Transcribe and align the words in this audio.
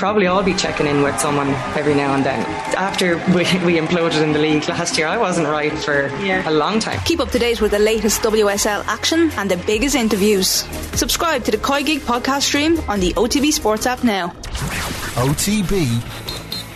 probably 0.00 0.26
all 0.26 0.42
be 0.42 0.54
checking 0.54 0.86
in 0.86 1.02
with 1.02 1.18
someone 1.20 1.48
every 1.76 1.94
now 1.94 2.14
and 2.14 2.24
then. 2.24 2.40
After 2.74 3.18
we, 3.36 3.44
we 3.66 3.78
imploded 3.78 4.22
in 4.22 4.32
the 4.32 4.38
league 4.38 4.66
last 4.68 4.96
year, 4.96 5.06
I 5.06 5.18
wasn't 5.18 5.46
right 5.48 5.72
for 5.86 6.08
Yeah. 6.24 6.48
a 6.48 6.50
long 6.50 6.80
time. 6.80 6.98
Keep 7.04 7.20
up 7.20 7.30
to 7.32 7.38
date 7.38 7.60
with 7.60 7.72
the 7.72 7.78
latest 7.78 8.22
WSL 8.22 8.82
action 8.86 9.30
and 9.36 9.50
the 9.50 9.58
biggest 9.66 9.94
interviews. 9.94 10.48
Subscribe 10.96 11.44
to 11.44 11.50
the 11.50 11.58
COYGIG 11.58 12.00
podcast 12.00 12.42
stream 12.42 12.80
on 12.88 12.98
the 13.00 13.12
OTB 13.14 13.52
Sports 13.52 13.86
app 13.86 14.02
now. 14.02 14.28
OTB 15.20 15.72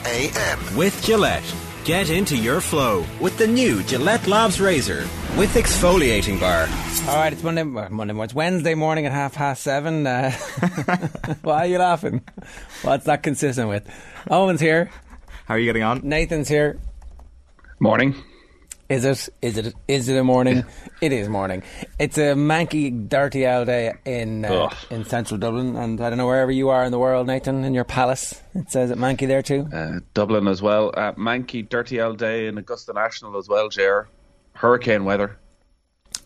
AM. 0.06 0.76
With 0.76 1.02
Gillette. 1.02 1.63
Get 1.84 2.08
into 2.08 2.34
your 2.34 2.62
flow 2.62 3.04
with 3.20 3.36
the 3.36 3.46
new 3.46 3.82
Gillette 3.82 4.26
Labs 4.26 4.58
Razor 4.58 5.00
with 5.36 5.52
exfoliating 5.52 6.40
bar. 6.40 6.66
All 7.10 7.20
right, 7.20 7.30
it's 7.30 7.42
Monday, 7.42 7.62
Monday, 7.62 7.92
morning. 7.92 8.18
it's 8.20 8.32
Wednesday 8.32 8.74
morning 8.74 9.04
at 9.04 9.12
half 9.12 9.34
past 9.34 9.62
seven. 9.62 10.06
Uh, 10.06 10.30
why 11.42 11.58
are 11.58 11.66
you 11.66 11.76
laughing? 11.76 12.22
What's 12.80 13.04
that 13.04 13.22
consistent 13.22 13.68
with? 13.68 13.86
Owen's 14.30 14.62
here. 14.62 14.90
How 15.44 15.54
are 15.54 15.58
you 15.58 15.66
getting 15.66 15.82
on? 15.82 16.00
Nathan's 16.04 16.48
here. 16.48 16.80
Morning. 17.80 18.14
Is 18.88 19.04
it? 19.06 19.28
Is 19.40 19.56
it? 19.56 19.74
Is 19.88 20.08
it 20.10 20.16
a 20.18 20.24
morning? 20.24 20.64
it 21.00 21.12
is 21.12 21.28
morning. 21.28 21.62
It's 21.98 22.18
a 22.18 22.34
manky, 22.34 23.08
dirty 23.08 23.46
old 23.46 23.66
day 23.66 23.94
in 24.04 24.44
uh, 24.44 24.68
in 24.90 25.06
central 25.06 25.38
Dublin, 25.38 25.74
and 25.76 25.98
I 26.02 26.10
don't 26.10 26.18
know 26.18 26.26
wherever 26.26 26.52
you 26.52 26.68
are 26.68 26.84
in 26.84 26.92
the 26.92 26.98
world, 26.98 27.26
Nathan, 27.26 27.64
in 27.64 27.72
your 27.72 27.84
palace. 27.84 28.42
It 28.54 28.70
says 28.70 28.90
it 28.90 28.98
manky 28.98 29.26
there 29.26 29.40
too. 29.40 29.68
Uh, 29.72 30.00
Dublin 30.12 30.48
as 30.48 30.60
well. 30.60 30.92
Uh, 30.94 31.12
Mankey, 31.12 31.66
dirty 31.66 31.98
old 32.00 32.18
day 32.18 32.46
in 32.46 32.58
Augusta 32.58 32.92
National 32.92 33.38
as 33.38 33.48
well, 33.48 33.70
Jer. 33.70 34.06
Hurricane 34.52 35.06
weather. 35.06 35.38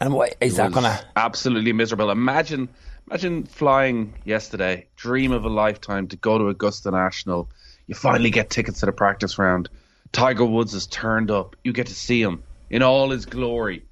And 0.01 0.13
what 0.13 0.37
is 0.41 0.57
that 0.57 0.73
gonna? 0.73 1.01
absolutely 1.15 1.73
miserable. 1.73 2.11
Imagine, 2.11 2.69
imagine 3.09 3.45
flying 3.45 4.15
yesterday. 4.25 4.89
Dream 4.97 5.31
of 5.31 5.45
a 5.45 5.49
lifetime 5.49 6.09
to 6.09 6.17
go 6.17 6.39
to 6.39 6.49
Augusta 6.49 6.91
National. 6.91 7.49
You 7.87 7.95
finally 7.95 8.31
get 8.31 8.51
tickets 8.51 8.81
to 8.81 8.87
the 8.87 8.93
practice 8.93 9.39
round. 9.39 9.69
Tiger 10.11 10.45
Woods 10.45 10.73
has 10.73 10.87
turned 10.87 11.31
up. 11.31 11.55
You 11.63 11.73
get 11.73 11.87
to 11.87 11.95
see 11.95 12.21
him 12.21 12.43
in 12.71 12.83
all 12.83 13.11
his 13.11 13.27
glory, 13.27 13.85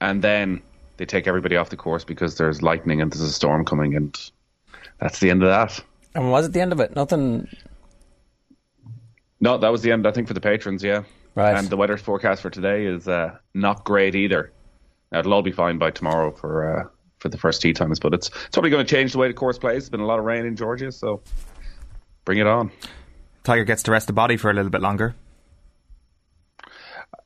and 0.00 0.22
then 0.22 0.62
they 0.96 1.06
take 1.06 1.26
everybody 1.26 1.56
off 1.56 1.70
the 1.70 1.76
course 1.76 2.04
because 2.04 2.36
there's 2.36 2.62
lightning 2.62 3.00
and 3.00 3.12
there's 3.12 3.22
a 3.22 3.32
storm 3.32 3.64
coming, 3.64 3.94
and 3.96 4.30
that's 5.00 5.18
the 5.20 5.30
end 5.30 5.42
of 5.42 5.48
that. 5.48 5.84
And 6.14 6.30
was 6.30 6.46
it 6.46 6.52
the 6.52 6.60
end 6.60 6.72
of 6.72 6.80
it? 6.80 6.94
Nothing. 6.94 7.48
No, 9.40 9.58
that 9.58 9.72
was 9.72 9.82
the 9.82 9.92
end. 9.92 10.06
I 10.06 10.12
think 10.12 10.28
for 10.28 10.34
the 10.34 10.40
patrons, 10.40 10.84
yeah. 10.84 11.02
Right. 11.34 11.56
And 11.56 11.68
the 11.68 11.76
weather 11.76 11.96
forecast 11.96 12.42
for 12.42 12.50
today 12.50 12.84
is 12.84 13.08
uh, 13.08 13.36
not 13.54 13.84
great 13.84 14.14
either. 14.14 14.52
Now, 15.10 15.20
it'll 15.20 15.34
all 15.34 15.42
be 15.42 15.52
fine 15.52 15.78
by 15.78 15.90
tomorrow 15.90 16.30
for 16.30 16.80
uh, 16.80 16.84
for 17.18 17.28
the 17.28 17.38
first 17.38 17.62
tee 17.62 17.72
times, 17.72 17.98
but 18.00 18.12
it's 18.12 18.28
it's 18.28 18.48
probably 18.52 18.70
going 18.70 18.84
to 18.84 18.94
change 18.94 19.12
the 19.12 19.18
way 19.18 19.28
the 19.28 19.34
course 19.34 19.58
plays. 19.58 19.84
There's 19.84 19.90
been 19.90 20.00
a 20.00 20.06
lot 20.06 20.18
of 20.18 20.24
rain 20.24 20.44
in 20.44 20.56
Georgia, 20.56 20.92
so 20.92 21.22
bring 22.24 22.38
it 22.38 22.46
on. 22.46 22.70
Tiger 23.44 23.64
gets 23.64 23.82
to 23.84 23.90
rest 23.90 24.06
the 24.06 24.12
body 24.12 24.36
for 24.36 24.50
a 24.50 24.54
little 24.54 24.70
bit 24.70 24.82
longer. 24.82 25.14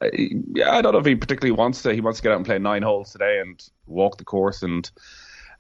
Uh, 0.01 0.09
yeah, 0.13 0.73
I 0.73 0.83
don't 0.83 0.93
know 0.93 0.99
if 0.99 1.07
he 1.07 1.15
particularly 1.15 1.53
wants 1.53 1.83
to. 1.83 1.95
He 1.95 2.01
wants 2.01 2.19
to 2.19 2.23
get 2.23 2.33
out 2.33 2.37
and 2.37 2.47
play 2.47 2.59
nine 2.59 2.83
holes 2.83 3.13
today 3.13 3.41
and 3.41 3.63
walk 3.87 4.19
the 4.19 4.25
course 4.25 4.63
and 4.63 4.91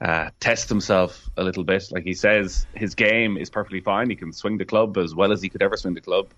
uh, 0.01 0.31
test 0.41 0.69
himself 0.69 1.29
a 1.37 1.45
little 1.45 1.65
bit. 1.65 1.84
Like 1.91 2.05
he 2.05 2.15
says, 2.15 2.67
his 2.75 2.95
game 2.95 3.37
is 3.37 3.51
perfectly 3.51 3.81
fine. 3.81 4.11
He 4.11 4.17
can 4.17 4.33
swing 4.33 4.59
the 4.59 4.64
club 4.64 4.98
as 4.98 5.14
well 5.14 5.33
as 5.33 5.41
he 5.41 5.48
could 5.48 5.62
ever 5.62 5.77
swing 5.77 5.95
the 5.95 6.01
club. 6.01 6.29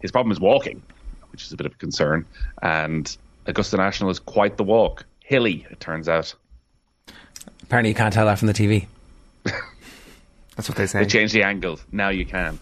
His 0.00 0.12
problem 0.12 0.30
is 0.30 0.38
walking, 0.38 0.82
which 1.32 1.44
is 1.44 1.52
a 1.52 1.56
bit 1.56 1.66
of 1.66 1.72
a 1.72 1.78
concern. 1.78 2.26
And 2.62 3.16
Augusta 3.46 3.76
National 3.76 4.10
is 4.10 4.20
quite 4.20 4.56
the 4.56 4.64
walk. 4.64 5.04
Hilly, 5.24 5.66
it 5.70 5.80
turns 5.80 6.08
out. 6.08 6.34
Apparently, 7.62 7.90
you 7.90 7.94
can't 7.94 8.14
tell 8.14 8.26
that 8.26 8.38
from 8.38 8.46
the 8.46 8.54
TV. 8.54 8.86
That's 10.56 10.68
what 10.68 10.76
they 10.76 10.86
say. 10.86 11.00
They 11.00 11.06
changed 11.06 11.34
the 11.34 11.42
angle. 11.42 11.80
Now 11.90 12.10
you 12.10 12.24
can. 12.24 12.58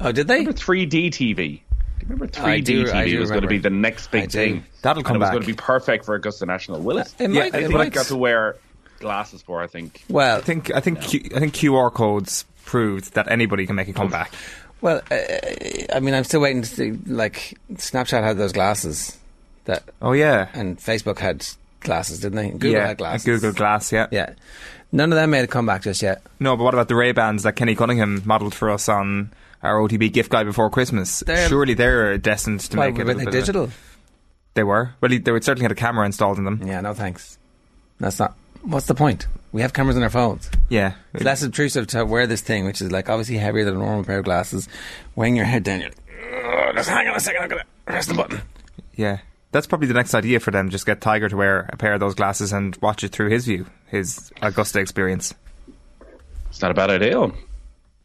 Oh, 0.00 0.12
did 0.12 0.26
they? 0.26 0.44
3D 0.44 1.08
TV? 1.08 1.60
Do 2.06 2.12
you 2.12 2.14
remember 2.16 2.26
3D 2.26 2.44
I 2.44 2.60
do- 2.60 2.82
I 2.82 3.04
TV 3.06 3.10
do 3.10 3.20
was 3.20 3.30
going 3.30 3.42
to 3.42 3.48
be 3.48 3.58
the 3.58 3.70
next 3.70 4.10
big 4.10 4.30
thing. 4.30 4.64
That'll 4.82 4.98
And 5.00 5.06
come 5.06 5.16
it 5.16 5.20
was 5.20 5.30
going 5.30 5.42
to 5.42 5.46
be 5.46 5.54
perfect 5.54 6.04
for 6.04 6.14
Augusta 6.14 6.44
National. 6.46 6.80
Will 6.80 6.98
it? 6.98 7.14
It 7.18 7.30
Yeah, 7.30 7.40
might. 7.44 7.54
I 7.54 7.58
I 7.58 7.60
think 7.62 7.72
might. 7.72 7.86
I 7.86 7.88
got 7.90 8.06
to 8.06 8.16
wear 8.16 8.56
glasses 9.00 9.40
for. 9.42 9.62
I 9.62 9.66
think. 9.66 10.02
Well, 10.10 10.36
I 10.38 10.40
think 10.42 10.70
I 10.74 10.80
think 10.80 11.00
Q, 11.00 11.20
I 11.34 11.38
think 11.40 11.54
QR 11.54 11.92
codes 11.92 12.44
proved 12.66 13.14
that 13.14 13.30
anybody 13.30 13.66
can 13.66 13.74
make 13.76 13.88
a 13.88 13.92
comeback. 13.92 14.32
Well, 14.82 15.00
uh, 15.10 15.16
I 15.94 16.00
mean, 16.00 16.12
I'm 16.14 16.24
still 16.24 16.40
waiting 16.42 16.60
to 16.62 16.68
see. 16.68 16.90
Like, 17.06 17.56
Snapchat 17.72 18.22
had 18.22 18.36
those 18.36 18.52
glasses 18.52 19.16
that, 19.64 19.82
Oh 20.02 20.12
yeah, 20.12 20.48
and 20.52 20.76
Facebook 20.76 21.18
had 21.18 21.46
glasses, 21.80 22.20
didn't 22.20 22.36
they? 22.36 22.50
Google 22.50 22.72
yeah, 22.72 22.86
had 22.88 22.98
glasses. 22.98 23.24
Google 23.24 23.52
Glass. 23.52 23.92
Yeah. 23.92 24.08
Yeah, 24.10 24.34
none 24.92 25.10
of 25.10 25.16
them 25.16 25.30
made 25.30 25.44
a 25.44 25.46
comeback 25.46 25.80
just 25.82 26.02
yet. 26.02 26.22
No, 26.38 26.54
but 26.54 26.64
what 26.64 26.74
about 26.74 26.88
the 26.88 26.96
Ray 26.96 27.12
Bans 27.12 27.44
that 27.44 27.56
Kenny 27.56 27.74
Cunningham 27.74 28.20
modelled 28.26 28.54
for 28.54 28.68
us 28.68 28.86
on 28.90 29.30
our 29.64 29.78
OTB 29.80 30.12
gift 30.12 30.30
guide 30.30 30.46
before 30.46 30.70
Christmas? 30.70 31.20
They're- 31.26 31.48
Surely 31.48 31.74
they're 31.74 32.16
destined 32.18 32.60
to 32.60 32.76
Well, 32.76 32.86
make 32.90 32.98
it. 32.98 33.02
a 33.02 33.04
were 33.04 33.14
little 33.14 33.18
they 33.18 33.24
bit 33.24 33.28
of 33.28 33.34
a- 33.34 33.40
digital? 33.40 33.70
They 34.54 34.62
were. 34.62 34.90
Well, 35.00 35.10
they 35.20 35.32
would 35.32 35.42
certainly 35.42 35.64
had 35.64 35.72
a 35.72 35.74
camera 35.74 36.06
installed 36.06 36.38
in 36.38 36.44
them. 36.44 36.60
Yeah, 36.64 36.80
no 36.80 36.94
thanks. 36.94 37.38
That's 37.98 38.20
not. 38.20 38.36
What's 38.62 38.86
the 38.86 38.94
point? 38.94 39.26
We 39.52 39.62
have 39.62 39.72
cameras 39.72 39.96
on 39.96 40.02
our 40.02 40.10
phones. 40.10 40.50
Yeah. 40.68 40.94
It's 41.12 41.24
less 41.24 41.42
obtrusive 41.42 41.86
to 41.88 42.04
wear 42.04 42.26
this 42.26 42.40
thing, 42.40 42.64
which 42.64 42.80
is 42.80 42.90
like 42.92 43.08
obviously 43.08 43.36
heavier 43.36 43.64
than 43.64 43.74
a 43.74 43.78
normal 43.78 44.04
pair 44.04 44.18
of 44.18 44.24
glasses. 44.24 44.68
Weighing 45.16 45.36
your 45.36 45.44
head 45.44 45.64
down, 45.64 45.80
you're 45.80 45.90
like, 45.90 46.76
just 46.76 46.88
hang 46.88 47.08
on 47.08 47.16
a 47.16 47.20
second, 47.20 47.42
I'm 47.42 47.48
gonna 47.48 47.64
press 47.86 48.06
the 48.06 48.14
button. 48.14 48.40
Yeah. 48.94 49.18
That's 49.52 49.66
probably 49.68 49.86
the 49.88 49.94
next 49.94 50.14
idea 50.14 50.40
for 50.40 50.50
them. 50.50 50.70
Just 50.70 50.86
get 50.86 51.00
Tiger 51.00 51.28
to 51.28 51.36
wear 51.36 51.68
a 51.72 51.76
pair 51.76 51.92
of 51.94 52.00
those 52.00 52.14
glasses 52.14 52.52
and 52.52 52.76
watch 52.80 53.04
it 53.04 53.10
through 53.12 53.30
his 53.30 53.44
view, 53.44 53.66
his 53.86 54.32
Augusta 54.42 54.80
experience. 54.80 55.34
It's 56.48 56.60
not 56.62 56.70
a 56.70 56.74
bad 56.74 56.90
idea. 56.90 57.28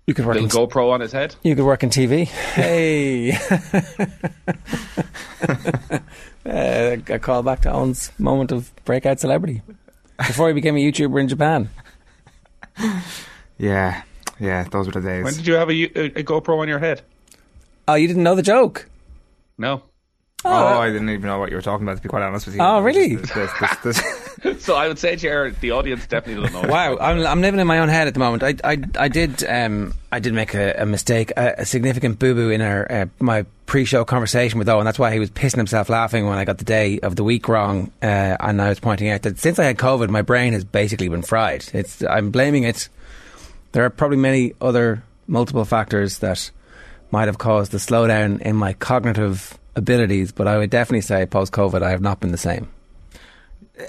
You 0.10 0.16
could 0.16 0.26
work. 0.26 0.38
In, 0.38 0.46
GoPro 0.46 0.92
on 0.92 1.02
his 1.02 1.12
head. 1.12 1.36
you 1.44 1.56
could 1.56 1.66
work 1.66 1.84
in 1.84 1.92
TV. 1.92 2.26
Hey, 2.26 3.32
uh, 6.48 6.98
a 7.14 7.20
call 7.20 7.44
back 7.44 7.62
to 7.62 7.72
Owen's 7.72 8.12
moment 8.18 8.52
of 8.52 8.74
breakout 8.86 9.20
celebrity 9.20 9.62
before 10.18 10.48
he 10.48 10.56
became 10.56 10.76
a 10.76 10.80
YouTuber 10.80 11.22
in 11.22 11.28
Japan. 11.28 11.70
Yeah. 13.60 14.02
Yeah, 14.40 14.64
those 14.64 14.88
were 14.88 14.94
the 14.94 15.02
days. 15.02 15.24
When 15.24 15.36
did 15.36 15.46
you 15.46 15.54
have 15.54 15.70
a, 15.70 15.74
a, 15.74 16.06
a 16.06 16.24
GoPro 16.24 16.58
on 16.58 16.68
your 16.68 16.80
head? 16.80 17.04
Oh, 17.88 17.94
you 17.94 18.08
didn't 18.08 18.24
know 18.24 18.34
the 18.34 18.42
joke? 18.42 18.90
No. 19.60 19.84
Oh, 20.46 20.80
I 20.80 20.88
didn't 20.92 21.10
even 21.10 21.24
know 21.28 21.38
what 21.40 21.50
you 21.50 21.56
were 21.56 21.62
talking 21.62 21.86
about, 21.86 21.98
to 21.98 22.04
be 22.04 22.10
quite 22.10 22.22
honest 22.24 22.46
with 22.46 22.56
you. 22.56 22.62
Oh, 22.62 22.80
really? 22.82 23.16
This- 23.16 23.32
this- 23.32 23.52
this- 23.84 24.02
this- 24.44 24.64
So 24.66 24.76
I 24.76 24.88
would 24.88 24.98
say, 24.98 25.16
Jared, 25.18 25.60
the 25.60 25.72
audience 25.72 26.08
definitely 26.08 26.44
doesn't 26.48 26.62
know. 26.64 26.70
Wow, 26.74 26.98
I'm, 27.00 27.26
I'm 27.28 27.42
living 27.42 27.60
in 27.60 27.68
my 27.68 27.80
own 27.80 27.90
head 27.90 28.08
at 28.08 28.14
the 28.14 28.20
moment. 28.22 28.42
I, 28.44 28.56
I, 28.64 28.78
I 28.98 29.08
did, 29.10 29.44
um, 29.44 29.94
I 30.14 30.20
did 30.20 30.34
make 30.34 30.54
a, 30.54 30.76
a 30.82 30.86
mistake, 30.86 31.32
a, 31.36 31.56
a 31.60 31.66
significant 31.66 32.20
boo 32.20 32.34
boo 32.36 32.50
in 32.50 32.62
our 32.62 32.90
uh, 32.90 33.06
my 33.20 33.46
pre-show 33.66 34.06
conversation 34.06 34.58
with 34.58 34.70
Owen. 34.70 34.86
That's 34.86 34.98
why 34.98 35.12
he 35.12 35.20
was 35.20 35.30
pissing 35.30 35.58
himself 35.58 35.90
laughing 35.90 36.26
when 36.26 36.38
I 36.38 36.46
got 36.46 36.58
the 36.58 36.64
day 36.66 37.00
of 37.02 37.18
the 37.18 37.24
week 37.26 37.48
wrong. 37.50 37.92
Uh, 38.02 38.38
and 38.40 38.62
I 38.62 38.70
was 38.70 38.80
pointing 38.80 39.10
out 39.10 39.24
that 39.24 39.40
since 39.40 39.60
I 39.60 39.66
had 39.66 39.78
COVID, 39.78 40.10
my 40.10 40.22
brain 40.22 40.54
has 40.54 40.64
basically 40.64 41.10
been 41.10 41.22
fried. 41.22 41.66
It's, 41.74 42.02
I'm 42.04 42.32
blaming 42.32 42.64
it. 42.64 42.88
There 43.74 43.84
are 43.84 43.90
probably 43.92 44.18
many 44.18 44.54
other 44.62 45.04
multiple 45.28 45.66
factors 45.66 46.20
that 46.20 46.50
might 47.12 47.28
have 47.28 47.38
caused 47.38 47.72
the 47.74 47.78
slowdown 47.78 48.42
in 48.42 48.56
my 48.56 48.74
cognitive 48.74 49.59
abilities, 49.80 50.32
but 50.32 50.48
I 50.48 50.58
would 50.58 50.70
definitely 50.70 51.02
say 51.02 51.26
post-COVID, 51.26 51.82
I 51.82 51.90
have 51.90 52.02
not 52.02 52.20
been 52.20 52.32
the 52.32 52.38
same. 52.38 52.70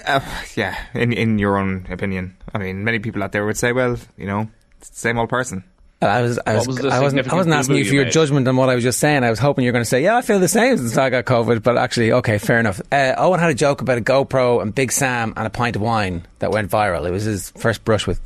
Uh, 0.07 0.21
yeah, 0.55 0.77
in 0.93 1.11
in 1.13 1.37
your 1.37 1.57
own 1.57 1.85
opinion. 1.89 2.37
I 2.53 2.57
mean, 2.57 2.83
many 2.83 2.99
people 2.99 3.21
out 3.23 3.33
there 3.33 3.45
would 3.45 3.57
say, 3.57 3.73
well, 3.73 3.97
you 4.17 4.25
know, 4.25 4.49
it's 4.79 4.89
the 4.89 4.95
same 4.95 5.17
old 5.19 5.29
person. 5.29 5.63
I 6.01 6.21
was, 6.21 6.39
I 6.47 6.55
was, 6.55 6.67
was 6.67 6.85
I 6.85 6.99
wasn't, 6.99 7.31
I 7.31 7.35
wasn't 7.35 7.53
asking 7.53 7.75
you 7.75 7.85
for 7.85 7.93
your 7.93 8.05
made? 8.05 8.13
judgment 8.13 8.47
on 8.47 8.55
what 8.55 8.69
I 8.69 8.75
was 8.75 8.83
just 8.83 8.99
saying. 8.99 9.23
I 9.23 9.29
was 9.29 9.37
hoping 9.37 9.63
you 9.65 9.67
were 9.69 9.73
going 9.73 9.83
to 9.83 9.89
say, 9.89 10.01
"Yeah, 10.01 10.17
I 10.17 10.23
feel 10.23 10.39
the 10.39 10.47
same 10.47 10.77
since 10.77 10.97
I 10.97 11.11
got 11.11 11.25
COVID." 11.25 11.61
But 11.61 11.77
actually, 11.77 12.11
okay, 12.13 12.39
fair 12.39 12.59
enough. 12.59 12.81
Uh, 12.91 13.13
Owen 13.17 13.39
had 13.39 13.51
a 13.51 13.53
joke 13.53 13.81
about 13.81 13.99
a 13.99 14.01
GoPro 14.01 14.63
and 14.63 14.73
Big 14.73 14.91
Sam 14.91 15.33
and 15.37 15.45
a 15.45 15.51
pint 15.51 15.75
of 15.75 15.83
wine 15.83 16.25
that 16.39 16.49
went 16.51 16.71
viral. 16.71 17.05
It 17.05 17.11
was 17.11 17.23
his 17.23 17.51
first 17.51 17.85
brush 17.85 18.07
with. 18.07 18.19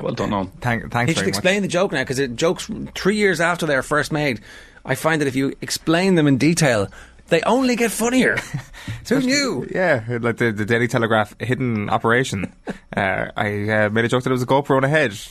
Well 0.00 0.14
done, 0.14 0.32
on. 0.32 0.48
Thank, 0.60 0.90
thanks 0.90 1.10
He 1.10 1.14
should 1.14 1.20
very 1.20 1.28
explain 1.28 1.62
the 1.62 1.68
joke 1.68 1.92
now 1.92 2.04
because 2.04 2.20
jokes 2.36 2.70
three 2.94 3.16
years 3.16 3.40
after 3.40 3.66
they 3.66 3.74
are 3.74 3.82
first 3.82 4.12
made. 4.12 4.40
I 4.84 4.94
find 4.94 5.20
that 5.20 5.28
if 5.28 5.36
you 5.36 5.54
explain 5.60 6.14
them 6.14 6.26
in 6.26 6.38
detail, 6.38 6.88
they 7.28 7.42
only 7.42 7.76
get 7.76 7.90
funnier. 7.90 8.36
Who 9.08 9.20
knew? 9.20 9.66
Yeah, 9.70 10.04
like 10.20 10.36
the, 10.36 10.52
the 10.52 10.64
Daily 10.64 10.88
Telegraph 10.88 11.34
hidden 11.40 11.88
operation. 11.90 12.52
uh, 12.96 13.26
I 13.36 13.68
uh, 13.68 13.90
made 13.90 14.04
a 14.04 14.08
joke 14.08 14.24
that 14.24 14.30
it 14.30 14.32
was 14.32 14.42
a 14.42 14.46
GoPro 14.46 14.76
on 14.76 14.84
a 14.84 14.88
hedge 14.88 15.30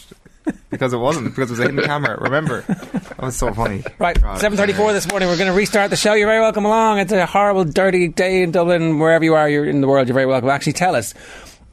because 0.70 0.92
it 0.92 0.98
wasn't 0.98 1.34
because 1.36 1.50
it 1.50 1.54
was 1.54 1.60
a 1.60 1.64
hidden 1.64 1.84
camera. 1.84 2.20
Remember, 2.20 2.62
that 2.62 3.22
was 3.22 3.36
so 3.36 3.54
funny. 3.54 3.84
Right, 4.00 4.20
God. 4.20 4.40
seven 4.40 4.58
thirty-four 4.58 4.92
this 4.92 5.08
morning. 5.08 5.30
We're 5.30 5.38
going 5.38 5.52
to 5.52 5.58
restart 5.58 5.90
the 5.90 5.96
show. 5.96 6.14
You're 6.14 6.28
very 6.28 6.42
welcome 6.42 6.66
along. 6.66 7.00
It's 7.00 7.12
a 7.12 7.26
horrible, 7.26 7.64
dirty 7.64 8.08
day 8.08 8.44
in 8.44 8.52
Dublin. 8.52 9.00
Wherever 9.00 9.24
you 9.24 9.36
are, 9.36 9.48
you're 9.48 9.66
in 9.66 9.82
the 9.82 9.88
world. 9.88 10.08
You're 10.08 10.16
very 10.16 10.26
welcome. 10.26 10.50
Actually, 10.50 10.74
tell 10.74 10.96
us 10.96 11.14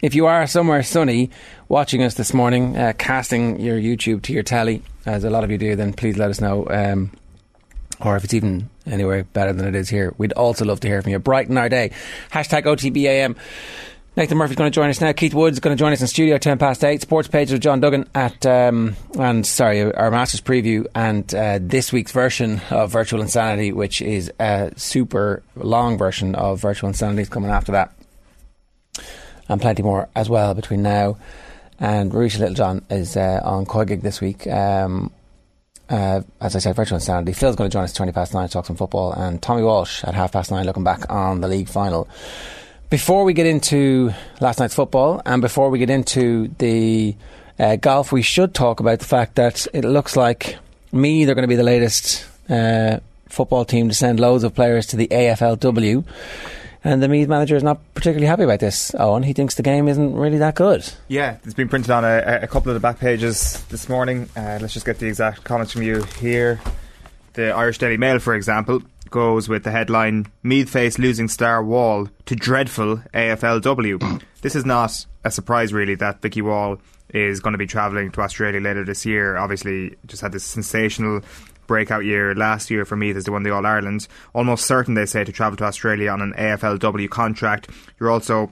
if 0.02 0.14
you 0.14 0.26
are 0.26 0.46
somewhere 0.46 0.82
sunny 0.82 1.30
watching 1.70 2.02
us 2.02 2.14
this 2.14 2.34
morning, 2.34 2.76
uh, 2.76 2.92
casting 2.98 3.60
your 3.60 3.78
YouTube 3.78 4.20
to 4.22 4.32
your 4.32 4.42
telly, 4.42 4.82
as 5.06 5.24
a 5.24 5.30
lot 5.30 5.44
of 5.44 5.50
you 5.50 5.56
do. 5.56 5.76
Then 5.76 5.94
please 5.94 6.18
let 6.18 6.28
us 6.28 6.40
know. 6.40 6.66
Um, 6.68 7.12
or 8.00 8.16
if 8.16 8.24
it's 8.24 8.34
even 8.34 8.68
anywhere 8.86 9.24
better 9.24 9.52
than 9.52 9.66
it 9.66 9.74
is 9.74 9.88
here, 9.88 10.12
we'd 10.18 10.32
also 10.32 10.64
love 10.64 10.80
to 10.80 10.88
hear 10.88 11.00
from 11.00 11.12
you. 11.12 11.18
Brighten 11.18 11.56
our 11.56 11.68
day. 11.68 11.92
Hashtag 12.32 12.64
OTBAM. 12.64 13.36
Nathan 14.16 14.36
Murphy's 14.36 14.56
going 14.56 14.70
to 14.70 14.74
join 14.74 14.90
us 14.90 15.00
now. 15.00 15.12
Keith 15.12 15.32
Woods 15.32 15.60
going 15.60 15.76
to 15.76 15.78
join 15.78 15.92
us 15.92 16.00
in 16.00 16.08
studio 16.08 16.36
ten 16.38 16.58
past 16.58 16.82
eight. 16.82 17.00
Sports 17.02 17.28
page 17.28 17.52
with 17.52 17.60
John 17.60 17.78
Duggan 17.78 18.08
at 18.14 18.44
um, 18.44 18.96
and 19.16 19.46
sorry, 19.46 19.94
our 19.94 20.10
Masters 20.10 20.40
preview 20.40 20.86
and 20.96 21.32
uh, 21.32 21.60
this 21.62 21.92
week's 21.92 22.10
version 22.10 22.60
of 22.70 22.90
Virtual 22.90 23.22
Insanity, 23.22 23.70
which 23.70 24.02
is 24.02 24.32
a 24.40 24.72
super 24.76 25.44
long 25.54 25.96
version 25.96 26.34
of 26.34 26.60
Virtual 26.60 26.88
Insanity, 26.88 27.22
is 27.22 27.28
coming 27.28 27.50
after 27.50 27.70
that, 27.72 27.92
and 29.48 29.60
plenty 29.60 29.84
more 29.84 30.08
as 30.16 30.28
well 30.28 30.54
between 30.54 30.82
now 30.82 31.16
and 31.80 32.12
Ruesha 32.12 32.38
Littlejohn 32.38 32.84
is 32.90 33.16
uh, 33.16 33.40
on 33.42 33.66
COYGIG 33.66 34.02
this 34.02 34.20
week. 34.20 34.46
Um, 34.46 35.10
uh, 35.88 36.20
as 36.40 36.54
I 36.54 36.60
said, 36.60 36.76
virtual 36.76 36.96
insanity. 36.96 37.32
Phil's 37.32 37.56
going 37.56 37.68
to 37.68 37.72
join 37.74 37.82
us 37.82 37.92
20 37.92 38.12
past 38.12 38.32
nine 38.32 38.46
to 38.46 38.52
talk 38.52 38.66
some 38.66 38.76
football, 38.76 39.12
and 39.12 39.42
Tommy 39.42 39.62
Walsh 39.62 40.04
at 40.04 40.14
half 40.14 40.32
past 40.32 40.50
nine 40.50 40.64
looking 40.64 40.84
back 40.84 41.10
on 41.10 41.40
the 41.40 41.48
league 41.48 41.68
final. 41.68 42.08
Before 42.90 43.24
we 43.24 43.32
get 43.32 43.46
into 43.46 44.12
last 44.40 44.60
night's 44.60 44.74
football 44.74 45.22
and 45.24 45.40
before 45.40 45.70
we 45.70 45.78
get 45.78 45.90
into 45.90 46.48
the 46.58 47.16
uh, 47.58 47.76
golf, 47.76 48.12
we 48.12 48.22
should 48.22 48.52
talk 48.54 48.80
about 48.80 48.98
the 48.98 49.04
fact 49.04 49.36
that 49.36 49.66
it 49.72 49.84
looks 49.84 50.16
like 50.16 50.56
me, 50.92 51.24
they're 51.24 51.34
going 51.34 51.44
to 51.44 51.48
be 51.48 51.56
the 51.56 51.62
latest 51.62 52.26
uh, 52.48 52.98
football 53.28 53.64
team 53.64 53.88
to 53.88 53.94
send 53.94 54.18
loads 54.18 54.44
of 54.44 54.54
players 54.54 54.86
to 54.88 54.96
the 54.96 55.08
AFLW. 55.08 56.04
And 56.82 57.02
the 57.02 57.08
Meath 57.08 57.28
manager 57.28 57.56
is 57.56 57.62
not 57.62 57.78
particularly 57.94 58.26
happy 58.26 58.44
about 58.44 58.60
this, 58.60 58.94
Owen. 58.98 59.22
He 59.22 59.34
thinks 59.34 59.54
the 59.54 59.62
game 59.62 59.86
isn't 59.86 60.14
really 60.14 60.38
that 60.38 60.54
good. 60.54 60.90
Yeah, 61.08 61.36
it's 61.44 61.54
been 61.54 61.68
printed 61.68 61.90
on 61.90 62.04
a, 62.04 62.40
a 62.42 62.46
couple 62.46 62.70
of 62.70 62.74
the 62.74 62.80
back 62.80 62.98
pages 62.98 63.62
this 63.68 63.88
morning. 63.88 64.28
Uh, 64.34 64.58
let's 64.60 64.72
just 64.72 64.86
get 64.86 64.98
the 64.98 65.06
exact 65.06 65.44
comments 65.44 65.72
from 65.72 65.82
you 65.82 66.02
here. 66.20 66.60
The 67.34 67.50
Irish 67.52 67.78
Daily 67.78 67.98
Mail, 67.98 68.18
for 68.18 68.34
example, 68.34 68.82
goes 69.10 69.48
with 69.48 69.64
the 69.64 69.70
headline 69.70 70.26
Meath 70.42 70.70
face 70.70 70.98
losing 70.98 71.28
star 71.28 71.62
Wall 71.62 72.08
to 72.26 72.34
dreadful 72.34 72.98
AFLW. 73.12 74.22
this 74.40 74.56
is 74.56 74.64
not 74.64 75.04
a 75.22 75.30
surprise, 75.30 75.72
really, 75.72 75.96
that 75.96 76.22
Vicky 76.22 76.40
Wall 76.40 76.78
is 77.12 77.40
going 77.40 77.52
to 77.52 77.58
be 77.58 77.66
travelling 77.66 78.10
to 78.12 78.20
Australia 78.20 78.60
later 78.60 78.84
this 78.84 79.04
year. 79.04 79.36
Obviously, 79.36 79.96
just 80.06 80.22
had 80.22 80.32
this 80.32 80.44
sensational 80.44 81.20
breakout 81.70 82.04
year 82.04 82.34
last 82.34 82.68
year 82.68 82.84
for 82.84 82.96
Meath 82.96 83.14
as 83.14 83.26
they 83.26 83.30
won 83.30 83.44
the 83.44 83.54
All 83.54 83.64
Ireland. 83.64 84.08
Almost 84.34 84.66
certain, 84.66 84.94
they 84.94 85.06
say, 85.06 85.22
to 85.22 85.30
travel 85.30 85.56
to 85.58 85.64
Australia 85.64 86.10
on 86.10 86.20
an 86.20 86.32
AFLW 86.32 87.08
contract. 87.08 87.70
You're 88.00 88.10
also 88.10 88.50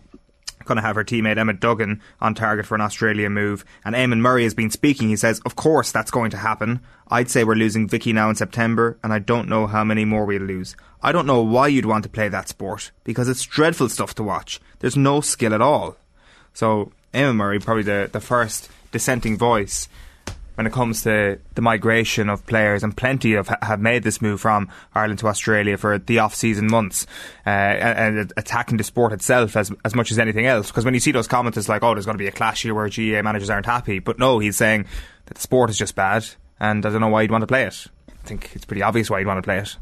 going 0.66 0.76
to 0.76 0.82
have 0.82 0.94
her 0.94 1.02
teammate 1.02 1.36
Emma 1.36 1.52
Duggan 1.52 2.00
on 2.20 2.34
target 2.34 2.64
for 2.64 2.76
an 2.76 2.80
Australia 2.80 3.28
move. 3.28 3.64
And 3.84 3.96
Eamon 3.96 4.20
Murray 4.20 4.44
has 4.44 4.54
been 4.54 4.70
speaking. 4.70 5.08
He 5.08 5.16
says, 5.16 5.40
Of 5.44 5.56
course, 5.56 5.90
that's 5.90 6.12
going 6.12 6.30
to 6.30 6.36
happen. 6.36 6.78
I'd 7.08 7.28
say 7.28 7.42
we're 7.42 7.56
losing 7.56 7.88
Vicky 7.88 8.12
now 8.12 8.30
in 8.30 8.36
September, 8.36 8.96
and 9.02 9.12
I 9.12 9.18
don't 9.18 9.48
know 9.48 9.66
how 9.66 9.82
many 9.82 10.04
more 10.04 10.24
we'll 10.24 10.42
lose. 10.42 10.76
I 11.02 11.10
don't 11.10 11.26
know 11.26 11.42
why 11.42 11.66
you'd 11.66 11.86
want 11.86 12.04
to 12.04 12.08
play 12.08 12.28
that 12.28 12.48
sport, 12.48 12.92
because 13.02 13.28
it's 13.28 13.42
dreadful 13.42 13.88
stuff 13.88 14.14
to 14.14 14.22
watch. 14.22 14.60
There's 14.78 14.96
no 14.96 15.20
skill 15.20 15.54
at 15.54 15.60
all. 15.60 15.96
So, 16.54 16.92
Eamon 17.12 17.34
Murray, 17.34 17.58
probably 17.58 17.82
the, 17.82 18.08
the 18.12 18.20
first 18.20 18.70
dissenting 18.92 19.36
voice 19.36 19.88
when 20.58 20.66
it 20.66 20.72
comes 20.72 21.02
to 21.04 21.38
the 21.54 21.62
migration 21.62 22.28
of 22.28 22.44
players, 22.46 22.82
and 22.82 22.96
plenty 22.96 23.34
of 23.34 23.46
have 23.62 23.80
made 23.80 24.02
this 24.02 24.20
move 24.20 24.40
from 24.40 24.68
Ireland 24.92 25.20
to 25.20 25.28
Australia 25.28 25.76
for 25.76 25.98
the 25.98 26.18
off-season 26.18 26.66
months, 26.66 27.06
uh, 27.46 27.50
and, 27.50 28.18
and, 28.18 28.32
attacking 28.36 28.76
the 28.76 28.82
sport 28.82 29.12
itself 29.12 29.54
as 29.54 29.70
as 29.84 29.94
much 29.94 30.10
as 30.10 30.18
anything 30.18 30.46
else. 30.46 30.66
Because 30.66 30.84
when 30.84 30.94
you 30.94 31.00
see 31.00 31.12
those 31.12 31.28
comments, 31.28 31.56
it's 31.56 31.68
like, 31.68 31.84
oh, 31.84 31.94
there's 31.94 32.06
going 32.06 32.18
to 32.18 32.22
be 32.22 32.26
a 32.26 32.32
clash 32.32 32.62
here 32.62 32.74
where 32.74 32.88
GAA 32.88 33.22
managers 33.22 33.50
aren't 33.50 33.66
happy. 33.66 34.00
But 34.00 34.18
no, 34.18 34.40
he's 34.40 34.56
saying 34.56 34.86
that 35.26 35.34
the 35.34 35.40
sport 35.40 35.70
is 35.70 35.78
just 35.78 35.94
bad, 35.94 36.26
and 36.58 36.84
I 36.84 36.90
don't 36.90 37.00
know 37.00 37.06
why 37.06 37.22
you'd 37.22 37.30
want 37.30 37.42
to 37.42 37.46
play 37.46 37.62
it. 37.62 37.86
I 38.08 38.26
think 38.26 38.50
it's 38.56 38.64
pretty 38.64 38.82
obvious 38.82 39.08
why 39.08 39.20
you'd 39.20 39.28
want 39.28 39.38
to 39.38 39.42
play 39.42 39.58
it. 39.58 39.76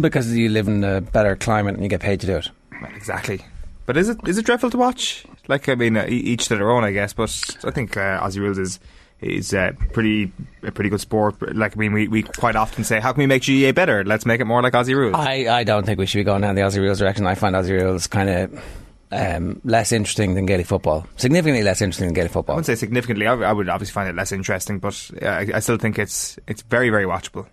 Because 0.00 0.32
you 0.32 0.48
live 0.48 0.68
in 0.68 0.84
a 0.84 1.00
better 1.00 1.34
climate 1.34 1.74
and 1.74 1.82
you 1.82 1.88
get 1.88 2.02
paid 2.02 2.20
to 2.20 2.26
do 2.28 2.36
it. 2.36 2.48
Well, 2.80 2.92
exactly. 2.94 3.44
But 3.84 3.96
is 3.96 4.08
it 4.10 4.18
is 4.28 4.38
it 4.38 4.46
dreadful 4.46 4.70
to 4.70 4.78
watch? 4.78 5.24
Like 5.48 5.68
I 5.68 5.74
mean, 5.74 5.96
uh, 5.96 6.06
each 6.08 6.46
to 6.48 6.56
their 6.56 6.70
own, 6.70 6.84
I 6.84 6.92
guess. 6.92 7.14
But 7.14 7.30
I 7.64 7.72
think 7.72 7.96
uh, 7.96 8.20
Aussie 8.20 8.38
rules 8.38 8.58
is 8.58 8.78
is 9.20 9.52
uh, 9.52 9.72
pretty 9.92 10.32
a 10.62 10.70
pretty 10.70 10.90
good 10.90 11.00
sport. 11.00 11.54
Like 11.54 11.76
I 11.76 11.80
mean, 11.80 11.92
we, 11.92 12.08
we 12.08 12.22
quite 12.22 12.56
often 12.56 12.84
say, 12.84 13.00
how 13.00 13.12
can 13.12 13.20
we 13.20 13.26
make 13.26 13.44
GAA 13.46 13.72
better? 13.72 14.04
Let's 14.04 14.26
make 14.26 14.40
it 14.40 14.44
more 14.44 14.62
like 14.62 14.72
Aussie 14.72 14.94
rules. 14.94 15.14
I, 15.14 15.46
I 15.48 15.64
don't 15.64 15.84
think 15.84 15.98
we 15.98 16.06
should 16.06 16.18
be 16.18 16.24
going 16.24 16.42
down 16.42 16.54
the 16.54 16.62
Aussie 16.62 16.78
rules 16.78 16.98
direction. 16.98 17.26
I 17.26 17.34
find 17.34 17.54
Aussie 17.54 17.80
rules 17.80 18.06
kind 18.06 18.30
of. 18.30 18.64
Um, 19.10 19.62
less 19.64 19.90
interesting 19.90 20.34
than 20.34 20.44
Gaelic 20.44 20.66
football. 20.66 21.06
Significantly 21.16 21.62
less 21.62 21.80
interesting 21.80 22.08
than 22.08 22.14
Gaelic 22.14 22.30
football. 22.30 22.52
I 22.52 22.56
wouldn't 22.56 22.66
say 22.66 22.74
significantly. 22.74 23.26
I, 23.26 23.32
I 23.36 23.52
would 23.54 23.70
obviously 23.70 23.94
find 23.94 24.06
it 24.06 24.14
less 24.14 24.32
interesting, 24.32 24.80
but 24.80 25.10
I, 25.22 25.46
I 25.54 25.60
still 25.60 25.78
think 25.78 25.98
it's 25.98 26.38
it's 26.46 26.60
very 26.60 26.90
very 26.90 27.06
watchable. 27.06 27.46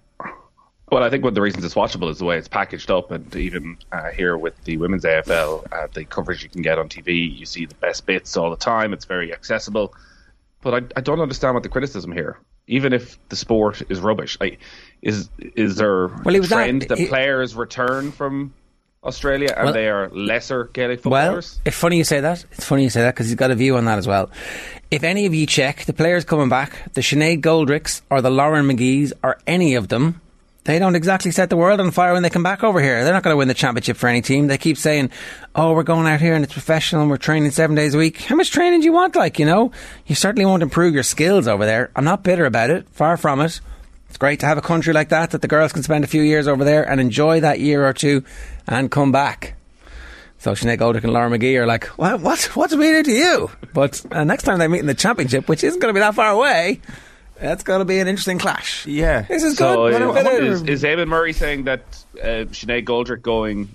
Well, 0.92 1.02
I 1.02 1.10
think 1.10 1.24
one 1.24 1.32
of 1.32 1.36
the 1.36 1.42
reasons 1.42 1.64
it's 1.66 1.74
watchable 1.74 2.10
is 2.12 2.20
the 2.20 2.26
way 2.26 2.38
it's 2.38 2.48
packaged 2.48 2.92
up, 2.92 3.10
and 3.10 3.34
even 3.36 3.78
uh, 3.92 4.10
here 4.12 4.38
with 4.38 4.62
the 4.66 4.78
women's 4.78 5.04
AFL, 5.04 5.66
uh, 5.72 5.88
the 5.94 6.06
coverage 6.06 6.44
you 6.44 6.50
can 6.50 6.62
get 6.62 6.78
on 6.78 6.90
TV, 6.90 7.40
you 7.40 7.46
see 7.46 7.66
the 7.66 7.76
best 7.76 8.06
bits 8.06 8.38
all 8.38 8.52
the 8.52 8.58
time. 8.58 8.94
It's 8.94 9.06
very 9.06 9.34
accessible. 9.34 9.96
But 10.66 10.74
I, 10.74 10.98
I 10.98 11.02
don't 11.02 11.22
understand 11.22 11.54
what 11.54 11.62
the 11.62 11.70
criticism 11.70 12.12
here. 12.12 12.40
Even 12.66 12.92
if 12.92 13.20
the 13.30 13.36
sport 13.36 13.84
is 13.88 14.00
rubbish, 14.00 14.36
like, 14.42 14.58
is 15.04 15.30
is 15.38 15.76
there 15.76 16.08
well, 16.08 16.36
a 16.36 16.40
trend 16.40 16.82
that, 16.82 16.98
that 16.98 17.08
players 17.08 17.54
return 17.54 18.12
from 18.12 18.52
Australia 19.04 19.54
and 19.56 19.66
well, 19.66 19.74
they 19.74 19.88
are 19.88 20.10
lesser 20.10 20.64
Gaelic 20.74 21.02
footballers? 21.02 21.58
Well, 21.58 21.62
it's 21.66 21.78
funny 21.78 21.98
you 21.98 22.04
say 22.04 22.20
that. 22.22 22.44
It's 22.52 22.66
funny 22.66 22.82
you 22.82 22.90
say 22.90 23.02
that 23.02 23.14
because 23.14 23.28
he's 23.28 23.36
got 23.36 23.52
a 23.52 23.56
view 23.56 23.78
on 23.78 23.86
that 23.86 24.00
as 24.00 24.08
well. 24.08 24.32
If 24.90 25.04
any 25.04 25.28
of 25.28 25.36
you 25.36 25.46
check 25.46 25.86
the 25.86 25.94
players 25.94 26.26
coming 26.26 26.50
back, 26.50 26.94
the 26.94 27.02
Sinead 27.02 27.42
Goldricks 27.42 28.02
or 28.10 28.24
the 28.24 28.32
Lauren 28.32 28.68
McGee's 28.68 29.14
or 29.22 29.38
any 29.46 29.76
of 29.76 29.90
them, 29.90 30.20
they 30.66 30.80
don't 30.80 30.96
exactly 30.96 31.32
set 31.32 31.50
the 31.50 31.58
world 31.58 31.80
on 31.80 31.92
fire 31.92 32.14
when 32.14 32.24
they 32.24 32.30
come 32.30 32.44
back 32.44 32.64
over 32.64 32.82
here. 32.82 33.04
They're 33.04 33.14
not 33.14 33.24
going 33.24 33.34
to 33.34 33.38
win 33.38 33.48
the 33.48 33.54
championship 33.54 33.98
for 33.98 34.08
any 34.08 34.22
team. 34.22 34.48
They 34.48 34.58
keep 34.58 34.78
saying, 34.78 35.12
"Oh, 35.56 35.74
we're 35.74 35.84
going 35.84 36.08
out 36.08 36.20
here 36.20 36.34
and 36.34 36.44
it's 36.44 36.54
professional 36.54 37.02
and 37.04 37.10
we're 37.10 37.18
training 37.18 37.52
seven 37.52 37.76
days 37.76 37.94
a 37.94 37.98
week." 37.98 38.22
How 38.22 38.36
much 38.36 38.52
training 38.52 38.82
do 38.82 38.86
you 38.86 38.94
want? 38.94 39.16
Like, 39.16 39.40
you 39.40 39.46
know, 39.46 39.72
you 40.08 40.16
certainly 40.16 40.46
won't 40.46 40.64
improve 40.64 40.94
your 40.94 41.04
skills 41.04 41.48
over 41.48 41.66
there. 41.66 41.92
I'm 41.96 42.04
not 42.04 42.24
bitter 42.24 42.46
about 42.46 42.72
it. 42.72 42.90
Far 42.90 43.16
from 43.16 43.42
it. 43.42 43.62
It's 44.10 44.18
great 44.18 44.40
to 44.40 44.46
have 44.46 44.58
a 44.58 44.62
country 44.62 44.94
like 44.94 45.10
that 45.10 45.32
that 45.32 45.42
the 45.42 45.48
girls 45.48 45.72
can 45.72 45.84
spend 45.84 46.04
a 46.04 46.08
few 46.08 46.22
years 46.22 46.48
over 46.48 46.64
there 46.64 46.88
and 46.90 47.00
enjoy 47.00 47.42
that 47.42 47.60
year 47.60 47.88
or 47.88 47.94
two 47.94 48.24
and 48.68 48.90
come 48.90 49.12
back. 49.12 49.56
So 50.40 50.52
Sinead 50.54 50.78
Goldrick 50.78 51.04
and 51.04 51.14
Laura 51.14 51.30
McGee 51.30 51.58
are 51.58 51.66
like, 51.66 51.86
what, 51.98 52.22
what, 52.22 52.44
what's 52.56 52.74
it 52.74 52.78
mean 52.78 53.04
to 53.04 53.12
you? 53.12 53.50
But 53.74 54.06
uh, 54.12 54.24
next 54.24 54.44
time 54.44 54.60
they 54.60 54.68
meet 54.68 54.80
in 54.80 54.86
the 54.86 54.94
championship, 54.94 55.50
which 55.50 55.64
isn't 55.64 55.80
going 55.80 55.94
to 55.94 55.98
be 55.98 56.02
that 56.02 56.16
far 56.16 56.30
away, 56.32 56.82
that's 57.40 57.64
going 57.64 57.80
to 57.80 57.86
be 57.86 58.00
an 58.00 58.08
interesting 58.08 58.40
clash. 58.40 58.86
Yeah. 58.86 59.22
This 59.24 59.44
is 59.44 59.58
so 59.58 59.90
good. 59.90 60.02
Uh, 60.02 60.30
is, 60.30 60.64
is 60.64 60.84
Eamon 60.84 61.08
Murray 61.08 61.34
saying 61.34 61.66
that 61.66 61.82
uh, 62.22 62.46
Sinead 62.52 62.86
Goldrick 62.86 63.22
going 63.22 63.70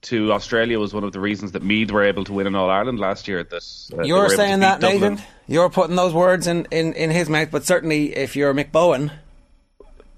to 0.00 0.32
Australia 0.32 0.78
was 0.78 0.94
one 0.94 1.04
of 1.04 1.12
the 1.12 1.20
reasons 1.20 1.52
that 1.52 1.62
Meath 1.62 1.90
were 1.90 2.04
able 2.04 2.24
to 2.24 2.32
win 2.32 2.46
in 2.46 2.54
All 2.54 2.70
Ireland 2.70 3.00
last 3.00 3.26
year? 3.28 3.42
That 3.42 3.62
uh, 3.98 4.02
You're 4.02 4.28
saying 4.28 4.60
that, 4.60 4.80
Dublin. 4.80 5.14
Nathan? 5.14 5.26
You're 5.46 5.70
putting 5.70 5.96
those 5.96 6.12
words 6.12 6.46
in, 6.46 6.66
in, 6.70 6.92
in 6.92 7.10
his 7.10 7.28
mouth, 7.28 7.50
but 7.50 7.64
certainly 7.64 8.14
if 8.16 8.36
you're 8.36 8.54
Mick 8.54 8.70
Bohan, 8.70 9.10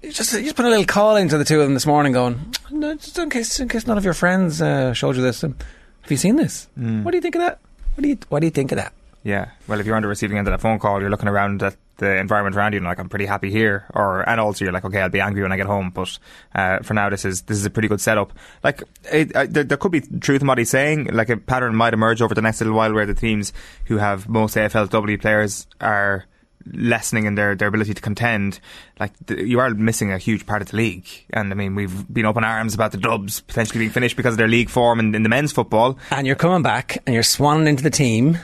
you 0.01 0.11
just, 0.11 0.33
you 0.33 0.43
just 0.43 0.55
put 0.55 0.65
a 0.65 0.69
little 0.69 0.85
call 0.85 1.15
into 1.15 1.37
the 1.37 1.45
two 1.45 1.59
of 1.59 1.65
them 1.65 1.73
this 1.73 1.85
morning 1.85 2.13
going, 2.13 2.53
no, 2.69 2.95
just 2.95 3.17
in 3.17 3.29
case, 3.29 3.59
in 3.59 3.69
case 3.69 3.87
none 3.87 3.97
of 3.97 4.03
your 4.03 4.13
friends 4.13 4.61
uh, 4.61 4.93
showed 4.93 5.15
you 5.15 5.21
this. 5.21 5.43
Um, 5.43 5.55
have 6.01 6.11
you 6.11 6.17
seen 6.17 6.35
this? 6.35 6.67
Mm. 6.77 7.03
What 7.03 7.11
do 7.11 7.17
you 7.17 7.21
think 7.21 7.35
of 7.35 7.41
that? 7.41 7.59
What 7.95 8.03
do 8.03 8.09
you, 8.09 8.17
what 8.29 8.39
do 8.39 8.47
you 8.47 8.51
think 8.51 8.71
of 8.71 8.77
that? 8.77 8.93
Yeah, 9.23 9.51
well, 9.67 9.79
if 9.79 9.85
you're 9.85 9.95
on 9.95 10.01
the 10.01 10.07
receiving 10.07 10.37
end 10.37 10.47
of 10.47 10.51
that 10.51 10.61
phone 10.61 10.79
call, 10.79 10.99
you're 10.99 11.11
looking 11.11 11.27
around 11.27 11.61
at 11.61 11.75
the 12.01 12.17
environment 12.17 12.55
around 12.55 12.73
you 12.73 12.77
and 12.77 12.85
like 12.85 12.99
I'm 12.99 13.09
pretty 13.09 13.27
happy 13.27 13.51
here, 13.51 13.85
or 13.93 14.27
and 14.27 14.41
also 14.41 14.65
you're 14.65 14.73
like 14.73 14.83
okay, 14.83 15.01
I'll 15.01 15.09
be 15.09 15.21
angry 15.21 15.43
when 15.43 15.51
I 15.51 15.57
get 15.57 15.67
home, 15.67 15.91
but 15.91 16.17
uh, 16.53 16.79
for 16.79 16.95
now 16.95 17.09
this 17.09 17.23
is 17.23 17.43
this 17.43 17.57
is 17.57 17.65
a 17.65 17.69
pretty 17.69 17.87
good 17.87 18.01
setup. 18.01 18.33
Like 18.63 18.83
it, 19.11 19.33
uh, 19.35 19.45
there, 19.47 19.63
there, 19.63 19.77
could 19.77 19.91
be 19.91 20.01
truth 20.01 20.41
in 20.41 20.47
what 20.47 20.57
he's 20.57 20.71
saying. 20.71 21.05
Like 21.05 21.29
a 21.29 21.37
pattern 21.37 21.75
might 21.75 21.93
emerge 21.93 22.21
over 22.21 22.33
the 22.33 22.41
next 22.41 22.59
little 22.59 22.75
while 22.75 22.91
where 22.91 23.05
the 23.05 23.13
teams 23.13 23.53
who 23.85 23.97
have 23.97 24.27
most 24.27 24.55
AFLW 24.55 25.21
players 25.21 25.67
are 25.79 26.25
lessening 26.73 27.25
in 27.25 27.35
their, 27.35 27.55
their 27.55 27.67
ability 27.67 27.93
to 27.93 28.01
contend, 28.01 28.59
like 28.99 29.11
you 29.29 29.59
are 29.59 29.71
missing 29.71 30.11
a 30.11 30.17
huge 30.17 30.45
part 30.45 30.61
of 30.61 30.69
the 30.69 30.77
league. 30.77 31.07
And 31.31 31.51
I 31.51 31.55
mean, 31.55 31.75
we've 31.75 32.11
been 32.11 32.25
up 32.25 32.37
in 32.37 32.43
arms 32.43 32.75
about 32.75 32.91
the 32.91 32.99
Dubs 32.99 33.41
potentially 33.41 33.79
being 33.79 33.91
finished 33.91 34.15
because 34.15 34.35
of 34.35 34.37
their 34.37 34.47
league 34.47 34.69
form 34.69 34.99
in, 34.99 35.15
in 35.15 35.23
the 35.23 35.29
men's 35.29 35.51
football. 35.51 35.97
And 36.11 36.27
you're 36.27 36.35
coming 36.35 36.61
back 36.61 37.01
and 37.05 37.13
you're 37.13 37.23
swanning 37.23 37.67
into 37.67 37.83
the 37.83 37.89
team 37.89 38.37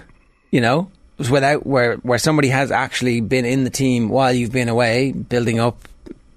you 0.52 0.62
know, 0.62 0.90
without 1.18 1.66
where 1.66 1.96
where 1.98 2.20
somebody 2.20 2.50
has 2.50 2.72
actually 2.72 3.22
been 3.22 3.46
in 3.46 3.64
the 3.64 3.70
team 3.70 4.10
while 4.10 4.34
you've 4.34 4.52
been 4.52 4.70
away, 4.70 5.12
building 5.12 5.60
up 5.60 5.88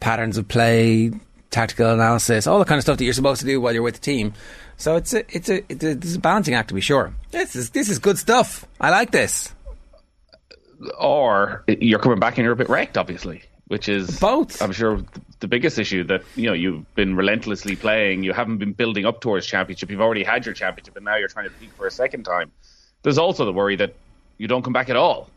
patterns 0.00 0.38
of 0.38 0.48
play, 0.48 1.12
tactical 1.50 1.90
analysis, 1.90 2.46
all 2.46 2.58
the 2.58 2.64
kind 2.64 2.78
of 2.78 2.82
stuff 2.82 2.98
that 2.98 3.04
you're 3.04 3.12
supposed 3.12 3.40
to 3.40 3.46
do 3.46 3.60
while 3.60 3.72
you're 3.72 3.82
with 3.82 3.94
the 3.94 4.00
team. 4.00 4.32
So 4.76 4.96
it's 4.96 5.12
a 5.12 5.24
it's 5.36 5.48
a 5.48 5.62
it's 5.70 5.84
a, 5.84 5.90
it's 5.90 6.14
a 6.14 6.18
balancing 6.18 6.54
act 6.54 6.68
to 6.68 6.74
be 6.74 6.80
sure. 6.80 7.12
This 7.30 7.54
is 7.54 7.70
this 7.70 7.88
is 7.88 7.98
good 7.98 8.18
stuff. 8.18 8.64
I 8.80 8.90
like 8.90 9.10
this. 9.10 9.52
Or 10.98 11.62
you're 11.68 11.98
coming 11.98 12.18
back 12.18 12.38
and 12.38 12.44
you're 12.44 12.54
a 12.54 12.56
bit 12.56 12.70
wrecked, 12.70 12.96
obviously, 12.96 13.42
which 13.68 13.90
is 13.90 14.18
both. 14.18 14.62
I'm 14.62 14.72
sure 14.72 15.02
the 15.40 15.48
biggest 15.48 15.78
issue 15.78 16.04
that 16.04 16.22
you 16.36 16.46
know 16.46 16.54
you've 16.54 16.94
been 16.94 17.14
relentlessly 17.14 17.76
playing. 17.76 18.22
You 18.22 18.32
haven't 18.32 18.56
been 18.56 18.72
building 18.72 19.04
up 19.04 19.20
towards 19.20 19.46
championship. 19.46 19.90
You've 19.90 20.00
already 20.00 20.24
had 20.24 20.46
your 20.46 20.54
championship, 20.54 20.96
and 20.96 21.04
now 21.04 21.16
you're 21.16 21.28
trying 21.28 21.50
to 21.50 21.54
peak 21.56 21.70
for 21.76 21.86
a 21.86 21.90
second 21.90 22.24
time. 22.24 22.50
There's 23.02 23.18
also 23.18 23.44
the 23.44 23.52
worry 23.52 23.76
that 23.76 23.94
you 24.40 24.48
don't 24.48 24.62
come 24.62 24.72
back 24.72 24.88
at 24.88 24.96
all. 24.96 25.28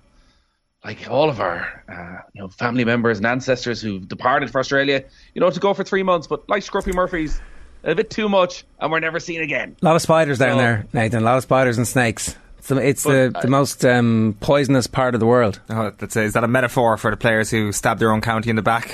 Like 0.84 1.10
all 1.10 1.30
of 1.30 1.42
our, 1.42 1.84
uh, 1.90 2.26
you 2.34 2.42
know, 2.42 2.48
family 2.48 2.86
members 2.86 3.18
and 3.18 3.28
ancestors 3.28 3.82
who've 3.82 4.08
departed 4.08 4.50
for 4.50 4.60
Australia, 4.60 5.04
you 5.34 5.42
know, 5.42 5.50
to 5.50 5.60
go 5.60 5.74
for 5.74 5.84
three 5.84 6.04
months, 6.04 6.28
but 6.28 6.48
like 6.48 6.64
Scruffy 6.64 6.94
Murphy's, 6.94 7.42
a 7.84 7.96
bit 7.96 8.10
too 8.10 8.30
much, 8.30 8.64
and 8.80 8.92
we're 8.92 9.02
never 9.02 9.20
seen 9.20 9.42
again. 9.42 9.76
A 9.82 9.86
lot 9.86 9.98
of 9.98 10.02
spiders 10.02 10.40
down 10.40 10.54
so, 10.54 10.58
there, 10.58 10.88
Nathan. 10.94 11.22
A 11.22 11.26
lot 11.26 11.36
of 11.36 11.44
spiders 11.44 11.78
and 11.78 11.86
snakes. 11.86 12.38
It's 12.60 12.70
the, 12.70 12.78
it's 12.78 13.04
the, 13.04 13.30
But, 13.34 13.42
the 13.42 13.48
uh, 13.50 13.52
most 13.52 13.84
um, 13.84 14.38
poisonous 14.40 14.88
part 14.88 15.16
of 15.16 15.20
the 15.20 15.26
world. 15.26 15.60
Oh, 15.70 15.92
that's 15.98 16.16
a, 16.16 16.22
is 16.22 16.32
that 16.32 16.46
a 16.46 16.48
metaphor 16.48 16.96
for 16.96 17.12
the 17.12 17.18
players 17.18 17.52
who 17.52 17.74
stab 17.74 18.00
their 18.00 18.10
own 18.10 18.22
county 18.22 18.50
in 18.50 18.56
the 18.56 18.62
back? 18.62 18.90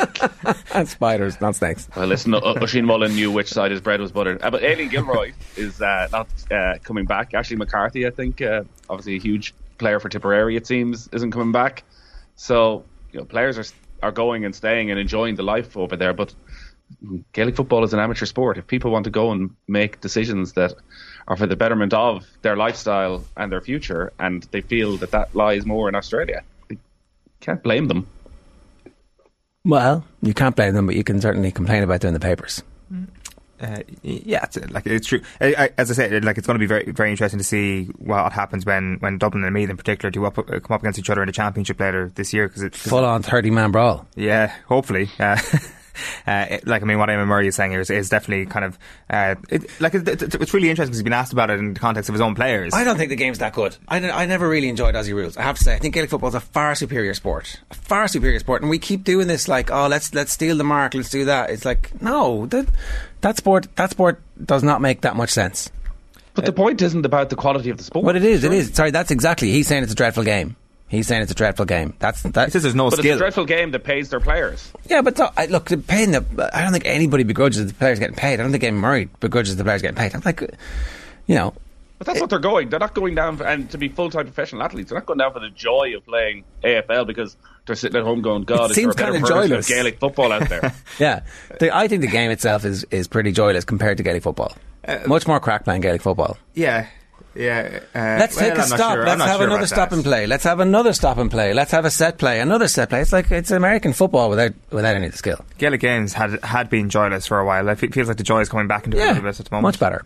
and 0.74 0.88
spiders, 0.90 1.40
not 1.40 1.56
snakes. 1.56 1.88
Well, 1.96 2.08
listen, 2.08 2.34
uh, 2.34 2.40
Oisin 2.40 2.86
Mullin 2.86 3.14
knew 3.14 3.32
which 3.32 3.50
side 3.50 3.70
his 3.70 3.80
bread 3.80 4.02
was 4.02 4.12
buttered. 4.12 4.42
Uh, 4.42 4.50
but 4.50 4.64
Aileen 4.64 4.90
Gilroy 4.90 5.34
is 5.56 5.80
uh, 5.84 6.08
not 6.12 6.28
uh, 6.50 6.80
coming 6.82 7.06
back. 7.06 7.34
Aishling 7.34 7.60
McCarthy, 7.60 8.08
I 8.08 8.10
think, 8.10 8.42
uh, 8.42 8.64
obviously 8.90 9.18
a 9.18 9.20
huge 9.20 9.54
player 9.80 10.00
for 10.00 10.10
Tipperary, 10.10 10.56
it 10.56 10.68
seems, 10.68 11.08
isn't 11.12 11.32
coming 11.32 11.52
back. 11.52 11.84
So, 12.36 12.84
you 13.12 13.20
know, 13.20 13.26
players 13.26 13.58
are 13.58 13.66
are 14.02 14.12
going 14.12 14.46
and 14.46 14.56
staying 14.56 14.92
and 14.92 15.00
enjoying 15.00 15.36
the 15.36 15.44
life 15.44 15.76
over 15.76 15.96
there. 15.96 16.14
But 16.14 16.34
Gaelic 17.34 17.56
football 17.56 17.84
is 17.84 17.94
an 17.94 18.00
amateur 18.00 18.26
sport. 18.26 18.58
If 18.58 18.68
people 18.68 18.92
want 18.92 19.06
to 19.06 19.10
go 19.10 19.32
and 19.32 19.52
make 19.68 20.02
decisions 20.02 20.54
that 20.54 20.74
are 21.28 21.36
for 21.36 21.48
the 21.48 21.56
betterment 21.56 21.94
of 21.94 22.26
their 22.42 22.56
lifestyle 22.56 23.24
and 23.38 23.52
their 23.52 23.62
future, 23.62 24.12
and 24.20 24.44
they 24.52 24.62
feel 24.62 24.98
that 24.98 25.12
that 25.12 25.36
lies 25.36 25.66
more 25.66 25.90
in 25.90 25.96
Australia, 25.96 26.44
you 26.70 26.78
can't 27.40 27.62
blame 27.62 27.88
them. 27.88 28.08
Well, 29.66 30.06
you 30.22 30.34
can't 30.34 30.56
blame 30.56 30.74
them, 30.74 30.86
but 30.86 30.96
you 30.96 31.04
can 31.04 31.22
certainly 31.22 31.52
complain 31.52 31.84
about 31.84 32.02
them 32.02 32.10
in 32.10 32.14
the 32.14 32.20
papers. 32.20 32.64
Mm. 32.92 33.08
Uh, 33.62 33.80
yeah, 34.04 34.44
it's, 34.44 34.58
like 34.72 34.86
it's 34.88 35.08
true. 35.08 35.22
I, 35.42 35.54
I, 35.58 35.70
as 35.78 35.92
I 35.92 35.94
said, 35.94 36.24
like 36.24 36.38
it's 36.38 36.48
going 36.48 36.56
to 36.56 36.60
be 36.60 36.66
very, 36.66 36.92
very 36.92 37.12
interesting 37.12 37.40
to 37.40 37.44
see 37.44 37.86
what 37.98 38.32
happens 38.32 38.66
when, 38.66 38.98
when 39.00 39.18
Dublin 39.18 39.44
and 39.44 39.54
Meath 39.54 39.70
in 39.70 39.78
particular 39.78 40.12
do 40.12 40.26
up, 40.26 40.38
uh, 40.38 40.44
come 40.44 40.76
up 40.76 40.82
against 40.82 41.00
each 41.00 41.10
other 41.10 41.22
in 41.22 41.28
the 41.28 41.34
championship 41.34 41.80
later 41.80 42.10
this 42.16 42.34
year. 42.34 42.48
Because 42.48 42.76
Full 42.78 43.04
on 43.04 43.22
30 43.22 43.52
man 43.52 43.72
brawl. 43.72 44.08
yeah, 44.16 44.54
hopefully. 44.68 45.10
Uh, 45.20 45.38
Uh, 46.28 46.58
like 46.66 46.82
I 46.82 46.86
mean, 46.86 46.98
what 47.00 47.10
Eamon 47.10 47.28
Murray 47.28 47.48
is 47.48 47.56
saying 47.56 47.72
here 47.72 47.80
is, 47.82 47.90
is 47.90 48.10
definitely 48.10 48.46
kind 48.46 48.66
of 48.66 48.80
uh, 49.10 49.36
it, 49.50 49.70
like 49.82 49.94
it, 49.96 50.08
it, 50.08 50.36
it's 50.36 50.54
really 50.54 50.70
interesting 50.70 50.90
because 50.92 50.98
he's 51.00 51.04
been 51.04 51.14
asked 51.14 51.34
about 51.34 51.50
it 51.50 51.60
in 51.60 51.74
the 51.74 51.80
context 51.80 52.10
of 52.10 52.14
his 52.14 52.22
own 52.22 52.36
players. 52.36 52.74
I 52.74 52.84
don't 52.84 52.98
think 52.98 53.10
the 53.10 53.16
game's 53.16 53.40
that 53.40 53.54
good. 53.54 53.76
I, 53.88 53.98
I 54.10 54.26
never 54.26 54.48
really 54.48 54.70
enjoyed 54.70 54.96
Aussie 54.96 55.14
rules. 55.14 55.38
I 55.38 55.44
have 55.44 55.58
to 55.58 55.64
say, 55.64 55.76
I 55.76 55.80
think 55.80 55.94
Gaelic 55.94 56.10
football 56.10 56.30
is 56.30 56.36
a 56.36 56.40
far 56.40 56.76
superior 56.76 57.14
sport, 57.14 57.60
a 57.72 57.74
far 57.76 58.08
superior 58.08 58.40
sport, 58.40 58.62
and 58.62 58.70
we 58.70 58.80
keep 58.80 59.04
doing 59.04 59.28
this 59.28 59.48
like, 59.48 59.72
oh, 59.72 59.88
let's 59.88 60.14
let's 60.14 60.32
steal 60.32 60.58
the 60.58 60.64
mark, 60.64 60.94
let's 60.94 61.10
do 61.10 61.26
that. 61.26 61.50
It's 61.50 61.66
like, 61.66 62.02
no, 62.02 62.46
that 62.48 62.68
that 63.22 63.38
sport 63.38 63.68
that 63.76 63.92
sport 63.92 64.22
does 64.44 64.64
not 64.64 64.82
make 64.82 65.02
that 65.02 65.16
much 65.16 65.30
sense. 65.32 65.70
But 66.36 66.46
the 66.46 66.54
point 66.54 66.82
isn't 66.82 67.06
about 67.06 67.30
the 67.30 67.36
quality 67.36 67.70
of 67.70 67.78
the 67.78 67.84
sport. 67.84 68.06
But 68.06 68.16
it 68.16 68.24
is, 68.24 68.44
it 68.44 68.48
Sure. 68.48 68.54
is. 68.56 68.74
Sorry, 68.74 68.92
that's 68.92 69.12
exactly. 69.12 69.52
He's 69.52 69.68
saying 69.68 69.84
it's 69.84 69.92
a 69.92 69.96
dreadful 69.96 70.24
game. 70.24 70.56
He's 70.90 71.08
saying 71.08 71.22
it's 71.22 71.32
a 71.32 71.36
dreadful 71.36 71.66
game. 71.66 71.94
That's 72.00 72.24
that. 72.24 72.46
He 72.46 72.52
says 72.52 72.64
there's 72.64 72.76
no 72.76 72.90
But 72.90 73.00
it's 73.00 73.08
a 73.08 73.18
dreadful 73.18 73.46
game 73.46 73.72
that 73.72 73.84
pays 73.84 74.10
their 74.10 74.20
players. 74.20 74.72
Yeah, 74.88 75.02
but 75.04 75.16
th- 75.16 75.30
I, 75.38 75.46
look, 75.46 75.66
the 75.66 75.78
paying 75.78 76.12
the. 76.12 76.50
I 76.54 76.62
don't 76.64 76.72
think 76.72 76.86
anybody 76.88 77.24
begrudges 77.24 77.66
the 77.68 77.74
players 77.76 78.00
getting 78.00 78.16
paid. 78.16 78.40
I 78.40 78.44
don't 78.44 78.52
think 78.52 78.64
Eamon 78.64 78.74
Murray 78.80 79.08
begrudges 79.20 79.56
the 79.56 79.64
players 79.64 79.82
getting 79.84 79.96
paid. 79.98 80.16
I'm 80.16 80.22
like, 80.26 80.42
you 81.28 81.36
know, 81.36 81.54
But 82.00 82.08
that's 82.08 82.20
what 82.20 82.30
they're 82.32 82.40
going. 82.40 82.70
They're 82.70 82.80
not 82.80 82.96
going 82.96 83.14
down 83.14 83.38
for, 83.38 83.44
and 83.46 83.70
to 83.72 83.78
be 83.78 83.88
full 83.90 84.10
time 84.10 84.26
professional 84.26 84.64
athletes. 84.64 84.90
They're 84.90 84.98
not 84.98 85.06
going 85.06 85.20
down 85.20 85.32
for 85.32 85.40
the 85.40 85.50
joy 85.52 85.94
of 85.96 86.06
playing 86.08 86.44
AFL 86.64 87.06
because 87.06 87.38
they're 87.68 87.76
sitting 87.76 87.98
at 88.00 88.04
home 88.04 88.24
going, 88.24 88.44
"God, 88.46 88.66
It 88.66 88.72
is 88.72 88.76
seems 88.76 88.96
there 88.96 89.10
a 89.10 89.12
better 89.14 89.26
kinda 89.28 89.48
joyless. 89.48 89.70
of 89.70 89.76
Gaelic 89.76 90.00
football 90.00 90.32
out 90.32 90.50
there?" 90.50 90.74
yeah. 91.00 91.22
The, 91.60 91.76
I 91.76 91.88
think 91.88 92.02
the 92.02 92.08
game 92.08 92.32
itself 92.32 92.66
is 92.66 92.84
is 92.90 93.08
pretty 93.08 93.32
joyless 93.32 93.64
compared 93.64 93.98
to 93.98 94.04
Gaelic 94.04 94.24
football. 94.24 94.54
Uh, 94.88 94.98
Much 95.06 95.28
more 95.28 95.40
crack 95.40 95.66
playing 95.66 95.82
Gaelic 95.82 96.02
football. 96.02 96.38
yeah, 96.56 96.88
yeah. 97.40 97.80
Uh, 97.96 98.00
Let's 98.20 98.36
well, 98.36 98.50
take 98.50 98.58
a 98.60 98.64
stop. 98.64 98.94
sure- 98.96 99.06
Let's 99.06 99.22
have 99.24 99.38
sure 99.38 99.48
another 99.48 99.68
stop 99.68 99.90
that. 99.90 99.96
and 99.96 100.04
play. 100.04 100.28
Let's 100.28 100.44
have 100.44 100.60
another 100.60 100.94
stop 100.94 101.18
and 101.18 101.32
play. 101.32 101.54
Let's 101.54 101.72
have 101.72 101.86
a 101.86 101.92
set 101.92 102.18
play. 102.18 102.40
Another 102.42 102.68
set 102.68 102.90
play. 102.90 103.02
It's 103.02 103.14
like 103.14 103.32
it's 103.32 103.52
American 103.52 103.94
football 103.94 104.30
without 104.30 104.54
without 104.72 104.96
any 104.96 105.06
of 105.08 105.12
the 105.14 105.18
skill. 105.18 105.44
Gaelic 105.58 105.80
games 105.82 106.14
had 106.14 106.44
had 106.44 106.70
been 106.70 106.90
joyless 106.90 107.26
for 107.28 107.40
a 107.40 107.46
while. 107.46 107.68
It 107.70 107.78
feels 107.78 108.08
like 108.08 108.18
the 108.18 108.24
joy 108.24 108.42
is 108.42 108.50
coming 108.50 108.68
back 108.68 108.86
into 108.86 108.98
it 108.98 109.04
a 109.04 109.08
little 109.08 109.24
bit 109.24 109.40
at 109.40 109.46
the 109.46 109.56
moment. 109.56 109.64
much 109.64 109.80
better. 109.80 110.06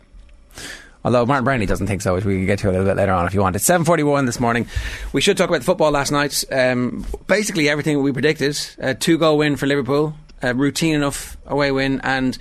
Although 1.06 1.26
Martin 1.26 1.44
Brownlee 1.44 1.66
doesn't 1.66 1.88
think 1.88 2.02
so, 2.02 2.14
which 2.16 2.24
we 2.24 2.38
can 2.38 2.46
get 2.46 2.60
to 2.60 2.70
a 2.70 2.72
little 2.72 2.86
bit 2.86 2.96
later 2.96 3.12
on 3.12 3.26
if 3.28 3.34
you 3.34 3.42
want. 3.42 3.56
It's 3.58 3.66
seven 3.66 3.84
forty-one 3.84 4.26
this 4.26 4.40
morning. 4.40 4.68
We 5.12 5.20
should 5.20 5.36
talk 5.38 5.50
about 5.50 5.60
the 5.60 5.66
football 5.66 5.92
last 5.92 6.12
night. 6.12 6.46
Um, 6.50 7.06
basically, 7.28 7.68
everything 7.68 8.02
we 8.02 8.14
predicted: 8.14 8.58
a 8.80 8.94
two-goal 8.94 9.38
win 9.38 9.58
for 9.58 9.66
Liverpool, 9.68 10.14
a 10.42 10.54
routine 10.54 10.96
enough 10.96 11.36
away 11.46 11.72
win, 11.72 12.00
and 12.06 12.38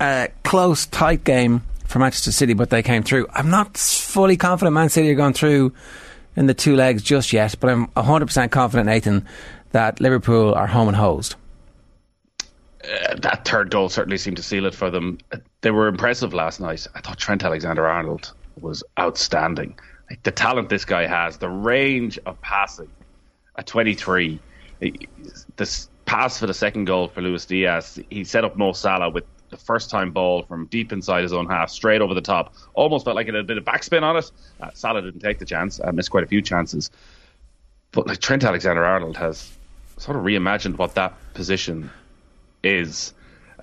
a 0.00 0.28
close, 0.42 0.86
tight 0.86 1.22
game 1.22 1.62
for 1.90 1.98
Manchester 1.98 2.32
City. 2.32 2.54
But 2.54 2.70
they 2.70 2.82
came 2.82 3.02
through. 3.02 3.26
I'm 3.32 3.50
not 3.50 3.76
fully 3.76 4.36
confident 4.36 4.74
Man 4.74 4.88
City 4.88 5.10
are 5.10 5.14
going 5.14 5.34
through 5.34 5.72
in 6.36 6.46
the 6.46 6.54
two 6.54 6.76
legs 6.76 7.02
just 7.02 7.32
yet, 7.32 7.54
but 7.60 7.68
I'm 7.70 7.88
hundred 7.96 8.26
percent 8.26 8.52
confident, 8.52 8.86
Nathan, 8.86 9.26
that 9.72 10.00
Liverpool 10.00 10.54
are 10.54 10.66
home 10.66 10.88
and 10.88 10.96
hosed. 10.96 11.34
Uh, 12.82 13.14
that 13.16 13.44
third 13.46 13.70
goal 13.70 13.90
certainly 13.90 14.16
seemed 14.16 14.38
to 14.38 14.42
seal 14.42 14.64
it 14.64 14.74
for 14.74 14.90
them. 14.90 15.18
Uh, 15.32 15.36
They 15.60 15.70
were 15.70 15.86
impressive 15.86 16.32
last 16.32 16.60
night. 16.60 16.86
I 16.94 17.00
thought 17.00 17.18
Trent 17.18 17.44
Alexander-Arnold 17.44 18.32
was 18.60 18.82
outstanding. 18.98 19.78
Like 20.08 20.22
the 20.22 20.30
talent 20.30 20.70
this 20.70 20.84
guy 20.86 21.06
has, 21.06 21.36
the 21.36 21.50
range 21.50 22.18
of 22.24 22.40
passing 22.40 22.88
at 23.58 23.66
23. 23.66 24.40
This 25.56 25.88
pass 26.06 26.38
for 26.38 26.46
the 26.46 26.54
second 26.54 26.86
goal 26.86 27.08
for 27.08 27.20
Luis 27.20 27.44
Diaz, 27.44 27.98
he 28.08 28.24
set 28.24 28.44
up 28.44 28.56
Mo 28.56 28.72
Salah 28.72 29.10
with 29.10 29.24
the 29.50 29.56
first 29.56 29.90
time 29.90 30.12
ball 30.12 30.42
from 30.42 30.66
deep 30.66 30.92
inside 30.92 31.22
his 31.22 31.32
own 31.32 31.46
half, 31.46 31.70
straight 31.70 32.00
over 32.00 32.14
the 32.14 32.20
top. 32.20 32.54
Almost 32.74 33.04
felt 33.04 33.16
like 33.16 33.28
it 33.28 33.34
had 33.34 33.44
a 33.44 33.46
bit 33.46 33.58
of 33.58 33.64
backspin 33.64 34.02
on 34.02 34.16
it. 34.16 34.30
Uh, 34.60 34.70
Salah 34.74 35.02
didn't 35.02 35.20
take 35.20 35.38
the 35.38 35.44
chance, 35.44 35.80
uh, 35.80 35.92
missed 35.92 36.10
quite 36.10 36.24
a 36.24 36.26
few 36.26 36.42
chances. 36.42 36.90
But 37.92 38.06
like 38.06 38.20
Trent 38.20 38.44
Alexander-Arnold 38.44 39.16
has 39.16 39.50
sort 39.98 40.16
of 40.16 40.22
reimagined 40.22 40.78
what 40.78 40.94
that 40.94 41.14
position 41.34 41.90
is 42.62 43.12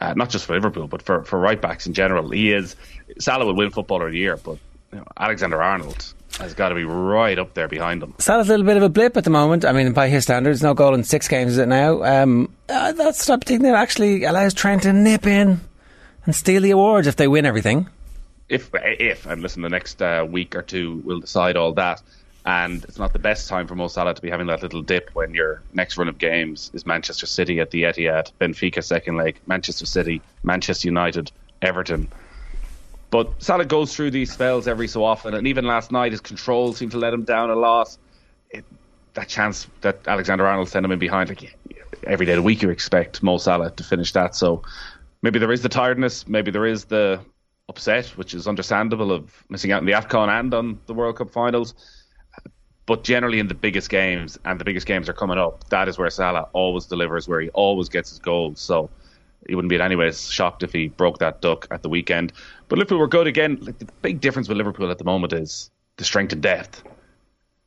uh, 0.01 0.13
not 0.15 0.29
just 0.29 0.46
for 0.46 0.53
Liverpool, 0.53 0.88
but 0.88 1.01
for, 1.01 1.24
for 1.24 1.39
right 1.39 1.60
backs 1.60 1.88
in 1.88 1.94
general. 1.94 2.29
He 2.29 2.53
is 2.53 2.75
Salah 3.20 3.46
will 3.46 3.56
win 3.56 3.72
Footballer 3.72 4.08
of 4.08 4.12
the 4.12 4.20
Year, 4.20 4.38
but 4.38 4.58
you 4.91 5.00
know, 5.00 5.06
Alexander 5.17 5.62
Arnold 5.62 6.13
has 6.39 6.53
got 6.53 6.70
to 6.70 6.75
be 6.75 6.84
right 6.84 7.39
up 7.39 7.53
there 7.56 7.67
behind 7.67 8.03
him. 8.03 8.13
Salah's 8.20 8.48
a 8.48 8.51
little 8.51 8.65
bit 8.65 8.77
of 8.77 8.84
a 8.84 8.89
blip 8.89 9.17
at 9.17 9.24
the 9.24 9.29
moment. 9.29 9.65
I 9.65 9.72
mean, 9.72 9.91
by 9.94 10.08
his 10.08 10.24
standards, 10.24 10.62
no 10.62 10.74
goal 10.74 10.94
in 10.94 11.03
six 11.03 11.27
games, 11.27 11.53
is 11.53 11.58
it 11.58 11.67
now? 11.67 12.03
Um, 12.03 12.53
uh, 12.70 12.91
that's 12.91 13.25
thing 13.46 13.63
that 13.63 13.75
actually 13.75 14.24
allows 14.24 14.53
Trent 14.53 14.84
to 14.84 14.94
nip 14.94 15.25
in 15.25 15.60
and 16.27 16.36
steal 16.36 16.62
the 16.62 16.72
awards 16.72 17.07
if 17.07 17.15
they 17.15 17.27
win 17.27 17.46
everything. 17.46 17.88
If 18.50 18.69
if 18.74 19.25
and 19.25 19.41
listen, 19.41 19.63
the 19.63 19.69
next 19.69 20.01
uh, 20.01 20.27
week 20.29 20.55
or 20.55 20.62
two 20.62 20.98
will 20.98 21.19
decide 21.19 21.57
all 21.57 21.74
that. 21.74 22.03
And 22.46 22.81
it's 22.86 22.98
not 22.98 23.12
the 23.12 23.19
best 23.19 23.50
time 23.50 23.67
for 23.67 23.75
Mo 23.75 23.89
Salah 23.89 24.13
to 24.13 24.22
be 24.22 24.29
having 24.29 24.48
that 24.48 24.62
little 24.62 24.81
dip 24.81 25.10
when 25.13 25.34
your 25.34 25.62
next 25.74 25.98
run 25.98 26.07
of 26.07 26.17
games 26.17 26.72
is 26.74 26.86
Manchester 26.86 27.25
City 27.25 27.60
at 27.60 27.72
the 27.72 27.84
Etihad, 27.84 28.31
Benfica 28.39 28.81
second 28.81 29.17
leg, 29.17 29.38
Manchester 29.48 29.86
City, 29.86 30.22
Manchester 30.43 30.88
United, 30.88 31.29
Everton. 31.62 32.07
But 33.10 33.41
Salah 33.43 33.65
goes 33.65 33.93
through 33.93 34.12
these 34.12 34.31
spells 34.31 34.65
every 34.65 34.88
so 34.88 35.03
often, 35.03 35.34
and 35.34 35.46
even 35.46 35.65
last 35.65 35.91
night 35.91 36.13
his 36.13 36.22
control 36.22 36.74
seemed 36.74 36.91
to 36.91 36.98
let 36.98 37.13
him 37.13 37.24
down 37.24 37.50
a 37.50 37.55
lot. 37.55 37.98
It, 38.50 38.63
that 39.15 39.27
chance 39.27 39.67
that 39.81 40.07
Alexander 40.07 40.48
Arnold 40.48 40.69
sent 40.69 40.86
him 40.86 40.91
in 40.91 41.00
behind, 41.00 41.27
like 41.27 41.57
every 42.05 42.25
day 42.25 42.34
of 42.34 42.38
the 42.38 42.43
week, 42.43 42.62
you 42.62 42.69
expect 42.69 43.22
Mo 43.22 43.39
Salah 43.39 43.72
to 43.72 43.84
finish 43.84 44.13
that. 44.13 44.36
So 44.36 44.63
maybe 45.27 45.39
there 45.39 45.51
is 45.51 45.62
the 45.62 45.67
tiredness, 45.67 46.25
maybe 46.25 46.51
there 46.51 46.65
is 46.65 46.86
the 46.86 47.19
upset, 47.67 48.05
which 48.15 48.34
is 48.34 48.48
understandable 48.48 49.12
of 49.12 49.43
missing 49.50 49.74
out 49.74 49.79
on 49.79 49.86
the 49.86 49.91
AFCON 49.91 50.29
and 50.29 50.53
on 50.53 50.79
the 50.86 50.93
World 50.93 51.17
Cup 51.17 51.29
finals. 51.29 51.74
But 52.86 53.03
generally, 53.03 53.39
in 53.39 53.50
the 53.50 53.53
biggest 53.53 53.89
games, 53.89 54.39
and 54.46 54.57
the 54.57 54.63
biggest 54.63 54.88
games 54.88 55.10
are 55.10 55.13
coming 55.13 55.38
up, 55.38 55.67
that 55.67 55.89
is 55.89 55.98
where 55.98 56.10
Salah 56.10 56.48
always 56.53 56.86
delivers, 56.86 57.27
where 57.27 57.41
he 57.41 57.50
always 57.50 57.89
gets 57.89 58.10
his 58.10 58.19
goals. 58.19 58.62
So 58.62 58.89
he 59.50 59.53
wouldn't 59.53 59.69
be 59.69 59.75
in 59.75 59.81
any 59.81 59.98
ways 59.98 60.31
shocked 60.31 60.63
if 60.63 60.72
he 60.72 60.88
broke 60.88 61.19
that 61.19 61.41
duck 61.41 61.67
at 61.72 61.84
the 61.84 61.89
weekend. 61.89 62.31
But 62.69 62.79
Liverpool 62.79 63.00
were 63.00 63.10
good 63.10 63.27
again. 63.27 63.57
Like 63.60 63.79
the 63.79 63.89
big 64.01 64.22
difference 64.22 64.48
with 64.48 64.57
Liverpool 64.57 64.89
at 64.89 64.98
the 64.98 65.03
moment 65.03 65.34
is 65.34 65.69
the 65.98 66.05
strength 66.05 66.31
and 66.31 66.41
depth. 66.41 66.84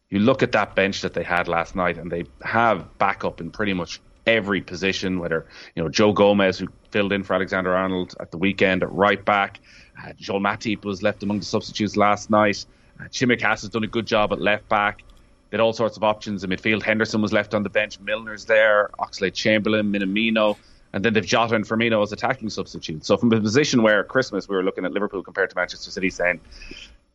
You 0.08 0.20
look 0.20 0.42
at 0.42 0.52
that 0.52 0.74
bench 0.74 1.02
that 1.02 1.12
they 1.12 1.24
had 1.24 1.46
last 1.46 1.76
night, 1.76 1.98
and 1.98 2.10
they 2.10 2.24
have 2.42 2.96
backup 2.96 3.38
in 3.42 3.50
pretty 3.50 3.74
much 3.74 4.00
every 4.26 4.60
position. 4.60 5.18
Whether 5.18 5.46
you 5.74 5.82
know 5.82 5.88
Joe 5.88 6.12
Gomez, 6.12 6.58
who 6.58 6.68
filled 6.90 7.12
in 7.12 7.22
for 7.22 7.34
Alexander 7.34 7.74
Arnold 7.74 8.14
at 8.20 8.30
the 8.30 8.38
weekend 8.38 8.82
at 8.82 8.92
right 8.92 9.24
back, 9.24 9.60
uh, 10.02 10.12
Joel 10.18 10.40
Matip 10.40 10.84
was 10.84 11.02
left 11.02 11.22
among 11.22 11.38
the 11.40 11.46
substitutes 11.46 11.96
last 11.96 12.30
night. 12.30 12.64
Uh, 12.98 13.04
Tsimikas 13.04 13.62
has 13.62 13.68
done 13.68 13.84
a 13.84 13.88
good 13.88 14.06
job 14.06 14.32
at 14.32 14.40
left 14.40 14.68
back. 14.68 15.02
They 15.50 15.56
had 15.56 15.60
all 15.60 15.72
sorts 15.72 15.96
of 15.96 16.04
options 16.04 16.44
in 16.44 16.50
midfield. 16.50 16.82
Henderson 16.82 17.20
was 17.22 17.32
left 17.32 17.54
on 17.54 17.62
the 17.62 17.70
bench. 17.70 17.98
Milner's 18.00 18.44
there. 18.44 18.90
Oxlade-Chamberlain, 19.00 19.92
Minamino. 19.92 20.56
And 20.92 21.04
then 21.04 21.12
they've 21.12 21.26
Jota 21.26 21.56
and 21.56 21.66
Firmino 21.66 22.02
as 22.02 22.12
attacking 22.12 22.50
substitutes. 22.50 23.06
So 23.06 23.16
from 23.16 23.32
a 23.32 23.40
position 23.40 23.82
where 23.82 24.00
at 24.00 24.08
Christmas 24.08 24.48
we 24.48 24.54
were 24.54 24.62
looking 24.62 24.84
at 24.84 24.92
Liverpool 24.92 25.22
compared 25.22 25.50
to 25.50 25.56
Manchester 25.56 25.90
City 25.90 26.10
saying, 26.10 26.40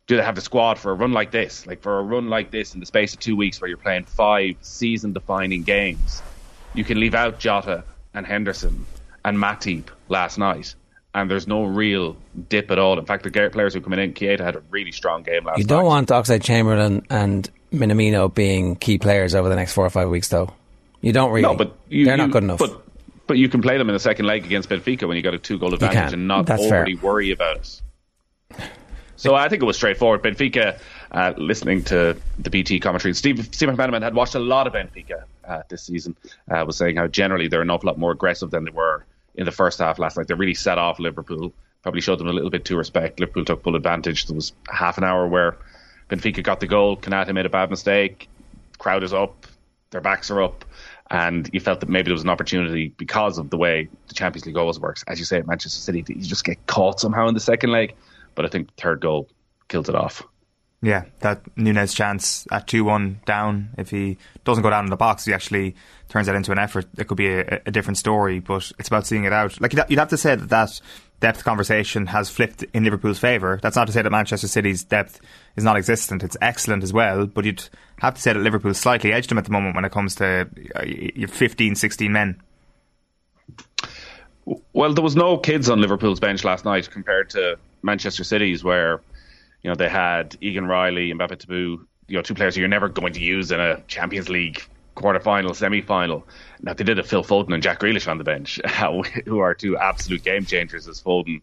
do 0.08 0.18
they 0.18 0.24
have 0.24 0.36
the 0.36 0.42
squad 0.42 0.78
for 0.78 0.92
a 0.92 0.94
run 0.94 1.14
like 1.14 1.32
this? 1.32 1.66
Like 1.66 1.82
for 1.82 2.00
a 2.00 2.04
run 2.04 2.30
like 2.30 2.52
this 2.52 2.74
in 2.74 2.80
the 2.80 2.86
space 2.86 3.14
of 3.14 3.20
two 3.20 3.36
weeks 3.36 3.60
where 3.60 3.68
you're 3.68 3.78
playing 3.78 4.04
five 4.04 4.56
season 4.62 5.14
defining 5.14 5.64
games. 5.64 6.22
You 6.76 6.84
can 6.84 7.00
leave 7.00 7.16
out 7.16 7.40
Jota 7.40 7.84
and 8.14 8.26
Henderson 8.26 8.86
and 9.24 9.38
Matip 9.38 9.86
last 10.10 10.38
night. 10.38 10.76
And 11.14 11.32
there's 11.32 11.48
no 11.48 11.64
real 11.64 12.18
dip 12.50 12.70
at 12.72 12.78
all. 12.78 13.00
In 13.00 13.06
fact, 13.06 13.24
the 13.24 13.50
players 13.50 13.74
who 13.74 13.80
come 13.82 13.94
in, 13.94 14.14
Keita 14.14 14.42
had 14.42 14.58
a 14.58 14.62
really 14.70 14.92
strong 14.92 15.24
game 15.24 15.46
last 15.46 15.54
night. 15.54 15.60
You 15.60 15.64
don't 15.64 15.86
want 15.86 16.10
Oxlade-Chamberlain 16.10 17.06
and 17.10 17.50
Minamino 17.72 18.34
being 18.34 18.76
key 18.76 18.98
players 18.98 19.34
over 19.34 19.48
the 19.48 19.56
next 19.56 19.74
four 19.74 19.86
or 19.86 19.90
five 19.90 20.10
weeks, 20.10 20.28
though. 20.28 20.54
You 21.00 21.14
don't 21.14 21.30
really. 21.32 21.44
No, 21.44 21.56
but 21.56 21.78
you, 21.88 22.04
they're 22.06 22.16
you- 22.16 22.22
not 22.24 22.32
good 22.32 22.44
enough. 22.44 22.60
But 22.60 22.82
but 23.28 23.38
you 23.38 23.50
can 23.50 23.62
play 23.62 23.78
them 23.78 23.90
in 23.90 23.94
the 23.94 24.00
second 24.00 24.26
leg 24.26 24.46
against 24.46 24.70
Benfica 24.70 25.08
when 25.08 25.18
you 25.18 25.24
got 25.24 25.34
a 25.34 25.40
two 25.40 25.58
goal 25.58 25.74
advantage 25.74 26.14
and 26.14 26.28
not 26.28 26.46
That's 26.46 26.68
fair. 26.68 26.86
worry 27.02 27.32
about 27.32 27.58
it. 27.58 27.82
So 29.16 29.34
I 29.34 29.48
think 29.50 29.64
it 29.64 29.66
was 29.66 29.78
straightforward. 29.78 30.22
Benfica 30.22 30.78
uh, 31.12 31.34
listening 31.38 31.84
to 31.86 32.18
the 32.38 32.50
BT 32.50 32.80
commentary. 32.80 33.14
Steve, 33.14 33.50
Steve 33.52 33.70
McManaman 33.70 34.02
had 34.04 34.14
watched 34.14 34.36
a 34.36 34.40
lot 34.40 34.68
of 34.68 34.74
Benfica 34.74 35.24
uh, 35.48 35.64
this 35.70 35.84
season, 35.84 36.16
uh, 36.50 36.64
was 36.66 36.78
saying 36.78 36.96
how 36.96 37.08
generally 37.08 37.48
they're 37.48 37.62
an 37.62 37.70
awful 37.70 37.88
lot 37.88 37.98
more 37.98 38.12
aggressive 38.12 38.52
than 38.52 38.66
they 38.66 38.72
were 38.72 39.06
in 39.36 39.46
the 39.46 39.52
first 39.52 39.80
half 39.80 40.00
last 40.00 40.18
night. 40.18 40.28
They 40.28 40.34
really 40.34 40.54
set 40.54 40.78
off 40.78 41.00
Liverpool, 41.00 41.54
probably 41.82 42.02
showed 42.02 42.20
them 42.20 42.28
a 42.28 42.34
little 42.34 42.50
bit 42.50 42.66
too 42.66 42.78
respect. 42.78 43.20
Liverpool 43.20 43.46
took 43.46 43.64
full 43.64 43.76
advantage. 43.76 44.26
There 44.26 44.36
was 44.36 44.54
half 44.70 44.98
an 44.98 45.04
hour 45.04 45.28
where 45.28 45.58
Benfica 46.10 46.44
got 46.44 46.60
the 46.60 46.68
goal, 46.68 46.98
Konate 46.98 47.34
made 47.34 47.46
a 47.46 47.50
bad 47.50 47.70
mistake, 47.70 48.30
crowd 48.78 49.04
is 49.04 49.14
up, 49.14 49.46
their 49.92 50.02
backs 50.02 50.30
are 50.32 50.42
up. 50.42 50.66
And 51.12 51.50
you 51.54 51.60
felt 51.60 51.82
that 51.82 51.90
maybe 51.90 52.06
there 52.06 52.14
was 52.14 52.24
an 52.24 52.30
opportunity 52.30 52.88
because 52.98 53.38
of 53.38 53.52
the 53.52 53.58
way 53.58 53.88
the 54.08 54.16
Champions 54.16 54.48
League 54.48 54.58
always 54.58 54.80
works. 54.80 55.04
As 55.08 55.20
you 55.20 55.26
say 55.26 55.38
at 55.38 55.46
Manchester 55.46 55.80
City, 55.80 56.04
you 56.08 56.24
just 56.24 56.44
get 56.44 56.66
caught 56.66 57.00
somehow 57.00 57.28
in 57.28 57.36
the 57.36 57.40
second 57.40 57.72
leg. 57.72 57.94
But 58.34 58.46
I 58.46 58.50
think 58.50 58.76
the 58.76 58.82
third 58.82 59.02
goal 59.02 59.30
killed 59.68 59.88
it 59.88 59.96
off. 59.96 60.24
Yeah, 60.86 61.06
that 61.22 61.42
Nunez 61.58 61.96
chance 61.96 62.46
at 62.52 62.68
2 62.68 62.84
1 62.84 63.22
down, 63.26 63.70
if 63.76 63.90
he 63.90 64.20
doesn't 64.44 64.62
go 64.62 64.70
down 64.70 64.84
in 64.84 64.92
the 64.92 64.96
box, 64.96 65.26
he 65.26 65.34
actually 65.34 65.76
turns 66.10 66.28
that 66.28 66.36
into 66.36 66.52
an 66.52 66.60
effort. 66.60 66.86
It 66.96 67.08
could 67.08 67.18
be 67.18 67.28
a, 67.28 67.60
a 67.66 67.72
different 67.72 67.98
story, 67.98 68.40
but 68.40 68.72
it's 68.78 68.88
about 68.88 69.08
seeing 69.08 69.24
it 69.24 69.34
out. 69.34 69.60
Like, 69.60 69.74
you'd 69.74 69.98
have 69.98 70.10
to 70.10 70.18
say 70.18 70.36
that 70.36 70.50
that 70.50 70.80
depth 71.22 71.44
conversation 71.44 72.06
has 72.06 72.30
flipped 72.30 72.66
in 72.72 72.84
Liverpool's 72.84 73.18
favour. 73.18 73.58
That's 73.64 73.76
not 73.76 73.88
to 73.88 73.94
say 73.94 74.04
that 74.04 74.12
Manchester 74.12 74.48
City's 74.48 74.84
depth 74.84 75.20
is 75.56 75.64
non 75.64 75.76
existent, 75.76 76.22
it's 76.22 76.38
excellent 76.40 76.84
as 76.84 76.94
well, 76.94 77.26
but 77.26 77.46
you'd 77.46 77.68
have 77.98 78.14
to 78.14 78.22
say 78.22 78.34
that 78.34 78.40
Liverpool 78.40 78.76
slightly 78.76 79.12
edged 79.12 79.32
them 79.32 79.40
at 79.40 79.46
the 79.46 79.52
moment 79.52 79.74
when 79.74 79.86
it 79.86 79.92
comes 79.92 80.14
to 80.18 80.48
uh, 80.76 80.84
your 80.86 81.30
15, 81.30 81.74
16 81.74 82.12
men. 82.12 82.40
Well, 84.72 84.94
there 84.94 85.04
was 85.04 85.16
no 85.16 85.40
kids 85.40 85.68
on 85.68 85.82
Liverpool's 85.82 86.20
bench 86.20 86.44
last 86.44 86.64
night 86.64 86.92
compared 86.92 87.32
to 87.32 87.58
Manchester 87.82 88.24
City's, 88.24 88.64
where 88.64 89.02
you 89.66 89.72
know 89.72 89.76
they 89.76 89.90
had 89.90 90.38
Egan 90.42 90.68
Riley 90.68 91.10
and 91.10 91.20
Mbete-Tabu, 91.20 91.88
you 92.08 92.16
know, 92.16 92.22
two 92.22 92.36
players 92.36 92.56
you're 92.56 92.68
never 92.68 92.88
going 92.88 93.14
to 93.14 93.20
use 93.20 93.52
in 93.52 93.60
a 93.60 93.82
Champions 93.88 94.30
League 94.30 94.62
quarter-final, 94.94 95.56
semi-final. 95.56 96.28
Now 96.62 96.76
they 96.76 96.84
did 96.84 96.98
have 96.98 97.08
Phil 97.08 97.24
Foden 97.24 97.52
and 97.52 97.64
Jack 97.64 97.80
Grealish 97.80 98.08
on 98.08 98.20
the 98.20 98.24
bench, 98.24 98.62
who 99.26 99.40
are 99.40 99.56
two 99.56 99.76
absolute 99.76 100.24
game 100.24 100.46
changers, 100.46 100.88
as 100.88 101.02
Foden 101.02 101.42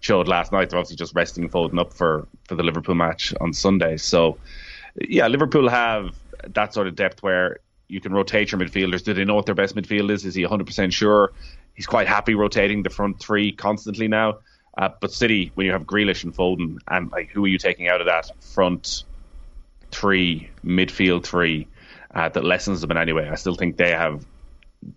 showed 0.00 0.28
last 0.28 0.52
night. 0.52 0.68
They're 0.68 0.78
obviously 0.78 0.98
just 0.98 1.14
resting 1.14 1.48
Foden 1.48 1.80
up 1.80 1.94
for 1.94 2.28
for 2.46 2.54
the 2.54 2.62
Liverpool 2.62 2.94
match 2.94 3.32
on 3.40 3.54
Sunday. 3.54 3.96
So, 3.96 4.36
yeah, 5.00 5.28
Liverpool 5.28 5.70
have 5.70 6.14
that 6.46 6.74
sort 6.74 6.86
of 6.86 6.96
depth 6.96 7.22
where 7.22 7.60
you 7.88 7.98
can 7.98 8.12
rotate 8.12 8.52
your 8.52 8.60
midfielders. 8.60 9.02
Do 9.04 9.14
they 9.14 9.24
know 9.24 9.36
what 9.36 9.46
their 9.46 9.54
best 9.54 9.74
midfield 9.74 10.10
is? 10.10 10.26
Is 10.26 10.34
he 10.34 10.44
100% 10.44 10.92
sure? 10.92 11.32
He's 11.72 11.86
quite 11.86 12.08
happy 12.08 12.34
rotating 12.34 12.82
the 12.82 12.90
front 12.90 13.20
three 13.20 13.52
constantly 13.52 14.06
now. 14.06 14.40
Uh, 14.76 14.88
but 15.00 15.12
City, 15.12 15.52
when 15.54 15.66
you 15.66 15.72
have 15.72 15.84
Grealish 15.84 16.24
and 16.24 16.34
Foden, 16.34 16.78
and 16.88 17.10
like 17.12 17.30
who 17.30 17.44
are 17.44 17.48
you 17.48 17.58
taking 17.58 17.88
out 17.88 18.00
of 18.00 18.06
that 18.06 18.30
front 18.42 19.04
three, 19.90 20.50
midfield 20.64 21.24
three, 21.24 21.68
uh, 22.14 22.28
that 22.30 22.44
lessens 22.44 22.80
them 22.80 22.90
in 22.90 22.96
any 22.96 23.12
way? 23.12 23.28
I 23.28 23.36
still 23.36 23.54
think 23.54 23.76
they 23.76 23.90
have 23.92 24.24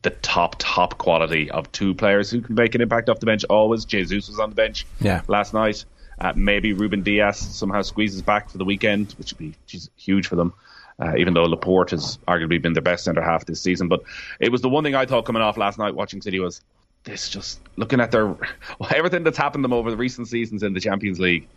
the 0.02 0.10
top 0.10 0.56
top 0.60 0.98
quality 0.98 1.50
of 1.52 1.72
two 1.72 1.94
players 1.94 2.30
who 2.30 2.42
can 2.42 2.56
make 2.56 2.76
an 2.76 2.82
impact 2.82 3.08
off 3.10 3.20
the 3.20 3.26
bench. 3.26 3.46
Always, 3.50 3.86
Jesus 3.86 4.28
was 4.28 4.40
on 4.40 4.50
the 4.50 4.56
bench 4.56 4.86
Yeah. 5.00 5.22
last 5.28 5.54
night. 5.54 5.86
Uh, 6.20 6.34
maybe 6.36 6.74
Ruben 6.74 7.04
Dias 7.04 7.38
somehow 7.38 7.84
squeezes 7.84 8.24
back 8.24 8.50
for 8.50 8.58
the 8.58 8.66
weekend, 8.66 9.14
which 9.20 9.32
would 9.32 9.38
be 9.38 9.54
geez, 9.68 9.90
huge 9.96 10.26
for 10.28 10.36
them. 10.36 10.54
Uh, 11.00 11.16
even 11.16 11.36
though 11.36 11.44
Laporte 11.44 11.92
has 11.92 12.18
arguably 12.28 12.60
been 12.60 12.74
their 12.74 12.82
best 12.82 13.04
centre 13.04 13.22
half 13.22 13.46
this 13.46 13.62
season, 13.62 13.88
but 13.88 14.02
it 14.40 14.52
was 14.52 14.62
the 14.62 14.70
one 14.70 14.84
thing 14.84 14.96
I 14.96 15.06
thought 15.06 15.26
coming 15.26 15.44
off 15.44 15.56
last 15.56 15.78
night 15.78 15.94
watching 15.94 16.24
City 16.24 16.40
was 16.40 16.60
this 17.08 17.30
just 17.30 17.60
looking 17.78 18.00
at 18.00 18.12
their 18.12 18.36
everything 18.96 19.24
that's 19.24 19.38
happened 19.38 19.64
them 19.64 19.74
over 19.74 19.90
the 19.90 19.98
recent 19.98 20.28
seasons 20.28 20.62
in 20.62 20.74
the 20.74 20.80
Champions 20.80 21.20
League, 21.20 21.48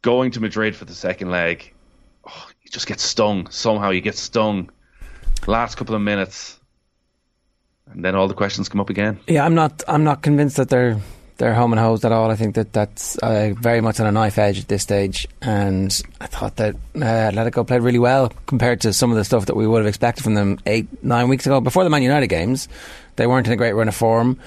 going 0.00 0.30
to 0.30 0.40
Madrid 0.40 0.74
for 0.74 0.86
the 0.86 0.94
second 0.94 1.30
leg, 1.30 1.74
oh, 2.26 2.48
you 2.62 2.70
just 2.70 2.86
get 2.86 3.00
stung 3.00 3.50
somehow. 3.50 3.90
You 3.90 4.00
get 4.00 4.16
stung. 4.16 4.70
Last 5.46 5.74
couple 5.74 5.94
of 5.94 6.00
minutes, 6.00 6.58
and 7.90 8.02
then 8.02 8.14
all 8.14 8.28
the 8.28 8.34
questions 8.34 8.70
come 8.70 8.80
up 8.80 8.88
again. 8.88 9.20
Yeah, 9.26 9.44
I'm 9.44 9.54
not. 9.54 9.82
I'm 9.86 10.04
not 10.04 10.22
convinced 10.22 10.56
that 10.56 10.70
they're 10.70 10.98
they're 11.36 11.54
home 11.54 11.72
and 11.72 11.80
hosed 11.80 12.04
at 12.04 12.12
all. 12.12 12.30
I 12.30 12.36
think 12.36 12.54
that 12.54 12.72
that's 12.72 13.16
uh, 13.18 13.52
very 13.60 13.80
much 13.80 13.98
on 14.00 14.06
a 14.06 14.12
knife 14.12 14.38
edge 14.38 14.60
at 14.60 14.68
this 14.68 14.82
stage. 14.82 15.26
And 15.42 16.02
I 16.20 16.26
thought 16.26 16.56
that 16.56 16.76
uh, 16.94 16.98
Atletico 16.98 17.66
played 17.66 17.82
really 17.82 17.98
well 17.98 18.32
compared 18.46 18.80
to 18.82 18.92
some 18.92 19.10
of 19.10 19.16
the 19.16 19.24
stuff 19.24 19.46
that 19.46 19.56
we 19.56 19.66
would 19.66 19.78
have 19.78 19.86
expected 19.86 20.22
from 20.22 20.34
them 20.34 20.58
eight, 20.66 20.86
nine 21.02 21.28
weeks 21.28 21.44
ago. 21.46 21.60
Before 21.60 21.82
the 21.82 21.90
Man 21.90 22.02
United 22.02 22.28
games, 22.28 22.68
they 23.16 23.26
weren't 23.26 23.46
in 23.46 23.52
a 23.52 23.56
great 23.56 23.72
run 23.72 23.88
of 23.88 23.94
form, 23.94 24.38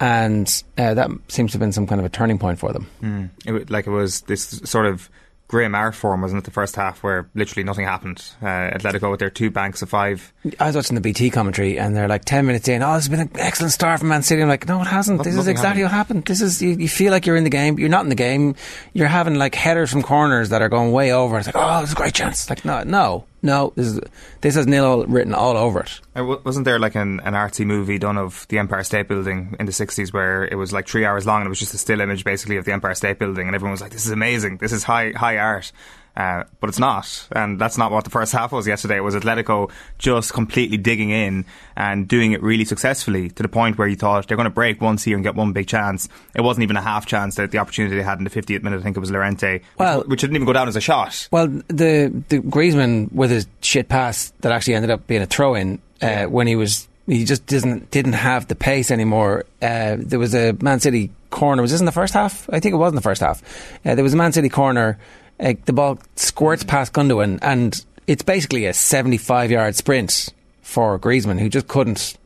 and 0.00 0.62
uh, 0.78 0.94
that 0.94 1.10
seems 1.28 1.52
to 1.52 1.56
have 1.56 1.60
been 1.60 1.72
some 1.72 1.86
kind 1.86 2.00
of 2.00 2.04
a 2.04 2.10
turning 2.10 2.38
point 2.38 2.58
for 2.58 2.72
them. 2.72 2.88
Mm. 3.02 3.30
It, 3.46 3.70
like 3.70 3.86
it 3.86 3.90
was 3.90 4.22
this 4.22 4.60
sort 4.64 4.86
of 4.86 5.08
grim 5.46 5.74
art 5.74 5.94
form, 5.94 6.22
wasn't 6.22 6.38
it? 6.42 6.44
The 6.44 6.50
first 6.50 6.74
half 6.74 7.02
where 7.02 7.28
literally 7.34 7.64
nothing 7.64 7.84
happened. 7.84 8.24
Uh, 8.42 8.46
Atletico 8.46 9.10
with 9.10 9.20
their 9.20 9.30
two 9.30 9.50
banks 9.50 9.82
of 9.82 9.90
five. 9.90 10.32
I 10.58 10.66
was 10.66 10.74
watching 10.74 10.94
the 10.94 11.00
BT 11.00 11.30
commentary, 11.30 11.78
and 11.78 11.94
they're 11.94 12.08
like 12.08 12.24
ten 12.24 12.46
minutes 12.46 12.66
in. 12.66 12.82
Oh, 12.82 12.94
this 12.94 13.04
has 13.04 13.08
been 13.08 13.20
an 13.20 13.30
excellent 13.34 13.72
start 13.72 14.00
from 14.00 14.08
Man 14.08 14.22
City. 14.22 14.42
I'm 14.42 14.48
like, 14.48 14.66
no, 14.66 14.80
it 14.80 14.86
hasn't. 14.86 15.18
Nothing- 15.18 15.32
this 15.32 15.40
is 15.40 15.46
exactly 15.46 15.82
happened. 15.82 15.92
what 15.92 15.96
happened. 15.96 16.24
This 16.24 16.40
is 16.40 16.62
you, 16.62 16.70
you 16.70 16.88
feel 16.88 17.12
like 17.12 17.26
you're 17.26 17.36
in 17.36 17.44
the 17.44 17.50
game. 17.50 17.74
But 17.74 17.80
you're 17.80 17.90
not 17.90 18.04
in 18.04 18.08
the 18.08 18.14
game. 18.14 18.56
You're 18.94 19.06
having 19.06 19.36
like 19.36 19.54
headers 19.54 19.92
from 19.92 20.02
corners 20.02 20.48
that 20.48 20.62
are 20.62 20.68
going 20.68 20.92
way 20.92 21.12
over. 21.12 21.38
It's 21.38 21.46
like, 21.46 21.56
oh, 21.56 21.82
it's 21.82 21.92
a 21.92 21.96
great 21.96 22.14
chance. 22.14 22.48
Like, 22.50 22.64
no, 22.64 22.82
no, 22.82 23.24
no. 23.44 23.72
This 23.76 23.86
is 23.86 24.00
this 24.40 24.54
has 24.56 24.66
nil 24.66 25.04
written 25.06 25.34
all 25.34 25.56
over 25.56 25.80
it. 25.80 26.00
Uh, 26.16 26.36
Wasn't 26.44 26.64
there 26.64 26.78
like 26.78 26.94
an, 26.96 27.20
an 27.20 27.34
artsy 27.34 27.64
movie 27.64 27.98
done 27.98 28.18
of 28.18 28.46
the 28.48 28.58
Empire 28.58 28.82
State 28.82 29.06
Building 29.06 29.54
in 29.60 29.66
the 29.66 29.72
60s 29.72 30.12
where 30.12 30.44
it 30.44 30.56
was 30.56 30.72
like 30.72 30.88
three 30.88 31.04
hours 31.04 31.26
long 31.26 31.42
and 31.42 31.46
it 31.46 31.50
was 31.50 31.60
just 31.60 31.74
a 31.74 31.78
still 31.78 32.00
image 32.00 32.24
basically 32.24 32.56
of 32.56 32.64
the 32.64 32.72
Empire 32.72 32.94
State 32.94 33.18
Building 33.18 33.46
and 33.46 33.54
everyone 33.54 33.72
was 33.72 33.80
like, 33.80 33.92
this 33.92 34.06
is 34.06 34.12
amazing, 34.12 34.56
this 34.56 34.72
is 34.72 34.82
high, 34.82 35.12
high 35.12 35.38
art. 35.38 35.70
Uh, 36.16 36.44
but 36.60 36.68
it's 36.70 36.78
not, 36.78 37.26
and 37.32 37.58
that's 37.60 37.76
not 37.76 37.90
what 37.90 38.04
the 38.04 38.10
first 38.10 38.32
half 38.32 38.52
was 38.52 38.68
yesterday. 38.68 38.96
It 38.98 39.00
was 39.00 39.16
Atletico 39.16 39.70
just 39.98 40.32
completely 40.32 40.76
digging 40.76 41.10
in 41.10 41.44
and 41.76 42.06
doing 42.06 42.30
it 42.30 42.40
really 42.40 42.64
successfully 42.64 43.30
to 43.30 43.42
the 43.42 43.48
point 43.48 43.78
where 43.78 43.88
you 43.88 43.96
thought 43.96 44.28
they're 44.28 44.36
going 44.36 44.44
to 44.44 44.50
break 44.50 44.80
once 44.80 45.02
here 45.02 45.16
and 45.16 45.24
get 45.24 45.34
one 45.34 45.52
big 45.52 45.66
chance. 45.66 46.08
It 46.34 46.42
wasn't 46.42 46.62
even 46.62 46.76
a 46.76 46.82
half 46.82 47.04
chance 47.06 47.34
that 47.34 47.50
the 47.50 47.58
opportunity 47.58 47.96
they 47.96 48.02
had 48.02 48.18
in 48.18 48.24
the 48.24 48.30
50th 48.30 48.62
minute. 48.62 48.78
I 48.78 48.82
think 48.82 48.96
it 48.96 49.00
was 49.00 49.10
Llorente, 49.10 49.54
which, 49.54 49.62
Well- 49.78 50.04
which 50.06 50.20
didn't 50.20 50.36
even 50.36 50.46
go 50.46 50.52
down 50.52 50.68
as 50.68 50.76
a 50.76 50.80
shot. 50.80 51.28
Well, 51.32 51.48
the 51.48 52.12
the 52.28 52.38
Griezmann 52.38 53.10
with 53.12 53.30
his 53.30 53.48
shit 53.60 53.88
pass 53.88 54.32
that 54.42 54.52
actually 54.52 54.74
ended 54.74 54.90
up 54.92 55.06
being 55.08 55.22
a 55.22 55.26
throw 55.26 55.54
in 55.56 55.80
uh, 56.00 56.26
when 56.26 56.46
he 56.46 56.54
was 56.54 56.86
he 57.08 57.24
just 57.24 57.44
didn't 57.46 57.90
didn't 57.90 58.12
have 58.12 58.46
the 58.46 58.54
pace 58.54 58.90
anymore. 58.92 59.46
Uh, 59.60 59.96
there 59.98 60.20
was 60.20 60.32
a 60.34 60.52
Man 60.60 60.78
City 60.78 61.10
corner. 61.30 61.60
Was 61.60 61.72
this 61.72 61.80
in 61.80 61.86
the 61.86 61.92
first 61.92 62.14
half? 62.14 62.48
I 62.52 62.60
think 62.60 62.72
it 62.72 62.78
was 62.78 62.92
in 62.92 62.94
the 62.96 63.02
first 63.02 63.20
half. 63.20 63.42
Uh, 63.84 63.96
there 63.96 64.04
was 64.04 64.14
a 64.14 64.16
Man 64.16 64.32
City 64.32 64.48
corner. 64.48 64.96
Uh, 65.40 65.54
the 65.64 65.72
ball 65.72 65.98
squirts 66.16 66.64
past 66.64 66.92
Gundogan, 66.92 67.38
and 67.42 67.84
it's 68.06 68.22
basically 68.22 68.66
a 68.66 68.72
seventy-five 68.72 69.50
yard 69.50 69.74
sprint 69.74 70.32
for 70.62 70.98
Griezmann, 70.98 71.40
who 71.40 71.48
just 71.48 71.68
couldn't 71.68 72.16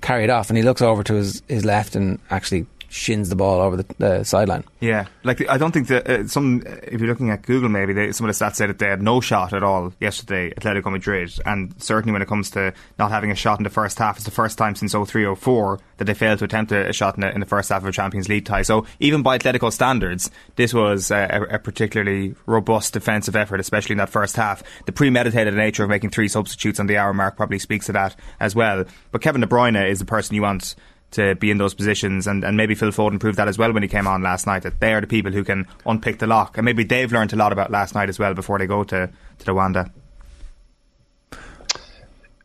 carry 0.00 0.24
it 0.24 0.30
off. 0.30 0.50
And 0.50 0.56
he 0.56 0.62
looks 0.62 0.82
over 0.82 1.02
to 1.04 1.14
his, 1.14 1.42
his 1.48 1.64
left 1.64 1.96
and 1.96 2.18
actually 2.30 2.66
shins 2.88 3.28
the 3.28 3.36
ball 3.36 3.60
over 3.60 3.76
the, 3.76 3.94
the 3.98 4.24
sideline. 4.24 4.64
Yeah, 4.80 5.06
like 5.24 5.48
I 5.48 5.58
don't 5.58 5.72
think 5.72 5.88
that 5.88 6.08
uh, 6.08 6.26
some. 6.26 6.62
If 6.82 7.00
you're 7.00 7.08
looking 7.08 7.30
at 7.30 7.42
Google, 7.42 7.68
maybe 7.68 7.92
they, 7.92 8.12
some 8.12 8.28
of 8.28 8.36
the 8.36 8.44
stats 8.44 8.56
say 8.56 8.66
that 8.66 8.78
they 8.78 8.88
had 8.88 9.02
no 9.02 9.20
shot 9.20 9.52
at 9.52 9.62
all 9.62 9.92
yesterday, 10.00 10.52
Atletico 10.54 10.90
Madrid, 10.90 11.32
and 11.44 11.74
certainly 11.82 12.12
when 12.12 12.22
it 12.22 12.28
comes 12.28 12.50
to 12.50 12.72
not 12.98 13.10
having 13.10 13.30
a 13.30 13.34
shot 13.34 13.58
in 13.58 13.64
the 13.64 13.70
first 13.70 13.98
half, 13.98 14.16
it's 14.16 14.24
the 14.24 14.30
first 14.30 14.58
time 14.58 14.74
since 14.74 14.92
0304 14.92 15.78
that 15.98 16.04
they 16.04 16.14
failed 16.14 16.38
to 16.38 16.44
attempt 16.44 16.72
a, 16.72 16.88
a 16.88 16.92
shot 16.92 17.16
in 17.16 17.20
the, 17.20 17.32
in 17.32 17.40
the 17.40 17.46
first 17.46 17.68
half 17.68 17.82
of 17.82 17.88
a 17.88 17.92
Champions 17.92 18.28
League 18.28 18.44
tie. 18.44 18.62
So 18.62 18.86
even 19.00 19.22
by 19.22 19.38
Atletico 19.38 19.72
standards, 19.72 20.30
this 20.56 20.72
was 20.72 21.10
uh, 21.10 21.28
a, 21.30 21.56
a 21.56 21.58
particularly 21.58 22.34
robust 22.46 22.94
defensive 22.94 23.36
effort, 23.36 23.60
especially 23.60 23.94
in 23.94 23.98
that 23.98 24.10
first 24.10 24.36
half. 24.36 24.62
The 24.86 24.92
premeditated 24.92 25.54
nature 25.54 25.84
of 25.84 25.90
making 25.90 26.10
three 26.10 26.28
substitutes 26.28 26.80
on 26.80 26.86
the 26.86 26.96
hour 26.96 27.12
mark 27.12 27.36
probably 27.36 27.58
speaks 27.58 27.86
to 27.86 27.92
that 27.92 28.16
as 28.40 28.54
well. 28.54 28.84
But 29.10 29.22
Kevin 29.22 29.40
De 29.40 29.46
Bruyne 29.46 29.88
is 29.88 29.98
the 29.98 30.04
person 30.04 30.34
you 30.34 30.42
want 30.42 30.74
to 31.12 31.34
be 31.36 31.50
in 31.50 31.58
those 31.58 31.74
positions, 31.74 32.26
and, 32.26 32.44
and 32.44 32.56
maybe 32.56 32.74
Phil 32.74 32.90
Foden 32.90 33.18
proved 33.18 33.38
that 33.38 33.48
as 33.48 33.56
well 33.56 33.72
when 33.72 33.82
he 33.82 33.88
came 33.88 34.06
on 34.06 34.22
last 34.22 34.46
night. 34.46 34.62
That 34.62 34.80
they 34.80 34.92
are 34.92 35.00
the 35.00 35.06
people 35.06 35.32
who 35.32 35.44
can 35.44 35.66
unpick 35.86 36.18
the 36.18 36.26
lock, 36.26 36.58
and 36.58 36.64
maybe 36.64 36.84
they've 36.84 37.10
learned 37.10 37.32
a 37.32 37.36
lot 37.36 37.52
about 37.52 37.70
last 37.70 37.94
night 37.94 38.08
as 38.08 38.18
well 38.18 38.34
before 38.34 38.58
they 38.58 38.66
go 38.66 38.84
to 38.84 39.10
to 39.38 39.44
the 39.44 39.54
Wanda. 39.54 39.90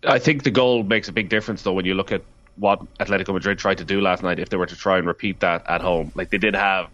I 0.05 0.19
think 0.19 0.43
the 0.43 0.51
goal 0.51 0.83
makes 0.83 1.07
a 1.07 1.13
big 1.13 1.29
difference, 1.29 1.61
though, 1.61 1.73
when 1.73 1.85
you 1.85 1.93
look 1.93 2.11
at 2.11 2.23
what 2.55 2.81
Atletico 2.97 3.33
Madrid 3.33 3.57
tried 3.57 3.79
to 3.79 3.85
do 3.85 4.01
last 4.01 4.23
night. 4.23 4.39
If 4.39 4.49
they 4.49 4.57
were 4.57 4.65
to 4.65 4.75
try 4.75 4.97
and 4.97 5.07
repeat 5.07 5.39
that 5.39 5.69
at 5.69 5.81
home, 5.81 6.11
like 6.15 6.29
they 6.29 6.37
did 6.37 6.55
have 6.55 6.89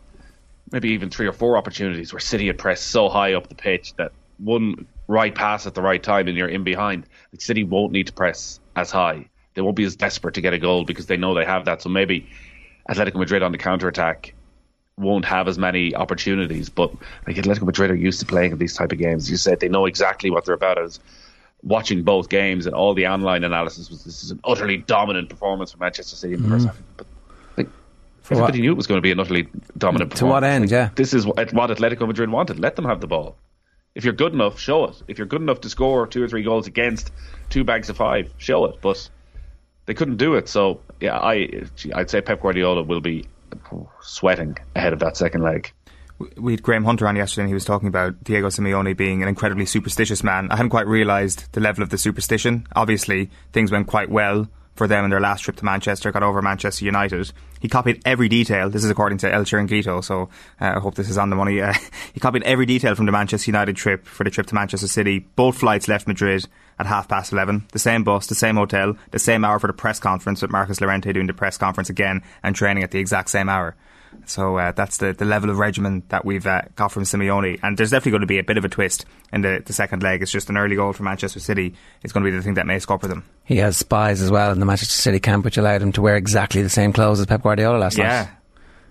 maybe 0.71 0.89
even 0.89 1.10
three 1.10 1.27
or 1.27 1.34
four 1.34 1.58
opportunities 1.58 2.13
where 2.13 2.19
City 2.19 2.47
had 2.47 2.58
pressed 2.58 2.88
so 2.88 3.10
high 3.10 3.34
up 3.34 3.47
the 3.47 3.55
pitch 3.55 3.93
that 3.95 4.12
one 4.38 4.88
right 5.08 5.34
pass 5.34 5.65
at 5.65 5.73
the 5.73 5.82
right 5.82 6.01
time 6.01 6.27
and 6.27 6.38
you're 6.38 6.47
in 6.47 6.63
behind. 6.63 7.05
Like 7.34 7.41
City 7.41 7.63
won't 7.63 7.91
need 7.91 8.08
to 8.08 8.13
press 8.13 8.60
as 8.75 8.91
high. 8.91 9.29
They 9.60 9.63
won't 9.63 9.76
be 9.76 9.84
as 9.84 9.98
desperate 9.98 10.36
to 10.36 10.41
get 10.41 10.54
a 10.54 10.58
goal 10.58 10.86
because 10.86 11.08
they 11.08 11.17
know 11.17 11.34
they 11.34 11.43
have 11.43 11.65
that. 11.65 11.82
So 11.82 11.89
maybe 11.89 12.30
Atletico 12.89 13.15
Madrid 13.15 13.43
on 13.43 13.52
the 13.52 13.58
counter 13.58 13.89
attack 13.89 14.34
won't 14.98 15.26
have 15.26 15.50
as 15.50 15.58
many 15.58 15.93
opportunities. 15.93 16.69
But 16.69 16.93
like 17.28 17.36
Atletico 17.36 17.63
Madrid 17.63 17.91
are 17.91 17.95
used 17.95 18.22
to 18.22 18.26
playing 18.26 18.54
in 18.54 18.58
these 18.58 18.74
type 18.74 18.93
of 18.93 18.98
games. 18.98 19.30
You 19.30 19.36
said 19.36 19.60
they 19.60 19.67
know 19.67 19.86
exactly 19.86 20.30
what 20.30 20.45
they're 20.45 20.56
about. 20.56 20.78
I 20.78 20.84
was 20.84 21.02
watching 21.62 22.04
both 22.04 22.30
games 22.30 22.67
and 22.67 22.74
all 22.74 22.93
the 22.93 23.08
online 23.08 23.43
analysis 23.43 23.89
was 23.89 24.06
this 24.06 24.24
is 24.24 24.32
an 24.32 24.39
utterly 24.45 24.78
dominant 24.78 25.28
performance 25.28 25.74
from 25.74 25.82
Manchester 25.82 26.15
City 26.15 26.36
in 26.36 26.43
the 26.43 26.48
first 26.48 26.65
mm-hmm. 26.65 26.78
half. 26.78 26.95
But 26.95 27.08
like 27.58 27.67
everybody 28.32 28.60
what- 28.60 28.62
knew 28.62 28.72
it 28.72 28.78
was 28.78 28.88
going 28.88 29.00
to 29.00 29.02
be 29.02 29.12
an 29.12 29.19
utterly 29.19 29.50
dominant 29.78 30.12
performance. 30.12 30.19
To 30.19 30.26
what 30.26 30.45
end, 30.45 30.63
Like, 30.63 30.72
yeah. 30.72 30.89
This 30.95 31.13
is 31.13 31.26
what 31.26 31.52
what 31.52 31.69
Atletico 31.69 32.08
Madrid 32.08 32.30
wanted. 32.30 32.60
Let 32.60 32.78
them 32.78 32.86
have 32.86 33.02
the 33.02 33.08
ball. 33.08 33.36
If 33.93 34.06
you're 34.06 34.13
good 34.13 34.32
enough, 34.32 34.58
show 34.58 34.86
it. 34.86 35.04
If 35.10 35.17
you're 35.17 35.28
good 35.28 35.41
enough 35.41 35.60
to 35.62 35.69
score 35.69 36.08
two 36.08 36.24
or 36.24 36.30
three 36.30 36.43
goals 36.43 36.65
against 36.65 37.12
two 37.50 37.65
bags 37.65 37.89
of 37.89 37.98
five, 37.98 38.34
show 38.38 38.63
it. 38.65 38.80
But 38.82 39.10
they 39.89 39.95
couldn't 39.95 40.17
do 40.17 40.36
it. 40.36 40.47
So 40.47 40.82
yeah, 40.99 41.17
I 41.17 41.63
I'd 41.95 42.12
say 42.12 42.21
Pep 42.21 42.43
Guardiola 42.43 42.84
will 42.84 43.02
be 43.02 43.25
sweating 44.02 44.56
ahead 44.75 44.93
of 44.93 44.99
that 44.99 45.17
second 45.17 45.41
leg. 45.41 45.71
We 46.38 46.54
had 46.54 46.62
Graham 46.62 46.86
Hunter 46.86 47.08
on 47.08 47.15
yesterday, 47.15 47.43
and 47.43 47.49
he 47.49 47.56
was 47.56 47.65
talking 47.65 47.88
about 47.88 48.23
Diego 48.23 48.49
Simeone 48.49 48.95
being 48.95 49.23
an 49.23 49.28
incredibly 49.28 49.65
superstitious 49.65 50.23
man. 50.23 50.52
I 50.52 50.58
hadn't 50.58 50.69
quite 50.69 50.86
realised 50.86 51.52
the 51.54 51.60
level 51.60 51.82
of 51.82 51.89
the 51.89 51.97
superstition. 51.97 52.67
Obviously, 52.75 53.32
things 53.52 53.71
went 53.71 53.88
quite 53.88 54.12
well 54.12 54.47
for 54.75 54.88
them 54.88 55.06
in 55.06 55.10
their 55.10 55.19
last 55.19 55.41
trip 55.41 55.56
to 55.56 55.65
Manchester, 55.65 56.12
got 56.12 56.21
over 56.21 56.41
Manchester 56.41 56.86
United. 56.86 57.32
He 57.60 57.67
copied 57.67 58.02
every 58.06 58.30
detail. 58.30 58.69
This 58.69 58.84
is 58.84 58.91
according 58.91 59.17
to 59.19 59.34
El 59.34 59.43
Chiringuito, 59.43 60.04
so 60.04 60.30
uh, 60.62 60.73
I 60.75 60.80
hope 60.80 60.95
this 60.95 61.10
is 61.10 61.17
on 61.17 61.32
the 61.32 61.36
money. 61.36 61.62
Uh, 61.62 61.73
he 62.13 62.19
copied 62.19 62.43
every 62.43 62.67
detail 62.67 62.93
from 62.93 63.08
the 63.08 63.12
Manchester 63.12 63.49
United 63.49 63.75
trip 63.75 64.06
for 64.06 64.23
the 64.23 64.30
trip 64.30 64.45
to 64.47 64.56
Manchester 64.56 64.88
City. 64.88 65.19
Both 65.36 65.58
flights 65.58 65.88
left 65.88 66.08
Madrid 66.08 66.47
at 66.79 66.85
half 66.85 67.07
past 67.07 67.31
11. 67.33 67.65
The 67.71 67.79
same 67.79 68.03
bus, 68.03 68.27
the 68.27 68.35
same 68.35 68.55
hotel, 68.55 68.95
the 69.11 69.19
same 69.19 69.43
hour 69.45 69.59
for 69.59 69.67
the 69.67 69.73
press 69.73 69.99
conference 69.99 70.41
with 70.41 70.49
Marcus 70.51 70.79
Llorente 70.81 71.11
doing 71.13 71.27
the 71.27 71.33
press 71.33 71.57
conference 71.57 71.89
again 71.89 72.23
and 72.41 72.55
training 72.55 72.83
at 72.83 72.91
the 72.91 72.99
exact 72.99 73.29
same 73.29 73.49
hour. 73.49 73.75
So 74.25 74.57
uh, 74.57 74.71
that's 74.71 74.97
the, 74.97 75.13
the 75.13 75.25
level 75.25 75.49
of 75.51 75.59
regimen 75.59 76.01
that 76.09 76.25
we've 76.25 76.45
uh, 76.47 76.63
got 76.75 76.91
from 76.91 77.03
Simeone. 77.03 77.59
And 77.61 77.77
there's 77.77 77.91
definitely 77.91 78.11
going 78.13 78.21
to 78.21 78.27
be 78.27 78.39
a 78.39 78.43
bit 78.43 78.57
of 78.57 78.65
a 78.65 78.69
twist 78.69 79.05
in 79.31 79.41
the, 79.41 79.61
the 79.63 79.73
second 79.73 80.01
leg. 80.01 80.21
It's 80.23 80.31
just 80.31 80.49
an 80.49 80.57
early 80.57 80.75
goal 80.75 80.93
for 80.93 81.03
Manchester 81.03 81.39
City. 81.39 81.75
It's 82.03 82.11
going 82.11 82.23
to 82.25 82.31
be 82.31 82.35
the 82.35 82.41
thing 82.41 82.55
that 82.55 82.65
may 82.65 82.79
score 82.79 82.97
for 82.97 83.07
them. 83.07 83.23
He 83.45 83.57
has 83.57 83.77
spies 83.77 84.21
as 84.21 84.31
well 84.31 84.51
in 84.51 84.59
the 84.59 84.65
Manchester 84.65 84.93
City 84.95 85.19
camp, 85.19 85.45
which 85.45 85.57
allowed 85.57 85.81
him 85.83 85.91
to 85.91 86.01
wear 86.01 86.15
exactly 86.15 86.61
the 86.63 86.69
same 86.69 86.91
clothes 86.91 87.19
as 87.19 87.27
Pep 87.27 87.43
Guardiola 87.43 87.77
last 87.77 87.97
Yeah. 87.97 88.21
night. 88.23 88.29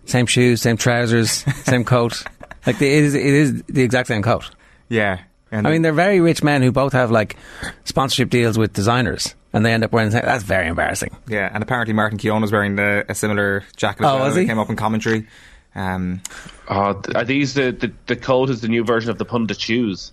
Same 0.05 0.27
shoes, 0.27 0.63
same 0.63 0.77
trousers, 0.77 1.31
same 1.65 1.85
coat. 1.85 2.23
Like 2.67 2.79
the, 2.79 2.87
it 2.87 3.05
is, 3.05 3.15
it 3.15 3.25
is 3.27 3.63
the 3.65 3.83
exact 3.83 4.09
same 4.09 4.23
coat. 4.23 4.51
Yeah. 4.89 5.21
And 5.51 5.67
I 5.67 5.71
mean, 5.71 5.83
they're 5.83 5.93
very 5.93 6.21
rich 6.21 6.43
men 6.43 6.63
who 6.63 6.71
both 6.73 6.93
have 6.93 7.11
like 7.11 7.37
sponsorship 7.85 8.31
deals 8.31 8.59
with 8.59 8.73
designers, 8.73 9.35
and 9.53 9.65
they 9.65 9.73
end 9.73 9.83
up 9.85 9.93
wearing. 9.93 10.11
the 10.11 10.19
same- 10.19 10.25
That's 10.27 10.45
very 10.45 10.69
embarrassing. 10.69 11.17
yeah, 11.27 11.51
and 11.53 11.63
apparently 11.63 11.95
Martin 11.95 12.19
Keown 12.19 12.43
was 12.43 12.53
wearing 12.53 12.77
the, 12.77 13.05
a 13.09 13.15
similar 13.15 13.65
jacket 13.77 14.03
as 14.05 14.11
Oh, 14.11 14.17
well. 14.17 14.27
was 14.27 14.37
he? 14.37 14.47
came 14.47 14.59
up 14.59 14.69
in 14.69 14.77
commentary. 14.77 15.27
Um, 15.75 16.21
Uh, 16.69 16.95
are 17.15 17.25
these 17.25 17.55
the, 17.55 17.71
the 17.73 17.93
the 18.07 18.17
coat 18.17 18.51
is 18.51 18.61
the 18.61 18.69
new 18.69 18.85
version 18.85 19.11
of 19.11 19.19
the 19.19 19.25
pundit 19.25 19.61
shoes? 19.61 20.13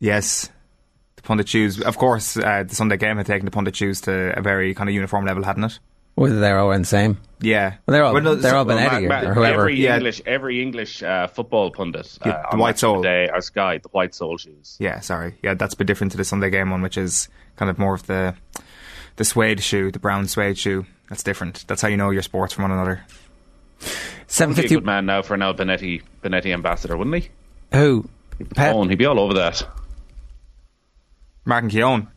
yes. 0.00 0.50
The 1.16 1.22
pundit 1.22 1.48
shoes. 1.48 1.80
Of 1.80 1.96
course, 1.96 2.36
uh, 2.36 2.64
the 2.66 2.74
Sunday 2.74 2.96
game 2.96 3.16
had 3.16 3.26
taken 3.26 3.44
the 3.44 3.50
pundit 3.52 3.76
shoes 3.76 4.00
to 4.02 4.36
a 4.36 4.42
very 4.42 4.74
kind 4.74 4.88
of 4.88 4.94
uniform 4.94 5.24
level, 5.24 5.44
hadn't 5.44 5.64
it? 5.64 5.78
Whether 6.14 6.38
they're 6.40 6.58
all 6.58 6.68
wearing 6.68 6.82
the 6.82 6.86
same. 6.88 7.18
Yeah. 7.40 7.74
Well, 7.86 7.92
they're 7.92 8.04
all- 8.04 8.20
no, 8.20 8.34
they're 8.36 8.54
all 8.54 8.64
well, 8.64 8.78
Benetti 8.78 9.08
Ma- 9.08 9.28
or 9.30 9.34
whoever. 9.34 9.60
Every 9.62 9.80
Yeah. 9.80 9.96
English 9.96 10.22
every 10.24 10.62
English 10.62 11.02
uh, 11.02 11.26
football 11.26 11.70
pundit, 11.72 12.18
uh, 12.24 12.28
Yeah, 12.28 12.42
the 12.42 12.52
on 12.52 12.58
white 12.58 12.68
Match 12.68 12.74
of 12.76 12.78
sole. 12.80 13.02
Day, 13.02 13.28
or 13.32 13.40
Sky, 13.40 13.78
the 13.78 13.88
white 13.88 14.14
sole 14.14 14.38
shoes. 14.38 14.76
Yeah, 14.78 15.00
sorry. 15.00 15.34
Yeah, 15.42 15.54
that's 15.54 15.74
a 15.74 15.76
bit 15.76 15.86
different 15.86 16.12
to 16.12 16.16
the 16.16 16.24
Sunday 16.24 16.50
game 16.50 16.70
one, 16.70 16.82
which 16.82 16.96
is 16.96 17.28
kind 17.56 17.68
of 17.70 17.78
more 17.78 17.94
of 17.94 18.06
the 18.06 18.34
the 19.16 19.24
suede 19.24 19.60
shoe, 19.62 19.90
the 19.90 19.98
brown 19.98 20.26
suede 20.28 20.56
shoe. 20.58 20.86
That's 21.08 21.22
different. 21.22 21.64
That's 21.66 21.82
how 21.82 21.88
you 21.88 21.96
know 21.96 22.10
your 22.10 22.22
sports 22.22 22.54
from 22.54 22.62
one 22.62 22.70
another. 22.70 23.02
Seven 24.26 24.54
He'd 24.54 24.62
be 24.62 24.66
a 24.66 24.78
good 24.78 24.84
man 24.86 25.04
now 25.06 25.20
for 25.22 25.34
an 25.34 25.42
El 25.42 25.54
Benetti 25.54 26.02
Benetti 26.22 26.52
ambassador, 26.54 26.96
wouldn't 26.96 27.16
he? 27.16 27.28
Who? 27.76 28.08
Pep. 28.54 28.74
Owen, 28.74 28.88
he'd 28.88 28.96
be 28.98 29.04
all 29.06 29.20
over 29.20 29.34
that. 29.34 29.62
Martin 31.44 31.68
Keown. 31.70 32.08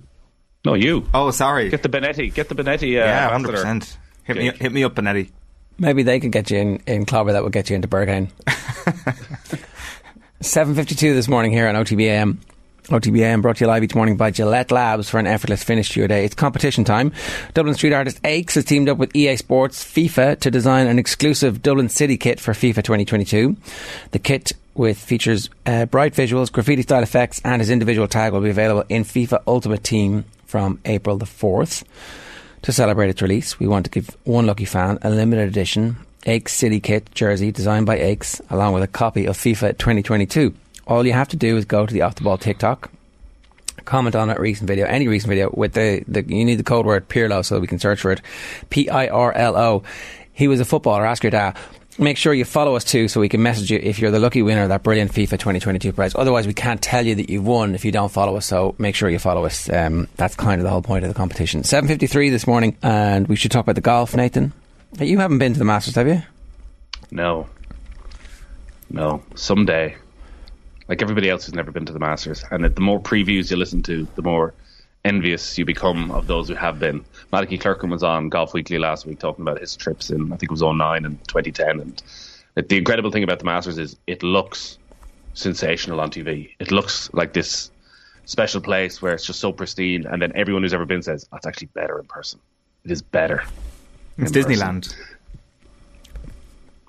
No, 0.68 0.74
you 0.74 1.06
Oh, 1.14 1.32
sorry. 1.32 1.70
get 1.70 1.82
the 1.82 1.90
Benetti, 1.90 2.34
get 2.34 2.50
the 2.50 2.56
Benetti. 2.56 2.90
Uh, 3.02 3.06
yeah, 3.06 3.30
hundred 3.30 3.52
percent. 3.54 3.98
Hit 4.26 4.36
me, 4.38 4.52
hit 4.52 4.72
me 4.74 4.84
up, 4.84 4.96
Benetti. 4.96 5.32
Maybe 5.80 6.04
they 6.04 6.20
could 6.20 6.32
get 6.34 6.52
you 6.52 6.58
in 6.58 6.82
in 6.86 7.06
Clobber. 7.06 7.32
That 7.32 7.44
would 7.44 7.54
get 7.54 7.70
you 7.70 7.76
into 7.78 7.88
Berghain. 7.88 8.30
Seven 10.42 10.76
fifty 10.76 10.94
two 10.96 11.14
this 11.14 11.28
morning 11.28 11.52
here 11.52 11.68
on 11.68 11.76
OTBAM. 11.76 12.38
OTBAM 12.90 13.42
brought 13.42 13.58
to 13.58 13.64
you 13.66 13.68
live 13.68 13.84
each 13.84 13.96
morning 13.96 14.18
by 14.18 14.30
Gillette 14.32 14.72
Labs 14.72 15.10
for 15.10 15.20
an 15.20 15.28
effortless 15.28 15.64
finish 15.64 15.90
to 15.92 16.00
your 16.00 16.08
day. 16.08 16.24
It's 16.26 16.36
competition 16.36 16.84
time. 16.84 17.12
Dublin 17.54 17.74
street 17.76 17.94
artist 17.94 18.20
Aches 18.24 18.56
has 18.56 18.66
teamed 18.66 18.88
up 18.90 18.98
with 18.98 19.16
EA 19.16 19.36
Sports 19.38 19.84
FIFA 19.84 20.40
to 20.42 20.52
design 20.52 20.88
an 20.88 21.00
exclusive 21.00 21.62
Dublin 21.62 21.90
City 21.90 22.18
kit 22.18 22.40
for 22.40 22.54
FIFA 22.54 22.84
2022. 22.84 23.58
The 24.12 24.20
kit 24.20 24.52
with 24.74 24.98
features 25.00 25.50
uh, 25.66 25.86
bright 25.86 26.14
visuals, 26.14 26.52
graffiti 26.52 26.82
style 26.84 27.04
effects, 27.04 27.42
and 27.44 27.62
his 27.62 27.70
individual 27.70 28.08
tag 28.08 28.32
will 28.34 28.42
be 28.42 28.50
available 28.50 28.84
in 28.90 29.04
FIFA 29.04 29.42
Ultimate 29.48 29.84
Team 29.84 30.24
from 30.48 30.80
April 30.86 31.18
the 31.18 31.26
4th. 31.26 31.84
To 32.64 32.72
celebrate 32.72 33.10
its 33.10 33.22
release, 33.22 33.60
we 33.60 33.68
want 33.68 33.86
to 33.86 33.92
give 33.92 34.18
one 34.24 34.48
lucky 34.48 34.66
fan 34.66 34.98
a 35.04 35.10
limited 35.10 35.48
edition 35.48 35.98
Aches 36.26 36.54
City 36.54 36.80
Kit 36.80 37.10
jersey 37.14 37.52
designed 37.52 37.86
by 37.86 37.98
Aches, 37.98 38.42
along 38.50 38.74
with 38.74 38.84
a 38.84 38.88
copy 38.88 39.26
of 39.26 39.38
FIFA 39.38 39.78
2022. 39.78 40.54
All 40.88 41.06
you 41.06 41.14
have 41.14 41.30
to 41.30 41.38
do 41.38 41.56
is 41.56 41.66
go 41.66 41.86
to 41.86 41.94
the 41.94 42.02
Off 42.02 42.16
the 42.16 42.24
Ball 42.24 42.38
TikTok, 42.38 42.92
comment 43.86 44.16
on 44.16 44.30
a 44.30 44.40
recent 44.40 44.68
video, 44.68 44.86
any 44.88 45.08
recent 45.08 45.30
video 45.30 45.50
with 45.54 45.74
the, 45.74 46.04
the 46.08 46.24
you 46.24 46.44
need 46.44 46.56
the 46.56 46.64
code 46.64 46.86
word 46.86 47.08
Pirlo 47.08 47.46
so 47.46 47.60
we 47.60 47.68
can 47.68 47.80
search 47.80 48.02
for 48.02 48.12
it. 48.12 48.22
P 48.70 48.90
I 48.90 49.08
R 49.08 49.32
L 49.34 49.56
O. 49.56 49.84
He 50.34 50.48
was 50.48 50.60
a 50.60 50.66
footballer. 50.66 51.06
Ask 51.06 51.24
your 51.24 51.32
dad. 51.32 51.58
Make 52.00 52.18
sure 52.18 52.32
you 52.32 52.46
follow 52.46 52.76
us 52.76 52.84
too, 52.84 53.08
so 53.08 53.20
we 53.20 53.28
can 53.28 53.42
message 53.42 53.72
you 53.72 53.80
if 53.82 53.98
you're 53.98 54.12
the 54.12 54.20
lucky 54.20 54.44
winner 54.44 54.62
of 54.62 54.70
that 54.70 54.84
brilliant 54.84 55.12
FIFA 55.12 55.32
2022 55.32 55.94
prize. 55.94 56.14
Otherwise, 56.14 56.46
we 56.46 56.54
can't 56.54 56.80
tell 56.80 57.04
you 57.04 57.16
that 57.16 57.28
you've 57.28 57.46
won 57.46 57.74
if 57.74 57.84
you 57.84 57.92
don't 57.92 58.12
follow 58.12 58.36
us. 58.36 58.46
So 58.46 58.76
make 58.78 58.94
sure 58.94 59.10
you 59.10 59.18
follow 59.18 59.46
us. 59.46 59.68
Um, 59.68 60.08
that's 60.16 60.36
kind 60.36 60.62
of 60.62 60.64
the 60.64 60.70
whole 60.70 60.84
point 60.84 61.06
of 61.06 61.10
the 61.10 61.16
competition. 61.16 61.64
7:53 61.64 62.30
this 62.30 62.46
morning, 62.46 62.78
and 62.84 63.28
we 63.28 63.36
should 63.36 63.52
talk 63.52 63.64
about 63.64 63.76
the 63.76 63.82
golf, 63.82 64.16
Nathan. 64.16 64.54
You 65.00 65.18
haven't 65.18 65.40
been 65.40 65.54
to 65.54 65.60
the 65.60 65.66
Masters, 65.66 65.96
have 65.96 66.08
you? 66.08 66.22
No, 67.10 67.48
no. 68.92 69.24
Someday, 69.34 69.96
like 70.88 71.02
everybody 71.02 71.32
else 71.32 71.48
who's 71.48 71.56
never 71.56 71.72
been 71.72 71.88
to 71.88 71.94
the 71.94 72.00
Masters, 72.00 72.44
and 72.52 72.64
the 72.64 72.82
more 72.82 73.00
previews 73.00 73.50
you 73.50 73.58
listen 73.58 73.82
to, 73.84 74.08
the 74.16 74.22
more 74.22 74.54
envious 75.04 75.58
you 75.58 75.66
become 75.66 76.12
of 76.12 76.28
those 76.28 76.48
who 76.48 76.54
have 76.54 76.80
been. 76.80 77.04
Malachy 77.32 77.58
Clerkin 77.58 77.90
was 77.90 78.04
on 78.04 78.30
Golf 78.30 78.54
Weekly 78.54 78.78
last 78.78 79.06
week 79.06 79.20
talking 79.20 79.42
about 79.42 79.60
his 79.60 79.76
trips 79.76 80.10
in, 80.10 80.32
I 80.32 80.38
think 80.38 80.44
it 80.44 80.52
was 80.52 80.62
09 80.62 81.06
and 81.06 81.28
2010. 81.28 81.80
And 81.82 82.02
the 82.70 82.78
incredible 82.78 83.12
thing 83.12 83.24
about 83.24 83.40
the 83.40 83.46
Masters 83.46 83.78
is 83.78 83.98
it 84.08 84.24
looks 84.24 84.78
sensational 85.34 86.00
on 86.00 86.10
TV. 86.10 86.52
It 86.60 86.72
looks 86.72 87.12
like 87.14 87.34
this 87.34 87.70
special 88.26 88.62
place 88.62 89.02
where 89.02 89.14
it's 89.14 89.26
just 89.26 89.40
so 89.40 89.52
pristine, 89.52 90.06
and 90.06 90.22
then 90.22 90.32
everyone 90.36 90.64
who's 90.64 90.74
ever 90.74 90.86
been 90.86 91.04
says, 91.04 91.28
it's 91.34 91.46
actually 91.46 91.68
better 91.68 92.00
in 92.00 92.06
person. 92.06 92.40
It 92.84 92.92
is 92.92 93.02
better. 93.02 93.44
It's 94.18 94.32
in 94.32 94.44
person." 94.44 94.56
Disneyland. 94.56 94.96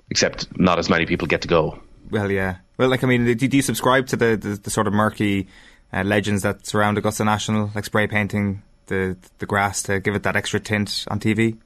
Except 0.09 0.59
not 0.59 0.79
as 0.79 0.89
many 0.89 1.05
people 1.05 1.27
get 1.27 1.41
to 1.41 1.47
go. 1.47 1.79
Well, 2.09 2.31
yeah. 2.31 2.57
Well, 2.77 2.89
like 2.89 3.03
I 3.03 3.07
mean, 3.07 3.37
do 3.37 3.45
you 3.45 3.61
subscribe 3.61 4.07
to 4.07 4.15
the 4.15 4.35
the, 4.35 4.49
the 4.55 4.69
sort 4.71 4.87
of 4.87 4.93
murky 4.93 5.47
uh, 5.93 6.03
legends 6.03 6.41
that 6.41 6.65
surround 6.65 6.97
Augusta 6.97 7.23
National, 7.23 7.71
like 7.75 7.85
spray 7.85 8.07
painting 8.07 8.63
the 8.89 9.17
the 9.37 9.45
grass 9.45 9.81
to 9.83 9.99
give 10.01 10.15
it 10.15 10.23
that 10.23 10.35
extra 10.35 10.59
tint 10.59 11.05
on 11.07 11.19
TV? 11.19 11.57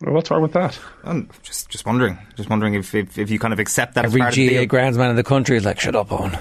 Well, 0.00 0.12
what's 0.14 0.30
wrong 0.30 0.42
with 0.42 0.52
that? 0.54 0.78
I'm 1.04 1.30
just 1.42 1.68
just 1.70 1.86
wondering, 1.86 2.18
just 2.36 2.50
wondering 2.50 2.74
if 2.74 2.94
if, 2.94 3.16
if 3.16 3.30
you 3.30 3.38
kind 3.38 3.52
of 3.52 3.60
accept 3.60 3.94
that 3.94 4.04
Every 4.04 4.20
as 4.20 4.24
part 4.24 4.32
of 4.32 4.36
the 4.36 4.48
GA 4.48 4.66
deal. 4.66 4.68
groundsman 4.68 5.10
in 5.10 5.16
the 5.16 5.22
country 5.22 5.56
is 5.56 5.64
like, 5.64 5.78
"Shut 5.78 5.94
up, 5.94 6.10
Owen." 6.10 6.36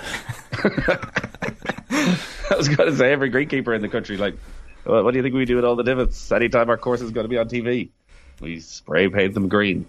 I 2.51 2.55
was 2.55 2.67
going 2.67 2.89
to 2.89 2.95
say 2.95 3.11
every 3.11 3.31
greenkeeper 3.31 3.75
in 3.75 3.81
the 3.81 3.89
country, 3.89 4.17
like, 4.17 4.35
what, 4.83 5.03
what 5.03 5.11
do 5.11 5.17
you 5.17 5.23
think 5.23 5.35
we 5.35 5.45
do 5.45 5.55
with 5.55 5.65
all 5.65 5.75
the 5.75 5.83
divots? 5.83 6.31
Anytime 6.31 6.69
our 6.69 6.77
course 6.77 7.01
is 7.01 7.11
going 7.11 7.25
to 7.25 7.29
be 7.29 7.37
on 7.37 7.47
TV, 7.47 7.89
we 8.41 8.59
spray 8.59 9.07
paint 9.09 9.33
them 9.33 9.47
green. 9.47 9.85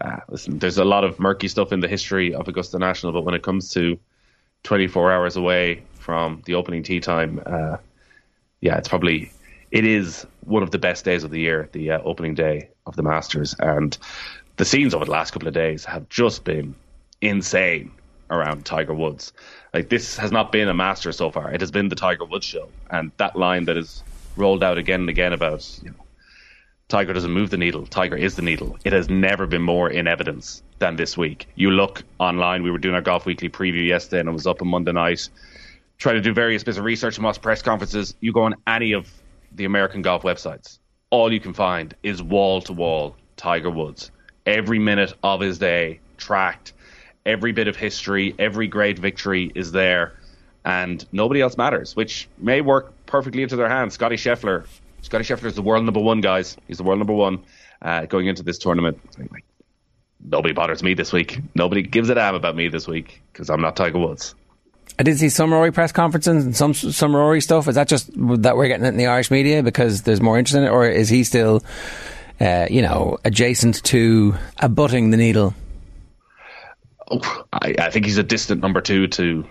Uh, 0.00 0.18
listen, 0.28 0.58
there's 0.58 0.78
a 0.78 0.84
lot 0.84 1.04
of 1.04 1.18
murky 1.18 1.48
stuff 1.48 1.72
in 1.72 1.80
the 1.80 1.88
history 1.88 2.34
of 2.34 2.46
Augusta 2.48 2.78
National, 2.78 3.12
but 3.12 3.22
when 3.22 3.34
it 3.34 3.42
comes 3.42 3.70
to 3.72 3.98
24 4.64 5.12
hours 5.12 5.36
away 5.36 5.82
from 5.94 6.42
the 6.44 6.54
opening 6.54 6.82
tee 6.82 7.00
time, 7.00 7.42
uh, 7.44 7.78
yeah, 8.60 8.76
it's 8.76 8.88
probably 8.88 9.32
it 9.70 9.84
is 9.84 10.26
one 10.44 10.62
of 10.62 10.70
the 10.70 10.78
best 10.78 11.04
days 11.04 11.24
of 11.24 11.30
the 11.30 11.40
year, 11.40 11.68
the 11.72 11.92
uh, 11.92 12.00
opening 12.02 12.34
day 12.34 12.70
of 12.86 12.96
the 12.96 13.02
Masters, 13.02 13.54
and 13.58 13.96
the 14.56 14.64
scenes 14.64 14.94
over 14.94 15.04
the 15.04 15.10
last 15.10 15.32
couple 15.32 15.48
of 15.48 15.54
days 15.54 15.84
have 15.84 16.08
just 16.08 16.44
been 16.44 16.74
insane 17.20 17.90
around 18.30 18.64
Tiger 18.64 18.94
Woods. 18.94 19.32
Like 19.74 19.88
this 19.88 20.16
has 20.16 20.32
not 20.32 20.52
been 20.52 20.68
a 20.68 20.74
master 20.74 21.12
so 21.12 21.30
far. 21.30 21.52
It 21.52 21.60
has 21.60 21.70
been 21.70 21.88
the 21.88 21.96
Tiger 21.96 22.24
Woods 22.24 22.46
show, 22.46 22.68
and 22.90 23.12
that 23.18 23.36
line 23.36 23.66
that 23.66 23.76
is 23.76 24.02
rolled 24.36 24.62
out 24.62 24.78
again 24.78 25.00
and 25.00 25.08
again 25.08 25.32
about 25.32 25.78
you 25.82 25.90
know 25.90 26.06
Tiger 26.88 27.12
doesn't 27.12 27.32
move 27.32 27.50
the 27.50 27.56
needle. 27.56 27.86
Tiger 27.86 28.16
is 28.16 28.36
the 28.36 28.42
needle. 28.42 28.78
It 28.84 28.92
has 28.92 29.10
never 29.10 29.46
been 29.46 29.62
more 29.62 29.90
in 29.90 30.06
evidence 30.06 30.62
than 30.78 30.96
this 30.96 31.16
week. 31.16 31.48
You 31.56 31.70
look 31.70 32.04
online. 32.18 32.62
We 32.62 32.70
were 32.70 32.78
doing 32.78 32.94
our 32.94 33.00
golf 33.00 33.26
weekly 33.26 33.48
preview 33.48 33.86
yesterday, 33.86 34.20
and 34.20 34.28
it 34.28 34.32
was 34.32 34.46
up 34.46 34.62
on 34.62 34.68
Monday 34.68 34.92
night. 34.92 35.28
Trying 35.98 36.16
to 36.16 36.20
do 36.20 36.32
various 36.32 36.62
bits 36.62 36.78
of 36.78 36.84
research 36.84 37.16
and 37.16 37.24
watch 37.24 37.40
press 37.40 37.62
conferences. 37.62 38.14
You 38.20 38.32
go 38.32 38.42
on 38.42 38.54
any 38.66 38.92
of 38.92 39.10
the 39.56 39.64
American 39.64 40.02
golf 40.02 40.22
websites. 40.22 40.78
All 41.10 41.32
you 41.32 41.40
can 41.40 41.54
find 41.54 41.94
is 42.02 42.22
wall 42.22 42.60
to 42.62 42.72
wall 42.72 43.16
Tiger 43.36 43.70
Woods. 43.70 44.10
Every 44.44 44.78
minute 44.78 45.14
of 45.22 45.40
his 45.40 45.58
day 45.58 46.00
tracked. 46.16 46.72
Every 47.24 47.50
bit 47.52 47.66
of 47.66 47.74
history, 47.74 48.34
every 48.38 48.68
great 48.68 49.00
victory 49.00 49.50
is 49.52 49.72
there, 49.72 50.14
and 50.64 51.04
nobody 51.10 51.40
else 51.40 51.56
matters, 51.56 51.96
which 51.96 52.28
may 52.38 52.60
work 52.60 52.94
perfectly 53.06 53.42
into 53.42 53.56
their 53.56 53.68
hands. 53.68 53.94
Scottie 53.94 54.16
Scheffler, 54.16 54.66
Scottie 55.02 55.24
Scheffler 55.24 55.46
is 55.46 55.56
the 55.56 55.62
world 55.62 55.84
number 55.84 55.98
one, 55.98 56.20
guys. 56.20 56.56
He's 56.68 56.76
the 56.76 56.84
world 56.84 57.00
number 57.00 57.12
one 57.12 57.42
uh, 57.82 58.06
going 58.06 58.28
into 58.28 58.44
this 58.44 58.58
tournament. 58.58 59.00
Nobody 60.24 60.54
bothers 60.54 60.84
me 60.84 60.94
this 60.94 61.12
week. 61.12 61.40
Nobody 61.56 61.82
gives 61.82 62.10
a 62.10 62.14
damn 62.14 62.36
about 62.36 62.54
me 62.54 62.68
this 62.68 62.86
week 62.86 63.22
because 63.32 63.50
I'm 63.50 63.60
not 63.60 63.74
Tiger 63.74 63.98
Woods. 63.98 64.36
I 64.98 65.02
did 65.02 65.18
see 65.18 65.28
some 65.28 65.52
Rory 65.52 65.72
press 65.72 65.92
conferences 65.92 66.44
and 66.44 66.56
some 66.56 66.72
some 66.72 67.14
Rory 67.14 67.40
stuff. 67.40 67.68
Is 67.68 67.74
that 67.74 67.88
just 67.88 68.10
that 68.14 68.56
we're 68.56 68.68
getting 68.68 68.86
it 68.86 68.90
in 68.90 68.96
the 68.96 69.06
Irish 69.06 69.30
media 69.30 69.62
because 69.62 70.02
there's 70.02 70.20
more 70.20 70.38
interest 70.38 70.56
in 70.56 70.64
it, 70.64 70.70
or 70.70 70.88
is 70.88 71.08
he 71.08 71.22
still, 71.24 71.62
uh, 72.40 72.66
you 72.70 72.80
know, 72.80 73.18
adjacent 73.24 73.82
to 73.84 74.34
abutting 74.58 75.10
the 75.10 75.18
needle? 75.18 75.54
Oh, 77.10 77.44
I, 77.52 77.74
I, 77.78 77.90
think 77.90 78.06
he's 78.06 78.18
a 78.18 78.22
distant 78.22 78.62
number 78.62 78.80
two 78.80 79.06
to 79.08 79.46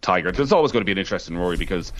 Tiger. 0.00 0.30
There's 0.30 0.52
always 0.52 0.70
going 0.70 0.82
to 0.82 0.84
be 0.84 0.92
an 0.92 0.98
interest 0.98 1.28
in 1.28 1.36
Rory 1.36 1.56
because 1.56 1.92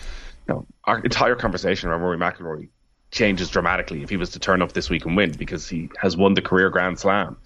you 0.46 0.54
know 0.54 0.66
our 0.84 1.00
entire 1.00 1.34
conversation 1.36 1.88
around 1.88 2.02
Rory 2.02 2.18
McIlroy 2.18 2.68
changes 3.10 3.48
dramatically 3.48 4.02
if 4.02 4.10
he 4.10 4.16
was 4.16 4.30
to 4.30 4.38
turn 4.38 4.62
up 4.62 4.72
this 4.72 4.88
week 4.88 5.04
and 5.04 5.16
win 5.16 5.32
because 5.32 5.68
he 5.68 5.90
has 5.98 6.16
won 6.16 6.34
the 6.34 6.42
career 6.42 6.70
Grand 6.70 6.98
Slam. 6.98 7.36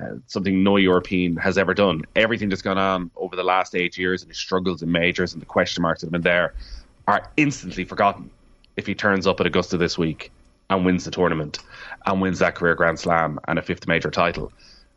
Uh, 0.00 0.16
something 0.26 0.64
no 0.64 0.76
European 0.76 1.36
has 1.36 1.56
ever 1.56 1.72
done. 1.72 2.02
Everything 2.16 2.48
that's 2.48 2.62
gone 2.62 2.78
on 2.78 3.10
over 3.14 3.36
the 3.36 3.44
last 3.44 3.76
eight 3.76 3.96
years 3.96 4.22
and 4.22 4.30
his 4.30 4.38
struggles 4.38 4.82
in 4.82 4.90
majors 4.90 5.32
and 5.32 5.40
the 5.40 5.46
question 5.46 5.82
marks 5.82 6.00
that 6.00 6.06
have 6.06 6.12
been 6.12 6.22
there 6.22 6.52
are 7.06 7.30
instantly 7.36 7.84
forgotten 7.84 8.28
if 8.76 8.86
he 8.86 8.94
turns 8.94 9.24
up 9.26 9.38
at 9.40 9.46
Augusta 9.46 9.76
this 9.76 9.96
week 9.96 10.32
and 10.68 10.84
wins 10.84 11.04
the 11.04 11.12
tournament 11.12 11.60
and 12.06 12.20
wins 12.20 12.40
that 12.40 12.56
career 12.56 12.74
Grand 12.74 12.98
Slam 12.98 13.38
and 13.46 13.56
a 13.56 13.62
fifth 13.62 13.86
major 13.86 14.10
title. 14.10 14.52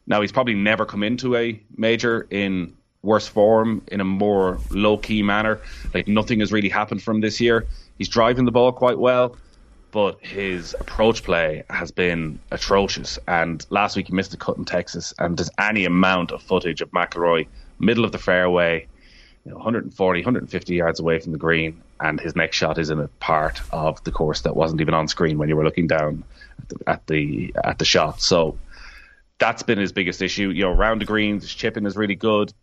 Now, 0.08 0.22
he's 0.22 0.32
probably 0.32 0.56
never 0.56 0.86
come 0.86 1.04
into 1.04 1.36
a 1.36 1.62
major 1.76 2.26
in 2.32 2.74
worse 3.04 3.28
form, 3.28 3.84
in 3.90 4.02
a 4.02 4.06
more 4.06 4.58
low 4.72 4.98
key 4.98 5.22
manner. 5.22 5.60
Like 5.94 6.08
nothing 6.08 6.40
has 6.40 6.52
really 6.52 6.70
happened 6.70 7.04
from 7.04 7.22
this 7.22 7.40
year. 7.40 7.68
He's 8.00 8.10
driving 8.10 8.46
the 8.46 8.52
ball 8.52 8.72
quite 8.72 8.98
well 8.98 9.36
but 9.98 10.24
his 10.24 10.76
approach 10.80 11.24
play 11.24 11.64
has 11.72 11.90
been 11.90 12.38
atrocious. 12.52 13.18
And 13.28 13.66
last 13.72 13.96
week 13.96 14.06
he 14.06 14.14
missed 14.14 14.32
a 14.32 14.38
cut 14.38 14.56
in 14.56 14.64
Texas, 14.64 15.12
and 15.18 15.36
there's 15.36 15.50
any 15.58 15.86
amount 15.86 16.32
of 16.32 16.44
footage 16.44 16.82
of 16.82 16.92
McIlroy 16.92 17.48
middle 17.80 18.06
of 18.06 18.12
the 18.12 18.20
fairway, 18.20 18.86
you 19.44 19.50
know, 19.50 19.58
140, 19.58 20.20
150 20.20 20.76
yards 20.76 21.00
away 21.00 21.18
from 21.18 21.32
the 21.32 21.40
green, 21.40 21.82
and 22.00 22.20
his 22.20 22.36
next 22.36 22.58
shot 22.58 22.78
is 22.78 22.92
in 22.92 23.00
a 23.00 23.08
part 23.08 23.60
of 23.72 24.04
the 24.04 24.12
course 24.12 24.42
that 24.42 24.56
wasn't 24.56 24.82
even 24.82 24.94
on 24.94 25.08
screen 25.08 25.40
when 25.40 25.50
you 25.50 25.56
were 25.56 25.64
looking 25.64 25.88
down 25.88 26.24
at 26.60 26.68
the 26.70 26.78
at 26.86 27.08
the, 27.08 27.54
the 27.80 27.86
shot. 27.86 28.22
So 28.22 28.56
that's 29.40 29.64
been 29.64 29.80
his 29.80 29.92
biggest 29.92 30.22
issue. 30.22 30.52
You 30.52 30.66
know, 30.66 30.74
around 30.74 31.02
the 31.02 31.06
greens, 31.06 31.42
his 31.42 31.56
chipping 31.56 31.88
is 31.88 31.98
really 31.98 32.14
good. 32.14 32.54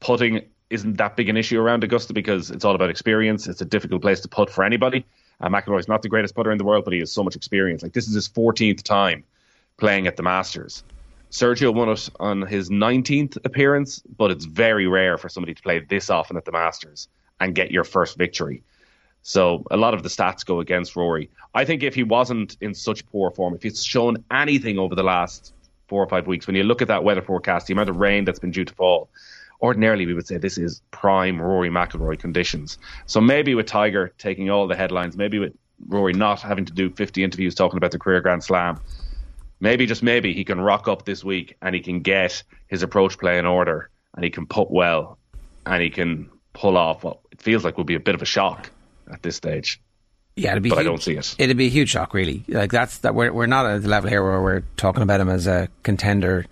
Putting 0.00 0.42
isn't 0.68 0.98
that 0.98 1.16
big 1.16 1.30
an 1.30 1.38
issue 1.38 1.58
around 1.58 1.84
Augusta 1.84 2.12
because 2.12 2.50
it's 2.50 2.66
all 2.66 2.74
about 2.74 2.90
experience. 2.90 3.46
It's 3.46 3.62
a 3.62 3.64
difficult 3.64 4.02
place 4.02 4.20
to 4.20 4.28
put 4.28 4.50
for 4.50 4.62
anybody. 4.62 5.06
Uh, 5.42 5.48
McIlroy's 5.48 5.88
not 5.88 6.02
the 6.02 6.08
greatest 6.08 6.34
putter 6.34 6.52
in 6.52 6.58
the 6.58 6.64
world, 6.64 6.84
but 6.84 6.92
he 6.92 7.00
has 7.00 7.12
so 7.12 7.22
much 7.22 7.36
experience. 7.36 7.82
Like 7.82 7.92
this 7.92 8.06
is 8.06 8.14
his 8.14 8.28
14th 8.28 8.82
time 8.82 9.24
playing 9.76 10.06
at 10.06 10.16
the 10.16 10.22
Masters. 10.22 10.84
Sergio 11.30 11.74
won 11.74 11.88
it 11.88 12.08
on 12.20 12.42
his 12.42 12.70
19th 12.70 13.38
appearance, 13.44 14.02
but 14.18 14.30
it's 14.30 14.44
very 14.44 14.86
rare 14.86 15.16
for 15.18 15.28
somebody 15.28 15.54
to 15.54 15.62
play 15.62 15.80
this 15.80 16.10
often 16.10 16.36
at 16.36 16.44
the 16.44 16.52
Masters 16.52 17.08
and 17.40 17.54
get 17.54 17.70
your 17.70 17.84
first 17.84 18.16
victory. 18.16 18.62
So 19.22 19.64
a 19.70 19.76
lot 19.76 19.94
of 19.94 20.02
the 20.02 20.08
stats 20.08 20.44
go 20.44 20.60
against 20.60 20.94
Rory. 20.94 21.30
I 21.54 21.64
think 21.64 21.82
if 21.82 21.94
he 21.94 22.02
wasn't 22.02 22.56
in 22.60 22.74
such 22.74 23.06
poor 23.06 23.30
form, 23.30 23.54
if 23.54 23.62
he's 23.62 23.84
shown 23.84 24.22
anything 24.30 24.78
over 24.78 24.94
the 24.94 25.02
last 25.02 25.54
four 25.88 26.02
or 26.02 26.08
five 26.08 26.26
weeks, 26.26 26.46
when 26.46 26.56
you 26.56 26.64
look 26.64 26.82
at 26.82 26.88
that 26.88 27.02
weather 27.02 27.22
forecast, 27.22 27.66
the 27.66 27.72
amount 27.72 27.88
of 27.88 27.96
rain 27.96 28.24
that's 28.24 28.38
been 28.38 28.50
due 28.50 28.64
to 28.64 28.74
fall, 28.74 29.08
ordinarily 29.62 30.06
we 30.06 30.14
would 30.14 30.26
say 30.26 30.36
this 30.36 30.58
is 30.58 30.82
prime 30.90 31.40
Rory 31.40 31.70
McIlroy 31.70 32.18
conditions. 32.18 32.78
So 33.06 33.20
maybe 33.20 33.54
with 33.54 33.66
Tiger 33.66 34.12
taking 34.18 34.50
all 34.50 34.66
the 34.66 34.76
headlines, 34.76 35.16
maybe 35.16 35.38
with 35.38 35.54
Rory 35.86 36.12
not 36.12 36.40
having 36.40 36.64
to 36.64 36.72
do 36.72 36.90
50 36.90 37.22
interviews 37.22 37.54
talking 37.54 37.76
about 37.76 37.92
the 37.92 37.98
career 37.98 38.20
Grand 38.20 38.42
Slam, 38.42 38.80
maybe 39.60 39.86
just 39.86 40.02
maybe 40.02 40.34
he 40.34 40.44
can 40.44 40.60
rock 40.60 40.88
up 40.88 41.04
this 41.04 41.24
week 41.24 41.56
and 41.62 41.74
he 41.74 41.80
can 41.80 42.00
get 42.00 42.42
his 42.66 42.82
approach 42.82 43.18
play 43.18 43.38
in 43.38 43.46
order 43.46 43.88
and 44.14 44.24
he 44.24 44.30
can 44.30 44.46
put 44.46 44.70
well 44.70 45.18
and 45.64 45.82
he 45.82 45.90
can 45.90 46.28
pull 46.52 46.76
off 46.76 47.04
what 47.04 47.20
it 47.30 47.40
feels 47.40 47.64
like 47.64 47.78
would 47.78 47.86
be 47.86 47.94
a 47.94 48.00
bit 48.00 48.14
of 48.14 48.22
a 48.22 48.26
shock 48.26 48.70
at 49.10 49.22
this 49.22 49.36
stage. 49.36 49.80
Yeah, 50.34 50.52
it'd 50.52 50.62
be. 50.62 50.70
But 50.70 50.78
huge. 50.78 50.86
I 50.86 50.88
don't 50.88 51.02
see 51.02 51.16
it. 51.16 51.34
It'd 51.38 51.56
be 51.56 51.66
a 51.66 51.70
huge 51.70 51.90
shock, 51.90 52.14
really. 52.14 52.42
Like 52.48 52.70
that's 52.70 52.98
that 52.98 53.14
we're 53.14 53.32
we're 53.32 53.46
not 53.46 53.66
at 53.66 53.82
the 53.82 53.88
level 53.88 54.08
here 54.08 54.22
where 54.22 54.40
we're 54.40 54.62
talking 54.76 55.02
about 55.02 55.20
him 55.20 55.28
as 55.28 55.46
a 55.46 55.68
contender 55.82 56.46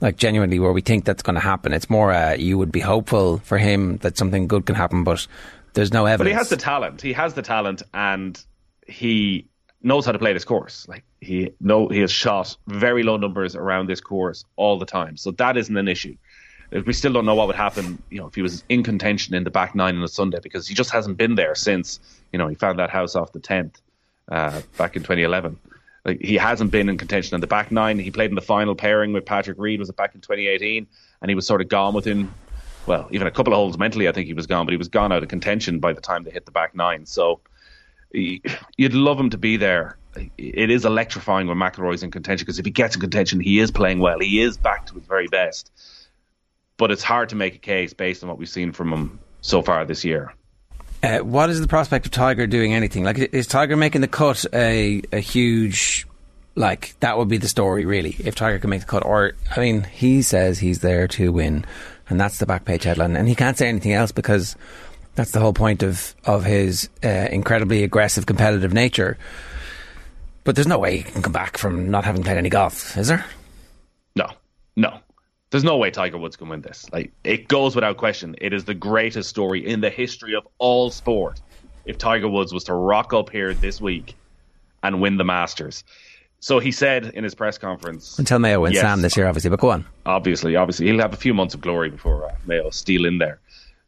like 0.00 0.16
genuinely 0.16 0.58
where 0.58 0.72
we 0.72 0.80
think 0.80 1.04
that's 1.04 1.22
going 1.22 1.34
to 1.34 1.40
happen. 1.40 1.72
It's 1.72 1.90
more 1.90 2.12
uh, 2.12 2.34
you 2.34 2.58
would 2.58 2.72
be 2.72 2.80
hopeful 2.80 3.38
for 3.38 3.58
him 3.58 3.98
that 3.98 4.16
something 4.16 4.48
good 4.48 4.66
can 4.66 4.74
happen, 4.74 5.04
but 5.04 5.26
there's 5.74 5.92
no 5.92 6.06
evidence. 6.06 6.26
But 6.26 6.32
he 6.32 6.38
has 6.38 6.48
the 6.48 6.56
talent. 6.56 7.02
He 7.02 7.12
has 7.12 7.34
the 7.34 7.42
talent, 7.42 7.82
and 7.92 8.42
he 8.86 9.46
knows 9.82 10.04
how 10.04 10.12
to 10.12 10.18
play 10.18 10.32
this 10.32 10.44
course. 10.44 10.86
Like 10.88 11.04
he 11.20 11.52
know 11.60 11.88
he 11.88 12.00
has 12.00 12.10
shot 12.10 12.56
very 12.66 13.02
low 13.02 13.16
numbers 13.16 13.54
around 13.54 13.88
this 13.88 14.00
course 14.00 14.44
all 14.56 14.78
the 14.78 14.86
time, 14.86 15.16
so 15.16 15.30
that 15.32 15.56
isn't 15.56 15.76
an 15.76 15.88
issue. 15.88 16.16
We 16.86 16.92
still 16.92 17.12
don't 17.12 17.26
know 17.26 17.34
what 17.34 17.48
would 17.48 17.56
happen, 17.56 18.00
you 18.10 18.20
know, 18.20 18.28
if 18.28 18.36
he 18.36 18.42
was 18.42 18.62
in 18.68 18.84
contention 18.84 19.34
in 19.34 19.42
the 19.42 19.50
back 19.50 19.74
nine 19.74 19.96
on 19.96 20.02
a 20.04 20.08
Sunday 20.08 20.38
because 20.40 20.68
he 20.68 20.74
just 20.74 20.92
hasn't 20.92 21.16
been 21.16 21.34
there 21.34 21.56
since, 21.56 21.98
you 22.32 22.38
know, 22.38 22.46
he 22.46 22.54
found 22.54 22.78
that 22.78 22.90
house 22.90 23.16
off 23.16 23.32
the 23.32 23.40
tenth 23.40 23.80
uh, 24.30 24.62
back 24.78 24.94
in 24.94 25.02
2011. 25.02 25.58
Like 26.04 26.20
he 26.20 26.36
hasn't 26.36 26.70
been 26.70 26.88
in 26.88 26.98
contention 26.98 27.34
in 27.34 27.40
the 27.40 27.46
back 27.46 27.70
nine. 27.70 27.98
He 27.98 28.10
played 28.10 28.30
in 28.30 28.34
the 28.34 28.42
final 28.42 28.74
pairing 28.74 29.12
with 29.12 29.24
Patrick 29.26 29.58
Reed. 29.58 29.80
Was 29.80 29.88
it 29.88 29.96
back 29.96 30.14
in 30.14 30.20
2018? 30.20 30.86
And 31.20 31.28
he 31.28 31.34
was 31.34 31.46
sort 31.46 31.60
of 31.60 31.68
gone 31.68 31.94
within, 31.94 32.32
well, 32.86 33.08
even 33.10 33.26
a 33.26 33.30
couple 33.30 33.52
of 33.52 33.58
holes 33.58 33.76
mentally. 33.76 34.08
I 34.08 34.12
think 34.12 34.26
he 34.26 34.34
was 34.34 34.46
gone, 34.46 34.66
but 34.66 34.72
he 34.72 34.78
was 34.78 34.88
gone 34.88 35.12
out 35.12 35.22
of 35.22 35.28
contention 35.28 35.78
by 35.78 35.92
the 35.92 36.00
time 36.00 36.24
they 36.24 36.30
hit 36.30 36.46
the 36.46 36.52
back 36.52 36.74
nine. 36.74 37.06
So 37.06 37.40
you'd 38.12 38.94
love 38.94 39.20
him 39.20 39.30
to 39.30 39.38
be 39.38 39.56
there. 39.56 39.96
It 40.38 40.70
is 40.70 40.84
electrifying 40.84 41.46
when 41.46 41.56
McIlroy's 41.56 42.02
in 42.02 42.10
contention 42.10 42.44
because 42.44 42.58
if 42.58 42.64
he 42.64 42.72
gets 42.72 42.96
in 42.96 43.00
contention, 43.00 43.38
he 43.38 43.60
is 43.60 43.70
playing 43.70 44.00
well. 44.00 44.18
He 44.18 44.40
is 44.40 44.56
back 44.56 44.86
to 44.86 44.94
his 44.94 45.04
very 45.04 45.28
best. 45.28 45.70
But 46.76 46.90
it's 46.90 47.02
hard 47.02 47.28
to 47.28 47.36
make 47.36 47.54
a 47.54 47.58
case 47.58 47.92
based 47.92 48.22
on 48.22 48.28
what 48.28 48.38
we've 48.38 48.48
seen 48.48 48.72
from 48.72 48.92
him 48.92 49.20
so 49.42 49.62
far 49.62 49.84
this 49.84 50.04
year. 50.04 50.34
Uh, 51.02 51.18
what 51.20 51.48
is 51.48 51.60
the 51.60 51.66
prospect 51.66 52.04
of 52.04 52.12
Tiger 52.12 52.46
doing 52.46 52.74
anything? 52.74 53.04
Like, 53.04 53.18
is 53.18 53.46
Tiger 53.46 53.76
making 53.76 54.02
the 54.02 54.08
cut 54.08 54.44
a, 54.52 55.00
a 55.12 55.20
huge, 55.20 56.06
like, 56.56 56.94
that 57.00 57.16
would 57.16 57.28
be 57.28 57.38
the 57.38 57.48
story, 57.48 57.86
really, 57.86 58.16
if 58.18 58.34
Tiger 58.34 58.58
can 58.58 58.68
make 58.68 58.80
the 58.80 58.86
cut? 58.86 59.06
Or, 59.06 59.32
I 59.54 59.60
mean, 59.60 59.84
he 59.84 60.20
says 60.20 60.58
he's 60.58 60.80
there 60.80 61.08
to 61.08 61.32
win, 61.32 61.64
and 62.08 62.20
that's 62.20 62.38
the 62.38 62.46
back 62.46 62.66
page 62.66 62.84
headline. 62.84 63.16
And 63.16 63.28
he 63.28 63.34
can't 63.34 63.56
say 63.56 63.68
anything 63.68 63.94
else 63.94 64.12
because 64.12 64.56
that's 65.14 65.30
the 65.30 65.40
whole 65.40 65.54
point 65.54 65.82
of, 65.82 66.14
of 66.24 66.44
his 66.44 66.90
uh, 67.02 67.08
incredibly 67.08 67.82
aggressive, 67.82 68.26
competitive 68.26 68.74
nature. 68.74 69.16
But 70.44 70.54
there's 70.54 70.66
no 70.66 70.78
way 70.78 70.98
he 70.98 71.02
can 71.02 71.22
come 71.22 71.32
back 71.32 71.56
from 71.56 71.90
not 71.90 72.04
having 72.04 72.22
played 72.22 72.36
any 72.36 72.50
golf, 72.50 72.96
is 72.98 73.08
there? 73.08 73.24
There's 75.50 75.64
no 75.64 75.76
way 75.76 75.90
Tiger 75.90 76.18
Woods 76.18 76.36
can 76.36 76.48
win 76.48 76.60
this. 76.60 76.88
Like 76.92 77.12
it 77.24 77.48
goes 77.48 77.74
without 77.74 77.96
question. 77.96 78.36
It 78.40 78.52
is 78.52 78.64
the 78.64 78.74
greatest 78.74 79.28
story 79.28 79.66
in 79.66 79.80
the 79.80 79.90
history 79.90 80.34
of 80.34 80.46
all 80.58 80.90
sport. 80.90 81.40
If 81.84 81.98
Tiger 81.98 82.28
Woods 82.28 82.52
was 82.52 82.64
to 82.64 82.74
rock 82.74 83.12
up 83.12 83.30
here 83.30 83.52
this 83.52 83.80
week 83.80 84.14
and 84.82 85.00
win 85.00 85.16
the 85.16 85.24
Masters. 85.24 85.82
So 86.38 86.58
he 86.58 86.72
said 86.72 87.06
in 87.06 87.24
his 87.24 87.34
press 87.34 87.58
conference 87.58 88.18
until 88.18 88.38
Mayo 88.38 88.60
wins 88.60 88.74
yes, 88.74 88.82
Sam 88.82 89.02
this 89.02 89.16
year, 89.16 89.26
obviously. 89.26 89.50
But 89.50 89.60
go 89.60 89.70
on. 89.70 89.84
Obviously, 90.06 90.56
obviously, 90.56 90.86
he'll 90.86 91.00
have 91.00 91.12
a 91.12 91.18
few 91.18 91.34
months 91.34 91.54
of 91.54 91.60
glory 91.60 91.90
before 91.90 92.30
uh, 92.30 92.34
Mayo 92.46 92.70
steal 92.70 93.04
in 93.04 93.18
there. 93.18 93.40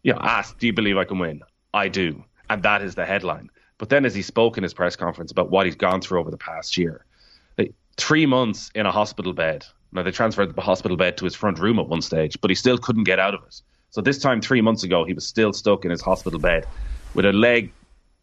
You 0.02 0.12
know, 0.12 0.18
ask, 0.20 0.58
do 0.58 0.66
you 0.66 0.72
believe 0.72 0.98
I 0.98 1.04
can 1.04 1.18
win? 1.18 1.42
I 1.72 1.88
do, 1.88 2.24
and 2.50 2.62
that 2.64 2.82
is 2.82 2.94
the 2.94 3.06
headline. 3.06 3.50
But 3.78 3.88
then, 3.88 4.04
as 4.04 4.14
he 4.14 4.20
spoke 4.20 4.58
in 4.58 4.62
his 4.62 4.74
press 4.74 4.96
conference 4.96 5.32
about 5.32 5.50
what 5.50 5.64
he's 5.64 5.76
gone 5.76 6.02
through 6.02 6.20
over 6.20 6.30
the 6.30 6.36
past 6.36 6.76
year, 6.76 7.06
like, 7.56 7.72
three 7.96 8.26
months 8.26 8.70
in 8.74 8.84
a 8.84 8.92
hospital 8.92 9.32
bed 9.32 9.64
now, 9.92 10.02
they 10.02 10.10
transferred 10.10 10.54
the 10.54 10.62
hospital 10.62 10.96
bed 10.96 11.18
to 11.18 11.24
his 11.26 11.34
front 11.34 11.58
room 11.58 11.78
at 11.78 11.86
one 11.86 12.00
stage, 12.00 12.40
but 12.40 12.50
he 12.50 12.54
still 12.54 12.78
couldn't 12.78 13.04
get 13.04 13.18
out 13.18 13.34
of 13.34 13.42
it. 13.44 13.60
So 13.90 14.00
this 14.00 14.18
time, 14.18 14.40
three 14.40 14.62
months 14.62 14.84
ago, 14.84 15.04
he 15.04 15.12
was 15.12 15.26
still 15.26 15.52
stuck 15.52 15.84
in 15.84 15.90
his 15.90 16.00
hospital 16.00 16.40
bed 16.40 16.66
with 17.14 17.26
a 17.26 17.32
leg 17.32 17.74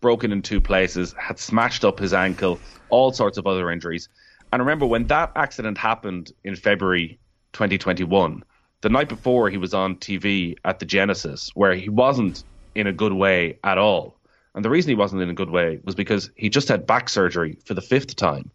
broken 0.02 0.32
in 0.32 0.42
two 0.42 0.60
places, 0.60 1.14
had 1.20 1.38
smashed 1.38 1.86
up 1.86 2.00
his 2.00 2.14
ankle, 2.14 2.60
all 2.90 3.12
sorts 3.12 3.38
of 3.38 3.46
other 3.46 3.70
injuries. 3.70 4.10
And 4.52 4.62
remember, 4.62 4.88
when 4.88 5.06
that 5.08 5.32
accident 5.36 5.78
happened 5.78 6.32
in 6.44 6.56
February 6.56 7.20
2021, 7.54 8.44
the 8.82 8.90
night 8.90 9.10
before 9.10 9.50
he 9.50 9.58
was 9.58 9.76
on 9.76 9.96
TV 9.98 10.56
at 10.66 10.80
the 10.80 10.86
Genesis, 10.86 11.52
where 11.54 11.76
he 11.76 11.90
wasn't 11.90 12.44
in 12.74 12.88
a 12.88 12.94
good 12.94 13.14
way 13.14 13.60
at 13.64 13.78
all. 13.78 14.18
And 14.56 14.66
the 14.66 14.70
reason 14.70 14.90
he 14.90 14.96
wasn't 14.96 15.22
in 15.22 15.30
a 15.30 15.36
good 15.36 15.52
way 15.52 15.80
was 15.84 15.94
because 15.94 16.32
he 16.36 16.50
just 16.50 16.68
had 16.68 16.88
back 16.88 17.10
surgery 17.10 17.60
for 17.66 17.76
the 17.76 17.82
fifth 17.82 18.16
time. 18.16 18.50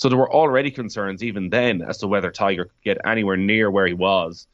So 0.00 0.08
there 0.08 0.16
were 0.16 0.32
already 0.32 0.70
concerns 0.70 1.22
even 1.22 1.50
then 1.50 1.82
as 1.82 1.98
to 1.98 2.06
whether 2.06 2.30
Tiger 2.30 2.64
could 2.64 2.82
get 2.82 2.98
anywhere 3.04 3.36
near 3.36 3.70
where 3.70 3.86
he 3.86 3.92
was 3.92 4.46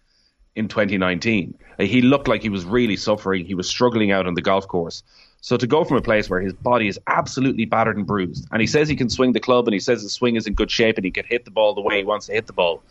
in 0.56 0.66
2019. 0.66 1.56
He 1.78 2.02
looked 2.02 2.26
like 2.26 2.42
he 2.42 2.48
was 2.48 2.64
really 2.64 2.96
suffering. 2.96 3.46
He 3.46 3.54
was 3.54 3.68
struggling 3.68 4.10
out 4.10 4.26
on 4.26 4.34
the 4.34 4.42
golf 4.42 4.66
course. 4.66 5.04
So 5.42 5.56
to 5.56 5.68
go 5.68 5.84
from 5.84 5.98
a 5.98 6.02
place 6.02 6.28
where 6.28 6.40
his 6.40 6.52
body 6.52 6.88
is 6.88 6.98
absolutely 7.06 7.64
battered 7.64 7.96
and 7.96 8.04
bruised, 8.04 8.48
and 8.50 8.60
he 8.60 8.66
says 8.66 8.88
he 8.88 8.96
can 8.96 9.08
swing 9.08 9.34
the 9.34 9.38
club, 9.38 9.68
and 9.68 9.72
he 9.72 9.78
says 9.78 10.02
his 10.02 10.12
swing 10.12 10.34
is 10.34 10.48
in 10.48 10.54
good 10.54 10.68
shape, 10.68 10.96
and 10.96 11.04
he 11.04 11.12
can 11.12 11.24
hit 11.24 11.44
the 11.44 11.52
ball 11.52 11.76
the 11.76 11.80
way 11.80 11.98
he 11.98 12.04
wants 12.04 12.26
to 12.26 12.32
hit 12.32 12.48
the 12.48 12.52
ball. 12.52 12.82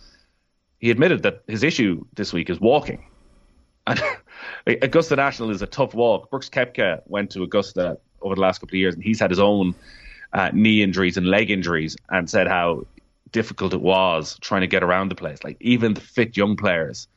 He 0.80 0.91
admitted 0.91 1.24
that 1.24 1.44
his 1.48 1.62
issue 1.62 2.06
this 2.15 2.32
week 2.32 2.50
is 2.50 2.62
walking. 2.62 3.06
And 3.86 4.02
Augusta 4.82 5.18
National 5.18 5.52
is 5.52 5.62
a 5.62 5.68
tough 5.68 5.94
walk. 5.94 6.30
Brooks 6.30 6.50
Koepka 6.50 7.02
went 7.06 7.32
to 7.32 7.44
Augusta 7.44 7.98
over 8.22 8.36
the 8.36 8.41
last 8.41 8.60
couple 8.60 8.76
of 8.76 8.80
years, 8.80 8.96
and 8.96 9.04
he's 9.04 9.20
had 9.20 9.30
his 9.30 9.39
own 9.39 9.76
uh, 10.36 10.52
knee 10.54 10.84
injuries 10.84 11.17
and 11.17 11.26
leg 11.26 11.50
injuries 11.50 11.95
and 12.10 12.30
said 12.30 12.48
how 12.48 12.86
difficult 13.32 13.74
it 13.74 13.82
was 13.82 14.38
trying 14.41 14.62
to 14.62 14.67
get 14.67 14.84
around 14.84 15.10
the 15.10 15.15
place. 15.15 15.43
Like 15.43 15.58
even 15.62 15.93
the 15.93 16.02
fit 16.02 16.38
young 16.38 16.58
players 16.58 17.08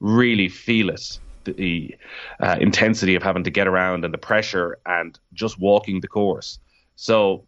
really 0.00 0.48
feel 0.48 0.88
it 0.90 1.18
the 1.44 1.94
uh, 2.40 2.56
intensity 2.60 3.14
of 3.14 3.22
having 3.22 3.44
to 3.44 3.50
get 3.50 3.66
around 3.66 4.04
and 4.04 4.14
the 4.14 4.18
pressure 4.18 4.78
and 4.86 5.18
just 5.32 5.58
walking 5.58 6.00
the 6.00 6.08
course. 6.08 6.58
So 6.96 7.46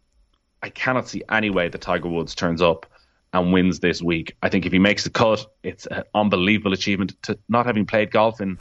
I 0.61 0.69
cannot 0.69 1.07
see 1.07 1.23
any 1.29 1.49
way 1.49 1.69
that 1.69 1.81
Tiger 1.81 2.09
Woods 2.09 2.35
turns 2.35 2.61
up 2.61 2.85
and 3.33 3.51
wins 3.51 3.79
this 3.79 4.01
week. 4.01 4.35
I 4.43 4.49
think 4.49 4.65
if 4.65 4.73
he 4.73 4.79
makes 4.79 5.03
the 5.03 5.09
cut, 5.09 5.45
it's 5.63 5.85
an 5.87 6.03
unbelievable 6.13 6.73
achievement 6.73 7.15
to 7.23 7.37
not 7.49 7.65
having 7.65 7.85
played 7.85 8.11
golf 8.11 8.41
in 8.41 8.57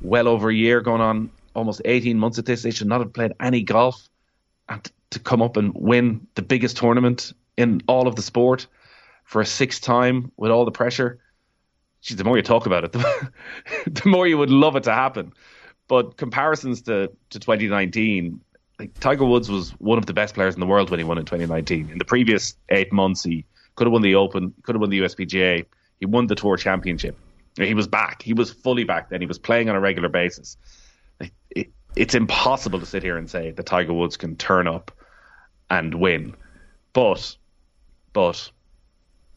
well 0.00 0.28
over 0.28 0.50
a 0.50 0.54
year, 0.54 0.80
going 0.80 1.00
on 1.00 1.30
almost 1.54 1.82
18 1.84 2.18
months 2.18 2.38
at 2.38 2.46
this 2.46 2.60
stage, 2.60 2.78
to 2.78 2.84
not 2.84 3.00
have 3.00 3.12
played 3.12 3.32
any 3.40 3.62
golf 3.62 4.08
and 4.68 4.90
to 5.10 5.18
come 5.18 5.42
up 5.42 5.56
and 5.56 5.72
win 5.74 6.26
the 6.34 6.42
biggest 6.42 6.76
tournament 6.76 7.32
in 7.56 7.82
all 7.86 8.08
of 8.08 8.16
the 8.16 8.22
sport 8.22 8.66
for 9.24 9.40
a 9.40 9.46
sixth 9.46 9.82
time 9.82 10.32
with 10.36 10.50
all 10.50 10.64
the 10.64 10.70
pressure. 10.70 11.20
Geez, 12.02 12.16
the 12.16 12.24
more 12.24 12.36
you 12.36 12.42
talk 12.42 12.66
about 12.66 12.84
it, 12.84 12.92
the, 12.92 13.30
the 13.86 14.08
more 14.08 14.26
you 14.26 14.36
would 14.36 14.50
love 14.50 14.76
it 14.76 14.84
to 14.84 14.92
happen. 14.92 15.32
But 15.88 16.16
comparisons 16.16 16.82
to, 16.82 17.10
to 17.30 17.38
2019, 17.38 18.40
like 18.78 18.98
Tiger 19.00 19.24
Woods 19.24 19.50
was 19.50 19.70
one 19.72 19.98
of 19.98 20.06
the 20.06 20.12
best 20.12 20.34
players 20.34 20.54
in 20.54 20.60
the 20.60 20.66
world 20.66 20.90
when 20.90 20.98
he 20.98 21.04
won 21.04 21.18
in 21.18 21.24
2019. 21.24 21.90
In 21.90 21.98
the 21.98 22.04
previous 22.04 22.56
eight 22.70 22.92
months, 22.92 23.22
he 23.22 23.44
could 23.76 23.86
have 23.86 23.92
won 23.92 24.02
the 24.02 24.14
Open, 24.14 24.52
could 24.62 24.74
have 24.74 24.80
won 24.80 24.90
the 24.90 25.00
USPGA. 25.00 25.64
He 26.00 26.06
won 26.06 26.26
the 26.26 26.34
Tour 26.34 26.56
Championship. 26.56 27.16
He 27.56 27.74
was 27.74 27.86
back. 27.86 28.22
He 28.22 28.32
was 28.32 28.50
fully 28.50 28.84
back 28.84 29.10
then. 29.10 29.20
He 29.20 29.26
was 29.26 29.38
playing 29.38 29.68
on 29.68 29.76
a 29.76 29.80
regular 29.80 30.08
basis. 30.08 30.56
It, 31.20 31.32
it, 31.50 31.72
it's 31.96 32.14
impossible 32.14 32.80
to 32.80 32.86
sit 32.86 33.02
here 33.02 33.16
and 33.16 33.28
say 33.30 33.50
that 33.52 33.66
Tiger 33.66 33.92
Woods 33.92 34.16
can 34.16 34.36
turn 34.36 34.66
up 34.66 34.90
and 35.70 35.94
win. 35.94 36.34
But, 36.92 37.36
but 38.12 38.50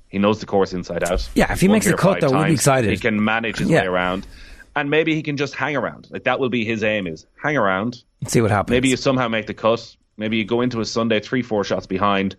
he 0.10 0.20
knows 0.20 0.40
the 0.40 0.46
course 0.46 0.74
inside 0.74 1.04
out. 1.04 1.28
Yeah, 1.36 1.52
if 1.52 1.62
he 1.62 1.68
makes 1.68 1.86
the 1.86 1.98
cut, 1.98 2.22
though, 2.22 2.32
we'll 2.32 2.46
be 2.46 2.54
excited. 2.54 2.92
He 2.92 2.98
can 2.98 3.24
manage 3.24 3.58
his 3.58 3.70
yeah. 3.70 3.82
way 3.82 3.88
around, 3.88 4.28
and 4.76 4.90
maybe 4.90 5.16
he 5.16 5.24
can 5.24 5.38
just 5.38 5.56
hang 5.56 5.76
around. 5.76 6.08
Like 6.10 6.24
that 6.26 6.40
will 6.40 6.50
be 6.50 6.66
his 6.66 6.84
aim: 6.84 7.08
is 7.08 7.26
hang 7.42 7.58
around, 7.58 8.04
see 8.28 8.42
what 8.42 8.52
happens. 8.52 8.72
Maybe 8.72 8.90
you 8.90 8.98
somehow 8.98 9.28
make 9.28 9.48
the 9.48 9.54
cut. 9.54 9.96
Maybe 10.18 10.38
you 10.38 10.46
go 10.46 10.62
into 10.62 10.80
a 10.82 10.86
Sunday 10.86 11.20
three, 11.20 11.42
four 11.42 11.64
shots 11.64 11.88
behind. 11.88 12.36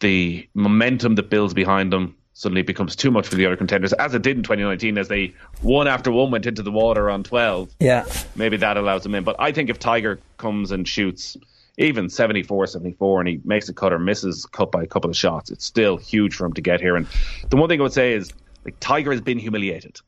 The 0.00 0.48
momentum 0.54 1.14
that 1.14 1.30
builds 1.30 1.54
behind 1.54 1.92
them 1.92 2.16
suddenly 2.34 2.62
becomes 2.62 2.96
too 2.96 3.10
much 3.10 3.28
for 3.28 3.36
the 3.36 3.46
other 3.46 3.56
contenders, 3.56 3.92
as 3.94 4.14
it 4.14 4.22
did 4.22 4.36
in 4.36 4.42
2019, 4.42 4.98
as 4.98 5.08
they 5.08 5.34
one 5.60 5.86
after 5.86 6.10
one 6.10 6.30
went 6.30 6.46
into 6.46 6.62
the 6.62 6.70
water 6.70 7.10
on 7.10 7.22
12. 7.22 7.74
Yeah, 7.80 8.06
maybe 8.36 8.56
that 8.58 8.76
allows 8.76 9.02
them 9.02 9.14
in. 9.14 9.24
But 9.24 9.36
I 9.38 9.52
think 9.52 9.70
if 9.70 9.78
Tiger 9.78 10.20
comes 10.38 10.70
and 10.70 10.86
shoots 10.86 11.36
even 11.78 12.08
74, 12.08 12.66
74, 12.66 13.20
and 13.20 13.28
he 13.28 13.40
makes 13.44 13.68
a 13.68 13.74
cut 13.74 13.92
or 13.92 13.98
misses 13.98 14.46
cut 14.46 14.70
by 14.70 14.82
a 14.82 14.86
couple 14.86 15.10
of 15.10 15.16
shots, 15.16 15.50
it's 15.50 15.64
still 15.64 15.96
huge 15.96 16.34
for 16.34 16.44
him 16.46 16.52
to 16.54 16.60
get 16.60 16.80
here. 16.80 16.96
And 16.96 17.06
the 17.48 17.56
one 17.56 17.68
thing 17.68 17.80
I 17.80 17.82
would 17.82 17.92
say 17.92 18.12
is, 18.12 18.30
like 18.64 18.76
Tiger 18.80 19.10
has 19.10 19.20
been 19.20 19.38
humiliated 19.38 20.00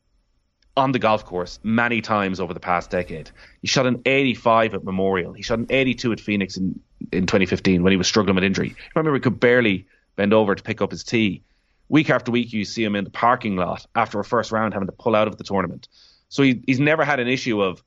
on 0.77 0.93
the 0.93 0.99
golf 0.99 1.25
course 1.25 1.61
many 1.63 2.01
times 2.01 2.41
over 2.41 2.53
the 2.53 2.61
past 2.61 2.91
decade. 2.91 3.31
He 3.63 3.69
shot 3.69 3.87
an 3.87 4.03
85 4.07 4.75
at 4.75 4.85
Memorial. 4.85 5.33
He 5.33 5.43
shot 5.43 5.59
an 5.59 5.67
82 5.71 6.13
at 6.13 6.21
Phoenix 6.21 6.57
in, 6.57 6.79
in 7.13 7.27
2015 7.27 7.83
when 7.83 7.93
he 7.93 7.97
was 7.97 8.09
struggling 8.09 8.35
with 8.35 8.45
injury. 8.45 8.75
Remember, 8.95 9.15
he 9.15 9.21
could 9.21 9.39
barely 9.39 9.87
bend 10.17 10.33
over 10.33 10.55
to 10.55 10.63
pick 10.63 10.83
up 10.83 10.91
his 10.91 11.05
tee. 11.05 11.43
Week 11.89 12.11
after 12.11 12.33
week, 12.33 12.53
you 12.53 12.65
see 12.65 12.83
him 12.83 12.97
in 12.97 13.05
the 13.05 13.11
parking 13.11 13.57
lot 13.57 13.87
after 13.95 14.19
a 14.19 14.25
first 14.25 14.53
round 14.53 14.73
having 14.73 14.87
to 14.87 14.93
pull 14.93 15.15
out 15.15 15.29
of 15.29 15.37
the 15.37 15.45
tournament. 15.45 15.89
So 16.29 16.43
he, 16.43 16.63
he's 16.67 16.81
never 16.81 17.05
had 17.05 17.21
an 17.21 17.29
issue 17.29 17.61
of, 17.63 17.83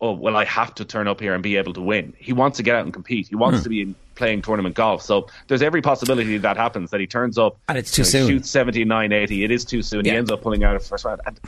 oh, 0.00 0.12
well, 0.12 0.36
I 0.36 0.44
have 0.44 0.74
to 0.76 0.84
turn 0.84 1.08
up 1.08 1.20
here 1.20 1.32
and 1.34 1.42
be 1.42 1.56
able 1.56 1.72
to 1.74 1.80
win. 1.80 2.12
He 2.18 2.32
wants 2.32 2.56
to 2.58 2.62
get 2.62 2.74
out 2.76 2.84
and 2.84 2.92
compete. 2.92 3.28
He 3.28 3.36
wants 3.36 3.58
Hmm. 3.60 3.62
to 3.62 3.68
be 3.68 3.82
in, 3.82 3.94
playing 4.14 4.42
tournament 4.42 4.74
golf. 4.74 5.02
So 5.02 5.28
there's 5.48 5.62
every 5.62 5.82
possibility 5.82 6.38
that 6.38 6.56
happens 6.56 6.90
that 6.90 7.00
he 7.00 7.06
turns 7.06 7.38
up 7.38 7.58
And 7.68 7.78
it's 7.78 7.90
too 7.90 8.02
you 8.02 8.06
know, 8.06 8.10
soon. 8.10 8.28
Shoots 8.28 8.50
79, 8.50 9.12
80. 9.12 9.44
It 9.44 9.50
is 9.50 9.64
too 9.64 9.82
soon. 9.82 10.04
Yeah. 10.04 10.12
He 10.12 10.18
ends 10.18 10.30
up 10.30 10.42
pulling 10.42 10.64
out 10.64 10.76
of 10.76 10.82
the 10.82 10.88
first 10.88 11.04
round. 11.04 11.20
And 11.26 11.38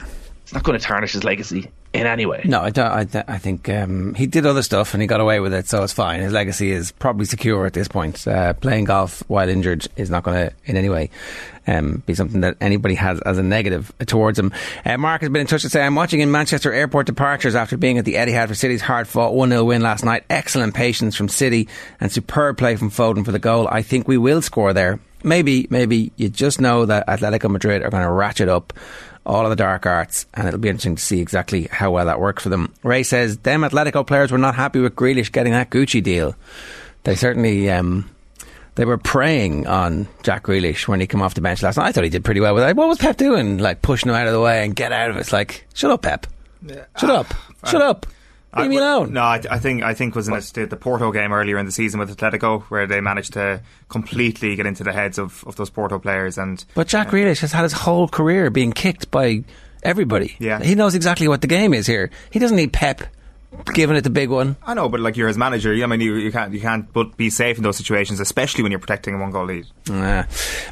it's 0.46 0.52
not 0.52 0.62
going 0.62 0.78
to 0.78 0.84
tarnish 0.84 1.12
his 1.12 1.24
legacy 1.24 1.70
in 1.92 2.06
any 2.06 2.24
way. 2.24 2.42
No, 2.44 2.60
I, 2.60 2.70
don't, 2.70 3.16
I, 3.16 3.24
I 3.26 3.38
think 3.38 3.68
um, 3.68 4.14
he 4.14 4.26
did 4.26 4.46
other 4.46 4.62
stuff 4.62 4.94
and 4.94 5.00
he 5.00 5.08
got 5.08 5.20
away 5.20 5.40
with 5.40 5.52
it, 5.52 5.68
so 5.68 5.82
it's 5.82 5.92
fine. 5.92 6.20
His 6.20 6.32
legacy 6.32 6.70
is 6.70 6.92
probably 6.92 7.24
secure 7.24 7.66
at 7.66 7.72
this 7.72 7.88
point. 7.88 8.26
Uh, 8.28 8.52
playing 8.52 8.84
golf 8.84 9.24
while 9.26 9.48
injured 9.48 9.88
is 9.96 10.08
not 10.08 10.22
going 10.22 10.36
to, 10.36 10.54
in 10.64 10.76
any 10.76 10.88
way, 10.88 11.10
um, 11.66 12.02
be 12.06 12.14
something 12.14 12.42
that 12.42 12.56
anybody 12.60 12.94
has 12.94 13.20
as 13.22 13.38
a 13.38 13.42
negative 13.42 13.92
towards 14.06 14.38
him. 14.38 14.52
Uh, 14.84 14.96
Mark 14.98 15.22
has 15.22 15.30
been 15.30 15.40
in 15.40 15.46
touch 15.46 15.62
to 15.62 15.68
say, 15.68 15.82
I'm 15.82 15.94
watching 15.94 16.20
in 16.20 16.30
Manchester 16.30 16.72
airport 16.72 17.06
departures 17.06 17.54
after 17.54 17.76
being 17.76 17.98
at 17.98 18.04
the 18.04 18.14
Etihad 18.14 18.48
for 18.48 18.54
City's 18.54 18.82
hard 18.82 19.08
fought 19.08 19.34
1 19.34 19.48
0 19.48 19.64
win 19.64 19.82
last 19.82 20.04
night. 20.04 20.24
Excellent 20.30 20.74
patience 20.74 21.16
from 21.16 21.28
City 21.28 21.68
and 21.98 22.12
superb 22.12 22.55
play 22.56 22.76
from 22.76 22.90
Foden 22.90 23.24
for 23.24 23.32
the 23.32 23.38
goal. 23.38 23.68
I 23.70 23.82
think 23.82 24.08
we 24.08 24.18
will 24.18 24.42
score 24.42 24.72
there. 24.72 25.00
Maybe, 25.22 25.66
maybe 25.70 26.12
you 26.16 26.28
just 26.28 26.60
know 26.60 26.86
that 26.86 27.06
Atletico 27.06 27.50
Madrid 27.50 27.82
are 27.82 27.90
going 27.90 28.02
to 28.02 28.10
ratchet 28.10 28.48
up 28.48 28.72
all 29.24 29.44
of 29.44 29.50
the 29.50 29.56
dark 29.56 29.86
arts, 29.86 30.26
and 30.34 30.46
it'll 30.46 30.60
be 30.60 30.68
interesting 30.68 30.96
to 30.96 31.02
see 31.02 31.20
exactly 31.20 31.64
how 31.70 31.90
well 31.90 32.06
that 32.06 32.20
works 32.20 32.44
for 32.44 32.48
them. 32.48 32.72
Ray 32.82 33.02
says, 33.02 33.38
them 33.38 33.62
Atletico 33.62 34.06
players 34.06 34.30
were 34.30 34.38
not 34.38 34.54
happy 34.54 34.78
with 34.78 34.94
Grealish 34.94 35.32
getting 35.32 35.52
that 35.52 35.70
Gucci 35.70 36.02
deal. 36.02 36.36
They 37.02 37.16
certainly, 37.16 37.68
um, 37.70 38.08
they 38.76 38.84
were 38.84 38.98
preying 38.98 39.66
on 39.66 40.06
Jack 40.22 40.44
Grealish 40.44 40.86
when 40.86 41.00
he 41.00 41.06
came 41.06 41.22
off 41.22 41.34
the 41.34 41.40
bench 41.40 41.62
last 41.62 41.76
night. 41.76 41.88
I 41.88 41.92
thought 41.92 42.04
he 42.04 42.10
did 42.10 42.24
pretty 42.24 42.40
well 42.40 42.54
with 42.54 42.62
it. 42.62 42.76
What 42.76 42.88
was 42.88 42.98
Pep 42.98 43.16
doing? 43.16 43.58
Like 43.58 43.82
pushing 43.82 44.10
him 44.10 44.14
out 44.16 44.26
of 44.26 44.32
the 44.32 44.40
way 44.40 44.64
and 44.64 44.76
get 44.76 44.92
out 44.92 45.10
of 45.10 45.16
it. 45.16 45.20
It's 45.20 45.32
like, 45.32 45.66
shut 45.74 45.90
up, 45.90 46.02
Pep. 46.02 46.26
Shut 46.98 47.10
up. 47.10 47.34
Shut 47.66 47.82
up. 47.82 48.06
Leave 48.56 48.70
me 48.70 48.76
alone. 48.78 49.12
No, 49.12 49.20
I, 49.20 49.42
I 49.50 49.58
think 49.58 49.82
I 49.82 49.92
think 49.92 50.14
was 50.14 50.28
in 50.28 50.34
it 50.34 50.50
the, 50.54 50.66
the 50.66 50.76
Porto 50.76 51.12
game 51.12 51.32
earlier 51.32 51.58
in 51.58 51.66
the 51.66 51.72
season 51.72 52.00
with 52.00 52.16
Atletico 52.16 52.62
where 52.64 52.86
they 52.86 53.00
managed 53.00 53.34
to 53.34 53.60
completely 53.88 54.56
get 54.56 54.66
into 54.66 54.82
the 54.82 54.92
heads 54.92 55.18
of, 55.18 55.44
of 55.46 55.56
those 55.56 55.68
Porto 55.68 55.98
players 55.98 56.38
and 56.38 56.64
But 56.74 56.88
Jack 56.88 57.08
uh, 57.08 57.10
Grealish 57.10 57.40
has 57.40 57.52
had 57.52 57.64
his 57.64 57.72
whole 57.72 58.08
career 58.08 58.50
being 58.50 58.72
kicked 58.72 59.10
by 59.10 59.44
everybody. 59.82 60.36
Yeah. 60.38 60.62
He 60.62 60.74
knows 60.74 60.94
exactly 60.94 61.28
what 61.28 61.42
the 61.42 61.46
game 61.46 61.74
is 61.74 61.86
here. 61.86 62.10
He 62.30 62.38
doesn't 62.38 62.56
need 62.56 62.72
Pep 62.72 63.02
giving 63.74 63.96
it 63.96 64.02
the 64.02 64.10
big 64.10 64.30
one. 64.30 64.56
I 64.66 64.74
know, 64.74 64.88
but 64.88 65.00
like 65.00 65.16
you're 65.16 65.28
his 65.28 65.36
manager, 65.36 65.72
I 65.72 65.86
mean, 65.86 66.00
you, 66.00 66.14
you 66.14 66.32
can't 66.32 66.52
you 66.52 66.60
can't 66.60 66.92
but 66.92 67.16
be 67.16 67.30
safe 67.30 67.56
in 67.56 67.62
those 67.62 67.76
situations, 67.76 68.20
especially 68.20 68.62
when 68.62 68.72
you're 68.72 68.78
protecting 68.78 69.14
a 69.14 69.18
one 69.18 69.30
goal 69.30 69.46
lead. 69.46 69.66
Uh, 69.90 70.24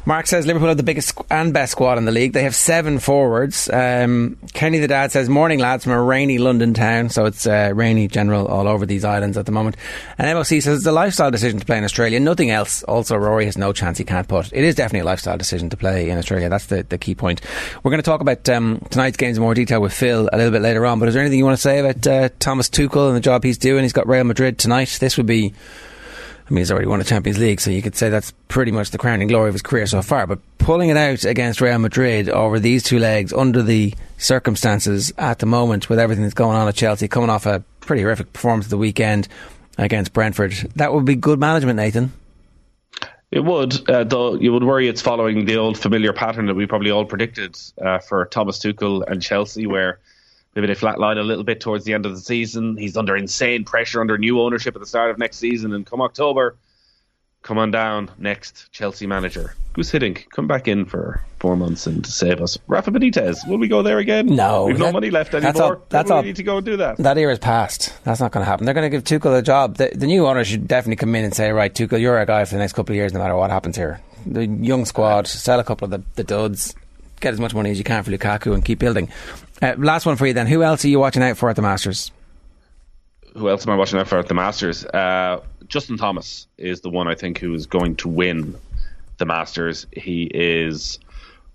Mark 0.05 0.27
says 0.27 0.45
Liverpool 0.45 0.67
have 0.67 0.77
the 0.77 0.83
biggest 0.83 1.13
and 1.29 1.53
best 1.53 1.73
squad 1.73 1.97
in 1.97 2.05
the 2.05 2.11
league. 2.11 2.33
They 2.33 2.43
have 2.43 2.55
seven 2.55 2.99
forwards. 2.99 3.69
Um, 3.69 4.37
Kenny 4.53 4.79
the 4.79 4.87
dad 4.87 5.11
says, 5.11 5.29
"Morning 5.29 5.59
lads 5.59 5.83
from 5.83 5.93
a 5.93 6.01
rainy 6.01 6.37
London 6.37 6.73
town, 6.73 7.09
so 7.09 7.25
it's 7.25 7.47
uh, 7.47 7.71
rainy 7.73 8.07
general 8.07 8.47
all 8.47 8.67
over 8.67 8.85
these 8.85 9.05
islands 9.05 9.37
at 9.37 9.45
the 9.45 9.51
moment." 9.51 9.77
And 10.17 10.27
MOC 10.27 10.61
says 10.61 10.77
it's 10.79 10.85
a 10.85 10.91
lifestyle 10.91 11.31
decision 11.31 11.59
to 11.59 11.65
play 11.65 11.77
in 11.77 11.83
Australia, 11.83 12.19
nothing 12.19 12.49
else. 12.49 12.83
Also, 12.83 13.15
Rory 13.15 13.45
has 13.45 13.57
no 13.57 13.73
chance 13.73 13.97
he 13.97 14.03
can't 14.03 14.27
put. 14.27 14.51
It 14.53 14.63
is 14.63 14.75
definitely 14.75 15.01
a 15.01 15.05
lifestyle 15.05 15.37
decision 15.37 15.69
to 15.69 15.77
play 15.77 16.09
in 16.09 16.17
Australia. 16.17 16.49
That's 16.49 16.67
the, 16.67 16.83
the 16.83 16.97
key 16.97 17.15
point. 17.15 17.41
We're 17.83 17.91
going 17.91 18.01
to 18.01 18.09
talk 18.09 18.21
about 18.21 18.47
um, 18.49 18.81
tonight's 18.89 19.17
games 19.17 19.37
in 19.37 19.43
more 19.43 19.53
detail 19.53 19.81
with 19.81 19.93
Phil 19.93 20.29
a 20.31 20.37
little 20.37 20.51
bit 20.51 20.61
later 20.61 20.85
on. 20.85 20.99
But 20.99 21.07
is 21.07 21.13
there 21.13 21.21
anything 21.21 21.39
you 21.39 21.45
want 21.45 21.57
to 21.57 21.61
say 21.61 21.79
about 21.79 22.05
uh, 22.07 22.29
Thomas 22.39 22.69
Tuchel 22.75 23.07
and 23.07 23.15
the 23.15 23.21
job 23.21 23.43
he's 23.43 23.57
doing? 23.57 23.83
He's 23.83 23.93
got 23.93 24.07
Real 24.07 24.23
Madrid 24.23 24.57
tonight. 24.57 24.97
This 24.99 25.17
would 25.17 25.25
be. 25.25 25.53
I 26.47 26.53
mean, 26.53 26.59
he's 26.59 26.69
already 26.69 26.87
won 26.87 27.01
a 27.01 27.03
Champions 27.03 27.39
League, 27.39 27.59
so 27.59 27.71
you 27.71 27.81
could 27.81 27.95
say 27.95 28.09
that's 28.09 28.31
pretty 28.49 28.71
much 28.71 28.91
the 28.91 28.99
crowning 28.99 29.27
glory 29.27 29.47
of 29.47 29.55
his 29.55 29.63
career 29.63 29.87
so 29.87 30.03
far. 30.03 30.27
But 30.27 30.39
pulling 30.59 30.89
it 30.89 30.97
out 30.97 31.23
against 31.23 31.59
Real 31.59 31.79
Madrid 31.79 32.29
over 32.29 32.59
these 32.59 32.83
two 32.83 32.99
legs, 32.99 33.33
under 33.33 33.63
the 33.63 33.95
circumstances 34.19 35.11
at 35.17 35.39
the 35.39 35.47
moment, 35.47 35.89
with 35.89 35.97
everything 35.97 36.23
that's 36.23 36.35
going 36.35 36.55
on 36.55 36.67
at 36.67 36.75
Chelsea, 36.75 37.07
coming 37.07 37.31
off 37.31 37.47
a 37.47 37.63
pretty 37.79 38.03
horrific 38.03 38.31
performance 38.31 38.67
at 38.67 38.69
the 38.69 38.77
weekend 38.77 39.27
against 39.79 40.13
Brentford, 40.13 40.51
that 40.75 40.93
would 40.93 41.05
be 41.05 41.15
good 41.15 41.39
management, 41.39 41.77
Nathan. 41.77 42.13
It 43.31 43.43
would, 43.43 43.89
uh, 43.89 44.03
though 44.03 44.35
you 44.35 44.53
would 44.53 44.63
worry 44.63 44.87
it's 44.87 45.01
following 45.01 45.45
the 45.45 45.57
old 45.57 45.79
familiar 45.79 46.13
pattern 46.13 46.45
that 46.45 46.53
we 46.53 46.67
probably 46.67 46.91
all 46.91 47.05
predicted 47.05 47.57
uh, 47.83 47.99
for 47.99 48.25
Thomas 48.25 48.59
Tuchel 48.59 49.03
and 49.09 49.21
Chelsea, 49.21 49.65
where 49.65 49.99
maybe 50.55 50.67
they 50.67 50.75
flatline 50.75 51.17
a 51.17 51.23
little 51.23 51.43
bit 51.43 51.59
towards 51.59 51.85
the 51.85 51.93
end 51.93 52.05
of 52.05 52.13
the 52.13 52.21
season. 52.21 52.77
He's 52.77 52.97
under 52.97 53.15
insane 53.15 53.63
pressure 53.65 54.01
under 54.01 54.17
new 54.17 54.41
ownership 54.41 54.75
at 54.75 54.81
the 54.81 54.87
start 54.87 55.11
of 55.11 55.17
next 55.17 55.37
season, 55.37 55.73
and 55.73 55.85
come 55.85 56.01
October, 56.01 56.55
come 57.41 57.57
on 57.57 57.71
down, 57.71 58.09
next 58.17 58.71
Chelsea 58.71 59.05
manager. 59.07 59.53
Who's 59.75 59.91
hitting? 59.91 60.15
Come 60.33 60.47
back 60.47 60.67
in 60.69 60.85
for 60.85 61.21
four 61.41 61.57
months 61.57 61.85
and 61.85 62.05
save 62.07 62.41
us. 62.41 62.57
Rafa 62.67 62.91
Benitez. 62.91 63.45
Will 63.47 63.57
we 63.57 63.67
go 63.67 63.81
there 63.83 63.99
again? 63.99 64.27
No, 64.27 64.65
We've 64.67 64.79
no 64.79 64.91
money 64.93 65.11
left 65.11 65.33
that's 65.33 65.43
anymore. 65.45 65.75
all- 65.75 65.85
that's 65.89 66.09
Maybe 66.09 66.21
we 66.21 66.27
need 66.27 66.35
to 66.37 66.43
go 66.43 66.57
and 66.57 66.65
do 66.65 66.77
that. 66.77 66.95
That 66.97 67.17
era's 67.17 67.39
past. 67.39 67.93
That's 68.05 68.21
not 68.21 68.31
going 68.31 68.45
to 68.45 68.49
happen. 68.49 68.65
They're 68.65 68.73
going 68.73 68.89
to 68.89 68.97
give 68.97 69.03
Tuchel 69.03 69.37
a 69.37 69.41
job. 69.41 69.75
The, 69.75 69.91
the 69.93 70.07
new 70.07 70.25
owner 70.27 70.45
should 70.45 70.65
definitely 70.67 70.95
come 70.95 71.13
in 71.13 71.25
and 71.25 71.33
say, 71.35 71.51
right, 71.51 71.73
Tuchel, 71.73 71.99
you're 71.99 72.17
a 72.19 72.25
guy 72.25 72.45
for 72.45 72.55
the 72.55 72.59
next 72.59 72.71
couple 72.73 72.93
of 72.93 72.95
years, 72.95 73.11
no 73.13 73.19
matter 73.19 73.35
what 73.35 73.51
happens 73.51 73.75
here. 73.75 73.99
The 74.25 74.47
young 74.47 74.85
squad, 74.85 75.27
sell 75.27 75.59
a 75.59 75.63
couple 75.65 75.85
of 75.85 75.91
the, 75.91 76.03
the 76.15 76.23
duds, 76.23 76.73
get 77.19 77.33
as 77.33 77.39
much 77.41 77.53
money 77.53 77.69
as 77.69 77.77
you 77.77 77.83
can 77.83 78.01
for 78.03 78.11
Lukaku, 78.11 78.53
and 78.53 78.63
keep 78.63 78.79
building. 78.79 79.09
Uh, 79.61 79.75
last 79.77 80.05
one 80.05 80.15
for 80.15 80.27
you 80.27 80.33
then. 80.33 80.47
Who 80.47 80.63
else 80.63 80.83
are 80.85 80.89
you 80.89 80.99
watching 80.99 81.23
out 81.23 81.37
for 81.37 81.49
at 81.49 81.55
the 81.55 81.61
Masters? 81.61 82.11
who 83.35 83.49
else 83.49 83.67
am 83.67 83.73
I 83.73 83.75
watching 83.75 83.99
out 83.99 84.07
for 84.07 84.17
at 84.17 84.27
the 84.27 84.33
Masters? 84.33 84.85
Uh, 84.85 85.41
Justin 85.67 85.97
Thomas 85.97 86.47
is 86.57 86.81
the 86.81 86.89
one 86.89 87.07
I 87.07 87.15
think 87.15 87.37
who 87.37 87.53
is 87.53 87.65
going 87.65 87.97
to 87.97 88.07
win 88.07 88.55
the 89.17 89.25
Masters. 89.25 89.87
He 89.91 90.23
is 90.33 90.99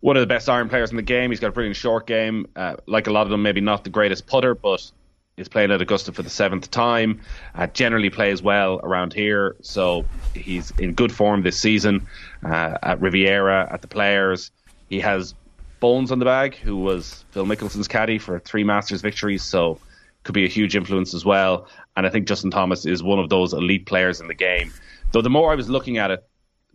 one 0.00 0.16
of 0.16 0.20
the 0.20 0.26
best 0.26 0.48
iron 0.48 0.68
players 0.68 0.90
in 0.90 0.96
the 0.96 1.02
game. 1.02 1.30
He's 1.30 1.40
got 1.40 1.48
a 1.48 1.52
brilliant 1.52 1.76
short 1.76 2.06
game. 2.06 2.46
Uh, 2.54 2.76
like 2.86 3.06
a 3.06 3.10
lot 3.10 3.22
of 3.22 3.30
them, 3.30 3.42
maybe 3.42 3.60
not 3.60 3.84
the 3.84 3.90
greatest 3.90 4.26
putter, 4.26 4.54
but 4.54 4.90
is 5.36 5.48
playing 5.48 5.70
at 5.70 5.80
Augusta 5.80 6.12
for 6.12 6.22
the 6.22 6.30
seventh 6.30 6.70
time. 6.70 7.20
Uh, 7.54 7.66
generally 7.68 8.10
plays 8.10 8.42
well 8.42 8.78
around 8.82 9.14
here, 9.14 9.56
so 9.62 10.04
he's 10.34 10.70
in 10.72 10.92
good 10.92 11.12
form 11.12 11.42
this 11.42 11.58
season 11.58 12.06
uh, 12.44 12.76
at 12.82 13.00
Riviera, 13.00 13.68
at 13.72 13.80
the 13.80 13.88
Players. 13.88 14.50
He 14.90 15.00
has 15.00 15.34
Bones 15.80 16.12
on 16.12 16.18
the 16.18 16.24
bag, 16.24 16.54
who 16.56 16.76
was 16.76 17.24
Phil 17.30 17.46
Mickelson's 17.46 17.88
caddy 17.88 18.18
for 18.18 18.38
three 18.38 18.64
Masters 18.64 19.00
victories, 19.00 19.42
so 19.42 19.78
could 20.22 20.34
be 20.34 20.44
a 20.44 20.48
huge 20.48 20.76
influence 20.76 21.14
as 21.14 21.24
well. 21.24 21.66
And 21.96 22.06
I 22.06 22.10
think 22.10 22.28
Justin 22.28 22.50
Thomas 22.50 22.84
is 22.84 23.02
one 23.02 23.18
of 23.18 23.28
those 23.30 23.52
elite 23.52 23.86
players 23.86 24.20
in 24.20 24.28
the 24.28 24.34
game. 24.34 24.72
Though 25.12 25.22
the 25.22 25.30
more 25.30 25.50
I 25.50 25.54
was 25.54 25.68
looking 25.68 25.98
at 25.98 26.10
it, 26.10 26.24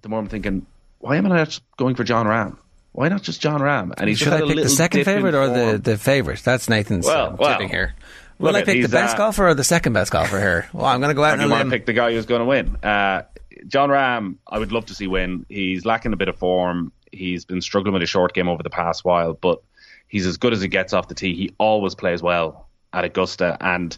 the 0.02 0.10
more 0.10 0.20
I'm 0.20 0.28
thinking, 0.28 0.66
why 1.00 1.18
am 1.18 1.26
I 1.28 1.38
not 1.38 1.60
going 1.78 1.96
for 1.96 2.04
Jon 2.04 2.26
Rahm? 2.26 2.58
Why 2.94 3.10
not 3.10 3.22
just 3.22 3.42
Jon 3.42 3.62
Rahm? 3.62 3.94
And 3.98 4.10
he 4.10 4.16
should 4.16 4.34
I 4.34 4.42
pick 4.42 4.56
the 4.56 4.70
second 4.70 5.04
favorite 5.04 5.36
or 5.36 5.50
the, 5.50 5.78
the 5.78 5.98
favorite? 5.98 6.42
That's 6.44 6.70
Nathan's 6.70 7.06
well, 7.06 7.34
uh, 7.34 7.36
well, 7.36 7.52
tipping 7.52 7.70
here. 7.70 7.94
Will 8.40 8.56
I 8.56 8.64
pick 8.64 8.82
the 8.82 8.90
best 8.90 9.16
uh, 9.16 9.18
golfer 9.18 9.48
or 9.48 9.54
the 9.54 9.64
second 9.64 9.94
best 9.94 10.12
golfer 10.12 10.40
here? 10.40 10.68
Well, 10.74 10.86
I'm 10.86 11.00
going 11.00 11.10
to 11.10 11.16
go 11.16 11.24
out 11.24 11.34
and, 11.34 11.44
you 11.44 11.50
want 11.50 11.66
to 11.66 11.70
pick 11.70 11.86
the 11.86 11.94
guy 11.94 12.12
who's 12.12 12.26
going 12.26 12.40
to 12.40 12.46
win. 12.46 12.76
Uh, 12.78 13.24
Jon 13.68 13.90
Rahm, 13.90 14.38
I 14.48 14.60
would 14.60 14.72
love 14.72 14.88
to 14.88 14.96
see 14.96 15.08
win. 15.08 15.46
He's 15.48 15.86
lacking 15.86 16.14
a 16.14 16.18
bit 16.18 16.28
of 16.28 16.38
form. 16.38 16.92
He's 17.12 17.46
been 17.46 17.62
struggling 17.62 17.94
with 17.94 18.04
a 18.04 18.08
short 18.08 18.34
game 18.34 18.48
over 18.48 18.64
the 18.64 18.70
past 18.70 19.06
while, 19.06 19.34
but 19.34 19.62
he's 20.08 20.26
as 20.26 20.38
good 20.38 20.54
as 20.54 20.62
he 20.62 20.68
gets 20.68 20.94
off 20.94 21.08
the 21.08 21.16
tee. 21.16 21.36
He 21.36 21.54
always 21.58 21.96
plays 21.96 22.22
well 22.22 22.68
at 22.94 23.04
Augusta, 23.04 23.58
and 23.62 23.98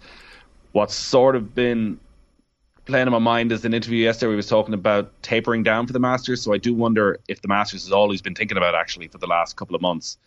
what's 0.72 0.93
sort 0.93 1.36
of 1.36 1.53
been 1.55 1.99
playing 2.86 3.05
in 3.05 3.12
my 3.12 3.20
mind 3.20 3.51
is 3.51 3.66
an 3.66 3.74
interview 3.74 4.03
yesterday 4.03 4.30
we 4.30 4.36
was 4.36 4.47
talking 4.47 4.74
about 4.74 5.12
tapering 5.22 5.62
down 5.62 5.86
for 5.86 5.93
the 5.93 5.99
Masters. 5.99 6.41
So 6.41 6.53
I 6.53 6.58
do 6.58 6.74
wonder 6.74 7.20
if 7.28 7.41
the 7.41 7.47
Masters 7.49 7.84
is 7.84 7.91
all 7.91 8.10
he's 8.10 8.22
been 8.22 8.34
thinking 8.34 8.58
about 8.58 8.76
actually 8.76 9.10
for 9.10 9.18
the 9.18 9.28
last 9.28 9.58
couple 9.58 9.76
of 9.76 9.82
months 9.82 10.18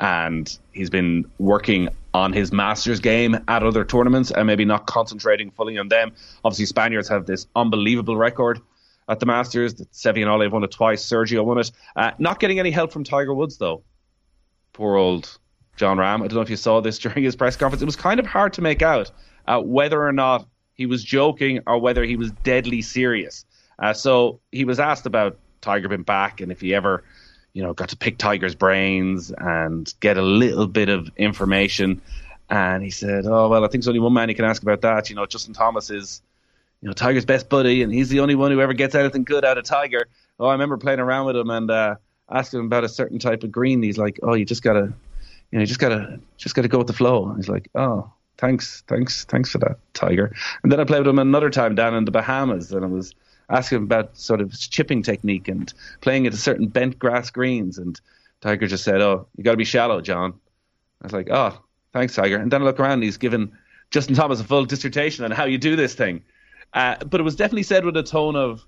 and 0.00 0.58
he's 0.72 0.90
been 0.90 1.30
working 1.38 1.88
on 2.12 2.32
his 2.32 2.52
Masters 2.52 3.00
game 3.00 3.38
at 3.48 3.62
other 3.62 3.84
tournaments 3.84 4.30
and 4.30 4.46
maybe 4.46 4.64
not 4.64 4.86
concentrating 4.86 5.50
fully 5.50 5.78
on 5.78 5.88
them. 5.88 6.12
Obviously, 6.44 6.66
Spaniards 6.66 7.08
have 7.08 7.26
this 7.26 7.46
unbelievable 7.56 8.16
record 8.16 8.60
at 9.10 9.20
the 9.20 9.26
Masters. 9.26 9.74
Seve 9.74 10.22
and 10.22 10.30
Ole 10.30 10.48
won 10.48 10.64
it 10.64 10.70
twice. 10.70 11.04
Sergio 11.04 11.44
won 11.44 11.58
it. 11.58 11.70
Uh, 11.96 12.12
not 12.18 12.40
getting 12.40 12.58
any 12.58 12.70
help 12.70 12.92
from 12.92 13.04
Tiger 13.04 13.34
Woods 13.34 13.58
though. 13.58 13.82
Poor 14.72 14.96
old 14.96 15.38
Jon 15.76 15.98
Rahm. 15.98 16.16
I 16.16 16.28
don't 16.28 16.34
know 16.34 16.40
if 16.40 16.50
you 16.50 16.56
saw 16.56 16.80
this 16.80 16.98
during 17.00 17.22
his 17.22 17.36
press 17.36 17.56
conference. 17.56 17.82
It 17.82 17.86
was 17.86 17.96
kind 17.96 18.20
of 18.20 18.26
hard 18.26 18.54
to 18.54 18.62
make 18.62 18.82
out 18.82 19.10
uh, 19.46 19.60
whether 19.60 20.02
or 20.02 20.12
not 20.12 20.46
he 20.74 20.86
was 20.86 21.04
joking 21.04 21.60
or 21.66 21.78
whether 21.78 22.04
he 22.04 22.16
was 22.16 22.30
deadly 22.30 22.80
serious. 22.82 23.44
Uh, 23.78 23.92
so 23.92 24.40
he 24.52 24.64
was 24.64 24.78
asked 24.80 25.06
about 25.06 25.38
Tiger 25.60 25.88
being 25.88 26.02
back 26.02 26.40
and 26.40 26.50
if 26.50 26.60
he 26.60 26.74
ever 26.74 27.02
you 27.52 27.62
know, 27.62 27.72
got 27.72 27.88
to 27.88 27.96
pick 27.96 28.18
Tiger's 28.18 28.54
brains 28.54 29.32
and 29.36 29.92
get 30.00 30.16
a 30.16 30.22
little 30.22 30.66
bit 30.66 30.88
of 30.88 31.10
information. 31.16 32.00
And 32.48 32.82
he 32.82 32.90
said, 32.90 33.26
"Oh 33.26 33.48
well, 33.48 33.64
I 33.64 33.68
think 33.68 33.82
there's 33.84 33.88
only 33.88 34.00
one 34.00 34.12
man 34.12 34.28
you 34.28 34.34
can 34.34 34.44
ask 34.44 34.62
about 34.62 34.80
that. 34.82 35.08
You 35.08 35.16
know, 35.16 35.26
Justin 35.26 35.54
Thomas 35.54 35.90
is, 35.90 36.22
you 36.82 36.88
know, 36.88 36.92
Tiger's 36.92 37.24
best 37.24 37.48
buddy, 37.48 37.82
and 37.82 37.92
he's 37.92 38.08
the 38.08 38.20
only 38.20 38.34
one 38.34 38.50
who 38.50 38.60
ever 38.60 38.72
gets 38.72 38.94
anything 38.94 39.24
good 39.24 39.44
out 39.44 39.58
of 39.58 39.64
Tiger. 39.64 40.08
Oh, 40.38 40.46
I 40.46 40.52
remember 40.52 40.78
playing 40.78 41.00
around 41.00 41.26
with 41.26 41.36
him 41.36 41.50
and 41.50 41.70
uh, 41.70 41.96
asking 42.30 42.60
him 42.60 42.66
about 42.66 42.84
a 42.84 42.88
certain 42.88 43.18
type 43.18 43.42
of 43.42 43.52
green. 43.52 43.82
He's 43.82 43.98
like, 43.98 44.18
"Oh, 44.22 44.34
you 44.34 44.44
just 44.44 44.62
gotta, 44.62 44.92
you 45.50 45.58
know, 45.58 45.60
you 45.60 45.66
just 45.66 45.80
gotta, 45.80 46.18
just 46.38 46.54
gotta 46.54 46.68
go 46.68 46.78
with 46.78 46.86
the 46.86 46.94
flow." 46.94 47.28
And 47.28 47.36
he's 47.36 47.48
like, 47.48 47.68
"Oh, 47.74 48.10
thanks, 48.38 48.82
thanks, 48.86 49.24
thanks 49.26 49.50
for 49.50 49.58
that, 49.58 49.78
Tiger." 49.92 50.34
And 50.62 50.72
then 50.72 50.80
I 50.80 50.84
played 50.84 51.00
with 51.00 51.08
him 51.08 51.18
another 51.18 51.50
time 51.50 51.74
down 51.74 51.94
in 51.94 52.06
the 52.06 52.10
Bahamas, 52.10 52.72
and 52.72 52.84
I 52.84 52.88
was 52.88 53.14
asking 53.50 53.78
him 53.78 53.84
about 53.84 54.16
sort 54.16 54.40
of 54.40 54.58
chipping 54.58 55.02
technique 55.02 55.48
and 55.48 55.72
playing 56.00 56.26
at 56.26 56.32
a 56.32 56.38
certain 56.38 56.68
bent 56.68 56.98
grass 56.98 57.30
greens. 57.30 57.76
And 57.76 58.00
Tiger 58.40 58.66
just 58.66 58.84
said, 58.84 59.02
"Oh, 59.02 59.26
you 59.36 59.44
got 59.44 59.50
to 59.52 59.58
be 59.58 59.64
shallow, 59.64 60.00
Jon." 60.00 60.32
I 61.02 61.06
was 61.06 61.12
like, 61.12 61.28
"Oh, 61.30 61.60
thanks, 61.92 62.14
Tiger." 62.14 62.38
And 62.38 62.50
then 62.50 62.62
I 62.62 62.64
look 62.64 62.80
around, 62.80 62.94
and 62.94 63.02
he's 63.02 63.18
given 63.18 63.52
Justin 63.90 64.14
Thomas 64.14 64.40
a 64.40 64.44
full 64.44 64.64
dissertation 64.64 65.26
on 65.26 65.30
how 65.30 65.44
you 65.44 65.58
do 65.58 65.76
this 65.76 65.94
thing. 65.94 66.22
Uh, 66.72 66.96
but 67.04 67.20
it 67.20 67.24
was 67.24 67.36
definitely 67.36 67.64
said 67.64 67.84
with 67.84 67.96
a 67.96 68.02
tone 68.02 68.36
of, 68.36 68.64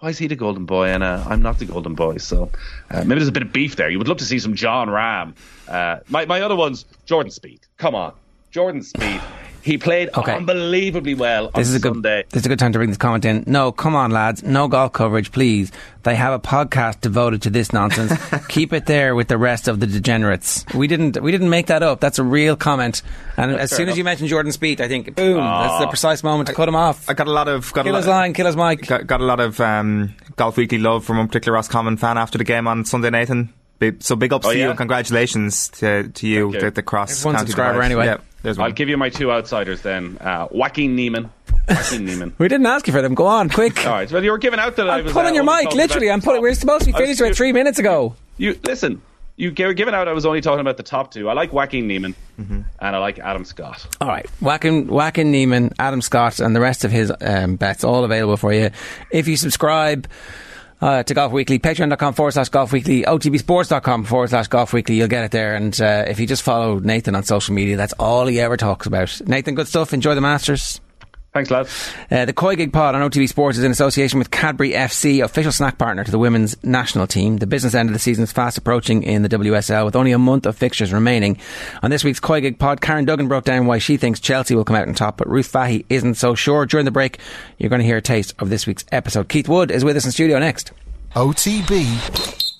why 0.00 0.10
is 0.10 0.18
he 0.18 0.26
the 0.26 0.36
golden 0.36 0.66
boy 0.66 0.88
and 0.88 1.02
uh, 1.02 1.24
I'm 1.26 1.40
not 1.40 1.58
the 1.58 1.64
golden 1.64 1.94
boy? 1.94 2.18
So 2.18 2.50
uh, 2.90 3.04
maybe 3.04 3.14
there's 3.14 3.28
a 3.28 3.32
bit 3.32 3.42
of 3.42 3.52
beef 3.52 3.76
there. 3.76 3.88
You 3.88 3.98
would 3.98 4.08
love 4.08 4.18
to 4.18 4.24
see 4.24 4.38
some 4.38 4.54
Jon 4.54 4.88
Rahm. 4.88 5.34
Uh, 5.66 6.00
my 6.08 6.26
my 6.26 6.42
other 6.42 6.56
one's 6.56 6.84
Jordan 7.06 7.32
Spieth. 7.32 7.62
Come 7.78 7.94
on, 7.94 8.12
Jordan 8.50 8.82
Spieth. 8.82 9.22
He 9.64 9.78
played 9.78 10.10
okay. 10.14 10.34
unbelievably 10.34 11.14
well 11.14 11.50
this 11.54 11.70
is 11.70 11.76
a 11.76 11.80
Sunday. 11.80 12.24
Good, 12.24 12.30
this 12.32 12.42
is 12.42 12.46
a 12.46 12.48
good 12.50 12.58
time 12.58 12.74
to 12.74 12.78
bring 12.78 12.90
this 12.90 12.98
comment 12.98 13.24
in. 13.24 13.44
No, 13.46 13.72
come 13.72 13.94
on, 13.94 14.10
lads. 14.10 14.42
No 14.42 14.68
golf 14.68 14.92
coverage, 14.92 15.32
please. 15.32 15.72
They 16.02 16.14
have 16.16 16.34
a 16.34 16.38
podcast 16.38 17.00
devoted 17.00 17.40
to 17.42 17.50
this 17.50 17.72
nonsense. 17.72 18.12
Keep 18.48 18.74
it 18.74 18.84
there 18.84 19.14
with 19.14 19.28
the 19.28 19.38
rest 19.38 19.66
of 19.66 19.80
the 19.80 19.86
degenerates. 19.86 20.66
We 20.74 20.86
didn't. 20.86 21.18
We 21.22 21.32
didn't 21.32 21.48
make 21.48 21.68
that 21.68 21.82
up. 21.82 22.00
That's 22.00 22.18
a 22.18 22.22
real 22.22 22.56
comment. 22.56 23.00
And 23.38 23.52
that's 23.52 23.62
as 23.62 23.70
soon 23.70 23.84
enough. 23.84 23.92
as 23.92 23.98
you 23.98 24.04
mentioned 24.04 24.28
Jordan 24.28 24.52
Spieth, 24.52 24.80
I 24.80 24.88
think, 24.88 25.16
boom, 25.16 25.38
oh, 25.38 25.62
that's 25.62 25.80
the 25.80 25.86
precise 25.88 26.22
moment 26.22 26.48
to 26.48 26.54
cut 26.54 26.68
him 26.68 26.76
off. 26.76 27.08
I 27.08 27.14
got 27.14 27.26
a 27.26 27.32
lot 27.32 27.48
of 27.48 27.72
got 27.72 27.86
kill 27.86 27.94
a 27.94 27.98
his 27.98 28.06
line, 28.06 28.34
kill 28.34 28.44
his 28.44 28.56
mic. 28.56 28.86
Got, 28.86 29.06
got 29.06 29.22
a 29.22 29.24
lot 29.24 29.40
of 29.40 29.58
um, 29.62 30.14
golf 30.36 30.58
weekly 30.58 30.76
love 30.76 31.06
from 31.06 31.18
a 31.18 31.26
particular 31.26 31.56
Roscommon 31.56 31.96
fan 31.96 32.18
after 32.18 32.36
the 32.36 32.44
game 32.44 32.68
on 32.68 32.84
Sunday, 32.84 33.08
Nathan. 33.08 33.54
So 34.00 34.14
big 34.14 34.30
ups 34.30 34.46
oh, 34.46 34.52
to 34.52 34.58
yeah? 34.58 34.64
you 34.64 34.70
and 34.70 34.78
congratulations 34.78 35.68
to, 35.68 36.08
to 36.08 36.28
you, 36.28 36.52
you. 36.52 36.60
The, 36.60 36.70
the 36.70 36.82
cross. 36.82 37.24
One 37.24 37.38
subscriber 37.38 37.80
anyway. 37.80 38.06
Yeah. 38.06 38.18
There's 38.44 38.58
one. 38.58 38.66
I'll 38.66 38.72
give 38.72 38.90
you 38.90 38.98
my 38.98 39.08
two 39.08 39.32
outsiders 39.32 39.80
then. 39.80 40.18
Uh, 40.20 40.48
Joaquin 40.50 40.94
Niemann. 40.94 41.30
Joaquin 41.66 42.04
Niemann. 42.04 42.34
we 42.38 42.46
didn't 42.46 42.66
ask 42.66 42.86
you 42.86 42.92
for 42.92 43.00
them. 43.00 43.14
Go 43.14 43.24
on, 43.24 43.48
quick. 43.48 43.86
All 43.86 43.92
right. 43.92 44.12
Well, 44.12 44.22
you 44.22 44.30
were 44.30 44.38
giving 44.38 44.60
out 44.60 44.76
that 44.76 44.88
I'm 44.88 44.98
I 44.98 45.00
was. 45.00 45.14
pulling 45.14 45.32
uh, 45.32 45.42
your 45.42 45.44
mic. 45.44 45.72
Literally, 45.72 46.10
I'm 46.10 46.20
pulling. 46.20 46.42
We're 46.42 46.52
supposed 46.52 46.84
to 46.84 46.92
be 46.92 46.98
finished 46.98 47.22
about 47.22 47.34
three 47.34 47.52
minutes 47.54 47.78
ago. 47.78 48.14
You 48.36 48.60
listen. 48.62 49.00
You 49.36 49.48
were 49.48 49.72
giving 49.72 49.94
out. 49.94 50.08
I 50.08 50.12
was 50.12 50.26
only 50.26 50.42
talking 50.42 50.60
about 50.60 50.76
the 50.76 50.82
top 50.82 51.10
two. 51.10 51.30
I 51.30 51.32
like 51.32 51.54
Joaquin 51.54 51.88
Niemann, 51.88 52.14
mm-hmm. 52.38 52.60
and 52.80 52.96
I 52.96 52.98
like 52.98 53.18
Adam 53.18 53.46
Scott. 53.46 53.84
All 54.00 54.08
right, 54.08 54.26
Joaquin, 54.42 54.88
Joaquin 54.88 55.32
Niemann, 55.32 55.72
Adam 55.78 56.02
Scott, 56.02 56.38
and 56.38 56.54
the 56.54 56.60
rest 56.60 56.84
of 56.84 56.92
his 56.92 57.10
um, 57.22 57.56
bets 57.56 57.82
all 57.82 58.04
available 58.04 58.36
for 58.36 58.52
you 58.52 58.70
if 59.10 59.26
you 59.26 59.38
subscribe 59.38 60.06
uh, 60.84 61.02
to 61.02 61.14
Golf 61.14 61.32
Weekly, 61.32 61.58
patreon.com 61.58 62.12
forward 62.12 62.32
slash 62.32 62.50
Golf 62.50 62.70
Weekly, 62.70 63.02
otbsports.com 63.02 64.04
forward 64.04 64.28
slash 64.28 64.48
Golf 64.48 64.74
Weekly. 64.74 64.96
You'll 64.96 65.08
get 65.08 65.24
it 65.24 65.30
there. 65.30 65.56
And 65.56 65.80
uh, 65.80 66.04
if 66.06 66.20
you 66.20 66.26
just 66.26 66.42
follow 66.42 66.78
Nathan 66.78 67.14
on 67.14 67.22
social 67.22 67.54
media, 67.54 67.78
that's 67.78 67.94
all 67.94 68.26
he 68.26 68.38
ever 68.38 68.58
talks 68.58 68.86
about. 68.86 69.18
Nathan, 69.26 69.54
good 69.54 69.66
stuff. 69.66 69.94
Enjoy 69.94 70.14
the 70.14 70.20
Masters. 70.20 70.82
Thanks, 71.34 71.50
lads. 71.50 71.92
Uh, 72.12 72.26
the 72.26 72.32
COYGIG 72.32 72.72
Pod 72.72 72.94
on 72.94 73.10
OTB 73.10 73.28
Sports 73.28 73.58
is 73.58 73.64
in 73.64 73.72
association 73.72 74.20
with 74.20 74.30
Cadbury 74.30 74.70
FC, 74.70 75.20
official 75.20 75.50
snack 75.50 75.78
partner 75.78 76.04
to 76.04 76.10
the 76.12 76.18
women's 76.18 76.56
national 76.62 77.08
team. 77.08 77.38
The 77.38 77.46
business 77.48 77.74
end 77.74 77.88
of 77.88 77.92
the 77.92 77.98
season 77.98 78.22
is 78.22 78.30
fast 78.30 78.56
approaching 78.56 79.02
in 79.02 79.22
the 79.22 79.28
WSL 79.28 79.84
with 79.84 79.96
only 79.96 80.12
a 80.12 80.18
month 80.18 80.46
of 80.46 80.56
fixtures 80.56 80.92
remaining. 80.92 81.38
On 81.82 81.90
this 81.90 82.04
week's 82.04 82.20
COYGIG 82.20 82.60
Pod, 82.60 82.80
Karen 82.80 83.04
Duggan 83.04 83.26
broke 83.26 83.42
down 83.42 83.66
why 83.66 83.78
she 83.78 83.96
thinks 83.96 84.20
Chelsea 84.20 84.54
will 84.54 84.64
come 84.64 84.76
out 84.76 84.86
on 84.86 84.94
top, 84.94 85.16
but 85.16 85.28
Ruth 85.28 85.50
Fahy 85.50 85.84
isn't 85.88 86.14
so 86.14 86.36
sure. 86.36 86.66
During 86.66 86.84
the 86.84 86.92
break, 86.92 87.18
you're 87.58 87.68
going 87.68 87.80
to 87.80 87.86
hear 87.86 87.96
a 87.96 88.02
taste 88.02 88.32
of 88.38 88.48
this 88.48 88.64
week's 88.68 88.84
episode. 88.92 89.28
Keith 89.28 89.48
Wood 89.48 89.72
is 89.72 89.84
with 89.84 89.96
us 89.96 90.04
in 90.04 90.12
studio 90.12 90.38
next. 90.38 90.70
OTB 91.16 91.82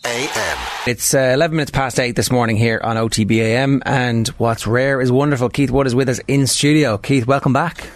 AM. 0.05 0.59
It's 0.89 1.15
uh, 1.15 1.31
11 1.33 1.55
minutes 1.57 1.71
past 1.71 2.01
8 2.01 2.17
this 2.17 2.33
morning 2.33 2.57
here 2.57 2.81
on 2.83 2.97
OTB 2.97 3.37
AM, 3.37 3.85
and 3.87 4.27
what's 4.31 4.67
rare 4.67 5.01
is 5.01 5.13
wonderful. 5.13 5.49
Keith 5.49 5.71
Wood 5.71 5.87
is 5.87 5.95
with 5.95 6.09
us 6.09 6.19
in 6.27 6.49
studio. 6.49 6.99
Keith, 6.99 7.29
welcome 7.29 7.53
back. 7.53 7.87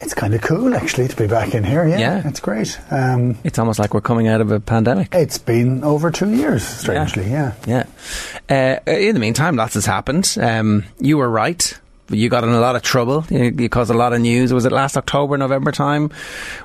It's 0.00 0.14
kind 0.14 0.32
of 0.34 0.42
cool, 0.42 0.74
actually, 0.74 1.08
to 1.08 1.16
be 1.16 1.26
back 1.26 1.54
in 1.54 1.64
here. 1.64 1.86
Yeah, 1.86 1.98
yeah. 1.98 2.28
it's 2.28 2.40
great. 2.40 2.78
Um, 2.90 3.36
it's 3.42 3.58
almost 3.58 3.78
like 3.78 3.94
we're 3.94 4.00
coming 4.00 4.28
out 4.28 4.40
of 4.40 4.52
a 4.52 4.60
pandemic. 4.60 5.12
It's 5.12 5.38
been 5.38 5.82
over 5.82 6.10
two 6.10 6.30
years, 6.30 6.64
strangely. 6.64 7.30
Yeah, 7.30 7.54
yeah. 7.66 7.86
yeah. 8.48 8.80
Uh, 8.86 8.90
in 8.90 9.14
the 9.14 9.20
meantime, 9.20 9.56
lots 9.56 9.74
has 9.74 9.86
happened. 9.86 10.36
Um, 10.40 10.84
you 11.00 11.18
were 11.18 11.28
right 11.28 11.78
you 12.10 12.28
got 12.28 12.44
in 12.44 12.50
a 12.50 12.60
lot 12.60 12.76
of 12.76 12.82
trouble. 12.82 13.24
You, 13.30 13.54
you, 13.56 13.68
caused 13.68 13.90
a 13.90 13.94
lot 13.94 14.12
of 14.12 14.20
news. 14.20 14.52
Was 14.52 14.64
it 14.64 14.72
last 14.72 14.96
October, 14.96 15.36
November 15.36 15.72
time, 15.72 16.10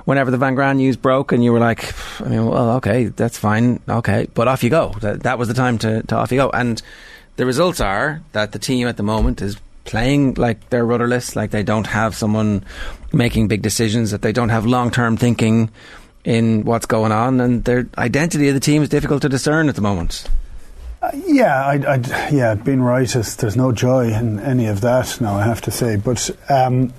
whenever 0.04 0.30
the 0.30 0.38
Van 0.38 0.54
Graan 0.54 0.78
news 0.78 0.96
broke, 0.96 1.32
and 1.32 1.44
you 1.44 1.52
were 1.52 1.58
like, 1.58 1.92
I 2.20 2.28
mean, 2.28 2.46
well, 2.46 2.76
okay, 2.76 3.06
that's 3.06 3.38
fine, 3.38 3.80
okay, 3.88 4.28
but 4.34 4.48
off 4.48 4.64
you 4.64 4.70
go. 4.70 4.94
That, 5.00 5.24
that 5.24 5.38
was 5.38 5.48
the 5.48 5.54
time 5.54 5.78
to, 5.78 6.02
to 6.04 6.16
off 6.16 6.32
you 6.32 6.38
go. 6.38 6.50
And 6.50 6.80
the 7.36 7.46
results 7.46 7.80
are 7.80 8.22
that 8.32 8.52
the 8.52 8.58
team 8.58 8.88
at 8.88 8.96
the 8.96 9.02
moment 9.02 9.42
is 9.42 9.56
playing 9.84 10.34
like 10.34 10.70
they're 10.70 10.84
rudderless, 10.84 11.36
like 11.36 11.50
they 11.50 11.62
don't 11.62 11.86
have 11.86 12.14
someone 12.14 12.64
making 13.12 13.48
big 13.48 13.62
decisions, 13.62 14.10
that 14.10 14.22
they 14.22 14.32
don't 14.32 14.48
have 14.48 14.66
long 14.66 14.90
term 14.90 15.16
thinking 15.16 15.70
in 16.24 16.64
what's 16.64 16.86
going 16.86 17.12
on, 17.12 17.40
and 17.40 17.64
their 17.64 17.86
identity 17.98 18.48
of 18.48 18.54
the 18.54 18.60
team 18.60 18.82
is 18.82 18.88
difficult 18.88 19.22
to 19.22 19.28
discern 19.28 19.68
at 19.68 19.74
the 19.74 19.82
moment. 19.82 20.28
Uh, 21.02 21.10
yeah, 21.26 21.66
I'd, 21.66 21.84
I'd, 21.84 22.06
yeah, 22.32 22.54
being 22.54 22.82
there's 22.82 23.56
no 23.56 23.72
joy 23.72 24.08
in 24.08 24.40
any 24.40 24.66
of 24.66 24.80
that 24.80 25.20
now, 25.20 25.34
I 25.34 25.44
have 25.44 25.60
to 25.62 25.70
say. 25.70 25.96
But 25.96 26.30
um, 26.48 26.94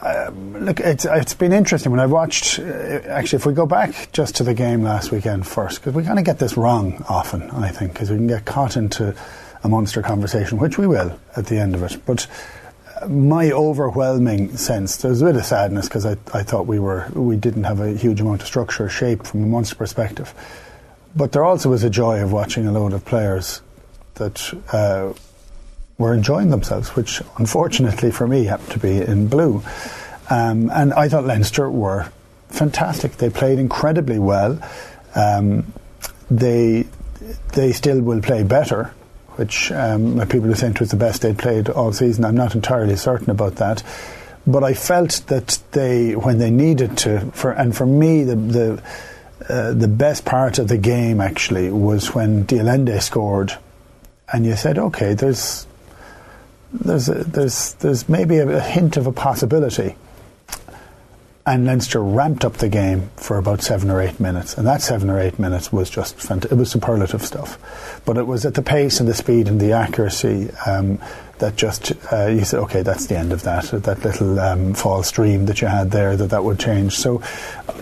uh, 0.00 0.30
look, 0.34 0.80
it's, 0.80 1.04
it's 1.04 1.34
been 1.34 1.52
interesting 1.52 1.92
when 1.92 2.00
I 2.00 2.06
watched. 2.06 2.58
Uh, 2.58 2.62
actually, 2.62 3.36
if 3.36 3.46
we 3.46 3.52
go 3.52 3.66
back 3.66 4.08
just 4.12 4.36
to 4.36 4.42
the 4.42 4.54
game 4.54 4.82
last 4.82 5.10
weekend 5.10 5.46
first, 5.46 5.80
because 5.80 5.94
we 5.94 6.02
kind 6.02 6.18
of 6.18 6.24
get 6.24 6.38
this 6.38 6.56
wrong 6.56 7.04
often, 7.08 7.50
I 7.50 7.68
think, 7.68 7.92
because 7.92 8.10
we 8.10 8.16
can 8.16 8.26
get 8.26 8.46
caught 8.46 8.76
into 8.76 9.14
a 9.64 9.68
Munster 9.68 10.02
conversation, 10.02 10.58
which 10.58 10.78
we 10.78 10.86
will 10.86 11.18
at 11.36 11.46
the 11.46 11.58
end 11.58 11.74
of 11.74 11.82
it. 11.82 11.98
But 12.04 12.26
uh, 13.00 13.08
my 13.08 13.50
overwhelming 13.50 14.56
sense, 14.56 14.98
there's 14.98 15.22
a 15.22 15.24
bit 15.24 15.36
of 15.36 15.44
sadness 15.44 15.88
because 15.88 16.04
I, 16.06 16.12
I 16.32 16.42
thought 16.42 16.66
we 16.66 16.78
were 16.78 17.08
we 17.14 17.36
didn't 17.36 17.64
have 17.64 17.80
a 17.80 17.94
huge 17.94 18.20
amount 18.20 18.42
of 18.42 18.46
structure 18.46 18.84
or 18.84 18.88
shape 18.88 19.26
from 19.26 19.42
a 19.42 19.46
Munster 19.46 19.74
perspective. 19.74 20.34
But 21.16 21.32
there 21.32 21.44
also 21.44 21.70
was 21.70 21.82
a 21.82 21.90
joy 21.90 22.22
of 22.22 22.32
watching 22.32 22.66
a 22.66 22.72
load 22.72 22.92
of 22.92 23.04
players 23.04 23.62
that 24.16 24.52
uh, 24.72 25.14
were 25.96 26.12
enjoying 26.12 26.50
themselves, 26.50 26.94
which 26.94 27.22
unfortunately 27.38 28.10
for 28.10 28.28
me 28.28 28.44
happened 28.44 28.70
to 28.72 28.78
be 28.78 29.00
in 29.00 29.28
blue. 29.28 29.62
Um, 30.28 30.70
and 30.72 30.92
I 30.92 31.08
thought 31.08 31.24
Leinster 31.24 31.70
were 31.70 32.10
fantastic. 32.48 33.12
They 33.12 33.30
played 33.30 33.58
incredibly 33.58 34.18
well. 34.18 34.60
Um, 35.14 35.72
they 36.30 36.86
they 37.54 37.72
still 37.72 38.02
will 38.02 38.20
play 38.20 38.42
better 38.42 38.92
which 39.36 39.72
um, 39.72 40.26
people 40.28 40.50
are 40.50 40.54
saying 40.54 40.76
was 40.80 40.90
the 40.90 40.96
best 40.96 41.22
they'd 41.22 41.38
played 41.38 41.68
all 41.68 41.92
season. 41.92 42.24
I'm 42.24 42.36
not 42.36 42.54
entirely 42.54 42.96
certain 42.96 43.30
about 43.30 43.56
that. 43.56 43.82
But 44.46 44.62
I 44.62 44.74
felt 44.74 45.22
that 45.28 45.58
they, 45.72 46.14
when 46.14 46.38
they 46.38 46.50
needed 46.50 46.98
to, 46.98 47.20
for 47.32 47.52
and 47.52 47.74
for 47.74 47.86
me, 47.86 48.24
the 48.24 48.36
the, 48.36 48.82
uh, 49.48 49.72
the 49.72 49.88
best 49.88 50.24
part 50.24 50.58
of 50.58 50.68
the 50.68 50.78
game 50.78 51.20
actually 51.20 51.70
was 51.70 52.14
when 52.14 52.44
de 52.44 52.58
Allende 52.58 53.00
scored, 53.00 53.56
and 54.32 54.44
you 54.44 54.54
said, 54.54 54.78
okay, 54.78 55.14
there's 55.14 55.66
there's 56.72 57.08
a, 57.08 57.24
there's 57.24 57.72
there's 57.74 58.08
maybe 58.08 58.36
a, 58.36 58.58
a 58.58 58.60
hint 58.60 58.96
of 58.96 59.06
a 59.06 59.12
possibility 59.12 59.96
and 61.46 61.66
Leinster 61.66 62.02
ramped 62.02 62.44
up 62.44 62.54
the 62.54 62.70
game 62.70 63.10
for 63.16 63.36
about 63.36 63.60
seven 63.60 63.90
or 63.90 64.00
eight 64.00 64.18
minutes, 64.18 64.56
and 64.56 64.66
that 64.66 64.80
seven 64.80 65.10
or 65.10 65.20
eight 65.20 65.38
minutes 65.38 65.70
was 65.70 65.90
just 65.90 66.16
fant- 66.16 66.50
it 66.50 66.54
was 66.54 66.70
superlative 66.70 67.22
stuff. 67.22 68.00
But 68.06 68.16
it 68.16 68.26
was 68.26 68.46
at 68.46 68.54
the 68.54 68.62
pace 68.62 68.98
and 68.98 69.08
the 69.08 69.14
speed 69.14 69.48
and 69.48 69.60
the 69.60 69.72
accuracy 69.72 70.50
um, 70.66 70.98
that 71.38 71.56
just 71.56 71.92
uh, 72.10 72.26
you 72.28 72.44
said, 72.44 72.60
okay, 72.60 72.80
that's 72.82 73.06
the 73.06 73.18
end 73.18 73.32
of 73.32 73.42
that. 73.42 73.64
That 73.64 74.02
little 74.04 74.40
um, 74.40 74.72
fall 74.72 75.02
stream 75.02 75.44
that 75.46 75.60
you 75.60 75.68
had 75.68 75.90
there, 75.90 76.16
that 76.16 76.30
that 76.30 76.44
would 76.44 76.58
change. 76.58 76.96
So, 76.96 77.20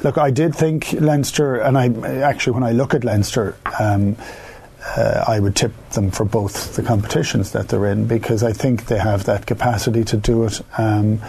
look, 0.02 0.18
I 0.18 0.32
did 0.32 0.56
think 0.56 0.92
Leinster, 0.94 1.56
and 1.56 1.78
I 1.78 1.88
actually 2.22 2.54
when 2.54 2.64
I 2.64 2.72
look 2.72 2.94
at 2.94 3.04
Leinster. 3.04 3.56
Um, 3.78 4.16
uh, 4.96 5.24
I 5.28 5.38
would 5.38 5.54
tip 5.54 5.72
them 5.90 6.10
for 6.10 6.24
both 6.24 6.74
the 6.74 6.82
competitions 6.82 7.52
that 7.52 7.68
they're 7.68 7.86
in 7.86 8.08
because 8.08 8.42
I 8.42 8.52
think 8.52 8.86
they 8.86 8.98
have 8.98 9.26
that 9.26 9.46
capacity 9.46 10.02
to 10.02 10.16
do 10.16 10.42
it. 10.44 10.60
Um, 10.76 11.20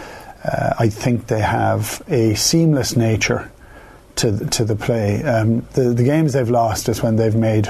uh, 0.43 0.73
I 0.77 0.89
think 0.89 1.27
they 1.27 1.41
have 1.41 2.01
a 2.07 2.35
seamless 2.35 2.95
nature 2.95 3.51
to 4.15 4.45
to 4.47 4.65
the 4.65 4.75
play. 4.75 5.23
Um, 5.23 5.65
the 5.73 5.93
the 5.93 6.03
games 6.03 6.33
they've 6.33 6.49
lost 6.49 6.89
is 6.89 7.01
when 7.01 7.15
they've 7.15 7.35
made 7.35 7.69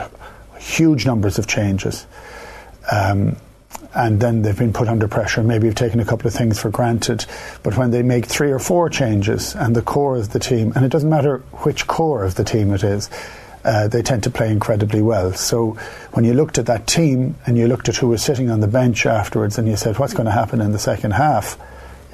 huge 0.58 1.06
numbers 1.06 1.38
of 1.40 1.48
changes. 1.48 2.06
Um, 2.92 3.38
and 3.96 4.20
then 4.20 4.42
they've 4.42 4.58
been 4.58 4.74
put 4.74 4.88
under 4.88 5.08
pressure. 5.08 5.44
Maybe 5.44 5.68
you've 5.68 5.76
taken 5.76 6.00
a 6.00 6.06
couple 6.06 6.28
of 6.28 6.34
things 6.34 6.60
for 6.60 6.70
granted. 6.70 7.26
But 7.62 7.78
when 7.78 7.92
they 7.92 8.02
make 8.02 8.26
three 8.26 8.52
or 8.52 8.60
four 8.60 8.90
changes 8.90 9.56
and 9.56 9.76
the 9.76 9.84
core 9.84 10.18
of 10.18 10.32
the 10.32 10.40
team, 10.40 10.74
and 10.76 10.84
it 10.84 10.90
doesn't 10.90 11.10
matter 11.10 11.40
which 11.64 11.86
core 11.86 12.24
of 12.24 12.36
the 12.36 12.44
team 12.44 12.74
it 12.74 12.84
is, 12.84 13.10
uh, 13.64 13.88
they 13.88 14.02
tend 14.02 14.24
to 14.24 14.30
play 14.30 14.52
incredibly 14.52 15.02
well. 15.02 15.34
So 15.34 15.78
when 16.14 16.26
you 16.26 16.34
looked 16.34 16.58
at 16.58 16.66
that 16.66 16.88
team 16.88 17.36
and 17.46 17.58
you 17.58 17.68
looked 17.68 17.88
at 17.88 17.98
who 17.98 18.08
was 18.08 18.24
sitting 18.24 18.50
on 18.50 18.60
the 18.62 18.68
bench 18.68 19.06
afterwards 19.06 19.58
and 19.58 19.68
you 19.68 19.78
said, 19.78 20.00
what's 20.00 20.14
going 20.14 20.26
to 20.26 20.32
happen 20.32 20.60
in 20.60 20.72
the 20.72 20.80
second 20.80 21.12
half? 21.12 21.58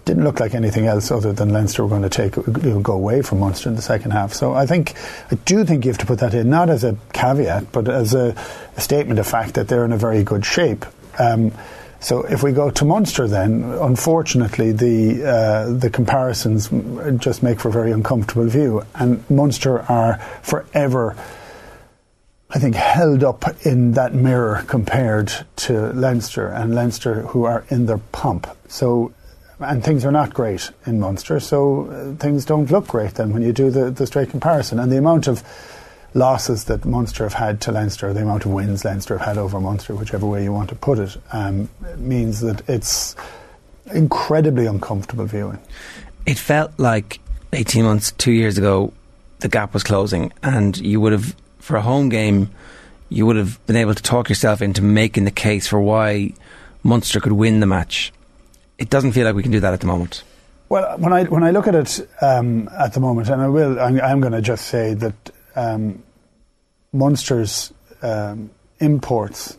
Didn't 0.09 0.23
look 0.23 0.39
like 0.39 0.55
anything 0.55 0.87
else 0.87 1.11
other 1.11 1.31
than 1.33 1.49
Leinster 1.49 1.83
were 1.83 1.89
going 1.89 2.01
to 2.01 2.09
take 2.09 2.33
go 2.81 2.93
away 2.93 3.21
from 3.21 3.41
Munster 3.41 3.69
in 3.69 3.75
the 3.75 3.81
second 3.81 4.09
half. 4.09 4.33
So 4.33 4.55
I 4.55 4.65
think 4.65 4.95
I 5.31 5.35
do 5.35 5.63
think 5.63 5.85
you 5.85 5.91
have 5.91 5.99
to 5.99 6.07
put 6.07 6.17
that 6.19 6.33
in 6.33 6.49
not 6.49 6.71
as 6.71 6.83
a 6.83 6.97
caveat, 7.13 7.71
but 7.71 7.87
as 7.87 8.15
a, 8.15 8.35
a 8.75 8.81
statement 8.81 9.19
of 9.19 9.27
fact 9.27 9.53
that 9.53 9.67
they're 9.67 9.85
in 9.85 9.91
a 9.91 9.97
very 9.97 10.23
good 10.23 10.43
shape. 10.43 10.83
Um, 11.19 11.51
so 11.99 12.23
if 12.23 12.41
we 12.41 12.53
go 12.53 12.71
to 12.71 12.85
Munster, 12.85 13.27
then 13.27 13.61
unfortunately 13.63 14.71
the 14.71 15.23
uh, 15.23 15.73
the 15.77 15.91
comparisons 15.91 16.69
just 17.21 17.43
make 17.43 17.59
for 17.59 17.69
a 17.69 17.71
very 17.71 17.91
uncomfortable 17.91 18.47
view, 18.47 18.83
and 18.95 19.23
Munster 19.29 19.81
are 19.91 20.17
forever. 20.41 21.15
I 22.49 22.57
think 22.57 22.73
held 22.73 23.23
up 23.23 23.45
in 23.63 23.91
that 23.91 24.15
mirror 24.15 24.63
compared 24.65 25.31
to 25.67 25.93
Leinster 25.93 26.47
and 26.47 26.73
Leinster 26.73 27.21
who 27.21 27.43
are 27.43 27.63
in 27.69 27.85
their 27.85 27.99
pump. 27.99 28.47
So 28.67 29.13
and 29.59 29.83
things 29.83 30.05
are 30.05 30.11
not 30.11 30.33
great 30.33 30.71
in 30.85 30.99
Munster, 30.99 31.39
so 31.39 31.87
uh, 31.87 32.15
things 32.15 32.45
don't 32.45 32.71
look 32.71 32.87
great 32.87 33.15
then 33.15 33.33
when 33.33 33.41
you 33.41 33.51
do 33.51 33.69
the, 33.69 33.91
the 33.91 34.07
straight 34.07 34.29
comparison. 34.29 34.79
And 34.79 34.91
the 34.91 34.97
amount 34.97 35.27
of 35.27 35.43
losses 36.13 36.65
that 36.65 36.85
Munster 36.85 37.23
have 37.23 37.33
had 37.33 37.61
to 37.61 37.71
Leinster, 37.71 38.13
the 38.13 38.21
amount 38.21 38.45
of 38.45 38.51
wins 38.51 38.85
Leinster 38.85 39.17
have 39.17 39.27
had 39.27 39.37
over 39.37 39.59
Munster, 39.59 39.93
whichever 39.95 40.25
way 40.25 40.43
you 40.43 40.53
want 40.53 40.69
to 40.69 40.75
put 40.75 40.99
it, 40.99 41.17
um, 41.31 41.69
means 41.97 42.41
that 42.41 42.67
it's 42.69 43.15
incredibly 43.93 44.65
uncomfortable 44.65 45.25
viewing. 45.25 45.59
It 46.25 46.37
felt 46.37 46.71
like 46.77 47.19
18 47.53 47.83
months, 47.83 48.11
two 48.11 48.31
years 48.31 48.57
ago, 48.57 48.93
the 49.39 49.49
gap 49.49 49.73
was 49.73 49.83
closing, 49.83 50.31
and 50.43 50.77
you 50.77 50.99
would 51.01 51.11
have, 51.11 51.35
for 51.59 51.75
a 51.75 51.81
home 51.81 52.09
game, 52.09 52.49
you 53.09 53.25
would 53.25 53.35
have 53.35 53.65
been 53.65 53.75
able 53.75 53.95
to 53.95 54.03
talk 54.03 54.29
yourself 54.29 54.61
into 54.61 54.81
making 54.81 55.25
the 55.25 55.31
case 55.31 55.67
for 55.67 55.79
why 55.79 56.33
Munster 56.83 57.19
could 57.19 57.31
win 57.31 57.59
the 57.59 57.65
match 57.65 58.11
it 58.79 58.89
doesn't 58.89 59.11
feel 59.11 59.25
like 59.25 59.35
we 59.35 59.43
can 59.43 59.51
do 59.51 59.59
that 59.59 59.73
at 59.73 59.81
the 59.81 59.87
moment. 59.87 60.23
Well, 60.69 60.97
when 60.97 61.13
I 61.13 61.25
when 61.25 61.43
I 61.43 61.51
look 61.51 61.67
at 61.67 61.75
it 61.75 62.07
um, 62.21 62.69
at 62.79 62.93
the 62.93 62.99
moment, 62.99 63.29
and 63.29 63.41
I 63.41 63.47
will, 63.47 63.79
I'm, 63.79 63.99
I'm 64.01 64.21
going 64.21 64.33
to 64.33 64.41
just 64.41 64.67
say 64.67 64.93
that 64.93 65.31
um, 65.55 66.01
Munster's 66.93 67.73
um, 68.01 68.49
imports, 68.79 69.57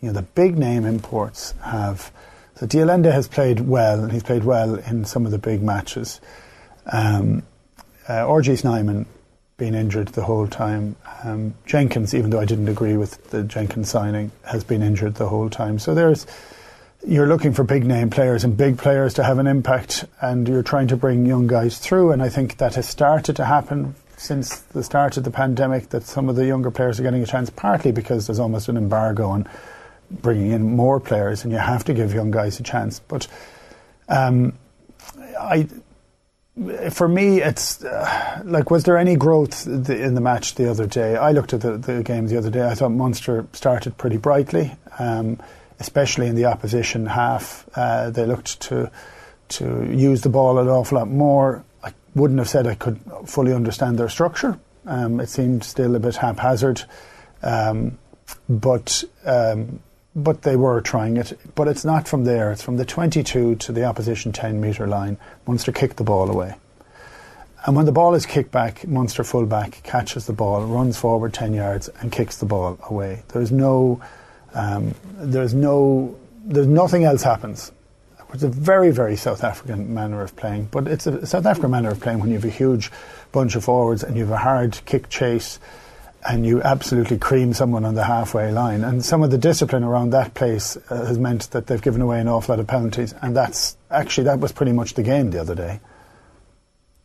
you 0.00 0.08
know, 0.08 0.12
the 0.12 0.22
big 0.22 0.56
name 0.56 0.84
imports 0.84 1.52
have. 1.62 2.12
So 2.56 2.66
de 2.66 3.10
has 3.10 3.26
played 3.26 3.60
well, 3.60 4.02
and 4.02 4.12
he's 4.12 4.22
played 4.22 4.44
well 4.44 4.74
in 4.74 5.06
some 5.06 5.24
of 5.24 5.32
the 5.32 5.38
big 5.38 5.62
matches. 5.62 6.20
Um, 6.92 7.42
uh, 8.06 8.26
RG 8.26 8.58
Snyman 8.58 9.06
been 9.56 9.74
injured 9.74 10.08
the 10.08 10.24
whole 10.24 10.46
time. 10.46 10.94
Um, 11.24 11.54
Jenkins, 11.64 12.14
even 12.14 12.28
though 12.28 12.40
I 12.40 12.44
didn't 12.44 12.68
agree 12.68 12.98
with 12.98 13.30
the 13.30 13.44
Jenkins 13.44 13.88
signing, 13.88 14.30
has 14.44 14.62
been 14.62 14.82
injured 14.82 15.14
the 15.14 15.28
whole 15.28 15.48
time. 15.48 15.78
So 15.78 15.94
there's 15.94 16.26
you're 17.06 17.26
looking 17.26 17.52
for 17.52 17.64
big 17.64 17.84
name 17.86 18.10
players 18.10 18.44
and 18.44 18.56
big 18.56 18.78
players 18.78 19.14
to 19.14 19.24
have 19.24 19.38
an 19.38 19.46
impact, 19.46 20.04
and 20.20 20.46
you're 20.46 20.62
trying 20.62 20.88
to 20.88 20.96
bring 20.96 21.24
young 21.26 21.46
guys 21.46 21.78
through. 21.78 22.12
And 22.12 22.22
I 22.22 22.28
think 22.28 22.58
that 22.58 22.74
has 22.74 22.88
started 22.88 23.36
to 23.36 23.44
happen 23.44 23.94
since 24.16 24.58
the 24.58 24.82
start 24.82 25.16
of 25.16 25.24
the 25.24 25.30
pandemic. 25.30 25.90
That 25.90 26.02
some 26.04 26.28
of 26.28 26.36
the 26.36 26.46
younger 26.46 26.70
players 26.70 27.00
are 27.00 27.02
getting 27.02 27.22
a 27.22 27.26
chance, 27.26 27.48
partly 27.50 27.92
because 27.92 28.26
there's 28.26 28.38
almost 28.38 28.68
an 28.68 28.76
embargo 28.76 29.28
on 29.28 29.48
bringing 30.10 30.50
in 30.50 30.76
more 30.76 31.00
players, 31.00 31.44
and 31.44 31.52
you 31.52 31.58
have 31.58 31.84
to 31.84 31.94
give 31.94 32.12
young 32.12 32.30
guys 32.30 32.60
a 32.60 32.62
chance. 32.62 33.00
But 33.00 33.26
um, 34.08 34.54
I. 35.38 35.68
For 36.90 37.08
me, 37.08 37.40
it's 37.40 37.82
uh, 37.82 38.42
like, 38.44 38.70
was 38.70 38.84
there 38.84 38.98
any 38.98 39.16
growth 39.16 39.66
in 39.66 40.14
the 40.14 40.20
match 40.20 40.56
the 40.56 40.68
other 40.68 40.86
day? 40.86 41.16
I 41.16 41.30
looked 41.30 41.54
at 41.54 41.62
the, 41.62 41.78
the 41.78 42.02
games 42.02 42.30
the 42.30 42.36
other 42.36 42.50
day. 42.50 42.66
I 42.66 42.74
thought 42.74 42.90
Munster 42.90 43.46
started 43.54 43.96
pretty 43.96 44.18
brightly. 44.18 44.72
Um, 44.98 45.40
especially 45.80 46.26
in 46.28 46.36
the 46.36 46.44
opposition 46.44 47.06
half. 47.06 47.68
Uh, 47.74 48.10
they 48.10 48.26
looked 48.26 48.60
to 48.60 48.90
to 49.48 49.84
use 49.92 50.20
the 50.20 50.28
ball 50.28 50.58
an 50.58 50.68
awful 50.68 50.98
lot 50.98 51.08
more. 51.08 51.64
I 51.82 51.92
wouldn't 52.14 52.38
have 52.38 52.48
said 52.48 52.68
I 52.68 52.76
could 52.76 53.00
fully 53.26 53.52
understand 53.52 53.98
their 53.98 54.08
structure. 54.08 54.60
Um, 54.86 55.18
it 55.18 55.28
seemed 55.28 55.64
still 55.64 55.96
a 55.96 55.98
bit 55.98 56.16
haphazard, 56.16 56.82
um, 57.42 57.98
but 58.48 59.02
um, 59.24 59.80
but 60.14 60.42
they 60.42 60.56
were 60.56 60.80
trying 60.80 61.16
it. 61.16 61.38
But 61.54 61.68
it's 61.68 61.84
not 61.84 62.06
from 62.06 62.24
there. 62.24 62.52
It's 62.52 62.62
from 62.62 62.76
the 62.76 62.84
22 62.84 63.56
to 63.56 63.72
the 63.72 63.84
opposition 63.84 64.32
10 64.32 64.60
metre 64.60 64.86
line. 64.86 65.16
Munster 65.46 65.72
kicked 65.72 65.96
the 65.96 66.04
ball 66.04 66.30
away. 66.30 66.54
And 67.66 67.76
when 67.76 67.84
the 67.84 67.92
ball 67.92 68.14
is 68.14 68.24
kicked 68.24 68.50
back, 68.50 68.86
Munster 68.86 69.22
fullback 69.22 69.82
catches 69.82 70.26
the 70.26 70.32
ball, 70.32 70.64
runs 70.64 70.96
forward 70.96 71.34
10 71.34 71.52
yards, 71.52 71.90
and 72.00 72.10
kicks 72.10 72.38
the 72.38 72.46
ball 72.46 72.78
away. 72.88 73.22
There's 73.28 73.52
no 73.52 74.00
um, 74.54 74.94
there's 75.16 75.54
no, 75.54 76.16
there's 76.44 76.66
nothing 76.66 77.04
else 77.04 77.22
happens. 77.22 77.72
It's 78.32 78.44
a 78.44 78.48
very, 78.48 78.92
very 78.92 79.16
South 79.16 79.42
African 79.42 79.92
manner 79.92 80.22
of 80.22 80.36
playing, 80.36 80.66
but 80.70 80.86
it's 80.86 81.06
a 81.06 81.26
South 81.26 81.46
African 81.46 81.70
manner 81.70 81.90
of 81.90 82.00
playing 82.00 82.20
when 82.20 82.28
you 82.28 82.36
have 82.36 82.44
a 82.44 82.48
huge 82.48 82.90
bunch 83.32 83.56
of 83.56 83.64
forwards 83.64 84.04
and 84.04 84.16
you 84.16 84.22
have 84.22 84.32
a 84.32 84.38
hard 84.38 84.78
kick 84.84 85.08
chase 85.08 85.58
and 86.28 86.44
you 86.44 86.62
absolutely 86.62 87.18
cream 87.18 87.54
someone 87.54 87.84
on 87.84 87.94
the 87.94 88.04
halfway 88.04 88.52
line. 88.52 88.84
And 88.84 89.04
some 89.04 89.22
of 89.22 89.30
the 89.30 89.38
discipline 89.38 89.82
around 89.82 90.10
that 90.10 90.34
place 90.34 90.76
uh, 90.76 91.06
has 91.06 91.18
meant 91.18 91.50
that 91.52 91.66
they've 91.66 91.80
given 91.80 92.02
away 92.02 92.20
an 92.20 92.28
awful 92.28 92.54
lot 92.54 92.60
of 92.60 92.66
penalties, 92.66 93.14
and 93.22 93.34
that's 93.34 93.76
actually 93.90 94.24
that 94.24 94.38
was 94.38 94.52
pretty 94.52 94.72
much 94.72 94.94
the 94.94 95.02
game 95.02 95.30
the 95.30 95.40
other 95.40 95.54
day. 95.54 95.80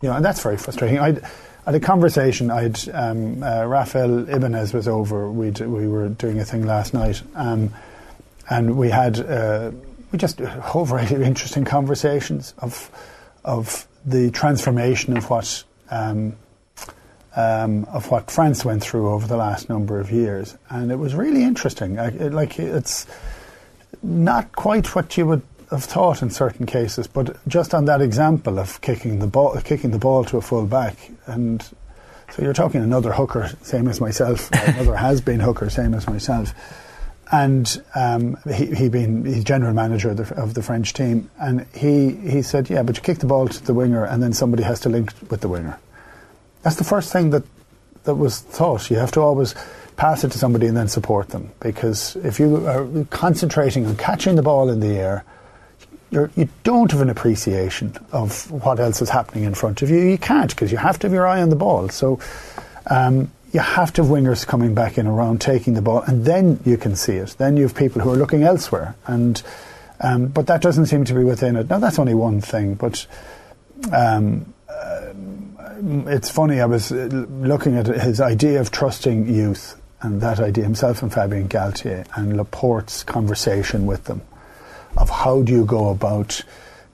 You 0.02 0.10
know, 0.10 0.16
and 0.16 0.26
that's 0.26 0.44
very 0.44 0.58
frustrating. 0.58 1.00
I 1.00 1.18
at 1.66 1.74
a 1.74 1.80
conversation, 1.80 2.52
I'd 2.52 2.78
um, 2.90 3.42
uh, 3.42 3.66
Rafael 3.66 4.30
Ibanez 4.30 4.74
was 4.74 4.88
over. 4.88 5.30
we 5.30 5.52
we 5.52 5.88
were 5.88 6.10
doing 6.10 6.40
a 6.40 6.46
thing 6.46 6.66
last 6.66 6.94
night, 6.94 7.22
um, 7.34 7.74
and 8.50 8.78
we 8.78 8.90
had 8.90 9.20
uh, 9.20 9.72
we 10.12 10.20
just 10.20 10.40
a 10.42 10.48
whole 10.48 10.86
variety 10.86 11.16
of 11.16 11.22
interesting 11.22 11.66
conversations 11.66 12.54
of 12.60 12.92
of 13.44 13.88
the 14.06 14.30
transformation 14.32 15.18
of 15.18 15.30
what 15.30 15.64
um, 15.90 16.36
um, 17.36 17.86
of 17.86 18.12
what 18.12 18.30
France 18.30 18.64
went 18.64 18.84
through 18.84 19.10
over 19.10 19.28
the 19.28 19.38
last 19.38 19.68
number 19.68 20.00
of 20.00 20.12
years, 20.12 20.56
and 20.70 20.92
it 20.92 20.98
was 20.98 21.16
really 21.16 21.44
interesting. 21.44 21.98
I, 21.98 22.08
it, 22.10 22.34
like 22.34 22.60
it's 22.60 23.08
not 24.04 24.56
quite 24.56 24.96
what 24.96 25.18
you 25.18 25.26
would 25.26 25.42
have 25.72 25.84
thought 25.84 26.22
in 26.22 26.30
certain 26.30 26.66
cases, 26.66 27.08
but 27.08 27.38
just 27.48 27.74
on 27.74 27.86
that 27.86 28.02
example 28.02 28.60
of 28.60 28.80
kicking 28.82 29.20
the 29.20 29.28
ball, 29.28 29.60
kicking 29.62 29.92
the 29.92 29.98
ball 29.98 30.24
to 30.26 30.38
a 30.38 30.42
full 30.42 30.66
back, 30.66 31.12
and 31.26 31.62
so 32.32 32.42
you're 32.42 32.54
talking 32.54 32.82
another 32.82 33.14
hooker, 33.14 33.52
same 33.62 33.88
as 33.88 34.02
myself, 34.02 34.52
another 34.52 34.96
has 35.08 35.22
been 35.22 35.40
hooker, 35.40 35.70
same 35.70 35.94
as 35.94 36.08
myself, 36.08 36.54
and 37.32 37.82
um, 37.96 38.38
he 38.54 38.74
he 38.76 38.90
been 38.90 39.26
he's 39.26 39.44
general 39.44 39.74
manager 39.74 40.12
of 40.12 40.18
the, 40.18 40.36
of 40.36 40.54
the, 40.54 40.62
French 40.62 40.94
team, 40.94 41.30
and 41.40 41.66
he 41.74 42.12
he 42.12 42.42
said, 42.42 42.70
yeah, 42.70 42.84
but 42.84 42.98
you 42.98 43.02
kick 43.02 43.20
the 43.20 43.28
ball 43.28 43.48
to 43.48 43.64
the 43.64 43.74
winger, 43.74 44.06
and 44.06 44.22
then 44.22 44.34
somebody 44.34 44.64
has 44.64 44.80
to 44.82 44.90
link 44.90 45.12
with 45.30 45.42
the 45.42 45.50
winger. 45.50 45.80
That's 46.62 46.76
the 46.76 46.84
first 46.84 47.12
thing 47.12 47.32
that 47.32 47.44
that 48.04 48.16
was 48.16 48.40
thought. 48.40 48.90
You 48.90 48.98
have 48.98 49.12
to 49.14 49.22
always 49.22 49.56
pass 49.98 50.24
it 50.24 50.32
to 50.32 50.38
somebody 50.38 50.68
and 50.68 50.76
then 50.76 50.88
support 50.88 51.30
them. 51.30 51.52
Because 51.60 52.16
if 52.18 52.40
you 52.40 52.68
are 52.68 53.06
concentrating 53.10 53.86
on 53.86 53.96
catching 53.98 54.36
the 54.36 54.42
ball 54.42 54.70
in 54.70 54.80
the 54.80 54.96
air, 54.96 55.24
you're, 56.16 56.32
you 56.36 56.50
do 56.64 56.72
not 56.72 56.92
have 56.92 57.02
an 57.02 57.10
appreciation 57.10 57.96
of 58.12 58.50
what 58.50 58.80
else 58.80 59.02
is 59.02 59.10
happening 59.10 59.44
in 59.44 59.54
front 59.54 59.82
of 59.82 59.90
you. 59.90 60.00
You 60.00 60.18
can't 60.18 60.50
because 60.50 60.72
you 60.72 60.78
have 60.78 60.98
to 61.00 61.08
have 61.08 61.14
your 61.14 61.28
eye 61.28 61.42
on 61.42 61.50
the 61.50 61.56
ball. 61.56 61.90
So 61.90 62.20
um, 62.90 63.32
you 63.52 63.60
have 63.60 63.94
to 63.94 64.04
have 64.04 64.12
wingers 64.12 64.48
coming 64.48 64.74
back 64.74 64.98
in 64.98 65.06
around 65.06 65.42
taking 65.42 65.74
the 65.74 65.82
ball, 65.82 66.02
and 66.02 66.26
then 66.26 66.60
you 66.66 66.78
can 66.78 66.96
see 66.96 67.14
it. 67.14 67.36
Then 67.38 67.58
you 67.58 67.64
have 67.64 67.76
people 67.76 68.02
who 68.02 68.12
are 68.12 68.16
looking 68.16 68.44
elsewhere, 68.44 68.96
and 69.06 69.42
um, 70.02 70.28
but 70.28 70.48
that 70.48 70.62
doesn't 70.62 70.88
seem 70.88 71.06
to 71.06 71.14
be 71.14 71.24
within 71.24 71.56
it. 71.56 71.70
Now 71.70 71.80
that's 71.80 72.00
only 72.00 72.16
one 72.16 72.42
thing, 72.42 72.76
but. 72.76 73.06
Um, 73.92 74.54
uh, 74.70 75.14
it's 76.08 76.30
funny. 76.30 76.62
I 76.62 76.66
was 76.66 76.94
uh, 76.94 77.10
looking 77.42 77.76
at 77.76 77.88
his 77.88 78.22
idea 78.22 78.62
of 78.62 78.72
trusting 78.72 79.28
youth, 79.28 79.80
and 80.02 80.22
that 80.22 80.40
idea 80.40 80.64
himself 80.64 81.04
and 81.04 81.12
Fabien 81.12 81.50
Galthié, 81.50 82.08
and 82.16 82.38
Laporte's 82.38 83.04
conversation 83.04 83.86
with 83.86 84.06
them 84.06 84.22
of 84.98 85.10
how 85.10 85.42
do 85.42 85.52
you 85.52 85.66
go 85.66 85.90
about 85.90 86.42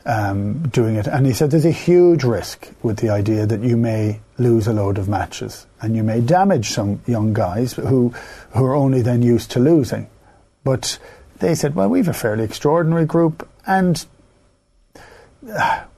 um, 0.05 0.67
doing 0.69 0.95
it. 0.95 1.07
And 1.07 1.25
he 1.25 1.33
said 1.33 1.51
there's 1.51 1.65
a 1.65 1.71
huge 1.71 2.23
risk 2.23 2.69
with 2.81 2.97
the 2.97 3.09
idea 3.09 3.45
that 3.45 3.61
you 3.61 3.77
may 3.77 4.19
lose 4.37 4.67
a 4.67 4.73
load 4.73 4.97
of 4.97 5.07
matches 5.07 5.67
and 5.81 5.95
you 5.95 6.03
may 6.03 6.21
damage 6.21 6.69
some 6.69 7.01
young 7.05 7.33
guys 7.33 7.73
who, 7.73 8.09
who 8.09 8.65
are 8.65 8.75
only 8.75 9.01
then 9.01 9.21
used 9.21 9.51
to 9.51 9.59
losing. 9.59 10.09
But 10.63 10.97
they 11.39 11.55
said, 11.55 11.75
well, 11.75 11.89
we 11.89 11.99
have 11.99 12.07
a 12.07 12.13
fairly 12.13 12.43
extraordinary 12.43 13.05
group 13.05 13.47
and 13.65 14.03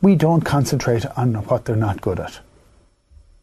we 0.02 0.16
don't 0.16 0.42
concentrate 0.42 1.06
on 1.18 1.36
what 1.36 1.66
they're 1.66 1.76
not 1.76 2.02
good 2.02 2.20
at. 2.20 2.40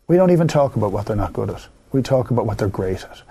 We 0.09 0.17
don't 0.17 0.31
even 0.31 0.49
talk 0.49 0.77
about 0.77 0.93
what 0.93 1.07
they're 1.07 1.17
not 1.17 1.33
good 1.33 1.51
at. 1.51 1.67
We 1.93 2.03
talk 2.03 2.31
about 2.31 2.47
what 2.47 2.59
they're 2.59 2.69
great 2.69 3.05
at. 3.05 3.23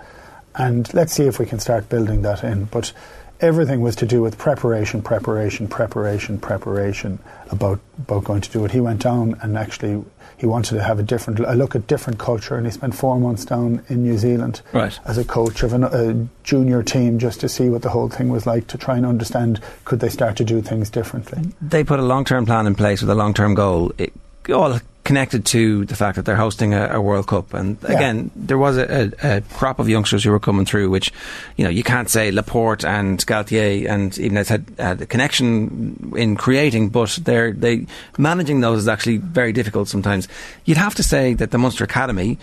And 0.54 0.92
let's 0.94 1.12
see 1.12 1.24
if 1.24 1.38
we 1.38 1.46
can 1.46 1.60
start 1.60 1.88
building 1.88 2.22
that 2.22 2.42
in. 2.42 2.64
But 2.64 2.92
everything 3.40 3.80
was 3.80 3.96
to 3.96 4.06
do 4.06 4.22
with 4.22 4.38
preparation, 4.38 5.02
preparation, 5.02 5.68
preparation, 5.68 6.38
preparation 6.38 7.18
about 7.50 7.80
about 7.98 8.24
going 8.24 8.40
to 8.40 8.50
do 8.50 8.64
it. 8.64 8.70
He 8.70 8.80
went 8.80 9.02
down 9.02 9.36
and 9.42 9.56
actually 9.56 10.04
he 10.36 10.46
wanted 10.46 10.76
to 10.76 10.82
have 10.82 10.98
a 10.98 11.02
different 11.02 11.40
a 11.40 11.54
look 11.54 11.74
at 11.74 11.86
different 11.86 12.18
culture, 12.18 12.56
and 12.56 12.66
he 12.66 12.72
spent 12.72 12.94
four 12.94 13.18
months 13.18 13.44
down 13.44 13.84
in 13.88 14.02
New 14.02 14.16
Zealand 14.16 14.62
right. 14.72 14.98
as 15.04 15.18
a 15.18 15.24
coach 15.24 15.62
of 15.62 15.72
an, 15.72 15.84
a 15.84 16.28
junior 16.44 16.82
team 16.82 17.18
just 17.18 17.40
to 17.40 17.48
see 17.48 17.68
what 17.68 17.82
the 17.82 17.90
whole 17.90 18.08
thing 18.08 18.30
was 18.30 18.46
like 18.46 18.66
to 18.68 18.78
try 18.78 18.96
and 18.96 19.04
understand 19.04 19.60
could 19.84 20.00
they 20.00 20.08
start 20.08 20.36
to 20.36 20.44
do 20.44 20.62
things 20.62 20.88
differently. 20.88 21.52
They 21.60 21.84
put 21.84 21.98
a 21.98 22.04
long 22.04 22.24
term 22.24 22.46
plan 22.46 22.66
in 22.66 22.74
place 22.74 23.02
with 23.02 23.10
a 23.10 23.14
long 23.14 23.34
term 23.34 23.54
goal. 23.54 23.92
It, 23.98 24.12
all 24.48 24.80
connected 25.10 25.44
to 25.44 25.84
the 25.86 25.96
fact 25.96 26.14
that 26.16 26.24
they're 26.24 26.36
hosting 26.46 26.72
a, 26.72 26.82
a 26.98 27.00
World 27.00 27.26
Cup. 27.26 27.52
And 27.52 27.76
Yeah. 27.82 27.96
again, 27.96 28.30
there 28.36 28.58
was 28.58 28.76
a, 28.76 28.86
a, 29.22 29.36
a 29.38 29.40
crop 29.58 29.78
of 29.80 29.88
youngsters 29.88 30.22
who 30.24 30.30
were 30.30 30.38
coming 30.38 30.64
through, 30.66 30.88
which, 30.90 31.10
you 31.56 31.64
know, 31.64 31.70
you 31.70 31.82
can't 31.82 32.08
say 32.08 32.30
Laporte 32.30 32.84
and 32.84 33.18
Galthié 33.26 33.88
and 33.88 34.16
even 34.18 34.36
had, 34.44 34.64
had 34.78 35.02
a 35.02 35.06
connection 35.06 36.12
in 36.16 36.36
creating, 36.36 36.90
but 36.90 37.18
they're, 37.24 37.52
they, 37.52 37.86
managing 38.18 38.60
those 38.60 38.78
is 38.78 38.88
actually 38.88 39.16
very 39.16 39.52
difficult 39.52 39.88
sometimes. 39.88 40.28
You'd 40.64 40.78
have 40.78 40.94
to 40.94 41.02
say 41.02 41.34
that 41.34 41.50
the 41.50 41.58
Munster 41.58 41.82
Academy 41.84 42.38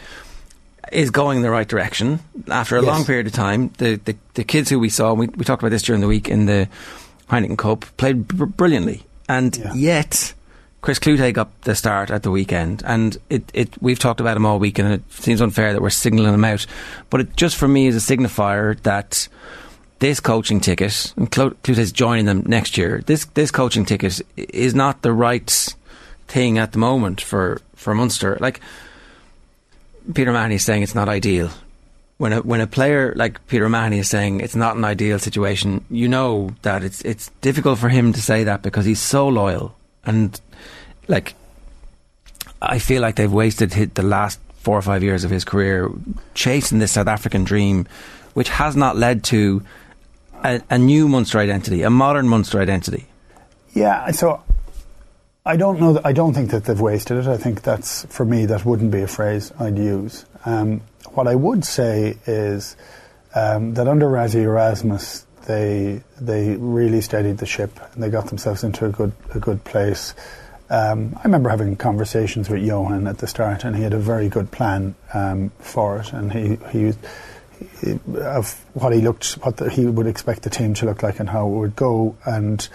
is 0.91 1.09
going 1.09 1.37
in 1.37 1.43
the 1.43 1.49
right 1.51 1.67
direction 1.67 2.19
after 2.49 2.75
a 2.77 2.81
Yes. 2.81 2.87
long 2.87 3.05
period 3.05 3.27
of 3.27 3.33
time. 3.33 3.71
The, 3.77 3.95
the, 4.03 4.15
the 4.33 4.43
kids 4.43 4.69
who 4.69 4.77
we 4.79 4.89
saw, 4.89 5.13
we, 5.13 5.27
we 5.27 5.45
talked 5.45 5.61
about 5.63 5.71
this 5.71 5.83
during 5.83 6.01
the 6.01 6.07
week 6.07 6.27
in 6.29 6.45
the 6.47 6.67
Heineken 7.29 7.57
Cup, 7.57 7.85
played 7.97 8.27
br- 8.27 8.45
brilliantly. 8.45 9.03
And 9.29 9.55
Yeah. 9.55 9.73
yet, 9.73 10.33
Chris 10.81 10.99
Cloete 10.99 11.33
got 11.33 11.61
the 11.61 11.75
start 11.75 12.11
at 12.11 12.23
the 12.23 12.31
weekend, 12.31 12.83
and 12.85 13.17
it, 13.29 13.49
it 13.53 13.81
we've 13.81 13.99
talked 13.99 14.19
about 14.19 14.37
him 14.37 14.45
all 14.45 14.59
week, 14.59 14.79
and 14.79 14.91
it 14.93 15.11
seems 15.11 15.41
unfair 15.41 15.73
that 15.73 15.81
we're 15.81 15.89
signalling 15.89 16.33
him 16.33 16.45
out. 16.45 16.65
But 17.09 17.21
it 17.21 17.35
just 17.35 17.55
for 17.55 17.67
me 17.67 17.87
is 17.87 17.95
a 17.95 18.17
signifier 18.17 18.79
that 18.83 19.27
this 19.99 20.19
coaching 20.19 20.59
ticket, 20.59 21.13
and 21.17 21.31
Clu- 21.31 21.55
Cloete's 21.63 21.91
joining 21.91 22.25
them 22.25 22.43
next 22.45 22.77
year. 22.77 23.01
This 23.05 23.25
this 23.25 23.51
coaching 23.51 23.85
ticket 23.85 24.21
is 24.37 24.75
not 24.75 25.01
the 25.01 25.13
right 25.13 25.75
thing 26.27 26.57
at 26.57 26.71
the 26.73 26.79
moment 26.79 27.21
for 27.21 27.61
for 27.75 27.95
Munster. 27.95 28.37
Like 28.39 28.61
Peter 30.13 30.29
O'Mahony 30.29 30.55
is 30.55 30.63
saying, 30.63 30.83
it's 30.83 30.95
not 30.95 31.09
ideal. 31.09 31.49
When 32.17 32.33
a 32.33 32.41
when 32.41 32.61
a 32.61 32.67
player 32.67 33.13
like 33.15 33.45
Peter 33.47 33.65
O'Mahony 33.65 33.99
is 33.99 34.09
saying 34.09 34.41
it's 34.41 34.55
not 34.55 34.75
an 34.75 34.85
ideal 34.85 35.19
situation, 35.19 35.83
you 35.89 36.07
know 36.07 36.51
that 36.61 36.83
it's 36.83 37.01
it's 37.01 37.29
difficult 37.41 37.79
for 37.79 37.89
him 37.89 38.13
to 38.13 38.21
say 38.21 38.43
that 38.43 38.61
because 38.61 38.85
he's 38.85 39.01
so 39.01 39.27
loyal 39.27 39.75
and 40.03 40.39
like 41.07 41.35
I 42.61 42.79
feel 42.79 43.01
like 43.01 43.15
they've 43.15 43.31
wasted 43.31 43.71
the 43.71 44.03
last 44.03 44.39
four 44.57 44.77
or 44.77 44.81
five 44.81 45.03
years 45.03 45.23
of 45.23 45.31
his 45.31 45.45
career 45.45 45.89
chasing 46.33 46.79
this 46.79 46.91
South 46.91 47.07
African 47.07 47.43
dream, 47.43 47.87
which 48.33 48.49
has 48.49 48.75
not 48.75 48.97
led 48.97 49.23
to 49.25 49.63
a, 50.43 50.61
a 50.69 50.77
new 50.77 51.07
Munster 51.07 51.39
identity, 51.39 51.83
a 51.83 51.89
modern 51.89 52.27
Munster 52.27 52.59
identity. 52.59 53.05
Yeah, 53.73 54.11
so 54.11 54.43
I 55.45 55.55
don't 55.55 55.79
know. 55.79 55.93
That, 55.93 56.05
I 56.05 56.11
don't 56.11 56.33
think 56.33 56.51
that 56.51 56.65
they've 56.65 56.79
wasted 56.79 57.17
it. 57.17 57.27
I 57.27 57.37
think 57.37 57.61
that's 57.61 58.05
for 58.05 58.25
me 58.25 58.45
that 58.47 58.65
wouldn't 58.65 58.91
be 58.91 59.01
a 59.01 59.07
phrase 59.07 59.51
I'd 59.59 59.77
use. 59.77 60.25
Um, 60.45 60.81
what 61.11 61.27
I 61.27 61.35
would 61.35 61.63
say 61.63 62.17
is 62.25 62.75
um, 63.35 63.73
that 63.75 63.87
under 63.87 64.07
Rassie 64.07 64.41
Erasmus, 64.41 65.25
they 65.45 66.01
they 66.19 66.55
really 66.57 67.01
steadied 67.01 67.37
the 67.37 67.45
ship 67.45 67.79
and 67.93 68.03
they 68.03 68.09
got 68.09 68.27
themselves 68.27 68.63
into 68.63 68.85
a 68.85 68.89
good 68.89 69.13
a 69.33 69.39
good 69.39 69.63
place. 69.63 70.13
Um, 70.69 71.13
I 71.17 71.23
remember 71.23 71.49
having 71.49 71.77
conversations 71.77 72.49
with 72.49 72.61
Johan 72.61 73.07
at 73.07 73.19
the 73.19 73.27
start, 73.27 73.63
and 73.63 73.75
he 73.75 73.83
had 73.83 73.93
a 73.93 73.99
very 73.99 74.27
good 74.27 74.51
plan 74.51 74.95
um, 75.13 75.51
for 75.59 75.99
it, 75.99 76.13
and 76.13 76.31
he 76.31 76.57
he. 76.71 76.93
he 77.81 77.99
of 78.21 78.53
what 78.75 78.93
he 78.93 79.01
looked, 79.01 79.33
what 79.43 79.57
the, 79.57 79.67
he 79.67 79.87
would 79.87 80.05
expect 80.05 80.43
the 80.43 80.49
team 80.49 80.75
to 80.75 80.85
look 80.85 81.01
like, 81.01 81.19
and 81.19 81.27
how 81.27 81.47
it 81.47 81.51
would 81.51 81.75
go, 81.75 82.15
and 82.23 82.69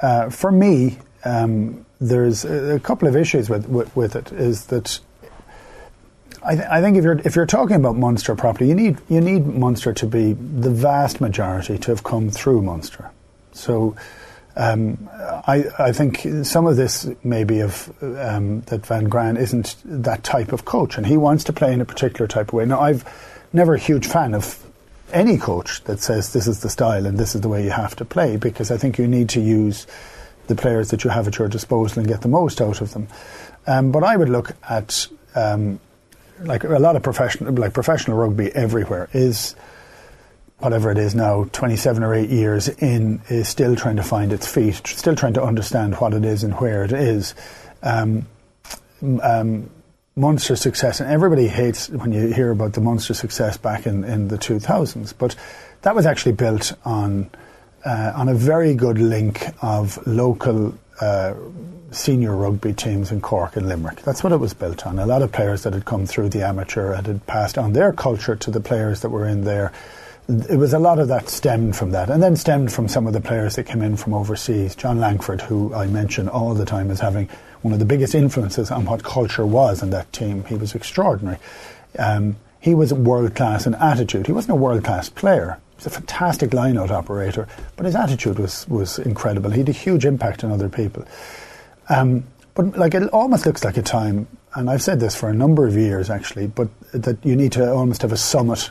uh, 0.00 0.30
for 0.30 0.50
me, 0.50 0.96
um, 1.26 1.84
there's 2.00 2.44
a, 2.46 2.76
a 2.76 2.80
couple 2.80 3.06
of 3.06 3.16
issues 3.16 3.50
with, 3.50 3.68
with 3.68 3.94
with 3.94 4.16
it. 4.16 4.32
Is 4.32 4.66
that 4.66 4.98
I, 6.42 6.54
th- 6.54 6.68
I 6.68 6.80
think 6.80 6.96
if 6.96 7.04
you're 7.04 7.18
if 7.18 7.36
you're 7.36 7.44
talking 7.44 7.76
about 7.76 7.96
Munster 7.96 8.34
properly, 8.34 8.70
you 8.70 8.74
need 8.74 8.96
you 9.10 9.20
need 9.20 9.44
Munster 9.46 9.92
to 9.92 10.06
be 10.06 10.32
the 10.32 10.70
vast 10.70 11.20
majority 11.20 11.76
to 11.76 11.90
have 11.90 12.02
come 12.02 12.30
through 12.30 12.62
Munster. 12.62 13.10
So. 13.52 13.94
Um, 14.56 15.08
I, 15.12 15.64
I 15.78 15.92
think 15.92 16.26
some 16.44 16.66
of 16.66 16.76
this 16.76 17.08
maybe 17.24 17.60
of 17.60 17.92
um, 18.02 18.60
that 18.62 18.86
Van 18.86 19.08
Graan 19.08 19.36
isn't 19.36 19.76
that 19.84 20.22
type 20.22 20.52
of 20.52 20.64
coach, 20.64 20.96
and 20.96 21.06
he 21.06 21.16
wants 21.16 21.44
to 21.44 21.52
play 21.52 21.72
in 21.72 21.80
a 21.80 21.84
particular 21.84 22.28
type 22.28 22.48
of 22.48 22.54
way. 22.54 22.64
Now, 22.64 22.80
I've 22.80 23.04
never 23.52 23.74
a 23.74 23.78
huge 23.78 24.06
fan 24.06 24.34
of 24.34 24.64
any 25.12 25.38
coach 25.38 25.82
that 25.84 26.00
says 26.00 26.32
this 26.32 26.46
is 26.46 26.60
the 26.60 26.68
style 26.68 27.06
and 27.06 27.18
this 27.18 27.34
is 27.34 27.40
the 27.40 27.48
way 27.48 27.64
you 27.64 27.70
have 27.70 27.96
to 27.96 28.04
play, 28.04 28.36
because 28.36 28.70
I 28.70 28.76
think 28.76 28.98
you 28.98 29.08
need 29.08 29.28
to 29.30 29.40
use 29.40 29.86
the 30.46 30.54
players 30.54 30.90
that 30.90 31.04
you 31.04 31.10
have 31.10 31.26
at 31.26 31.38
your 31.38 31.48
disposal 31.48 32.00
and 32.00 32.08
get 32.08 32.20
the 32.20 32.28
most 32.28 32.60
out 32.60 32.80
of 32.80 32.92
them. 32.92 33.08
Um, 33.66 33.92
but 33.92 34.04
I 34.04 34.16
would 34.16 34.28
look 34.28 34.52
at 34.68 35.06
um, 35.34 35.80
like 36.40 36.64
a 36.64 36.78
lot 36.78 36.96
of 36.96 37.02
professional, 37.02 37.52
like 37.54 37.72
professional 37.72 38.16
rugby 38.16 38.52
everywhere 38.54 39.08
is 39.12 39.54
whatever 40.64 40.90
it 40.90 40.98
is 40.98 41.14
now, 41.14 41.44
27 41.52 42.02
or 42.02 42.14
8 42.14 42.30
years 42.30 42.68
in, 42.68 43.20
is 43.28 43.48
still 43.48 43.76
trying 43.76 43.96
to 43.96 44.02
find 44.02 44.32
its 44.32 44.46
feet, 44.46 44.80
still 44.86 45.14
trying 45.14 45.34
to 45.34 45.42
understand 45.42 45.94
what 45.96 46.14
it 46.14 46.24
is 46.24 46.42
and 46.42 46.54
where 46.54 46.84
it 46.84 46.92
is. 46.92 47.34
Um, 47.82 48.26
um, 49.22 49.70
Munster 50.16 50.54
success, 50.54 51.00
and 51.00 51.10
everybody 51.10 51.48
hates 51.48 51.90
when 51.90 52.12
you 52.12 52.28
hear 52.28 52.50
about 52.50 52.72
the 52.72 52.80
Munster 52.80 53.14
success 53.14 53.56
back 53.56 53.84
in, 53.84 54.04
in 54.04 54.28
the 54.28 54.38
2000s, 54.38 55.12
but 55.18 55.34
that 55.82 55.94
was 55.94 56.06
actually 56.06 56.32
built 56.32 56.72
on 56.84 57.30
uh, 57.84 58.12
on 58.14 58.28
a 58.28 58.34
very 58.34 58.74
good 58.74 58.98
link 58.98 59.44
of 59.60 59.98
local 60.06 60.72
uh, 61.00 61.34
senior 61.90 62.34
rugby 62.34 62.72
teams 62.72 63.12
in 63.12 63.20
Cork 63.20 63.56
and 63.56 63.68
Limerick. 63.68 64.02
That's 64.02 64.22
what 64.24 64.32
it 64.32 64.38
was 64.38 64.54
built 64.54 64.86
on. 64.86 64.98
A 64.98 65.06
lot 65.06 65.20
of 65.20 65.32
players 65.32 65.64
that 65.64 65.74
had 65.74 65.84
come 65.84 66.06
through 66.06 66.30
the 66.30 66.46
amateur 66.46 66.94
had 66.94 67.26
passed 67.26 67.58
on 67.58 67.72
their 67.72 67.92
culture 67.92 68.36
to 68.36 68.50
the 68.50 68.60
players 68.60 69.02
that 69.02 69.10
were 69.10 69.26
in 69.26 69.44
there. 69.44 69.72
It 70.26 70.56
was 70.56 70.72
a 70.72 70.78
lot 70.78 70.98
of 70.98 71.08
that 71.08 71.28
stemmed 71.28 71.76
from 71.76 71.90
that, 71.90 72.08
and 72.08 72.22
then 72.22 72.34
stemmed 72.34 72.72
from 72.72 72.88
some 72.88 73.06
of 73.06 73.12
the 73.12 73.20
players 73.20 73.56
that 73.56 73.64
came 73.64 73.82
in 73.82 73.96
from 73.96 74.14
overseas. 74.14 74.74
John 74.74 74.98
Langford, 74.98 75.42
who 75.42 75.74
I 75.74 75.86
mention 75.86 76.28
all 76.30 76.54
the 76.54 76.64
time 76.64 76.90
as 76.90 77.00
having 77.00 77.28
one 77.60 77.74
of 77.74 77.78
the 77.78 77.84
biggest 77.84 78.14
influences 78.14 78.70
on 78.70 78.86
what 78.86 79.02
culture 79.02 79.44
was 79.44 79.82
in 79.82 79.90
that 79.90 80.10
team. 80.12 80.44
He 80.44 80.54
was 80.54 80.74
extraordinary. 80.74 81.38
Um, 81.98 82.36
he 82.58 82.74
was 82.74 82.94
world 82.94 83.34
class 83.34 83.66
in 83.66 83.74
attitude. 83.74 84.26
He 84.26 84.32
wasn't 84.32 84.52
a 84.52 84.60
world 84.60 84.84
class 84.84 85.10
player. 85.10 85.58
He 85.72 85.76
was 85.76 85.86
a 85.86 85.90
fantastic 85.90 86.54
line 86.54 86.78
out 86.78 86.90
operator, 86.90 87.46
but 87.76 87.84
his 87.84 87.94
attitude 87.94 88.38
was, 88.38 88.66
was 88.68 88.98
incredible. 88.98 89.50
He 89.50 89.58
had 89.58 89.68
a 89.68 89.72
huge 89.72 90.06
impact 90.06 90.42
on 90.42 90.50
other 90.50 90.70
people. 90.70 91.04
Um, 91.90 92.24
but 92.54 92.78
like 92.78 92.94
it 92.94 93.08
almost 93.10 93.44
looks 93.44 93.64
like 93.64 93.76
a 93.76 93.82
time, 93.82 94.26
and 94.54 94.70
I've 94.70 94.82
said 94.82 95.00
this 95.00 95.14
for 95.14 95.28
a 95.28 95.34
number 95.34 95.66
of 95.66 95.76
years 95.76 96.08
actually, 96.08 96.46
but 96.46 96.68
that 96.92 97.18
you 97.24 97.36
need 97.36 97.52
to 97.52 97.70
almost 97.70 98.00
have 98.00 98.12
a 98.12 98.16
summit 98.16 98.70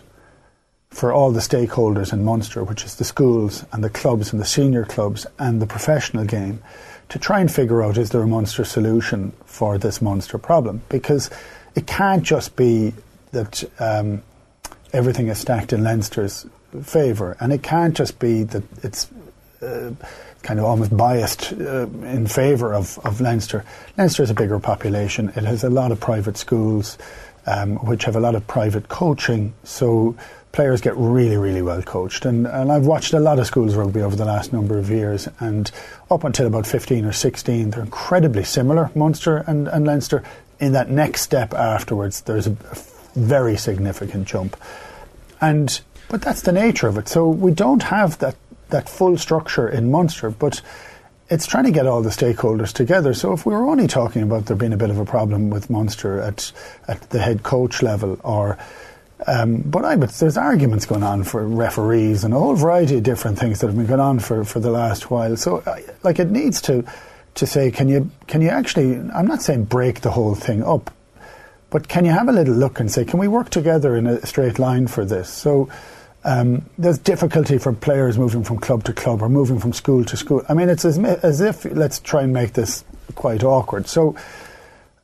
for 0.93 1.11
all 1.11 1.31
the 1.31 1.39
stakeholders 1.39 2.13
in 2.13 2.23
Munster, 2.23 2.63
which 2.63 2.85
is 2.85 2.95
the 2.95 3.03
schools 3.03 3.65
and 3.71 3.83
the 3.83 3.89
clubs 3.89 4.31
and 4.31 4.39
the 4.39 4.45
senior 4.45 4.85
clubs 4.85 5.25
and 5.39 5.59
the 5.59 5.65
professional 5.65 6.23
game, 6.23 6.61
to 7.09 7.17
try 7.17 7.39
and 7.39 7.51
figure 7.51 7.81
out 7.81 7.97
is 7.97 8.11
there 8.11 8.21
a 8.21 8.27
Munster 8.27 8.63
solution 8.63 9.33
for 9.45 9.79
this 9.79 10.01
Munster 10.01 10.37
problem? 10.37 10.83
Because 10.89 11.31
it 11.75 11.87
can't 11.87 12.21
just 12.21 12.55
be 12.55 12.93
that 13.31 13.63
um, 13.79 14.21
everything 14.93 15.27
is 15.29 15.39
stacked 15.39 15.73
in 15.73 15.83
Leinster's 15.83 16.45
favour, 16.83 17.35
and 17.39 17.51
it 17.51 17.63
can't 17.63 17.97
just 17.97 18.19
be 18.19 18.43
that 18.43 18.63
it's. 18.83 19.09
Uh, 19.61 19.91
kind 20.43 20.59
of 20.59 20.65
almost 20.65 20.95
biased 20.95 21.53
uh, 21.53 21.87
in 22.03 22.27
favour 22.27 22.73
of, 22.73 22.99
of 23.05 23.21
Leinster. 23.21 23.63
Leinster 23.97 24.23
is 24.23 24.29
a 24.29 24.33
bigger 24.33 24.59
population. 24.59 25.29
It 25.29 25.45
has 25.45 25.63
a 25.63 25.69
lot 25.69 25.93
of 25.93 26.01
private 26.01 26.35
schools, 26.35 26.97
um, 27.45 27.77
which 27.77 28.03
have 28.03 28.17
a 28.17 28.19
lot 28.19 28.35
of 28.35 28.45
private 28.45 28.89
coaching. 28.89 29.53
So 29.63 30.17
players 30.53 30.79
get 30.79 30.95
really, 30.95 31.35
really 31.35 31.61
well 31.61 31.81
coached. 31.81 32.25
And, 32.25 32.47
and 32.47 32.71
I've 32.71 32.85
watched 32.85 33.13
a 33.13 33.19
lot 33.19 33.39
of 33.39 33.47
schools 33.47 33.75
rugby 33.75 34.01
over 34.01 34.15
the 34.15 34.25
last 34.25 34.53
number 34.53 34.77
of 34.79 34.89
years. 34.89 35.27
And 35.39 35.69
up 36.09 36.23
until 36.23 36.47
about 36.47 36.65
15 36.65 37.03
or 37.03 37.11
16, 37.11 37.71
they're 37.71 37.81
incredibly 37.83 38.45
similar, 38.45 38.89
Munster 38.95 39.37
and, 39.47 39.67
and 39.67 39.85
Leinster. 39.85 40.23
In 40.59 40.71
that 40.73 40.89
next 40.89 41.21
step 41.21 41.53
afterwards, 41.53 42.21
there's 42.21 42.47
a, 42.47 42.55
very 43.15 43.57
significant 43.57 44.27
jump. 44.27 44.57
And 45.41 45.81
but 46.09 46.21
that's 46.21 46.41
the 46.41 46.51
nature 46.51 46.87
of 46.87 46.97
it. 46.97 47.07
So 47.07 47.29
we 47.29 47.51
don't 47.51 47.83
have 47.83 48.17
that 48.19 48.35
that 48.69 48.89
full 48.89 49.17
structure 49.17 49.67
in 49.67 49.91
Munster, 49.91 50.31
but 50.31 50.61
it's 51.29 51.45
trying 51.45 51.65
to 51.65 51.71
get 51.71 51.85
all 51.85 52.01
the 52.01 52.09
stakeholders 52.09 52.73
together. 52.73 53.13
So 53.13 53.33
if 53.33 53.45
we 53.45 53.53
were 53.53 53.69
only 53.69 53.87
talking 53.87 54.23
about 54.23 54.45
there 54.45 54.57
being 54.57 54.73
a 54.73 54.77
bit 54.77 54.89
of 54.89 54.97
a 54.97 55.05
problem 55.05 55.49
with 55.49 55.69
Munster 55.69 56.19
at 56.19 56.51
at 56.87 57.01
the 57.09 57.19
head 57.19 57.43
coach 57.43 57.81
level, 57.81 58.19
or 58.23 58.57
um, 59.27 59.61
but 59.61 59.85
I 59.85 59.95
there's 59.95 60.37
arguments 60.37 60.85
going 60.85 61.03
on 61.03 61.23
for 61.23 61.47
referees 61.47 62.23
and 62.23 62.33
a 62.33 62.39
whole 62.39 62.55
variety 62.55 62.97
of 62.97 63.03
different 63.03 63.39
things 63.39 63.59
that 63.59 63.67
have 63.67 63.75
been 63.75 63.85
going 63.85 63.99
on 63.99 64.19
for, 64.19 64.43
for 64.43 64.59
the 64.59 64.71
last 64.71 65.09
while. 65.09 65.37
So 65.37 65.63
like 66.03 66.19
it 66.19 66.29
needs 66.29 66.61
to 66.63 66.83
to 67.35 67.47
say 67.47 67.71
can 67.71 67.87
you 67.87 68.11
can 68.27 68.41
you 68.41 68.49
actually 68.49 68.95
I'm 69.13 69.27
not 69.27 69.41
saying 69.41 69.65
break 69.65 70.01
the 70.01 70.11
whole 70.11 70.35
thing 70.35 70.63
up, 70.63 70.91
but 71.69 71.87
can 71.87 72.05
you 72.05 72.11
have 72.11 72.27
a 72.27 72.33
little 72.33 72.55
look 72.55 72.79
and 72.79 72.91
say 72.91 73.05
can 73.05 73.19
we 73.19 73.27
work 73.27 73.49
together 73.49 73.95
in 73.95 74.07
a 74.07 74.25
straight 74.25 74.59
line 74.59 74.87
for 74.87 75.05
this? 75.05 75.29
So 75.29 75.69
um, 76.25 76.65
there's 76.77 76.97
difficulty 76.97 77.57
for 77.57 77.73
players 77.73 78.17
moving 78.17 78.43
from 78.43 78.57
club 78.57 78.83
to 78.85 78.93
club 78.93 79.21
or 79.21 79.29
moving 79.29 79.59
from 79.59 79.73
school 79.73 80.05
to 80.05 80.17
school. 80.17 80.41
I 80.47 80.53
mean, 80.53 80.69
it's 80.69 80.85
as, 80.85 80.97
as 80.97 81.41
if 81.41 81.65
let's 81.65 81.99
try 81.99 82.23
and 82.23 82.31
make 82.31 82.53
this 82.53 82.85
quite 83.15 83.43
awkward. 83.43 83.87
So, 83.87 84.15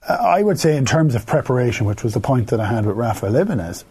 uh, 0.07 0.14
I 0.14 0.41
would 0.43 0.60
say, 0.60 0.78
in 0.78 0.86
terms 0.86 1.16
of 1.16 1.26
preparation, 1.26 1.86
which 1.86 2.03
was 2.03 2.14
the 2.14 2.22
point 2.22 2.47
that 2.49 2.62
I 2.62 2.68
had 2.68 2.86
with 2.86 2.95
Rafael 2.95 3.36
Ibanez, 3.36 3.84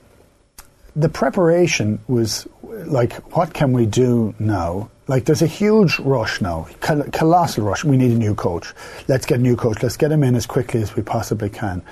the 0.99 1.09
preparation 1.09 2.01
was 2.09 2.49
like, 2.63 3.13
what 3.37 3.55
can 3.55 3.73
we 3.73 3.87
do 3.87 4.35
now? 4.41 4.91
Like, 5.07 5.25
there's 5.27 5.43
a 5.43 5.47
huge 5.47 5.99
rush 6.01 6.41
now, 6.41 6.67
col- 6.81 7.05
colossal 7.05 7.65
rush. 7.65 7.85
We 7.85 7.97
need 7.97 8.11
a 8.11 8.19
new 8.19 8.35
coach. 8.35 8.75
Let's 9.07 9.25
get 9.25 9.39
a 9.39 9.43
new 9.43 9.55
coach. 9.55 9.83
Let's 9.83 9.97
get 9.97 10.11
him 10.11 10.25
in 10.25 10.35
as 10.35 10.45
quickly 10.45 10.83
as 10.83 10.97
we 10.97 11.03
possibly 11.03 11.51
can. 11.51 11.83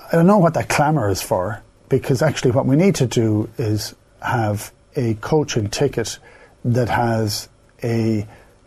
I 0.00 0.16
don't 0.16 0.26
know 0.26 0.38
what 0.38 0.54
that 0.54 0.70
clamour 0.70 1.10
is 1.10 1.20
for, 1.20 1.62
because 1.90 2.22
actually, 2.22 2.52
what 2.52 2.64
we 2.64 2.74
need 2.74 2.94
to 2.96 3.06
do 3.06 3.50
is 3.58 3.94
have 4.22 4.72
a 4.96 5.14
coaching 5.14 5.68
ticket 5.68 6.18
that 6.64 6.88
has 6.88 7.48
a 7.84 8.26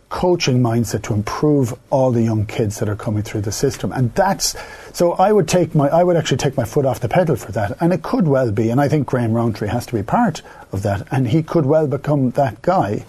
coaching 0.09 0.59
mindset 0.59 1.03
to 1.03 1.13
improve 1.13 1.77
all 1.91 2.11
the 2.11 2.23
young 2.23 2.45
kids 2.45 2.79
that 2.79 2.89
are 2.89 2.95
coming 2.95 3.21
through 3.21 3.41
the 3.41 3.51
system 3.51 3.91
and 3.91 4.13
that's 4.15 4.55
so 4.91 5.13
I 5.13 5.31
would 5.31 5.47
take 5.47 5.75
my 5.75 5.87
I 5.87 6.03
would 6.03 6.17
actually 6.17 6.37
take 6.37 6.57
my 6.57 6.65
foot 6.65 6.85
off 6.85 6.99
the 6.99 7.09
pedal 7.09 7.35
for 7.35 7.51
that 7.51 7.77
and 7.79 7.93
it 7.93 8.01
could 8.01 8.27
well 8.27 8.51
be 8.51 8.69
and 8.69 8.81
I 8.81 8.89
think 8.89 9.07
Graham 9.07 9.33
Rowntree 9.33 9.67
has 9.67 9.85
to 9.87 9.93
be 9.93 10.03
part 10.03 10.41
of 10.71 10.81
that 10.81 11.07
and 11.11 11.27
he 11.27 11.43
could 11.43 11.65
well 11.65 11.87
become 11.87 12.31
that 12.31 12.61
guy 12.61 13.05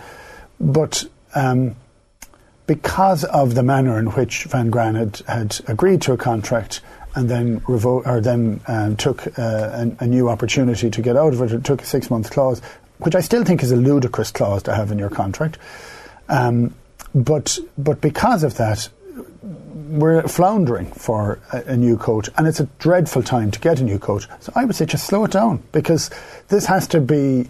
but 0.60 1.04
um, 1.34 1.74
because 2.66 3.24
of 3.24 3.54
the 3.54 3.62
manner 3.62 3.98
in 3.98 4.06
which 4.08 4.44
Van 4.44 4.70
Graan 4.70 4.94
had, 4.94 5.22
had 5.26 5.58
agreed 5.66 6.02
to 6.02 6.12
a 6.12 6.16
contract 6.16 6.80
and 7.16 7.28
then 7.28 7.60
revo- 7.62 8.06
or 8.06 8.20
then 8.20 8.60
um, 8.68 8.96
took 8.96 9.26
uh, 9.38 9.86
a, 10.00 10.04
a, 10.04 10.06
new 10.06 10.28
opportunity 10.28 10.88
to 10.90 11.02
get 11.02 11.16
out 11.16 11.32
of 11.32 11.42
it. 11.42 11.50
It 11.50 11.64
took 11.64 11.82
a 11.82 11.84
six 11.84 12.10
month 12.10 12.30
clause, 12.30 12.62
which 12.98 13.14
I 13.14 13.20
still 13.20 13.44
think 13.44 13.62
is 13.62 13.72
a 13.72 13.76
ludicrous 13.76 14.30
clause 14.30 14.62
to 14.64 14.74
have 14.74 14.92
in 14.92 14.98
your 14.98 15.10
contract. 15.10 15.58
Um, 16.28 16.74
but 17.14 17.58
but 17.76 18.00
because 18.00 18.44
of 18.44 18.56
that, 18.56 18.88
we're 19.42 20.22
floundering 20.28 20.86
for 20.86 21.40
a, 21.52 21.72
a, 21.72 21.76
new 21.76 21.96
coach, 21.96 22.28
and 22.36 22.46
it's 22.46 22.60
a 22.60 22.68
dreadful 22.78 23.22
time 23.22 23.50
to 23.50 23.58
get 23.58 23.80
a 23.80 23.84
new 23.84 23.98
coach. 23.98 24.28
So 24.40 24.52
I 24.54 24.64
would 24.64 24.76
say 24.76 24.86
just 24.86 25.06
slow 25.06 25.24
it 25.24 25.32
down 25.32 25.62
because 25.72 26.10
this 26.48 26.66
has 26.66 26.86
to 26.88 27.00
be 27.00 27.48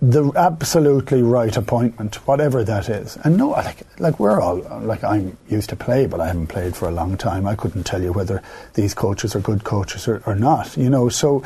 the 0.00 0.30
absolutely 0.36 1.22
right 1.22 1.56
appointment, 1.56 2.16
whatever 2.26 2.62
that 2.62 2.88
is. 2.88 3.16
And 3.24 3.36
no, 3.36 3.50
like, 3.50 3.78
like 3.98 4.20
we're 4.20 4.40
all, 4.40 4.58
like 4.82 5.02
I'm 5.02 5.36
used 5.48 5.70
to 5.70 5.76
play, 5.76 6.06
but 6.06 6.20
I 6.20 6.28
haven't 6.28 6.46
played 6.46 6.76
for 6.76 6.88
a 6.88 6.92
long 6.92 7.16
time. 7.16 7.48
I 7.48 7.56
couldn't 7.56 7.82
tell 7.84 8.02
you 8.02 8.12
whether 8.12 8.42
these 8.74 8.94
coaches 8.94 9.34
are 9.34 9.40
good 9.40 9.64
coaches 9.64 10.06
or, 10.06 10.22
or 10.24 10.36
not, 10.36 10.76
you 10.76 10.88
know, 10.88 11.08
so, 11.08 11.42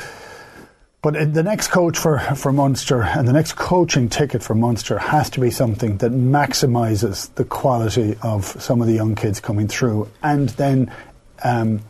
but 1.03 1.35
the 1.35 1.43
next 1.43 1.69
coach 1.69 1.99
for, 1.99 2.21
for 2.21 2.53
Munster 2.53 3.03
and 3.03 3.27
the 3.27 3.33
next 3.33 3.55
coaching 3.55 4.09
ticket 4.09 4.43
for 4.43 4.55
Munster 4.55 4.99
has 4.99 5.29
to 5.31 5.41
be 5.41 5.51
something 5.51 5.97
that 5.99 6.13
maximises 6.13 7.35
the 7.35 7.45
quality 7.45 8.17
of 8.23 8.45
some 8.45 8.81
of 8.81 8.87
the 8.87 8.95
young 8.95 9.17
kids 9.17 9.41
coming 9.41 9.67
through 9.67 10.09
and 10.23 10.49
then 10.51 10.93
um, 11.43 11.81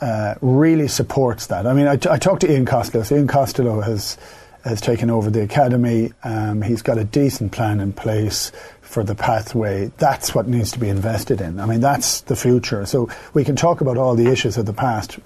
uh, 0.00 0.34
really 0.40 0.88
supports 0.88 1.48
that. 1.48 1.66
I 1.66 1.74
mean, 1.74 1.86
I, 1.86 1.92
I 1.92 2.18
talked 2.18 2.40
to 2.40 2.50
Ian 2.50 2.64
Costello. 2.64 3.04
Ian 3.10 3.28
Costello 3.28 3.82
has 3.82 4.16
has 4.64 4.80
taken 4.80 5.10
over 5.10 5.30
the 5.30 5.42
academy. 5.42 6.12
Um, 6.22 6.62
he's 6.62 6.82
got 6.82 6.98
a 6.98 7.04
decent 7.04 7.52
plan 7.52 7.80
in 7.80 7.92
place 7.92 8.52
for 8.82 9.02
the 9.02 9.14
pathway. 9.14 9.90
That's 9.96 10.34
what 10.34 10.48
needs 10.48 10.72
to 10.72 10.78
be 10.78 10.88
invested 10.88 11.40
in. 11.40 11.60
I 11.60 11.66
mean, 11.66 11.80
that's 11.80 12.22
the 12.22 12.36
future. 12.36 12.84
So 12.86 13.08
we 13.32 13.44
can 13.44 13.56
talk 13.56 13.80
about 13.80 13.96
all 13.96 14.14
the 14.14 14.26
issues 14.26 14.58
of 14.58 14.66
the 14.66 14.72
past, 14.72 15.18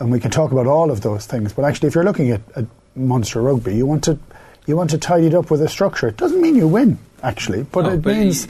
and 0.00 0.10
we 0.10 0.18
can 0.18 0.30
talk 0.30 0.50
about 0.50 0.66
all 0.66 0.90
of 0.90 1.02
those 1.02 1.26
things. 1.26 1.52
But 1.52 1.64
actually, 1.64 1.88
if 1.88 1.94
you're 1.94 2.04
looking 2.04 2.30
at, 2.30 2.40
at 2.56 2.64
Munster 2.96 3.42
rugby, 3.42 3.76
you 3.76 3.86
want 3.86 4.02
to 4.04 4.18
you 4.66 4.76
want 4.76 4.90
to 4.90 4.98
tidy 4.98 5.26
it 5.26 5.34
up 5.34 5.50
with 5.50 5.62
a 5.62 5.68
structure. 5.68 6.08
It 6.08 6.16
doesn't 6.16 6.40
mean 6.40 6.56
you 6.56 6.66
win, 6.66 6.98
actually, 7.22 7.62
but 7.64 7.82
no, 7.82 7.90
it 7.90 8.02
but 8.02 8.16
means. 8.16 8.46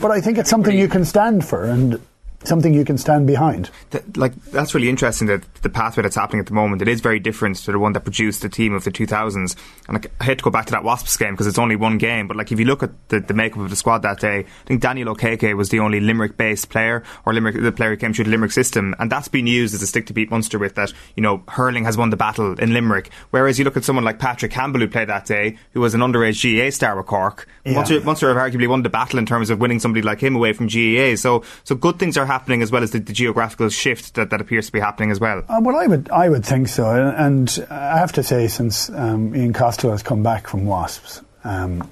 but 0.00 0.10
I 0.10 0.20
think 0.20 0.38
it's 0.38 0.50
something 0.50 0.76
you 0.76 0.88
can 0.88 1.04
stand 1.04 1.44
for, 1.44 1.64
and 1.64 2.00
something 2.44 2.74
you 2.74 2.84
can 2.84 2.98
stand 2.98 3.26
behind. 3.26 3.70
like 4.16 4.34
that's 4.46 4.74
really 4.74 4.88
interesting 4.88 5.28
that 5.28 5.42
the 5.62 5.70
pathway 5.70 6.02
that's 6.02 6.16
happening 6.16 6.40
at 6.40 6.46
the 6.46 6.54
moment 6.54 6.82
it 6.82 6.88
is 6.88 7.00
very 7.00 7.18
different 7.18 7.56
to 7.56 7.72
the 7.72 7.78
one 7.78 7.92
that 7.92 8.00
produced 8.00 8.42
the 8.42 8.48
team 8.48 8.74
of 8.74 8.84
the 8.84 8.90
2000s. 8.90 9.56
And 9.88 9.94
like, 9.94 10.12
I 10.20 10.24
hate 10.24 10.38
to 10.38 10.44
go 10.44 10.50
back 10.50 10.66
to 10.66 10.72
that 10.72 10.84
Wasps 10.84 11.16
game 11.16 11.34
because 11.34 11.46
it's 11.46 11.58
only 11.58 11.76
one 11.76 11.98
game, 11.98 12.28
but 12.28 12.36
like 12.36 12.52
if 12.52 12.58
you 12.58 12.64
look 12.64 12.82
at 12.82 12.90
the, 13.08 13.20
the 13.20 13.34
makeup 13.34 13.60
of 13.60 13.70
the 13.70 13.76
squad 13.76 13.98
that 14.02 14.20
day, 14.20 14.40
I 14.40 14.66
think 14.66 14.80
Daniel 14.80 15.14
Okeke 15.14 15.56
was 15.56 15.68
the 15.68 15.80
only 15.80 16.00
Limerick-based 16.00 16.68
player 16.70 17.02
or 17.24 17.32
Limerick 17.32 17.60
the 17.60 17.72
player 17.72 17.90
who 17.90 17.96
came 17.96 18.12
through 18.12 18.24
the 18.24 18.30
Limerick 18.30 18.52
system, 18.52 18.94
and 18.98 19.10
that's 19.10 19.28
been 19.28 19.46
used 19.46 19.74
as 19.74 19.82
a 19.82 19.86
stick 19.86 20.06
to 20.06 20.12
beat 20.12 20.30
Munster 20.30 20.58
with. 20.58 20.74
That 20.74 20.92
you 21.16 21.22
know 21.22 21.42
hurling 21.48 21.84
has 21.84 21.96
won 21.96 22.10
the 22.10 22.16
battle 22.16 22.58
in 22.58 22.72
Limerick, 22.72 23.10
whereas 23.30 23.58
you 23.58 23.64
look 23.64 23.76
at 23.76 23.84
someone 23.84 24.04
like 24.04 24.18
Patrick 24.18 24.52
Campbell 24.52 24.80
who 24.80 24.88
played 24.88 25.08
that 25.08 25.26
day, 25.26 25.58
who 25.72 25.80
was 25.80 25.94
an 25.94 26.00
underage 26.00 26.42
GAA 26.42 26.70
star 26.70 26.96
with 26.96 27.06
Cork. 27.06 27.48
Yeah. 27.64 27.74
Munster, 27.74 28.00
Munster 28.00 28.28
have 28.28 28.52
arguably 28.52 28.68
won 28.68 28.82
the 28.82 28.88
battle 28.88 29.18
in 29.18 29.26
terms 29.26 29.50
of 29.50 29.60
winning 29.60 29.78
somebody 29.78 30.02
like 30.02 30.20
him 30.20 30.34
away 30.36 30.52
from 30.52 30.66
GAA. 30.66 31.16
So 31.16 31.44
so 31.64 31.74
good 31.74 31.98
things 31.98 32.16
are 32.16 32.26
happening 32.32 32.62
as 32.62 32.72
well 32.72 32.82
as 32.82 32.90
the, 32.90 32.98
the 32.98 33.12
geographical 33.12 33.68
shift 33.68 34.14
that, 34.14 34.30
that 34.30 34.40
appears 34.40 34.66
to 34.66 34.72
be 34.72 34.80
happening 34.80 35.10
as 35.10 35.20
well. 35.20 35.44
Uh, 35.48 35.60
well, 35.62 35.76
I 35.76 35.86
would 35.86 36.10
I 36.10 36.28
would 36.28 36.44
think 36.44 36.68
so, 36.68 36.86
and 36.90 37.66
I 37.70 37.98
have 37.98 38.12
to 38.12 38.22
say, 38.22 38.48
since 38.48 38.90
um, 38.90 39.34
Ian 39.36 39.52
Costello 39.52 39.92
has 39.92 40.02
come 40.02 40.22
back 40.22 40.48
from 40.48 40.66
Wasps. 40.66 41.20
Um, 41.44 41.90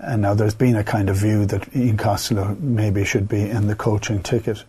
and 0.00 0.22
now 0.22 0.34
there's 0.34 0.54
been 0.54 0.76
a 0.76 0.84
kind 0.84 1.10
of 1.10 1.16
view 1.16 1.46
that 1.46 1.74
Ian 1.74 1.96
Costello 1.96 2.56
maybe 2.60 3.04
should 3.04 3.28
be 3.28 3.42
in 3.42 3.66
the 3.66 3.74
coaching 3.74 4.22
ticket. 4.22 4.64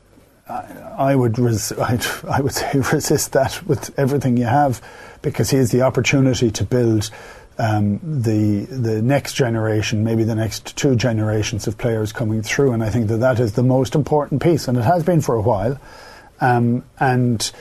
I, 0.48 1.12
I 1.12 1.16
would 1.16 1.38
res- 1.38 1.72
I 1.72 2.42
would 2.42 2.54
say 2.62 2.80
resist 2.92 3.34
that 3.34 3.66
with 3.68 3.98
everything 3.98 4.38
you 4.38 4.46
have, 4.46 4.82
because 5.22 5.50
he 5.50 5.58
has 5.58 5.72
the 5.72 5.82
opportunity 5.82 6.52
to 6.52 6.64
build 6.64 7.10
um, 7.60 8.00
the 8.02 8.66
the 8.66 9.02
next 9.02 9.34
generation, 9.34 10.04
maybe 10.04 10.24
the 10.24 10.34
next 10.34 10.76
two 10.78 10.96
generations 10.96 11.68
of 11.68 11.78
players 11.78 12.14
coming 12.14 12.42
through, 12.42 12.72
and 12.72 12.82
I 12.82 12.90
think 12.90 13.10
that 13.10 13.18
that 13.18 13.40
is 13.40 13.54
the 13.54 13.64
most 13.64 13.94
important 13.94 14.42
piece, 14.42 14.68
and 14.68 14.78
it 14.78 14.84
has 14.84 15.04
been 15.04 15.22
for 15.22 15.36
a 15.36 15.42
while, 15.42 15.80
um, 16.42 16.84
and. 17.00 17.52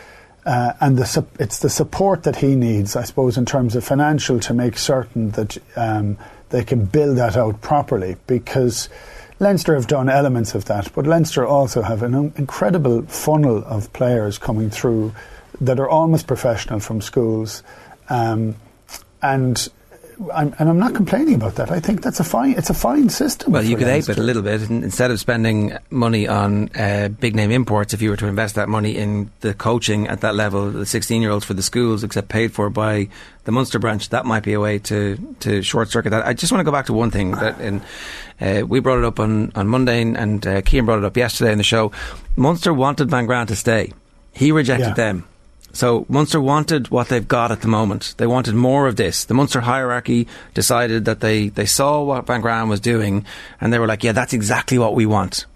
Uh, 0.46 0.72
and 0.80 0.96
the, 0.96 1.26
it's 1.38 1.58
the 1.58 1.68
support 1.68 2.22
that 2.22 2.36
he 2.36 2.54
needs, 2.54 2.96
I 2.96 3.02
suppose, 3.02 3.36
in 3.36 3.44
terms 3.44 3.76
of 3.76 3.84
financial, 3.84 4.40
to 4.40 4.54
make 4.54 4.78
certain 4.78 5.32
that 5.32 5.58
um, 5.76 6.16
they 6.48 6.64
can 6.64 6.86
build 6.86 7.18
that 7.18 7.36
out 7.36 7.60
properly. 7.60 8.16
Because 8.26 8.88
Leinster 9.40 9.74
have 9.74 9.88
done 9.88 10.08
elements 10.08 10.54
of 10.54 10.64
that, 10.64 10.90
but 10.94 11.06
Leinster 11.06 11.46
also 11.46 11.82
have 11.82 12.02
an 12.02 12.32
incredible 12.36 13.02
funnel 13.02 13.62
of 13.66 13.92
players 13.92 14.38
coming 14.38 14.70
through 14.70 15.12
that 15.60 15.78
are 15.78 15.88
almost 15.88 16.26
professional 16.26 16.80
from 16.80 17.02
schools, 17.02 17.62
um, 18.08 18.54
and 19.20 19.68
I'm, 20.32 20.54
and 20.58 20.68
I'm 20.68 20.78
not 20.78 20.94
complaining 20.94 21.34
about 21.34 21.54
that. 21.56 21.70
I 21.70 21.78
think 21.78 22.02
that's 22.02 22.18
a 22.18 22.24
fine. 22.24 22.54
It's 22.56 22.70
a 22.70 22.74
fine 22.74 23.08
system. 23.08 23.52
Well, 23.52 23.64
you 23.64 23.76
could 23.76 23.86
ape 23.86 24.08
it 24.08 24.18
a 24.18 24.22
little 24.22 24.42
bit 24.42 24.62
instead 24.68 25.10
of 25.10 25.20
spending 25.20 25.78
money 25.90 26.26
on 26.26 26.70
uh, 26.76 27.08
big 27.08 27.36
name 27.36 27.50
imports. 27.50 27.94
If 27.94 28.02
you 28.02 28.10
were 28.10 28.16
to 28.16 28.26
invest 28.26 28.56
that 28.56 28.68
money 28.68 28.96
in 28.96 29.30
the 29.40 29.54
coaching 29.54 30.08
at 30.08 30.20
that 30.22 30.34
level, 30.34 30.70
the 30.70 30.86
16 30.86 31.22
year 31.22 31.30
olds 31.30 31.44
for 31.44 31.54
the 31.54 31.62
schools, 31.62 32.02
except 32.02 32.28
paid 32.28 32.52
for 32.52 32.68
by 32.68 33.08
the 33.44 33.52
Munster 33.52 33.78
branch, 33.78 34.08
that 34.08 34.26
might 34.26 34.42
be 34.42 34.54
a 34.54 34.60
way 34.60 34.78
to 34.80 35.36
to 35.40 35.62
short 35.62 35.88
circuit 35.88 36.10
that. 36.10 36.26
I 36.26 36.34
just 36.34 36.52
want 36.52 36.60
to 36.60 36.64
go 36.64 36.72
back 36.72 36.86
to 36.86 36.92
one 36.92 37.10
thing 37.10 37.32
that 37.32 37.60
in, 37.60 37.80
uh, 38.40 38.66
we 38.66 38.80
brought 38.80 38.98
it 38.98 39.04
up 39.04 39.20
on 39.20 39.52
on 39.54 39.68
Monday, 39.68 40.02
and 40.02 40.44
uh, 40.46 40.62
Cian 40.62 40.84
brought 40.84 40.98
it 40.98 41.04
up 41.04 41.16
yesterday 41.16 41.52
in 41.52 41.58
the 41.58 41.64
show. 41.64 41.92
Munster 42.34 42.74
wanted 42.74 43.08
Van 43.08 43.26
Graan 43.26 43.46
to 43.46 43.56
stay. 43.56 43.92
He 44.32 44.52
rejected 44.52 44.88
yeah. 44.88 44.94
them 44.94 45.28
So 45.72 46.06
Munster 46.08 46.40
wanted 46.40 46.88
what 46.90 47.08
they've 47.08 47.26
got 47.26 47.52
at 47.52 47.60
the 47.60 47.68
moment. 47.68 48.14
They 48.16 48.26
wanted 48.26 48.54
more 48.54 48.86
of 48.86 48.96
this. 48.96 49.24
The 49.24 49.34
Munster 49.34 49.60
hierarchy 49.60 50.26
decided 50.54 51.04
that 51.04 51.20
they, 51.20 51.48
they 51.48 51.66
saw 51.66 52.02
what 52.02 52.26
Van 52.26 52.40
Graan 52.40 52.68
was 52.68 52.80
doing 52.80 53.24
and 53.60 53.72
they 53.72 53.78
were 53.78 53.86
like, 53.86 54.02
yeah, 54.02 54.12
that's 54.12 54.32
exactly 54.32 54.78
what 54.78 54.94
we 54.94 55.06
want. 55.06 55.46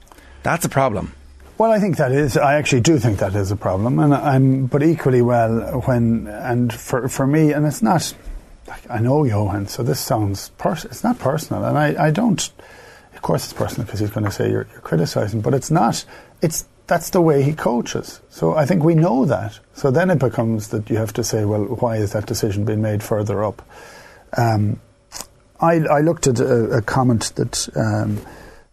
That's 0.43 0.65
a 0.65 0.69
problem. 0.69 1.13
Well, 1.59 1.71
I 1.71 1.79
think 1.79 1.99
that 1.99 2.11
is. 2.11 2.37
I 2.37 2.55
actually 2.55 2.81
do 2.81 2.99
think 2.99 3.19
that 3.19 3.37
is 3.37 3.53
a 3.53 3.57
problem, 3.57 4.01
and 4.01 4.13
I'm. 4.13 4.67
But 4.67 4.83
equally 4.83 5.23
well, 5.23 5.83
when 5.83 6.27
and 6.27 6.73
for 6.73 7.09
for 7.09 7.25
me, 7.25 7.53
and 7.53 7.65
it's 7.67 7.83
not. 7.83 8.13
Like, 8.67 8.91
I 8.91 8.99
know 8.99 9.23
Johan, 9.23 9.69
so 9.69 9.85
this 9.85 10.01
sounds 10.01 10.49
pers- 10.59 10.87
It's 10.87 11.05
not 11.05 11.19
personal, 11.21 11.65
and 11.65 11.79
I, 11.79 12.07
I 12.07 12.11
don't. 12.11 12.51
Of 13.15 13.23
course, 13.23 13.45
it's 13.45 13.53
personal 13.53 13.85
because 13.85 14.01
he's 14.01 14.11
going 14.11 14.25
to 14.25 14.33
say 14.33 14.51
you're, 14.51 14.67
you're 14.73 14.81
criticizing, 14.81 15.41
but 15.41 15.55
it's 15.55 15.71
not. 15.71 16.05
It's 16.41 16.65
that's 16.93 17.09
the 17.09 17.23
way 17.23 17.43
he 17.43 17.55
coaches. 17.55 18.21
So 18.29 18.55
I 18.55 18.67
think 18.67 18.85
we 18.85 18.95
know 18.95 19.25
that. 19.25 19.59
So 19.73 19.91
then 19.91 20.11
it 20.11 20.19
becomes 20.19 20.69
that 20.69 20.91
you 20.91 20.99
have 20.99 21.15
to 21.15 21.25
say, 21.25 21.47
well, 21.47 21.65
why 21.65 21.97
is 21.97 22.13
that 22.13 22.27
decision 22.27 22.67
being 22.67 22.83
made 22.83 23.03
further 23.03 23.43
up? 23.43 23.67
Um, 24.37 24.79
I, 25.59 25.77
I, 25.77 26.01
looked 26.01 26.27
at 26.27 26.39
a, 26.39 26.65
a 26.65 26.83
comment 26.83 27.33
that 27.37 27.67
um, 27.77 28.21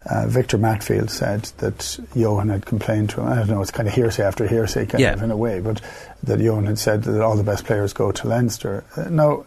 uh, 0.04 0.26
Victor 0.26 0.58
Matfield 0.58 1.08
said 1.08 1.44
that 1.58 1.98
Johan 2.14 2.50
had 2.50 2.66
complained 2.66 3.08
to 3.10 3.22
him. 3.22 3.28
I 3.28 3.36
don't 3.36 3.48
know, 3.48 3.62
it's 3.62 3.70
kind 3.70 3.88
of 3.88 3.94
hearsay 3.94 4.22
after 4.22 4.46
hearsay, 4.46 4.84
kind 4.84 5.00
yeah. 5.00 5.14
of 5.14 5.22
in 5.22 5.30
a 5.30 5.36
way, 5.36 5.60
but 5.60 5.80
that 6.24 6.40
Johan 6.40 6.66
had 6.66 6.78
said 6.78 7.04
that 7.04 7.22
all 7.22 7.38
the 7.38 7.42
best 7.42 7.64
players 7.64 7.94
go 7.94 8.12
to 8.12 8.28
Leinster. 8.28 8.84
Uh, 8.98 9.08
now, 9.08 9.46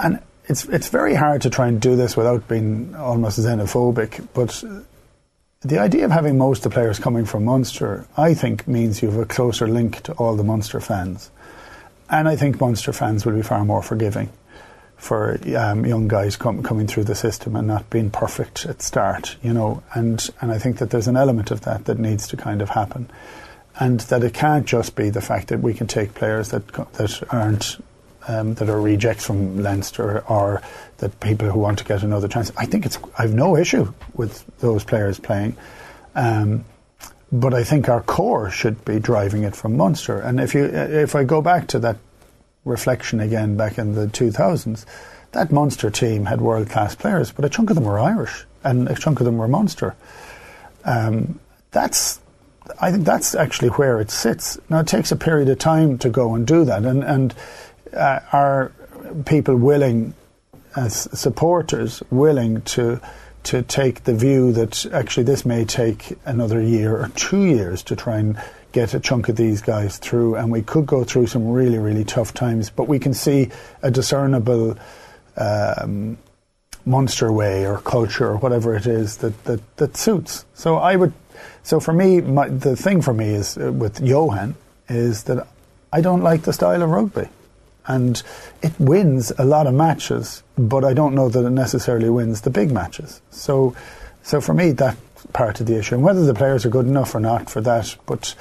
and 0.00 0.20
it's 0.46 0.64
it's 0.66 0.90
very 0.90 1.14
hard 1.16 1.42
to 1.42 1.50
try 1.50 1.66
and 1.66 1.80
do 1.80 1.96
this 1.96 2.16
without 2.16 2.46
being 2.46 2.94
almost 2.94 3.40
xenophobic, 3.40 4.28
but 4.32 4.62
the 5.64 5.78
idea 5.78 6.04
of 6.04 6.10
having 6.10 6.38
most 6.38 6.66
of 6.66 6.72
the 6.72 6.74
players 6.74 6.98
coming 6.98 7.24
from 7.24 7.44
Munster, 7.44 8.06
I 8.16 8.34
think, 8.34 8.66
means 8.66 9.00
you 9.00 9.10
have 9.10 9.20
a 9.20 9.26
closer 9.26 9.68
link 9.68 10.02
to 10.02 10.12
all 10.14 10.34
the 10.34 10.44
Munster 10.44 10.80
fans. 10.80 11.30
And 12.10 12.28
I 12.28 12.36
think 12.36 12.60
Munster 12.60 12.92
fans 12.92 13.24
will 13.24 13.34
be 13.34 13.42
far 13.42 13.64
more 13.64 13.82
forgiving 13.82 14.30
for 14.96 15.38
um, 15.56 15.86
young 15.86 16.08
guys 16.08 16.36
com- 16.36 16.62
coming 16.62 16.86
through 16.86 17.04
the 17.04 17.14
system 17.14 17.56
and 17.56 17.66
not 17.66 17.88
being 17.90 18.10
perfect 18.10 18.66
at 18.66 18.82
start, 18.82 19.36
you 19.42 19.52
know. 19.52 19.82
And, 19.94 20.28
and 20.40 20.52
I 20.52 20.58
think 20.58 20.78
that 20.78 20.90
there's 20.90 21.08
an 21.08 21.16
element 21.16 21.50
of 21.50 21.62
that 21.62 21.86
that 21.86 21.98
needs 21.98 22.26
to 22.28 22.36
kind 22.36 22.60
of 22.60 22.70
happen. 22.70 23.08
And 23.78 24.00
that 24.00 24.22
it 24.22 24.34
can't 24.34 24.66
just 24.66 24.94
be 24.96 25.10
the 25.10 25.20
fact 25.20 25.48
that 25.48 25.60
we 25.60 25.74
can 25.74 25.86
take 25.86 26.14
players 26.14 26.50
that, 26.50 26.66
that 26.68 27.22
aren't 27.30 27.82
um, 28.28 28.54
that 28.54 28.68
are 28.68 28.80
rejects 28.80 29.26
from 29.26 29.62
Leinster 29.62 30.20
or 30.28 30.62
that 30.98 31.18
people 31.20 31.50
who 31.50 31.58
want 31.58 31.78
to 31.78 31.84
get 31.84 32.02
another 32.02 32.28
chance. 32.28 32.52
I 32.56 32.66
think 32.66 32.86
it's 32.86 32.98
I've 33.18 33.34
no 33.34 33.56
issue 33.56 33.92
with 34.14 34.44
those 34.58 34.84
players 34.84 35.18
playing, 35.18 35.56
um, 36.14 36.64
but 37.30 37.54
I 37.54 37.64
think 37.64 37.88
our 37.88 38.02
core 38.02 38.50
should 38.50 38.84
be 38.84 38.98
driving 39.00 39.42
it 39.42 39.56
from 39.56 39.76
Munster. 39.76 40.20
And 40.20 40.40
if 40.40 40.54
you 40.54 40.64
if 40.64 41.14
I 41.14 41.24
go 41.24 41.42
back 41.42 41.68
to 41.68 41.78
that 41.80 41.96
reflection 42.64 43.20
again 43.20 43.56
back 43.56 43.78
in 43.78 43.94
the 43.94 44.06
2000s, 44.06 44.84
that 45.32 45.50
Munster 45.50 45.90
team 45.90 46.26
had 46.26 46.40
world 46.40 46.70
class 46.70 46.94
players, 46.94 47.32
but 47.32 47.44
a 47.44 47.48
chunk 47.48 47.70
of 47.70 47.76
them 47.76 47.84
were 47.84 47.98
Irish 47.98 48.44
and 48.64 48.88
a 48.88 48.94
chunk 48.94 49.20
of 49.20 49.26
them 49.26 49.38
were 49.38 49.48
Munster. 49.48 49.96
Um, 50.84 51.40
that's 51.70 52.20
I 52.80 52.92
think 52.92 53.04
that's 53.04 53.34
actually 53.34 53.68
where 53.70 54.00
it 54.00 54.10
sits. 54.10 54.58
Now 54.68 54.80
it 54.80 54.86
takes 54.86 55.10
a 55.10 55.16
period 55.16 55.48
of 55.48 55.58
time 55.58 55.98
to 55.98 56.08
go 56.08 56.34
and 56.34 56.46
do 56.46 56.64
that, 56.64 56.84
and 56.84 57.02
and 57.02 57.34
uh, 57.94 58.20
are 58.32 58.72
people 59.26 59.56
willing, 59.56 60.14
as 60.76 61.08
supporters, 61.18 62.02
willing 62.10 62.62
to 62.62 63.00
to 63.44 63.62
take 63.62 64.04
the 64.04 64.14
view 64.14 64.52
that 64.52 64.86
actually 64.92 65.24
this 65.24 65.44
may 65.44 65.64
take 65.64 66.16
another 66.24 66.62
year 66.62 66.96
or 66.96 67.08
two 67.16 67.44
years 67.44 67.82
to 67.82 67.96
try 67.96 68.18
and 68.18 68.40
get 68.70 68.94
a 68.94 69.00
chunk 69.00 69.28
of 69.28 69.36
these 69.36 69.60
guys 69.60 69.98
through, 69.98 70.36
and 70.36 70.50
we 70.50 70.62
could 70.62 70.86
go 70.86 71.04
through 71.04 71.26
some 71.26 71.48
really, 71.48 71.78
really 71.78 72.04
tough 72.04 72.32
times, 72.32 72.70
but 72.70 72.88
we 72.88 72.98
can 72.98 73.12
see 73.12 73.50
a 73.82 73.90
discernible 73.90 74.78
um, 75.36 76.16
Munster 76.84 77.30
way 77.30 77.66
or 77.66 77.78
culture 77.78 78.26
or 78.26 78.36
whatever 78.38 78.74
it 78.74 78.86
is 78.86 79.18
that, 79.18 79.44
that, 79.44 79.76
that 79.76 79.96
suits. 79.96 80.44
So 80.54 80.76
I 80.76 80.96
would, 80.96 81.12
so 81.62 81.78
for 81.78 81.92
me, 81.92 82.20
my, 82.20 82.48
the 82.48 82.74
thing 82.74 83.02
for 83.02 83.14
me 83.14 83.28
is 83.28 83.56
uh, 83.56 83.72
with 83.72 84.00
Johan 84.00 84.56
is 84.88 85.24
that 85.24 85.46
I 85.92 86.00
don't 86.00 86.22
like 86.22 86.42
the 86.42 86.52
style 86.52 86.82
of 86.82 86.90
rugby 86.90 87.28
and 87.86 88.22
it 88.62 88.72
wins 88.78 89.32
a 89.38 89.44
lot 89.44 89.66
of 89.66 89.74
matches, 89.74 90.42
but 90.56 90.84
I 90.84 90.94
don't 90.94 91.14
know 91.14 91.28
that 91.28 91.44
it 91.44 91.50
necessarily 91.50 92.08
wins 92.08 92.42
the 92.42 92.50
big 92.50 92.70
matches. 92.70 93.20
So, 93.30 93.74
so 94.22 94.40
for 94.40 94.54
me, 94.54 94.72
that 94.72 94.96
part 95.32 95.60
of 95.60 95.66
the 95.66 95.78
issue, 95.78 95.94
and 95.94 96.04
whether 96.04 96.24
the 96.24 96.34
players 96.34 96.64
are 96.64 96.70
good 96.70 96.86
enough 96.86 97.14
or 97.14 97.20
not 97.20 97.50
for 97.50 97.60
that, 97.60 97.96
but 98.06 98.34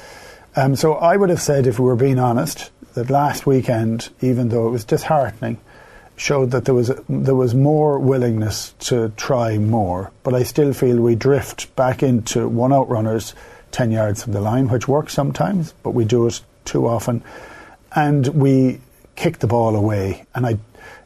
um, 0.56 0.76
so 0.76 0.96
I 0.96 1.16
would 1.16 1.30
have 1.30 1.42
said, 1.42 1.66
if 1.66 1.80
we 1.80 1.86
were 1.86 1.96
being 1.96 2.20
honest, 2.20 2.72
that 2.94 3.10
last 3.10 3.46
weekend, 3.46 4.10
even 4.20 4.50
though 4.50 4.68
it 4.68 4.72
was 4.72 4.84
disheartening, 4.84 5.58
showed 6.18 6.52
that 6.52 6.66
there 6.66 6.76
was 6.76 6.92
there 7.08 7.36
was 7.36 7.56
more 7.56 7.98
willingness 7.98 8.74
to 8.80 9.10
try 9.16 9.58
more. 9.58 10.12
But 10.24 10.34
I 10.34 10.44
still 10.44 10.74
feel 10.74 11.00
we 11.00 11.16
drift 11.16 11.74
back 11.76 12.04
into 12.04 12.48
one 12.48 12.74
out 12.74 12.90
runners 12.90 13.34
ten 13.72 13.92
yards 13.92 14.24
from 14.24 14.34
the 14.34 14.42
line, 14.42 14.68
which 14.68 14.88
works 14.88 15.14
sometimes, 15.14 15.74
but 15.84 15.92
we 15.92 16.04
do 16.04 16.28
it 16.28 16.42
too 16.66 16.86
often, 16.86 17.24
and 17.96 18.28
we 18.28 18.82
kicked 19.22 19.40
the 19.40 19.48
ball 19.48 19.76
away, 19.76 20.26
and 20.34 20.48
I 20.48 20.58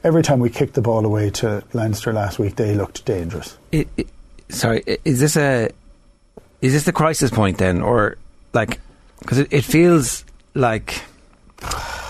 every 0.05 0.23
time 0.23 0.39
we 0.39 0.49
kicked 0.49 0.73
the 0.73 0.81
ball 0.81 1.05
away 1.05 1.29
to 1.31 1.63
Leinster 1.73 2.13
last 2.13 2.39
week, 2.39 2.55
they 2.55 2.73
looked 2.73 3.03
dangerous. 3.03 3.57
It, 3.73 3.89
it, 3.97 4.07
sorry, 4.47 4.83
is 5.03 5.19
this 5.19 5.35
a 5.35 5.69
is 6.61 6.71
this 6.71 6.83
the 6.83 6.93
crisis 6.93 7.29
point 7.29 7.57
then, 7.57 7.81
or 7.81 8.17
like 8.53 8.79
because 9.19 9.39
it, 9.39 9.51
it, 9.51 9.65
feels 9.65 10.23
like 10.53 11.03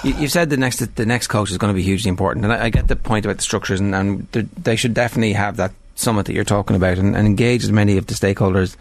you, 0.04 0.14
you, 0.14 0.28
said 0.28 0.52
the 0.52 0.58
next 0.58 0.96
the 0.96 1.08
next 1.08 1.28
coach 1.28 1.50
is 1.50 1.58
going 1.58 1.74
to 1.74 1.76
be 1.76 1.82
hugely 1.82 2.10
important, 2.10 2.46
and 2.46 2.54
I, 2.54 2.66
I 2.66 2.70
get 2.70 2.88
the 2.88 2.96
point 2.96 3.26
about 3.26 3.38
the 3.38 3.44
structures, 3.44 3.80
and, 3.80 3.96
and 3.96 4.28
they 4.32 4.76
should 4.76 4.94
definitely 4.94 5.34
have 5.34 5.58
that 5.58 5.72
summit 5.96 6.28
that 6.28 6.34
you're 6.34 6.44
talking 6.44 6.76
about, 6.76 7.00
and, 7.00 7.16
and 7.16 7.26
engage 7.26 7.64
as 7.64 7.72
many 7.72 7.98
of 7.98 8.06
the 8.06 8.14
stakeholders 8.14 8.76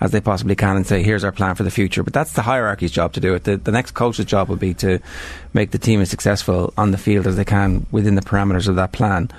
as 0.00 0.10
they 0.10 0.20
possibly 0.20 0.54
can 0.54 0.76
and 0.76 0.86
say, 0.86 1.02
here's 1.02 1.24
our 1.24 1.32
plan 1.32 1.54
for 1.54 1.62
the 1.62 1.70
future. 1.70 2.02
But 2.02 2.12
that's 2.12 2.32
the 2.32 2.42
hierarchy's 2.42 2.90
job 2.90 3.12
to 3.14 3.20
do 3.20 3.34
it. 3.34 3.44
The, 3.44 3.56
the 3.56 3.72
next 3.72 3.92
coach's 3.92 4.26
job 4.26 4.48
will 4.48 4.56
be 4.56 4.74
to 4.74 5.00
make 5.52 5.70
the 5.70 5.78
team 5.78 6.00
as 6.00 6.10
successful 6.10 6.72
on 6.76 6.90
the 6.90 6.98
field 6.98 7.26
as 7.26 7.36
they 7.36 7.44
can 7.44 7.86
within 7.90 8.14
the 8.14 8.22
parameters 8.22 8.68
of 8.68 8.76
that 8.76 8.92
plan. 8.92 9.30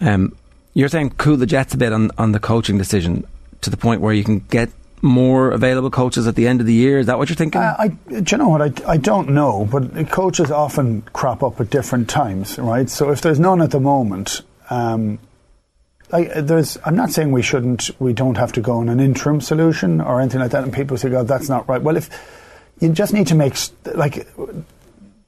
Um, 0.00 0.36
you're 0.74 0.88
saying 0.88 1.10
cool 1.18 1.36
the 1.36 1.46
jets 1.46 1.74
a 1.74 1.78
bit 1.78 1.92
on, 1.92 2.10
on 2.18 2.32
the 2.32 2.40
coaching 2.40 2.78
decision 2.78 3.26
to 3.62 3.70
the 3.70 3.76
point 3.76 4.00
where 4.00 4.12
you 4.12 4.24
can 4.24 4.40
get 4.40 4.70
more 5.02 5.50
available 5.50 5.90
coaches 5.90 6.26
at 6.26 6.34
the 6.34 6.46
end 6.46 6.60
of 6.60 6.66
the 6.66 6.72
year? 6.72 6.98
Is 6.98 7.06
that 7.06 7.18
what 7.18 7.28
you're 7.28 7.36
thinking? 7.36 7.60
Uh, 7.60 7.76
I, 7.78 7.88
do 7.88 8.24
you 8.30 8.38
know 8.38 8.48
what? 8.48 8.62
I, 8.62 8.92
I 8.92 8.96
don't 8.96 9.30
know, 9.30 9.68
but 9.70 10.08
coaches 10.10 10.50
often 10.50 11.02
crop 11.12 11.42
up 11.42 11.60
at 11.60 11.70
different 11.70 12.08
times, 12.08 12.58
right? 12.58 12.88
So 12.88 13.10
if 13.10 13.20
there's 13.20 13.40
none 13.40 13.62
at 13.62 13.70
the 13.70 13.80
moment, 13.80 14.42
um, 14.70 15.18
like 16.12 16.32
there's 16.34 16.78
I'm 16.84 16.96
not 16.96 17.10
saying 17.10 17.32
we 17.32 17.42
shouldn't 17.42 17.90
we 18.00 18.12
don't 18.12 18.36
have 18.36 18.52
to 18.52 18.60
go 18.60 18.78
on 18.78 18.88
an 18.88 19.00
interim 19.00 19.40
solution 19.40 20.00
or 20.00 20.20
anything 20.20 20.40
like 20.40 20.52
that 20.52 20.64
and 20.64 20.72
people 20.72 20.96
say 20.96 21.10
God 21.10 21.28
that's 21.28 21.48
not 21.48 21.68
right. 21.68 21.82
Well 21.82 21.96
if 21.96 22.08
you 22.80 22.90
just 22.90 23.12
need 23.12 23.26
to 23.28 23.34
make 23.34 23.56
like 23.94 24.28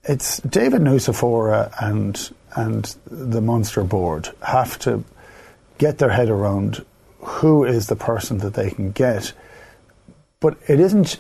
it's 0.05 0.39
David 0.41 0.83
Nucifora 0.83 1.73
and 1.81 2.31
and 2.55 2.97
the 3.07 3.41
Munster 3.41 3.85
board 3.85 4.31
have 4.43 4.79
to 4.81 5.05
get 5.79 5.99
their 5.99 6.11
head 6.11 6.29
around 6.29 6.85
who 7.21 7.65
is 7.65 7.87
the 7.87 7.97
person 7.97 8.39
that 8.39 8.55
they 8.55 8.71
can 8.71 8.91
get. 8.91 9.33
But 10.41 10.57
it 10.69 10.81
isn't 10.81 11.19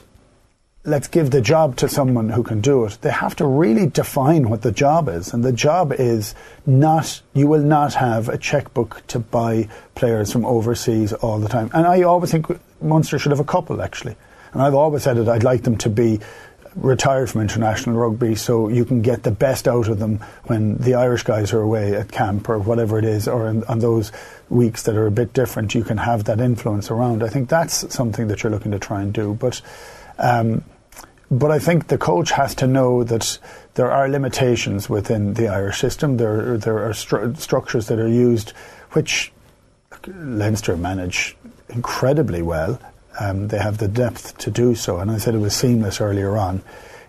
let's 0.88 1.08
give 1.08 1.30
the 1.30 1.40
job 1.40 1.76
to 1.76 1.88
someone 1.88 2.30
who 2.30 2.42
can 2.42 2.60
do 2.60 2.84
it. 2.84 2.98
They 3.02 3.10
have 3.10 3.36
to 3.36 3.46
really 3.46 3.86
define 3.86 4.48
what 4.48 4.62
the 4.62 4.72
job 4.72 5.08
is. 5.08 5.32
And 5.32 5.44
the 5.44 5.52
job 5.52 5.92
is 5.92 6.34
not, 6.66 7.20
you 7.34 7.46
will 7.46 7.62
not 7.62 7.94
have 7.94 8.28
a 8.28 8.38
checkbook 8.38 9.06
to 9.08 9.18
buy 9.18 9.68
players 9.94 10.32
from 10.32 10.44
overseas 10.44 11.12
all 11.12 11.38
the 11.38 11.48
time. 11.48 11.70
And 11.74 11.86
I 11.86 12.02
always 12.02 12.32
think 12.32 12.46
Munster 12.80 13.18
should 13.18 13.32
have 13.32 13.40
a 13.40 13.44
couple, 13.44 13.82
actually. 13.82 14.16
And 14.52 14.62
I've 14.62 14.74
always 14.74 15.02
said 15.02 15.18
that 15.18 15.28
I'd 15.28 15.44
like 15.44 15.62
them 15.62 15.76
to 15.78 15.90
be 15.90 16.20
retired 16.74 17.28
from 17.28 17.40
international 17.40 17.96
rugby 17.96 18.34
so 18.34 18.68
you 18.68 18.84
can 18.84 19.02
get 19.02 19.22
the 19.22 19.30
best 19.30 19.66
out 19.66 19.88
of 19.88 19.98
them 19.98 20.20
when 20.44 20.76
the 20.76 20.94
Irish 20.94 21.22
guys 21.22 21.52
are 21.52 21.60
away 21.60 21.94
at 21.94 22.10
camp 22.10 22.48
or 22.48 22.58
whatever 22.58 22.98
it 22.98 23.04
is, 23.04 23.26
or 23.28 23.48
in, 23.48 23.64
on 23.64 23.80
those 23.80 24.12
weeks 24.48 24.84
that 24.84 24.94
are 24.94 25.06
a 25.06 25.10
bit 25.10 25.32
different, 25.32 25.74
you 25.74 25.82
can 25.82 25.98
have 25.98 26.24
that 26.24 26.40
influence 26.40 26.90
around. 26.90 27.22
I 27.22 27.28
think 27.28 27.48
that's 27.48 27.92
something 27.94 28.28
that 28.28 28.42
you're 28.42 28.52
looking 28.52 28.72
to 28.72 28.78
try 28.78 29.02
and 29.02 29.12
do. 29.12 29.34
But 29.34 29.60
um, 30.18 30.64
but 31.30 31.50
I 31.50 31.58
think 31.58 31.88
the 31.88 31.98
coach 31.98 32.30
has 32.32 32.54
to 32.56 32.66
know 32.66 33.04
that 33.04 33.38
there 33.74 33.90
are 33.90 34.08
limitations 34.08 34.88
within 34.88 35.34
the 35.34 35.48
Irish 35.48 35.78
system. 35.78 36.16
There, 36.16 36.56
there 36.56 36.78
are 36.78 36.92
stru- 36.92 37.36
structures 37.36 37.88
that 37.88 37.98
are 37.98 38.08
used, 38.08 38.50
which 38.92 39.32
Leinster 40.06 40.76
manage 40.76 41.36
incredibly 41.68 42.42
well. 42.42 42.80
Um, 43.20 43.48
they 43.48 43.58
have 43.58 43.78
the 43.78 43.88
depth 43.88 44.38
to 44.38 44.50
do 44.50 44.74
so. 44.74 44.98
And 44.98 45.10
I 45.10 45.18
said 45.18 45.34
it 45.34 45.38
was 45.38 45.54
seamless 45.54 46.00
earlier 46.00 46.36
on. 46.36 46.62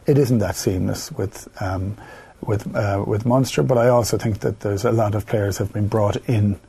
It 0.06 0.18
isn't 0.18 0.40
that 0.40 0.56
seamless 0.56 1.12
with 1.12 1.48
um, 1.62 1.96
with 2.42 2.76
uh, 2.76 3.04
with 3.06 3.26
Munster, 3.26 3.64
but 3.64 3.78
I 3.78 3.90
also 3.90 4.18
think 4.18 4.40
that 4.40 4.62
there's 4.62 4.86
a 4.86 4.92
lot 4.92 5.14
of 5.14 5.28
players 5.28 5.58
have 5.60 5.72
been 5.72 5.88
brought 5.88 6.18
in 6.28 6.60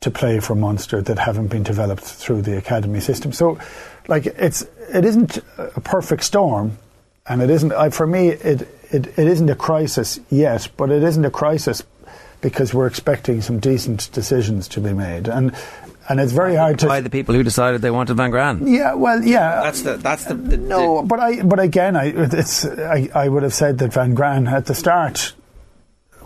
to 0.00 0.10
play 0.10 0.40
for 0.40 0.54
Munster 0.54 1.02
that 1.02 1.18
haven't 1.18 1.48
been 1.48 1.64
developed 1.64 2.04
through 2.04 2.42
the 2.42 2.56
academy 2.56 3.00
system. 3.00 3.32
So, 3.32 3.58
like, 4.08 4.26
it's 4.26 4.66
it 4.92 5.04
isn't 5.04 5.38
a 5.58 5.80
perfect 5.80 6.24
storm, 6.24 6.78
and 7.26 7.42
it 7.42 7.50
isn't. 7.50 7.72
I, 7.72 7.90
for 7.90 8.06
me, 8.06 8.28
it, 8.30 8.62
it 8.90 9.06
it 9.18 9.18
isn't 9.18 9.48
a 9.48 9.54
crisis 9.54 10.18
yet, 10.30 10.68
but 10.76 10.90
it 10.90 11.02
isn't 11.02 11.24
a 11.24 11.30
crisis 11.30 11.82
because 12.40 12.72
we're 12.72 12.86
expecting 12.86 13.40
some 13.42 13.58
decent 13.58 14.10
decisions 14.12 14.66
to 14.68 14.80
be 14.80 14.92
made, 14.92 15.28
and 15.28 15.54
and 16.08 16.20
it's 16.20 16.32
very 16.32 16.56
hard 16.56 16.78
to. 16.80 16.86
By 16.86 17.00
the 17.00 17.10
people 17.10 17.34
who 17.34 17.42
decided 17.42 17.82
they 17.82 17.90
wanted 17.90 18.14
Van 18.14 18.30
Graan. 18.30 18.66
Yeah, 18.66 18.94
well, 18.94 19.22
yeah. 19.22 19.60
That's 19.62 19.82
the 19.82 19.96
that's 19.96 20.24
the, 20.24 20.34
the 20.34 20.56
No, 20.56 21.02
but 21.02 21.20
I 21.20 21.42
but 21.42 21.60
again, 21.60 21.96
I 21.96 22.06
it's 22.06 22.64
I, 22.64 23.10
I 23.14 23.28
would 23.28 23.42
have 23.42 23.54
said 23.54 23.78
that 23.78 23.92
Van 23.92 24.14
Graan 24.14 24.46
at 24.46 24.66
the 24.66 24.74
start 24.74 25.34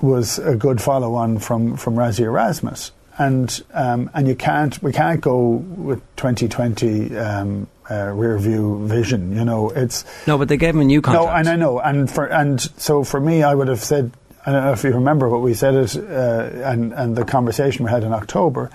was 0.01 0.39
a 0.39 0.55
good 0.57 0.81
follow 0.81 1.15
on 1.15 1.39
from 1.39 1.77
from 1.77 1.95
Rassie 1.95 2.25
Erasmus, 2.25 2.93
and 3.27 3.63
um, 3.73 4.11
and 4.15 4.27
you 4.27 4.35
can't 4.35 4.83
we 4.83 4.93
can't 4.93 5.21
go 5.21 5.49
with 5.49 6.01
2020 6.17 7.17
um, 7.17 7.69
uh, 7.91 8.07
rear 8.07 8.39
view 8.39 8.87
vision. 8.87 9.37
You 9.37 9.45
know, 9.45 9.71
it's 9.71 10.05
no, 10.27 10.39
but 10.39 10.49
they 10.49 10.57
gave 10.57 10.75
him 10.75 10.81
a 10.81 10.85
new 10.85 11.03
contract. 11.03 11.27
no, 11.27 11.33
and 11.33 11.49
I 11.49 11.57
know, 11.57 11.79
and 11.79 12.11
for 12.11 12.27
and 12.27 12.61
so 12.61 13.05
for 13.05 13.21
me, 13.21 13.43
I 13.43 13.55
would 13.55 13.69
have 13.69 13.83
said. 13.83 14.13
I 14.45 14.51
don't 14.51 14.65
know 14.65 14.73
if 14.73 14.83
you 14.83 14.91
remember 14.91 15.29
what 15.29 15.41
we 15.41 15.55
said 15.55 15.75
it, 15.75 15.97
uh, 15.97 16.69
and 16.69 16.93
and 16.93 17.15
the 17.15 17.25
conversation 17.25 17.85
we 17.85 17.93
had 17.93 18.03
in 18.03 18.13
October. 18.13 18.71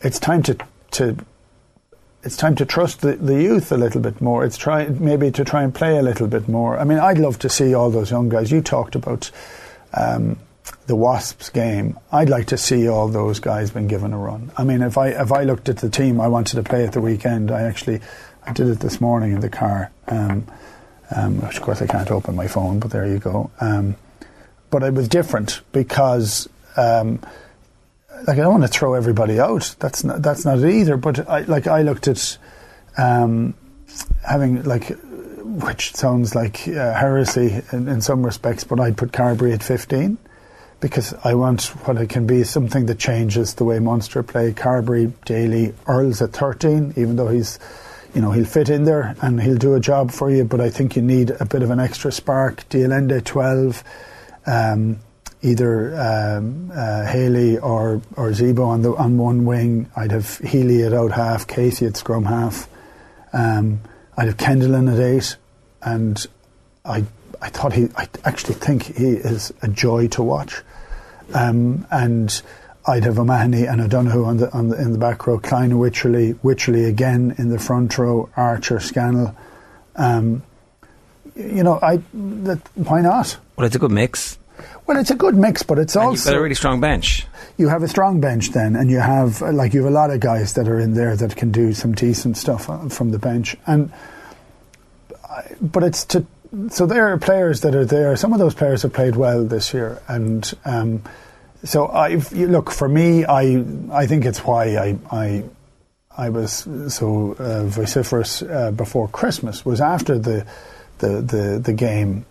It's 0.00 0.18
time 0.18 0.42
to 0.44 0.56
to 0.92 1.16
it's 2.22 2.36
time 2.36 2.54
to 2.54 2.64
trust 2.64 3.00
the, 3.00 3.16
the 3.16 3.42
youth 3.42 3.72
a 3.72 3.76
little 3.76 4.00
bit 4.00 4.20
more. 4.20 4.44
It's 4.44 4.56
try 4.56 4.86
maybe 4.86 5.30
to 5.32 5.44
try 5.44 5.62
and 5.62 5.74
play 5.74 5.98
a 5.98 6.02
little 6.02 6.26
bit 6.26 6.48
more. 6.48 6.78
I 6.78 6.84
mean, 6.84 6.98
I'd 6.98 7.18
love 7.18 7.38
to 7.40 7.48
see 7.48 7.74
all 7.74 7.90
those 7.90 8.10
young 8.10 8.28
guys. 8.28 8.50
You 8.50 8.62
talked 8.62 8.94
about 8.94 9.30
um, 9.92 10.38
the 10.86 10.96
Wasps 10.96 11.50
game. 11.50 11.98
I'd 12.10 12.28
like 12.28 12.46
to 12.48 12.56
see 12.56 12.88
all 12.88 13.08
those 13.08 13.40
guys 13.40 13.70
been 13.70 13.88
given 13.88 14.12
a 14.12 14.18
run. 14.18 14.52
I 14.56 14.64
mean, 14.64 14.82
if 14.82 14.98
I 14.98 15.08
if 15.08 15.32
I 15.32 15.44
looked 15.44 15.68
at 15.68 15.78
the 15.78 15.90
team 15.90 16.20
I 16.20 16.28
wanted 16.28 16.56
to 16.56 16.62
play 16.62 16.84
at 16.84 16.92
the 16.92 17.00
weekend, 17.00 17.50
I 17.50 17.62
actually 17.62 18.00
I 18.44 18.52
did 18.52 18.68
it 18.68 18.80
this 18.80 19.00
morning 19.00 19.32
in 19.32 19.40
the 19.40 19.48
car. 19.48 19.90
Um, 20.08 20.46
um, 21.14 21.40
which 21.42 21.56
of 21.56 21.62
course 21.62 21.82
I 21.82 21.86
can't 21.86 22.10
open 22.10 22.34
my 22.36 22.48
phone, 22.48 22.78
but 22.78 22.90
there 22.90 23.06
you 23.06 23.18
go. 23.18 23.50
Um, 23.60 23.96
but 24.70 24.82
it 24.82 24.94
was 24.94 25.08
different 25.08 25.60
because 25.72 26.48
um, 26.76 27.20
like 28.26 28.38
I 28.38 28.42
don't 28.42 28.52
want 28.52 28.62
to 28.62 28.68
throw 28.68 28.94
everybody 28.94 29.38
out. 29.38 29.74
That's 29.78 30.04
not 30.04 30.22
that's 30.22 30.44
not 30.44 30.58
it 30.58 30.74
either. 30.74 30.96
But 30.96 31.28
I 31.28 31.40
like 31.40 31.66
I 31.66 31.82
looked 31.82 32.08
at 32.08 32.38
um, 32.96 33.54
having 34.26 34.62
like 34.62 34.96
which 35.44 35.94
sounds 35.94 36.34
like 36.34 36.66
uh, 36.66 36.94
heresy 36.94 37.62
in, 37.72 37.88
in 37.88 38.00
some 38.00 38.24
respects, 38.24 38.64
but 38.64 38.80
I'd 38.80 38.96
put 38.96 39.12
Carberry 39.12 39.52
at 39.52 39.62
fifteen 39.62 40.18
because 40.82 41.14
I 41.24 41.34
want 41.34 41.62
what 41.86 41.96
it 41.96 42.10
can 42.10 42.26
be 42.26 42.42
something 42.42 42.86
that 42.86 42.98
changes 42.98 43.54
the 43.54 43.64
way 43.64 43.78
Munster 43.78 44.22
play. 44.24 44.52
Carberry, 44.52 45.12
Daly, 45.24 45.72
Earls 45.86 46.20
at 46.20 46.32
thirteen, 46.32 46.92
even 46.96 47.16
though 47.16 47.28
he's 47.28 47.58
you 48.14 48.20
know 48.20 48.32
he'll 48.32 48.44
fit 48.44 48.68
in 48.68 48.84
there 48.84 49.14
and 49.22 49.40
he'll 49.40 49.56
do 49.56 49.74
a 49.74 49.80
job 49.80 50.10
for 50.10 50.30
you. 50.30 50.44
But 50.44 50.60
I 50.60 50.68
think 50.68 50.96
you 50.96 51.00
need 51.00 51.30
a 51.30 51.46
bit 51.46 51.62
of 51.62 51.70
an 51.70 51.80
extra 51.80 52.12
spark. 52.12 52.68
de 52.68 52.84
Allende 52.84 53.22
twelve. 53.22 53.82
Um, 54.44 54.98
either 55.40 55.94
um, 56.00 56.70
uh, 56.74 57.06
Haley 57.06 57.58
or 57.58 58.02
or 58.16 58.30
Zebo 58.30 58.66
on 58.66 58.82
the 58.82 58.92
on 58.94 59.16
one 59.16 59.44
wing. 59.44 59.88
I'd 59.96 60.10
have 60.10 60.38
Healy 60.38 60.82
at 60.82 60.92
out 60.92 61.12
half, 61.12 61.46
Casey 61.46 61.86
at 61.86 61.96
scrum 61.96 62.24
half. 62.24 62.68
Um, 63.32 63.80
I'd 64.16 64.26
have 64.26 64.36
Kendellen 64.36 64.92
at 64.92 64.98
eight, 64.98 65.36
and 65.80 66.26
I 66.84 67.04
I 67.40 67.50
thought 67.50 67.72
he 67.72 67.88
I 67.96 68.08
actually 68.24 68.54
think 68.54 68.96
he 68.96 69.10
is 69.10 69.52
a 69.62 69.68
joy 69.68 70.08
to 70.08 70.24
watch. 70.24 70.60
Um, 71.34 71.86
and 71.90 72.42
I'd 72.86 73.04
have 73.04 73.18
O'Mahony 73.18 73.64
and 73.64 73.80
O'Donoghue 73.80 74.24
on 74.24 74.36
the, 74.38 74.52
on 74.52 74.68
the 74.68 74.80
in 74.80 74.92
the 74.92 74.98
back 74.98 75.26
row, 75.26 75.38
Kleyn 75.38 75.70
and 75.70 75.80
Wycherley, 75.80 76.34
Wycherley 76.42 76.88
again 76.88 77.34
in 77.38 77.48
the 77.48 77.58
front 77.58 77.96
row, 77.96 78.28
Archer, 78.36 78.80
Scannell. 78.80 79.36
Um, 79.94 80.42
you 81.36 81.62
know, 81.62 81.78
I 81.80 82.02
that, 82.12 82.60
why 82.74 83.00
not? 83.00 83.36
Well, 83.56 83.66
it's 83.66 83.76
a 83.76 83.78
good 83.78 83.92
mix. 83.92 84.38
Well, 84.86 84.98
it's 84.98 85.10
a 85.10 85.14
good 85.14 85.36
mix, 85.36 85.62
but 85.62 85.78
it's 85.78 85.94
And 85.94 86.02
you've 86.02 86.10
also 86.10 86.30
got 86.30 86.38
a 86.38 86.42
really 86.42 86.54
strong 86.54 86.80
bench. 86.80 87.26
you 87.56 87.68
have 87.68 87.82
a 87.82 87.88
strong 87.88 88.20
bench 88.20 88.50
then, 88.50 88.76
and 88.76 88.90
you 88.90 88.98
have 88.98 89.40
like 89.40 89.74
you 89.74 89.84
have 89.84 89.90
a 89.90 89.94
lot 89.94 90.10
of 90.10 90.20
guys 90.20 90.54
that 90.54 90.68
are 90.68 90.78
in 90.78 90.94
there 90.94 91.16
that 91.16 91.36
can 91.36 91.52
do 91.52 91.72
some 91.72 91.94
decent 91.94 92.36
stuff 92.36 92.68
uh, 92.68 92.88
from 92.88 93.10
the 93.12 93.18
bench, 93.18 93.56
and 93.66 93.92
but 95.60 95.82
it's 95.82 96.04
to 96.06 96.26
so 96.68 96.86
there 96.86 97.08
are 97.08 97.18
players 97.18 97.62
that 97.62 97.74
are 97.74 97.84
there. 97.84 98.16
Some 98.16 98.32
of 98.32 98.38
those 98.38 98.54
players 98.54 98.82
have 98.82 98.92
played 98.92 99.16
well 99.16 99.44
this 99.44 99.72
year, 99.72 100.02
and 100.08 100.52
um, 100.64 101.02
so 101.64 101.86
I 101.86 102.16
look 102.32 102.70
for 102.70 102.88
me. 102.88 103.24
I 103.24 103.64
I 103.90 104.06
think 104.06 104.24
it's 104.24 104.44
why 104.44 104.76
I 104.76 104.98
I. 105.10 105.44
I 106.14 106.28
was 106.28 106.68
so 106.88 107.34
uh, 107.38 107.64
vociferous 107.64 108.42
uh, 108.42 108.70
before 108.72 109.08
Christmas 109.08 109.64
was 109.64 109.80
after 109.80 110.18
the 110.18 110.46
the 110.98 111.22
the, 111.22 111.58
the 111.64 111.72
game 111.72 112.26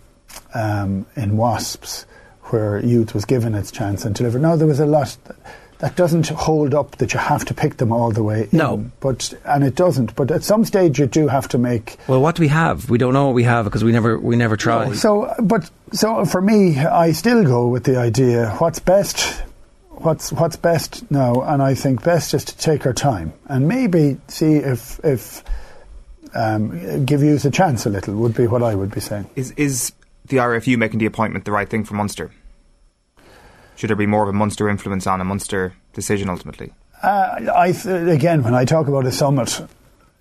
um, 0.54 1.04
in 1.16 1.36
Wasps 1.36 2.06
where 2.44 2.78
youth 2.84 3.14
was 3.14 3.24
given 3.24 3.54
its 3.54 3.72
chance 3.72 4.04
and 4.04 4.14
delivered. 4.14 4.42
No, 4.42 4.56
there 4.56 4.68
was 4.68 4.78
a 4.78 4.86
lot 4.86 5.16
that, 5.24 5.36
that 5.82 5.96
doesn't 5.96 6.28
hold 6.28 6.74
up 6.74 6.98
that 6.98 7.12
you 7.12 7.18
have 7.18 7.44
to 7.44 7.52
pick 7.52 7.78
them 7.78 7.90
all 7.90 8.12
the 8.12 8.22
way. 8.22 8.42
in. 8.52 8.56
No. 8.56 8.88
but 9.00 9.34
and 9.44 9.64
it 9.64 9.74
doesn't. 9.74 10.14
But 10.14 10.30
at 10.30 10.44
some 10.44 10.64
stage, 10.64 11.00
you 11.00 11.06
do 11.06 11.26
have 11.26 11.48
to 11.48 11.58
make. 11.58 11.96
Well, 12.06 12.22
what 12.22 12.36
do 12.36 12.42
we 12.42 12.48
have? 12.48 12.88
We 12.88 12.98
don't 12.98 13.12
know 13.12 13.26
what 13.26 13.34
we 13.34 13.42
have 13.42 13.64
because 13.64 13.82
we 13.82 13.90
never 13.90 14.16
we 14.16 14.36
never 14.36 14.56
tried. 14.56 14.94
So, 14.94 15.34
but 15.42 15.68
so 15.92 16.24
for 16.24 16.40
me, 16.40 16.78
I 16.78 17.10
still 17.10 17.42
go 17.42 17.66
with 17.66 17.82
the 17.82 17.96
idea: 17.96 18.50
what's 18.58 18.78
best. 18.78 19.42
What's 19.88 20.32
what's 20.32 20.54
best 20.54 21.10
now, 21.10 21.42
and 21.42 21.60
I 21.60 21.74
think 21.74 22.04
best 22.04 22.32
is 22.32 22.44
to 22.44 22.56
take 22.56 22.86
our 22.86 22.92
time 22.92 23.32
and 23.46 23.66
maybe 23.66 24.18
see 24.28 24.54
if 24.54 25.00
if 25.04 25.42
um, 26.32 27.04
give 27.04 27.24
youth 27.24 27.44
a 27.44 27.50
chance 27.50 27.86
a 27.86 27.90
little 27.90 28.14
would 28.14 28.34
be 28.34 28.46
what 28.46 28.62
I 28.62 28.76
would 28.76 28.94
be 28.94 29.00
saying. 29.00 29.28
Is 29.34 29.50
is 29.56 29.92
the 30.26 30.36
RFU 30.36 30.78
making 30.78 31.00
the 31.00 31.06
appointment 31.06 31.44
the 31.44 31.52
right 31.52 31.68
thing 31.68 31.84
for 31.84 31.94
Munster? 31.94 32.30
Should 33.76 33.90
there 33.90 33.96
be 33.96 34.06
more 34.06 34.22
of 34.22 34.28
a 34.28 34.32
Munster 34.32 34.68
influence 34.68 35.06
on 35.06 35.20
a 35.20 35.24
Munster 35.24 35.74
decision 35.92 36.28
ultimately? 36.28 36.72
Uh, 37.02 37.50
I 37.54 37.72
th- 37.72 38.08
again, 38.08 38.42
when 38.42 38.54
I 38.54 38.64
talk 38.64 38.86
about 38.86 39.06
a 39.06 39.12
summit, 39.12 39.60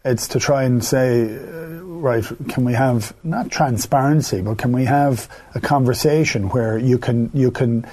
it's 0.04 0.30
to 0.30 0.40
try 0.40 0.64
and 0.64 0.84
say, 0.84 1.38
uh, 1.38 1.84
right, 1.84 2.26
can 2.50 2.64
we 2.64 2.74
have 2.74 3.14
not 3.24 3.52
transparency, 3.52 4.42
but 4.42 4.58
can 4.58 4.72
we 4.72 4.86
have 4.86 5.30
a 5.54 5.62
conversation 5.62 6.50
where 6.50 6.78
you 6.78 6.98
can 6.98 7.30
you 7.34 7.52
can 7.52 7.86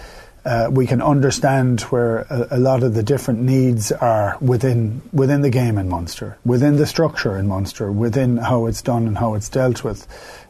uh, 0.45 0.69
we 0.71 0.87
can 0.87 1.03
understand 1.03 1.83
where 1.83 2.21
a, 2.31 2.49
a 2.53 2.59
lot 2.59 2.83
of 2.83 2.95
the 2.95 3.03
different 3.03 3.41
needs 3.41 3.93
are 3.93 4.39
within 4.41 5.03
within 5.13 5.43
the 5.43 5.51
game 5.51 5.77
in 5.77 5.91
Munster, 5.91 6.39
within 6.45 6.77
the 6.77 6.87
structure 6.87 7.37
in 7.37 7.47
Munster, 7.47 7.93
within 7.93 8.39
how 8.39 8.67
it's 8.67 8.81
done 8.81 9.07
and 9.07 9.19
how 9.19 9.35
it's 9.35 9.51
dealt 9.51 9.85
with. 9.85 10.07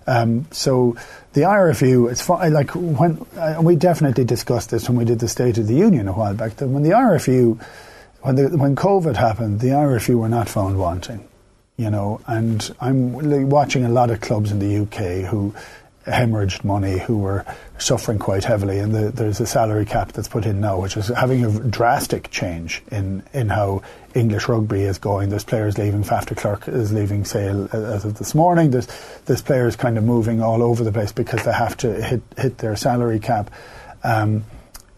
Um, 0.09 0.47
so 0.51 0.97
the 1.35 1.43
IRFU, 1.43 2.11
it's 2.11 2.27
like 2.29 2.71
when 2.75 3.27
uh, 3.37 3.61
we 3.63 3.77
definitely 3.77 4.25
discussed 4.25 4.71
this 4.71 4.89
when 4.89 4.97
we 4.97 5.05
did 5.05 5.19
the 5.19 5.29
State 5.29 5.59
of 5.59 5.67
the 5.67 5.75
Union 5.75 6.09
a 6.09 6.13
while 6.13 6.35
back. 6.35 6.57
That 6.57 6.69
when 6.69 6.83
the 6.83 6.91
IRFU, 6.91 7.63
when 8.23 8.35
the, 8.37 8.49
when 8.57 8.75
COVID 8.75 9.17
happened, 9.17 9.61
the 9.61 9.69
IRFU 9.69 10.19
were 10.19 10.31
not 10.31 10.49
found 10.49 10.79
wanting, 10.79 11.29
you 11.77 11.91
know. 11.91 12.23
And 12.27 12.75
I'm 12.81 13.51
watching 13.51 13.85
a 13.85 13.91
lot 13.91 14.11
of 14.11 14.23
clubs 14.23 14.51
in 14.51 14.61
the 14.61 14.79
UK 14.79 15.31
who 15.31 15.55
hemorrhaged 16.09 16.65
money, 16.65 16.99
who 16.99 17.19
were 17.19 17.45
suffering 17.79 18.19
quite 18.19 18.45
heavily, 18.45 18.79
and 18.79 18.95
the, 18.95 19.11
there's 19.11 19.41
a 19.41 19.47
salary 19.47 19.85
cap 19.85 20.13
that's 20.13 20.29
put 20.29 20.47
in 20.47 20.61
now, 20.61 20.81
which 20.81 20.97
is 20.97 21.09
having 21.09 21.45
a 21.45 21.61
drastic 21.61 22.31
change 22.31 22.83
in 22.91 23.23
in 23.33 23.49
how 23.49 23.83
English 24.15 24.49
rugby 24.49 24.83
is 24.83 24.99
going. 24.99 25.29
There's 25.31 25.45
players 25.45 25.79
leaving. 25.79 26.03
Faf 26.03 26.27
de 26.27 26.35
Klerk 26.35 26.69
is 26.69 26.93
leaving 26.93 27.25
Sale 27.25 27.69
as 27.73 28.05
of 28.05 28.19
this 28.19 28.35
morning. 28.35 28.71
There's 28.71 28.89
there's 29.27 29.43
players 29.43 29.77
kind 29.77 29.99
of 29.99 30.05
moving 30.05 30.43
all 30.43 30.63
over 30.63 30.85
the 30.85 30.93
place 30.93 31.13
because 31.13 31.45
they 31.45 31.53
have 31.53 31.77
to 31.79 32.03
hit 32.03 32.23
hit 32.37 32.59
their 32.59 32.77
salary 32.77 33.21
cap. 33.21 33.51
Um, 34.03 34.45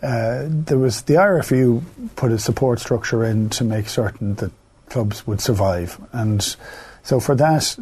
uh, 0.02 0.46
there 0.48 0.78
was 0.78 1.02
the 1.02 1.14
IRFU 1.14 1.82
put 2.16 2.32
a 2.32 2.38
support 2.38 2.80
structure 2.80 3.24
in 3.24 3.50
to 3.50 3.64
make 3.64 3.88
certain 3.88 4.34
that 4.36 4.50
clubs 4.88 5.26
would 5.26 5.40
survive, 5.40 6.00
and 6.12 6.56
so 7.10 7.18
for 7.18 7.34
that, 7.34 7.76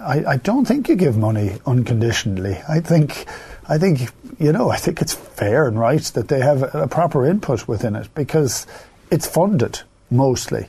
I, 0.00 0.24
I 0.24 0.36
don't 0.38 0.64
think 0.64 0.88
you 0.88 0.96
give 0.96 1.18
money 1.18 1.58
unconditionally. 1.66 2.56
I 2.66 2.80
think, 2.80 3.26
I 3.68 3.76
think 3.76 4.08
you 4.38 4.52
know, 4.52 4.70
I 4.70 4.78
think 4.78 5.02
it's 5.02 5.12
fair 5.12 5.68
and 5.68 5.78
right 5.78 6.00
that 6.00 6.28
they 6.28 6.40
have 6.40 6.74
a, 6.74 6.88
proper 6.88 7.26
input 7.26 7.68
within 7.68 7.94
it 7.94 8.08
because 8.14 8.66
it's 9.10 9.26
funded 9.26 9.80
mostly, 10.10 10.68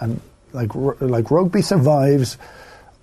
and 0.00 0.20
like 0.52 0.74
like 0.74 1.30
rugby 1.30 1.62
survives 1.62 2.38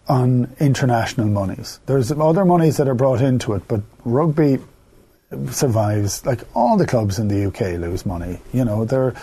on 0.10 0.54
international 0.60 1.28
monies. 1.28 1.80
There's 1.86 2.12
other 2.12 2.44
monies 2.44 2.76
that 2.76 2.90
are 2.90 2.94
brought 2.94 3.22
into 3.22 3.54
it, 3.54 3.70
but 3.70 3.84
rugby 4.04 4.60
survives. 5.50 6.26
Like 6.26 6.42
all 6.54 6.76
the 6.76 6.86
clubs 6.86 7.20
in 7.20 7.30
the 7.30 7.46
UK 7.46 7.80
lose 7.80 8.06
money. 8.06 8.42
You 8.52 8.66
know, 8.66 8.84
they're. 8.84 9.16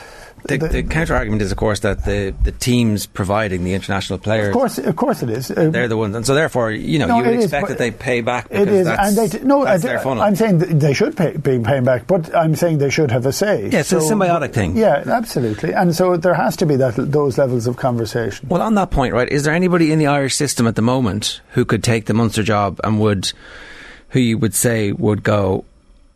The, 0.44 0.58
they- 0.58 0.68
the 0.68 0.82
counter 0.82 1.14
argument 1.14 1.42
is, 1.42 1.50
of 1.52 1.58
course, 1.58 1.80
that 1.80 2.04
the, 2.04 2.34
the 2.42 2.52
teams 2.52 3.06
providing 3.06 3.64
the 3.64 3.74
international 3.74 4.18
players, 4.18 4.48
of 4.48 4.52
course, 4.54 4.78
of 4.78 4.96
course, 4.96 5.22
it 5.22 5.30
is. 5.30 5.50
Uh, 5.50 5.70
they're 5.70 5.88
the 5.88 5.96
ones, 5.96 6.14
and 6.16 6.24
so 6.26 6.34
therefore, 6.34 6.70
you 6.70 6.98
know, 6.98 7.06
No, 7.08 7.18
you 7.18 7.24
would 7.30 7.40
expect 7.40 7.62
but 7.64 7.68
that 7.70 7.78
they 7.78 7.90
pay 7.90 8.20
back 8.20 8.48
because 8.48 8.66
It 8.68 8.72
is, 8.72 8.86
and 8.86 9.16
they 9.16 9.28
d- 9.28 9.44
no. 9.44 9.64
that's 9.64 9.84
I, 9.84 9.88
their 9.88 9.98
funnel. 10.00 10.22
I'm 10.22 10.36
saying 10.36 10.58
they 10.58 10.92
should 10.94 11.16
pay, 11.16 11.32
be 11.36 11.58
paying 11.58 11.84
back, 11.84 12.06
but 12.06 12.34
I'm 12.34 12.54
saying 12.54 12.78
they 12.78 12.90
should 12.90 13.10
have 13.10 13.26
a 13.26 13.32
say. 13.32 13.68
Yeah, 13.68 13.80
it's 13.80 13.92
a 13.92 13.96
symbiotic 13.96 14.52
thing. 14.52 14.76
Yeah, 14.76 15.02
absolutely, 15.06 15.72
and 15.72 15.94
so 15.94 16.16
there 16.16 16.34
has 16.34 16.56
to 16.56 16.66
be 16.66 16.76
that 16.76 16.94
those 16.96 17.38
levels 17.38 17.66
of 17.66 17.76
conversation. 17.76 18.48
Well, 18.48 18.62
on 18.62 18.74
that 18.76 18.90
point, 18.90 19.14
right, 19.14 19.28
is 19.28 19.44
there 19.44 19.54
anybody 19.54 19.92
in 19.92 19.98
the 19.98 20.06
Irish 20.06 20.36
system 20.36 20.66
at 20.66 20.76
the 20.76 20.82
moment 20.82 21.40
who 21.50 21.64
could 21.64 21.82
take 21.84 22.06
the 22.06 22.14
Munster 22.14 22.42
job 22.42 22.80
and 22.84 23.00
would, 23.00 23.32
who 24.10 24.20
you 24.20 24.38
would 24.38 24.54
say 24.54 24.92
would 24.92 25.22
go 25.22 25.64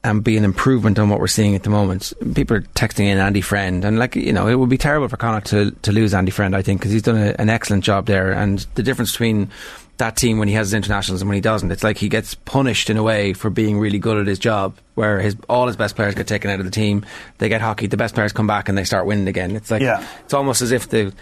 and 0.04 0.24
be 0.24 0.36
an 0.36 0.44
improvement 0.44 0.98
on 0.98 1.08
what 1.08 1.20
we're 1.20 1.26
seeing 1.28 1.54
at 1.54 1.62
the 1.62 1.70
moment? 1.70 2.12
People 2.34 2.56
are 2.56 2.62
texting 2.62 3.04
in 3.06 3.18
Andy 3.18 3.40
Friend, 3.40 3.84
and 3.84 3.98
like 3.98 4.16
you 4.16 4.32
know, 4.32 4.48
it 4.48 4.56
would 4.56 4.68
be 4.68 4.78
terrible 4.78 5.08
for 5.08 5.16
Connacht 5.16 5.46
to 5.48 5.70
to 5.82 5.92
lose 5.92 6.12
Andy 6.14 6.30
Friend, 6.32 6.54
I 6.56 6.62
think, 6.62 6.80
because 6.80 6.92
he's 6.92 7.02
done 7.02 7.16
a, 7.16 7.34
an 7.38 7.48
excellent 7.48 7.84
job 7.84 8.06
there, 8.06 8.32
and 8.32 8.58
the 8.74 8.82
difference 8.82 9.12
between 9.12 9.50
that 9.98 10.16
team 10.16 10.38
when 10.38 10.48
he 10.48 10.54
has 10.54 10.68
his 10.68 10.74
internationals 10.74 11.20
and 11.20 11.28
when 11.28 11.34
he 11.36 11.40
doesn't, 11.40 11.70
it's 11.70 11.84
like 11.84 11.98
he 11.98 12.08
gets 12.08 12.34
punished 12.34 12.90
in 12.90 12.96
a 12.96 13.02
way 13.02 13.34
for 13.34 13.50
being 13.50 13.78
really 13.78 13.98
good 14.00 14.16
at 14.16 14.26
his 14.26 14.38
job, 14.38 14.74
where 14.94 15.20
his 15.20 15.36
all 15.48 15.66
his 15.68 15.76
best 15.76 15.94
players 15.94 16.14
get 16.14 16.26
taken 16.26 16.50
out 16.50 16.58
of 16.58 16.64
the 16.64 16.72
team, 16.72 17.04
they 17.38 17.48
get 17.48 17.60
hockey, 17.60 17.86
the 17.86 17.96
best 17.96 18.14
players 18.14 18.32
come 18.32 18.46
back 18.46 18.68
and 18.68 18.76
they 18.76 18.84
start 18.84 19.06
winning 19.06 19.28
again. 19.28 19.54
It's 19.54 19.70
like 19.70 19.82
Yeah. 19.82 20.04
it's 20.24 20.34
almost 20.34 20.62
as 20.62 20.72
if 20.72 20.88
the, 20.88 21.12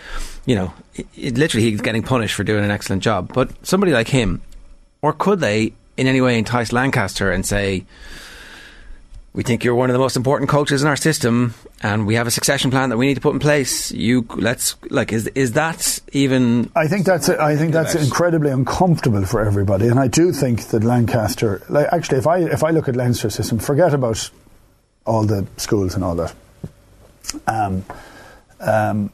you 0.47 0.55
know, 0.55 0.73
it, 0.95 1.07
it, 1.15 1.37
literally 1.37 1.69
he's 1.69 1.83
getting 1.83 2.03
punished 2.03 2.35
for 2.35 2.45
doing 2.45 2.65
an 2.65 2.71
excellent 2.71 3.03
job. 3.03 3.33
But 3.35 3.51
somebody 3.67 3.93
like 3.93 4.09
him, 4.09 4.41
or 5.03 5.13
could 5.13 5.41
they 5.41 5.73
in 5.99 6.07
any 6.07 6.21
way 6.23 6.39
entice 6.39 6.73
Lancaster 6.73 7.31
and 7.31 7.45
say, 7.45 7.85
we 9.33 9.43
think 9.43 9.63
you're 9.63 9.75
one 9.75 9.91
of 9.91 9.95
the 9.95 10.01
most 10.01 10.17
important 10.17 10.51
coaches 10.51 10.83
in 10.83 10.89
our 10.89 10.97
system, 10.97 11.55
and 11.83 12.07
we 12.07 12.15
have 12.17 12.27
a 12.27 12.31
succession 12.31 12.71
plan 12.71 12.91
that 12.91 12.97
we 12.97 13.07
need 13.07 13.15
to 13.15 13.21
put 13.21 13.33
in 13.33 13.39
place. 13.39 13.93
You 13.93 14.27
let's 14.37 14.77
like 14.91 15.13
is 15.13 15.27
is 15.29 15.53
that 15.53 16.01
even? 16.13 16.71
I 16.75 16.89
think 16.89 17.07
that's 17.07 17.29
I 17.29 17.57
think 17.57 17.73
that's 17.73 17.95
incredibly 17.95 18.51
uncomfortable 18.51 19.25
for 19.25 19.41
everybody, 19.41 19.89
and 19.89 19.99
I 19.99 20.09
do 20.09 20.33
think 20.33 20.69
that 20.69 20.83
Lancaster, 20.85 21.63
like 21.69 21.87
actually, 21.93 22.19
if 22.19 22.27
I 22.27 22.39
if 22.39 22.65
I 22.65 22.71
look 22.71 22.89
at 22.89 22.97
Leinster's 22.97 23.35
system, 23.35 23.59
forget 23.59 23.95
about 23.95 24.31
all 25.07 25.25
the 25.25 25.47
schools 25.57 25.95
and 25.95 26.05
all 26.05 26.15
that. 26.17 26.35
Um, 27.47 27.85
um, 28.61 29.13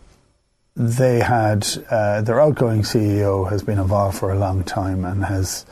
they 0.76 1.20
had 1.20 1.66
uh, 1.90 2.20
their 2.20 2.40
outgoing 2.40 2.82
CEO 2.82 3.48
has 3.50 3.62
been 3.62 3.78
involved 3.78 4.18
for 4.18 4.30
a 4.30 4.38
long 4.38 4.62
time 4.62 5.04
and 5.04 5.24
has, 5.24 5.64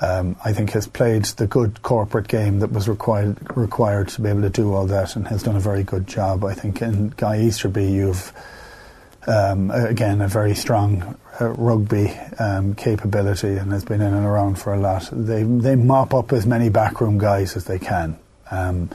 um, 0.00 0.36
I 0.44 0.52
think, 0.52 0.70
has 0.70 0.86
played 0.86 1.24
the 1.24 1.46
good 1.46 1.82
corporate 1.82 2.28
game 2.28 2.58
that 2.58 2.72
was 2.72 2.88
required 2.88 3.36
required 3.56 4.08
to 4.08 4.20
be 4.20 4.28
able 4.28 4.42
to 4.42 4.50
do 4.50 4.72
all 4.72 4.86
that, 4.86 5.16
and 5.16 5.26
has 5.28 5.42
done 5.42 5.56
a 5.56 5.60
very 5.60 5.84
good 5.84 6.06
job. 6.06 6.44
I 6.44 6.54
think 6.54 6.82
in 6.82 7.10
Guy 7.10 7.42
Easterby, 7.42 7.92
you've 7.92 8.32
um, 9.26 9.70
again 9.70 10.20
a 10.20 10.28
very 10.28 10.54
strong 10.54 11.16
uh, 11.40 11.48
rugby 11.50 12.10
um, 12.38 12.74
capability 12.74 13.56
and 13.56 13.72
has 13.72 13.84
been 13.84 14.00
in 14.00 14.12
and 14.12 14.26
around 14.26 14.56
for 14.58 14.74
a 14.74 14.78
lot. 14.78 15.08
They 15.12 15.42
they 15.42 15.76
mop 15.76 16.12
up 16.12 16.32
as 16.32 16.46
many 16.46 16.68
backroom 16.68 17.18
guys 17.18 17.56
as 17.56 17.64
they 17.64 17.78
can. 17.78 18.18
Um, 18.50 18.90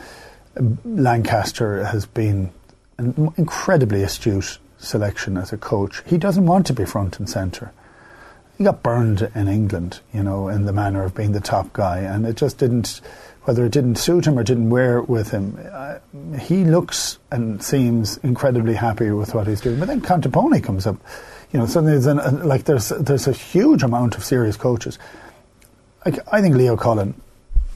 Lancaster 0.84 1.86
has 1.86 2.06
been 2.06 2.52
an 2.97 3.34
incredibly 3.38 4.04
astute 4.04 4.60
selection 4.78 5.38
as 5.38 5.54
a 5.54 5.58
coach. 5.58 6.04
He 6.06 6.18
doesn't 6.18 6.45
want 6.45 6.68
to 6.68 6.74
be 6.74 6.86
front 6.86 7.20
and 7.20 7.30
centre. 7.30 7.72
He 8.60 8.66
got 8.66 8.84
burned 8.84 9.32
in 9.34 9.47
England, 9.47 10.01
you 10.14 10.22
know, 10.22 10.49
in 10.49 10.66
the 10.66 10.74
manner 10.74 11.05
of 11.05 11.16
being 11.16 11.32
the 11.32 11.39
top 11.39 11.72
guy, 11.72 11.99
and 11.99 12.28
it 12.28 12.36
just 12.36 12.57
didn't. 12.57 12.99
Whether 13.45 13.66
it 13.66 13.72
didn't 13.72 13.95
suit 13.95 14.28
him 14.28 14.38
or 14.38 14.43
didn't 14.43 14.70
wear 14.70 15.01
with 15.01 15.32
him, 15.32 15.57
uh, 15.72 15.99
he 16.38 16.66
looks 16.66 17.18
and 17.32 17.64
seems 17.64 18.18
incredibly 18.18 18.74
happy 18.74 19.12
with 19.12 19.34
what 19.34 19.47
he's 19.47 19.62
doing. 19.62 19.80
But 19.80 19.88
then 19.88 20.01
Contepomi 20.01 20.62
comes 20.62 20.86
up, 20.86 20.97
you 21.53 21.60
know. 21.60 21.66
Suddenly, 21.66 21.97
there's 21.99 22.05
an, 22.05 22.45
like 22.45 22.66
there's 22.66 22.89
there's 22.89 23.28
a 23.28 23.32
huge 23.32 23.82
amount 23.82 24.18
of 24.18 24.26
serious 24.26 24.57
coaches. 24.57 24.99
Like 26.05 26.20
I 26.30 26.41
think 26.41 26.55
Leo 26.55 26.76
Cullen 26.76 27.20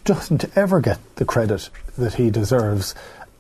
doesn't 0.03 0.45
ever 0.57 0.81
get 0.81 0.99
the 1.15 1.23
credit 1.23 1.69
that 1.97 2.15
he 2.15 2.29
deserves 2.29 2.93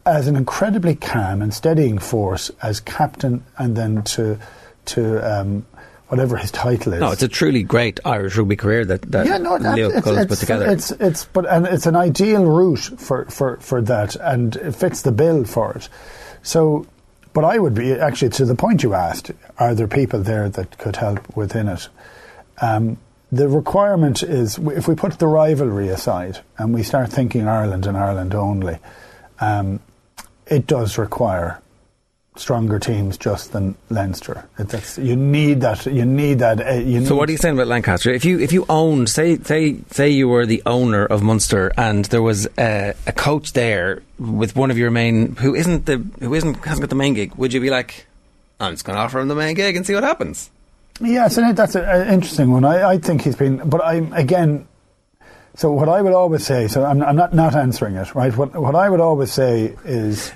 as 0.05 0.27
an 0.27 0.37
incredibly 0.37 0.95
calm 0.95 1.41
and 1.41 1.53
steadying 1.53 1.97
force 1.97 2.51
as 2.61 2.79
captain, 2.79 3.43
and 3.57 3.75
then 3.75 4.01
to 4.03 4.39
to 4.85 5.19
um, 5.19 5.65
whatever 6.13 6.37
his 6.37 6.51
title 6.51 6.93
is. 6.93 6.99
No, 6.99 7.09
it's 7.09 7.23
a 7.23 7.27
truly 7.27 7.63
great 7.63 7.99
Irish 8.05 8.37
rugby 8.37 8.55
career 8.55 8.85
that, 8.85 9.01
that 9.11 9.25
yeah, 9.25 9.39
no, 9.39 9.55
Leo 9.55 9.89
it's, 9.89 10.01
Cullen's 10.03 10.27
put 10.27 10.37
together. 10.37 10.69
It's 10.69 10.91
it's 10.91 11.25
but 11.25 11.47
and 11.47 11.65
it's 11.65 11.87
an 11.87 11.95
ideal 11.95 12.45
route 12.45 12.91
for, 12.97 13.25
for, 13.25 13.57
for 13.57 13.81
that, 13.81 14.15
and 14.17 14.55
it 14.57 14.75
fits 14.75 15.01
the 15.01 15.11
bill 15.11 15.43
for 15.43 15.73
it. 15.73 15.89
So, 16.43 16.85
but 17.33 17.43
I 17.43 17.57
would 17.57 17.73
be 17.73 17.93
actually 17.93 18.29
to 18.29 18.45
the 18.45 18.53
point 18.53 18.83
you 18.83 18.93
asked: 18.93 19.31
Are 19.57 19.73
there 19.73 19.87
people 19.87 20.19
there 20.21 20.49
that 20.49 20.77
could 20.77 20.97
help 20.97 21.35
within 21.35 21.67
it? 21.67 21.89
Um, 22.61 22.97
the 23.31 23.49
requirement 23.49 24.21
is 24.21 24.59
if 24.59 24.87
we 24.87 24.93
put 24.93 25.17
the 25.17 25.25
rivalry 25.25 25.87
aside 25.87 26.41
and 26.59 26.75
we 26.75 26.83
start 26.83 27.09
thinking 27.09 27.47
Ireland 27.47 27.87
and 27.87 27.97
Ireland 27.97 28.35
only, 28.35 28.77
um, 29.39 29.79
it 30.45 30.67
does 30.67 30.99
require 30.99 31.59
stronger 32.35 32.79
teams 32.79 33.17
just 33.17 33.51
than 33.51 33.75
Leinster. 33.89 34.47
That's, 34.57 34.97
you 34.97 35.15
need 35.15 35.61
that. 35.61 35.85
You 35.85 36.05
need 36.05 36.39
that. 36.39 36.65
Uh, 36.65 36.73
you 36.73 37.05
So 37.05 37.15
what 37.15 37.29
are 37.29 37.31
you 37.31 37.37
saying 37.37 37.55
about 37.55 37.67
Lancaster? 37.67 38.11
If 38.11 38.25
you 38.25 38.39
if 38.39 38.51
you 38.51 38.65
owned, 38.69 39.09
say 39.09 39.37
say 39.37 39.77
say 39.91 40.09
you 40.09 40.27
were 40.27 40.45
the 40.45 40.63
owner 40.65 41.05
of 41.05 41.21
Munster, 41.21 41.71
and 41.77 42.05
there 42.05 42.21
was 42.21 42.47
a, 42.57 42.93
a 43.05 43.11
coach 43.11 43.53
there 43.53 44.01
with 44.17 44.55
one 44.55 44.71
of 44.71 44.77
your 44.77 44.91
main 44.91 45.35
who 45.35 45.53
isn't 45.55 45.85
the 45.85 45.97
who 46.19 46.33
isn't 46.33 46.55
hasn't 46.65 46.81
got 46.81 46.89
the 46.89 46.95
main 46.95 47.13
gig, 47.13 47.35
would 47.35 47.53
you 47.53 47.61
be 47.61 47.69
like, 47.69 48.07
I'm 48.59 48.73
just 48.73 48.85
going 48.85 48.95
to 48.95 49.01
offer 49.01 49.19
him 49.19 49.27
the 49.27 49.35
main 49.35 49.55
gig 49.55 49.75
and 49.75 49.85
see 49.85 49.93
what 49.93 50.03
happens? 50.03 50.49
Yes, 51.01 51.37
and 51.37 51.55
that's 51.55 51.75
an 51.75 52.13
interesting 52.13 52.51
one. 52.51 52.65
I, 52.65 52.91
I 52.91 52.97
think 52.97 53.23
he's 53.23 53.35
been, 53.35 53.67
but 53.67 53.83
I'm 53.83 54.13
again. 54.13 54.67
So 55.55 55.71
what 55.71 55.87
I 55.87 56.01
would 56.01 56.13
always 56.13 56.43
say, 56.43 56.67
so 56.67 56.83
I'm, 56.83 57.03
I'm 57.03 57.15
not 57.15 57.33
not 57.33 57.55
answering 57.55 57.95
it, 57.95 58.15
right? 58.15 58.35
What 58.35 58.55
what 58.55 58.75
I 58.75 58.89
would 58.89 58.99
always 58.99 59.31
say 59.31 59.75
is, 59.85 60.31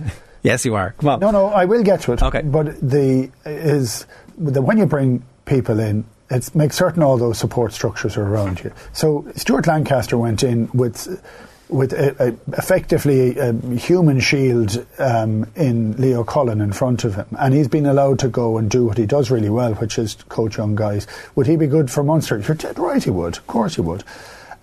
Yes, 0.47 0.63
you 0.63 0.75
are. 0.75 0.95
Come 0.97 1.09
on. 1.09 1.19
no, 1.19 1.31
no, 1.31 1.47
I 1.47 1.65
will 1.65 1.83
get 1.83 2.01
to 2.03 2.13
it. 2.13 2.23
Okay. 2.23 2.41
But 2.41 2.79
the 2.79 3.29
is 3.45 4.05
the, 4.37 4.61
when 4.61 4.77
you 4.77 4.85
bring 4.85 5.23
people 5.45 5.77
in, 5.79 6.05
it's 6.29 6.55
make 6.55 6.71
certain 6.71 7.03
all 7.03 7.17
those 7.17 7.37
support 7.37 7.73
structures 7.73 8.15
are 8.15 8.25
around 8.25 8.63
you. 8.63 8.71
So 8.93 9.29
Stuart 9.35 9.67
Lancaster 9.67 10.17
went 10.17 10.43
in 10.43 10.69
with 10.73 11.21
with 11.69 11.91
a, 11.91 12.15
a, 12.29 12.57
effectively 12.57 13.37
a 13.37 13.51
human 13.75 14.21
shield 14.21 14.85
um, 14.99 15.45
in 15.57 15.97
Leo 15.97 16.23
Cullen 16.23 16.61
in 16.61 16.71
front 16.71 17.03
of 17.03 17.15
him, 17.15 17.27
and 17.37 17.53
he's 17.53 17.67
been 17.67 17.85
allowed 17.85 18.19
to 18.19 18.29
go 18.29 18.57
and 18.57 18.71
do 18.71 18.85
what 18.85 18.97
he 18.97 19.05
does 19.05 19.29
really 19.29 19.49
well, 19.49 19.73
which 19.75 19.99
is 19.99 20.15
coach 20.29 20.57
young 20.57 20.75
guys. 20.75 21.07
Would 21.35 21.47
he 21.47 21.57
be 21.57 21.67
good 21.67 21.91
for 21.91 22.03
Munster? 22.03 22.37
You're 22.39 22.55
dead 22.55 22.79
right, 22.79 23.03
he 23.03 23.09
would. 23.09 23.35
Of 23.35 23.47
course, 23.47 23.75
he 23.75 23.81
would. 23.81 24.05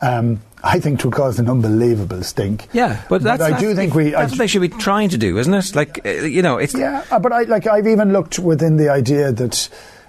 Um, 0.01 0.40
I 0.62 0.80
think 0.80 0.99
it 1.01 1.05
would 1.05 1.14
cause 1.14 1.38
an 1.38 1.49
unbelievable 1.49 2.22
stink. 2.22 2.68
Yeah, 2.72 3.03
but 3.11 3.22
that's, 3.22 3.42
I 3.42 3.59
do 3.61 3.74
think 3.74 3.95
we. 3.95 4.11
That's 4.11 4.32
I, 4.32 4.32
what 4.32 4.38
they 4.38 4.47
should 4.47 4.62
be 4.62 4.70
trying 4.70 5.11
to 5.11 5.18
do, 5.18 5.36
isn't 5.38 5.53
it? 5.53 5.74
Like 5.74 6.05
uh, 6.07 6.11
you 6.11 6.40
know, 6.40 6.57
it's 6.57 6.74
yeah, 6.74 7.05
uh, 7.11 7.18
but 7.18 7.32
I 7.32 7.42
like 7.42 7.66
I've 7.66 7.86
even 7.86 8.12
looked 8.12 8.38
within 8.38 8.78
the 8.78 8.88
idea 8.88 9.30
that 9.30 9.68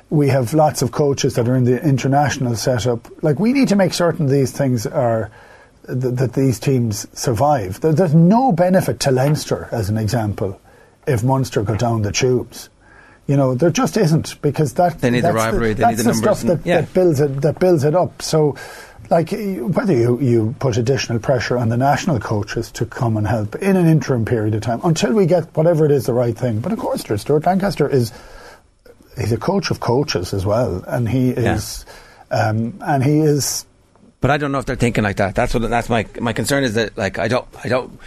we 0.09 0.29
have 0.29 0.53
lots 0.53 0.81
of 0.81 0.91
coaches 0.91 1.35
that 1.35 1.47
are 1.49 1.55
in 1.55 1.65
the 1.65 1.81
international 1.83 2.55
setup. 2.55 3.07
Like 3.21 3.37
we 3.37 3.51
need 3.51 3.67
to 3.69 3.75
make 3.75 3.93
certain 3.93 4.27
these 4.27 4.51
things 4.51 4.85
are 4.85 5.29
th- 5.87 6.15
that 6.15 6.33
these 6.33 6.57
teams 6.57 7.05
survive. 7.17 7.81
There, 7.81 7.91
there's 7.91 8.15
no 8.15 8.53
benefit 8.53 9.01
to 9.01 9.11
Leinster, 9.11 9.67
as 9.73 9.89
an 9.89 9.97
example, 9.97 10.59
if 11.05 11.21
Munster 11.21 11.63
go 11.63 11.75
down 11.75 12.03
the 12.03 12.13
tubes. 12.13 12.69
You 13.27 13.35
know, 13.35 13.55
there 13.55 13.71
just 13.71 13.97
isn't 13.97 14.39
because 14.41 14.75
that 14.75 15.01
They 15.01 15.09
need 15.09 15.21
the 15.21 15.33
that's 15.33 15.35
rivalry, 15.35 15.73
they 15.73 15.81
that's 15.81 15.97
need 15.97 16.03
the 16.03 16.13
numbers 16.13 16.37
stuff 16.37 16.41
and- 16.41 16.49
that, 16.61 16.65
yeah. 16.65 16.81
that 16.81 16.93
builds 16.93 17.19
it 17.19 17.41
that 17.41 17.59
builds 17.59 17.83
it 17.83 17.93
up. 17.93 18.21
So. 18.21 18.55
Like 19.09 19.31
whether 19.31 19.93
you, 19.93 20.19
you 20.19 20.55
put 20.59 20.77
additional 20.77 21.19
pressure 21.19 21.57
on 21.57 21.69
the 21.69 21.77
national 21.77 22.19
coaches 22.19 22.71
to 22.71 22.85
come 22.85 23.17
and 23.17 23.27
help 23.27 23.55
in 23.55 23.75
an 23.75 23.85
interim 23.85 24.25
period 24.25 24.55
of 24.55 24.61
time 24.61 24.81
until 24.83 25.13
we 25.13 25.25
get 25.25 25.55
whatever 25.55 25.85
it 25.85 25.91
is 25.91 26.05
the 26.05 26.13
right 26.13 26.35
thing. 26.37 26.59
But 26.59 26.71
of 26.71 26.79
course, 26.79 27.03
there's 27.03 27.21
Stuart 27.21 27.45
Lancaster 27.45 27.87
is 27.87 28.11
he's 29.17 29.31
a 29.31 29.37
coach 29.37 29.71
of 29.71 29.79
coaches 29.79 30.33
as 30.33 30.45
well, 30.45 30.83
and 30.87 31.07
he 31.07 31.29
is 31.29 31.85
um, 32.31 32.79
and 32.81 33.03
he 33.03 33.19
is 33.19 33.65
But 34.21 34.31
I 34.31 34.37
don't 34.37 34.51
know 34.51 34.59
if 34.59 34.65
they're 34.65 34.75
thinking 34.75 35.03
like 35.03 35.17
that. 35.17 35.35
That's 35.35 35.53
what. 35.53 35.69
That's 35.69 35.89
my 35.89 36.07
my 36.19 36.33
concern 36.33 36.63
is 36.63 36.73
that 36.73 36.97
like 36.97 37.19
I 37.19 37.27
don't 37.27 37.47
I 37.63 37.67
don't. 37.69 37.99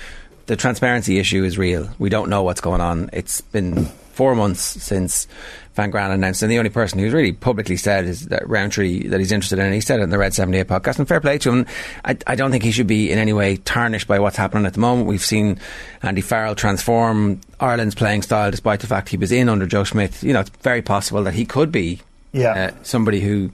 The 0.47 0.57
transparency 0.57 1.19
issue 1.19 1.45
is 1.45 1.59
real. 1.59 1.91
We 1.99 2.09
don't 2.09 2.31
know 2.31 2.43
what's 2.43 2.61
going 2.61 2.81
on. 2.81 3.11
It's 3.12 3.41
been 3.43 3.85
four 3.85 4.35
months 4.35 4.62
since 4.62 5.29
Van 5.78 5.90
Graan 5.90 6.10
announced, 6.10 6.42
and 6.42 6.50
the 6.50 6.59
only 6.59 6.70
person 6.70 6.98
who's 6.98 7.12
really 7.12 7.30
publicly 7.32 7.76
said 7.76 8.05
is 8.05 8.26
that 8.26 8.42
Rowntree 8.48 9.06
that 9.09 9.20
he's 9.20 9.30
interested 9.30 9.60
in. 9.60 9.64
And 9.66 9.74
he 9.74 9.80
said 9.80 10.00
it 10.00 10.02
in 10.02 10.10
the 10.10 10.18
Red 10.18 10.34
Seventy 10.34 10.59
Eight 10.59 10.66
podcast, 10.66 10.98
and 10.98 11.06
fair 11.06 11.20
play 11.20 11.38
to 11.38 11.50
him. 11.52 11.66
I, 12.05 12.18
I 12.26 12.34
don't 12.34 12.50
think 12.50 12.64
he 12.64 12.72
should 12.72 12.88
be 12.88 13.12
in 13.12 13.18
any 13.18 13.32
way 13.32 13.56
tarnished 13.59 14.09
by 14.09 14.18
what's 14.18 14.36
happening 14.36 14.66
at 14.66 14.74
the 14.74 14.80
moment. 14.80 15.06
We've 15.06 15.24
seen 15.24 15.60
Andy 16.02 16.20
Farrell 16.20 16.56
transform 16.56 17.40
Ireland's 17.60 17.94
playing 17.94 18.22
style, 18.22 18.50
despite 18.50 18.80
the 18.80 18.88
fact 18.88 19.09
he 19.09 19.16
was 19.16 19.30
in 19.30 19.48
under 19.48 19.66
Joe 19.66 19.84
Schmidt. 19.84 20.20
You 20.22 20.32
know, 20.32 20.40
it's 20.40 20.50
very 20.62 20.82
possible 20.82 21.22
that 21.22 21.34
he 21.34 21.46
could 21.46 21.70
be 21.70 22.00
Yeah. 22.32 22.72
uh, 22.72 22.82
somebody 22.82 23.20
who 23.20 23.50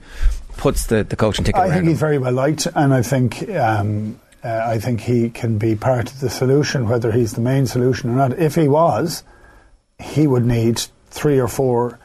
puts 0.57 0.87
the, 0.87 1.03
the 1.03 1.15
coaching 1.15 1.45
ticket 1.45 1.61
I 1.61 1.65
think 1.69 1.83
him. 1.83 1.87
he's 1.89 1.99
very 1.99 2.17
well 2.17 2.33
liked, 2.33 2.67
and 2.75 2.93
I 2.93 3.03
think 3.03 3.47
um, 3.49 4.19
Uh, 4.43 4.63
I 4.75 4.79
think 4.79 5.01
he 5.01 5.29
can 5.29 5.57
be 5.57 5.75
part 5.75 6.11
of 6.11 6.19
the 6.21 6.29
solution, 6.29 6.87
whether 6.89 7.11
he's 7.11 7.33
the 7.33 7.41
main 7.41 7.65
solution 7.67 8.09
or 8.09 8.15
not. 8.15 8.37
If 8.39 8.55
he 8.55 8.67
was, 8.67 9.23
he 9.99 10.27
would 10.27 10.45
need 10.45 10.81
three 11.09 11.39
or 11.39 11.47
four 11.47 11.97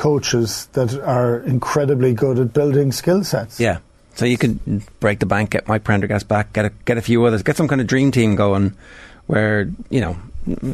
coaches 0.00 0.66
that 0.72 0.98
are 0.98 1.40
incredibly 1.40 2.14
good 2.14 2.38
at 2.38 2.54
building 2.54 2.90
skill 2.90 3.22
sets. 3.22 3.60
Yeah. 3.60 3.78
So 4.14 4.24
you 4.24 4.38
could 4.38 4.58
break 4.98 5.18
the 5.18 5.26
bank, 5.26 5.50
get 5.50 5.68
Mike 5.68 5.84
Prendergast 5.84 6.26
back, 6.26 6.54
get 6.54 6.64
a, 6.64 6.72
get 6.86 6.96
a 6.96 7.02
few 7.02 7.22
others, 7.24 7.42
get 7.42 7.56
some 7.56 7.68
kind 7.68 7.82
of 7.82 7.86
dream 7.86 8.10
team 8.10 8.34
going 8.34 8.74
where, 9.26 9.70
you 9.90 10.00
know, 10.00 10.16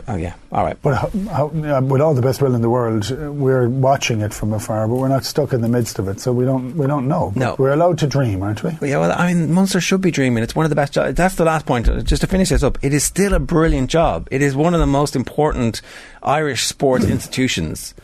oh 0.06 0.14
yeah, 0.14 0.34
all 0.52 0.64
right. 0.64 0.80
But 0.80 0.94
how, 0.94 1.08
how, 1.48 1.80
with 1.80 2.00
all 2.00 2.14
the 2.14 2.22
best 2.22 2.40
will 2.40 2.54
in 2.54 2.62
the 2.62 2.70
world, 2.70 3.10
we're 3.10 3.68
watching 3.68 4.20
it 4.20 4.32
from 4.32 4.52
afar, 4.52 4.86
but 4.86 4.94
we're 4.94 5.08
not 5.08 5.24
stuck 5.24 5.52
in 5.52 5.60
the 5.60 5.68
midst 5.68 5.98
of 5.98 6.06
it, 6.06 6.20
so 6.20 6.32
we 6.32 6.44
don't 6.44 6.76
we 6.76 6.86
don't 6.86 7.08
know. 7.08 7.32
No. 7.34 7.56
We're 7.58 7.72
allowed 7.72 7.98
to 7.98 8.06
dream, 8.06 8.42
aren't 8.42 8.62
we? 8.62 8.70
Well, 8.80 8.90
yeah, 8.90 8.98
well, 8.98 9.12
I 9.12 9.34
mean, 9.34 9.52
Munster 9.52 9.80
should 9.80 10.00
be 10.00 10.10
dreaming. 10.10 10.44
It's 10.44 10.54
one 10.54 10.64
of 10.64 10.70
the 10.70 10.76
best 10.76 10.94
jobs. 10.94 11.14
That's 11.14 11.34
the 11.34 11.44
last 11.44 11.66
point. 11.66 11.86
Just 12.04 12.22
to 12.22 12.28
finish 12.28 12.50
this 12.50 12.62
up, 12.62 12.78
it 12.80 12.94
is 12.94 13.02
still 13.02 13.34
a 13.34 13.40
brilliant 13.40 13.90
job. 13.90 14.28
It 14.30 14.40
is 14.40 14.54
one 14.54 14.72
of 14.72 14.80
the 14.80 14.86
most 14.86 15.16
important 15.16 15.82
Irish 16.22 16.64
sports 16.64 17.04
institutions. 17.16 17.94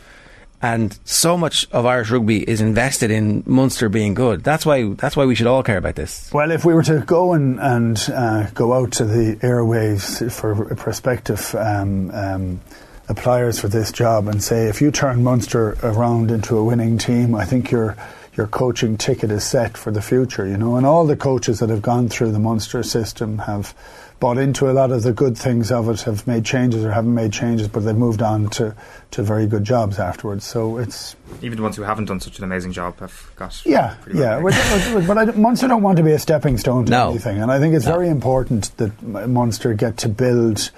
And 0.63 0.97
so 1.03 1.37
much 1.37 1.67
of 1.71 1.85
Irish 1.85 2.09
rugby 2.09 2.41
is 2.41 2.61
invested 2.61 3.11
in 3.11 3.43
Munster 3.45 3.89
being 3.89 4.13
good. 4.13 4.45
That's 4.45 4.65
why. 4.65 4.93
That's 4.93 5.17
why 5.17 5.25
we 5.25 5.35
should 5.35 5.45
all 5.45 5.61
care 5.61 5.77
about 5.77 5.95
this. 5.95 6.31
Well, 6.31 6.51
if 6.51 6.63
we 6.63 6.73
were 6.73 6.83
to 6.83 7.01
go 7.01 7.33
and, 7.33 7.59
and 7.59 8.01
uh, 8.09 8.49
go 8.51 8.71
out 8.71 8.93
to 8.93 9.05
the 9.05 9.35
airwaves 9.41 10.31
for 10.31 10.73
prospective 10.75 11.53
um, 11.55 12.11
um, 12.11 12.61
appliers 13.09 13.59
for 13.59 13.67
this 13.67 13.91
job 13.91 14.29
and 14.29 14.41
say, 14.41 14.69
if 14.69 14.81
you 14.81 14.89
turn 14.89 15.21
Munster 15.21 15.77
around 15.83 16.31
into 16.31 16.57
a 16.57 16.63
winning 16.63 16.97
team, 16.97 17.35
I 17.35 17.43
think 17.43 17.69
your 17.69 17.97
your 18.37 18.47
coaching 18.47 18.97
ticket 18.97 19.31
is 19.31 19.43
set 19.43 19.77
for 19.77 19.91
the 19.91 20.01
future. 20.01 20.47
You 20.47 20.55
know, 20.55 20.77
and 20.77 20.85
all 20.85 21.05
the 21.05 21.17
coaches 21.17 21.59
that 21.59 21.69
have 21.69 21.81
gone 21.81 22.07
through 22.07 22.31
the 22.31 22.39
Munster 22.39 22.83
system 22.83 23.39
have 23.39 23.75
bought 24.19 24.37
into 24.37 24.69
a 24.69 24.73
lot 24.73 24.91
of 24.91 25.03
the 25.03 25.11
good 25.11 25.37
things 25.37 25.71
of 25.71 25.89
it, 25.89 26.01
have 26.01 26.25
made 26.25 26.45
changes 26.45 26.83
or 26.85 26.91
haven't 26.91 27.13
made 27.13 27.33
changes, 27.33 27.67
but 27.67 27.81
they've 27.81 27.95
moved 27.95 28.21
on 28.21 28.49
to, 28.51 28.73
to 29.11 29.21
very 29.23 29.45
good 29.47 29.63
jobs 29.65 29.99
afterwards. 29.99 30.45
So 30.45 30.77
it's 30.77 31.15
Even 31.41 31.57
the 31.57 31.63
ones 31.63 31.75
who 31.75 31.83
haven't 31.83 32.05
done 32.05 32.19
such 32.21 32.37
an 32.37 32.45
amazing 32.45 32.71
job 32.71 32.99
have 32.99 33.31
got. 33.35 33.61
yeah, 33.65 33.95
yeah. 34.13 34.37
well 34.39 34.53
But, 34.53 34.93
but, 34.93 35.07
but 35.07 35.17
I, 35.17 35.25
Munster 35.37 35.67
don't 35.67 35.81
want 35.83 35.97
to 35.97 36.03
be 36.03 36.11
a 36.13 36.19
stepping 36.19 36.57
stone 36.57 36.85
to 36.85 36.91
No. 36.91 37.09
anything, 37.11 37.41
and 37.41 37.51
I 37.51 37.59
think 37.59 37.75
it's 37.75 37.85
No. 37.85 37.93
very 37.95 38.07
important 38.09 38.71
that 38.77 38.91
M- 39.03 39.33
Munster 39.33 39.73
get 39.73 39.97
to 39.97 40.09
build. 40.09 40.71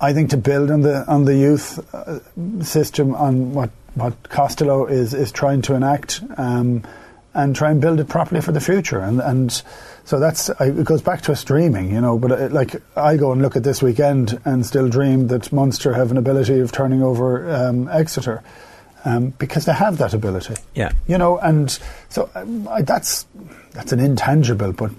I 0.00 0.12
think 0.12 0.30
to 0.30 0.36
build 0.36 0.70
on 0.70 0.82
the 0.82 1.04
on 1.10 1.24
the 1.24 1.34
youth 1.34 1.78
uh, 1.94 2.20
system 2.62 3.14
on 3.14 3.52
what 3.54 3.70
what 3.94 4.28
Costello 4.28 4.86
is 4.86 5.14
is 5.14 5.32
trying 5.32 5.62
to 5.62 5.74
enact, 5.74 6.22
um, 6.36 6.84
and 7.32 7.56
try 7.56 7.70
and 7.70 7.80
build 7.80 7.98
it 7.98 8.06
properly 8.08 8.40
for 8.42 8.52
the 8.52 8.60
future, 8.60 9.00
and 9.00 9.20
and. 9.20 9.62
So 10.06 10.18
that's 10.20 10.48
it 10.60 10.84
goes 10.84 11.02
back 11.02 11.20
to 11.22 11.32
us 11.32 11.42
dreaming, 11.44 11.90
you 11.92 12.00
know. 12.00 12.16
But 12.18 12.30
it, 12.30 12.52
like 12.52 12.76
I 12.96 13.16
go 13.16 13.32
and 13.32 13.42
look 13.42 13.56
at 13.56 13.64
this 13.64 13.82
weekend 13.82 14.40
and 14.44 14.64
still 14.64 14.88
dream 14.88 15.26
that 15.28 15.52
Munster 15.52 15.92
have 15.94 16.10
an 16.12 16.16
ability 16.16 16.60
of 16.60 16.70
turning 16.72 17.02
over 17.02 17.52
um, 17.52 17.88
Exeter, 17.88 18.42
um, 19.04 19.30
because 19.30 19.64
they 19.64 19.72
have 19.74 19.98
that 19.98 20.14
ability 20.14 20.54
Yeah. 20.74 20.92
you 21.08 21.18
know, 21.18 21.38
and 21.38 21.76
so 22.08 22.30
um, 22.36 22.68
I, 22.68 22.82
that's 22.82 23.26
that's 23.72 23.92
an 23.92 23.98
intangible, 24.00 24.72
but 24.72 24.92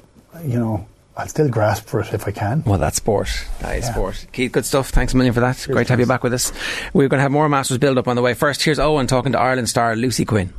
you 0.44 0.60
know, 0.60 0.86
I'll 1.16 1.28
still 1.30 1.48
grasp 1.50 1.86
for 1.88 2.02
it 2.02 2.14
if 2.14 2.28
I 2.28 2.32
can. 2.32 2.64
Well, 2.66 2.78
that's 2.78 2.98
sport. 2.98 3.30
That 3.62 3.78
is 3.78 3.86
Yeah. 3.86 3.94
sport. 3.94 4.28
Keith, 4.34 4.52
good 4.52 4.66
stuff. 4.66 4.90
Thanks 4.90 5.14
a 5.14 5.18
million 5.18 5.34
for 5.34 5.40
that. 5.40 5.66
Great 5.72 5.88
to 5.88 5.94
have 5.94 6.00
you 6.02 6.06
back 6.06 6.22
with 6.24 6.34
us. 6.34 6.52
We're 6.94 7.08
going 7.08 7.18
to 7.20 7.24
have 7.24 7.32
more 7.32 7.48
Masters 7.50 7.78
build 7.80 7.98
up 7.98 8.08
on 8.10 8.16
the 8.18 8.22
way. 8.22 8.34
First, 8.34 8.62
here's 8.62 8.78
Owen 8.78 9.08
talking 9.08 9.32
to 9.32 9.40
Ireland 9.40 9.70
star 9.70 9.96
Lucy 9.96 10.26
Quinn. 10.26 10.54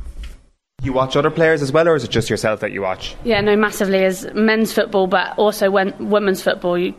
You 0.81 0.93
watch 0.93 1.15
other 1.15 1.29
players 1.29 1.61
as 1.61 1.71
well, 1.71 1.87
or 1.89 1.95
is 1.95 2.03
it 2.03 2.09
just 2.09 2.29
yourself 2.29 2.61
that 2.61 2.71
you 2.71 2.81
watch? 2.81 3.15
Yeah, 3.23 3.41
no, 3.41 3.55
massively 3.55 4.03
as 4.05 4.25
men's 4.33 4.71
football, 4.71 5.07
but 5.07 5.37
also 5.37 5.69
when 5.69 6.09
women's 6.09 6.41
football. 6.41 6.77
You 6.77 6.93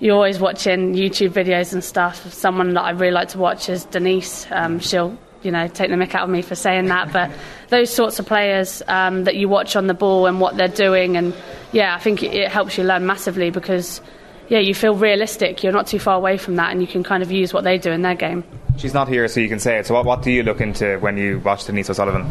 you're 0.00 0.14
always 0.14 0.38
watching 0.38 0.94
YouTube 0.94 1.30
videos 1.30 1.72
and 1.72 1.82
stuff. 1.82 2.32
Someone 2.32 2.74
that 2.74 2.82
I 2.82 2.90
really 2.90 3.12
like 3.12 3.28
to 3.30 3.38
watch 3.38 3.68
is 3.68 3.84
Denise. 3.84 4.46
Um, 4.50 4.78
she'll 4.78 5.18
you 5.42 5.50
know 5.50 5.68
take 5.68 5.90
the 5.90 5.96
mick 5.96 6.14
out 6.14 6.24
of 6.24 6.30
me 6.30 6.40
for 6.42 6.54
saying 6.54 6.86
that, 6.86 7.12
but 7.12 7.30
those 7.68 7.92
sorts 7.92 8.18
of 8.18 8.26
players 8.26 8.82
um, 8.88 9.24
that 9.24 9.36
you 9.36 9.48
watch 9.48 9.76
on 9.76 9.88
the 9.88 9.94
ball 9.94 10.26
and 10.26 10.40
what 10.40 10.56
they're 10.56 10.68
doing, 10.68 11.16
and 11.16 11.34
yeah, 11.72 11.94
I 11.94 11.98
think 11.98 12.22
it, 12.22 12.32
it 12.32 12.50
helps 12.50 12.78
you 12.78 12.84
learn 12.84 13.06
massively 13.06 13.50
because 13.50 14.00
yeah, 14.48 14.60
you 14.60 14.74
feel 14.74 14.94
realistic. 14.94 15.62
You're 15.62 15.72
not 15.72 15.86
too 15.86 15.98
far 15.98 16.16
away 16.16 16.38
from 16.38 16.56
that, 16.56 16.72
and 16.72 16.80
you 16.80 16.86
can 16.86 17.02
kind 17.02 17.22
of 17.22 17.30
use 17.30 17.52
what 17.52 17.64
they 17.64 17.76
do 17.76 17.90
in 17.90 18.02
their 18.02 18.14
game. 18.14 18.44
She's 18.78 18.94
not 18.94 19.08
here, 19.08 19.28
so 19.28 19.40
you 19.40 19.48
can 19.48 19.58
say 19.58 19.78
it. 19.78 19.86
So, 19.86 19.94
what, 19.94 20.06
what 20.06 20.22
do 20.22 20.30
you 20.30 20.42
look 20.42 20.60
into 20.60 20.98
when 21.00 21.16
you 21.18 21.40
watch 21.40 21.66
Denise 21.66 21.90
O'Sullivan? 21.90 22.26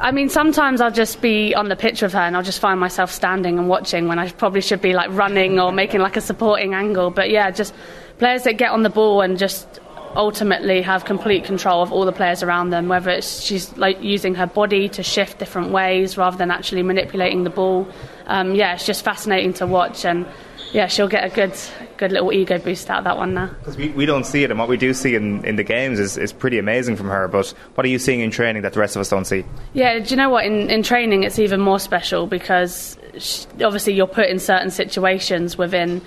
I 0.00 0.10
mean, 0.10 0.28
sometimes 0.28 0.80
I'll 0.80 0.90
just 0.90 1.20
be 1.20 1.54
on 1.54 1.68
the 1.68 1.76
pitch 1.76 2.02
with 2.02 2.12
her 2.12 2.20
and 2.20 2.36
I'll 2.36 2.42
just 2.42 2.60
find 2.60 2.80
myself 2.80 3.10
standing 3.10 3.58
and 3.58 3.68
watching 3.68 4.08
when 4.08 4.18
I 4.18 4.30
probably 4.30 4.60
should 4.60 4.80
be 4.80 4.92
like 4.92 5.10
running 5.10 5.60
or 5.60 5.72
making 5.72 6.00
like 6.00 6.16
a 6.16 6.20
supporting 6.20 6.74
angle. 6.74 7.10
But 7.10 7.30
yeah, 7.30 7.50
just 7.50 7.74
players 8.18 8.42
that 8.44 8.54
get 8.54 8.70
on 8.70 8.82
the 8.82 8.90
ball 8.90 9.20
and 9.20 9.38
just 9.38 9.80
ultimately 10.16 10.80
have 10.82 11.04
complete 11.04 11.44
control 11.44 11.82
of 11.82 11.92
all 11.92 12.04
the 12.04 12.12
players 12.12 12.42
around 12.42 12.70
them, 12.70 12.88
whether 12.88 13.10
it's 13.10 13.40
she's 13.40 13.76
like 13.76 14.00
using 14.02 14.34
her 14.34 14.46
body 14.46 14.88
to 14.88 15.02
shift 15.02 15.38
different 15.38 15.70
ways 15.70 16.16
rather 16.16 16.36
than 16.36 16.50
actually 16.50 16.82
manipulating 16.82 17.44
the 17.44 17.50
ball. 17.50 17.88
Um, 18.26 18.54
yeah, 18.54 18.74
it's 18.74 18.86
just 18.86 19.04
fascinating 19.04 19.52
to 19.54 19.66
watch 19.66 20.04
and 20.04 20.26
yeah, 20.74 20.88
she'll 20.88 21.08
get 21.08 21.24
a 21.24 21.32
good, 21.32 21.54
good 21.98 22.10
little 22.10 22.32
ego 22.32 22.58
boost 22.58 22.90
out 22.90 22.98
of 22.98 23.04
that 23.04 23.16
one 23.16 23.32
now. 23.32 23.46
Because 23.46 23.76
we, 23.76 23.90
we 23.90 24.06
don't 24.06 24.26
see 24.26 24.42
it, 24.42 24.50
and 24.50 24.58
what 24.58 24.68
we 24.68 24.76
do 24.76 24.92
see 24.92 25.14
in, 25.14 25.44
in 25.44 25.54
the 25.54 25.62
games 25.62 26.00
is, 26.00 26.18
is 26.18 26.32
pretty 26.32 26.58
amazing 26.58 26.96
from 26.96 27.06
her. 27.06 27.28
But 27.28 27.54
what 27.76 27.86
are 27.86 27.88
you 27.88 28.00
seeing 28.00 28.18
in 28.18 28.32
training 28.32 28.62
that 28.62 28.72
the 28.72 28.80
rest 28.80 28.96
of 28.96 29.00
us 29.00 29.08
don't 29.08 29.24
see? 29.24 29.44
Yeah, 29.72 30.00
do 30.00 30.10
you 30.10 30.16
know 30.16 30.30
what? 30.30 30.44
In, 30.44 30.68
in 30.70 30.82
training, 30.82 31.22
it's 31.22 31.38
even 31.38 31.60
more 31.60 31.78
special 31.78 32.26
because 32.26 32.98
sh- 33.18 33.44
obviously 33.62 33.92
you're 33.92 34.08
put 34.08 34.26
in 34.26 34.40
certain 34.40 34.72
situations 34.72 35.56
within 35.56 36.02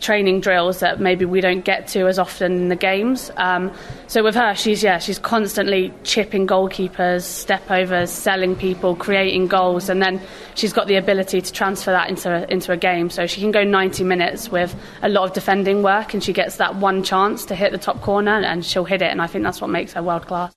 training 0.00 0.40
drills 0.40 0.80
that 0.80 1.00
maybe 1.00 1.24
we 1.24 1.40
don't 1.40 1.64
get 1.64 1.86
to 1.88 2.06
as 2.06 2.18
often 2.18 2.52
in 2.52 2.68
the 2.68 2.76
games. 2.76 3.30
Um, 3.36 3.72
so 4.06 4.22
with 4.22 4.34
her, 4.34 4.54
she's 4.54 4.82
yeah, 4.82 4.98
she's 4.98 5.18
constantly 5.18 5.92
chipping 6.02 6.46
goalkeepers, 6.46 7.22
step 7.22 7.70
overs, 7.70 8.10
selling 8.10 8.56
people, 8.56 8.96
creating 8.96 9.48
goals, 9.48 9.88
and 9.88 10.02
then 10.02 10.20
she's 10.54 10.72
got 10.72 10.86
the 10.86 10.96
ability 10.96 11.40
to 11.40 11.52
transfer 11.52 11.90
that 11.90 12.08
into 12.08 12.50
into 12.52 12.72
a 12.72 12.76
game. 12.76 13.10
So 13.10 13.26
she 13.26 13.40
can 13.40 13.50
go 13.50 13.64
90 13.64 14.04
minutes 14.04 14.50
with 14.50 14.74
a 15.02 15.08
lot 15.08 15.24
of 15.24 15.32
defending 15.32 15.82
work, 15.82 16.14
and 16.14 16.22
she 16.22 16.32
gets 16.32 16.56
that 16.56 16.76
one 16.76 17.02
chance 17.02 17.44
to 17.46 17.54
hit 17.54 17.72
the 17.72 17.78
top 17.78 18.00
corner, 18.00 18.40
and 18.40 18.64
she'll 18.64 18.84
hit 18.84 19.02
it. 19.02 19.10
And 19.10 19.22
I 19.22 19.26
think 19.26 19.44
that's 19.44 19.60
what 19.60 19.70
makes 19.70 19.92
her 19.92 20.02
world 20.02 20.26
class. 20.26 20.52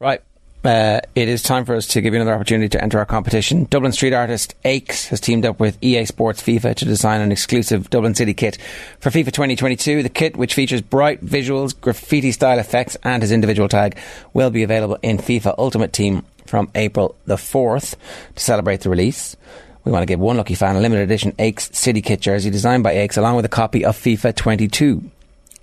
Right. 0.00 0.22
Uh, 0.64 1.00
it 1.14 1.28
is 1.28 1.42
time 1.42 1.64
for 1.64 1.76
us 1.76 1.86
to 1.86 2.00
give 2.00 2.12
you 2.12 2.20
another 2.20 2.34
opportunity 2.34 2.68
to 2.68 2.82
enter 2.82 2.98
our 2.98 3.06
competition. 3.06 3.64
Dublin 3.64 3.92
street 3.92 4.12
artist 4.12 4.56
Aches 4.64 5.06
has 5.08 5.20
teamed 5.20 5.46
up 5.46 5.60
with 5.60 5.78
EA 5.80 6.04
Sports 6.04 6.42
FIFA 6.42 6.74
to 6.74 6.84
design 6.84 7.20
an 7.20 7.30
exclusive 7.30 7.88
Dublin 7.90 8.16
City 8.16 8.34
kit 8.34 8.58
for 8.98 9.10
FIFA 9.10 9.26
2022. 9.26 10.02
The 10.02 10.08
kit, 10.08 10.36
which 10.36 10.54
features 10.54 10.80
bright 10.80 11.24
visuals, 11.24 11.80
graffiti 11.80 12.32
style 12.32 12.58
effects, 12.58 12.96
and 13.04 13.22
his 13.22 13.30
individual 13.30 13.68
tag, 13.68 13.96
will 14.32 14.50
be 14.50 14.64
available 14.64 14.98
in 15.00 15.18
FIFA 15.18 15.54
Ultimate 15.58 15.92
Team 15.92 16.24
from 16.44 16.68
April 16.74 17.14
the 17.26 17.36
4th 17.36 17.94
to 18.34 18.42
celebrate 18.42 18.80
the 18.80 18.90
release. 18.90 19.36
We 19.84 19.92
want 19.92 20.02
to 20.02 20.06
give 20.06 20.18
one 20.18 20.36
lucky 20.36 20.54
fan 20.56 20.74
a 20.74 20.80
limited 20.80 21.04
edition 21.04 21.34
Aches 21.38 21.70
City 21.72 22.02
kit 22.02 22.20
jersey 22.20 22.50
designed 22.50 22.82
by 22.82 22.92
Aches 22.92 23.16
along 23.16 23.36
with 23.36 23.44
a 23.44 23.48
copy 23.48 23.84
of 23.84 23.96
FIFA 23.96 24.34
22. 24.34 25.08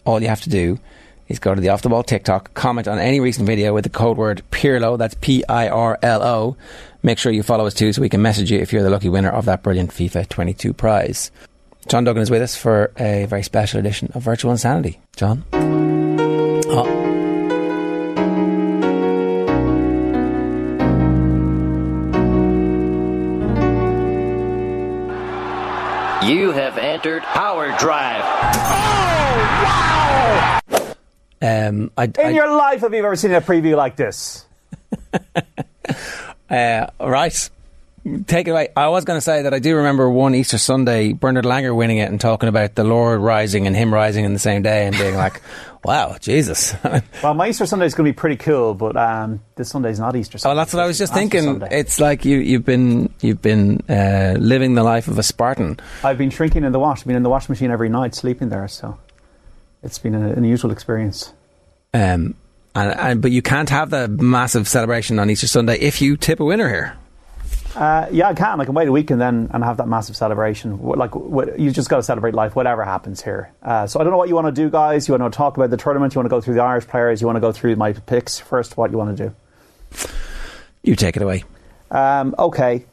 All 0.05 0.21
you 0.21 0.29
have 0.29 0.41
to 0.41 0.49
do 0.49 0.79
is 1.27 1.39
go 1.39 1.55
to 1.55 1.61
the 1.61 1.69
Off 1.69 1.81
the 1.81 1.89
Ball 1.89 2.03
TikTok, 2.03 2.53
comment 2.53 2.87
on 2.87 2.99
any 2.99 3.19
recent 3.19 3.47
video 3.47 3.73
with 3.73 3.83
the 3.83 3.89
code 3.89 4.17
word 4.17 4.43
PIRLO, 4.51 4.97
that's 4.97 5.15
P 5.21 5.43
I 5.47 5.67
R 5.69 5.97
L 6.01 6.21
O. 6.23 6.57
Make 7.03 7.17
sure 7.17 7.31
you 7.31 7.43
follow 7.43 7.65
us 7.65 7.73
too 7.73 7.93
so 7.93 8.01
we 8.01 8.09
can 8.09 8.21
message 8.21 8.51
you 8.51 8.59
if 8.59 8.71
you're 8.73 8.83
the 8.83 8.89
lucky 8.89 9.09
winner 9.09 9.29
of 9.29 9.45
that 9.45 9.63
brilliant 9.63 9.91
FIFA 9.91 10.27
22 10.29 10.73
prize. 10.73 11.31
John 11.87 12.03
Duggan 12.03 12.23
is 12.23 12.31
with 12.31 12.41
us 12.41 12.55
for 12.55 12.91
a 12.97 13.25
very 13.25 13.43
special 13.43 13.79
edition 13.79 14.11
of 14.15 14.23
Virtual 14.23 14.51
Insanity. 14.51 14.99
John? 15.15 15.45
Oh, 16.67 17.05
You 26.25 26.49
have 26.53 26.79
entered 26.79 27.21
Power 27.21 27.77
Drive. 27.77 28.23
Um, 31.45 31.91
I, 31.97 32.05
In 32.05 32.13
I, 32.17 32.29
your 32.29 32.55
life, 32.55 32.81
have 32.81 32.93
you 32.93 32.99
ever 32.99 33.15
seen 33.15 33.31
a 33.31 33.41
preview 33.41 33.75
like 33.75 33.95
this? 33.95 34.45
uh, 36.49 36.87
right. 36.99 37.49
Take 38.27 38.47
it 38.47 38.51
away. 38.51 38.69
I 38.75 38.89
was 38.89 39.03
going 39.03 39.17
to 39.17 39.21
say 39.21 39.43
that 39.43 39.53
I 39.53 39.57
do 39.57 39.77
remember 39.77 40.07
one 40.07 40.35
Easter 40.35 40.59
Sunday, 40.59 41.13
Bernard 41.13 41.45
Langer 41.45 41.75
winning 41.75 41.97
it 41.97 42.09
and 42.09 42.21
talking 42.21 42.49
about 42.49 42.75
the 42.75 42.83
Lord 42.83 43.19
rising 43.19 43.65
and 43.65 43.75
him 43.75 43.91
rising 43.91 44.25
in 44.25 44.33
the 44.33 44.39
same 44.39 44.61
day 44.61 44.85
and 44.85 44.95
being 44.95 45.15
like, 45.15 45.41
wow, 45.83 46.15
Jesus. 46.19 46.75
Well, 47.23 47.33
my 47.33 47.49
Easter 47.49 47.65
Sunday 47.65 47.87
is 47.87 47.95
going 47.95 48.05
to 48.05 48.11
be 48.11 48.15
pretty 48.15 48.35
cool, 48.35 48.75
but 48.75 48.95
um, 48.95 49.41
this 49.55 49.69
Sunday's 49.69 49.99
not 49.99 50.15
Easter 50.15 50.37
Sunday. 50.37 50.53
Oh, 50.53 50.55
that's 50.55 50.71
what 50.71 50.83
I 50.83 50.85
was 50.85 50.99
just 50.99 51.13
thinking. 51.13 51.43
Sunday. 51.43 51.67
It's 51.71 51.99
like 51.99 52.25
you, 52.25 52.37
you've 52.37 52.65
been 52.65 53.11
you've 53.21 53.41
been 53.41 53.81
uh, 53.89 54.35
living 54.37 54.75
the 54.75 54.83
life 54.83 55.07
of 55.07 55.17
a 55.17 55.23
Spartan. 55.23 55.79
I've 56.03 56.19
been 56.19 56.29
shrinking 56.29 56.63
in 56.63 56.71
the 56.71 56.79
wash. 56.79 57.01
I've 57.01 57.07
been 57.07 57.15
in 57.15 57.23
the 57.23 57.29
washing 57.29 57.53
machine 57.53 57.71
every 57.71 57.89
night, 57.89 58.13
sleeping 58.13 58.49
there, 58.49 58.67
so 58.67 58.99
it's 59.85 59.99
been 59.99 60.15
an 60.15 60.25
unusual 60.25 60.71
experience. 60.71 61.31
Um, 61.93 62.35
and, 62.73 62.99
and 62.99 63.21
but 63.21 63.31
you 63.31 63.41
can't 63.41 63.69
have 63.69 63.89
the 63.89 64.07
massive 64.07 64.67
celebration 64.67 65.19
on 65.19 65.29
Easter 65.29 65.47
Sunday 65.47 65.79
if 65.79 66.01
you 66.01 66.17
tip 66.17 66.39
a 66.39 66.45
winner 66.45 66.67
here. 66.67 66.97
Uh, 67.75 68.07
yeah, 68.09 68.29
I 68.29 68.33
can. 68.33 68.61
I 68.61 68.65
can 68.65 68.73
wait 68.73 68.87
a 68.87 68.91
week 68.91 69.11
and 69.11 69.19
then 69.19 69.49
and 69.53 69.63
have 69.63 69.77
that 69.77 69.87
massive 69.87 70.15
celebration. 70.15 70.81
Like 70.81 71.13
what, 71.13 71.59
you 71.59 71.71
just 71.71 71.89
got 71.89 71.97
to 71.97 72.03
celebrate 72.03 72.33
life, 72.33 72.55
whatever 72.55 72.85
happens 72.85 73.21
here. 73.21 73.51
Uh, 73.61 73.85
so 73.85 73.99
I 73.99 74.03
don't 74.03 74.11
know 74.11 74.17
what 74.17 74.29
you 74.29 74.35
want 74.35 74.47
to 74.47 74.51
do, 74.51 74.69
guys. 74.69 75.07
You 75.07 75.13
want 75.13 75.31
to 75.31 75.35
talk 75.35 75.57
about 75.57 75.69
the 75.69 75.77
tournament? 75.77 76.15
You 76.15 76.19
want 76.19 76.25
to 76.25 76.29
go 76.29 76.39
through 76.39 76.55
the 76.55 76.63
Irish 76.63 76.87
players? 76.87 77.21
You 77.21 77.27
want 77.27 77.35
to 77.35 77.41
go 77.41 77.51
through 77.51 77.75
my 77.75 77.91
picks 77.93 78.39
first? 78.39 78.77
What 78.77 78.91
you 78.91 78.97
want 78.97 79.17
to 79.17 79.29
do? 79.29 80.07
You 80.83 80.95
take 80.95 81.17
it 81.17 81.21
away. 81.21 81.43
Um, 81.91 82.33
okay. 82.39 82.85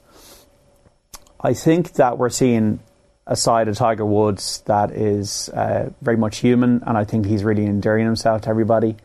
I 1.41 1.55
think 1.55 1.93
that 1.95 2.19
we're 2.19 2.31
seeing 2.31 2.81
a 3.27 3.37
side 3.37 3.69
of 3.69 3.77
Tiger 3.77 4.05
Woods 4.05 4.63
that 4.67 4.91
is 4.91 5.49
uh, 5.51 5.91
very 6.01 6.17
much 6.17 6.39
human, 6.39 6.83
and 6.87 6.99
I 6.99 7.05
think 7.05 7.27
he's 7.27 7.45
really 7.45 7.65
endearing 7.65 8.05
himself 8.05 8.43
to 8.43 8.49
everybody. 8.49 8.97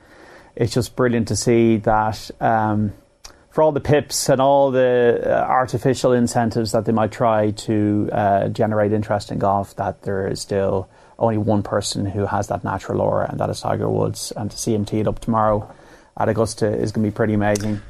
It's 0.56 0.73
just 0.73 0.95
brilliant 0.95 1.27
to 1.27 1.35
see 1.35 1.77
that 1.77 2.31
um, 2.41 2.94
for 3.52 3.61
all 3.61 3.72
the 3.72 3.80
pips 3.80 4.30
and 4.30 4.41
all 4.41 4.72
the 4.72 5.22
uh, 5.23 5.30
artificial 5.30 6.14
incentives 6.14 6.72
that 6.72 6.85
they 6.85 6.91
might 6.91 7.11
try 7.11 7.52
to 7.52 8.10
uh, 8.11 8.48
generate 8.49 8.91
interest 8.91 9.31
in 9.31 9.38
golf, 9.38 9.76
that 9.76 10.02
there 10.02 10.27
is 10.27 10.41
still 10.41 10.89
only 11.19 11.38
one 11.38 11.64
person 11.64 12.06
who 12.06 12.26
has 12.26 12.48
that 12.48 12.64
natural 12.64 13.02
aura, 13.02 13.30
and 13.30 13.39
that 13.39 13.49
is 13.49 13.61
Tiger 13.61 13.89
Woods. 13.89 14.31
And 14.35 14.49
to 14.49 14.57
see 14.57 14.73
him 14.73 14.85
tee 14.85 14.99
it 14.99 15.07
up 15.07 15.19
tomorrow 15.19 15.72
at 16.18 16.30
Augusta 16.30 16.68
is 16.68 16.91
going 16.91 17.06
to 17.06 17.11
be 17.11 17.15
pretty 17.15 17.34
amazing. 17.34 17.81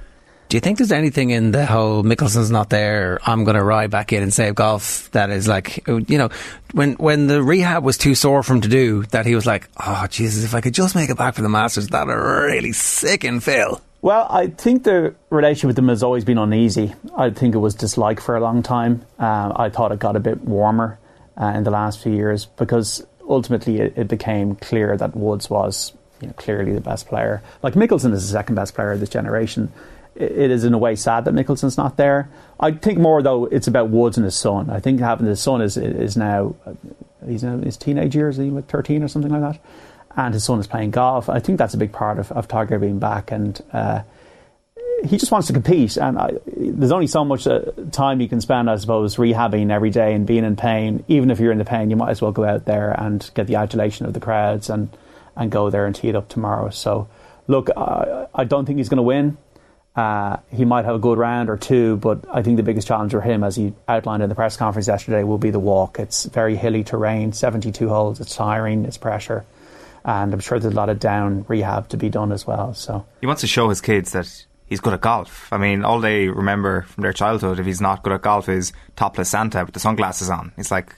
Do 0.50 0.56
you 0.56 0.62
think 0.62 0.78
there's 0.78 0.94
anything 0.94 1.32
in 1.32 1.52
the 1.52 1.66
whole 1.66 2.04
Mickelson's 2.04 2.50
not 2.50 2.70
there? 2.70 3.20
I'm 3.26 3.44
going 3.44 3.58
to 3.58 3.64
ride 3.64 3.92
back 3.92 4.14
in 4.14 4.24
and 4.24 4.34
save 4.34 4.56
golf. 4.56 5.12
That 5.12 5.30
is 5.30 5.46
like, 5.48 5.86
you 5.88 6.18
know, 6.18 6.30
when 6.72 6.94
when 6.94 7.28
the 7.28 7.44
rehab 7.44 7.84
was 7.84 7.98
too 7.98 8.16
sore 8.16 8.44
for 8.44 8.54
him 8.54 8.62
to 8.62 8.70
do, 8.70 9.04
that 9.08 9.26
he 9.26 9.36
was 9.36 9.46
like, 9.46 9.68
oh 9.86 10.08
Jesus, 10.10 10.46
if 10.46 10.56
I 10.56 10.62
could 10.62 10.74
just 10.74 10.96
make 10.96 11.10
it 11.10 11.18
back 11.18 11.36
for 11.36 11.42
the 11.42 11.50
Masters, 11.50 11.90
that'd 11.90 12.14
really 12.14 12.72
sicken 12.72 13.42
Phil. 13.42 13.82
Well, 14.02 14.26
I 14.30 14.48
think 14.48 14.84
the 14.84 15.16
relationship 15.30 15.68
with 15.68 15.80
him 15.80 15.90
has 15.90 16.02
always 16.02 16.24
been 16.24 16.38
uneasy. 16.38 16.94
I 17.18 17.32
think 17.32 17.56
it 17.56 17.58
was 17.58 17.76
disliked 17.76 18.22
for 18.22 18.38
a 18.38 18.40
long 18.40 18.64
time. 18.64 19.06
Um, 19.20 19.54
I 19.56 19.70
thought 19.70 19.92
it 19.92 20.00
got 20.00 20.16
a 20.16 20.20
bit 20.20 20.42
warmer 20.46 20.98
uh, 21.36 21.48
in 21.56 21.64
the 21.64 21.72
last 21.72 22.02
few 22.02 22.14
years 22.14 22.46
because 22.46 23.06
ultimately 23.28 23.82
it, 23.82 23.98
it 23.98 24.08
became 24.08 24.56
clear 24.56 24.96
that 24.96 25.16
Woods 25.16 25.50
was 25.50 25.94
you 26.22 26.28
know, 26.28 26.34
clearly 26.34 26.74
the 26.74 26.82
best 26.82 27.08
player. 27.08 27.42
Like 27.64 27.74
Mickelson 27.74 28.14
is 28.14 28.28
the 28.28 28.32
second 28.32 28.56
best 28.56 28.76
player 28.76 28.92
of 28.92 29.00
this 29.00 29.10
generation. 29.10 29.74
It, 30.20 30.52
is 30.52 30.64
in 30.64 30.74
a 30.74 30.78
way 30.78 30.96
sad 30.96 31.26
that 31.26 31.34
Mickelson's 31.34 31.78
not 31.78 31.98
there. 31.98 32.30
I 32.60 32.72
think 32.72 32.98
more 32.98 33.22
though 33.22 33.46
it's 33.46 33.68
about 33.68 33.90
Woods 33.90 34.18
and 34.18 34.26
his 34.26 34.36
son. 34.36 34.70
I 34.70 34.80
think 34.80 35.00
having 35.00 35.28
his 35.28 35.42
son 35.42 35.62
is 35.62 35.78
is 35.78 36.18
now 36.18 36.56
he's 37.26 37.44
in 37.44 37.62
his 37.62 37.78
teenage 37.78 38.16
years, 38.16 38.40
is 38.40 38.46
he 38.46 38.52
like 38.52 38.68
thirteen 38.68 39.04
or 39.04 39.08
something 39.08 39.32
like 39.32 39.42
that 39.42 39.62
and 40.18 40.34
his 40.34 40.44
son 40.44 40.60
is 40.60 40.68
playing 40.68 40.92
golf. 40.92 41.30
I 41.30 41.40
think 41.40 41.60
that's 41.60 41.76
a 41.76 41.78
big 41.78 41.92
part 41.92 42.18
of, 42.18 42.32
of 42.32 42.48
Tiger 42.48 42.80
being 42.80 42.98
back, 42.98 43.32
and 43.32 43.62
uh, 43.72 44.02
he 45.06 45.18
just 45.18 45.32
wants 45.32 45.48
to 45.48 45.54
compete. 45.54 45.96
And 45.96 46.18
I, 46.18 46.32
there's 46.46 46.92
only 46.92 47.06
so 47.06 47.24
much 47.24 47.46
uh, 47.46 47.62
time 47.92 48.20
you 48.20 48.28
can 48.28 48.42
spend, 48.42 48.70
I 48.70 48.76
suppose, 48.78 49.16
rehabbing 49.16 49.72
every 49.72 49.92
day 49.92 50.14
and 50.14 50.26
being 50.26 50.44
in 50.44 50.56
pain. 50.56 51.06
Even 51.08 51.30
if 51.30 51.40
you're 51.40 51.52
in 51.52 51.60
the 51.60 51.66
pain, 51.66 51.92
you 51.92 51.96
might 51.96 52.10
as 52.10 52.22
well 52.22 52.32
go 52.32 52.44
out 52.44 52.66
there 52.66 52.92
and 53.00 53.30
get 53.36 53.46
the 53.46 53.56
adulation 53.56 54.08
of 54.08 54.14
the 54.14 54.20
crowds 54.20 54.70
and 54.70 54.90
and 55.36 55.52
go 55.52 55.70
there 55.70 55.86
and 55.86 55.96
tee 55.96 56.10
it 56.10 56.16
up 56.16 56.28
tomorrow. 56.30 56.72
So, 56.72 57.08
look, 57.46 57.70
I, 57.78 58.26
I 58.34 58.44
don't 58.44 58.66
think 58.66 58.80
he's 58.80 58.90
going 58.90 58.98
to 58.98 59.04
win. 59.04 59.38
Uh, 59.98 60.38
he 60.52 60.64
might 60.64 60.86
have 60.86 60.96
a 60.96 61.00
good 61.00 61.18
round 61.18 61.50
or 61.50 61.58
two, 61.58 61.98
but 61.98 62.24
I 62.32 62.44
think 62.44 62.56
the 62.56 62.64
biggest 62.64 62.88
challenge 62.88 63.12
for 63.12 63.22
him, 63.22 63.44
as 63.44 63.56
he 63.56 63.74
outlined 63.88 64.24
in 64.24 64.30
the 64.30 64.36
press 64.36 64.56
conference 64.56 64.88
yesterday, 64.88 65.24
will 65.24 65.40
be 65.40 65.50
the 65.50 65.60
walk. 65.60 66.00
It's 66.00 66.26
very 66.26 66.56
hilly 66.56 66.84
terrain, 66.84 67.34
72 67.34 67.90
holes. 67.90 68.22
It's 68.22 68.36
tiring. 68.36 68.86
It's 68.86 68.98
pressure 68.98 69.44
and 70.08 70.34
I'm 70.34 70.40
sure 70.40 70.58
there's 70.58 70.74
a 70.74 70.76
lot 70.76 70.90
of 70.90 71.00
down 71.00 71.46
rehab 71.50 71.90
to 71.90 71.98
be 71.98 72.10
done 72.10 72.32
as 72.32 72.48
well. 72.48 72.74
So 72.74 73.06
He 73.20 73.28
wants 73.28 73.42
to 73.42 73.48
show 73.48 73.68
his 73.68 73.82
kids 73.82 74.14
that 74.14 74.46
he's 74.66 74.80
good 74.80 74.94
at 74.94 75.02
golf. 75.02 75.52
I 75.52 75.58
mean, 75.58 75.84
all 75.84 76.00
they 76.00 76.30
remember 76.30 76.84
from 76.84 77.02
their 77.02 77.14
childhood, 77.14 77.60
if 77.60 77.66
he's 77.66 77.82
not 77.82 78.04
good 78.04 78.14
at 78.14 78.22
golf, 78.22 78.48
is 78.48 78.72
topless 78.96 79.30
Santa 79.30 79.66
with 79.66 79.74
the 79.74 79.82
sunglasses 79.82 80.30
on. 80.30 80.54
It's 80.58 80.72
like, 80.72 80.96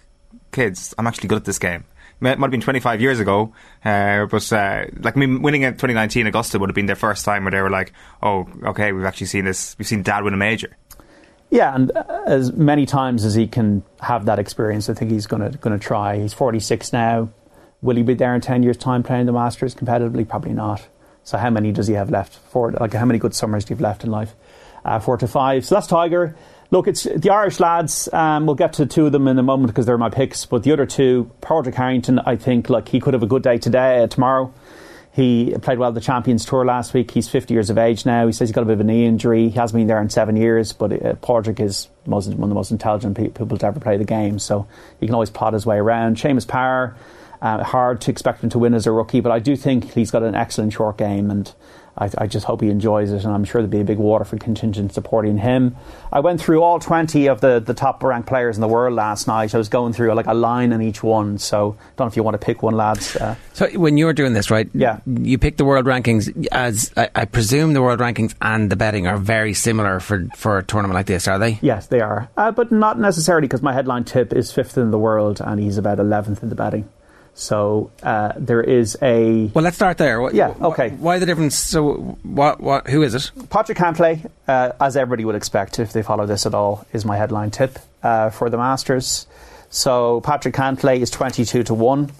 kids, 0.51 0.93
I'm 0.97 1.07
actually 1.07 1.27
good 1.27 1.37
at 1.37 1.45
this 1.45 1.57
game. 1.57 1.85
Might 2.21 2.39
have 2.39 2.51
been 2.51 2.59
25 2.59 2.99
years 2.99 3.19
ago, 3.19 3.53
uh, 3.85 4.25
but 4.25 4.51
uh, 4.51 4.85
like 4.99 5.15
me 5.15 5.37
winning 5.37 5.63
at 5.63 5.75
2019 5.75 6.27
Augusta 6.27 6.59
would 6.59 6.69
have 6.69 6.75
been 6.75 6.85
their 6.85 6.97
first 6.97 7.23
time 7.23 7.45
where 7.45 7.51
they 7.51 7.61
were 7.61 7.69
like, 7.69 7.93
"Oh, 8.21 8.47
okay, 8.65 8.91
we've 8.91 9.05
actually 9.05 9.27
seen 9.27 9.45
this. 9.45 9.77
We've 9.79 9.87
seen 9.87 10.03
Dad 10.03 10.23
win 10.25 10.33
a 10.33 10.37
major." 10.37 10.75
yeah, 11.49 11.73
and 11.73 11.91
as 12.27 12.53
many 12.53 12.85
times 12.85 13.25
as 13.25 13.33
he 13.33 13.47
can 13.47 13.83
have 14.01 14.25
that 14.25 14.37
experience, 14.37 14.89
I 14.89 14.93
think 14.93 15.11
he's 15.11 15.25
going 15.25 15.51
to 15.51 15.57
going 15.57 15.77
to 15.77 15.83
try. 15.83 16.19
He's 16.19 16.33
46 16.33 16.93
now. 16.93 17.29
Will 17.81 17.95
he 17.95 18.03
be 18.03 18.13
there 18.13 18.35
in 18.35 18.41
10 18.41 18.61
years' 18.61 18.77
time 18.77 19.03
playing 19.03 19.25
the 19.25 19.31
Masters 19.31 19.73
competitively? 19.73 20.27
Probably 20.27 20.53
not. 20.53 20.87
So 21.23 21.37
how 21.37 21.49
many 21.49 21.71
does 21.71 21.87
he 21.87 21.93
have 21.93 22.09
left? 22.09 22.35
Four, 22.35 22.71
like 22.73 22.93
how 22.93 23.05
many 23.05 23.19
good 23.19 23.33
summers 23.33 23.65
do 23.65 23.71
you 23.71 23.75
have 23.75 23.81
left 23.81 24.03
in 24.03 24.11
life? 24.11 24.35
Uh, 24.85 24.99
four 24.99 25.17
to 25.17 25.27
five. 25.27 25.65
So 25.65 25.75
that's 25.75 25.87
Tiger. 25.87 26.35
Look, 26.71 26.87
it's 26.87 27.03
the 27.03 27.31
Irish 27.31 27.59
lads. 27.59 28.07
Um, 28.13 28.45
we'll 28.45 28.55
get 28.55 28.73
to 28.73 28.85
two 28.85 29.07
of 29.07 29.11
them 29.11 29.27
in 29.27 29.39
a 29.39 29.43
moment 29.43 29.73
because 29.73 29.87
they're 29.87 29.97
my 29.97 30.11
picks. 30.11 30.45
But 30.45 30.61
the 30.61 30.71
other 30.71 30.85
two, 30.85 31.31
Padraig 31.41 31.73
Harrington, 31.73 32.19
I 32.19 32.35
think, 32.35 32.69
like 32.69 32.89
he 32.89 32.99
could 32.99 33.15
have 33.15 33.23
a 33.23 33.27
good 33.27 33.41
day 33.41 33.57
today, 33.57 34.03
uh, 34.03 34.07
tomorrow. 34.07 34.53
He 35.11 35.55
played 35.61 35.79
well 35.79 35.89
at 35.89 35.95
the 35.95 36.01
Champions 36.01 36.45
Tour 36.45 36.63
last 36.65 36.93
week. 36.93 37.09
He's 37.09 37.27
50 37.27 37.55
years 37.55 37.71
of 37.71 37.79
age 37.79 38.05
now. 38.05 38.27
He 38.27 38.31
says 38.31 38.49
he's 38.49 38.55
got 38.55 38.61
a 38.61 38.65
bit 38.65 38.73
of 38.73 38.81
a 38.81 38.83
knee 38.83 39.05
injury. 39.05 39.49
He 39.49 39.57
hasn't 39.57 39.79
been 39.79 39.87
there 39.87 39.99
in 39.99 40.11
seven 40.11 40.37
years, 40.37 40.71
but 40.71 40.93
uh, 41.03 41.15
Padraig 41.15 41.59
is 41.59 41.89
most, 42.05 42.27
one 42.27 42.43
of 42.43 42.49
the 42.49 42.55
most 42.55 42.69
intelligent 42.69 43.17
pe- 43.17 43.29
people 43.29 43.57
to 43.57 43.65
ever 43.65 43.79
play 43.79 43.97
the 43.97 44.05
game. 44.05 44.37
So 44.37 44.67
he 44.99 45.07
can 45.07 45.15
always 45.15 45.31
plot 45.31 45.53
his 45.53 45.65
way 45.65 45.77
around. 45.77 46.17
Seamus 46.17 46.47
Power, 46.47 46.95
uh, 47.41 47.63
hard 47.63 48.01
to 48.01 48.11
expect 48.11 48.43
him 48.43 48.51
to 48.51 48.59
win 48.59 48.75
as 48.75 48.85
a 48.85 48.91
rookie, 48.91 49.21
but 49.21 49.31
I 49.31 49.39
do 49.39 49.55
think 49.55 49.93
he's 49.93 50.11
got 50.11 50.21
an 50.21 50.35
excellent 50.35 50.73
short 50.73 50.97
game, 50.97 51.31
and 51.31 51.51
I, 51.99 52.09
I, 52.17 52.27
just 52.27 52.45
hope 52.45 52.61
he 52.61 52.69
enjoys 52.69 53.11
it. 53.11 53.25
And 53.25 53.33
I'm 53.33 53.43
sure 53.43 53.61
there'll 53.61 53.69
be 53.71 53.81
a 53.81 53.83
big 53.83 53.97
Waterford 53.97 54.39
contingent 54.39 54.93
supporting 54.93 55.37
him. 55.37 55.75
I 56.11 56.21
went 56.21 56.39
through 56.41 56.63
all 56.63 56.79
20 56.79 57.27
of 57.27 57.41
the, 57.41 57.59
the 57.59 57.73
top 57.73 58.01
ranked 58.01 58.27
players 58.27 58.55
in 58.57 58.61
the 58.61 58.67
world 58.67 58.95
last 58.95 59.27
night. 59.27 59.53
I 59.53 59.57
was 59.57 59.69
going 59.69 59.93
through 59.93 60.13
like 60.13 60.27
a 60.27 60.33
line 60.33 60.71
in 60.71 60.81
each 60.81 61.03
one, 61.03 61.37
so 61.37 61.75
I 61.79 61.83
don't 61.97 62.05
know 62.05 62.09
if 62.09 62.15
you 62.15 62.23
want 62.23 62.39
to 62.39 62.45
pick 62.45 62.63
one, 62.63 62.75
lads. 62.75 63.15
Uh, 63.15 63.35
So 63.53 63.67
when 63.77 63.97
you 63.97 64.05
were 64.05 64.13
doing 64.13 64.33
this, 64.33 64.49
right? 64.49 64.69
Yeah. 64.73 64.99
You 65.05 65.37
picked 65.37 65.57
the 65.57 65.65
world 65.65 65.85
rankings 65.85 66.47
as 66.51 66.91
I, 66.95 67.09
I 67.13 67.25
presume 67.25 67.73
the 67.73 67.81
world 67.81 67.99
rankings 67.99 68.33
and 68.41 68.69
the 68.69 68.75
betting 68.75 69.05
are 69.07 69.17
very 69.17 69.53
similar 69.53 69.99
for 69.99 70.27
for 70.35 70.59
a 70.59 70.63
tournament 70.63 70.95
like 70.95 71.07
this, 71.07 71.27
are 71.27 71.39
they? 71.39 71.59
yes, 71.61 71.87
they 71.87 71.99
are, 71.99 72.29
uh, 72.37 72.51
but 72.51 72.71
not 72.71 72.99
necessarily 72.99 73.47
because 73.47 73.61
my 73.61 73.73
headline 73.73 74.03
tip 74.05 74.33
is 74.33 74.51
fifth 74.51 74.77
in 74.77 74.91
the 74.91 74.99
world 74.99 75.41
and 75.41 75.59
he's 75.59 75.77
about 75.77 75.97
11th 75.97 76.41
in 76.43 76.49
the 76.49 76.55
betting. 76.55 76.87
So 77.39 77.89
uh, 78.03 78.33
there 78.35 78.61
is 78.61 78.97
a 79.01 79.45
Well, 79.53 79.63
let's 79.63 79.77
start 79.77 79.97
there. 79.97 80.19
What, 80.19 80.33
Yeah, 80.33 80.49
okay. 80.61 80.89
Why, 80.89 80.97
why 80.97 81.19
the 81.19 81.25
difference? 81.25 81.55
So 81.55 81.93
what? 82.23 82.59
What? 82.59 82.89
Who 82.89 83.01
is 83.01 83.15
it? 83.15 83.31
Patrick 83.49 83.77
Cantlay, 83.77 84.29
uh, 84.45 84.73
as 84.77 84.97
everybody 84.97 85.23
would 85.23 85.35
expect 85.35 85.79
if 85.79 85.93
they 85.93 86.03
follow 86.03 86.25
this 86.25 86.45
at 86.45 86.53
all, 86.53 86.85
is 86.91 87.05
my 87.05 87.15
headline 87.15 87.49
tip 87.49 87.79
uh, 88.03 88.29
for 88.29 88.49
the 88.49 88.57
Masters. 88.57 89.25
So 89.69 90.19
Patrick 90.19 90.53
Cantlay 90.53 90.99
is 90.99 91.09
twenty-two 91.09 91.63
to 91.63 91.73
one. 91.73 92.11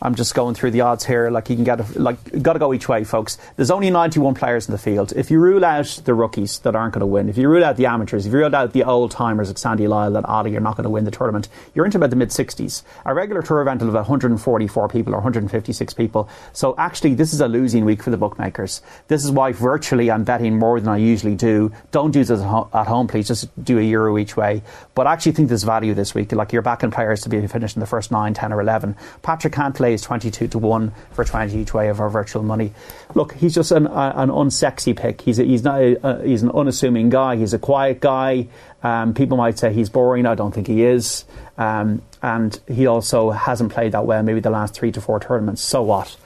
I'm 0.00 0.14
just 0.14 0.34
going 0.34 0.54
through 0.54 0.70
the 0.70 0.82
odds 0.82 1.04
here. 1.04 1.30
Like 1.30 1.50
you 1.50 1.56
can 1.56 1.64
get, 1.64 1.80
a, 1.80 1.98
like, 2.00 2.42
got 2.42 2.54
to 2.54 2.58
go 2.58 2.72
each 2.72 2.88
way, 2.88 3.04
folks. 3.04 3.38
There's 3.56 3.70
only 3.70 3.90
91 3.90 4.34
players 4.34 4.68
in 4.68 4.72
the 4.72 4.78
field. 4.78 5.12
If 5.16 5.30
you 5.30 5.40
rule 5.40 5.64
out 5.64 6.00
the 6.04 6.14
rookies 6.14 6.58
that 6.60 6.74
aren't 6.74 6.94
going 6.94 7.00
to 7.00 7.06
win, 7.06 7.28
if 7.28 7.36
you 7.36 7.48
rule 7.48 7.64
out 7.64 7.76
the 7.76 7.86
amateurs, 7.86 8.26
if 8.26 8.32
you 8.32 8.38
rule 8.38 8.54
out 8.54 8.72
the 8.72 8.84
old 8.84 9.10
timers 9.10 9.48
like 9.48 9.58
Sandy 9.58 9.88
Lyle 9.88 10.16
and 10.16 10.26
Ollie, 10.26 10.52
you're 10.52 10.60
not 10.60 10.76
going 10.76 10.84
to 10.84 10.90
win 10.90 11.04
the 11.04 11.10
tournament. 11.10 11.48
You're 11.74 11.84
into 11.84 11.98
about 11.98 12.10
the 12.10 12.16
mid 12.16 12.30
60s. 12.30 12.82
A 13.04 13.14
regular 13.14 13.42
tour 13.42 13.60
event 13.60 13.80
will 13.80 13.88
have 13.88 13.94
144 13.94 14.88
people 14.88 15.14
or 15.14 15.18
156 15.18 15.94
people. 15.94 16.28
So 16.52 16.74
actually, 16.78 17.14
this 17.14 17.32
is 17.32 17.40
a 17.40 17.48
losing 17.48 17.84
week 17.84 18.02
for 18.02 18.10
the 18.10 18.16
bookmakers. 18.16 18.82
This 19.08 19.24
is 19.24 19.30
why 19.30 19.52
virtually 19.52 20.10
I'm 20.10 20.24
betting 20.24 20.58
more 20.58 20.80
than 20.80 20.88
I 20.88 20.98
usually 20.98 21.34
do. 21.34 21.72
Don't 21.90 22.12
do 22.12 22.24
this 22.24 22.40
at 22.40 22.68
at 22.72 22.86
home, 22.86 23.08
please. 23.08 23.28
Just 23.28 23.48
do 23.62 23.78
a 23.78 23.82
euro 23.82 24.18
each 24.18 24.36
way. 24.36 24.62
But 24.98 25.06
I 25.06 25.12
actually 25.12 25.30
think 25.30 25.46
there's 25.46 25.62
value 25.62 25.94
this 25.94 26.12
week. 26.12 26.32
Like 26.32 26.52
you're 26.52 26.60
backing 26.60 26.90
players 26.90 27.20
to 27.20 27.28
be 27.28 27.46
finished 27.46 27.76
in 27.76 27.80
the 27.80 27.86
first 27.86 28.10
9, 28.10 28.34
10, 28.34 28.52
or 28.52 28.60
11. 28.60 28.96
Patrick 29.22 29.52
Cantlay 29.52 29.92
is 29.92 30.02
22 30.02 30.48
to 30.48 30.58
1 30.58 30.92
for 31.12 31.24
20 31.24 31.56
each 31.56 31.72
way 31.72 31.88
of 31.88 32.00
our 32.00 32.10
virtual 32.10 32.42
money. 32.42 32.72
Look, 33.14 33.34
he's 33.34 33.54
just 33.54 33.70
an, 33.70 33.86
uh, 33.86 34.12
an 34.16 34.28
unsexy 34.28 34.96
pick. 34.96 35.20
He's, 35.20 35.38
a, 35.38 35.44
he's, 35.44 35.62
not 35.62 35.80
a, 35.80 36.04
uh, 36.04 36.22
he's 36.22 36.42
an 36.42 36.50
unassuming 36.50 37.10
guy. 37.10 37.36
He's 37.36 37.54
a 37.54 37.60
quiet 37.60 38.00
guy. 38.00 38.48
Um, 38.82 39.14
people 39.14 39.36
might 39.36 39.56
say 39.56 39.72
he's 39.72 39.88
boring. 39.88 40.26
I 40.26 40.34
don't 40.34 40.52
think 40.52 40.66
he 40.66 40.82
is. 40.82 41.26
Um, 41.58 42.02
and 42.20 42.58
he 42.66 42.88
also 42.88 43.30
hasn't 43.30 43.72
played 43.72 43.92
that 43.92 44.04
well, 44.04 44.24
maybe 44.24 44.40
the 44.40 44.50
last 44.50 44.74
three 44.74 44.90
to 44.90 45.00
four 45.00 45.20
tournaments. 45.20 45.62
So 45.62 45.80
what? 45.80 46.16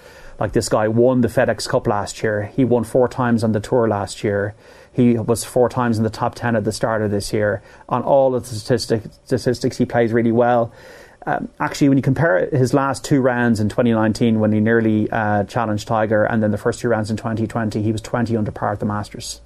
Like 0.41 0.53
this 0.53 0.71
guy 0.71 0.89
won 0.89 1.21
the 1.21 1.29
FedEx 1.29 1.69
Cup 1.69 1.87
last 1.87 2.23
year. 2.23 2.51
He 2.57 2.65
won 2.65 2.85
four 2.85 3.07
times 3.07 3.45
on 3.45 3.53
the 3.53 3.61
tour 3.61 3.87
last 3.87 4.25
year. 4.25 4.55
He 4.93 5.15
was 5.15 5.45
four 5.45 5.69
times 5.69 5.97
in 5.97 6.05
the 6.05 6.11
top 6.11 6.35
10 6.35 6.55
at 6.55 6.65
the 6.65 6.73
start 6.73 7.03
of 7.03 7.11
this 7.11 7.33
year. 7.33 7.63
On 7.89 8.03
all 8.03 8.35
of 8.35 8.49
the 8.49 8.55
statistics, 8.55 9.19
statistics 9.25 9.79
he 9.79 9.87
plays 9.87 10.13
really 10.13 10.33
well. 10.33 10.73
Um, 11.25 11.49
actually, 11.61 11.89
when 11.89 11.99
you 11.99 12.03
compare 12.03 12.49
his 12.51 12.75
last 12.75 13.05
two 13.05 13.21
rounds 13.21 13.61
in 13.61 13.69
2019, 13.69 14.41
when 14.41 14.53
he 14.53 14.61
nearly 14.61 15.11
uh, 15.11 15.45
challenged 15.45 15.87
Tiger, 15.87 16.25
and 16.25 16.43
then 16.43 16.51
the 16.51 16.59
first 16.59 16.81
two 16.81 16.89
rounds 16.89 17.11
in 17.11 17.17
2020, 17.17 17.81
he 17.81 17.93
was 17.93 18.01
20 18.01 18.37
under 18.37 18.51
par 18.51 18.73
at 18.73 18.81
the 18.81 18.87
Masters. 18.87 19.41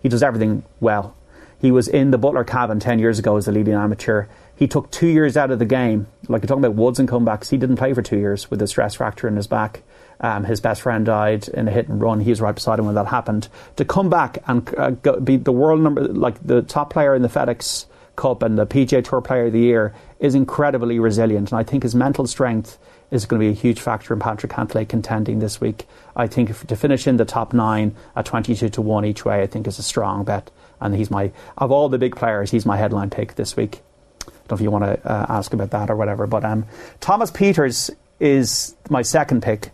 He 0.00 0.08
does 0.08 0.22
everything 0.22 0.64
well. 0.80 1.16
He 1.58 1.70
was 1.70 1.88
in 1.88 2.10
the 2.10 2.18
Butler 2.18 2.44
cabin 2.44 2.80
10 2.80 2.98
years 2.98 3.18
ago 3.18 3.36
as 3.36 3.48
a 3.48 3.52
leading 3.52 3.74
amateur. 3.74 4.26
He 4.54 4.68
took 4.68 4.90
two 4.90 5.08
years 5.08 5.36
out 5.36 5.50
of 5.50 5.58
the 5.58 5.64
game. 5.64 6.06
Like 6.28 6.42
you're 6.42 6.48
talking 6.48 6.64
about 6.64 6.76
Woods 6.76 6.98
and 6.98 7.08
comebacks, 7.08 7.50
he 7.50 7.56
didn't 7.56 7.76
play 7.76 7.92
for 7.92 8.02
two 8.02 8.18
years 8.18 8.50
with 8.50 8.62
a 8.62 8.66
stress 8.66 8.94
fracture 8.94 9.26
in 9.26 9.36
his 9.36 9.46
back. 9.46 9.82
Um, 10.20 10.44
his 10.44 10.60
best 10.60 10.82
friend 10.82 11.04
died 11.04 11.48
in 11.48 11.68
a 11.68 11.70
hit 11.70 11.88
and 11.88 12.00
run. 12.00 12.20
He 12.20 12.30
was 12.30 12.40
right 12.40 12.54
beside 12.54 12.78
him 12.78 12.86
when 12.86 12.94
that 12.94 13.06
happened. 13.06 13.48
To 13.76 13.84
come 13.84 14.08
back 14.08 14.38
and 14.46 14.68
uh, 14.76 14.90
go, 14.90 15.20
be 15.20 15.36
the 15.36 15.52
world 15.52 15.80
number, 15.80 16.02
like 16.02 16.44
the 16.44 16.62
top 16.62 16.92
player 16.92 17.14
in 17.14 17.22
the 17.22 17.28
FedEx 17.28 17.86
Cup 18.16 18.42
and 18.42 18.58
the 18.58 18.66
PGA 18.66 19.04
Tour 19.04 19.20
Player 19.20 19.46
of 19.46 19.52
the 19.52 19.60
Year, 19.60 19.94
is 20.18 20.34
incredibly 20.34 20.98
resilient. 20.98 21.52
And 21.52 21.58
I 21.58 21.62
think 21.62 21.82
his 21.82 21.94
mental 21.94 22.26
strength 22.26 22.78
is 23.10 23.26
going 23.26 23.40
to 23.40 23.46
be 23.46 23.50
a 23.50 23.60
huge 23.60 23.80
factor 23.80 24.14
in 24.14 24.20
Patrick 24.20 24.52
Cantlay 24.52 24.88
contending 24.88 25.38
this 25.38 25.60
week. 25.60 25.86
I 26.16 26.26
think 26.26 26.50
if, 26.50 26.66
to 26.66 26.76
finish 26.76 27.06
in 27.06 27.18
the 27.18 27.24
top 27.24 27.52
nine 27.52 27.94
at 28.16 28.24
22 28.24 28.70
to 28.70 28.82
1 28.82 29.04
each 29.04 29.24
way, 29.24 29.42
I 29.42 29.46
think 29.46 29.66
is 29.66 29.78
a 29.78 29.82
strong 29.82 30.24
bet. 30.24 30.50
And 30.80 30.94
he's 30.94 31.10
my, 31.10 31.30
of 31.56 31.70
all 31.70 31.88
the 31.88 31.98
big 31.98 32.16
players, 32.16 32.50
he's 32.50 32.66
my 32.66 32.76
headline 32.76 33.10
pick 33.10 33.34
this 33.34 33.56
week. 33.56 33.82
I 34.26 34.30
don't 34.48 34.50
know 34.50 34.54
if 34.56 34.60
you 34.60 34.70
want 34.70 34.84
to 34.84 35.10
uh, 35.10 35.26
ask 35.28 35.52
about 35.52 35.70
that 35.70 35.90
or 35.90 35.96
whatever. 35.96 36.26
But 36.26 36.44
um, 36.44 36.66
Thomas 37.00 37.30
Pieters 37.30 37.90
is 38.18 38.74
my 38.88 39.02
second 39.02 39.42
pick. 39.42 39.70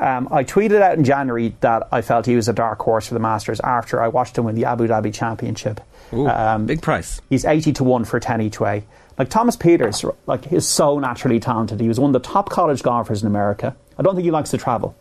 Um, 0.00 0.28
I 0.30 0.44
tweeted 0.44 0.80
out 0.80 0.96
in 0.96 1.04
January 1.04 1.54
that 1.60 1.86
I 1.92 2.00
felt 2.00 2.24
he 2.24 2.34
was 2.34 2.48
a 2.48 2.54
dark 2.54 2.80
horse 2.80 3.06
for 3.06 3.14
the 3.14 3.20
Masters 3.20 3.60
after 3.60 4.02
I 4.02 4.08
watched 4.08 4.38
him 4.38 4.44
win 4.44 4.54
the 4.54 4.64
Abu 4.64 4.88
Dhabi 4.88 5.12
Championship. 5.12 5.78
Ooh, 6.14 6.26
um, 6.26 6.64
big 6.64 6.80
price. 6.80 7.20
He's 7.28 7.44
80 7.44 7.74
to 7.74 7.84
1 7.84 8.04
for 8.06 8.18
10 8.18 8.40
each 8.40 8.58
way. 8.58 8.84
Like 9.18 9.28
Thomas 9.28 9.56
Pieters, 9.56 10.10
like 10.26 10.46
he's 10.46 10.66
so 10.66 10.98
naturally 10.98 11.38
talented. 11.38 11.80
He 11.80 11.88
was 11.88 12.00
one 12.00 12.14
of 12.14 12.22
the 12.22 12.26
top 12.26 12.48
college 12.48 12.82
golfers 12.82 13.20
in 13.20 13.26
America. 13.26 13.76
I 13.98 14.02
don't 14.02 14.14
think 14.14 14.24
he 14.24 14.30
likes 14.30 14.50
to 14.52 14.58
travel. 14.58 14.96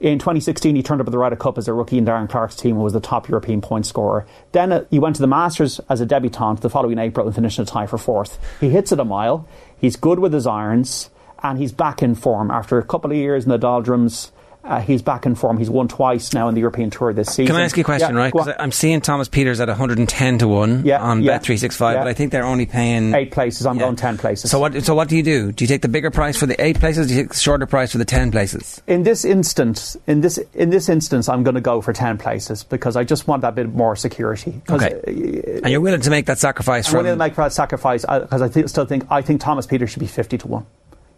In 0.00 0.18
2016, 0.18 0.74
he 0.74 0.82
turned 0.82 1.02
up 1.02 1.06
at 1.06 1.10
the 1.10 1.18
Ryder 1.18 1.36
Cup 1.36 1.58
as 1.58 1.68
a 1.68 1.74
rookie 1.74 1.98
in 1.98 2.06
Darren 2.06 2.26
Clarke's 2.26 2.56
team 2.56 2.76
and 2.76 2.82
was 2.82 2.94
the 2.94 3.00
top 3.00 3.28
European 3.28 3.60
point 3.60 3.84
scorer. 3.84 4.26
Then 4.52 4.72
uh, 4.72 4.84
he 4.90 4.98
went 4.98 5.16
to 5.16 5.20
the 5.20 5.28
Masters 5.28 5.78
as 5.90 6.00
a 6.00 6.06
debutant 6.06 6.62
the 6.62 6.70
following 6.70 6.98
April 6.98 7.26
and 7.26 7.34
finished 7.34 7.58
in 7.58 7.64
a 7.64 7.66
tie 7.66 7.86
for 7.86 7.98
fourth. 7.98 8.38
He 8.60 8.70
hits 8.70 8.92
it 8.92 8.98
a 8.98 9.04
mile. 9.04 9.46
He's 9.78 9.96
good 9.96 10.18
with 10.18 10.32
his 10.32 10.46
irons 10.46 11.10
and 11.42 11.58
he's 11.58 11.72
back 11.72 12.02
in 12.02 12.14
form 12.14 12.50
after 12.50 12.78
a 12.78 12.84
couple 12.84 13.10
of 13.10 13.16
years 13.16 13.44
in 13.44 13.50
the 13.50 13.58
doldrums. 13.58 14.32
Uh, 14.62 14.78
he's 14.78 15.00
back 15.00 15.24
in 15.24 15.34
form. 15.34 15.56
He's 15.56 15.70
won 15.70 15.88
twice 15.88 16.34
now 16.34 16.46
in 16.46 16.54
the 16.54 16.60
European 16.60 16.90
Tour 16.90 17.14
this 17.14 17.28
season. 17.28 17.46
Can 17.46 17.56
I 17.56 17.62
ask 17.64 17.78
you 17.78 17.80
a 17.80 17.84
question, 17.84 18.14
Yeah, 18.14 18.20
right? 18.20 18.30
Because 18.30 18.52
I'm 18.58 18.72
seeing 18.72 19.00
Thomas 19.00 19.26
Pieters 19.26 19.58
at 19.58 19.68
110 19.68 20.38
to 20.40 20.46
1 20.48 20.84
Yeah, 20.84 21.00
on 21.00 21.22
yeah, 21.22 21.38
Bet365, 21.38 21.94
yeah. 21.94 22.00
but 22.00 22.06
I 22.08 22.12
think 22.12 22.30
they're 22.30 22.44
only 22.44 22.66
paying. 22.66 23.14
Eight 23.14 23.30
places. 23.32 23.64
I'm 23.64 23.78
going 23.78 23.96
10 23.96 24.18
places. 24.18 24.50
So 24.50 24.58
what, 24.58 24.84
so 24.84 24.94
what 24.94 25.08
do 25.08 25.16
you 25.16 25.22
do? 25.22 25.50
Do 25.50 25.64
you 25.64 25.66
take 25.66 25.80
the 25.80 25.88
bigger 25.88 26.10
price 26.10 26.36
for 26.36 26.44
the 26.44 26.62
eight 26.62 26.78
places? 26.78 27.06
Do 27.06 27.14
you 27.14 27.22
take 27.22 27.30
the 27.30 27.38
shorter 27.38 27.64
price 27.64 27.92
for 27.92 27.96
the 27.96 28.04
10 28.04 28.32
places? 28.32 28.82
in 28.86 29.02
this 29.02 29.24
instance, 29.24 29.96
in 30.06 30.20
this 30.20 30.36
in 30.52 30.68
this 30.68 30.90
instance, 30.90 31.30
I'm 31.30 31.42
going 31.42 31.54
to 31.54 31.62
go 31.62 31.80
for 31.80 31.94
ten 31.94 32.18
places 32.18 32.62
because 32.62 32.96
I 32.96 33.04
just 33.04 33.26
want 33.26 33.40
that 33.40 33.54
bit 33.54 33.72
more 33.72 33.96
security. 33.96 34.60
Okay. 34.68 34.92
uh, 34.94 35.60
And 35.62 35.70
you're 35.70 35.80
willing 35.80 36.02
to 36.02 36.10
make 36.10 36.26
that 36.26 36.38
sacrifice 36.38 36.86
I'm 36.88 36.90
from. 36.90 36.98
willing 37.04 37.14
to 37.18 37.24
make 37.24 37.34
that 37.36 37.54
sacrifice 37.54 38.02
because 38.04 38.42
I 38.42 38.48
think, 38.48 38.68
still 38.68 38.84
think 38.84 39.06
I 39.10 39.22
think 39.22 39.40
Thomas 39.40 39.66
Pieters 39.66 39.88
should 39.88 40.00
be 40.00 40.06
fifty 40.06 40.36
to 40.36 40.46
one. 40.48 40.66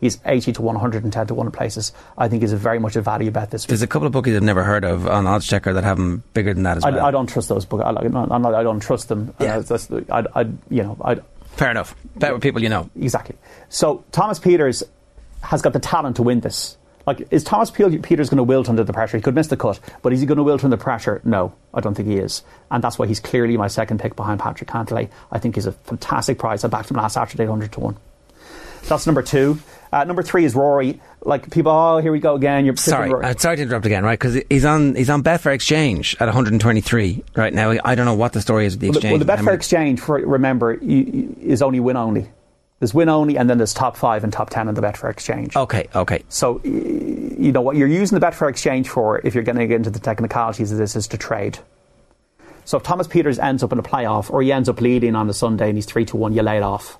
He's 0.03 0.19
eighty 0.27 0.53
to 0.53 0.61
110 0.61 1.27
to 1.29 1.35
one 1.35 1.51
places. 1.53 1.93
I 2.19 2.29
think 2.29 2.43
a 2.43 2.49
very 2.49 2.81
much 2.81 2.97
a 2.97 3.01
value 3.01 3.31
bet 3.31 3.53
this 3.53 3.63
week. 3.63 3.69
There's 3.69 3.83
a 3.83 3.87
couple 3.87 4.07
of 4.07 4.13
bookies 4.13 4.35
I've 4.35 4.43
never 4.43 4.65
heard 4.65 4.85
of 4.85 5.07
on 5.07 5.29
Odds 5.29 5.47
Checker 5.47 5.73
that 5.75 5.85
have 5.85 5.97
them 5.97 6.25
bigger 6.35 6.53
than 6.53 6.65
that 6.65 6.79
as 6.79 6.83
well. 6.83 6.99
I, 6.99 7.09
I 7.09 7.11
don't 7.13 7.29
trust 7.29 7.49
those 7.49 7.65
bookies. 7.65 7.87
I, 7.87 7.93
not, 7.93 8.55
I 8.55 8.63
don't 8.65 8.81
trust 8.81 9.09
them. 9.09 9.33
Yeah. 9.39 9.63
Uh, 9.71 10.01
I, 10.11 10.25
I, 10.35 10.41
you 10.69 10.83
know, 10.83 10.99
I, 11.01 11.21
Fair 11.53 11.71
enough. 11.71 11.95
Bet 12.17 12.33
with 12.33 12.43
people 12.43 12.63
you 12.63 12.69
know. 12.69 12.91
Exactly. 13.01 13.37
So 13.69 14.05
Thomas 14.11 14.41
Pieters 14.41 14.83
has 15.43 15.63
got 15.63 15.73
the 15.73 15.81
talent 15.81 16.17
to 16.17 16.23
win 16.23 16.41
this. 16.41 16.77
Like, 17.07 17.27
is 17.31 17.45
Thomas 17.45 17.71
Pieters 17.71 18.31
going 18.31 18.37
to 18.37 18.43
wilt 18.45 18.69
under 18.69 18.85
the 18.85 18.93
pressure? 18.93 19.17
He 19.17 19.23
could 19.23 19.35
miss 19.35 19.49
the 19.49 19.57
cut, 19.57 19.81
but 20.03 20.13
is 20.13 20.21
he 20.21 20.27
going 20.27 20.37
to 20.39 20.45
wilt 20.45 20.65
under 20.65 20.77
the 20.77 20.83
pressure? 20.83 21.21
No, 21.25 21.53
I 21.75 21.81
don't 21.81 21.95
think 21.95 22.09
he 22.09 22.17
is. 22.17 22.43
And 22.71 22.83
that's 22.83 22.99
why 22.99 23.07
he's 23.07 23.21
clearly 23.21 23.57
my 23.57 23.69
second 23.69 23.99
pick 24.01 24.15
behind 24.15 24.41
Patrick 24.41 24.71
Cantlay. 24.71 25.11
I 25.31 25.39
think 25.39 25.57
he's 25.57 25.67
a 25.67 25.73
fantastic 25.73 26.39
price. 26.39 26.65
I 26.65 26.69
backed 26.69 26.91
him 26.91 26.97
last 26.97 27.15
Saturday, 27.15 27.47
100 27.47 27.73
to 27.73 27.81
1. 27.81 27.97
That's 28.89 29.07
number 29.07 29.23
two. 29.23 29.59
Uh, 29.93 30.05
number 30.05 30.23
three 30.23 30.45
is 30.47 30.55
Rory. 30.55 31.01
Like, 31.21 31.51
people, 31.51 31.71
oh, 31.71 31.99
here 31.99 32.13
we 32.13 32.19
go 32.19 32.35
again. 32.35 32.65
You're 32.65 32.77
Sorry, 32.77 33.13
uh, 33.13 33.35
sorry 33.37 33.57
to 33.57 33.63
interrupt 33.63 33.85
again, 33.85 34.05
right? 34.05 34.19
Because 34.19 34.43
he's 34.49 34.65
on 34.65 34.95
he's 34.95 35.11
on 35.11 35.23
Betfair 35.23 35.53
Exchange 35.53 36.17
at 36.19 36.27
123 36.27 37.25
right 37.37 37.53
now. 37.53 37.75
I 37.85 37.95
don't 37.95 38.07
know 38.07 38.15
what 38.15 38.33
the 38.33 38.41
story 38.41 38.65
is 38.65 38.75
with 38.75 38.81
the 38.81 38.87
Well, 38.89 38.93
the, 38.93 38.99
exchange. 38.99 39.27
well, 39.27 39.37
the 39.37 39.43
Betfair 39.43 39.55
Exchange, 39.55 40.01
for, 40.01 40.17
remember, 40.17 40.79
you, 40.81 40.97
you- 40.99 41.37
is 41.41 41.61
only 41.61 41.79
win 41.81 41.97
only. 41.97 42.31
There's 42.79 42.95
win 42.95 43.09
only, 43.09 43.37
and 43.37 43.49
then 43.49 43.59
there's 43.59 43.75
top 43.75 43.97
five 43.97 44.25
and 44.25 44.33
top 44.33 44.51
ten 44.51 44.67
in 44.69 44.75
the 44.75 44.81
Betfair 44.81 45.11
Exchange. 45.11 45.55
Okay, 45.55 45.87
okay. 45.95 46.25
So, 46.29 46.61
you 46.65 47.53
know, 47.53 47.61
what 47.61 47.77
you're 47.77 47.87
using 47.87 48.19
the 48.19 48.27
Betfair 48.27 48.49
Exchange 48.49 48.89
for, 48.89 49.21
if 49.25 49.35
you're 49.35 49.45
going 49.45 49.59
to 49.59 49.67
get 49.67 49.77
into 49.77 49.91
the 49.91 50.01
technicalities 50.01 50.73
of 50.73 50.79
this, 50.79 50.97
is 50.97 51.07
to 51.09 51.19
trade. 51.19 51.59
So 52.65 52.79
if 52.79 52.83
Thomas 52.83 53.07
Pieters 53.07 53.39
ends 53.41 53.63
up 53.63 53.73
in 53.73 53.79
a 53.79 53.83
playoff, 53.83 54.31
or 54.31 54.43
he 54.43 54.51
ends 54.53 54.69
up 54.69 54.81
leading 54.81 55.15
on 55.15 55.27
the 55.27 55.35
Sunday 55.35 55.69
and 55.69 55.77
he's 55.77 55.87
3 55.87 56.05
to 56.07 56.17
1, 56.17 56.33
you 56.33 56.43
lay 56.43 56.57
it 56.57 56.63
off. 56.63 56.99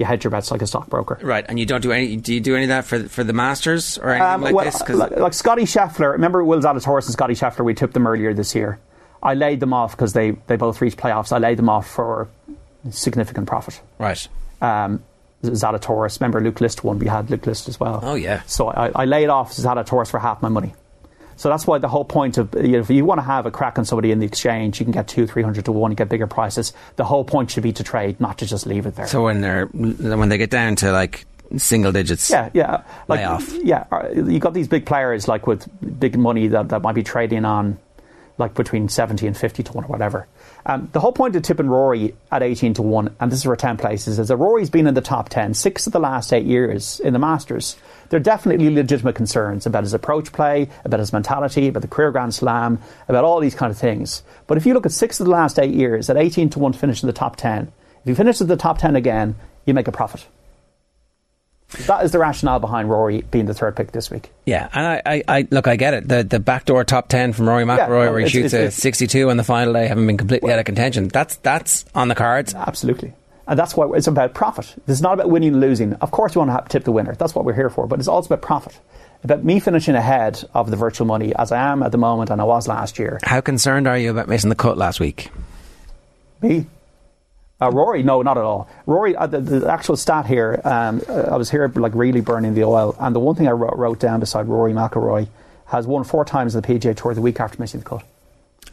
You 0.00 0.06
hedge 0.06 0.24
your 0.24 0.30
bets 0.30 0.50
like 0.50 0.62
a 0.62 0.66
stockbroker. 0.66 1.18
Right, 1.22 1.44
and 1.46 1.60
you 1.60 1.66
don't 1.66 1.82
do 1.82 1.92
any. 1.92 2.16
Do 2.16 2.32
you 2.32 2.40
do 2.40 2.54
any 2.54 2.64
of 2.64 2.68
that 2.70 2.86
for 2.86 3.00
for 3.08 3.22
the 3.22 3.34
Masters 3.34 3.98
or 3.98 4.08
anything 4.10 4.26
Um, 4.32 4.40
like 4.40 4.54
well, 4.54 4.64
this? 4.64 4.80
'Cause- 4.80 4.96
like, 4.96 5.14
like 5.14 5.34
Scottie 5.34 5.64
Scheffler, 5.64 6.12
remember 6.12 6.42
wills 6.42 6.64
Will 6.64 6.72
Zalatoris 6.72 7.04
and 7.04 7.12
Scottie 7.12 7.34
Scheffler? 7.34 7.64
We 7.66 7.74
tipped 7.74 7.92
them 7.92 8.06
earlier 8.06 8.32
this 8.32 8.54
year. 8.54 8.78
I 9.22 9.34
laid 9.34 9.60
them 9.60 9.74
off 9.74 9.90
because 9.92 10.14
they, 10.14 10.30
they 10.46 10.56
both 10.56 10.80
reached 10.80 10.96
playoffs. 10.96 11.32
I 11.32 11.36
laid 11.38 11.58
them 11.58 11.68
off 11.68 11.86
for 11.86 12.28
significant 12.90 13.46
profit. 13.46 13.80
right. 13.98 14.26
Um, 14.62 15.02
Zalatoris, 15.44 16.20
remember 16.20 16.40
Luke 16.40 16.60
List 16.60 16.84
won? 16.84 16.98
We 16.98 17.06
had 17.06 17.30
Luke 17.30 17.46
List 17.46 17.68
as 17.68 17.78
well. 17.80 18.00
Oh 18.02 18.14
yeah. 18.14 18.42
So 18.46 18.68
I, 18.68 18.90
I 18.94 19.04
laid 19.06 19.28
off 19.28 19.52
Zalatoris 19.52 20.10
for 20.10 20.18
half 20.20 20.42
my 20.42 20.48
money. 20.48 20.74
So 21.40 21.48
that's 21.48 21.66
why 21.66 21.78
the 21.78 21.88
whole 21.88 22.04
point 22.04 22.36
of 22.36 22.54
you 22.54 22.72
know, 22.72 22.80
if 22.80 22.90
you 22.90 23.02
want 23.06 23.16
to 23.16 23.24
have 23.24 23.46
a 23.46 23.50
crack 23.50 23.78
on 23.78 23.86
somebody 23.86 24.10
in 24.10 24.18
the 24.18 24.26
exchange, 24.26 24.78
you 24.78 24.84
can 24.84 24.92
get 24.92 25.08
two, 25.08 25.26
three 25.26 25.42
hundred 25.42 25.64
to 25.64 25.72
one, 25.72 25.90
you 25.90 25.96
get 25.96 26.10
bigger 26.10 26.26
prices. 26.26 26.74
The 26.96 27.04
whole 27.06 27.24
point 27.24 27.50
should 27.50 27.62
be 27.62 27.72
to 27.72 27.82
trade, 27.82 28.20
not 28.20 28.36
to 28.38 28.46
just 28.46 28.66
leave 28.66 28.84
it 28.84 28.94
there. 28.94 29.06
So 29.06 29.24
when 29.24 29.40
they're 29.40 29.64
when 29.64 30.28
they 30.28 30.36
get 30.36 30.50
down 30.50 30.76
to 30.76 30.92
like 30.92 31.24
single 31.56 31.92
digits, 31.92 32.28
yeah, 32.28 32.50
yeah, 32.52 32.82
like 33.08 33.20
Lay 33.20 33.24
off. 33.24 33.50
yeah, 33.64 33.86
uh, 33.90 34.10
you 34.10 34.38
got 34.38 34.52
these 34.52 34.68
big 34.68 34.84
players 34.84 35.28
like 35.28 35.46
with 35.46 35.66
big 35.98 36.18
money 36.18 36.46
that, 36.48 36.68
that 36.68 36.82
might 36.82 36.94
be 36.94 37.02
trading 37.02 37.46
on 37.46 37.78
like 38.36 38.52
between 38.52 38.90
seventy 38.90 39.26
and 39.26 39.34
fifty 39.34 39.62
to 39.62 39.72
one 39.72 39.84
or 39.84 39.88
whatever. 39.88 40.28
Um, 40.66 40.88
the 40.92 41.00
whole 41.00 41.12
point 41.12 41.36
of 41.36 41.42
Tip 41.42 41.58
and 41.58 41.70
Rory 41.70 42.14
at 42.30 42.42
eighteen 42.42 42.74
to 42.74 42.82
one, 42.82 43.14
and 43.18 43.32
this 43.32 43.38
is 43.38 43.44
for 43.44 43.56
ten 43.56 43.76
places, 43.76 44.18
is 44.18 44.28
that 44.28 44.36
Rory's 44.36 44.70
been 44.70 44.86
in 44.86 44.94
the 44.94 45.00
top 45.00 45.28
ten 45.28 45.54
six 45.54 45.86
of 45.86 45.92
the 45.92 46.00
last 46.00 46.32
eight 46.32 46.44
years 46.44 47.00
in 47.00 47.12
the 47.12 47.18
Masters. 47.18 47.76
There 48.08 48.18
are 48.18 48.22
definitely 48.22 48.68
legitimate 48.70 49.14
concerns 49.14 49.66
about 49.66 49.84
his 49.84 49.94
approach 49.94 50.32
play, 50.32 50.68
about 50.84 51.00
his 51.00 51.12
mentality, 51.12 51.68
about 51.68 51.82
the 51.82 51.88
career 51.88 52.10
Grand 52.10 52.34
Slam, 52.34 52.78
about 53.08 53.24
all 53.24 53.40
these 53.40 53.54
kind 53.54 53.70
of 53.70 53.78
things. 53.78 54.22
But 54.46 54.58
if 54.58 54.66
you 54.66 54.74
look 54.74 54.86
at 54.86 54.92
six 54.92 55.20
of 55.20 55.26
the 55.26 55.32
last 55.32 55.58
eight 55.58 55.74
years, 55.74 56.10
at 56.10 56.16
eighteen 56.16 56.50
to 56.50 56.58
one, 56.58 56.72
to 56.72 56.78
finish 56.78 57.02
in 57.02 57.06
the 57.06 57.12
top 57.12 57.36
ten. 57.36 57.72
If 58.02 58.08
you 58.08 58.14
finish 58.14 58.40
at 58.40 58.48
the 58.48 58.56
top 58.56 58.78
ten 58.78 58.96
again, 58.96 59.36
you 59.64 59.74
make 59.74 59.88
a 59.88 59.92
profit. 59.92 60.26
That 61.86 62.04
is 62.04 62.10
the 62.12 62.18
rationale 62.18 62.58
behind 62.58 62.90
Rory 62.90 63.22
being 63.30 63.46
the 63.46 63.54
third 63.54 63.76
pick 63.76 63.92
this 63.92 64.10
week. 64.10 64.30
yeah. 64.44 64.68
And 64.72 64.86
I, 64.86 65.02
I, 65.06 65.22
I 65.38 65.48
look, 65.50 65.68
I 65.68 65.76
get 65.76 65.94
it. 65.94 66.08
The 66.08 66.24
the 66.24 66.40
backdoor 66.40 66.84
top 66.84 67.08
ten 67.08 67.32
from 67.32 67.48
Rory 67.48 67.64
McIlroy, 67.64 67.78
Yeah, 67.78 67.88
where 68.10 68.18
he 68.18 68.24
it's- 68.26 68.32
shoots 68.32 68.54
it's- 68.54 68.76
a 68.76 68.80
62 68.80 69.30
on 69.30 69.36
the 69.36 69.44
final 69.44 69.72
day, 69.72 69.86
having 69.86 70.06
been 70.06 70.16
completely 70.16 70.52
out 70.52 70.58
of 70.58 70.64
contention. 70.64 71.08
That's 71.08 71.36
that's 71.36 71.84
on 71.94 72.08
the 72.08 72.14
cards. 72.16 72.54
Absolutely. 72.54 73.12
And 73.46 73.58
that's 73.58 73.76
why 73.76 73.88
it's 73.94 74.06
about 74.06 74.34
profit. 74.34 74.66
This 74.86 74.96
is 74.98 75.02
not 75.02 75.14
about 75.14 75.28
winning 75.30 75.52
and 75.54 75.60
losing. 75.60 75.94
Of 75.94 76.10
course, 76.12 76.34
you 76.34 76.40
want 76.40 76.50
to 76.50 76.52
have, 76.52 76.68
tip 76.68 76.84
the 76.84 76.92
winner. 76.92 77.14
That's 77.16 77.34
what 77.34 77.44
we're 77.44 77.54
here 77.54 77.70
for. 77.70 77.86
But 77.88 77.98
it's 77.98 78.06
also 78.08 78.26
about 78.34 78.42
profit. 78.42 78.78
About 79.24 79.42
me 79.44 79.58
finishing 79.60 79.96
ahead 79.96 80.42
of 80.54 80.70
the 80.70 80.76
virtual 80.76 81.06
money 81.06 81.34
as 81.36 81.50
I 81.52 81.58
am 81.72 81.82
at 81.82 81.90
the 81.92 81.98
moment 81.98 82.30
and 82.30 82.40
I 82.40 82.44
was 82.44 82.68
last 82.68 82.98
year. 82.98 83.18
How 83.24 83.40
concerned 83.40 83.88
are 83.88 83.98
you 83.98 84.10
about 84.12 84.28
missing 84.28 84.50
the 84.50 84.56
cut 84.56 84.78
last 84.78 85.00
week? 85.00 85.30
Me? 86.42 86.66
Uh, 87.60 87.70
Rory? 87.70 88.02
No, 88.02 88.22
not 88.22 88.38
at 88.38 88.44
all. 88.44 88.68
Rory, 88.86 89.14
uh, 89.14 89.26
the, 89.26 89.40
the 89.40 89.70
actual 89.70 89.96
stat 89.96 90.26
here, 90.26 90.60
um, 90.64 91.02
uh, 91.08 91.12
I 91.32 91.36
was 91.36 91.50
here 91.50 91.70
like 91.74 91.94
really 91.94 92.20
burning 92.20 92.54
the 92.54 92.64
oil. 92.64 92.96
And 92.98 93.14
the 93.14 93.20
one 93.20 93.34
thing 93.36 93.48
I 93.48 93.52
wrote, 93.52 93.76
wrote 93.76 94.00
down 94.00 94.20
beside 94.20 94.48
Rory 94.48 94.72
McIlroy 94.72 95.28
has 95.66 95.86
won 95.86 96.04
four 96.04 96.24
times 96.24 96.54
the 96.54 96.62
PGA 96.62 96.96
Tour 96.96 97.14
the 97.14 97.20
week 97.20 97.38
after 97.38 97.60
missing 97.60 97.80
the 97.80 97.86
cut. 97.86 98.02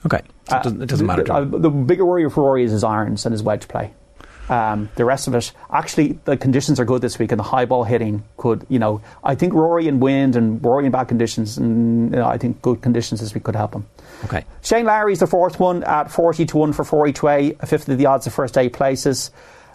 Okay, 0.05 0.21
so 0.49 0.57
it 0.57 0.63
doesn't, 0.63 0.81
it 0.81 0.89
doesn't 0.89 1.05
matter. 1.05 1.23
The, 1.23 1.33
uh, 1.33 1.43
the 1.43 1.69
bigger 1.69 2.05
worry 2.05 2.29
for 2.29 2.43
Rory 2.43 2.63
is 2.63 2.71
his 2.71 2.83
irons 2.83 3.25
and 3.25 3.33
his 3.33 3.43
wedge 3.43 3.67
play. 3.67 3.93
Um, 4.49 4.89
the 4.95 5.03
rest 5.03 5.27
of 5.27 5.35
it, 5.35 5.51
actually, 5.71 6.19
the 6.23 6.37
conditions 6.37 6.79
are 6.79 6.85
good 6.85 7.01
this 7.01 7.19
week, 7.19 7.31
and 7.31 7.39
the 7.39 7.43
high 7.43 7.65
ball 7.65 7.83
hitting 7.83 8.23
could, 8.37 8.65
you 8.69 8.79
know, 8.79 9.01
I 9.23 9.35
think 9.35 9.53
Rory 9.53 9.87
and 9.87 10.01
wind 10.01 10.35
and 10.37 10.63
Rory 10.63 10.85
in 10.85 10.91
bad 10.91 11.09
conditions, 11.09 11.57
and 11.57 12.11
you 12.11 12.17
know, 12.17 12.27
I 12.27 12.37
think 12.37 12.61
good 12.61 12.81
conditions 12.81 13.19
this 13.19 13.33
week 13.33 13.43
could 13.43 13.55
help 13.55 13.73
him. 13.73 13.85
Okay. 14.25 14.45
Shane 14.61 14.85
Lowry's 14.85 15.19
the 15.19 15.27
fourth 15.27 15.59
one 15.59 15.83
at 15.83 16.11
40 16.11 16.45
to 16.47 16.57
1 16.57 16.73
for 16.73 16.83
4 16.83 17.07
each 17.07 17.23
way, 17.23 17.55
a 17.59 17.65
fifth 17.65 17.87
of 17.87 17.97
the 17.97 18.05
odds 18.05 18.27
of 18.27 18.33
first 18.33 18.57
eight 18.57 18.73
places. 18.73 19.31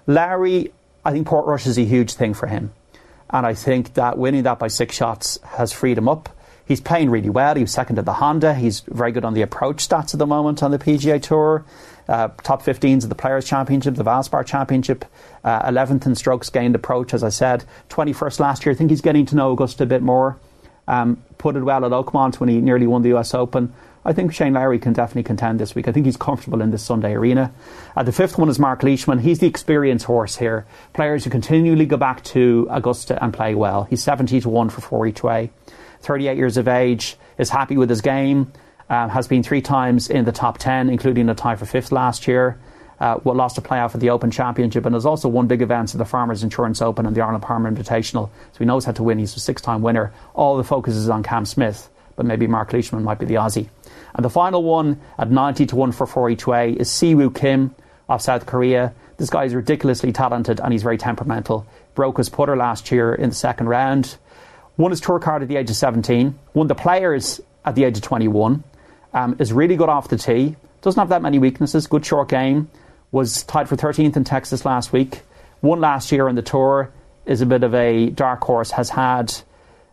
Lowry, 0.07 0.73
I 1.05 1.13
think 1.13 1.27
Portrush 1.27 1.67
is 1.67 1.79
a 1.79 1.85
huge 1.85 2.15
thing 2.15 2.35
for 2.35 2.47
him. 2.47 2.73
And 3.31 3.47
I 3.47 3.55
think 3.55 3.95
that 3.95 4.19
winning 4.19 4.43
that 4.43 4.59
by 4.59 4.69
six 4.69 4.95
shots 4.95 5.39
has 5.43 5.73
freed 5.73 5.97
him 5.97 6.09
up. 6.09 6.29
He's 6.67 6.81
playing 6.81 7.11
really 7.11 7.31
well. 7.31 7.55
He 7.55 7.63
was 7.63 7.73
second 7.73 7.99
at 7.99 8.05
the 8.05 8.15
Honda. 8.15 8.55
He's 8.55 8.81
very 8.81 9.11
good 9.13 9.25
on 9.25 9.35
the 9.35 9.43
approach 9.43 9.89
stats 9.89 10.15
at 10.15 10.19
the 10.19 10.27
moment 10.27 10.63
on 10.63 10.71
the 10.71 10.79
PGA 10.79 11.21
Tour. 11.21 11.65
Uh, 12.09 12.29
top 12.43 12.63
15s 12.63 13.05
of 13.05 13.09
the 13.09 13.15
Players' 13.15 13.45
Championship, 13.45 13.95
the 13.95 14.05
Valspar 14.05 14.45
Championship, 14.45 15.05
uh, 15.45 15.69
11th 15.71 16.05
in 16.05 16.15
strokes 16.15 16.51
gained 16.51 16.75
approach, 16.75 17.15
as 17.15 17.23
I 17.23 17.29
said. 17.29 17.65
21st 17.91 18.41
last 18.41 18.67
year. 18.67 18.73
I 18.75 18.77
think 18.77 18.91
he's 18.91 19.01
getting 19.01 19.25
to 19.27 19.37
know 19.37 19.53
Augusta 19.53 19.85
a 19.85 19.87
bit 19.87 20.03
more. 20.03 20.39
Um, 20.89 21.23
put 21.39 21.57
it 21.57 21.63
well 21.63 21.85
at 21.85 21.93
Oakmont 21.93 22.41
when 22.41 22.49
he 22.49 22.61
nearly 22.61 22.87
won 22.87 23.03
the 23.03 23.15
US 23.17 23.35
Open. 23.35 23.73
I 24.05 24.13
think 24.13 24.35
Shane 24.35 24.55
Lowry 24.55 24.79
can 24.79 24.93
definitely 24.93 25.23
contend 25.23 25.61
this 25.61 25.75
week. 25.75 25.87
I 25.87 25.93
think 25.93 26.07
he's 26.07 26.17
comfortable 26.17 26.61
in 26.61 26.73
this 26.73 26.83
Sunday 26.83 27.13
arena. 27.13 27.53
Uh, 27.97 28.03
the 28.03 28.13
fifth 28.13 28.37
one 28.37 28.49
is 28.49 28.59
Mark 28.59 28.83
Leishman. 28.83 29.21
He's 29.21 29.39
the 29.39 29.47
experience 29.47 30.05
horse 30.05 30.37
here. 30.37 30.67
Players 30.93 31.23
who 31.25 31.31
continually 31.31 31.87
go 31.87 31.97
back 31.97 32.25
to 32.25 32.67
Augusta 32.71 33.23
and 33.23 33.33
play 33.33 33.55
well. 33.55 33.85
He's 33.85 34.03
70 34.03 34.41
to 34.41 34.49
1 34.49 34.71
for 34.71 34.81
4 34.81 35.07
each 35.07 35.23
way. 35.23 35.51
38 36.01 36.37
years 36.37 36.57
of 36.57 36.67
age, 36.67 37.17
is 37.39 37.51
happy 37.51 37.77
with 37.77 37.89
his 37.89 38.01
game, 38.01 38.53
um, 38.91 39.09
has 39.11 39.29
been 39.29 39.43
three 39.43 39.63
times 39.63 40.11
in 40.11 40.25
the 40.25 40.33
top 40.33 40.59
10, 40.59 40.91
including 40.91 41.29
a 41.29 41.35
tie 41.35 41.57
for 41.57 41.67
fifth 41.67 41.93
last 41.93 42.27
year. 42.27 42.59
uh, 43.01 43.19
well, 43.25 43.35
lost 43.35 43.59
a 43.59 43.61
playoff 43.61 43.95
at 43.95 44.01
the 44.01 44.11
Open 44.11 44.31
Championship, 44.31 44.87
and 44.87 44.95
has 44.95 45.05
also 45.05 45.29
won 45.29 45.49
big 45.49 45.61
events 45.61 45.93
at 45.93 45.99
the 45.99 46.05
Farmers 46.05 46.45
Insurance 46.45 46.81
Open 46.81 47.05
and 47.05 47.17
the 47.17 47.21
Arnold 47.21 47.43
Palmer 47.43 47.69
Invitational. 47.69 48.31
So 48.53 48.59
he 48.59 48.65
knows 48.65 48.85
how 48.85 48.93
to 48.93 49.03
win. 49.03 49.19
He's 49.19 49.35
a 49.37 49.41
six-time 49.41 49.83
winner. 49.83 50.13
All 50.35 50.57
the 50.57 50.63
focus 50.63 50.95
is 50.95 51.09
on 51.09 51.25
Cam 51.25 51.45
Smith, 51.45 51.89
but 52.15 52.27
maybe 52.27 52.47
Mark 52.47 52.73
Leishman 52.73 53.03
might 53.03 53.19
be 53.19 53.27
the 53.27 53.35
Aussie. 53.35 53.69
And 54.15 54.25
the 54.25 54.31
final 54.31 54.63
one 54.63 55.01
at 55.19 55.31
90 55.31 55.67
to 55.67 55.77
1 55.77 55.93
for 55.93 56.07
4 56.07 56.31
each 56.31 56.47
way 56.47 56.73
is 56.73 56.91
Si 56.91 57.15
Woo 57.15 57.31
Kim 57.31 57.75
of 58.09 58.23
South 58.23 58.47
Korea. 58.47 58.93
This 59.17 59.31
guy 59.31 59.45
is 59.45 59.55
ridiculously 59.55 60.13
talented 60.13 60.61
and 60.61 60.73
he's 60.73 60.83
very 60.83 60.99
temperamental. 60.99 61.67
Broke 61.95 62.19
his 62.19 62.29
putter 62.29 62.57
last 62.57 62.91
year 62.91 63.15
in 63.15 63.31
the 63.31 63.35
second 63.35 63.69
round. 63.69 64.17
Won 64.77 64.91
his 64.91 65.01
tour 65.01 65.19
card 65.19 65.43
at 65.43 65.49
the 65.49 65.57
age 65.57 65.71
of 65.71 65.77
17. 65.77 66.39
Won 66.55 66.67
the 66.67 66.75
players 66.75 67.41
at 67.65 67.75
the 67.75 67.85
age 67.85 67.97
of 67.97 68.03
21. 68.03 68.65
Um, 69.15 69.37
is 69.39 69.53
really 69.53 69.77
good 69.77 69.89
off 69.89 70.09
the 70.09 70.17
tee. 70.17 70.57
Doesn't 70.81 70.99
have 70.99 71.11
that 71.11 71.23
many 71.23 71.39
weaknesses. 71.39 71.87
Good 71.87 72.05
short 72.05 72.29
game. 72.29 72.71
Was 73.13 73.43
tied 73.45 73.69
for 73.69 73.77
13th 73.77 74.17
in 74.17 74.25
Texas 74.25 74.65
last 74.65 74.93
week. 74.93 75.21
Won 75.61 75.81
last 75.81 76.11
year 76.13 76.29
on 76.29 76.35
the 76.35 76.43
tour. 76.43 76.91
Is 77.27 77.41
a 77.43 77.47
bit 77.47 77.63
of 77.63 77.75
a 77.75 78.11
dark 78.11 78.43
horse. 78.43 78.71
Has 78.71 78.89
had 78.89 79.33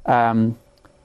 um, 0.05 0.57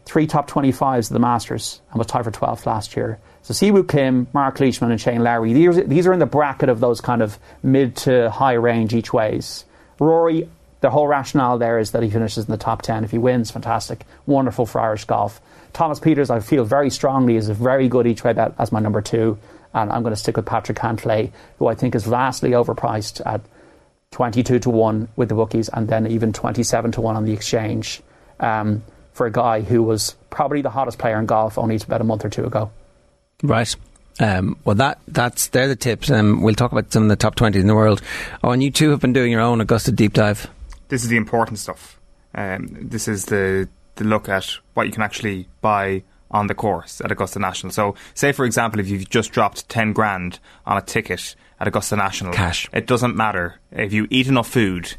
three 0.05 0.27
top 0.27 0.51
25s 0.51 1.11
of 1.11 1.15
the 1.15 1.19
Masters 1.19 1.81
and 1.91 1.99
was 1.99 2.07
tied 2.07 2.25
for 2.25 2.31
12th 2.31 2.67
last 2.67 2.97
year. 2.97 3.19
So 3.43 3.55
Si 3.55 3.71
Woo 3.71 3.85
Kim, 3.85 4.27
Mark 4.33 4.59
Leishman, 4.61 4.91
and 4.91 5.01
Shane 5.01 5.23
Lowry, 5.23 5.53
these, 5.53 5.85
these 5.87 6.07
are 6.07 6.13
in 6.13 6.19
the 6.19 6.27
bracket 6.27 6.69
of 6.69 6.81
those 6.81 7.01
kind 7.01 7.23
of 7.23 7.39
mid 7.63 7.97
to 7.97 8.31
high 8.31 8.55
range 8.55 8.95
each 8.95 9.13
ways. 9.13 9.65
Rory, 9.99 10.49
the 10.81 10.91
whole 10.91 11.07
rationale 11.07 11.59
there 11.59 11.79
is 11.79 11.93
that 11.93 12.03
he 12.03 12.11
finishes 12.11 12.45
in 12.45 12.51
the 12.51 12.59
top 12.59 12.83
10. 12.83 13.05
If 13.05 13.11
he 13.11 13.19
wins, 13.19 13.51
fantastic. 13.51 14.05
Wonderful 14.27 14.67
for 14.67 14.81
Irish 14.81 15.05
golf. 15.05 15.41
Thomas 15.73 15.99
Pieters, 16.01 16.31
I 16.31 16.41
feel 16.41 16.65
very 16.65 16.91
strongly, 16.91 17.37
is 17.37 17.49
a 17.49 17.55
very 17.55 17.89
good 17.89 18.07
each 18.07 18.23
way 18.25 18.33
bet 18.33 18.55
as 18.59 18.73
my 18.73 18.81
number 18.81 19.01
two. 19.01 19.39
And 19.73 19.91
I'm 19.91 20.03
going 20.03 20.15
to 20.15 20.21
stick 20.21 20.37
with 20.37 20.47
Patrick 20.47 20.79
Cantlay, 20.79 21.33
who 21.59 21.67
I 21.67 21.75
think 21.75 21.95
is 21.95 22.05
vastly 22.05 22.51
overpriced 22.51 23.21
at 23.27 23.41
22 24.13 24.61
to 24.61 24.71
1 24.71 25.09
with 25.17 25.29
the 25.29 25.35
bookies 25.35 25.69
and 25.69 25.89
then 25.89 26.07
even 26.07 26.33
27 26.33 26.93
to 26.93 27.01
1 27.01 27.17
on 27.17 27.25
the 27.25 27.33
exchange 27.33 28.01
um, 28.39 28.83
for 29.15 29.27
a 29.27 29.33
guy 29.33 29.63
who 29.63 29.83
was 29.83 30.17
probably 30.29 30.61
the 30.61 30.71
hottest 30.71 30.99
player 30.99 31.19
in 31.19 31.27
golf 31.27 31.57
only 31.57 31.77
about 31.77 32.01
a 32.01 32.05
month 32.05 32.25
or 32.25 32.29
two 32.29 32.45
ago. 32.45 32.71
Right. 33.43 33.75
Um, 34.21 34.57
well, 34.65 34.77
that 34.77 34.99
that's 35.09 35.49
they're 35.49 35.69
the 35.69 35.77
tips. 35.77 36.11
Um, 36.11 36.43
we'll 36.43 36.55
talk 36.55 36.73
about 36.73 36.93
some 36.93 37.05
of 37.05 37.09
the 37.09 37.17
top 37.17 37.35
twenty 37.35 37.59
in 37.59 37.67
the 37.67 37.75
world. 37.75 38.03
Oh, 38.43 38.51
and 38.51 38.63
you 38.63 38.71
two 38.71 38.91
have 38.91 39.01
been 39.01 39.13
doing 39.13 39.33
your 39.33 39.41
own 39.41 39.61
Augusta 39.61 39.91
deep 39.91 40.13
dive. 40.13 40.49
This 40.89 41.03
is 41.03 41.09
the 41.09 41.17
important 41.17 41.59
stuff. 41.59 41.99
Um, 42.35 42.69
this 42.81 43.09
is 43.09 43.27
the 43.27 43.69
the 43.97 44.05
look 44.05 44.29
at 44.29 44.59
what 44.75 44.87
you 44.87 44.93
can 44.93 45.03
actually 45.03 45.49
buy 45.61 46.03
on 46.31 46.47
the 46.49 46.55
course 46.55 47.01
at 47.01 47.11
Augusta 47.11 47.39
National. 47.39 47.73
So, 47.73 47.95
say 48.15 48.33
for 48.33 48.45
example, 48.45 48.81
if 48.81 48.89
you've 48.89 49.09
just 49.09 49.33
dropped 49.33 49.69
ten 49.69 49.93
grand 49.93 50.39
on 50.67 50.77
a 50.77 50.83
ticket 50.83 51.35
at 51.59 51.67
Augusta 51.67 51.97
National, 51.97 52.33
cash, 52.33 52.69
it 52.73 52.87
doesn't 52.87 53.17
matter 53.17 53.61
if 53.73 53.93
you 53.93 54.07
eat 54.11 54.29
enough 54.29 54.49
food 54.49 54.95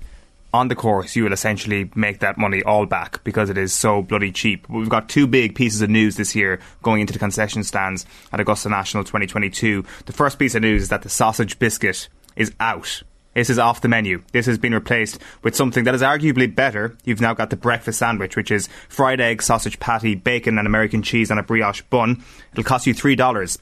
on 0.55 0.69
the 0.69 0.75
course, 0.75 1.15
you 1.15 1.23
will 1.25 1.33
essentially 1.33 1.91
make 1.95 2.19
that 2.19 2.37
money 2.37 2.63
all 2.63 2.85
back 2.85 3.23
because 3.23 3.49
it 3.49 3.57
is 3.57 3.73
so 3.73 4.01
bloody 4.01 4.31
cheap. 4.31 4.67
We've 4.69 4.89
got 4.89 5.09
two 5.09 5.27
big 5.27 5.53
pieces 5.53 5.81
of 5.81 5.89
news 5.89 6.15
this 6.15 6.33
year 6.33 6.59
going 6.81 7.01
into 7.01 7.13
the 7.13 7.19
concession 7.19 7.63
stands 7.63 8.05
at 8.31 8.39
Augusta 8.39 8.69
National 8.69 9.03
2022. 9.03 9.83
The 10.05 10.13
first 10.13 10.39
piece 10.39 10.55
of 10.55 10.61
news 10.61 10.83
is 10.83 10.89
that 10.89 11.01
the 11.01 11.09
sausage 11.09 11.59
biscuit 11.59 12.07
is 12.37 12.53
out. 12.59 13.03
This 13.33 13.49
is 13.49 13.59
off 13.59 13.81
the 13.81 13.89
menu. 13.89 14.23
This 14.31 14.45
has 14.45 14.57
been 14.57 14.73
replaced 14.73 15.19
with 15.43 15.57
something 15.57 15.83
that 15.83 15.93
is 15.93 16.01
arguably 16.01 16.53
better. 16.53 16.95
You've 17.03 17.19
now 17.19 17.33
got 17.33 17.49
the 17.49 17.57
breakfast 17.57 17.99
sandwich, 17.99 18.37
which 18.37 18.49
is 18.49 18.69
fried 18.87 19.19
egg, 19.19 19.41
sausage 19.41 19.77
patty, 19.81 20.15
bacon, 20.15 20.57
and 20.57 20.65
American 20.65 21.03
cheese 21.03 21.31
on 21.31 21.37
a 21.37 21.43
brioche 21.43 21.81
bun. 21.89 22.23
It'll 22.53 22.63
cost 22.63 22.87
you 22.87 22.95
$3 22.95 23.57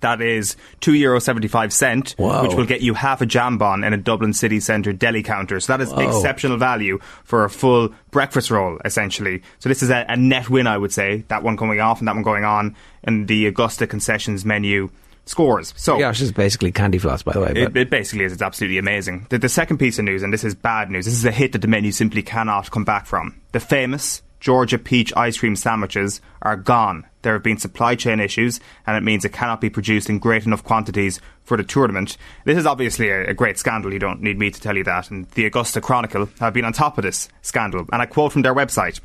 that 0.00 0.20
is 0.20 0.56
two 0.80 0.94
euro 0.94 1.20
seventy 1.20 1.48
five 1.48 1.72
cent, 1.72 2.14
which 2.18 2.54
will 2.54 2.66
get 2.66 2.80
you 2.80 2.94
half 2.94 3.20
a 3.20 3.26
jambon 3.26 3.86
in 3.86 3.92
a 3.92 3.96
Dublin 3.96 4.32
city 4.32 4.60
centre 4.60 4.92
deli 4.92 5.22
counter. 5.22 5.60
So 5.60 5.76
that 5.76 5.82
is 5.82 5.90
Whoa. 5.92 6.08
exceptional 6.08 6.56
value 6.56 6.98
for 7.24 7.44
a 7.44 7.50
full 7.50 7.90
breakfast 8.10 8.50
roll, 8.50 8.78
essentially. 8.84 9.42
So 9.58 9.68
this 9.68 9.82
is 9.82 9.90
a, 9.90 10.04
a 10.08 10.16
net 10.16 10.48
win, 10.50 10.66
I 10.66 10.78
would 10.78 10.92
say. 10.92 11.24
That 11.28 11.42
one 11.42 11.56
coming 11.56 11.80
off 11.80 11.98
and 12.00 12.08
that 12.08 12.14
one 12.14 12.22
going 12.22 12.44
on, 12.44 12.76
and 13.04 13.28
the 13.28 13.46
Augusta 13.46 13.86
concessions 13.86 14.44
menu 14.44 14.90
scores. 15.28 15.74
So 15.76 15.98
Gosh, 15.98 16.18
this 16.18 16.26
is 16.26 16.32
basically 16.32 16.72
candy 16.72 16.98
floss, 16.98 17.22
by 17.22 17.32
the 17.32 17.40
way. 17.40 17.52
it, 17.54 17.72
But 17.72 17.76
it 17.76 17.90
basically 17.90 18.24
is. 18.24 18.32
It's 18.32 18.42
absolutely 18.42 18.78
amazing. 18.78 19.26
The, 19.28 19.38
the 19.38 19.48
second 19.48 19.78
piece 19.78 19.98
of 19.98 20.04
news, 20.04 20.22
and 20.22 20.32
this 20.32 20.44
is 20.44 20.54
bad 20.54 20.90
news, 20.90 21.04
this 21.04 21.14
is 21.14 21.24
a 21.24 21.30
hit 21.30 21.52
that 21.52 21.60
the 21.60 21.68
menu 21.68 21.92
simply 21.92 22.22
cannot 22.22 22.70
come 22.70 22.84
back 22.84 23.06
from. 23.06 23.40
The 23.52 23.60
famous 23.60 24.22
Georgia 24.40 24.78
peach 24.78 25.12
ice 25.16 25.38
cream 25.38 25.56
sandwiches 25.56 26.20
are 26.42 26.56
gone. 26.56 27.06
There 27.22 27.32
have 27.32 27.42
been 27.42 27.58
supply 27.58 27.94
chain 27.96 28.20
issues, 28.20 28.60
and 28.86 28.96
it 28.96 29.02
means 29.02 29.24
it 29.24 29.32
cannot 29.32 29.60
be 29.60 29.70
produced 29.70 30.08
in 30.08 30.18
great 30.18 30.46
enough 30.46 30.62
quantities 30.62 31.20
for 31.42 31.56
the 31.56 31.64
tournament. 31.64 32.16
This 32.44 32.56
is 32.56 32.66
obviously 32.66 33.08
a, 33.08 33.30
a 33.30 33.34
great 33.34 33.58
scandal. 33.58 33.92
You 33.92 33.98
don't 33.98 34.22
need 34.22 34.38
me 34.38 34.50
to 34.50 34.60
tell 34.60 34.76
you 34.76 34.84
that. 34.84 35.10
And 35.10 35.28
the 35.30 35.46
Augusta 35.46 35.80
Chronicle 35.80 36.28
have 36.38 36.54
been 36.54 36.64
on 36.64 36.72
top 36.72 36.98
of 36.98 37.04
this 37.04 37.28
scandal. 37.42 37.86
And 37.92 38.00
I 38.00 38.06
quote 38.06 38.32
from 38.32 38.42
their 38.42 38.54
website. 38.54 39.00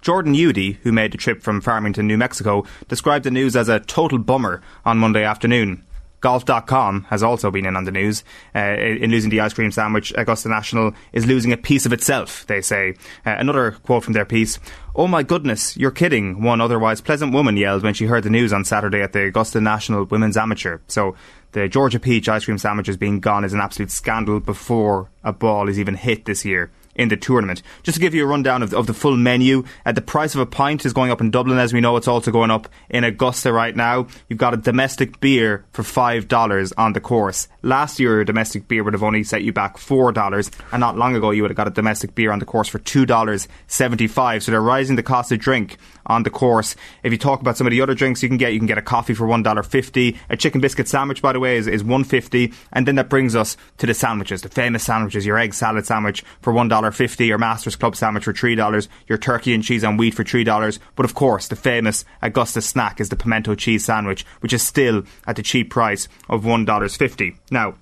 Jordan 0.00 0.34
Udy, 0.34 0.78
who 0.84 0.92
made 0.92 1.12
the 1.12 1.18
trip 1.18 1.42
from 1.42 1.60
Farmington, 1.60 2.06
New 2.06 2.16
Mexico, 2.16 2.64
described 2.86 3.24
the 3.24 3.30
news 3.30 3.56
as 3.56 3.68
a 3.68 3.80
total 3.80 4.18
bummer 4.18 4.62
on 4.84 4.98
Monday 4.98 5.24
afternoon. 5.24 5.84
Golf.com 6.20 7.04
has 7.10 7.22
also 7.22 7.50
been 7.50 7.66
in 7.66 7.76
on 7.76 7.84
the 7.84 7.92
news. 7.92 8.24
Uh, 8.54 8.58
in 8.58 9.10
losing 9.10 9.30
the 9.30 9.40
ice 9.40 9.54
cream 9.54 9.70
sandwich, 9.70 10.12
Augusta 10.16 10.48
National 10.48 10.92
is 11.12 11.26
losing 11.26 11.52
a 11.52 11.56
piece 11.56 11.86
of 11.86 11.92
itself, 11.92 12.46
they 12.46 12.60
say. 12.60 12.94
Uh, 13.24 13.36
another 13.38 13.72
quote 13.82 14.04
from 14.04 14.14
their 14.14 14.24
piece 14.24 14.58
Oh 14.94 15.06
my 15.06 15.22
goodness, 15.22 15.76
you're 15.76 15.92
kidding, 15.92 16.42
one 16.42 16.60
otherwise 16.60 17.00
pleasant 17.00 17.32
woman 17.32 17.56
yelled 17.56 17.84
when 17.84 17.94
she 17.94 18.06
heard 18.06 18.24
the 18.24 18.30
news 18.30 18.52
on 18.52 18.64
Saturday 18.64 19.00
at 19.00 19.12
the 19.12 19.26
Augusta 19.26 19.60
National 19.60 20.04
Women's 20.04 20.36
Amateur. 20.36 20.80
So 20.88 21.14
the 21.52 21.68
Georgia 21.68 22.00
Peach 22.00 22.28
ice 22.28 22.44
cream 22.44 22.58
sandwiches 22.58 22.96
being 22.96 23.20
gone 23.20 23.44
is 23.44 23.52
an 23.52 23.60
absolute 23.60 23.92
scandal 23.92 24.40
before 24.40 25.08
a 25.22 25.32
ball 25.32 25.68
is 25.68 25.78
even 25.78 25.94
hit 25.94 26.24
this 26.24 26.44
year 26.44 26.70
in 26.98 27.08
the 27.08 27.16
tournament. 27.16 27.62
Just 27.82 27.96
to 27.96 28.00
give 28.00 28.14
you 28.14 28.24
a 28.24 28.26
rundown 28.26 28.62
of, 28.62 28.74
of 28.74 28.86
the 28.86 28.92
full 28.92 29.16
menu, 29.16 29.64
uh, 29.86 29.92
the 29.92 30.02
price 30.02 30.34
of 30.34 30.40
a 30.40 30.46
pint 30.46 30.84
is 30.84 30.92
going 30.92 31.10
up 31.10 31.22
in 31.22 31.30
Dublin, 31.30 31.58
as 31.58 31.72
we 31.72 31.80
know. 31.80 31.96
It's 31.96 32.08
also 32.08 32.30
going 32.30 32.50
up 32.50 32.68
in 32.90 33.04
Augusta 33.04 33.52
right 33.52 33.74
now. 33.74 34.08
You've 34.28 34.38
got 34.38 34.52
a 34.52 34.58
domestic 34.58 35.20
beer 35.20 35.64
for 35.72 35.82
five 35.82 36.28
dollars 36.28 36.72
on 36.72 36.92
the 36.92 37.00
course. 37.00 37.48
Last 37.62 37.98
year, 37.98 38.20
a 38.20 38.26
domestic 38.26 38.68
beer 38.68 38.84
would 38.84 38.92
have 38.92 39.02
only 39.02 39.24
set 39.24 39.42
you 39.42 39.52
back 39.52 39.78
four 39.78 40.12
dollars, 40.12 40.50
and 40.72 40.80
not 40.80 40.98
long 40.98 41.14
ago, 41.16 41.30
you 41.30 41.42
would 41.42 41.50
have 41.50 41.56
got 41.56 41.68
a 41.68 41.70
domestic 41.70 42.14
beer 42.14 42.32
on 42.32 42.40
the 42.40 42.44
course 42.44 42.68
for 42.68 42.80
two 42.80 43.06
dollars 43.06 43.48
seventy-five. 43.68 44.42
So 44.42 44.50
they're 44.50 44.60
rising 44.60 44.96
the 44.96 45.02
cost 45.02 45.32
of 45.32 45.38
drink 45.38 45.78
on 46.06 46.24
the 46.24 46.30
course. 46.30 46.74
If 47.02 47.12
you 47.12 47.18
talk 47.18 47.40
about 47.40 47.56
some 47.56 47.66
of 47.66 47.70
the 47.70 47.80
other 47.80 47.94
drinks 47.94 48.22
you 48.22 48.28
can 48.28 48.38
get, 48.38 48.52
you 48.52 48.58
can 48.58 48.66
get 48.66 48.78
a 48.78 48.82
coffee 48.82 49.14
for 49.14 49.26
one 49.26 49.44
dollar 49.44 49.62
fifty. 49.62 50.18
A 50.28 50.36
chicken 50.36 50.60
biscuit 50.60 50.88
sandwich, 50.88 51.22
by 51.22 51.32
the 51.32 51.40
way, 51.40 51.56
is, 51.56 51.66
is 51.68 51.84
one 51.84 52.02
fifty. 52.02 52.52
And 52.72 52.86
then 52.86 52.96
that 52.96 53.08
brings 53.08 53.36
us 53.36 53.56
to 53.76 53.86
the 53.86 53.94
sandwiches, 53.94 54.42
the 54.42 54.48
famous 54.48 54.82
sandwiches. 54.82 55.24
Your 55.24 55.38
egg 55.38 55.54
salad 55.54 55.86
sandwich 55.86 56.24
for 56.40 56.52
one 56.52 56.68
dollar 56.88 56.96
fifty. 56.96 57.26
Your 57.26 57.38
Masters 57.38 57.76
Club 57.76 57.96
sandwich 57.96 58.24
for 58.24 58.32
three 58.32 58.54
dollars. 58.54 58.88
Your 59.08 59.18
turkey 59.18 59.52
and 59.54 59.62
cheese 59.62 59.84
on 59.84 59.96
wheat 59.96 60.14
for 60.14 60.24
three 60.24 60.44
dollars. 60.44 60.80
But 60.96 61.04
of 61.04 61.14
course, 61.14 61.48
the 61.48 61.56
famous 61.56 62.04
Augusta 62.22 62.62
snack 62.62 63.00
is 63.00 63.10
the 63.10 63.16
pimento 63.16 63.54
cheese 63.54 63.84
sandwich, 63.84 64.24
which 64.40 64.52
is 64.52 64.62
still 64.62 65.02
at 65.26 65.36
the 65.36 65.42
cheap 65.42 65.70
price 65.70 66.08
of 66.28 66.44
one 66.44 66.64
dollars 66.64 66.96
fifty. 66.96 67.36
Now. 67.50 67.74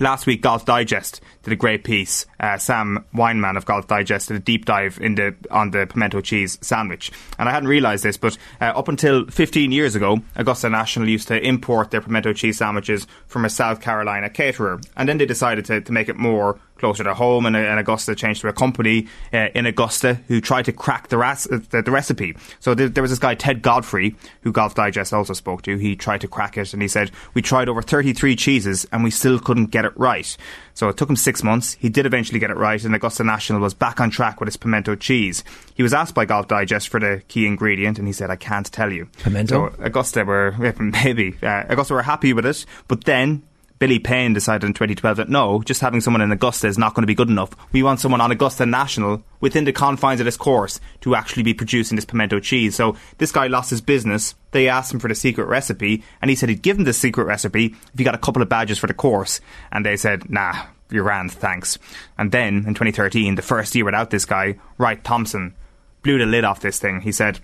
Last 0.00 0.26
week, 0.26 0.40
Golf 0.40 0.64
Digest 0.64 1.20
did 1.44 1.52
a 1.52 1.56
great 1.56 1.84
piece. 1.84 2.26
Uh, 2.40 2.58
Sam 2.58 3.04
Weinman 3.14 3.56
of 3.56 3.64
Golf 3.64 3.86
Digest 3.86 4.26
did 4.26 4.36
a 4.36 4.40
deep 4.40 4.64
dive 4.64 4.96
the, 4.96 5.36
on 5.52 5.70
the 5.70 5.86
pimento 5.86 6.20
cheese 6.20 6.58
sandwich. 6.62 7.12
And 7.38 7.48
I 7.48 7.52
hadn't 7.52 7.68
realised 7.68 8.02
this, 8.02 8.16
but 8.16 8.36
uh, 8.60 8.72
up 8.74 8.88
until 8.88 9.26
15 9.26 9.70
years 9.70 9.94
ago, 9.94 10.18
Augusta 10.34 10.68
National 10.68 11.08
used 11.08 11.28
to 11.28 11.40
import 11.40 11.92
their 11.92 12.00
pimento 12.00 12.32
cheese 12.32 12.58
sandwiches 12.58 13.06
from 13.28 13.44
a 13.44 13.50
South 13.50 13.80
Carolina 13.80 14.30
caterer. 14.30 14.80
And 14.96 15.08
then 15.08 15.18
they 15.18 15.26
decided 15.26 15.66
to, 15.66 15.80
to 15.82 15.92
make 15.92 16.08
it 16.08 16.16
more 16.16 16.58
closer 16.84 17.02
to 17.02 17.14
home, 17.14 17.46
and, 17.46 17.56
and 17.56 17.80
Augusta 17.80 18.14
changed 18.14 18.42
to 18.42 18.48
a 18.48 18.52
company 18.52 19.08
uh, 19.32 19.48
in 19.54 19.64
Augusta 19.64 20.20
who 20.28 20.38
tried 20.38 20.66
to 20.66 20.72
crack 20.72 21.08
the, 21.08 21.16
ras- 21.16 21.50
uh, 21.50 21.58
the, 21.70 21.80
the 21.80 21.90
recipe. 21.90 22.36
So 22.60 22.74
there, 22.74 22.90
there 22.90 23.00
was 23.00 23.10
this 23.10 23.18
guy, 23.18 23.34
Ted 23.34 23.62
Godfrey, 23.62 24.14
who 24.42 24.52
Golf 24.52 24.74
Digest 24.74 25.14
also 25.14 25.32
spoke 25.32 25.62
to. 25.62 25.78
He 25.78 25.96
tried 25.96 26.20
to 26.20 26.28
crack 26.28 26.58
it, 26.58 26.74
and 26.74 26.82
he 26.82 26.88
said, 26.88 27.10
We 27.32 27.40
tried 27.40 27.70
over 27.70 27.80
33 27.80 28.36
cheeses, 28.36 28.86
and 28.92 29.02
we 29.02 29.10
still 29.10 29.38
couldn't 29.38 29.68
get 29.68 29.86
it 29.86 29.96
right. 29.96 30.36
So 30.74 30.90
it 30.90 30.98
took 30.98 31.08
him 31.08 31.16
six 31.16 31.42
months. 31.42 31.72
He 31.72 31.88
did 31.88 32.04
eventually 32.04 32.38
get 32.38 32.50
it 32.50 32.58
right, 32.58 32.84
and 32.84 32.94
Augusta 32.94 33.24
National 33.24 33.62
was 33.62 33.72
back 33.72 33.98
on 33.98 34.10
track 34.10 34.38
with 34.38 34.48
his 34.48 34.58
pimento 34.58 34.94
cheese. 34.94 35.42
He 35.74 35.82
was 35.82 35.94
asked 35.94 36.14
by 36.14 36.26
Golf 36.26 36.48
Digest 36.48 36.90
for 36.90 37.00
the 37.00 37.22
key 37.28 37.46
ingredient, 37.46 37.98
and 37.98 38.06
he 38.06 38.12
said, 38.12 38.28
I 38.28 38.36
can't 38.36 38.70
tell 38.70 38.92
you. 38.92 39.08
Pimento? 39.22 39.70
So 39.70 39.82
Augusta 39.82 40.22
were, 40.24 40.52
maybe, 40.78 41.34
uh, 41.42 41.64
Augusta 41.70 41.94
were 41.94 42.02
happy 42.02 42.34
with 42.34 42.44
it, 42.44 42.66
but 42.88 43.04
then 43.04 43.42
Billy 43.84 43.98
Payne 43.98 44.32
decided 44.32 44.66
in 44.66 44.72
2012 44.72 45.18
that 45.18 45.28
no, 45.28 45.60
just 45.60 45.82
having 45.82 46.00
someone 46.00 46.22
in 46.22 46.32
Augusta 46.32 46.66
is 46.66 46.78
not 46.78 46.94
going 46.94 47.02
to 47.02 47.06
be 47.06 47.14
good 47.14 47.28
enough. 47.28 47.50
We 47.70 47.82
want 47.82 48.00
someone 48.00 48.22
on 48.22 48.32
Augusta 48.32 48.64
National 48.64 49.22
within 49.40 49.66
the 49.66 49.74
confines 49.74 50.20
of 50.20 50.24
this 50.24 50.38
course 50.38 50.80
to 51.02 51.14
actually 51.14 51.42
be 51.42 51.52
producing 51.52 51.96
this 51.96 52.06
pimento 52.06 52.40
cheese. 52.40 52.74
So 52.74 52.96
this 53.18 53.30
guy 53.30 53.46
lost 53.46 53.68
his 53.68 53.82
business. 53.82 54.36
They 54.52 54.68
asked 54.68 54.90
him 54.90 55.00
for 55.00 55.08
the 55.08 55.14
secret 55.14 55.48
recipe, 55.48 56.02
and 56.22 56.30
he 56.30 56.34
said 56.34 56.48
he'd 56.48 56.62
give 56.62 56.78
them 56.78 56.86
the 56.86 56.94
secret 56.94 57.24
recipe 57.24 57.74
if 57.92 57.98
he 57.98 58.04
got 58.04 58.14
a 58.14 58.18
couple 58.24 58.40
of 58.40 58.48
badges 58.48 58.78
for 58.78 58.86
the 58.86 58.94
course. 58.94 59.42
And 59.70 59.84
they 59.84 59.98
said, 59.98 60.30
nah, 60.30 60.64
you're 60.90 61.04
grand, 61.04 61.32
thanks. 61.32 61.78
And 62.16 62.32
then 62.32 62.64
in 62.66 62.72
2013, 62.72 63.34
the 63.34 63.42
first 63.42 63.74
year 63.74 63.84
without 63.84 64.08
this 64.08 64.24
guy, 64.24 64.56
Wright 64.78 65.04
Thompson 65.04 65.54
blew 66.02 66.16
the 66.16 66.24
lid 66.24 66.44
off 66.44 66.60
this 66.60 66.78
thing. 66.78 67.02
He 67.02 67.12
said, 67.12 67.38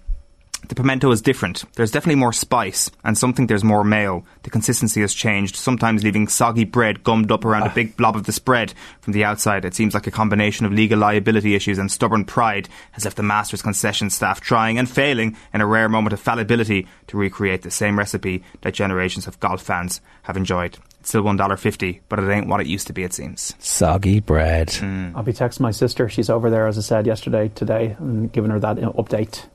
The 0.69 0.75
pimento 0.75 1.11
is 1.11 1.23
different. 1.23 1.65
There's 1.75 1.91
definitely 1.91 2.21
more 2.21 2.33
spice, 2.33 2.91
and 3.03 3.19
some 3.19 3.33
think 3.33 3.49
there's 3.49 3.65
more 3.65 3.83
mayo. 3.83 4.25
The 4.45 4.51
consistency 4.51 5.01
has 5.01 5.15
changed, 5.15 5.57
sometimes 5.57 6.05
leaving 6.05 6.29
soggy 6.29 6.65
bread 6.65 7.03
gummed 7.03 7.33
up 7.33 7.45
around 7.45 7.67
a 7.67 7.75
big 7.75 7.97
blob 7.97 8.15
of 8.15 8.25
the 8.25 8.33
spread. 8.33 8.73
From 9.01 9.13
the 9.13 9.25
outside, 9.25 9.65
it 9.65 9.75
seems 9.75 9.95
like 9.95 10.07
a 10.07 10.13
combination 10.13 10.67
of 10.67 10.73
legal 10.73 10.99
liability 10.99 11.55
issues 11.55 11.79
and 11.79 11.91
stubborn 11.91 12.25
pride 12.25 12.69
has 12.93 13.05
left 13.05 13.17
the 13.17 13.23
Masters 13.23 13.63
concession 13.63 14.11
staff 14.11 14.41
trying 14.41 14.79
and 14.79 14.89
failing 14.89 15.37
in 15.53 15.61
a 15.61 15.67
rare 15.67 15.89
moment 15.89 16.13
of 16.13 16.21
fallibility 16.21 16.87
to 17.09 17.17
recreate 17.17 17.63
the 17.63 17.71
same 17.71 17.99
recipe 17.99 18.45
that 18.61 18.75
generations 18.75 19.27
of 19.27 19.41
golf 19.41 19.63
fans 19.63 20.01
have 20.23 20.37
enjoyed. 20.37 20.79
It's 21.01 21.09
still 21.09 21.23
$1.50, 21.23 22.01
but 22.09 22.19
it 22.19 22.31
ain't 22.31 22.47
what 22.47 22.61
it 22.61 22.67
used 22.67 22.87
to 22.89 22.93
be, 22.93 23.03
it 23.03 23.15
seems. 23.15 23.55
Soggy 23.59 24.21
bread. 24.21 24.77
I'll 25.17 25.23
be 25.23 25.33
texting 25.33 25.61
my 25.61 25.71
sister. 25.71 26.09
She's 26.09 26.31
over 26.31 26.51
there, 26.51 26.67
as 26.67 26.77
I 26.79 26.83
said 26.83 27.07
yesterday, 27.07 27.51
today, 27.55 27.97
and 27.99 28.31
giving 28.31 28.51
her 28.51 28.61
that 28.61 28.77
update. 28.77 29.47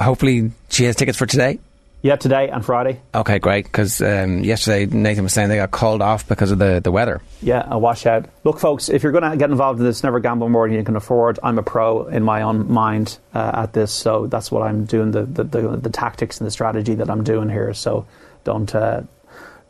Hopefully, 0.00 0.52
she 0.70 0.84
has 0.84 0.96
tickets 0.96 1.18
for 1.18 1.26
today. 1.26 1.58
Yeah, 2.02 2.16
today 2.16 2.48
and 2.48 2.64
Friday. 2.64 2.98
Okay, 3.14 3.38
great. 3.38 3.66
Because 3.66 4.00
um, 4.00 4.42
yesterday 4.42 4.86
Nathan 4.86 5.22
was 5.22 5.34
saying 5.34 5.50
they 5.50 5.56
got 5.56 5.70
called 5.70 6.00
off 6.00 6.26
because 6.26 6.50
of 6.50 6.58
the, 6.58 6.80
the 6.80 6.90
weather. 6.90 7.20
Yeah, 7.42 7.66
a 7.70 7.78
washout. 7.78 8.24
Look, 8.42 8.58
folks, 8.58 8.88
if 8.88 9.02
you're 9.02 9.12
going 9.12 9.30
to 9.30 9.36
get 9.36 9.50
involved 9.50 9.80
in 9.80 9.84
this, 9.84 10.02
never 10.02 10.18
gamble 10.18 10.48
more 10.48 10.66
than 10.66 10.78
you 10.78 10.82
can 10.82 10.96
afford. 10.96 11.38
I'm 11.42 11.58
a 11.58 11.62
pro 11.62 12.06
in 12.06 12.22
my 12.22 12.40
own 12.40 12.72
mind 12.72 13.18
uh, 13.34 13.50
at 13.54 13.74
this, 13.74 13.92
so 13.92 14.26
that's 14.28 14.50
what 14.50 14.62
I'm 14.62 14.86
doing. 14.86 15.10
The, 15.10 15.24
the, 15.24 15.44
the 15.44 15.76
the 15.76 15.90
tactics 15.90 16.38
and 16.38 16.46
the 16.46 16.50
strategy 16.50 16.94
that 16.94 17.10
I'm 17.10 17.22
doing 17.22 17.50
here. 17.50 17.74
So 17.74 18.06
don't 18.44 18.74
uh, 18.74 19.02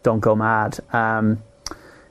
don't 0.05 0.21
go 0.21 0.37
mad. 0.37 0.79
Um, 0.93 1.43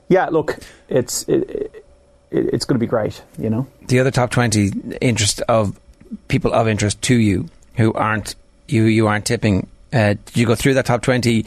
yeah, 0.09 0.25
look, 0.25 0.59
it's 0.89 1.23
it, 1.29 1.49
it, 1.49 1.85
it's 2.29 2.65
going 2.65 2.75
to 2.75 2.83
be 2.83 2.87
great. 2.87 3.23
You 3.37 3.49
know. 3.49 3.67
The 3.87 3.99
other 3.99 4.11
top 4.11 4.31
twenty 4.31 4.71
interest 4.99 5.39
of 5.47 5.79
people 6.27 6.53
of 6.53 6.67
interest 6.67 7.01
to 7.03 7.15
you 7.15 7.47
who 7.79 7.93
aren't 7.93 8.35
you 8.67 8.83
you 8.83 9.07
aren't 9.07 9.25
tipping. 9.25 9.67
Uh, 9.91 10.13
did 10.25 10.37
you 10.37 10.45
go 10.45 10.55
through 10.55 10.75
that 10.75 10.85
top 10.85 11.01
twenty 11.01 11.45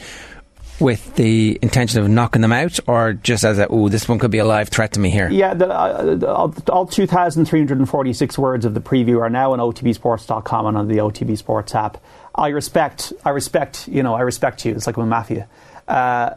with 0.79 1.15
the 1.15 1.57
intention 1.61 2.01
of 2.01 2.09
knocking 2.09 2.41
them 2.41 2.51
out, 2.51 2.79
or 2.87 3.13
just 3.13 3.45
as 3.45 3.59
a 3.59 3.67
oh 3.67 3.87
this 3.87 4.09
one 4.09 4.19
could 4.19 4.31
be 4.31 4.39
a 4.39 4.45
live 4.45 4.69
threat 4.69 4.93
to 4.93 4.99
me 4.99 5.09
here? 5.09 5.29
Yeah, 5.29 5.53
the, 5.53 5.69
uh, 5.69 6.33
all, 6.33 6.53
all 6.69 6.85
2,346 6.87 8.37
words 8.37 8.65
of 8.65 8.73
the 8.73 8.81
preview 8.81 9.21
are 9.21 9.29
now 9.29 9.53
on 9.53 9.59
OTBSports.com 9.59 10.65
and 10.65 10.77
on 10.77 10.87
the 10.87 10.95
OTB 10.95 11.37
Sports 11.37 11.75
app. 11.75 12.03
I 12.35 12.47
respect, 12.49 13.13
I 13.23 13.29
respect, 13.29 13.87
you 13.87 14.01
know, 14.01 14.15
I 14.15 14.21
respect 14.21 14.65
you. 14.65 14.73
It's 14.73 14.87
like 14.87 14.97
with 14.97 15.07
mafia. 15.07 15.47
Uh, 15.87 16.31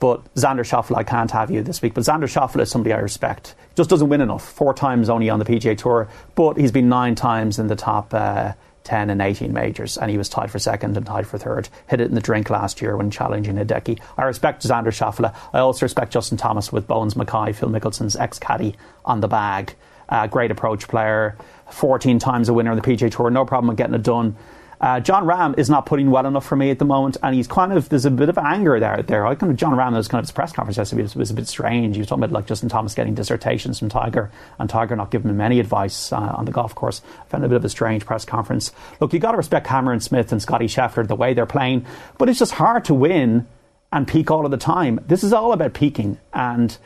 but 0.00 0.34
Xander 0.34 0.64
Schauffele, 0.64 0.96
I 0.96 1.04
can't 1.04 1.30
have 1.30 1.50
you 1.50 1.62
this 1.62 1.82
week. 1.82 1.92
But 1.92 2.04
Xander 2.04 2.24
Schauffele 2.24 2.62
is 2.62 2.70
somebody 2.70 2.94
I 2.94 2.98
respect. 2.98 3.54
Just 3.76 3.90
doesn't 3.90 4.08
win 4.08 4.22
enough. 4.22 4.50
Four 4.50 4.72
times 4.72 5.10
only 5.10 5.28
on 5.28 5.38
the 5.38 5.44
PGA 5.44 5.76
Tour, 5.76 6.08
but 6.34 6.56
he's 6.56 6.72
been 6.72 6.88
nine 6.88 7.14
times 7.14 7.58
in 7.58 7.66
the 7.66 7.76
top 7.76 8.14
uh, 8.14 8.52
10 8.84 9.10
and 9.10 9.20
18 9.20 9.52
majors, 9.52 9.96
and 9.96 10.10
he 10.10 10.18
was 10.18 10.28
tied 10.28 10.50
for 10.50 10.58
second 10.58 10.96
and 10.96 11.06
tied 11.06 11.26
for 11.26 11.38
third. 11.38 11.68
Hit 11.88 12.00
it 12.00 12.08
in 12.08 12.14
the 12.14 12.20
drink 12.20 12.50
last 12.50 12.80
year 12.80 12.96
when 12.96 13.10
challenging 13.10 13.56
Hideki. 13.56 14.00
I 14.16 14.24
respect 14.24 14.62
Xander 14.62 14.88
Schauffele. 14.88 15.34
I 15.52 15.58
also 15.58 15.84
respect 15.84 16.12
Justin 16.12 16.38
Thomas 16.38 16.70
with 16.70 16.86
Bones 16.86 17.16
Mackay, 17.16 17.52
Phil 17.52 17.70
Mickelson's 17.70 18.16
ex 18.16 18.38
caddy, 18.38 18.76
on 19.04 19.20
the 19.20 19.28
bag. 19.28 19.74
Uh, 20.08 20.26
great 20.26 20.50
approach 20.50 20.86
player. 20.86 21.36
14 21.70 22.18
times 22.18 22.48
a 22.48 22.52
winner 22.52 22.70
on 22.70 22.76
the 22.76 22.82
PGA 22.82 23.10
Tour. 23.10 23.30
No 23.30 23.44
problem 23.44 23.68
with 23.68 23.78
getting 23.78 23.94
it 23.94 24.02
done. 24.02 24.36
Uh, 24.84 25.00
Jon 25.00 25.24
Rahm 25.24 25.58
is 25.58 25.70
not 25.70 25.86
putting 25.86 26.10
well 26.10 26.26
enough 26.26 26.44
for 26.44 26.56
me 26.56 26.68
at 26.68 26.78
the 26.78 26.84
moment, 26.84 27.16
and 27.22 27.34
he's 27.34 27.46
kind 27.46 27.72
of 27.72 27.88
there's 27.88 28.04
a 28.04 28.10
bit 28.10 28.28
of 28.28 28.36
anger 28.36 28.78
there. 28.78 29.02
There, 29.02 29.26
I 29.26 29.34
kind 29.34 29.50
of 29.50 29.56
Jon 29.56 29.72
Rahm 29.72 29.94
was 29.94 30.08
kind 30.08 30.18
of 30.18 30.26
his 30.26 30.30
press 30.30 30.52
conference 30.52 30.76
yesterday 30.76 31.00
was, 31.00 31.16
was 31.16 31.30
a 31.30 31.34
bit 31.34 31.48
strange. 31.48 31.96
He 31.96 32.00
was 32.00 32.08
talking 32.08 32.22
about 32.22 32.34
like 32.34 32.44
Justin 32.44 32.68
Thomas 32.68 32.92
getting 32.92 33.14
dissertations 33.14 33.78
from 33.78 33.88
Tiger, 33.88 34.30
and 34.58 34.68
Tiger 34.68 34.94
not 34.94 35.10
giving 35.10 35.30
him 35.30 35.40
any 35.40 35.58
advice 35.58 36.12
uh, 36.12 36.18
on 36.18 36.44
the 36.44 36.52
golf 36.52 36.74
course. 36.74 37.00
I 37.22 37.24
found 37.30 37.46
a 37.46 37.48
bit 37.48 37.56
of 37.56 37.64
a 37.64 37.70
strange 37.70 38.04
press 38.04 38.26
conference. 38.26 38.72
Look, 39.00 39.14
you 39.14 39.20
got 39.20 39.30
to 39.30 39.38
respect 39.38 39.66
Cameron 39.66 40.00
Smith 40.00 40.30
and 40.32 40.42
Scottie 40.42 40.66
Scheffler 40.66 41.08
the 41.08 41.16
way 41.16 41.32
they're 41.32 41.46
playing, 41.46 41.86
but 42.18 42.28
it's 42.28 42.38
just 42.38 42.52
hard 42.52 42.84
to 42.84 42.92
win 42.92 43.46
and 43.90 44.06
peak 44.06 44.30
all 44.30 44.44
of 44.44 44.50
the 44.50 44.58
time. 44.58 45.00
This 45.06 45.24
is 45.24 45.32
all 45.32 45.54
about 45.54 45.72
peaking 45.72 46.18
and. 46.34 46.76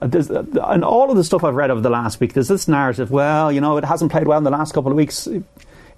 There's, 0.00 0.28
and 0.28 0.84
all 0.84 1.10
of 1.10 1.16
the 1.16 1.24
stuff 1.24 1.42
I've 1.42 1.54
read 1.54 1.70
over 1.70 1.80
the 1.80 1.88
last 1.88 2.20
week, 2.20 2.34
there's 2.34 2.48
this 2.48 2.68
narrative. 2.68 3.10
Well, 3.10 3.50
you 3.50 3.62
know, 3.62 3.78
it 3.78 3.84
hasn't 3.84 4.12
played 4.12 4.26
well 4.26 4.36
in 4.36 4.44
the 4.44 4.50
last 4.50 4.74
couple 4.74 4.90
of 4.90 4.96
weeks. 4.96 5.26
It 5.26 5.42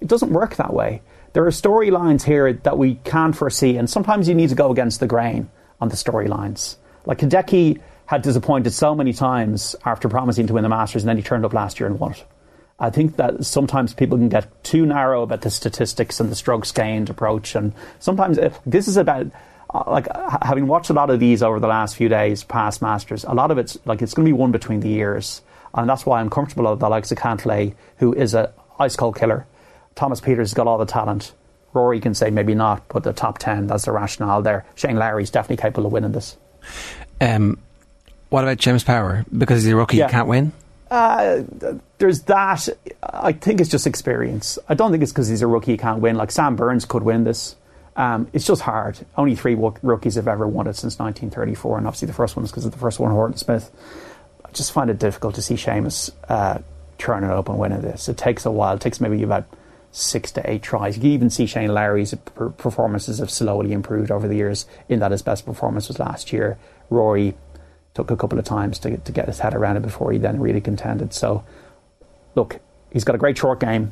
doesn't 0.07 0.31
work 0.31 0.55
that 0.55 0.73
way 0.73 1.01
there 1.33 1.45
are 1.45 1.51
storylines 1.51 2.23
here 2.23 2.53
that 2.53 2.77
we 2.77 2.95
can't 2.95 3.35
foresee, 3.35 3.77
and 3.77 3.89
sometimes 3.89 4.27
you 4.27 4.35
need 4.35 4.49
to 4.49 4.55
go 4.55 4.71
against 4.71 4.99
the 4.99 5.07
grain 5.07 5.49
on 5.79 5.89
the 5.89 5.95
storylines. 5.95 6.75
Like 7.05 7.19
Hideki 7.19 7.79
had 8.05 8.21
disappointed 8.23 8.73
so 8.73 8.95
many 8.95 9.13
times 9.13 9.75
after 9.85 10.09
promising 10.09 10.47
to 10.47 10.53
win 10.53 10.63
the 10.63 10.69
Masters, 10.69 11.03
and 11.03 11.09
then 11.09 11.17
he 11.17 11.23
turned 11.23 11.45
up 11.45 11.53
last 11.53 11.79
year 11.79 11.87
and 11.87 11.99
won 11.99 12.13
it. 12.13 12.25
I 12.79 12.89
think 12.89 13.17
that 13.17 13.45
sometimes 13.45 13.93
people 13.93 14.17
can 14.17 14.29
get 14.29 14.63
too 14.63 14.85
narrow 14.85 15.21
about 15.21 15.41
the 15.41 15.51
statistics 15.51 16.19
and 16.19 16.31
the 16.31 16.35
strokes 16.35 16.71
gained 16.71 17.09
approach, 17.09 17.55
and 17.55 17.73
sometimes 17.99 18.39
uh, 18.39 18.51
this 18.65 18.87
is 18.87 18.97
about 18.97 19.27
uh, 19.71 19.83
like 19.85 20.07
having 20.41 20.65
watched 20.65 20.89
a 20.89 20.93
lot 20.93 21.09
of 21.09 21.19
these 21.19 21.43
over 21.43 21.59
the 21.59 21.67
last 21.67 21.95
few 21.95 22.09
days, 22.09 22.43
past 22.43 22.81
Masters. 22.81 23.25
A 23.25 23.33
lot 23.33 23.51
of 23.51 23.57
it's 23.57 23.77
like 23.85 24.01
it's 24.01 24.13
going 24.13 24.25
to 24.25 24.29
be 24.29 24.33
one 24.33 24.51
between 24.51 24.79
the 24.79 24.89
years, 24.89 25.41
and 25.73 25.89
that's 25.89 26.05
why 26.05 26.21
I'm 26.21 26.29
comfortable 26.29 26.71
with 26.71 26.79
the 26.79 26.89
likes 26.89 27.11
of 27.11 27.17
Cantlay, 27.17 27.75
who 27.97 28.13
is 28.13 28.33
a 28.33 28.53
ice 28.79 28.95
cold 28.95 29.17
killer. 29.17 29.45
Thomas 29.99 30.21
Pieters 30.21 30.37
has 30.37 30.53
got 30.53 30.65
all 30.65 30.77
the 30.77 30.85
talent. 30.85 31.33
Rory 31.73 31.99
can 31.99 32.13
say 32.15 32.29
maybe 32.29 32.55
not, 32.55 32.87
but 32.87 33.03
the 33.03 33.11
top 33.11 33.37
10, 33.37 33.67
that's 33.67 33.83
the 33.83 33.91
rationale 33.91 34.41
there. 34.41 34.65
Shane 34.75 34.95
Lowry's 34.95 35.29
definitely 35.29 35.61
capable 35.61 35.87
of 35.87 35.91
winning 35.91 36.13
this. 36.13 36.37
Um, 37.19 37.59
what 38.29 38.45
about 38.45 38.59
Seamus 38.59 38.85
Power? 38.85 39.25
Because 39.37 39.63
he's 39.63 39.73
a 39.73 39.75
rookie, 39.75 39.97
Yeah. 39.97 40.07
he 40.07 40.11
can't 40.13 40.29
win? 40.29 40.53
Uh, 40.89 41.41
there's 41.97 42.21
that. 42.23 42.69
I 43.03 43.33
think 43.33 43.59
it's 43.59 43.69
just 43.69 43.85
experience. 43.85 44.57
I 44.69 44.73
don't 44.73 44.89
think 44.91 45.03
it's 45.03 45.11
because 45.11 45.27
he's 45.27 45.41
a 45.41 45.47
rookie 45.47 45.73
he 45.73 45.77
can't 45.77 45.99
win. 45.99 46.15
Like 46.15 46.31
Sam 46.31 46.55
Burns 46.55 46.85
could 46.85 47.03
win 47.03 47.25
this. 47.25 47.57
Um, 47.97 48.29
it's 48.31 48.45
just 48.45 48.61
hard. 48.61 48.97
Only 49.17 49.35
three 49.35 49.55
rookies 49.83 50.15
have 50.15 50.29
ever 50.29 50.47
won 50.47 50.65
it 50.67 50.77
since 50.77 50.97
1934, 50.97 51.77
and 51.77 51.87
obviously 51.87 52.05
the 52.07 52.13
first 52.13 52.37
one 52.37 52.45
is 52.45 52.51
because 52.51 52.65
of 52.65 52.71
the 52.71 52.77
first 52.77 52.99
one, 52.99 53.11
Horton 53.11 53.35
Smith. 53.37 53.69
I 54.45 54.49
just 54.51 54.71
find 54.71 54.89
it 54.89 54.97
difficult 54.97 55.35
to 55.35 55.41
see 55.41 55.55
Seamus 55.55 56.09
uh, 56.29 56.59
turning 56.97 57.29
it 57.29 57.35
up 57.35 57.49
and 57.49 57.59
winning 57.59 57.81
this. 57.81 58.07
It 58.07 58.17
takes 58.17 58.45
a 58.45 58.51
while. 58.51 58.75
It 58.75 58.79
takes 58.81 59.01
maybe 59.01 59.21
about 59.23 59.45
six 59.91 60.31
to 60.31 60.49
eight 60.49 60.61
tries. 60.61 60.95
You 60.95 61.01
can 61.01 61.11
even 61.11 61.29
see 61.29 61.45
Shane 61.45 61.73
Lowry's 61.73 62.13
performances 62.57 63.19
have 63.19 63.31
slowly 63.31 63.71
improved 63.71 64.11
over 64.11 64.27
the 64.27 64.35
years. 64.35 64.65
In 64.87 64.99
that 64.99 65.11
his 65.11 65.21
best 65.21 65.45
performance 65.45 65.87
was 65.87 65.99
last 65.99 66.31
year. 66.31 66.57
Rory 66.89 67.35
took 67.93 68.11
a 68.11 68.15
couple 68.15 68.37
of 68.39 68.45
times 68.45 68.79
to, 68.79 68.97
to 68.97 69.11
get 69.11 69.27
his 69.27 69.39
head 69.39 69.53
around 69.53 69.77
it 69.77 69.81
before 69.81 70.11
he 70.11 70.17
then 70.17 70.39
really 70.39 70.61
contended. 70.61 71.13
So, 71.13 71.43
look, 72.35 72.59
he's 72.91 73.03
got 73.03 73.15
a 73.15 73.19
great 73.19 73.37
short 73.37 73.59
game, 73.59 73.91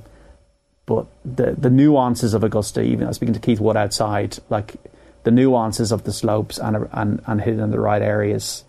but 0.86 1.08
the 1.26 1.56
the 1.58 1.70
nuances 1.70 2.34
of 2.34 2.44
Augusta, 2.44 2.82
even 2.82 3.06
I 3.06 3.08
was 3.08 3.18
speaking 3.18 3.34
to 3.34 3.40
Keith 3.40 3.60
Wood 3.60 3.78
outside, 3.78 4.38
like 4.50 4.76
the 5.24 5.32
nuances 5.32 5.92
of 5.92 6.04
the 6.04 6.14
slopes 6.14 6.58
and 6.58 6.88
and 6.92 7.22
and 7.26 7.42
hitting 7.42 7.60
in 7.60 7.72
the 7.72 7.80
right 7.80 8.02
areas 8.02 8.64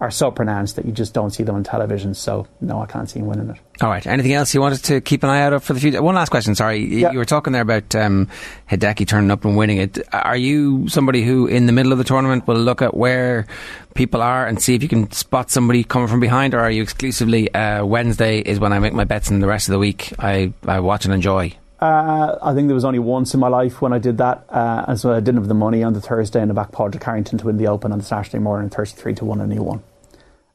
are 0.00 0.10
so 0.10 0.30
pronounced 0.30 0.76
that 0.76 0.86
you 0.86 0.92
just 0.92 1.12
don't 1.12 1.28
see 1.30 1.42
them 1.42 1.54
on 1.54 1.62
television. 1.62 2.14
So, 2.14 2.46
no, 2.62 2.80
I 2.80 2.86
can't 2.86 3.08
see 3.08 3.18
him 3.18 3.26
winning 3.26 3.50
it. 3.50 3.56
All 3.82 3.90
right. 3.90 4.06
Anything 4.06 4.32
else 4.32 4.54
you 4.54 4.60
wanted 4.62 4.82
to 4.84 5.02
keep 5.02 5.22
an 5.22 5.28
eye 5.28 5.42
out 5.42 5.62
for 5.62 5.74
the 5.74 5.80
future? 5.80 6.02
One 6.02 6.14
last 6.14 6.30
question. 6.30 6.54
Sorry, 6.54 6.80
Y- 6.80 6.96
Yeah. 7.00 7.12
you 7.12 7.18
were 7.18 7.26
talking 7.26 7.52
there 7.52 7.60
about 7.62 7.94
um, 7.94 8.26
Hideki 8.70 9.06
turning 9.06 9.30
up 9.30 9.44
and 9.44 9.58
winning 9.58 9.76
it. 9.76 9.98
Are 10.12 10.36
you 10.38 10.88
somebody 10.88 11.22
who, 11.22 11.46
in 11.46 11.66
the 11.66 11.72
middle 11.72 11.92
of 11.92 11.98
the 11.98 12.04
tournament, 12.04 12.46
will 12.46 12.56
look 12.56 12.80
at 12.80 12.96
where 12.96 13.46
people 13.94 14.22
are 14.22 14.46
and 14.46 14.60
see 14.60 14.74
if 14.74 14.82
you 14.82 14.88
can 14.88 15.10
spot 15.12 15.50
somebody 15.50 15.84
coming 15.84 16.08
from 16.08 16.20
behind, 16.20 16.54
or 16.54 16.60
are 16.60 16.70
you 16.70 16.82
exclusively 16.82 17.52
uh, 17.54 17.84
Wednesday 17.84 18.38
is 18.38 18.58
when 18.58 18.72
I 18.72 18.78
make 18.78 18.94
my 18.94 19.04
bets, 19.04 19.28
and 19.30 19.42
the 19.42 19.48
rest 19.48 19.68
of 19.68 19.72
the 19.72 19.78
week 19.78 20.14
I, 20.18 20.52
I 20.66 20.80
watch 20.80 21.04
and 21.04 21.12
enjoy? 21.12 21.52
Uh, 21.78 22.38
I 22.42 22.52
think 22.54 22.68
there 22.68 22.74
was 22.74 22.84
only 22.84 22.98
once 22.98 23.32
in 23.32 23.40
my 23.40 23.48
life 23.48 23.80
when 23.80 23.94
I 23.94 23.98
did 23.98 24.18
that, 24.18 24.44
uh, 24.50 24.84
and 24.88 25.00
so 25.00 25.12
I 25.14 25.20
didn't 25.20 25.36
have 25.40 25.48
the 25.48 25.54
money 25.54 25.82
on 25.82 25.94
the 25.94 26.00
Thursday 26.00 26.42
in 26.42 26.48
the 26.48 26.54
back 26.54 26.72
Padraig 26.72 27.02
Harrington 27.02 27.38
to 27.38 27.46
win 27.46 27.56
the 27.56 27.68
Open 27.68 27.90
on 27.90 27.98
the 27.98 28.04
Saturday 28.04 28.38
morning, 28.38 28.68
thirty-three 28.68 29.14
to 29.14 29.24
one, 29.24 29.40
and 29.40 29.50
he 29.52 29.58
won. 29.58 29.82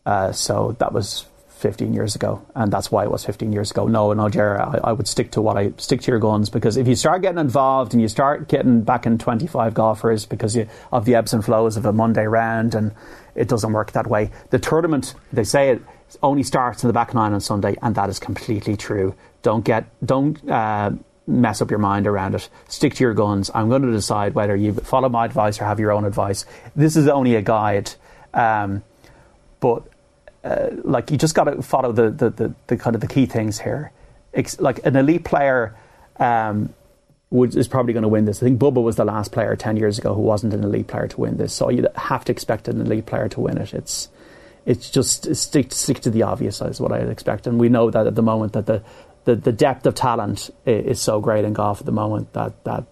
Uh, 0.05 0.31
so 0.31 0.75
that 0.79 0.93
was 0.93 1.25
15 1.59 1.93
years 1.93 2.15
ago, 2.15 2.45
and 2.53 2.71
that's 2.71 2.91
why 2.91 3.03
it 3.03 3.11
was 3.11 3.25
15 3.25 3.51
years 3.51 3.71
ago. 3.71 3.87
No, 3.87 4.13
no, 4.13 4.29
Jerry, 4.29 4.59
I, 4.59 4.79
I 4.83 4.91
would 4.91 5.07
stick 5.07 5.31
to 5.31 5.41
what 5.41 5.57
I 5.57 5.71
stick 5.77 6.01
to 6.01 6.11
your 6.11 6.19
guns 6.19 6.49
because 6.49 6.77
if 6.77 6.87
you 6.87 6.95
start 6.95 7.21
getting 7.21 7.39
involved 7.39 7.93
and 7.93 8.01
you 8.01 8.07
start 8.07 8.47
getting 8.49 8.81
back 8.81 9.05
in 9.05 9.17
25 9.17 9.73
golfers 9.73 10.25
because 10.25 10.55
you, 10.55 10.67
of 10.91 11.05
the 11.05 11.15
ebbs 11.15 11.33
and 11.33 11.43
flows 11.43 11.77
of 11.77 11.85
a 11.85 11.93
Monday 11.93 12.27
round, 12.27 12.75
and 12.75 12.91
it 13.35 13.47
doesn't 13.47 13.71
work 13.71 13.93
that 13.93 14.07
way. 14.07 14.31
The 14.51 14.59
tournament, 14.59 15.15
they 15.33 15.43
say 15.43 15.69
it 15.69 15.81
only 16.21 16.43
starts 16.43 16.83
in 16.83 16.87
the 16.87 16.93
back 16.93 17.13
nine 17.13 17.33
on 17.33 17.41
Sunday, 17.41 17.75
and 17.81 17.95
that 17.95 18.09
is 18.09 18.19
completely 18.19 18.77
true. 18.77 19.15
Don't 19.41 19.65
get, 19.65 19.85
don't. 20.05 20.47
Uh, 20.49 20.91
mess 21.27 21.59
up 21.59 21.71
your 21.71 21.79
mind 21.79 22.05
around 22.05 22.35
it. 22.35 22.47
Stick 22.67 22.93
to 22.93 23.03
your 23.03 23.15
guns. 23.15 23.49
I'm 23.55 23.67
going 23.69 23.81
to 23.81 23.91
decide 23.91 24.35
whether 24.35 24.55
you 24.55 24.73
follow 24.73 25.09
my 25.09 25.25
advice 25.25 25.59
or 25.59 25.65
have 25.65 25.79
your 25.79 25.91
own 25.91 26.05
advice. 26.05 26.45
This 26.75 26.95
is 26.95 27.07
only 27.07 27.35
a 27.35 27.41
guide, 27.41 27.89
um, 28.31 28.83
but 29.59 29.87
uh, 30.45 30.69
like 30.83 31.11
you 31.11 31.17
just 31.17 31.33
got 31.35 31.45
to 31.45 31.61
follow 31.61 31.91
the, 31.91 32.11
the, 32.11 32.29
the, 32.29 32.53
the 32.67 32.77
kind 32.77 32.95
of 32.95 33.01
the 33.01 33.07
key 33.07 33.25
things 33.25 33.59
here. 33.59 33.91
Ex- 34.33 34.59
like 34.59 34.85
an 34.85 34.95
elite 34.95 35.23
player 35.25 35.75
um, 36.17 36.73
would, 37.31 37.55
is 37.55 37.67
probably 37.67 37.93
going 37.93 38.03
to 38.03 38.07
win 38.09 38.25
this. 38.25 38.41
I 38.41 38.45
think 38.45 38.59
Bubba 38.59 38.81
was 38.83 38.95
the 38.95 39.05
last 39.05 39.31
player 39.31 39.55
ten 39.55 39.75
years 39.75 39.97
ago 39.97 40.13
who 40.13 40.21
wasn't 40.21 40.53
an 40.53 40.63
elite 40.63 40.87
player 40.87 41.07
to 41.07 41.19
win 41.19 41.37
this. 41.37 41.53
So 41.53 41.69
you 41.69 41.87
have 41.95 42.23
to 42.25 42.31
expect 42.31 42.67
an 42.67 42.79
elite 42.79 43.05
player 43.07 43.27
to 43.29 43.39
win 43.41 43.57
it. 43.57 43.73
It's 43.73 44.09
it's 44.65 44.89
just 44.89 45.35
stick 45.35 45.71
stick 45.71 45.99
to 46.01 46.09
the 46.09 46.23
obvious 46.23 46.61
is 46.61 46.79
what 46.79 46.91
I'd 46.91 47.09
expect. 47.09 47.47
And 47.47 47.59
we 47.59 47.69
know 47.69 47.89
that 47.91 48.07
at 48.07 48.15
the 48.15 48.21
moment 48.21 48.53
that 48.53 48.65
the 48.67 48.83
the, 49.23 49.35
the 49.35 49.51
depth 49.51 49.85
of 49.87 49.95
talent 49.95 50.51
i- 50.67 50.69
is 50.71 51.01
so 51.01 51.19
great 51.19 51.45
in 51.45 51.53
golf 51.53 51.79
at 51.79 51.85
the 51.85 51.91
moment 51.91 52.33
that 52.33 52.63
that 52.65 52.83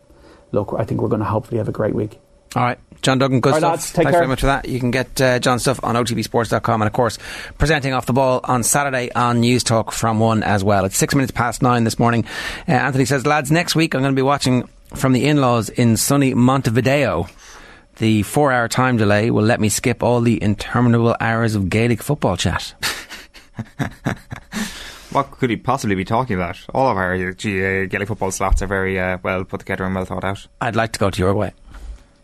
look, 0.52 0.74
I 0.78 0.86
think 0.86 1.02
we're 1.02 1.10
going 1.10 1.20
to 1.22 1.26
hopefully 1.26 1.58
have 1.58 1.68
a 1.70 1.72
great 1.74 1.94
week. 1.96 2.20
All 2.56 2.64
right, 2.64 2.80
John 3.04 3.20
Duggan, 3.20 3.42
good 3.42 3.54
All 3.54 3.60
right, 3.60 3.60
stuff. 3.60 3.72
lads, 3.72 3.92
Thanks 3.92 4.12
care. 4.12 4.20
very 4.20 4.28
much 4.28 4.40
for 4.40 4.46
that. 4.48 4.68
You 4.68 4.80
can 4.80 4.90
get 4.92 5.22
uh, 5.22 5.38
John's 5.40 5.62
stuff 5.62 5.80
on 5.84 5.96
otbsports.com 5.96 6.82
and, 6.82 6.88
of 6.88 6.94
course, 6.94 7.20
presenting 7.58 7.94
off 7.94 8.06
the 8.06 8.14
ball 8.14 8.40
on 8.46 8.64
Saturday 8.64 9.12
on 9.14 9.42
Newstalk 9.42 9.92
from 9.92 10.20
1 10.20 10.42
as 10.42 10.64
well. 10.64 10.86
It's 10.86 10.98
six 10.98 11.14
minutes 11.14 11.32
past 11.32 11.62
nine 11.62 11.84
this 11.84 12.00
morning. 12.00 12.26
Uh, 12.68 12.72
Anthony 12.72 13.06
says, 13.06 13.26
lads, 13.26 13.52
next 13.52 13.76
week 13.76 13.94
I'm 13.94 14.02
going 14.02 14.14
to 14.14 14.20
be 14.20 14.24
watching 14.24 14.68
from 14.96 15.14
the 15.14 15.28
in 15.28 15.42
laws 15.42 15.70
in 15.70 15.98
sunny 15.98 16.34
Montevideo. 16.34 17.28
The 17.98 18.24
four 18.24 18.52
hour 18.52 18.68
time 18.68 18.98
delay 18.98 19.30
will 19.30 19.44
let 19.44 19.60
me 19.60 19.70
skip 19.70 20.02
all 20.02 20.22
the 20.22 20.42
interminable 20.42 21.16
hours 21.20 21.54
of 21.54 21.70
Gaelic 21.70 22.02
football 22.02 22.38
chat. 22.38 22.74
What 25.14 25.30
could 25.30 25.52
he 25.52 25.58
possibly 25.58 25.96
be 25.96 26.06
talking 26.06 26.36
about? 26.36 26.58
All 26.74 26.90
of 26.90 26.98
our 26.98 27.14
uh, 27.14 27.34
Gaelic 27.38 28.08
football 28.08 28.32
slots 28.32 28.64
are 28.64 28.68
very 28.68 29.00
uh, 29.00 29.20
well 29.22 29.44
put 29.44 29.60
together 29.60 29.84
and 29.84 29.94
well 29.94 30.06
thought 30.06 30.24
out. 30.24 30.48
I'd 30.60 30.76
like 30.76 30.92
to 30.94 31.00
go 31.00 31.12
to 31.12 31.22
Uruguay. 31.22 31.52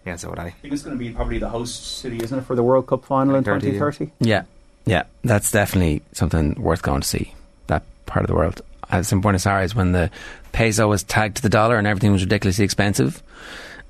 Yeah, 0.10 0.15
so 0.15 0.31
would 0.31 0.40
I. 0.40 0.45
I 0.45 0.49
think 0.49 0.73
it's 0.73 0.81
going 0.81 0.98
to 0.98 0.99
be 0.99 1.11
probably 1.11 1.38
the 1.38 1.49
host 1.49 1.99
city, 1.99 2.18
isn't 2.18 2.40
it, 2.40 2.41
for 2.41 2.56
the 2.56 2.64
World 2.64 2.88
Cup 2.88 3.06
final 3.06 3.36
in 3.36 3.44
2030, 3.44 4.06
yeah. 4.06 4.11
Yeah, 4.19 4.44
yeah, 4.88 5.03
that's 5.23 5.52
definitely 5.52 6.02
something 6.14 6.56
worth 6.56 6.81
going 6.81 7.02
to 7.02 7.07
see. 7.07 7.36
That 7.68 7.84
part 8.07 8.23
of 8.23 8.27
the 8.27 8.34
world. 8.34 8.64
I 8.90 8.98
was 8.98 9.11
in 9.11 9.22
Buenos 9.22 9.45
Aires 9.45 9.76
when 9.76 9.91
the 9.91 10.10
peso 10.52 10.88
was 10.88 11.03
tagged 11.03 11.36
to 11.36 11.41
the 11.44 11.49
dollar 11.49 11.77
and 11.77 11.86
everything 11.86 12.11
was 12.11 12.23
ridiculously 12.23 12.65
expensive, 12.65 13.22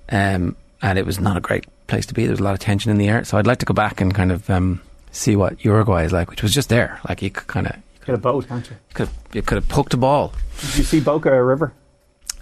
um, 0.09 0.57
and 0.81 0.99
it 0.99 1.05
was 1.05 1.21
not 1.21 1.37
a 1.37 1.39
great 1.39 1.65
place 1.87 2.05
to 2.07 2.13
be. 2.13 2.23
There 2.23 2.31
was 2.33 2.41
a 2.41 2.43
lot 2.43 2.53
of 2.53 2.59
tension 2.59 2.91
in 2.91 2.97
the 2.97 3.07
air, 3.07 3.23
so 3.23 3.37
I'd 3.37 3.47
like 3.47 3.59
to 3.59 3.65
go 3.65 3.73
back 3.73 4.01
and 4.01 4.13
kind 4.13 4.33
of 4.33 4.49
um, 4.49 4.81
see 5.11 5.37
what 5.37 5.63
Uruguay 5.63 6.03
is 6.03 6.11
like, 6.11 6.29
which 6.29 6.43
was 6.43 6.53
just 6.53 6.67
there. 6.67 6.99
Like 7.07 7.21
you 7.21 7.29
could 7.29 7.47
kind 7.47 7.67
of 7.67 7.77
Get 8.05 8.15
a 8.15 8.17
boat, 8.17 8.45
can't 8.49 8.69
you? 8.69 8.75
could 8.93 9.09
you 9.31 9.41
could 9.41 9.55
have 9.55 9.69
poked 9.69 9.93
a 9.93 9.97
ball. 9.97 10.33
Did 10.59 10.77
you 10.79 10.83
see 10.83 10.99
Boca 10.99 11.31
River? 11.41 11.71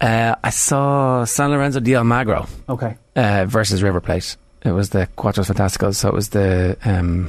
Uh, 0.00 0.34
I 0.44 0.50
saw 0.50 1.24
San 1.24 1.50
Lorenzo 1.50 1.80
de 1.80 1.92
Almagro 1.94 2.48
Okay. 2.68 2.96
uh, 3.16 3.46
versus 3.48 3.82
River 3.82 4.00
Plate. 4.00 4.36
It 4.64 4.72
was 4.72 4.90
the 4.90 5.08
Cuatro 5.16 5.44
Fantásticos, 5.44 5.96
so 5.96 6.08
it 6.08 6.14
was 6.14 6.28
the 6.30 6.76
um, 6.84 7.28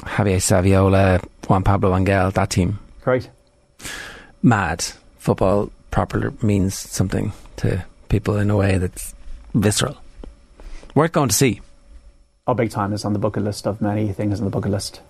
Javier 0.00 0.36
Saviola, 0.38 1.22
Juan 1.48 1.62
Pablo 1.62 1.94
Angel, 1.96 2.30
that 2.30 2.50
team. 2.50 2.78
Great. 3.02 3.28
Mad. 4.42 4.82
Football 5.18 5.70
properly 5.90 6.30
means 6.42 6.74
something 6.74 7.32
to 7.56 7.84
people 8.08 8.36
in 8.38 8.50
a 8.50 8.56
way 8.56 8.78
that's 8.78 9.14
visceral. 9.54 9.96
Worth 10.94 11.12
going 11.12 11.28
to 11.28 11.34
see. 11.34 11.60
Oh, 12.46 12.54
big 12.54 12.70
time 12.70 12.92
is 12.92 13.04
on 13.04 13.12
the 13.12 13.18
bucket 13.18 13.44
list 13.44 13.66
of 13.66 13.80
many 13.80 14.12
things 14.12 14.40
on 14.40 14.44
the 14.44 14.50
bucket 14.50 14.70
list. 14.72 15.00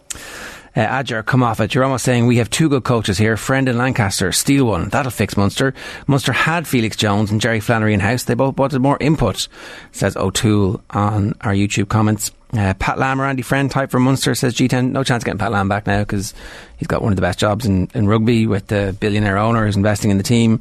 Uh, 0.74 0.80
Adger, 0.80 1.24
come 1.24 1.42
off 1.42 1.60
it. 1.60 1.74
You're 1.74 1.84
almost 1.84 2.04
saying 2.04 2.26
we 2.26 2.38
have 2.38 2.48
two 2.48 2.68
good 2.68 2.84
coaches 2.84 3.18
here. 3.18 3.36
Friend 3.36 3.68
in 3.68 3.76
Lancaster, 3.76 4.32
steal 4.32 4.64
one. 4.64 4.88
That'll 4.88 5.10
fix 5.10 5.36
Munster. 5.36 5.74
Munster 6.06 6.32
had 6.32 6.66
Felix 6.66 6.96
Jones 6.96 7.30
and 7.30 7.40
Jerry 7.40 7.60
Flannery 7.60 7.92
in 7.92 8.00
house. 8.00 8.24
They 8.24 8.34
both 8.34 8.56
wanted 8.56 8.78
more 8.78 8.96
input, 9.00 9.48
says 9.92 10.16
O'Toole 10.16 10.82
on 10.90 11.34
our 11.42 11.52
YouTube 11.52 11.88
comments. 11.88 12.30
Uh, 12.54 12.74
Pat 12.74 12.98
Lam, 12.98 13.20
or 13.20 13.24
Andy 13.24 13.42
Friend 13.42 13.70
type 13.70 13.90
for 13.90 13.98
Munster, 13.98 14.34
says 14.34 14.54
G10. 14.54 14.90
No 14.92 15.04
chance 15.04 15.24
getting 15.24 15.38
Pat 15.38 15.52
Lam 15.52 15.68
back 15.68 15.86
now 15.86 16.00
because 16.00 16.34
he's 16.76 16.88
got 16.88 17.02
one 17.02 17.12
of 17.12 17.16
the 17.16 17.22
best 17.22 17.38
jobs 17.38 17.64
in, 17.64 17.88
in 17.94 18.06
rugby 18.06 18.46
with 18.46 18.66
the 18.66 18.96
billionaire 19.00 19.38
owner 19.38 19.64
who's 19.64 19.76
investing 19.76 20.10
in 20.10 20.18
the 20.18 20.22
team. 20.22 20.60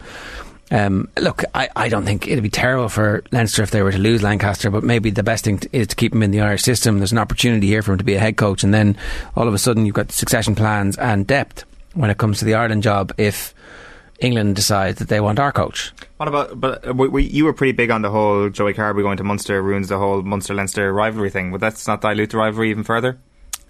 Um, 0.72 1.10
look, 1.20 1.44
I, 1.54 1.68
I 1.76 1.90
don't 1.90 2.06
think 2.06 2.28
it'd 2.28 2.42
be 2.42 2.50
terrible 2.50 2.88
for 2.88 3.24
Leinster 3.32 3.62
if 3.62 3.72
they 3.72 3.84
were 3.84 3.92
to 3.92 3.98
lose 3.98 4.24
Lancaster, 4.24 4.72
but 4.72 4.84
maybe 4.84 5.10
the 5.12 5.22
best 5.22 5.44
thing 5.44 5.60
is 5.74 5.88
to 5.88 5.96
keep 5.98 6.14
him 6.14 6.24
in 6.24 6.32
the 6.32 6.40
Irish 6.40 6.64
system. 6.64 6.98
There's 6.98 7.12
an 7.12 7.18
opportunity 7.18 7.68
here 7.68 7.82
for 7.82 7.92
him 7.92 7.98
to 7.98 8.06
be 8.06 8.16
a 8.16 8.20
head 8.20 8.38
coach, 8.38 8.64
and 8.64 8.74
then 8.74 8.98
all 9.36 9.50
of 9.50 9.54
a 9.54 9.58
sudden 9.58 9.86
you've 9.86 9.96
got 9.96 10.14
succession 10.14 10.56
plans 10.56 10.98
and 10.98 11.28
depth 11.28 11.66
when 11.94 12.10
it 12.10 12.18
comes 12.18 12.40
to 12.40 12.46
the 12.46 12.54
Ireland 12.54 12.84
job 12.84 13.12
if 13.18 13.54
England 14.22 14.56
decides 14.56 15.00
that 15.00 15.10
they 15.10 15.20
want 15.20 15.40
our 15.40 15.52
coach. 15.52 15.92
What 16.18 16.30
about? 16.30 16.60
But 16.60 16.88
uh, 16.88 16.94
we, 16.94 17.08
we, 17.10 17.24
you 17.24 17.44
were 17.44 17.54
pretty 17.54 17.74
big 17.74 17.92
on 17.92 18.02
the 18.02 18.10
whole 18.10 18.50
Joey 18.50 18.74
Carbery 18.74 19.02
going 19.02 19.18
to 19.18 19.24
Munster 19.24 19.62
ruins 19.62 19.90
the 19.90 19.98
whole 19.98 20.22
Munster 20.22 20.54
Leinster 20.54 20.94
rivalry 20.94 21.30
thing. 21.30 21.52
Would 21.52 21.62
that 21.62 21.84
not 21.88 22.02
dilute 22.02 22.30
the 22.30 22.38
rivalry 22.38 22.70
even 22.70 22.84
further? 22.84 23.18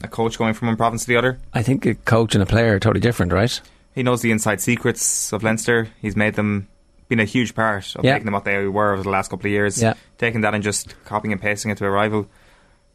A 0.03 0.07
coach 0.07 0.37
going 0.37 0.53
from 0.53 0.67
one 0.67 0.77
province 0.77 1.03
to 1.03 1.07
the 1.07 1.15
other. 1.15 1.39
I 1.53 1.63
think 1.63 1.85
a 1.85 1.95
coach 1.95 2.35
and 2.35 2.43
a 2.43 2.45
player 2.45 2.75
are 2.75 2.79
totally 2.79 2.99
different, 2.99 3.31
right? 3.31 3.59
He 3.95 4.03
knows 4.03 4.21
the 4.21 4.31
inside 4.31 4.61
secrets 4.61 5.31
of 5.31 5.43
Leinster. 5.43 5.89
He's 6.01 6.15
made 6.15 6.35
them 6.35 6.67
been 7.11 7.19
a 7.19 7.25
huge 7.25 7.53
part 7.53 7.93
of 7.95 8.03
Yeah. 8.05 8.13
making 8.13 8.25
them 8.25 8.33
what 8.33 8.45
they 8.45 8.65
were 8.65 8.93
over 8.93 9.03
the 9.03 9.09
last 9.09 9.29
couple 9.29 9.45
of 9.47 9.51
years. 9.51 9.81
Yeah. 9.81 9.93
Taking 10.17 10.41
that 10.41 10.53
and 10.55 10.63
just 10.63 10.95
copying 11.05 11.33
and 11.33 11.41
pasting 11.41 11.69
it 11.71 11.77
to 11.79 11.85
a 11.85 11.89
rival, 11.91 12.25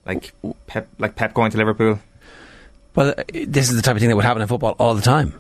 like 0.07 0.33
Pep, 0.67 0.89
like 0.99 1.15
Pep 1.17 1.35
going 1.35 1.51
to 1.53 1.59
Liverpool. 1.59 2.01
Well, 2.95 3.15
uh, 3.17 3.25
this 3.47 3.69
is 3.69 3.77
the 3.77 3.83
type 3.83 3.95
of 3.95 4.01
thing 4.01 4.09
that 4.09 4.17
would 4.17 4.25
happen 4.25 4.41
in 4.41 4.49
football 4.49 4.75
all 4.79 4.95
the 4.95 5.03
time, 5.03 5.35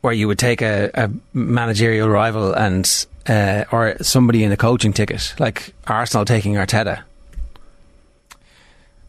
where 0.00 0.14
you 0.14 0.26
would 0.28 0.38
take 0.38 0.62
a, 0.62 0.90
a 0.94 1.10
managerial 1.34 2.08
rival 2.08 2.54
and 2.54 3.06
uh, 3.28 3.64
or 3.70 3.96
somebody 4.00 4.44
in 4.44 4.50
a 4.52 4.56
coaching 4.56 4.94
ticket, 4.94 5.34
like 5.38 5.74
Arsenal 5.86 6.24
taking 6.24 6.54
Arteta. 6.54 7.02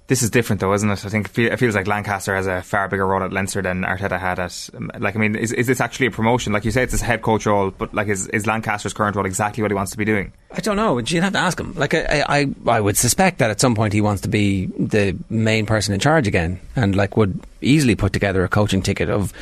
This 0.07 0.21
is 0.23 0.29
different, 0.29 0.61
though, 0.61 0.71
isn't 0.73 0.89
it? 0.89 1.03
I 1.05 1.09
think 1.09 1.25
it 1.25 1.31
feel- 1.33 1.51
it 1.51 1.57
feels 1.59 1.75
like 1.75 1.85
Lancaster 1.85 2.33
has 2.33 2.47
a 2.47 2.61
far 2.61 2.87
bigger 2.87 3.05
role 3.05 3.23
at 3.23 3.33
Leinster 3.33 3.61
than 3.61 3.81
Arteta 3.83 4.17
had 4.17 4.39
at. 4.39 4.69
um, 4.73 4.89
Like, 4.99 5.17
I 5.17 5.19
mean, 5.19 5.35
is, 5.35 5.51
is 5.51 5.67
this 5.67 5.81
actually 5.81 6.05
a 6.05 6.11
promotion? 6.11 6.53
Like 6.53 6.63
you 6.63 6.71
say, 6.71 6.83
it's 6.83 6.93
his 6.93 7.01
head 7.01 7.21
coach 7.21 7.45
role, 7.45 7.71
but 7.71 7.93
like, 7.93 8.07
is, 8.07 8.25
is 8.29 8.47
Lancaster's 8.47 8.93
current 8.93 9.17
role 9.17 9.25
exactly 9.25 9.61
what 9.61 9.69
he 9.69 9.75
wants 9.75 9.91
to 9.91 9.97
be 9.97 10.05
doing? 10.05 10.31
I 10.51 10.61
don't 10.61 10.77
know. 10.77 10.97
You'd 10.97 11.23
have 11.23 11.33
to 11.33 11.39
ask 11.39 11.59
him. 11.59 11.73
Like 11.75 11.93
I, 11.93 12.23
I, 12.27 12.47
I 12.67 12.79
would 12.79 12.95
suspect 12.95 13.39
that 13.39 13.49
at 13.49 13.59
some 13.59 13.75
point 13.75 13.91
he 13.91 13.99
wants 13.99 14.21
to 14.21 14.29
be 14.29 14.67
the 14.79 15.17
main 15.29 15.65
person 15.65 15.93
in 15.93 15.99
charge 15.99 16.25
again, 16.25 16.61
and 16.77 16.95
like 16.95 17.17
would 17.17 17.37
easily 17.59 17.95
put 17.95 18.13
together 18.13 18.45
a 18.45 18.47
coaching 18.47 18.81
ticket 18.81 19.09
of 19.09 19.33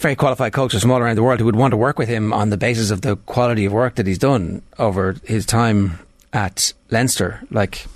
very 0.00 0.16
qualified 0.16 0.52
coaches 0.52 0.82
from 0.82 0.90
all 0.90 0.98
around 0.98 1.16
the 1.16 1.22
world 1.22 1.38
who 1.38 1.46
would 1.46 1.56
want 1.56 1.70
to 1.70 1.76
work 1.78 1.98
with 1.98 2.08
him 2.10 2.32
on 2.34 2.50
the 2.50 2.58
basis 2.58 2.90
of 2.90 3.00
the 3.00 3.16
quality 3.16 3.64
of 3.64 3.72
work 3.72 3.94
that 3.94 4.06
he's 4.06 4.18
done 4.18 4.60
over 4.78 5.16
his 5.24 5.46
time 5.46 5.98
at 6.34 6.74
Leinster. 6.90 7.40
Like, 7.50 7.86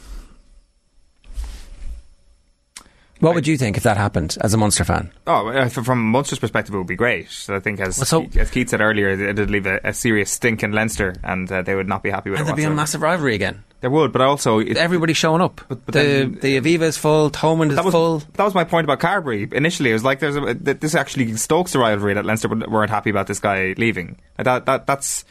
what 3.21 3.35
would 3.35 3.47
you 3.47 3.57
think 3.57 3.77
if 3.77 3.83
that 3.85 3.97
happened 3.97 4.37
as 4.41 4.53
a 4.55 4.57
Munster 4.57 4.85
fan? 4.85 5.11
Oh, 5.27 5.69
from 5.69 6.11
Munster's 6.11 6.39
perspective, 6.39 6.75
it 6.75 6.79
would 6.79 6.87
be 6.87 6.97
great. 6.97 7.47
I 7.49 7.61
think, 7.61 7.81
as 7.81 7.99
Well, 7.99 8.05
so- 8.07 8.27
as 8.39 8.51
Keith 8.51 8.69
said 8.71 8.81
earlier, 8.81 9.11
it 9.11 9.37
would 9.39 9.51
leave 9.51 9.67
a, 9.67 9.81
a 9.85 9.93
serious 9.93 10.31
stink 10.31 10.63
in 10.63 10.73
Leinster, 10.73 11.15
and 11.25 11.51
uh, 11.51 11.63
they 11.63 11.75
would 11.75 11.89
not 11.89 12.03
be 12.03 12.11
happy 12.11 12.31
with 12.31 12.41
And 12.41 12.47
it. 12.47 12.49
there'd 12.49 12.57
be 12.57 12.65
a 12.65 12.71
massive 12.71 13.03
rivalry 13.03 13.35
again. 13.35 13.65
There 13.81 13.91
would, 13.91 14.11
but 14.13 14.23
also 14.23 14.59
it, 14.59 14.77
Everybody's 14.77 15.17
showing 15.19 15.43
up. 15.43 15.61
but 15.69 15.85
the 15.87 15.93
then- 15.93 16.39
the 16.41 16.59
Aviva's 16.61 16.97
full. 16.97 17.31
Thomond 17.31 17.71
is 17.73 17.77
was 17.85 17.93
full. 17.93 18.19
that 18.35 18.45
was 18.45 18.55
my 18.55 18.65
point 18.65 18.85
about 18.85 19.01
Carbery. 19.01 19.53
Initially, 19.53 19.91
it 19.91 19.93
was 19.95 20.05
like 20.05 20.19
there's 20.21 20.37
a, 20.37 20.55
this 20.55 20.95
actually 20.95 21.37
stokes 21.37 21.73
the 21.73 21.79
rivalry 21.79 22.15
that 22.15 22.25
Leinster 22.25 22.49
weren't 22.49 22.91
happy 22.91 23.11
about 23.11 23.27
this 23.27 23.39
guy 23.39 23.75
leaving. 23.77 24.19
That 24.39 24.65
that 24.67 24.87
that's 24.87 25.25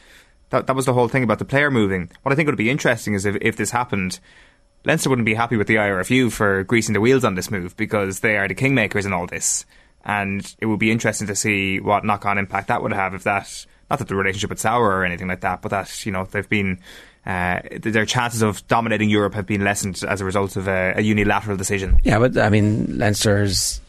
that 0.50 0.68
that 0.68 0.76
was 0.76 0.86
the 0.86 0.92
whole 0.92 1.08
thing 1.08 1.24
about 1.24 1.40
the 1.40 1.44
player 1.44 1.70
moving. 1.72 2.08
What 2.22 2.32
I 2.32 2.36
think 2.36 2.46
would 2.46 2.56
be 2.56 2.70
interesting 2.70 3.14
is 3.14 3.24
if 3.26 3.36
if 3.40 3.56
this 3.56 3.70
happened. 3.72 4.20
Leinster 4.86 5.10
wouldn't 5.10 5.26
be 5.26 5.34
happy 5.34 5.56
with 5.56 5.66
the 5.66 5.74
IRFU 5.74 6.30
for 6.30 6.62
greasing 6.62 6.92
the 6.92 7.00
wheels 7.00 7.24
on 7.24 7.34
this 7.34 7.50
move 7.50 7.76
because 7.76 8.20
they 8.20 8.36
are 8.36 8.46
the 8.46 8.54
kingmakers 8.54 9.04
in 9.04 9.12
all 9.12 9.26
this. 9.26 9.66
And 10.04 10.54
it 10.60 10.66
would 10.66 10.78
be 10.78 10.92
interesting 10.92 11.26
to 11.26 11.34
see 11.34 11.80
what 11.80 12.04
knock 12.04 12.24
on 12.24 12.38
impact 12.38 12.68
that 12.68 12.82
would 12.82 12.92
have 12.92 13.12
if 13.12 13.24
that, 13.24 13.66
not 13.90 13.98
that 13.98 14.06
the 14.06 14.14
relationship 14.14 14.50
would 14.50 14.60
sour 14.60 14.84
or 14.84 15.04
anything 15.04 15.26
like 15.26 15.40
that, 15.40 15.60
but 15.60 15.70
that, 15.70 16.06
you 16.06 16.12
know, 16.12 16.24
they've 16.24 16.48
been, 16.48 16.78
uh, 17.26 17.60
their 17.80 18.06
chances 18.06 18.42
of 18.42 18.64
dominating 18.68 19.10
Europe 19.10 19.34
have 19.34 19.46
been 19.46 19.64
lessened 19.64 20.04
as 20.08 20.20
a 20.20 20.24
result 20.24 20.54
of 20.54 20.68
a, 20.68 20.94
a 20.96 21.00
unilateral 21.02 21.56
decision. 21.56 21.98
Yeah, 22.04 22.20
but 22.20 22.38
I 22.38 22.48
mean, 22.48 22.96
Leinster's 22.96 23.80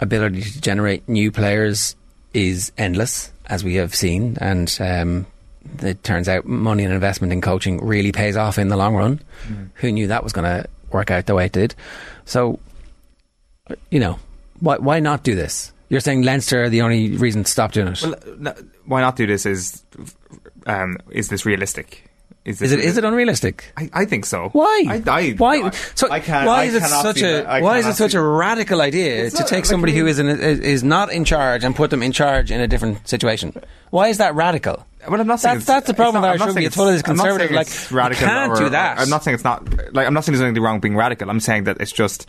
ability 0.00 0.42
to 0.42 0.60
generate 0.60 1.08
new 1.08 1.30
players 1.30 1.94
is 2.34 2.72
endless, 2.76 3.30
as 3.46 3.62
we 3.62 3.76
have 3.76 3.94
seen, 3.94 4.36
and 4.40 4.76
um, 4.80 5.26
it 5.82 6.02
turns 6.04 6.28
out 6.28 6.44
money 6.46 6.84
and 6.84 6.92
investment 6.92 7.32
in 7.32 7.40
coaching 7.40 7.84
really 7.84 8.12
pays 8.12 8.36
off 8.36 8.58
in 8.58 8.68
the 8.68 8.76
long 8.76 8.94
run. 8.94 9.20
Who 9.74 9.92
knew 9.92 10.06
that 10.08 10.22
was 10.24 10.32
going 10.32 10.44
to 10.44 10.68
work 10.90 11.10
out 11.10 11.26
the 11.26 11.34
way 11.34 11.46
it 11.46 11.52
did? 11.52 11.74
So, 12.24 12.58
you 13.90 14.00
know, 14.00 14.18
why 14.60 14.78
why 14.78 15.00
not 15.00 15.22
do 15.22 15.34
this? 15.34 15.72
You're 15.88 16.00
saying 16.00 16.22
Leinster 16.22 16.64
are 16.64 16.68
the 16.68 16.82
only 16.82 17.16
reason 17.16 17.44
to 17.44 17.50
stop 17.50 17.72
doing 17.72 17.88
it. 17.88 18.02
Well, 18.02 18.14
no, 18.38 18.54
why 18.86 19.00
not 19.00 19.16
do 19.16 19.26
this? 19.26 19.46
Is 19.46 19.84
um, 20.66 20.98
is 21.10 21.28
this 21.28 21.46
realistic? 21.46 22.10
Is, 22.44 22.62
is 22.62 22.70
it 22.70 22.78
is 22.78 22.96
it 22.96 23.02
unrealistic? 23.02 23.72
I, 23.76 23.90
I 23.92 24.04
think 24.04 24.24
so. 24.24 24.50
Why? 24.52 24.84
I, 24.88 25.02
I, 25.10 25.32
why? 25.32 25.70
So 25.96 26.08
I 26.08 26.20
can't, 26.20 26.46
why 26.46 26.64
is 26.64 26.74
it 26.76 26.82
such 26.84 27.20
a 27.20 27.42
why 27.60 27.78
is 27.78 27.86
it 27.88 27.94
such 27.94 28.14
a 28.14 28.22
radical 28.22 28.80
idea 28.80 29.30
to 29.30 29.38
not- 29.40 29.48
take 29.48 29.64
somebody 29.64 29.92
who 29.94 30.06
is 30.06 30.20
in 30.20 30.28
is 30.28 30.84
not 30.84 31.10
in 31.12 31.24
charge 31.24 31.64
and 31.64 31.74
put 31.74 31.90
them 31.90 32.04
in 32.04 32.12
charge 32.12 32.52
in 32.52 32.60
a 32.60 32.68
different 32.68 33.08
situation? 33.08 33.52
Why 33.90 34.08
is 34.08 34.18
that 34.18 34.36
radical? 34.36 34.86
Well, 35.08 35.20
I'm 35.20 35.26
not 35.26 35.40
saying 35.40 35.56
That's 35.56 35.64
it's- 35.64 35.76
that's 35.76 35.86
the 35.86 35.94
problem 35.94 36.14
not- 36.14 36.20
with 36.20 36.24
I'm 36.26 36.30
Irish 36.30 36.38
not 36.40 36.46
rugby. 36.48 36.60
saying 36.60 36.66
It's 36.66 36.76
full 36.76 36.88
of 36.88 36.94
this 36.94 37.02
I'm 37.06 37.16
not 37.16 37.22
saying 37.24 37.32
conservative. 37.38 37.56
Like 37.56 37.66
it's 37.66 37.90
you 37.90 37.96
radical 37.96 38.26
can't 38.28 38.52
or- 38.52 38.56
do 38.56 38.68
that. 38.70 38.98
I'm 39.00 39.08
not 39.08 39.24
saying 39.24 39.34
it's 39.36 39.44
not 39.44 39.94
like 39.94 40.06
I'm 40.06 40.14
not 40.14 40.24
saying 40.24 40.36
there's 40.38 40.44
anything 40.46 40.62
wrong 40.62 40.80
being 40.80 40.96
radical. 40.96 41.28
I'm 41.30 41.40
saying 41.40 41.64
that 41.64 41.80
it's 41.80 41.92
just 41.92 42.26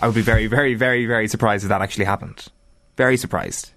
I 0.00 0.06
would 0.06 0.14
be 0.14 0.22
very, 0.22 0.46
very, 0.46 0.74
very, 0.74 1.06
very 1.06 1.28
surprised 1.28 1.64
if 1.64 1.68
that 1.68 1.82
actually 1.82 2.04
happened. 2.06 2.46
Very 2.96 3.16
surprised. 3.16 3.70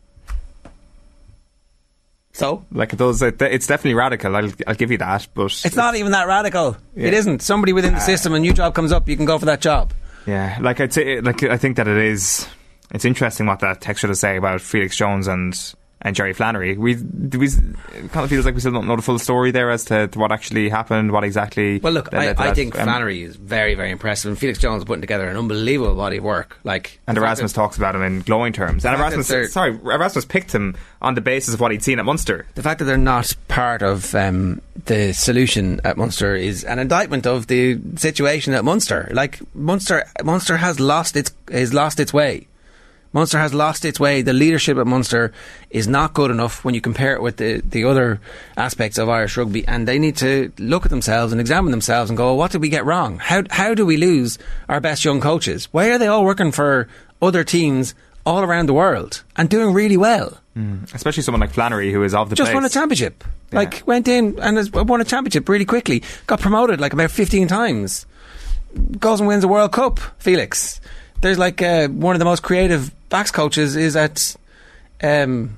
So 2.33 2.65
Like 2.71 2.91
those, 2.97 3.21
it's 3.21 3.67
definitely 3.67 3.93
radical. 3.93 4.35
I'll, 4.35 4.51
I'll 4.67 4.75
give 4.75 4.91
you 4.91 4.97
that, 4.97 5.27
but 5.33 5.45
it's 5.63 5.75
not 5.75 5.95
even 5.95 6.11
that 6.11 6.27
radical. 6.27 6.75
Yeah. 6.95 7.07
It 7.07 7.13
isn't. 7.13 7.41
Somebody 7.41 7.71
within 7.71 7.93
the 7.93 7.99
uh, 7.99 8.01
system, 8.03 8.33
a 8.33 8.39
new 8.39 8.51
job 8.51 8.73
comes 8.75 8.91
up, 8.91 9.07
you 9.07 9.15
can 9.15 9.25
go 9.25 9.39
for 9.39 9.45
that 9.45 9.61
job. 9.61 9.93
Yeah, 10.25 10.57
like 10.59 10.81
I'd 10.81 10.91
say, 10.91 11.21
like 11.21 11.43
I 11.43 11.55
think 11.57 11.77
that 11.77 11.87
it 11.87 11.97
is. 11.97 12.45
It's 12.91 13.05
interesting 13.05 13.45
what 13.45 13.59
that 13.59 13.79
text 13.81 14.01
should 14.01 14.15
say 14.17 14.35
about 14.37 14.59
Felix 14.61 14.97
Jones 14.97 15.27
and 15.27 15.53
and 16.01 16.15
Jerry 16.15 16.33
Flannery. 16.33 16.77
We, 16.77 16.95
do 16.95 17.39
we 17.39 17.47
it 17.47 18.11
kind 18.11 18.23
of 18.23 18.29
feels 18.29 18.45
like 18.45 18.53
we 18.53 18.59
still 18.59 18.73
don't 18.73 18.87
know 18.87 18.95
the 18.95 19.01
full 19.01 19.17
story 19.17 19.51
there 19.51 19.71
as 19.71 19.85
to, 19.85 20.07
to 20.07 20.19
what 20.19 20.31
actually 20.31 20.69
happened, 20.69 21.11
what 21.11 21.23
exactly. 21.23 21.79
Well, 21.79 21.93
look, 21.93 22.13
I, 22.13 22.35
I 22.37 22.53
think 22.53 22.77
Um, 22.77 22.83
Flannery 22.83 23.23
is 23.23 23.35
very, 23.35 23.75
very 23.75 23.91
impressive, 23.91 24.29
and 24.29 24.37
Felix 24.37 24.59
Jones 24.59 24.79
is 24.81 24.85
putting 24.85 25.01
together 25.01 25.27
an 25.27 25.37
unbelievable 25.37 25.95
body 25.95 26.17
of 26.17 26.23
work. 26.23 26.59
Like, 26.63 26.99
And 27.07 27.17
Erasmus 27.17 27.53
talks 27.53 27.77
about 27.77 27.95
him 27.95 28.01
in 28.03 28.21
glowing 28.21 28.53
terms. 28.53 28.85
And 28.85 28.95
Erasmus, 28.95 29.51
sorry, 29.51 29.71
Erasmus 29.71 30.25
picked 30.25 30.51
him 30.53 30.75
on 31.01 31.15
the 31.15 31.21
basis 31.21 31.53
of 31.53 31.59
what 31.59 31.71
he'd 31.71 31.83
seen 31.83 31.99
at 31.99 32.05
Munster. 32.05 32.45
The 32.55 32.63
fact 32.63 32.79
that 32.79 32.85
they're 32.85 32.97
not 32.97 33.33
part 33.47 33.81
of 33.81 34.13
um, 34.15 34.61
the 34.85 35.13
solution 35.13 35.81
at 35.83 35.97
Munster 35.97 36.35
is 36.35 36.63
an 36.63 36.79
indictment 36.79 37.25
of 37.25 37.47
the 37.47 37.79
situation 37.95 38.53
at 38.53 38.63
Munster. 38.63 39.09
Like 39.11 39.39
Munster, 39.55 40.05
Munster 40.23 40.57
has 40.57 40.79
lost 40.79 41.15
its 41.15 41.31
has 41.51 41.73
lost 41.73 41.99
its 41.99 42.13
way. 42.13 42.47
Munster 43.15 43.39
has 43.39 43.53
lost 43.53 43.85
its 43.85 43.97
way. 43.97 44.21
The 44.21 44.33
leadership 44.33 44.77
at 44.77 44.85
Munster 44.85 45.31
is 45.69 45.87
not 45.87 46.13
good 46.13 46.29
enough 46.29 46.65
when 46.65 46.75
you 46.75 46.81
compare 46.81 47.15
it 47.15 47.21
with 47.21 47.37
the, 47.37 47.61
the 47.61 47.85
other 47.85 48.19
aspects 48.57 48.97
of 48.97 49.07
Irish 49.07 49.37
rugby, 49.37 49.65
and 49.65 49.87
they 49.87 49.97
need 49.97 50.17
to 50.17 50.51
look 50.59 50.85
at 50.85 50.91
themselves 50.91 51.31
and 51.31 51.39
examine 51.39 51.71
themselves 51.71 52.09
and 52.09 52.17
go, 52.17 52.33
what 52.33 52.51
did 52.51 52.59
we 52.59 52.67
get 52.67 52.83
wrong? 52.83 53.17
How 53.19 53.43
how 53.49 53.73
do 53.73 53.85
we 53.85 53.95
lose 53.95 54.37
our 54.67 54.81
best 54.81 55.05
young 55.05 55.21
coaches? 55.21 55.69
Why 55.71 55.91
are 55.91 55.97
they 55.97 56.07
all 56.07 56.25
working 56.25 56.51
for 56.51 56.89
other 57.21 57.45
teams 57.45 57.95
all 58.25 58.43
around 58.43 58.65
the 58.65 58.73
world 58.73 59.23
and 59.37 59.49
doing 59.49 59.73
really 59.73 59.97
well? 59.97 60.37
Mm, 60.57 60.93
especially 60.93 61.23
someone 61.23 61.39
like 61.39 61.51
Flannery, 61.51 61.93
who 61.93 62.03
is 62.03 62.13
of 62.13 62.29
the 62.29 62.35
just 62.35 62.47
place. 62.47 62.53
won 62.53 62.65
a 62.65 62.69
championship. 62.69 63.23
Like 63.53 63.83
went 63.87 64.09
in 64.09 64.37
and 64.41 64.57
has 64.57 64.69
won 64.71 64.99
a 64.99 65.05
championship 65.05 65.47
really 65.47 65.63
quickly. 65.63 66.03
Got 66.27 66.41
promoted 66.41 66.81
like 66.81 66.91
about 66.91 67.11
fifteen 67.11 67.47
times. 67.47 68.05
Goes 68.99 69.21
and 69.21 69.27
wins 69.29 69.45
a 69.45 69.47
World 69.47 69.71
Cup. 69.71 70.01
Felix. 70.17 70.81
There's 71.21 71.37
like 71.39 71.61
uh, 71.61 71.87
one 71.87 72.15
of 72.15 72.19
the 72.19 72.25
most 72.25 72.43
creative 72.43 72.93
backs 73.09 73.31
coaches 73.31 73.75
is 73.75 73.95
at 73.95 74.35
um, 75.01 75.57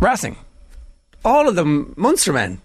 Racing. 0.00 0.36
All 1.24 1.48
of 1.48 1.54
them 1.56 1.92
Munster 1.96 2.32
men. 2.32 2.60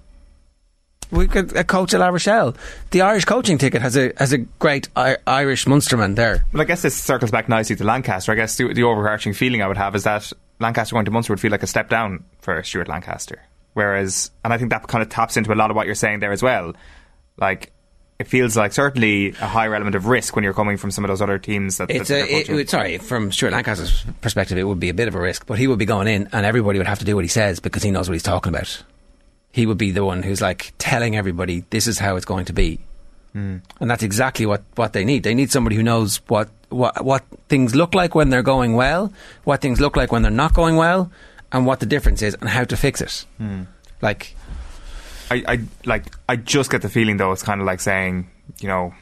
We 1.11 1.27
got 1.27 1.55
a 1.55 1.63
coach 1.63 1.93
at 1.93 1.99
La 1.99 2.07
Rochelle. 2.07 2.55
The 2.91 3.01
Irish 3.01 3.25
coaching 3.25 3.57
ticket 3.57 3.81
has 3.81 3.95
a 3.95 4.11
has 4.17 4.33
a 4.33 4.39
great 4.39 4.89
I- 4.95 5.17
Irish 5.27 5.65
Munsterman 5.65 6.15
there. 6.15 6.45
Well, 6.51 6.61
I 6.61 6.65
guess 6.65 6.81
this 6.81 6.95
circles 6.95 7.31
back 7.31 7.47
nicely 7.47 7.75
to 7.75 7.83
Lancaster. 7.83 8.31
I 8.31 8.35
guess 8.35 8.57
the, 8.57 8.73
the 8.73 8.83
overarching 8.83 9.33
feeling 9.33 9.61
I 9.61 9.67
would 9.67 9.77
have 9.77 9.95
is 9.95 10.03
that 10.03 10.31
Lancaster 10.59 10.93
going 10.93 11.05
to 11.05 11.11
Munster 11.11 11.33
would 11.33 11.39
feel 11.39 11.51
like 11.51 11.63
a 11.63 11.67
step 11.67 11.89
down 11.89 12.23
for 12.39 12.61
Stuart 12.63 12.87
Lancaster. 12.87 13.41
Whereas, 13.73 14.31
and 14.43 14.53
I 14.53 14.57
think 14.57 14.71
that 14.71 14.87
kind 14.87 15.01
of 15.01 15.09
taps 15.09 15.35
into 15.37 15.53
a 15.53 15.55
lot 15.55 15.69
of 15.69 15.75
what 15.75 15.85
you're 15.85 15.95
saying 15.95 16.21
there 16.21 16.31
as 16.31 16.41
well. 16.41 16.73
Like, 17.37 17.71
it 18.17 18.27
feels 18.27 18.55
like 18.55 18.71
certainly 18.73 19.29
a 19.41 19.47
higher 19.47 19.73
element 19.75 19.95
of 19.95 20.05
risk 20.07 20.35
when 20.35 20.43
you're 20.43 20.53
coming 20.53 20.77
from 20.77 20.91
some 20.91 21.03
of 21.03 21.09
those 21.09 21.21
other 21.21 21.37
teams 21.37 21.77
that. 21.77 21.89
It's 21.89 22.09
a, 22.09 22.19
it, 22.21 22.49
it- 22.49 22.69
sorry, 22.69 22.97
from 22.97 23.31
Stuart 23.31 23.51
Lancaster's 23.51 24.05
perspective, 24.21 24.57
it 24.57 24.63
would 24.63 24.79
be 24.79 24.89
a 24.89 24.93
bit 24.93 25.07
of 25.07 25.15
a 25.15 25.19
risk, 25.19 25.45
but 25.45 25.57
he 25.57 25.67
would 25.67 25.79
be 25.79 25.85
going 25.85 26.07
in 26.07 26.29
and 26.31 26.45
everybody 26.45 26.79
would 26.79 26.87
have 26.87 26.99
to 26.99 27.05
do 27.05 27.15
what 27.15 27.25
he 27.25 27.29
says 27.29 27.59
because 27.59 27.83
he 27.83 27.91
knows 27.91 28.07
what 28.07 28.13
he's 28.13 28.23
talking 28.23 28.53
about. 28.53 28.83
He 29.51 29.65
would 29.65 29.77
be 29.77 29.91
the 29.91 30.03
one 30.05 30.23
who's 30.23 30.41
like 30.41 30.73
telling 30.77 31.15
everybody 31.15 31.65
this 31.69 31.87
is 31.87 31.99
how 31.99 32.15
it's 32.15 32.25
going 32.25 32.45
to 32.45 32.53
be. 32.53 32.79
Hmm. 33.33 33.57
And 33.81 33.91
that's 33.91 34.03
exactly 34.03 34.45
what, 34.45 34.63
what 34.75 34.93
they 34.93 35.03
need. 35.03 35.23
They 35.23 35.33
need 35.33 35.51
somebody 35.51 35.75
who 35.75 35.83
knows 35.83 36.17
what, 36.27 36.49
what, 36.69 37.03
what 37.03 37.23
things 37.49 37.75
look 37.75 37.93
like 37.93 38.15
when 38.15 38.29
they're 38.29 38.43
going 38.43 38.75
well, 38.75 39.11
what 39.43 39.61
things 39.61 39.81
look 39.81 39.97
like 39.97 40.11
when 40.13 40.21
they're 40.21 40.31
not 40.31 40.53
going 40.53 40.77
well, 40.77 41.11
and 41.51 41.65
what 41.65 41.79
the 41.81 41.85
difference 41.85 42.21
is 42.21 42.33
and 42.35 42.47
how 42.49 42.63
to 42.63 42.77
fix 42.77 43.01
it. 43.01 43.25
Hmm. 43.37 43.63
Like, 44.01 44.35
I, 45.31 45.43
I 45.47 45.59
like. 45.85 46.05
I 46.29 46.35
just 46.35 46.71
get 46.71 46.81
the 46.81 46.89
feeling 46.89 47.17
though. 47.17 47.31
It's 47.31 47.43
kind 47.43 47.61
of 47.61 47.67
like 47.67 47.79
saying, 47.79 48.29
you 48.59 48.67
know, 48.67 48.93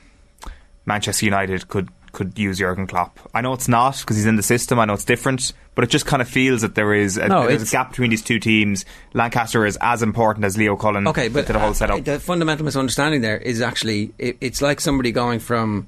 Manchester 0.85 1.25
United 1.25 1.67
could 1.67 1.89
could 2.13 2.37
use 2.37 2.59
Jurgen 2.59 2.87
Klopp. 2.87 3.19
I 3.33 3.41
know 3.41 3.53
it's 3.53 3.67
not 3.67 3.99
because 3.99 4.15
he's 4.15 4.27
in 4.27 4.35
the 4.35 4.43
system. 4.43 4.79
I 4.79 4.85
know 4.85 4.93
it's 4.93 5.03
different, 5.03 5.51
but 5.75 5.83
it 5.83 5.89
just 5.89 6.05
kind 6.05 6.21
of 6.21 6.29
feels 6.29 6.61
that 6.61 6.75
there 6.75 6.93
is 6.93 7.17
a, 7.17 7.27
No, 7.27 7.47
there's 7.47 7.67
a 7.67 7.71
gap 7.71 7.89
between 7.89 8.11
these 8.11 8.21
two 8.21 8.39
teams. 8.39 8.85
Lancaster 9.13 9.65
is 9.65 9.77
as 9.81 10.03
important 10.03 10.45
as 10.45 10.55
Leo 10.55 10.75
Cullen. 10.75 11.07
Okay, 11.07 11.27
but 11.27 11.47
to 11.47 11.53
the 11.53 11.59
whole 11.59 11.73
setup. 11.73 12.05
the 12.05 12.19
fundamental 12.19 12.65
misunderstanding 12.65 13.21
there 13.21 13.37
is 13.37 13.61
actually 13.61 14.13
it, 14.17 14.37
it's 14.39 14.61
like 14.61 14.79
somebody 14.79 15.11
going 15.11 15.39
from 15.39 15.87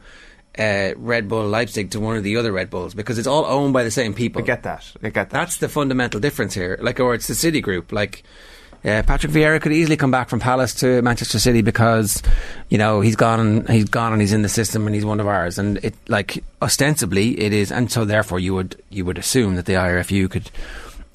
uh, 0.58 0.94
Red 0.98 1.30
Bull 1.30 1.48
Leipzig 1.48 1.92
to 1.92 2.00
one 2.00 2.18
of 2.18 2.24
the 2.24 2.38
other 2.38 2.52
Red 2.52 2.72
Bulls 2.72 2.96
because 2.96 3.20
it's 3.20 3.28
all 3.28 3.46
owned 3.46 3.74
by 3.74 3.84
the 3.84 3.92
same 3.92 4.14
people. 4.14 4.42
I 4.42 4.46
get 4.46 4.64
that. 4.64 4.92
I 5.04 5.10
get 5.10 5.30
that. 5.30 5.30
That's 5.30 5.58
the 5.58 5.70
fundamental 5.70 6.20
difference 6.20 6.56
here. 6.56 6.78
Like, 6.82 7.00
or 7.00 7.14
it's 7.14 7.28
the 7.28 7.36
City 7.36 7.62
Group. 7.62 7.92
Like. 7.92 8.24
Uh, 8.86 9.02
Patrick 9.02 9.32
Vieira 9.32 9.60
could 9.60 9.74
easily 9.74 9.98
come 9.98 10.12
back 10.12 10.30
from 10.30 10.40
Palace 10.40 10.76
to 10.76 11.02
Manchester 11.02 11.40
City 11.40 11.64
because, 11.64 12.22
you 12.70 12.78
know, 12.78 13.02
he's 13.02 13.16
gone 13.16 13.40
and 13.40 13.70
he's 13.70 13.86
gone 13.86 14.14
and 14.14 14.22
he's 14.22 14.34
in 14.34 14.44
the 14.44 14.50
system 14.50 14.86
and 14.86 14.94
he's 14.94 15.06
one 15.06 15.20
of 15.20 15.28
ours. 15.28 15.58
And 15.58 15.78
it, 15.78 15.96
like, 16.08 16.44
ostensibly, 16.62 17.40
it 17.40 17.52
is, 17.52 17.72
and 17.72 17.92
so 17.92 18.06
therefore, 18.06 18.40
you 18.40 18.54
would 18.54 18.80
you 18.92 19.04
would 19.04 19.18
assume 19.18 19.56
that 19.56 19.66
the 19.66 19.74
IRFU 19.74 20.30
could 20.30 20.52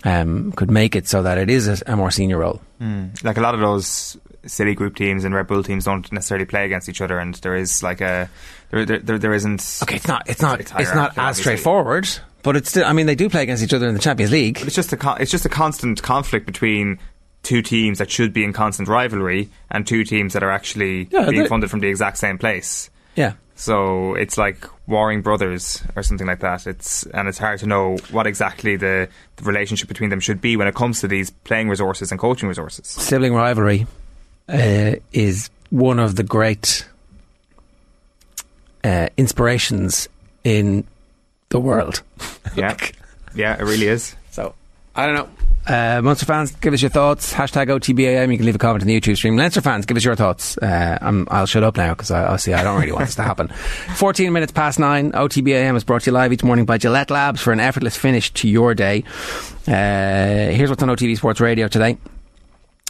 um, 0.05 0.53
could 0.53 0.71
make 0.71 0.97
it 0.97 1.07
so 1.07 1.23
that 1.23 1.39
it 1.39 1.49
is 1.49 1.69
a, 1.69 1.93
a 1.93 1.97
more 1.97 2.11
senior 2.11 2.39
role. 2.39 2.61
Mm. 2.81 3.23
Like 3.23 3.37
a 3.37 3.41
lot 3.41 3.55
of 3.55 3.61
those 3.61 4.17
City 4.47 4.75
Group 4.75 4.97
teams 4.97 5.25
and 5.25 5.35
Red 5.35 5.47
Bull 5.47 5.63
teams 5.63 5.85
don't 5.85 6.11
necessarily 6.13 6.47
play 6.47 6.65
against 6.65 6.89
each 6.89 7.01
other, 7.01 7.19
and 7.19 7.35
there 7.37 7.55
is 7.55 7.83
like 7.83 8.01
a 8.01 8.29
there 8.71 8.85
there, 8.87 8.99
there, 8.99 9.19
there 9.19 9.35
isn't. 9.35 9.81
Okay, 9.83 9.97
it's 9.97 10.09
not 10.09 10.29
it's 10.29 10.43
not 10.43 10.61
it's, 10.61 10.73
not 10.73 11.13
as 11.13 11.19
obviously. 11.19 11.43
straightforward, 11.43 12.09
but 12.43 12.57
it's 12.57 12.71
still. 12.71 12.85
I 12.85 12.93
mean, 12.93 13.07
they 13.07 13.15
do 13.15 13.29
play 13.29 13.43
against 13.43 13.63
each 13.63 13.75
other 13.75 13.87
in 13.89 13.95
the 13.95 14.01
Champions 14.01 14.33
League. 14.33 14.55
But 14.55 14.67
it's 14.67 14.77
just 14.77 14.93
a 14.93 14.97
con- 14.97 15.19
it's 15.21 15.31
just 15.31 15.45
a 15.45 15.51
constant 15.51 16.03
conflict 16.03 16.47
between 16.47 16.99
two 17.43 17.63
teams 17.63 17.99
that 17.99 18.11
should 18.11 18.33
be 18.33 18.45
in 18.45 18.53
constant 18.53 18.89
rivalry 18.89 19.49
and 19.71 19.87
two 19.87 20.05
teams 20.05 20.33
that 20.35 20.43
are 20.43 20.51
actually 20.51 21.09
Yeah, 21.11 21.29
being 21.31 21.47
funded 21.47 21.71
from 21.71 21.81
the 21.81 21.89
exact 21.89 22.19
same 22.19 22.39
place. 22.39 22.91
Yeah. 23.17 23.35
So 23.55 24.15
it's 24.15 24.39
like 24.39 24.65
warring 24.87 25.21
brothers 25.21 25.83
or 25.95 26.03
something 26.03 26.27
like 26.27 26.41
that. 26.41 26.67
It's 26.67 27.05
and 27.07 27.29
it's 27.29 27.39
hard 27.39 27.59
to 27.61 27.67
know 27.67 27.97
what 28.11 28.27
exactly 28.27 28.77
the, 28.77 29.09
the 29.37 29.45
relationship 29.45 29.89
between 29.89 30.09
them 30.11 30.21
should 30.21 30.41
be 30.41 30.57
when 30.57 30.67
it 30.67 30.75
comes 30.75 31.01
to 31.01 31.09
these 31.09 31.31
playing 31.31 31.69
resources 31.69 32.11
and 32.11 32.19
coaching 32.19 32.49
resources. 32.49 32.87
Sibling 32.87 33.35
rivalry 33.35 33.87
uh, 34.49 34.93
is 35.13 35.51
one 35.69 35.99
of 35.99 36.17
the 36.17 36.23
great 36.23 36.87
uh, 38.83 39.09
inspirations 39.17 40.09
in 40.45 40.87
the 41.51 41.61
world. 41.61 42.03
Yeah, 42.57 42.77
yeah, 43.35 43.59
it 43.61 43.65
really 43.65 43.89
is. 43.89 44.17
So 44.31 44.55
I 44.95 45.07
don't 45.07 45.15
know. 45.15 45.29
Uh, 45.67 46.01
Munster 46.03 46.27
fans, 46.27 46.53
give 46.53 46.73
us 46.73 46.83
your 46.83 46.91
thoughts. 46.91 47.33
Hashtag 47.33 47.69
OTBAM. 47.69 48.33
You 48.33 48.37
can 48.39 48.47
leave 48.47 48.55
a 48.55 48.59
comment 48.59 48.83
in 48.83 48.89
the 48.89 48.99
YouTube 48.99 49.17
stream. 49.17 49.37
Leinster 49.37 49.61
fans, 49.61 49.87
give 49.87 49.97
us 49.97 50.05
your 50.05 50.17
thoughts. 50.17 50.57
Uh, 50.59 50.99
I'm, 51.01 51.29
I'll 51.31 51.47
shut 51.47 51.63
up 51.63 51.77
now 51.77 51.91
because 51.93 52.11
I, 52.11 52.33
I 52.33 52.37
see 52.37 52.53
I 52.53 52.65
don't 52.65 52.81
really 52.81 52.93
want 52.93 53.07
this 53.07 53.15
to 53.17 53.23
happen. 53.23 53.49
14 53.97 54.33
minutes 54.33 54.53
past 54.53 54.79
nine. 54.79 55.13
OTBAM 55.13 55.77
is 55.77 55.85
brought 55.85 56.03
to 56.03 56.11
you 56.11 56.15
live 56.15 56.33
each 56.33 56.43
morning 56.43 56.65
by 56.65 56.79
Gillette 56.79 57.11
Labs 57.11 57.41
for 57.41 57.53
an 57.53 57.61
effortless 57.61 57.97
finish 57.97 58.33
to 58.33 58.49
your 58.49 58.75
day. 58.75 59.05
Uh, 59.69 60.51
here's 60.53 60.71
what's 60.71 60.83
on 60.83 60.89
OTB 60.89 61.17
Sports 61.17 61.41
Radio 61.41 61.69
today. 61.69 61.99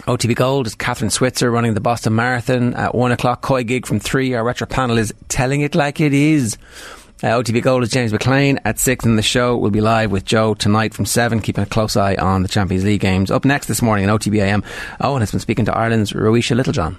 OTB 0.06 0.34
Gold 0.34 0.66
is 0.66 0.74
Kathrine 0.74 1.12
Switzer 1.12 1.51
running 1.51 1.74
the 1.74 1.80
Boston 1.80 2.14
Marathon 2.14 2.72
at 2.74 2.94
one 2.94 3.12
o'clock. 3.12 3.42
COYGIG 3.42 3.84
from 3.84 4.01
three. 4.01 4.32
Our 4.32 4.42
retro 4.42 4.66
panel 4.66 4.97
is 4.97 5.12
telling 5.28 5.60
it 5.60 5.74
like 5.74 6.01
it 6.01 6.14
is. 6.14 6.56
Uh, 7.22 7.26
OTB 7.38 7.60
Gold 7.60 7.82
is 7.82 7.90
James 7.90 8.12
McLean 8.12 8.59
at 8.64 8.78
six, 8.78 9.05
and 9.05 9.18
the 9.18 9.22
show 9.22 9.55
We'll 9.55 9.70
be 9.70 9.82
live 9.82 10.10
with 10.10 10.24
Joe 10.24 10.55
tonight 10.55 10.94
from 10.94 11.05
seven, 11.05 11.40
keeping 11.40 11.62
a 11.62 11.66
close 11.66 11.94
eye 11.94 12.14
on 12.14 12.42
the 12.42 12.48
Champions 12.48 12.82
League 12.82 13.02
games. 13.02 13.30
Up 13.30 13.44
next 13.44 13.66
this 13.66 13.82
morning 13.82 14.05
in 14.05 14.10
OTB 14.10 14.40
AM, 14.40 14.64
Owen 15.02 15.20
has 15.20 15.30
been 15.30 15.40
speaking 15.40 15.66
to 15.66 15.76
Ireland's 15.76 16.14
Ruesha 16.14 16.56
Littlejohn. 16.56 16.98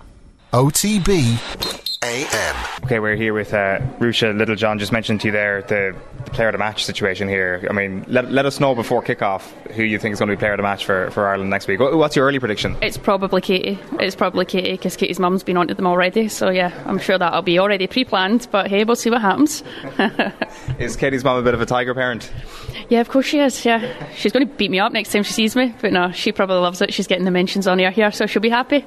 OTB 0.54 1.91
AM. 2.12 2.56
Okay, 2.84 2.98
we're 3.00 3.16
here 3.16 3.32
with 3.32 3.54
uh, 3.54 3.78
Ruesha 4.00 4.36
Littlejohn. 4.36 4.80
Just 4.80 4.92
mentioned 4.92 5.22
to 5.22 5.28
you 5.28 5.32
there 5.32 5.62
the, 5.62 5.96
the 6.26 6.32
player 6.32 6.48
of 6.48 6.54
the 6.54 6.58
match 6.58 6.84
situation 6.84 7.28
here. 7.30 7.64
I 7.70 7.74
mean, 7.74 8.04
let, 8.08 8.32
let 8.32 8.48
us 8.48 8.60
know 8.60 8.74
before 8.74 9.04
kick-off 9.04 9.52
who 9.76 9.84
you 9.84 10.00
think 10.00 10.14
is 10.14 10.20
going 10.20 10.30
to 10.30 10.36
be 10.36 10.40
player 10.40 10.54
of 10.54 10.58
the 10.58 10.64
match 10.64 10.84
for, 10.84 11.12
for 11.12 11.28
Ireland 11.28 11.52
next 11.52 11.68
week. 11.68 11.80
What- 11.80 11.96
What's 11.96 12.16
your 12.16 12.26
early 12.26 12.40
prediction? 12.40 12.76
It's 12.82 12.98
probably 12.98 13.40
Katie. 13.40 13.78
It's 14.00 14.16
probably 14.16 14.46
Katie 14.46 14.72
because 14.72 14.96
Katie's 14.96 15.20
mum's 15.20 15.44
been 15.44 15.58
onto 15.58 15.76
them 15.76 15.86
already. 15.86 16.28
So 16.28 16.50
yeah, 16.50 16.74
I'm 16.88 16.98
sure 16.98 17.20
that'll 17.20 17.44
be 17.44 17.60
already 17.60 17.86
pre-planned. 17.86 18.48
But 18.50 18.68
hey, 18.68 18.84
we'll 18.84 18.96
see 18.96 19.12
what 19.12 19.22
happens. 19.22 19.64
Is 20.80 20.96
Katie's 20.96 21.24
mum 21.24 21.38
a 21.38 21.44
bit 21.44 21.54
of 21.54 21.62
a 21.62 21.68
tiger 21.68 21.94
parent? 21.94 22.32
yeah, 22.90 23.02
of 23.02 23.10
course 23.10 23.28
she 23.28 23.40
is. 23.40 23.64
Yeah, 23.64 23.94
she's 24.16 24.32
going 24.32 24.48
to 24.48 24.52
beat 24.56 24.72
me 24.72 24.80
up 24.80 24.92
next 24.92 25.12
time 25.12 25.22
she 25.22 25.34
sees 25.34 25.56
me. 25.56 25.74
But 25.82 25.94
no, 25.94 26.12
she 26.12 26.32
probably 26.32 26.58
loves 26.58 26.82
it. 26.82 26.92
She's 26.96 27.06
getting 27.06 27.26
the 27.26 27.32
mentions 27.32 27.68
on 27.68 27.80
air 27.80 27.92
here, 27.92 28.12
so 28.12 28.26
she'll 28.26 28.42
be 28.42 28.50
happy. 28.50 28.86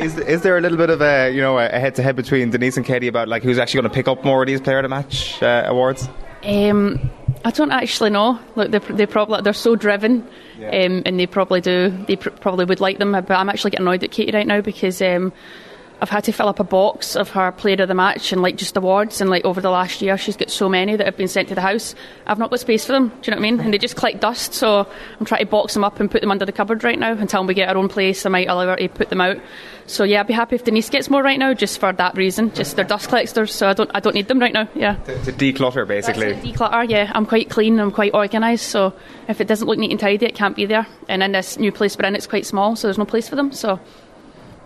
is, 0.00 0.16
is 0.18 0.40
there 0.42 0.56
a 0.56 0.60
little 0.62 0.78
bit 0.78 0.88
of 0.88 1.02
a 1.02 1.30
you 1.30 1.42
know 1.42 1.58
a 1.58 1.68
head-to-head 1.68 2.16
between 2.16 2.29
Denise 2.50 2.76
and 2.76 2.86
Katie 2.86 3.08
about 3.08 3.28
like 3.28 3.42
who's 3.42 3.58
actually 3.58 3.82
going 3.82 3.90
to 3.90 3.94
pick 3.94 4.08
up 4.08 4.24
more 4.24 4.42
of 4.42 4.46
these 4.46 4.60
player 4.60 4.78
of 4.78 4.84
the 4.84 4.88
match 4.88 5.42
uh, 5.42 5.64
awards? 5.66 6.08
Um, 6.44 7.10
I 7.44 7.50
don't 7.50 7.70
actually 7.70 8.10
know. 8.10 8.38
Look, 8.56 8.70
they, 8.70 8.78
they 8.78 9.06
probably 9.06 9.42
they're 9.42 9.52
so 9.52 9.76
driven, 9.76 10.26
um, 10.58 11.02
and 11.04 11.18
they 11.18 11.26
probably 11.26 11.60
do. 11.60 11.90
They 12.06 12.16
pr- 12.16 12.30
probably 12.30 12.64
would 12.64 12.80
like 12.80 12.98
them, 12.98 13.12
but 13.12 13.30
I'm 13.30 13.48
actually 13.48 13.72
getting 13.72 13.86
annoyed 13.86 14.04
at 14.04 14.10
Katie 14.10 14.32
right 14.32 14.46
now 14.46 14.60
because 14.60 15.00
um, 15.02 15.32
I've 16.00 16.08
had 16.08 16.24
to 16.24 16.32
fill 16.32 16.48
up 16.48 16.60
a 16.60 16.64
box 16.64 17.14
of 17.14 17.28
her 17.30 17.52
player 17.52 17.82
of 17.82 17.88
the 17.88 17.94
match 17.94 18.32
and 18.32 18.40
like 18.42 18.56
just 18.56 18.76
awards 18.76 19.20
and 19.20 19.28
like 19.28 19.44
over 19.44 19.60
the 19.60 19.70
last 19.70 20.00
year 20.00 20.16
she's 20.16 20.36
got 20.36 20.50
so 20.50 20.68
many 20.68 20.96
that 20.96 21.04
have 21.04 21.16
been 21.16 21.28
sent 21.28 21.48
to 21.48 21.54
the 21.54 21.60
house. 21.60 21.94
I've 22.26 22.38
not 22.38 22.50
got 22.50 22.60
space 22.60 22.84
for 22.84 22.92
them. 22.92 23.08
Do 23.08 23.14
you 23.14 23.30
know 23.32 23.36
what 23.36 23.46
I 23.46 23.50
mean? 23.50 23.60
And 23.60 23.74
they 23.74 23.78
just 23.78 23.96
collect 23.96 24.20
dust. 24.20 24.54
So 24.54 24.88
I'm 25.18 25.26
trying 25.26 25.40
to 25.40 25.46
box 25.46 25.74
them 25.74 25.84
up 25.84 26.00
and 26.00 26.10
put 26.10 26.22
them 26.22 26.30
under 26.30 26.46
the 26.46 26.52
cupboard 26.52 26.84
right 26.84 26.98
now 26.98 27.12
until 27.12 27.44
we 27.44 27.54
get 27.54 27.68
our 27.68 27.76
own 27.76 27.88
place. 27.88 28.24
I 28.24 28.30
might 28.30 28.48
allow 28.48 28.66
her 28.66 28.76
to 28.76 28.88
put 28.88 29.10
them 29.10 29.20
out. 29.20 29.36
So 29.86 30.04
yeah, 30.04 30.20
I'd 30.20 30.26
be 30.26 30.32
happy 30.32 30.54
if 30.54 30.64
Denise 30.64 30.88
gets 30.88 31.10
more 31.10 31.22
right 31.22 31.38
now, 31.38 31.52
just 31.52 31.80
for 31.80 31.92
that 31.92 32.16
reason. 32.16 32.52
Just 32.54 32.76
they're 32.76 32.84
dust 32.84 33.08
collectors, 33.08 33.52
so 33.52 33.68
I 33.68 33.72
don't 33.72 33.90
I 33.92 34.00
don't 34.00 34.14
need 34.14 34.28
them 34.28 34.38
right 34.38 34.52
now. 34.52 34.68
Yeah. 34.74 34.94
To, 34.94 35.24
to 35.24 35.32
declutter, 35.32 35.86
basically. 35.86 36.32
That's 36.32 36.46
declutter. 36.46 36.88
Yeah, 36.88 37.10
I'm 37.14 37.26
quite 37.26 37.50
clean. 37.50 37.78
I'm 37.80 37.90
quite 37.90 38.14
organised. 38.14 38.68
So 38.68 38.94
if 39.28 39.40
it 39.40 39.48
doesn't 39.48 39.66
look 39.66 39.78
neat 39.78 39.90
and 39.90 39.98
tidy, 39.98 40.26
it 40.26 40.34
can't 40.34 40.56
be 40.56 40.64
there. 40.64 40.86
And 41.08 41.22
in 41.22 41.32
this 41.32 41.58
new 41.58 41.72
place 41.72 41.98
we're 41.98 42.06
in, 42.06 42.14
it's 42.14 42.26
quite 42.26 42.46
small, 42.46 42.76
so 42.76 42.86
there's 42.86 42.98
no 42.98 43.04
place 43.04 43.28
for 43.28 43.36
them. 43.36 43.52
So. 43.52 43.80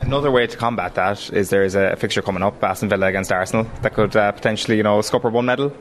Another 0.05 0.31
way 0.31 0.47
to 0.47 0.57
combat 0.57 0.95
that 0.97 1.33
is 1.33 1.49
there 1.49 1.65
is 1.65 1.75
a 1.75 1.97
fixture 1.97 2.21
coming 2.21 2.43
up, 2.43 2.63
Aston 2.63 2.91
Villa 2.91 3.07
against 3.07 3.33
Arsenal, 3.33 3.65
that 3.81 3.95
could 3.95 4.15
uh, 4.15 4.33
potentially, 4.33 4.77
you 4.77 4.83
know, 4.83 5.01
scupper 5.01 5.31
one 5.31 5.47
medal. 5.47 5.75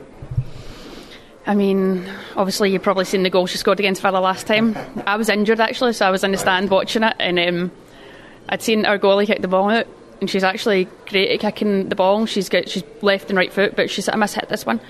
I 1.46 1.54
mean, 1.54 2.10
obviously 2.34 2.72
you've 2.72 2.82
probably 2.82 3.04
seen 3.04 3.22
the 3.22 3.28
goal 3.28 3.46
she 3.46 3.58
scored 3.58 3.78
against 3.80 4.00
Villa 4.00 4.18
last 4.18 4.46
time. 4.46 4.76
I 5.06 5.16
was 5.16 5.28
injured 5.28 5.60
actually, 5.60 5.92
so 5.92 6.06
I 6.06 6.10
was 6.10 6.24
in 6.24 6.32
the 6.32 6.38
stand 6.38 6.70
watching 6.70 7.02
it, 7.02 7.14
and 7.20 7.38
um, 7.38 7.70
I'd 8.48 8.62
seen 8.62 8.86
our 8.86 8.98
goalie 8.98 9.26
kick 9.26 9.42
the 9.42 9.48
ball 9.48 9.68
out, 9.68 9.86
and 10.20 10.30
she's 10.30 10.42
actually 10.42 10.88
great 11.06 11.30
at 11.30 11.40
kicking 11.40 11.90
the 11.90 11.94
ball. 11.94 12.24
She's 12.24 12.48
got 12.48 12.66
she's 12.66 12.82
left 13.02 13.28
and 13.28 13.36
right 13.36 13.52
foot, 13.52 13.76
but 13.76 13.90
she's 13.90 14.08
I 14.08 14.16
must 14.16 14.34
hit 14.34 14.48
this 14.48 14.64
one. 14.64 14.80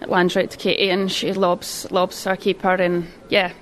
It 0.00 0.08
lands 0.08 0.36
right 0.36 0.48
to 0.48 0.56
Katie, 0.56 0.90
and 0.90 1.10
she 1.10 1.32
lobs 1.32 1.90
lobs 1.90 2.24
our 2.26 2.36
keeper, 2.36 2.74
and 2.74 3.08
yeah. 3.30 3.52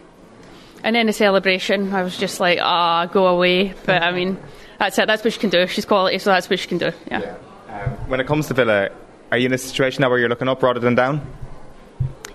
And 0.82 0.94
then 0.94 1.06
the 1.06 1.14
celebration, 1.14 1.94
I 1.94 2.02
was 2.02 2.18
just 2.18 2.40
like, 2.40 2.58
ah, 2.60 3.06
go 3.06 3.26
away. 3.26 3.72
But 3.86 4.02
I 4.02 4.12
mean, 4.12 4.36
that's 4.84 4.98
it. 4.98 5.06
That's 5.06 5.24
what 5.24 5.32
she 5.32 5.40
can 5.40 5.50
do. 5.50 5.66
She's 5.66 5.84
quality, 5.84 6.18
so 6.18 6.30
that's 6.30 6.48
what 6.48 6.58
she 6.58 6.68
can 6.68 6.78
do. 6.78 6.92
Yeah. 7.10 7.20
yeah. 7.20 7.84
Um, 7.84 7.90
when 8.08 8.20
it 8.20 8.26
comes 8.26 8.46
to 8.48 8.54
Villa, 8.54 8.90
are 9.32 9.38
you 9.38 9.46
in 9.46 9.52
a 9.52 9.58
situation 9.58 10.02
now 10.02 10.10
where 10.10 10.18
you're 10.18 10.28
looking 10.28 10.48
up 10.48 10.62
rather 10.62 10.80
than 10.80 10.94
down? 10.94 11.26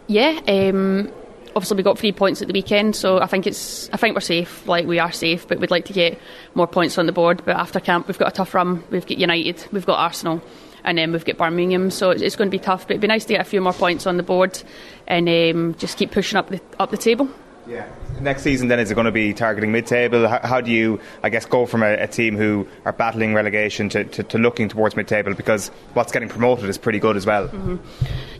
Yeah. 0.07 0.39
Um, 0.47 1.11
obviously, 1.55 1.77
we 1.77 1.83
got 1.83 1.99
three 1.99 2.11
points 2.11 2.41
at 2.41 2.47
the 2.47 2.53
weekend, 2.53 2.95
so 2.95 3.21
I 3.21 3.27
think 3.27 3.45
it's. 3.45 3.89
I 3.93 3.97
think 3.97 4.15
we're 4.15 4.21
safe. 4.21 4.67
Like 4.67 4.87
we 4.87 4.99
are 4.99 5.11
safe, 5.11 5.47
but 5.47 5.59
we'd 5.59 5.71
like 5.71 5.85
to 5.85 5.93
get 5.93 6.19
more 6.55 6.67
points 6.67 6.97
on 6.97 7.05
the 7.05 7.11
board. 7.11 7.43
But 7.45 7.55
after 7.55 7.79
camp, 7.79 8.07
we've 8.07 8.17
got 8.17 8.29
a 8.29 8.35
tough 8.35 8.53
run. 8.53 8.83
We've 8.89 9.05
got 9.05 9.17
United, 9.17 9.67
we've 9.71 9.85
got 9.85 9.99
Arsenal, 9.99 10.41
and 10.83 10.97
then 10.97 11.11
we've 11.11 11.25
got 11.25 11.37
Birmingham. 11.37 11.91
So 11.91 12.09
it's 12.09 12.35
going 12.35 12.49
to 12.49 12.57
be 12.57 12.63
tough. 12.63 12.87
But 12.87 12.91
it'd 12.91 13.01
be 13.01 13.07
nice 13.07 13.25
to 13.25 13.33
get 13.33 13.41
a 13.41 13.49
few 13.49 13.61
more 13.61 13.73
points 13.73 14.07
on 14.07 14.17
the 14.17 14.23
board 14.23 14.61
and 15.07 15.29
um, 15.29 15.75
just 15.75 15.97
keep 15.97 16.11
pushing 16.11 16.37
up 16.37 16.49
the 16.49 16.59
up 16.79 16.89
the 16.89 16.97
table. 16.97 17.29
Yeah. 17.69 17.87
Next 18.19 18.41
season, 18.41 18.67
then, 18.67 18.79
is 18.79 18.89
it 18.89 18.95
going 18.95 19.05
to 19.05 19.11
be 19.11 19.31
targeting 19.31 19.71
mid-table? 19.71 20.27
How, 20.27 20.39
how 20.43 20.61
do 20.61 20.71
you, 20.71 20.99
I 21.21 21.29
guess, 21.29 21.45
go 21.45 21.67
from 21.67 21.83
a, 21.83 21.93
a 21.93 22.07
team 22.07 22.35
who 22.35 22.67
are 22.83 22.91
battling 22.91 23.35
relegation 23.35 23.89
to, 23.89 24.03
to, 24.03 24.23
to, 24.23 24.37
looking 24.39 24.67
towards 24.67 24.95
mid-table? 24.95 25.35
Because 25.35 25.69
what's 25.93 26.11
getting 26.11 26.27
promoted 26.27 26.67
is 26.67 26.79
pretty 26.79 26.97
good 26.97 27.15
as 27.15 27.27
well. 27.27 27.47
Mm-hmm. 27.47 27.77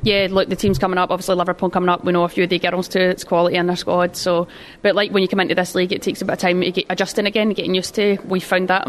Yeah, 0.02 0.28
look, 0.32 0.50
the 0.50 0.56
team's 0.56 0.80
coming 0.80 0.98
up. 0.98 1.12
Obviously, 1.12 1.36
Liverpool 1.36 1.70
coming 1.70 1.90
up. 1.90 2.04
We 2.04 2.12
know 2.12 2.24
a 2.24 2.30
few 2.30 2.46
of 2.46 2.50
the 2.50 2.58
girls 2.58 2.88
too. 2.88 3.00
It's 3.00 3.24
quality 3.24 3.56
in 3.56 3.68
their 3.68 3.76
squad. 3.76 4.16
So, 4.16 4.48
but 4.82 4.96
like 4.96 5.12
when 5.12 5.22
you 5.22 5.30
come 5.30 5.40
into 5.40 5.56
this 5.56 5.76
league, 5.76 5.94
it 5.94 6.02
takes 6.02 6.22
a 6.22 6.26
bit 6.26 6.34
of 6.34 6.40
time 6.40 6.60
to 6.62 6.72
get 6.72 6.88
adjusting 6.90 7.28
again, 7.28 7.52
getting 7.52 7.76
used 7.76 7.94
to. 7.96 8.18
We 8.26 8.40
found 8.40 8.70
that 8.70 8.88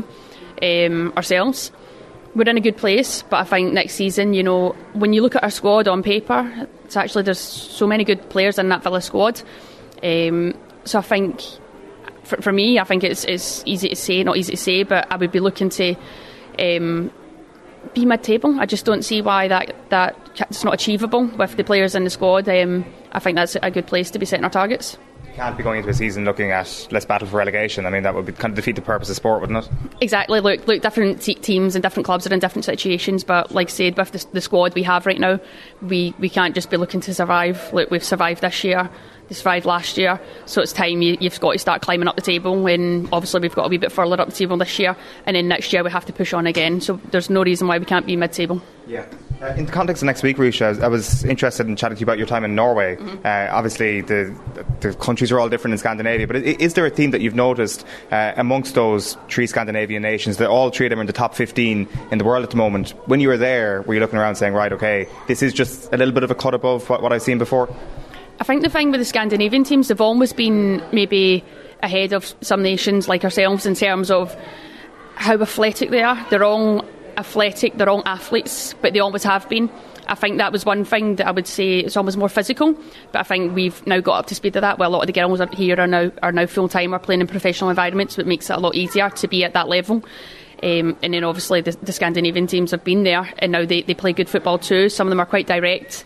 um, 0.62 1.12
ourselves. 1.16 1.70
We're 2.34 2.48
in 2.48 2.56
a 2.56 2.60
good 2.60 2.76
place, 2.76 3.22
but 3.22 3.40
I 3.40 3.44
think 3.44 3.72
next 3.72 3.94
season, 3.94 4.34
you 4.34 4.44
know, 4.44 4.70
when 4.92 5.12
you 5.12 5.20
look 5.20 5.34
at 5.34 5.42
our 5.42 5.50
squad 5.50 5.88
on 5.88 6.02
paper, 6.02 6.68
it's 6.84 6.96
actually 6.96 7.24
there's 7.24 7.40
so 7.40 7.88
many 7.88 8.04
good 8.04 8.30
players 8.30 8.58
in 8.58 8.68
that 8.68 8.82
Villa 8.84 9.00
squad. 9.00 9.42
Um, 10.02 10.54
so 10.84 10.98
I 10.98 11.02
think 11.02 11.42
for, 12.24 12.40
for, 12.40 12.52
me, 12.52 12.78
I 12.78 12.84
think 12.84 13.04
it's, 13.04 13.24
it's 13.24 13.62
easy 13.66 13.88
to 13.88 13.96
say, 13.96 14.22
not 14.22 14.36
easy 14.36 14.52
to 14.52 14.56
say, 14.56 14.82
but 14.82 15.10
I 15.10 15.16
would 15.16 15.32
be 15.32 15.40
looking 15.40 15.68
to 15.70 15.94
um, 16.58 17.10
be 17.94 18.06
mid-table. 18.06 18.58
I 18.60 18.66
just 18.66 18.84
don't 18.84 19.02
see 19.02 19.22
why 19.22 19.48
that 19.48 19.74
that's 19.88 20.64
not 20.64 20.74
achievable 20.74 21.26
with 21.26 21.56
the 21.56 21.64
players 21.64 21.94
in 21.94 22.04
the 22.04 22.10
squad. 22.10 22.48
Um, 22.48 22.84
I 23.12 23.18
think 23.18 23.36
that's 23.36 23.56
a 23.60 23.70
good 23.70 23.86
place 23.86 24.10
to 24.12 24.18
be 24.18 24.26
setting 24.26 24.44
our 24.44 24.50
targets. 24.50 24.96
You 25.26 25.36
can't 25.36 25.56
be 25.56 25.62
going 25.62 25.78
into 25.78 25.90
a 25.90 25.94
season 25.94 26.24
looking 26.24 26.50
at 26.50 26.88
let's 26.90 27.06
battle 27.06 27.26
for 27.26 27.36
relegation. 27.36 27.86
I 27.86 27.90
mean, 27.90 28.02
that 28.02 28.14
would 28.14 28.26
be 28.26 28.32
kind 28.32 28.52
of 28.52 28.56
defeat 28.56 28.76
the 28.76 28.82
purpose 28.82 29.08
of 29.10 29.16
sport, 29.16 29.40
wouldn't 29.40 29.64
it? 29.64 29.70
Exactly. 30.00 30.40
Look, 30.40 30.66
look, 30.66 30.82
different 30.82 31.22
teams 31.22 31.76
and 31.76 31.82
different 31.82 32.04
clubs 32.04 32.26
are 32.26 32.34
in 32.34 32.40
different 32.40 32.64
situations. 32.64 33.24
But 33.24 33.52
like 33.52 33.68
I 33.68 33.70
said, 33.70 33.96
with 33.96 34.12
the, 34.12 34.26
the 34.32 34.40
squad 34.40 34.74
we 34.74 34.82
have 34.82 35.06
right 35.06 35.20
now, 35.20 35.40
we, 35.82 36.14
we 36.18 36.28
can't 36.28 36.54
just 36.54 36.68
be 36.68 36.76
looking 36.76 37.00
to 37.02 37.14
survive. 37.14 37.72
Look, 37.72 37.90
we've 37.90 38.04
survived 38.04 38.42
this 38.42 38.64
year 38.64 38.90
survived 39.34 39.66
last 39.66 39.96
year. 39.96 40.20
So 40.46 40.62
it's 40.62 40.72
time 40.72 41.02
you, 41.02 41.16
have 41.20 41.40
got 41.40 41.52
to 41.52 41.58
start 41.58 41.82
climbing 41.82 42.08
up 42.08 42.16
the 42.16 42.22
table. 42.22 42.66
And 42.66 43.08
obviously 43.12 43.40
we've 43.40 43.54
got 43.54 43.66
a 43.66 43.68
wee 43.68 43.78
bit 43.78 43.92
further 43.92 44.20
up 44.20 44.28
the 44.28 44.34
table 44.34 44.56
this 44.56 44.78
year, 44.78 44.96
and 45.26 45.36
then 45.36 45.48
next 45.48 45.72
year 45.72 45.82
we 45.82 45.90
have 45.90 46.04
to 46.06 46.12
push 46.12 46.32
on 46.32 46.46
again. 46.46 46.80
So 46.80 47.00
there's 47.10 47.30
no 47.30 47.42
reason 47.42 47.68
why 47.68 47.78
we 47.78 47.84
can't 47.84 48.06
be 48.06 48.16
mid-table. 48.16 48.62
Yeah. 48.86 49.06
Uh, 49.40 49.54
in 49.56 49.64
the 49.64 49.72
context 49.72 50.02
of 50.02 50.06
next 50.06 50.22
week, 50.22 50.36
was, 50.36 50.60
I 50.60 50.88
was 50.88 51.24
interested 51.24 51.66
in 51.66 51.74
chatting 51.74 51.96
to 51.96 52.00
you 52.00 52.04
about 52.04 52.18
your 52.18 52.26
time 52.26 52.44
in 52.44 52.54
Norway. 52.54 52.96
Mm-hmm. 52.96 53.24
Uh, 53.24 53.56
obviously, 53.56 54.02
the, 54.02 54.36
the 54.80 54.92
countries 54.92 55.32
are 55.32 55.40
all 55.40 55.48
different 55.48 55.72
in 55.72 55.78
Scandinavia, 55.78 56.26
but 56.26 56.36
is 56.36 56.74
there 56.74 56.84
a 56.84 56.90
theme 56.90 57.10
that 57.12 57.22
you've 57.22 57.34
noticed 57.34 57.86
uh, 58.10 58.34
amongst 58.36 58.74
those 58.74 59.16
three 59.30 59.46
Scandinavian 59.46 60.02
nations 60.02 60.36
that 60.36 60.50
all 60.50 60.68
three 60.68 60.86
of 60.86 60.90
them 60.90 60.98
are 60.98 61.02
in 61.02 61.06
the 61.06 61.14
top 61.14 61.34
15 61.34 61.88
in 62.10 62.18
the 62.18 62.24
world 62.24 62.44
at 62.44 62.50
the 62.50 62.56
moment? 62.56 62.90
When 63.06 63.20
you 63.20 63.28
were 63.28 63.38
there, 63.38 63.80
were 63.82 63.94
you 63.94 64.00
looking 64.00 64.18
around 64.18 64.34
saying, 64.34 64.52
right, 64.52 64.72
okay, 64.74 65.08
this 65.26 65.42
is 65.42 65.54
just 65.54 65.90
a 65.90 65.96
little 65.96 66.12
bit 66.12 66.22
of 66.22 66.30
a 66.30 66.34
cut 66.34 66.52
above 66.52 66.90
what, 66.90 67.00
what 67.00 67.10
I've 67.10 67.22
seen 67.22 67.38
before? 67.38 67.74
I 68.40 68.44
think 68.44 68.62
the 68.62 68.70
thing 68.70 68.90
with 68.90 69.00
the 69.00 69.04
Scandinavian 69.04 69.64
teams, 69.64 69.88
they've 69.88 70.00
always 70.00 70.32
been 70.32 70.82
maybe 70.92 71.44
ahead 71.82 72.14
of 72.14 72.34
some 72.40 72.62
nations 72.62 73.06
like 73.06 73.22
ourselves 73.22 73.66
in 73.66 73.74
terms 73.74 74.10
of 74.10 74.34
how 75.14 75.34
athletic 75.34 75.90
they 75.90 76.02
are. 76.02 76.26
They're 76.30 76.44
all 76.44 76.82
athletic, 77.18 77.76
they're 77.76 77.90
all 77.90 78.02
athletes, 78.06 78.74
but 78.80 78.94
they 78.94 79.00
always 79.00 79.24
have 79.24 79.46
been. 79.50 79.68
I 80.08 80.14
think 80.14 80.38
that 80.38 80.52
was 80.52 80.64
one 80.64 80.86
thing 80.86 81.16
that 81.16 81.26
I 81.26 81.32
would 81.32 81.46
say 81.46 81.80
it's 81.80 81.98
almost 81.98 82.16
more 82.16 82.30
physical, 82.30 82.72
but 83.12 83.20
I 83.20 83.22
think 83.24 83.54
we've 83.54 83.86
now 83.86 84.00
got 84.00 84.20
up 84.20 84.26
to 84.28 84.34
speed 84.34 84.54
with 84.54 84.62
that. 84.62 84.78
Well, 84.78 84.88
a 84.88 84.92
lot 84.92 85.02
of 85.02 85.06
the 85.06 85.12
girls 85.12 85.40
here 85.52 85.78
are 85.78 85.86
now 85.86 86.10
are 86.22 86.32
now 86.32 86.46
full 86.46 86.68
time 86.68 86.94
are 86.94 86.98
playing 86.98 87.20
in 87.20 87.26
professional 87.26 87.68
environments, 87.68 88.16
so 88.16 88.20
it 88.20 88.26
makes 88.26 88.48
it 88.48 88.56
a 88.56 88.60
lot 88.60 88.74
easier 88.74 89.10
to 89.10 89.28
be 89.28 89.44
at 89.44 89.52
that 89.52 89.68
level. 89.68 90.02
Um, 90.62 90.96
and 91.02 91.14
then 91.14 91.24
obviously 91.24 91.60
the, 91.60 91.72
the, 91.82 91.92
Scandinavian 91.92 92.46
teams 92.46 92.70
have 92.70 92.84
been 92.84 93.02
there, 93.02 93.30
and 93.38 93.52
now 93.52 93.64
they, 93.64 93.82
they 93.82 93.94
play 93.94 94.12
good 94.12 94.28
football 94.28 94.58
too. 94.58 94.88
Some 94.88 95.06
of 95.06 95.10
them 95.10 95.20
are 95.20 95.26
quite 95.26 95.46
direct. 95.46 96.04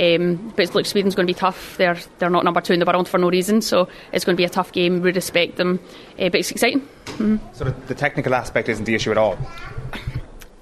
Um, 0.00 0.52
but 0.56 0.74
look, 0.74 0.86
Sweden's 0.86 1.14
going 1.14 1.26
to 1.26 1.32
be 1.32 1.38
tough. 1.38 1.76
They're 1.76 1.98
they're 2.18 2.30
not 2.30 2.44
number 2.44 2.60
two 2.60 2.72
in 2.72 2.80
the 2.80 2.86
world 2.86 3.08
for 3.08 3.18
no 3.18 3.28
reason, 3.28 3.60
so 3.60 3.88
it's 4.12 4.24
going 4.24 4.34
to 4.34 4.40
be 4.40 4.44
a 4.44 4.50
tough 4.50 4.72
game. 4.72 5.02
We 5.02 5.12
respect 5.12 5.56
them, 5.56 5.80
uh, 6.18 6.28
but 6.30 6.36
it's 6.36 6.50
exciting. 6.50 6.80
Mm-hmm. 7.06 7.36
So 7.52 7.64
the, 7.64 7.72
the, 7.86 7.94
technical 7.94 8.34
aspect 8.34 8.68
isn't 8.68 8.84
the 8.84 8.94
issue 8.94 9.10
at 9.10 9.18
all. 9.18 9.38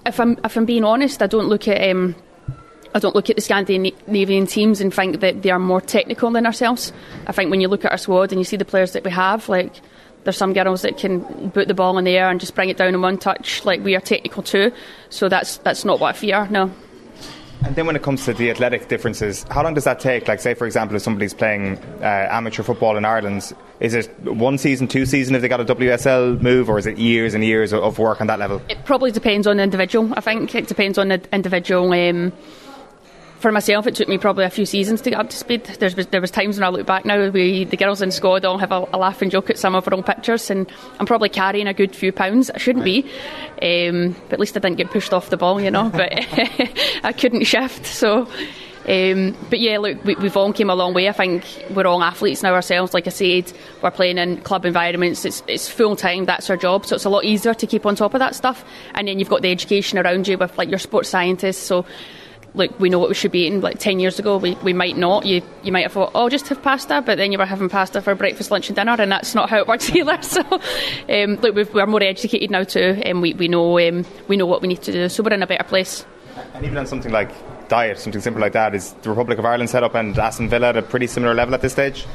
If 0.05 0.19
I'm 0.19 0.39
if 0.44 0.57
I'm 0.57 0.65
being 0.65 0.85
honest, 0.85 1.23
I 1.23 1.27
don't 1.27 1.48
look 1.48 1.69
at. 1.69 1.89
Um, 1.89 2.16
I 2.93 2.98
don't 2.98 3.15
look 3.15 3.31
at 3.31 3.36
the 3.36 3.43
Scandinavian 3.43 4.47
teams 4.47 4.81
and 4.81 4.93
think 4.93 5.20
that 5.20 5.43
they 5.43 5.51
are 5.51 5.61
more 5.61 5.81
technical 5.81 6.28
than 6.32 6.44
ourselves. 6.44 6.93
I 7.28 7.31
think 7.31 7.48
when 7.48 7.61
you 7.61 7.69
look 7.69 7.85
at 7.85 7.93
our 7.93 7.98
squad 7.98 8.32
and 8.32 8.40
you 8.40 8.44
see 8.44 8.57
the 8.57 8.65
players 8.65 8.94
that 8.94 9.05
we 9.05 9.12
have, 9.12 9.48
like 9.48 9.81
there's 10.24 10.36
some 10.36 10.52
girls 10.52 10.82
that 10.82 10.98
can 10.98 11.52
put 11.52 11.69
the 11.69 11.74
ball 11.74 11.98
in 11.98 12.05
the 12.05 12.16
air 12.16 12.28
and 12.28 12.40
just 12.40 12.57
bring 12.57 12.69
it 12.69 12.77
down 12.77 12.94
in 12.94 13.01
one 13.01 13.16
touch. 13.16 13.65
Like 13.65 13.85
we 13.85 13.94
are 13.94 14.01
technical 14.01 14.43
too, 14.43 14.73
so 15.09 15.28
that's 15.28 15.59
that's 15.59 15.85
not 15.85 16.01
what 16.01 16.16
I 16.16 16.19
fear. 16.19 16.48
No. 16.51 16.73
And 17.65 17.77
then 17.77 17.87
when 17.87 17.95
it 17.95 18.03
comes 18.03 18.24
to 18.24 18.32
the 18.32 18.51
athletic 18.51 18.89
differences, 18.89 19.45
how 19.51 19.62
long 19.62 19.74
does 19.74 19.85
that 19.85 20.01
take? 20.01 20.27
Like, 20.28 20.41
say, 20.41 20.55
for 20.55 20.66
example, 20.66 20.97
if 20.97 21.03
somebody's 21.03 21.35
playing 21.35 21.77
uh, 22.01 22.28
amateur 22.31 22.62
football 22.62 22.97
in 22.97 23.05
Ireland, 23.05 23.53
is 23.81 23.95
it 23.95 24.11
one 24.23 24.57
season, 24.57 24.89
two 24.89 25.05
seasons 25.05 25.37
if 25.37 25.43
they 25.43 25.49
got 25.49 25.61
a 25.61 25.65
WSL 25.65 26.41
move, 26.41 26.70
or 26.70 26.78
is 26.78 26.87
it 26.87 26.97
years 26.97 27.35
and 27.35 27.45
years 27.45 27.73
of 27.73 27.99
work 27.99 28.20
on 28.20 28.27
that 28.28 28.39
level? 28.39 28.62
It 28.69 28.85
probably 28.85 29.11
depends 29.11 29.47
on 29.47 29.59
the 29.59 29.62
individual. 29.62 30.12
I 30.16 30.20
think 30.20 30.55
it 30.55 30.69
depends 30.69 30.97
on 30.97 31.09
the 31.09 31.23
individual. 31.32 31.93
Um, 31.93 32.32
for 33.41 33.51
myself, 33.51 33.87
it 33.87 33.95
took 33.95 34.07
me 34.07 34.19
probably 34.19 34.45
a 34.45 34.51
few 34.51 34.67
seasons 34.67 35.01
to 35.01 35.11
get 35.11 35.19
up 35.19 35.31
to 35.31 35.37
speed. 35.37 35.65
There's, 35.65 35.95
there 35.95 36.21
was 36.21 36.31
times 36.31 36.59
when 36.59 36.65
I 36.65 36.69
look 36.69 36.87
back 36.87 37.07
now, 37.07 37.31
we 37.31 37.65
the 37.65 37.77
girls 37.77 38.03
in 38.03 38.11
squad 38.11 38.45
all 38.45 38.59
have 38.59 38.71
a, 38.71 38.87
a 38.93 38.99
laugh 38.99 39.23
and 39.23 39.31
joke 39.31 39.49
at 39.49 39.59
some 39.59 39.75
of 39.75 39.89
our 39.89 39.95
own 39.95 40.03
pictures, 40.03 40.51
and 40.51 40.71
I'm 40.99 41.07
probably 41.07 41.31
carrying 41.31 41.67
a 41.67 41.75
good 41.75 41.97
few 41.97 42.12
pounds. 42.12 42.51
I 42.51 42.59
shouldn't 42.59 42.85
be, 42.85 43.03
um, 43.62 44.15
but 44.25 44.35
at 44.35 44.41
least 44.41 44.57
I 44.57 44.61
didn't 44.61 44.77
get 44.77 44.91
pushed 44.91 45.15
off 45.15 45.31
the 45.31 45.39
ball, 45.39 45.61
you 45.61 45.71
know. 45.71 45.89
But 45.89 46.12
I 47.03 47.15
couldn't 47.17 47.45
shift, 47.45 47.87
so. 47.87 48.29
Um, 48.89 49.37
but 49.51 49.61
yeah, 49.61 49.79
look, 49.79 50.03
we, 50.05 50.15
have 50.15 50.37
all 50.37 50.53
came 50.53 50.71
a 50.71 50.75
long 50.75 50.95
way. 50.95 51.09
I 51.09 51.12
think 51.12 51.45
we're 51.71 51.87
all 51.87 52.03
athletes 52.03 52.43
now 52.43 52.55
ourselves. 52.55 52.93
Like 52.93 53.07
I 53.07 53.11
said, 53.11 53.53
we're 53.83 53.91
playing 53.91 54.19
in 54.19 54.39
club 54.39 54.65
environments. 54.65 55.25
It's, 55.25 55.43
it's 55.47 55.69
full 55.69 55.97
time. 55.97 56.25
That's 56.25 56.49
our 56.51 56.57
job. 56.57 56.87
So 56.87 56.97
it's 56.97 57.05
a 57.05 57.11
lot 57.11 57.25
easier 57.25 57.55
to 57.55 57.67
keep 57.67 57.85
on 57.85 57.95
top 57.95 58.15
of 58.15 58.21
that 58.21 58.35
stuff. 58.35 58.65
And 58.95 59.07
then 59.07 59.19
you've 59.19 59.29
got 59.29 59.43
the 59.43 59.51
education 59.51 59.99
around 59.99 60.27
you 60.27 60.39
with 60.39 60.57
like 60.57 60.71
your 60.71 60.79
sports 60.79 61.11
scientists. 61.11 61.62
So 61.62 61.85
like 62.55 62.78
we 62.81 62.89
know 62.90 62.98
what 62.98 63.09
we 63.09 63.14
should 63.14 63.32
be 63.32 63.47
eating. 63.47 63.60
Like 63.60 63.78
ten 63.78 64.01
years 64.01 64.18
ago, 64.18 64.36
we, 64.36 64.55
we 64.56 64.72
might 64.72 64.97
not. 64.97 65.27
You 65.27 65.43
you 65.62 65.72
might 65.72 65.82
have 65.82 65.93
thought, 65.93 66.12
oh, 66.14 66.28
just 66.28 66.48
have 66.48 66.62
pasta, 66.62 67.02
but 67.05 67.16
then 67.16 67.32
you 67.32 67.39
were 67.39 67.47
having 67.47 67.68
pasta 67.68 68.01
for 68.02 68.14
breakfast, 68.14 68.51
lunch, 68.51 68.68
and 68.68 68.77
dinner, 68.77 68.97
and 68.98 69.10
that's 69.10 69.35
not 69.35 69.51
how 69.51 69.59
it 69.59 69.68
works 69.68 69.90
either. 69.94 70.20
So, 70.22 70.40
um, 70.43 71.36
look, 71.36 71.55
we 71.55 71.81
are 71.81 71.86
more 71.86 72.02
educated 72.02 72.51
now 72.51 72.64
too, 72.64 73.01
and 73.05 73.22
we, 73.22 73.35
we 73.35 73.48
know 73.48 73.78
um, 73.78 74.05
we 74.28 74.36
know 74.36 74.47
what 74.47 74.62
we 74.62 74.68
need 74.68 74.82
to 74.82 74.93
do. 74.93 75.09
So 75.09 75.22
we're 75.22 75.35
in 75.35 75.43
a 75.43 75.47
better 75.47 75.64
place. 75.64 76.05
And 76.55 76.64
even 76.64 76.78
on 76.78 76.86
something 76.86 77.12
like 77.12 77.31
diet, 77.68 77.98
something 77.98 78.20
simple 78.20 78.40
like 78.40 78.52
that, 78.52 78.74
is 78.74 78.93
the 79.02 79.10
Republic 79.10 79.39
of 79.39 79.44
Ireland 79.44 79.70
set 79.70 79.82
up 79.82 79.94
and 79.94 80.18
Aston 80.18 80.48
Villa 80.48 80.70
at 80.70 80.77
a 80.77 80.82
pretty 80.82 81.06
similar 81.06 81.35
level 81.35 81.55
at 81.55 81.60
this 81.60 81.72
stage? 81.72 82.06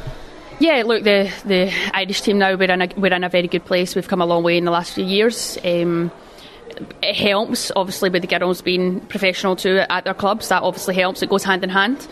Yeah, 0.59 0.83
look, 0.85 1.03
the 1.03 1.31
the 1.45 1.73
Irish 1.93 2.21
team 2.21 2.37
now 2.37 2.55
we're 2.55 2.71
in 2.71 2.81
a 2.81 2.89
we're 2.95 3.13
in 3.13 3.23
a 3.23 3.29
very 3.29 3.47
good 3.47 3.65
place. 3.65 3.95
We've 3.95 4.07
come 4.07 4.21
a 4.21 4.25
long 4.25 4.43
way 4.43 4.57
in 4.57 4.65
the 4.65 4.71
last 4.71 4.93
few 4.93 5.03
years. 5.03 5.57
Um, 5.65 6.11
it 7.01 7.15
helps, 7.15 7.71
obviously, 7.75 8.09
with 8.09 8.21
the 8.21 8.27
girls 8.27 8.61
being 8.61 9.01
professional 9.01 9.55
too 9.55 9.83
at 9.89 10.03
their 10.03 10.13
clubs. 10.13 10.49
That 10.49 10.63
obviously 10.63 10.95
helps. 10.95 11.21
It 11.21 11.29
goes 11.29 11.43
hand 11.43 11.63
in 11.63 11.69
hand. 11.69 12.07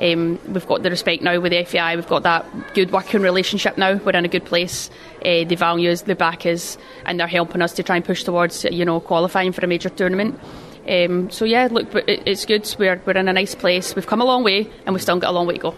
Um, 0.00 0.38
we've 0.48 0.66
got 0.66 0.82
the 0.82 0.90
respect 0.90 1.22
now 1.22 1.40
with 1.40 1.52
the 1.52 1.64
FAI. 1.64 1.96
We've 1.96 2.06
got 2.06 2.22
that 2.24 2.44
good 2.74 2.92
working 2.92 3.22
relationship 3.22 3.78
now. 3.78 3.94
We're 3.94 4.12
in 4.12 4.24
a 4.24 4.28
good 4.28 4.44
place. 4.44 4.90
Uh, 5.24 5.44
the 5.44 5.56
values, 5.56 6.02
the 6.02 6.14
back 6.14 6.44
is, 6.44 6.76
and 7.06 7.18
they're 7.18 7.26
helping 7.26 7.62
us 7.62 7.72
to 7.74 7.82
try 7.82 7.96
and 7.96 8.04
push 8.04 8.22
towards 8.22 8.64
you 8.64 8.84
know 8.84 9.00
qualifying 9.00 9.52
for 9.52 9.64
a 9.64 9.68
major 9.68 9.88
tournament. 9.88 10.38
Um, 10.88 11.30
so 11.30 11.44
yeah, 11.44 11.68
look, 11.70 11.88
it's 12.06 12.44
good. 12.44 12.74
We're 12.78 13.00
we're 13.06 13.16
in 13.16 13.28
a 13.28 13.32
nice 13.32 13.54
place. 13.54 13.96
We've 13.96 14.06
come 14.06 14.20
a 14.20 14.24
long 14.24 14.44
way, 14.44 14.70
and 14.84 14.94
we've 14.94 15.02
still 15.02 15.18
got 15.18 15.30
a 15.30 15.32
long 15.32 15.46
way 15.46 15.54
to 15.54 15.60
go. 15.60 15.74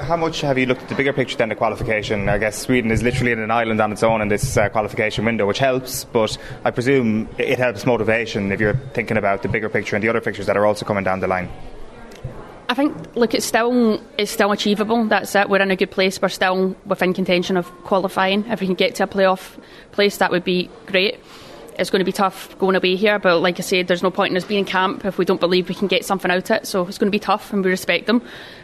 How 0.00 0.16
much 0.16 0.40
have 0.40 0.58
you 0.58 0.66
looked 0.66 0.82
at 0.82 0.88
the 0.88 0.94
bigger 0.94 1.12
picture 1.12 1.36
than 1.36 1.50
the 1.50 1.54
qualification? 1.54 2.28
I 2.28 2.38
guess 2.38 2.58
Sweden 2.58 2.90
is 2.90 3.02
literally 3.02 3.32
in 3.32 3.38
an 3.38 3.50
island 3.50 3.80
on 3.80 3.92
its 3.92 4.02
own 4.02 4.20
in 4.20 4.28
this 4.28 4.56
uh, 4.56 4.68
qualification 4.68 5.24
window, 5.24 5.46
which 5.46 5.58
helps, 5.58 6.04
but 6.04 6.36
I 6.64 6.70
presume 6.70 7.28
it 7.38 7.58
helps 7.58 7.84
motivation 7.84 8.50
if 8.50 8.60
you're 8.60 8.76
thinking 8.94 9.16
about 9.16 9.42
the 9.42 9.48
bigger 9.48 9.68
picture 9.68 9.96
and 9.96 10.02
the 10.02 10.08
other 10.08 10.20
pictures 10.20 10.46
that 10.46 10.56
are 10.56 10.64
also 10.64 10.86
coming 10.86 11.04
down 11.04 11.20
the 11.20 11.26
line. 11.26 11.50
I 12.70 12.74
think, 12.74 13.16
look, 13.16 13.34
it's 13.34 13.46
still 13.46 14.02
it's 14.18 14.30
still 14.30 14.52
achievable. 14.52 15.06
That's 15.06 15.34
it. 15.34 15.48
We're 15.48 15.62
in 15.62 15.70
a 15.70 15.76
good 15.76 15.90
place. 15.90 16.20
We're 16.20 16.28
still 16.28 16.76
within 16.84 17.14
contention 17.14 17.56
of 17.56 17.66
qualifying. 17.84 18.44
If 18.46 18.60
we 18.60 18.66
can 18.66 18.74
get 18.74 18.94
to 18.96 19.04
a 19.04 19.06
playoff 19.06 19.58
place, 19.92 20.18
that 20.18 20.30
would 20.30 20.44
be 20.44 20.70
great. 20.86 21.18
It's 21.78 21.90
going 21.90 22.00
to 22.00 22.04
be 22.04 22.12
tough 22.12 22.58
going 22.58 22.76
away 22.76 22.96
here, 22.96 23.18
but 23.18 23.38
like 23.38 23.58
I 23.58 23.62
said, 23.62 23.86
there's 23.86 24.02
no 24.02 24.10
point 24.10 24.32
in 24.32 24.36
us 24.36 24.44
being 24.44 24.60
in 24.60 24.64
camp 24.64 25.04
if 25.04 25.16
we 25.16 25.24
don't 25.24 25.40
believe 25.40 25.68
we 25.68 25.74
can 25.74 25.88
get 25.88 26.04
something 26.04 26.30
out 26.30 26.50
of 26.50 26.56
it. 26.56 26.66
So 26.66 26.86
it's 26.86 26.98
going 26.98 27.06
to 27.06 27.14
be 27.14 27.20
tough, 27.20 27.52
and 27.52 27.64
we 27.64 27.70
respect 27.70 28.06
them, 28.06 28.20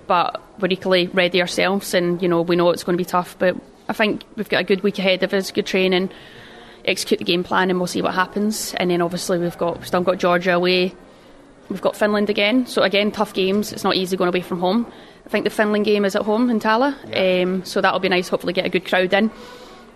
but 0.07 0.43
we're 0.61 0.69
equally 0.69 1.07
ready 1.09 1.41
ourselves, 1.41 1.95
and 1.95 2.21
you 2.21 2.29
know 2.29 2.43
we 2.43 2.57
know 2.57 2.71
it's 2.71 2.85
going 2.85 2.99
to 2.99 3.03
be 3.03 3.09
tough. 3.09 3.37
But 3.39 3.57
I 3.89 3.93
think 3.93 4.25
we've 4.37 4.49
got 4.49 4.61
a 4.61 4.65
good 4.65 4.83
week 4.83 4.99
ahead 4.99 5.23
of 5.23 5.33
us, 5.33 5.51
good 5.51 5.67
training, 5.67 6.11
execute 6.85 7.19
the 7.19 7.25
game 7.25 7.45
plan, 7.45 7.71
and 7.71 7.79
we'll 7.79 7.87
see 7.87 8.03
what 8.03 8.15
happens. 8.15 8.75
And 8.75 8.91
then 8.91 9.01
obviously 9.01 9.39
we've 9.39 9.57
got 9.59 9.79
we've 9.79 9.87
still 9.87 10.03
got 10.03 10.19
Georgia 10.19 10.55
away 10.55 10.95
We've 11.69 11.81
got 11.81 11.97
Finland 11.97 12.29
again, 12.29 12.67
so 12.67 12.83
again 12.83 13.11
tough 13.11 13.33
games. 13.33 13.73
It's 13.73 13.85
not 13.85 13.97
easy 13.97 14.17
going 14.17 14.29
away 14.29 14.43
from 14.43 14.61
home. 14.61 14.87
I 15.25 15.29
think 15.31 15.45
the 15.45 15.51
Finland 15.51 15.87
game 15.87 16.05
is 16.05 16.15
at 16.15 16.23
home 16.23 16.51
in 16.51 16.61
Tallaght, 16.61 16.97
yeah. 17.09 17.43
um, 17.43 17.65
so 17.65 17.81
that'll 17.81 18.01
be 18.01 18.11
nice. 18.11 18.29
Hopefully, 18.29 18.53
get 18.53 18.67
a 18.67 18.69
good 18.69 18.87
crowd 18.87 19.13
in, 19.15 19.31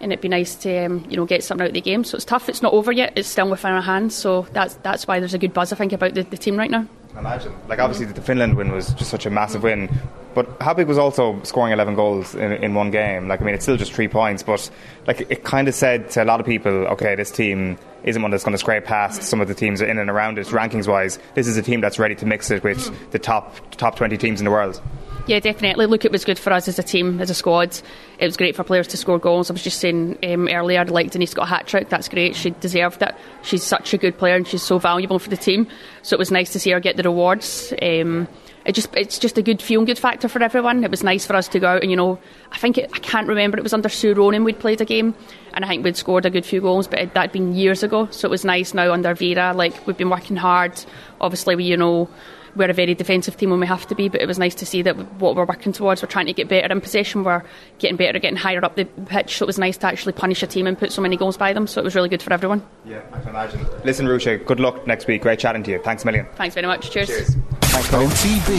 and 0.01 0.13
it'd 0.13 0.23
be 0.23 0.29
nice 0.29 0.55
to 0.57 0.87
um, 0.87 1.07
you 1.09 1.17
know 1.17 1.27
get 1.27 1.45
something 1.45 1.65
out 1.65 1.69
of 1.69 1.75
the 1.75 1.81
game. 1.81 2.05
So 2.05 2.17
it's 2.17 2.25
tough. 2.25 2.49
It's 2.49 2.63
not 2.63 2.73
over 2.73 2.93
yet. 2.93 3.13
It's 3.17 3.29
still 3.29 3.49
within 3.49 3.73
our 3.73 3.83
hands. 3.83 4.15
So 4.15 4.43
that's 4.53 4.75
that's 4.77 5.07
why 5.07 5.21
there's 5.21 5.35
a 5.35 5.39
good 5.39 5.53
buzz 5.53 5.73
I 5.73 5.77
think 5.77 5.93
about 5.93 6.15
the, 6.15 6.23
the 6.23 6.39
team 6.39 6.57
right 6.57 6.71
now. 6.71 6.87
Imagine, 7.17 7.53
like 7.69 7.81
obviously 7.81 8.07
the 8.07 8.21
Finland 8.21 8.57
win 8.57 8.71
was 8.71 8.93
just 8.95 9.11
such 9.11 9.27
a 9.27 9.31
massive 9.31 9.65
win, 9.65 9.89
but 10.35 10.47
how 10.61 10.73
big 10.73 10.87
was 10.87 10.99
also 10.99 11.43
scoring 11.43 11.73
11 11.73 11.97
goals 11.97 12.37
in, 12.37 12.53
in 12.53 12.75
one 12.75 12.93
game? 12.93 13.27
Like 13.27 13.43
I 13.43 13.45
mean, 13.45 13.55
it's 13.57 13.65
still 13.65 13.77
just 13.77 13.93
three 13.93 14.07
points, 14.07 14.45
but 14.45 14.71
like 15.07 15.23
it 15.23 15.43
kind 15.43 15.67
of 15.67 15.75
said 15.75 16.11
to 16.11 16.23
a 16.23 16.27
lot 16.27 16.39
of 16.39 16.47
people, 16.47 16.71
okay, 16.71 17.17
this 17.17 17.33
team 17.33 17.77
isn't 18.05 18.23
one 18.23 18.31
that's 18.31 18.45
going 18.45 18.53
to 18.53 18.59
scrape 18.59 18.85
past 18.85 19.25
some 19.25 19.41
of 19.41 19.49
the 19.49 19.55
teams 19.55 19.81
in 19.81 19.99
and 19.99 20.09
around 20.09 20.39
it 20.39 20.47
rankings 20.49 20.87
wise. 20.87 21.19
This 21.35 21.49
is 21.49 21.57
a 21.57 21.63
team 21.63 21.81
that's 21.81 21.99
ready 21.99 22.15
to 22.17 22.27
mix 22.27 22.53
it 22.53 22.63
with 22.63 23.11
the 23.11 23.19
top 23.19 23.57
top 23.73 23.97
20 23.97 24.17
teams 24.17 24.41
in 24.41 24.45
the 24.45 24.53
world. 24.53 24.81
Yeah, 25.29 25.41
definitely. 25.41 25.85
Look, 25.85 26.07
it 26.07 26.11
was 26.11 26.25
good 26.25 26.39
for 26.39 26.51
us 26.55 26.69
as 26.69 26.79
a 26.79 26.83
team, 26.83 27.21
as 27.21 27.29
a 27.29 27.35
squad. 27.35 27.79
It 28.19 28.25
was 28.25 28.39
great 28.39 28.57
for 28.57 28.65
players 28.65 28.89
to 28.89 28.97
score 28.97 29.19
goals. 29.19 29.51
I 29.51 29.53
was 29.53 29.63
just 29.63 29.79
saying 29.79 30.17
um, 30.25 30.49
earlier, 30.49 30.81
I'd 30.81 30.89
like 30.89 31.11
Denise 31.11 31.35
got 31.35 31.43
a 31.43 31.47
hat 31.51 31.67
trick. 31.67 31.91
That's 31.91 32.09
great. 32.09 32.35
She 32.35 32.49
deserved 32.51 33.03
it. 33.03 33.15
She's 33.43 33.63
such 33.63 33.93
a 33.93 33.99
good 33.99 34.17
player 34.17 34.37
and 34.37 34.49
she's 34.49 34.63
so 34.63 34.79
valuable 34.79 35.19
for 35.19 35.29
the 35.29 35.37
team. 35.37 35.69
So 36.01 36.15
it 36.15 36.19
was 36.19 36.31
nice 36.31 36.51
to 36.55 36.59
see 36.59 36.71
her 36.71 36.81
get 36.81 36.97
the 36.97 37.03
rewards. 37.03 37.75
Um, 37.83 38.27
it 38.65 38.75
just 38.75 38.95
it's 38.95 39.19
just 39.19 39.39
a 39.39 39.43
good 39.43 39.63
feel 39.63 39.85
good 39.85 39.99
factor 39.99 40.29
for 40.29 40.43
everyone. 40.43 40.83
It 40.83 40.91
was 40.91 41.03
nice 41.03 41.27
for 41.27 41.37
us 41.37 41.49
to 41.49 41.61
go 41.61 41.69
out 41.69 41.83
and 41.83 41.91
you 41.91 41.97
know 41.97 42.19
I 42.53 42.59
think 42.59 42.77
it, 42.77 42.91
I 42.93 42.99
can't 42.99 43.27
remember 43.27 43.57
it 43.57 43.63
was 43.63 43.73
under 43.73 43.89
Sue 43.89 44.13
Ronan 44.15 44.45
we'd 44.45 44.59
played 44.59 44.81
a 44.83 44.85
game 44.85 45.15
and 45.55 45.65
I 45.65 45.69
think 45.69 45.85
we'd 45.85 45.97
scored 45.97 46.27
a 46.27 46.31
good 46.31 46.45
few 46.45 46.61
goals, 46.61 46.87
but 46.87 46.99
it, 46.99 47.15
that'd 47.15 47.33
been 47.33 47.55
years 47.55 47.83
ago. 47.83 48.09
So 48.11 48.29
it 48.29 48.31
was 48.31 48.45
nice 48.45 48.75
now 48.75 48.93
under 48.93 49.15
Vera. 49.15 49.55
Like 49.55 49.87
we've 49.87 49.97
been 49.97 50.11
working 50.11 50.37
hard. 50.37 50.73
Obviously, 51.21 51.57
we 51.57 51.65
you 51.65 51.77
know 51.77 52.09
we're 52.57 52.71
a 52.71 52.75
very 52.75 52.95
defensive 52.95 53.37
team 53.37 53.51
when 53.51 53.61
we 53.61 53.67
have 53.67 53.87
to 53.89 53.95
be, 53.95 54.09
but 54.09 54.21
it 54.21 54.27
was 54.27 54.39
nice 54.39 54.55
to 54.57 54.67
see 54.67 54.83
that 54.83 54.97
what 55.21 55.37
we're 55.37 55.45
working 55.45 55.73
towards, 55.73 56.03
we're 56.03 56.09
trying 56.09 56.27
to 56.27 56.33
get 56.33 56.49
better 56.49 56.73
in 56.73 56.81
possession, 56.81 57.25
we're 57.25 57.43
getting 57.79 57.97
better 57.97 58.17
at 58.17 58.23
getting 58.23 58.37
higher 58.37 58.65
up 58.65 58.77
the 58.77 58.85
pitch. 58.85 59.39
So 59.39 59.45
it 59.45 59.47
was 59.47 59.59
nice 59.59 59.77
to 59.79 59.87
actually 59.87 60.13
punish 60.13 60.43
a 60.43 60.47
team 60.47 60.67
and 60.67 60.79
put 60.79 60.93
so 60.93 61.03
many 61.03 61.17
goals 61.17 61.37
by 61.37 61.53
them. 61.53 61.67
So 61.67 61.81
it 61.81 61.85
was 61.85 61.95
really 61.95 62.09
good 62.09 62.23
for 62.23 62.33
everyone. 62.33 62.67
Yeah, 62.85 63.03
I 63.13 63.21
can 63.21 63.31
imagine. 63.31 63.67
Listen, 63.85 64.07
Ruesha, 64.07 64.45
good 64.45 64.61
luck 64.61 64.87
next 64.87 65.07
week. 65.07 65.23
Great 65.23 65.39
chatting 65.39 65.63
to 65.65 65.71
you. 65.71 65.79
Thanks 65.83 66.03
a 66.03 66.07
million. 66.07 66.27
Thanks 66.37 66.55
very 66.55 66.67
much. 66.67 66.91
Cheers. 66.91 67.09
Cheers. 67.09 67.68
OTB 67.87 68.51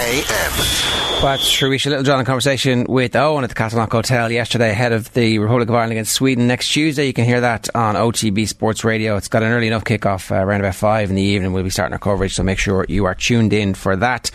AM. 0.00 0.94
That's 1.22 1.48
Ruesha 1.60 1.86
Littlejohn 1.86 2.20
in 2.20 2.26
conversation 2.26 2.84
with 2.88 3.16
Owen 3.16 3.44
at 3.44 3.50
the 3.50 3.56
Castleknock 3.56 3.92
Hotel 3.92 4.30
yesterday 4.30 4.70
ahead 4.70 4.92
of 4.92 5.12
the 5.14 5.38
Republic 5.38 5.68
of 5.68 5.74
Ireland 5.74 5.92
against 5.92 6.12
Sweden 6.12 6.46
next 6.46 6.68
Tuesday. 6.68 7.06
You 7.06 7.12
can 7.12 7.24
hear 7.24 7.40
that 7.40 7.74
on 7.74 7.94
OTB 7.94 8.46
Sports 8.46 8.84
Radio. 8.84 9.16
It's 9.16 9.28
got 9.28 9.42
an 9.42 9.52
early 9.52 9.68
enough 9.68 9.84
kickoff 9.84 10.30
uh, 10.30 10.44
around 10.44 10.60
about 10.60 10.74
5 10.74 11.10
in 11.10 11.16
the 11.16 11.22
evening. 11.22 11.52
We'll 11.52 11.62
be 11.62 11.70
starting 11.70 11.94
our 11.94 11.98
coverage, 11.98 12.34
so 12.34 12.42
make 12.42 12.58
sure 12.58 12.84
you 12.88 13.06
are 13.06 13.14
tuned 13.14 13.52
in 13.52 13.72
for 13.72 13.96
that. 13.96 14.30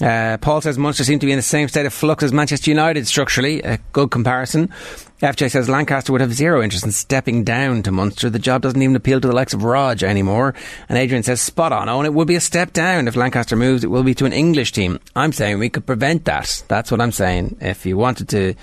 Uh, 0.00 0.38
Paul 0.38 0.60
says 0.60 0.78
Munster 0.78 1.04
seem 1.04 1.20
to 1.20 1.26
be 1.26 1.32
in 1.32 1.38
the 1.38 1.42
same 1.42 1.68
state 1.68 1.86
of 1.86 1.92
flux 1.92 2.24
as 2.24 2.32
Manchester 2.32 2.70
United 2.70 3.06
structurally. 3.06 3.62
A 3.62 3.78
good 3.92 4.10
comparison. 4.10 4.70
FJ 5.22 5.52
says 5.52 5.68
Lancaster 5.68 6.10
would 6.10 6.20
have 6.20 6.34
zero 6.34 6.60
interest 6.60 6.84
in 6.84 6.90
stepping 6.90 7.44
down 7.44 7.84
to 7.84 7.92
Munster. 7.92 8.28
The 8.28 8.40
job 8.40 8.60
doesn't 8.62 8.82
even 8.82 8.96
appeal 8.96 9.20
to 9.20 9.28
the 9.28 9.34
likes 9.34 9.54
of 9.54 9.62
Rog 9.62 10.02
anymore. 10.02 10.52
And 10.88 10.98
Adrian 10.98 11.22
says 11.22 11.40
spot 11.40 11.72
on. 11.72 11.88
Oh, 11.88 11.98
and 11.98 12.06
it 12.06 12.12
would 12.12 12.26
be 12.26 12.34
a 12.34 12.40
step 12.40 12.72
down 12.72 13.06
if 13.06 13.14
Lancaster 13.14 13.54
moves. 13.54 13.84
It 13.84 13.90
will 13.90 14.02
be 14.02 14.16
to 14.16 14.24
an 14.24 14.32
English 14.32 14.72
team. 14.72 14.98
I'm 15.14 15.32
saying 15.32 15.60
we 15.60 15.68
could 15.68 15.86
prevent 15.86 16.24
that. 16.24 16.64
That's 16.66 16.90
what 16.90 17.00
I'm 17.00 17.12
saying. 17.12 17.58
If 17.60 17.86
you 17.86 17.96
wanted 17.96 18.30
to 18.30 18.54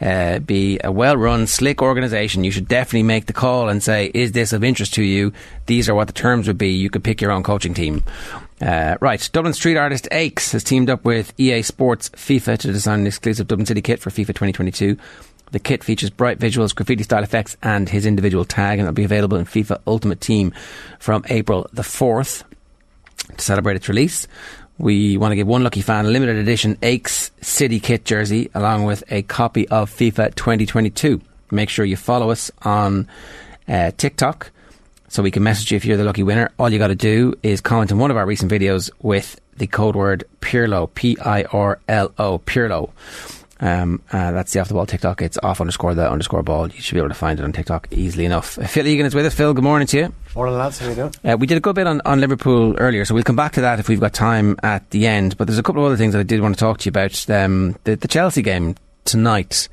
uh, 0.00 0.40
be 0.40 0.80
a 0.82 0.90
well-run, 0.90 1.46
slick 1.46 1.82
organisation, 1.82 2.42
you 2.42 2.50
should 2.50 2.66
definitely 2.66 3.04
make 3.04 3.26
the 3.26 3.32
call 3.32 3.68
and 3.68 3.80
say, 3.80 4.10
"Is 4.12 4.32
this 4.32 4.52
of 4.52 4.64
interest 4.64 4.94
to 4.94 5.04
you? 5.04 5.32
These 5.66 5.88
are 5.88 5.94
what 5.94 6.08
the 6.08 6.12
terms 6.12 6.48
would 6.48 6.58
be." 6.58 6.70
You 6.70 6.90
could 6.90 7.04
pick 7.04 7.20
your 7.20 7.30
own 7.30 7.44
coaching 7.44 7.74
team. 7.74 8.02
Uh, 8.60 8.96
right, 9.00 9.28
Dublin 9.32 9.54
street 9.54 9.76
artist 9.76 10.08
Aches 10.10 10.50
has 10.50 10.64
teamed 10.64 10.90
up 10.90 11.04
with 11.04 11.32
EA 11.38 11.62
Sports 11.62 12.08
FIFA 12.10 12.58
to 12.58 12.72
design 12.72 13.00
an 13.00 13.06
exclusive 13.06 13.46
Dublin 13.46 13.66
City 13.66 13.82
kit 13.82 14.00
for 14.00 14.10
FIFA 14.10 14.28
2022. 14.28 14.96
The 15.50 15.58
kit 15.58 15.82
features 15.82 16.10
bright 16.10 16.38
visuals, 16.38 16.74
graffiti 16.74 17.02
style 17.02 17.22
effects, 17.22 17.56
and 17.62 17.88
his 17.88 18.06
individual 18.06 18.44
tag, 18.44 18.78
and 18.78 18.86
it'll 18.86 18.94
be 18.94 19.04
available 19.04 19.38
in 19.38 19.44
FIFA 19.44 19.80
Ultimate 19.86 20.20
Team 20.20 20.52
from 20.98 21.24
April 21.28 21.68
the 21.72 21.82
4th. 21.82 22.44
To 23.36 23.44
celebrate 23.44 23.76
its 23.76 23.88
release, 23.88 24.26
we 24.78 25.16
want 25.16 25.32
to 25.32 25.36
give 25.36 25.46
one 25.46 25.64
lucky 25.64 25.80
fan 25.80 26.06
a 26.06 26.08
limited 26.08 26.36
edition 26.36 26.78
Aches 26.82 27.30
City 27.40 27.80
Kit 27.80 28.04
jersey 28.04 28.50
along 28.54 28.84
with 28.84 29.02
a 29.10 29.22
copy 29.22 29.68
of 29.68 29.90
FIFA 29.90 30.34
2022. 30.34 31.20
Make 31.50 31.68
sure 31.68 31.84
you 31.84 31.96
follow 31.96 32.30
us 32.30 32.50
on 32.62 33.08
uh, 33.66 33.90
TikTok 33.96 34.50
so 35.08 35.22
we 35.22 35.30
can 35.30 35.42
message 35.42 35.72
you 35.72 35.76
if 35.76 35.84
you're 35.84 35.96
the 35.96 36.04
lucky 36.04 36.22
winner. 36.22 36.50
All 36.58 36.70
you 36.70 36.78
got 36.78 36.88
to 36.88 36.94
do 36.94 37.34
is 37.42 37.60
comment 37.60 37.90
on 37.90 37.98
one 37.98 38.10
of 38.10 38.16
our 38.16 38.26
recent 38.26 38.50
videos 38.52 38.90
with 39.02 39.40
the 39.56 39.66
code 39.66 39.96
word 39.96 40.24
Pirlo, 40.40 40.92
P 40.94 41.18
I 41.18 41.42
R 41.44 41.80
L 41.88 42.12
O, 42.18 42.38
Pirlo. 42.38 42.90
Um, 43.60 44.02
uh, 44.12 44.32
that's 44.32 44.52
the 44.52 44.60
off 44.60 44.68
the 44.68 44.74
ball 44.74 44.86
TikTok. 44.86 45.20
It's 45.20 45.38
off 45.42 45.60
underscore 45.60 45.94
the 45.94 46.08
underscore 46.08 46.42
ball. 46.42 46.68
You 46.68 46.80
should 46.80 46.94
be 46.94 47.00
able 47.00 47.08
to 47.08 47.14
find 47.14 47.40
it 47.40 47.42
on 47.42 47.52
TikTok 47.52 47.88
easily 47.90 48.24
enough. 48.24 48.50
Phil 48.70 48.86
Egan 48.86 49.06
is 49.06 49.14
with 49.14 49.26
us. 49.26 49.34
Phil, 49.34 49.52
good 49.52 49.64
morning 49.64 49.86
to 49.88 49.96
you. 49.98 50.14
Morning, 50.34 50.56
lads. 50.56 50.78
How 50.78 50.88
you 50.88 50.94
doing? 50.94 51.14
Uh, 51.24 51.36
we 51.36 51.46
did 51.46 51.56
a 51.56 51.60
good 51.60 51.74
bit 51.74 51.86
on, 51.86 52.00
on 52.04 52.20
Liverpool 52.20 52.76
earlier, 52.78 53.04
so 53.04 53.14
we'll 53.14 53.24
come 53.24 53.36
back 53.36 53.52
to 53.52 53.60
that 53.62 53.80
if 53.80 53.88
we've 53.88 54.00
got 54.00 54.12
time 54.12 54.56
at 54.62 54.88
the 54.90 55.06
end. 55.06 55.36
But 55.36 55.48
there's 55.48 55.58
a 55.58 55.62
couple 55.62 55.82
of 55.82 55.86
other 55.86 55.96
things 55.96 56.12
that 56.12 56.20
I 56.20 56.24
did 56.24 56.40
want 56.40 56.54
to 56.54 56.60
talk 56.60 56.78
to 56.78 56.84
you 56.86 56.90
about. 56.90 57.28
Um, 57.30 57.76
the, 57.84 57.96
the 57.96 58.08
Chelsea 58.08 58.42
game 58.42 58.76
tonight. 59.04 59.68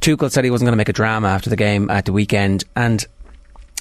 Tuchel 0.00 0.30
said 0.30 0.44
he 0.44 0.50
wasn't 0.50 0.66
going 0.66 0.72
to 0.74 0.76
make 0.76 0.90
a 0.90 0.92
drama 0.92 1.28
after 1.28 1.48
the 1.48 1.56
game 1.56 1.88
at 1.88 2.04
the 2.04 2.12
weekend, 2.12 2.64
and 2.74 3.06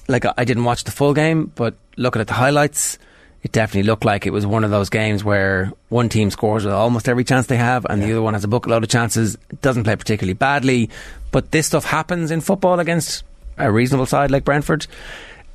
like 0.07 0.25
I 0.37 0.45
didn't 0.45 0.63
watch 0.63 0.85
the 0.85 0.91
full 0.91 1.13
game, 1.13 1.51
but 1.55 1.75
looking 1.97 2.21
at 2.21 2.27
the 2.27 2.33
highlights 2.33 2.97
it 3.45 3.51
definitely 3.51 3.83
looked 3.83 4.03
like 4.03 4.25
it 4.25 4.31
was 4.31 4.43
one 4.43 4.63
of 4.63 4.71
those 4.71 4.89
games 4.89 5.23
where 5.23 5.71
one 5.89 6.09
team 6.09 6.31
scores 6.31 6.65
with 6.65 6.73
almost 6.73 7.07
every 7.07 7.23
chance 7.23 7.45
they 7.45 7.57
have 7.57 7.85
and 7.85 8.01
yeah. 8.01 8.07
the 8.07 8.13
other 8.13 8.21
one 8.23 8.33
has 8.33 8.43
a 8.43 8.47
bucket 8.47 8.71
of 8.71 8.89
chances, 8.89 9.37
doesn't 9.61 9.83
play 9.83 9.95
particularly 9.95 10.33
badly. 10.33 10.89
But 11.29 11.51
this 11.51 11.67
stuff 11.67 11.85
happens 11.85 12.31
in 12.31 12.41
football 12.41 12.79
against 12.79 13.23
a 13.59 13.71
reasonable 13.71 14.07
side 14.07 14.31
like 14.31 14.45
Brentford. 14.45 14.87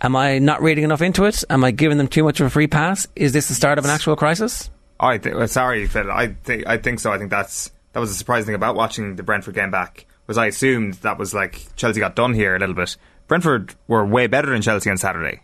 Am 0.00 0.14
I 0.14 0.38
not 0.38 0.62
reading 0.62 0.84
enough 0.84 1.02
into 1.02 1.24
it? 1.24 1.42
Am 1.50 1.64
I 1.64 1.72
giving 1.72 1.98
them 1.98 2.06
too 2.06 2.22
much 2.22 2.38
of 2.38 2.46
a 2.46 2.50
free 2.50 2.68
pass? 2.68 3.08
Is 3.16 3.32
this 3.32 3.48
the 3.48 3.54
start 3.54 3.76
of 3.76 3.84
an 3.84 3.90
actual 3.90 4.14
crisis? 4.14 4.70
I 5.00 5.18
th- 5.18 5.34
well, 5.34 5.48
sorry, 5.48 5.88
Phil. 5.88 6.12
I 6.12 6.28
think 6.28 6.68
I 6.68 6.76
think 6.76 7.00
so. 7.00 7.10
I 7.10 7.18
think 7.18 7.30
that's 7.30 7.72
that 7.92 7.98
was 7.98 8.12
a 8.12 8.14
surprising 8.14 8.46
thing 8.46 8.54
about 8.54 8.76
watching 8.76 9.16
the 9.16 9.24
Brentford 9.24 9.56
game 9.56 9.72
back. 9.72 10.06
Was 10.28 10.38
I 10.38 10.46
assumed 10.46 10.94
that 11.02 11.18
was 11.18 11.34
like 11.34 11.66
Chelsea 11.74 11.98
got 11.98 12.14
done 12.14 12.34
here 12.34 12.54
a 12.54 12.60
little 12.60 12.76
bit. 12.76 12.96
Brentford 13.26 13.74
were 13.88 14.06
way 14.06 14.28
better 14.28 14.50
than 14.50 14.62
Chelsea 14.62 14.90
on 14.90 14.96
Saturday. 14.96 15.40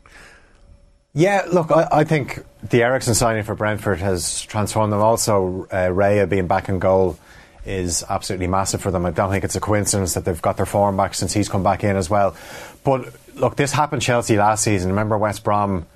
Yeah, 1.16 1.47
look, 1.51 1.70
I, 1.70 1.88
I, 1.90 2.05
think 2.05 2.44
the 2.62 2.82
Eriksen 2.82 3.14
signing 3.14 3.43
for 3.43 3.55
Brentford 3.55 4.01
has 4.01 4.43
transformed 4.43 4.93
them. 4.93 5.01
Also, 5.01 5.66
uh, 5.70 5.88
Raya 5.88 6.28
being 6.28 6.47
back 6.47 6.68
in 6.68 6.78
goal 6.78 7.18
is 7.64 8.05
absolutely 8.06 8.48
massive 8.48 8.82
for 8.82 8.90
them. 8.90 9.06
I 9.06 9.12
don't 9.12 9.30
think 9.30 9.43
it's 9.43 9.56
a 9.56 9.60
coincidence 9.60 10.12
that 10.12 10.26
they've 10.26 10.43
got 10.43 10.59
their 10.59 10.66
form 10.66 10.98
back 10.98 11.14
since 11.14 11.32
he's 11.32 11.48
come 11.48 11.62
back 11.62 11.82
in 11.84 11.97
as 11.97 12.10
well. 12.10 12.36
But 12.84 13.14
look, 13.34 13.56
this 13.56 13.72
happened 13.72 14.02
Chelsea 14.02 14.36
last 14.36 14.62
season. 14.62 14.90
Remember 14.90 15.16
West 15.16 15.43
Brom 15.43 15.86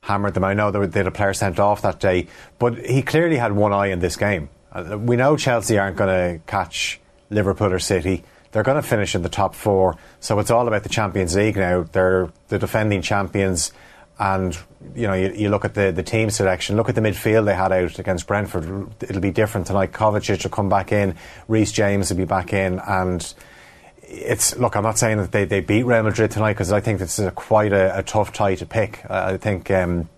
hammered 0.00 0.32
them. 0.32 0.42
I 0.42 0.54
know 0.54 0.70
they 0.70 1.00
had 1.00 1.06
a 1.06 1.10
player 1.10 1.34
sent 1.34 1.60
off 1.60 1.82
that 1.82 2.00
day, 2.00 2.28
but 2.58 2.78
he 2.78 3.02
clearly 3.02 3.36
had 3.36 3.52
one 3.52 3.74
eye 3.74 3.88
in 3.88 3.98
this 3.98 4.16
game. 4.16 4.48
Uh, 4.72 4.96
we 4.98 5.16
know 5.16 5.36
Chelsea 5.36 5.78
aren't 5.78 5.98
going 5.98 6.08
to 6.38 6.44
catch 6.46 6.98
Liverpool 7.28 7.74
or 7.74 7.78
City. 7.78 8.24
They're 8.52 8.62
going 8.62 8.80
to 8.80 8.88
finish 8.88 9.14
in 9.14 9.20
the 9.20 9.28
top 9.28 9.54
four. 9.54 9.98
So 10.20 10.38
it's 10.38 10.50
all 10.50 10.66
about 10.66 10.82
the 10.82 10.88
Champions 10.88 11.36
League 11.36 11.56
now. 11.56 11.82
They're 11.82 12.30
the 12.48 12.58
defending 12.58 13.02
champions 13.02 13.70
And 14.18 14.56
you 14.94 15.06
know, 15.06 15.14
you, 15.14 15.32
you 15.32 15.48
look 15.48 15.64
at 15.64 15.74
the, 15.74 15.90
the 15.90 16.02
team 16.02 16.30
selection. 16.30 16.76
Look 16.76 16.88
at 16.88 16.94
the 16.94 17.00
midfield 17.00 17.44
they 17.46 17.54
had 17.54 17.72
out 17.72 17.98
against 17.98 18.26
Brentford. 18.26 18.88
It'll 19.00 19.20
be 19.22 19.30
different 19.30 19.66
tonight. 19.66 19.92
Kovacic 19.92 20.42
will 20.44 20.50
come 20.50 20.68
back 20.68 20.92
in. 20.92 21.16
Reece 21.48 21.72
James 21.72 22.10
will 22.10 22.18
be 22.18 22.24
back 22.24 22.52
in, 22.52 22.78
and 22.80 23.34
it's 24.02 24.56
look. 24.56 24.76
I'm 24.76 24.82
not 24.82 24.98
saying 24.98 25.18
that 25.18 25.32
they, 25.32 25.44
they 25.44 25.60
beat 25.60 25.84
Real 25.84 26.02
Madrid 26.02 26.30
tonight 26.30 26.52
because 26.52 26.72
I 26.72 26.80
think 26.80 26.98
this 26.98 27.18
is 27.18 27.26
a, 27.26 27.30
quite 27.30 27.72
a, 27.72 27.98
a, 27.98 28.02
tough 28.02 28.32
tie 28.32 28.54
to 28.56 28.66
pick. 28.66 29.08
I 29.10 29.36
think. 29.38 29.70
Um, 29.70 30.08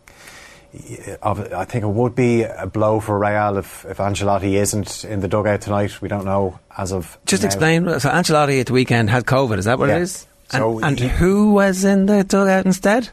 I 1.23 1.65
think 1.65 1.85
it 1.85 1.89
would 1.89 2.17
be 2.17 2.43
a 2.43 2.67
blow 2.67 2.99
for 2.99 3.17
Real 3.17 3.59
if, 3.59 3.85
if 3.85 3.99
Ancelotti 3.99 4.55
isn't 4.55 5.05
in 5.05 5.21
the 5.21 5.29
dugout 5.29 5.61
tonight. 5.61 6.03
We 6.03 6.09
don't 6.09 6.25
know 6.25 6.59
as 6.77 6.93
of. 6.93 7.17
Just 7.27 7.45
now. 7.45 7.47
explain. 7.47 8.01
So 8.01 8.11
Ancelotti 8.11 8.59
at 8.59 8.67
the 8.67 8.73
weekend 8.73 9.09
had 9.09 9.25
COVID. 9.25 9.59
Is 9.59 9.67
that 9.67 9.79
what 9.79 9.89
Yeah. 9.89 9.99
it 9.99 10.03
is? 10.03 10.27
So 10.49 10.79
and, 10.79 10.85
and 10.87 10.99
he- 10.99 11.09
who 11.09 11.53
was 11.53 11.85
in 11.85 12.07
the 12.07 12.25
dugout 12.25 12.67
instead? 12.67 13.11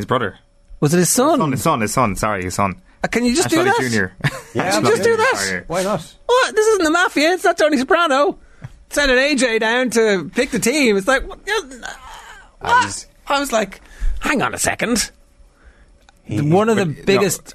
His 0.00 0.06
brother. 0.06 0.38
Was 0.80 0.94
it 0.94 0.98
his 0.98 1.10
son? 1.10 1.38
Son, 1.38 1.50
his 1.52 1.62
son, 1.62 1.80
his 1.82 1.92
son. 1.92 2.16
Sorry, 2.16 2.42
his 2.44 2.54
son. 2.54 2.80
Uh, 3.04 3.08
can 3.08 3.24
you 3.24 3.34
just 3.34 3.48
do 3.50 3.58
Ancelotti 3.58 3.64
that? 3.64 3.76
Junior. 3.80 4.12
Yeah, 4.52 4.70
Can 4.72 4.84
you 4.84 4.90
just 4.90 5.02
do 5.04 5.16
that? 5.16 5.64
Why 5.68 5.82
not? 5.84 6.14
What? 6.26 6.56
This 6.56 6.66
isn't 6.66 6.82
the 6.84 6.90
mafia. 6.90 7.30
It's 7.34 7.44
not 7.44 7.56
Tony 7.56 7.76
Soprano. 7.76 8.36
Sending 8.90 9.16
AJ 9.16 9.60
down 9.60 9.90
to 9.90 10.28
pick 10.34 10.50
the 10.50 10.58
team. 10.58 10.96
It's 10.96 11.06
like, 11.06 11.24
what? 11.28 11.38
Uh, 12.60 12.80
he's- 12.82 13.06
I 13.28 13.38
was 13.38 13.52
like, 13.52 13.80
hang 14.18 14.42
on 14.42 14.52
a 14.52 14.58
second. 14.58 15.12
One 16.28 16.68
of 16.68 16.76
the 16.76 16.86
but, 16.86 16.96
no. 16.98 17.04
biggest 17.04 17.54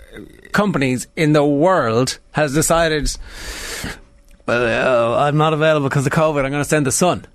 companies 0.53 1.07
in 1.17 1.33
the 1.33 1.43
world 1.45 2.19
has 2.31 2.53
decided, 2.53 3.09
well, 4.45 5.13
uh, 5.15 5.25
I'm 5.25 5.35
not 5.37 5.51
available 5.53 5.89
because 5.89 6.05
of 6.05 6.13
COVID. 6.13 6.45
I'm 6.45 6.51
going 6.51 6.63
to 6.63 6.69
send 6.69 6.85
the 6.85 6.91
son. 6.93 7.25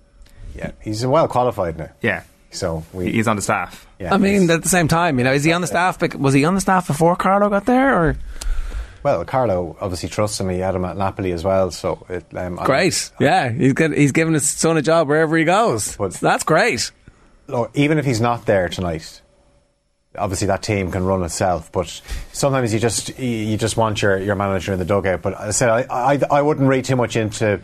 Yeah, 0.54 0.70
he's 0.80 1.04
well 1.06 1.28
qualified 1.28 1.76
now. 1.78 1.90
Yeah, 2.00 2.22
So 2.50 2.82
we. 2.94 3.12
he's 3.12 3.28
on 3.28 3.36
the 3.36 3.42
staff. 3.42 3.86
Yeah, 4.00 4.14
I 4.14 4.16
mean, 4.18 4.50
at 4.50 4.62
the 4.62 4.68
same 4.68 4.88
time, 4.88 5.18
you 5.18 5.24
know, 5.24 5.32
is 5.32 5.44
he 5.44 5.52
on 5.52 5.60
the 5.60 5.66
staff? 5.66 6.00
Was 6.14 6.34
he 6.34 6.44
on 6.44 6.54
the 6.54 6.60
staff 6.60 6.86
before 6.86 7.14
Carlo 7.16 7.48
got 7.50 7.66
there? 7.66 7.94
Or 8.02 8.16
well, 9.02 9.24
Carlo 9.24 9.76
obviously 9.80 10.08
trusts 10.08 10.40
him. 10.40 10.48
He 10.48 10.58
had 10.58 10.74
him 10.74 10.84
at 10.84 10.96
Napoli 10.96 11.32
as 11.32 11.44
well. 11.44 11.70
So 11.70 12.04
it, 12.08 12.24
um, 12.34 12.58
I- 12.58 12.64
great, 12.66 13.10
yeah, 13.20 13.50
he's 13.50 13.74
he's 13.78 14.12
giving 14.12 14.34
his 14.34 14.48
son 14.48 14.76
a 14.76 14.82
job 14.82 15.08
wherever 15.08 15.36
he 15.36 15.44
goes. 15.44 15.96
That's 16.20 16.44
great. 16.44 16.90
look, 17.46 17.70
even 17.74 17.98
if 17.98 18.04
he's 18.04 18.20
not 18.20 18.46
there 18.46 18.68
tonight, 18.68 19.20
obviously 20.16 20.46
that 20.48 20.62
team 20.62 20.90
can 20.90 21.04
run 21.04 21.22
itself. 21.22 21.70
But 21.72 22.00
sometimes 22.32 22.72
you 22.72 22.80
just 22.80 23.18
you- 23.18 23.26
you 23.28 23.56
just 23.56 23.76
want 23.76 24.00
your, 24.02 24.18
your 24.18 24.34
manager 24.34 24.72
in 24.72 24.78
the 24.78 24.84
dugout. 24.84 25.20
But 25.22 25.38
I 25.38 25.50
said 25.50 25.68
I, 25.68 26.12
I 26.14 26.20
I 26.30 26.42
wouldn't 26.42 26.68
read 26.68 26.84
too 26.84 26.96
much 26.96 27.16
into 27.16 27.60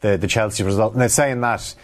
the 0.00 0.16
the 0.16 0.26
Chelsea 0.26 0.62
result. 0.64 0.94
Now 0.96 1.06
saying 1.06 1.40
that. 1.42 1.74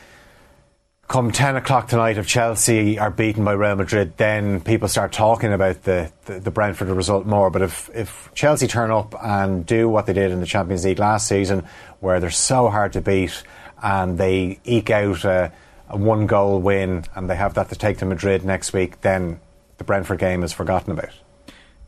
Come 1.13 1.31
ten 1.31 1.57
o'clock 1.57 1.89
tonight, 1.89 2.17
if 2.17 2.27
Chelsea 2.27 2.99
are 2.99 3.11
beaten 3.11 3.45
by 3.45 3.53
Real 3.53 3.77
Madrid, 3.77 4.17
then 4.17 4.63
people 4.63 4.89
start 4.89 5.13
talking 5.13 5.53
about 5.53 5.83
the, 5.83 6.11
the, 6.25 6.41
the 6.41 6.51
Brentford 6.51 6.89
result 6.89 7.27
more. 7.27 7.51
But 7.51 7.61
if, 7.61 7.91
if 7.93 8.31
Chelsea 8.33 8.67
turn 8.67 8.91
up 8.91 9.15
and 9.23 9.67
do 9.67 9.91
what 9.91 10.07
they 10.07 10.15
did 10.15 10.31
in 10.31 10.41
the 10.41 10.47
Champions 10.47 10.87
League 10.87 10.99
last 10.99 11.29
season, 11.29 11.67
where 12.01 12.19
they're 12.19 12.31
so 12.31 12.71
hard 12.71 12.95
to 12.95 13.03
beat, 13.03 13.43
and 13.83 14.17
they 14.17 14.59
eke 14.65 14.89
out 14.89 15.23
a, 15.27 15.53
a 15.91 15.99
one 15.99 16.27
goal 16.27 16.59
win, 16.63 17.05
and 17.15 17.29
they 17.29 17.37
have 17.37 17.53
that 17.53 17.69
to 17.69 17.77
take 17.77 17.99
to 17.99 18.07
Madrid 18.07 18.43
next 18.43 18.73
week, 18.73 19.03
then 19.03 19.39
the 19.77 19.85
Brentford 19.85 20.19
game 20.19 20.43
is 20.43 20.55
forgotten 20.55 20.93
about. 20.93 21.13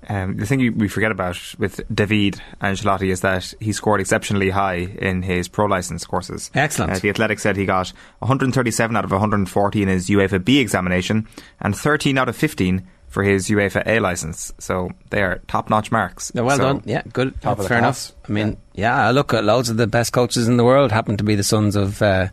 Um, 0.09 0.37
the 0.37 0.47
thing 0.47 0.61
you, 0.61 0.73
we 0.73 0.89
forget 0.89 1.11
about 1.11 1.39
with 1.59 1.81
David 1.95 2.41
Ancelotti 2.61 3.11
is 3.11 3.21
that 3.23 3.55
he 3.61 3.73
scored 3.73 4.01
exceptionally 4.01 4.51
high 4.51 4.75
in 4.77 5.23
his 5.23 5.49
pro 5.49 5.67
license 5.67 6.05
courses. 6.05 6.51
Excellent. 6.55 6.93
Uh, 6.93 6.99
the 6.99 7.09
Athletic 7.11 7.39
said 7.39 7.57
he 7.57 7.65
got 7.67 7.89
137 8.19 8.97
out 8.97 9.05
of 9.05 9.11
140 9.11 9.83
in 9.83 9.89
his 9.89 10.09
UEFA 10.09 10.45
B 10.45 10.59
examination 10.59 11.27
and 11.61 11.77
13 11.77 12.19
out 12.19 12.29
of 12.29 12.37
15 12.37 12.87
for 13.09 13.23
his 13.23 13.49
UEFA 13.49 13.83
A 13.87 14.01
license. 14.01 14.53
So 14.59 14.91
they 15.11 15.23
are 15.23 15.39
top 15.47 15.71
notch 15.71 15.93
marks. 15.93 16.33
Yeah, 16.35 16.43
well 16.43 16.57
So- 16.57 16.63
done. 16.65 16.83
Yeah, 16.85 17.03
good. 17.13 17.41
Top 17.41 17.59
of 17.59 17.65
the 17.65 17.69
Fair 17.69 17.79
class. 17.79 18.11
enough. 18.11 18.29
I 18.29 18.33
mean, 18.33 18.57
yeah. 18.75 19.07
I 19.07 19.11
look 19.13 19.33
at 19.33 19.45
loads 19.45 19.69
of 19.71 19.77
the 19.77 19.87
best 19.87 20.13
coaches 20.13 20.49
in 20.49 20.57
the 20.57 20.65
world 20.65 20.91
happen 20.93 21.17
to 21.17 21.25
be 21.25 21.35
the 21.37 21.45
sons 21.45 21.77
of 21.77 22.03
uh, 22.03 22.29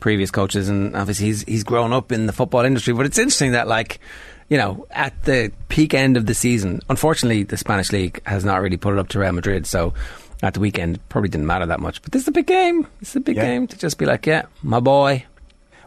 previous 0.00 0.30
coaches, 0.30 0.68
and 0.68 0.96
obviously 0.96 1.26
he's 1.26 1.42
he's 1.44 1.64
grown 1.64 1.92
up 1.92 2.10
in 2.10 2.26
the 2.26 2.32
football 2.32 2.64
industry. 2.64 2.94
But 2.94 3.06
it's 3.06 3.18
interesting 3.18 3.52
that 3.52 3.68
like. 3.68 4.00
You 4.48 4.58
know, 4.58 4.86
at 4.90 5.24
the 5.24 5.52
peak 5.68 5.94
end 5.94 6.16
of 6.16 6.26
the 6.26 6.34
season, 6.34 6.80
unfortunately, 6.90 7.42
the 7.44 7.56
Spanish 7.56 7.90
league 7.92 8.20
has 8.26 8.44
not 8.44 8.60
really 8.60 8.76
put 8.76 8.92
it 8.92 8.98
up 8.98 9.08
to 9.08 9.18
Real 9.18 9.32
Madrid. 9.32 9.66
So, 9.66 9.94
at 10.42 10.52
the 10.54 10.60
weekend, 10.60 11.00
probably 11.08 11.30
didn't 11.30 11.46
matter 11.46 11.64
that 11.66 11.80
much. 11.80 12.02
But 12.02 12.12
this 12.12 12.22
is 12.22 12.28
a 12.28 12.32
big 12.32 12.46
game. 12.46 12.86
It's 13.00 13.16
a 13.16 13.20
big 13.20 13.36
Yeah. 13.36 13.44
game 13.46 13.66
to 13.68 13.78
just 13.78 13.96
be 13.98 14.04
like, 14.04 14.26
yeah, 14.26 14.42
my 14.62 14.80
boy. 14.80 15.24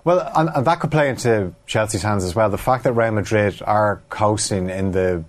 Well, 0.03 0.31
and, 0.35 0.49
and 0.55 0.65
that 0.65 0.79
could 0.79 0.89
play 0.89 1.09
into 1.09 1.53
Chelsea's 1.67 2.01
hands 2.01 2.23
as 2.23 2.33
well. 2.33 2.49
The 2.49 2.57
fact 2.57 2.83
that 2.85 2.93
Real 2.93 3.11
Madrid 3.11 3.61
are 3.65 4.01
coasting 4.09 4.69
in 4.69 4.91
the 4.91 5.23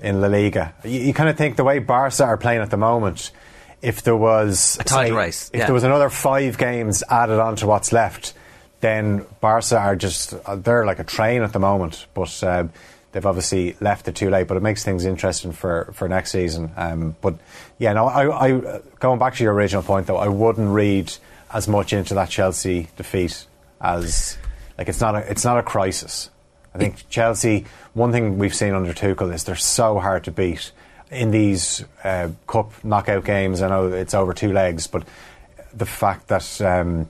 in 0.00 0.20
La 0.22 0.28
Liga, 0.28 0.72
you, 0.84 1.00
you 1.00 1.12
kind 1.14 1.28
of 1.28 1.36
think 1.36 1.56
the 1.56 1.64
way 1.64 1.78
Barca 1.78 2.24
are 2.24 2.38
playing 2.38 2.62
at 2.62 2.70
the 2.70 2.78
moment, 2.78 3.30
if 3.82 4.02
there 4.02 4.16
was 4.16 4.78
A 4.80 4.84
tight 4.84 5.12
race, 5.12 5.50
if 5.52 5.60
yeah. 5.60 5.66
there 5.66 5.74
was 5.74 5.84
another 5.84 6.08
five 6.08 6.56
games 6.56 7.04
added 7.10 7.38
on 7.38 7.56
to 7.56 7.66
what's 7.66 7.92
left, 7.92 8.32
then 8.80 9.26
Barca 9.40 9.78
are 9.78 9.96
just 9.96 10.34
uh, 10.46 10.56
they're 10.56 10.86
like 10.86 10.98
a 10.98 11.04
train 11.04 11.42
at 11.42 11.52
the 11.52 11.58
moment. 11.58 12.06
But 12.14 12.42
um, 12.42 12.72
they've 13.12 13.26
obviously 13.26 13.76
left 13.80 14.08
it 14.08 14.14
too 14.14 14.30
late. 14.30 14.46
But 14.46 14.56
it 14.56 14.62
makes 14.62 14.84
things 14.84 15.04
interesting 15.04 15.52
for, 15.52 15.90
for 15.94 16.08
next 16.08 16.30
season. 16.32 16.72
Um, 16.76 17.16
but 17.20 17.38
yeah, 17.78 17.92
no, 17.92 18.06
I, 18.06 18.48
I 18.48 18.80
going 18.98 19.18
back 19.18 19.34
to 19.36 19.44
your 19.44 19.54
original 19.54 19.82
point 19.82 20.06
though, 20.06 20.16
I 20.16 20.28
wouldn't 20.28 20.70
read 20.70 21.12
as 21.52 21.66
much 21.68 21.92
into 21.92 22.14
that 22.14 22.30
Chelsea 22.30 22.88
defeat 22.96 23.46
as 23.80 24.38
like 24.78 24.88
it's 24.88 25.00
not 25.00 25.14
a 25.14 25.30
it's 25.30 25.44
not 25.44 25.58
a 25.58 25.62
crisis. 25.62 26.30
I 26.74 26.78
think 26.78 27.08
Chelsea. 27.08 27.66
One 27.92 28.12
thing 28.12 28.38
we've 28.38 28.54
seen 28.54 28.74
under 28.74 28.92
Tuchel 28.92 29.34
is 29.34 29.44
they're 29.44 29.56
so 29.56 29.98
hard 29.98 30.24
to 30.24 30.30
beat 30.30 30.70
in 31.10 31.32
these 31.32 31.84
uh, 32.04 32.28
cup 32.46 32.72
knockout 32.84 33.24
games. 33.24 33.62
I 33.62 33.68
know 33.68 33.88
it's 33.88 34.14
over 34.14 34.32
two 34.32 34.52
legs, 34.52 34.86
but 34.86 35.04
the 35.74 35.86
fact 35.86 36.28
that 36.28 36.60
um, 36.60 37.08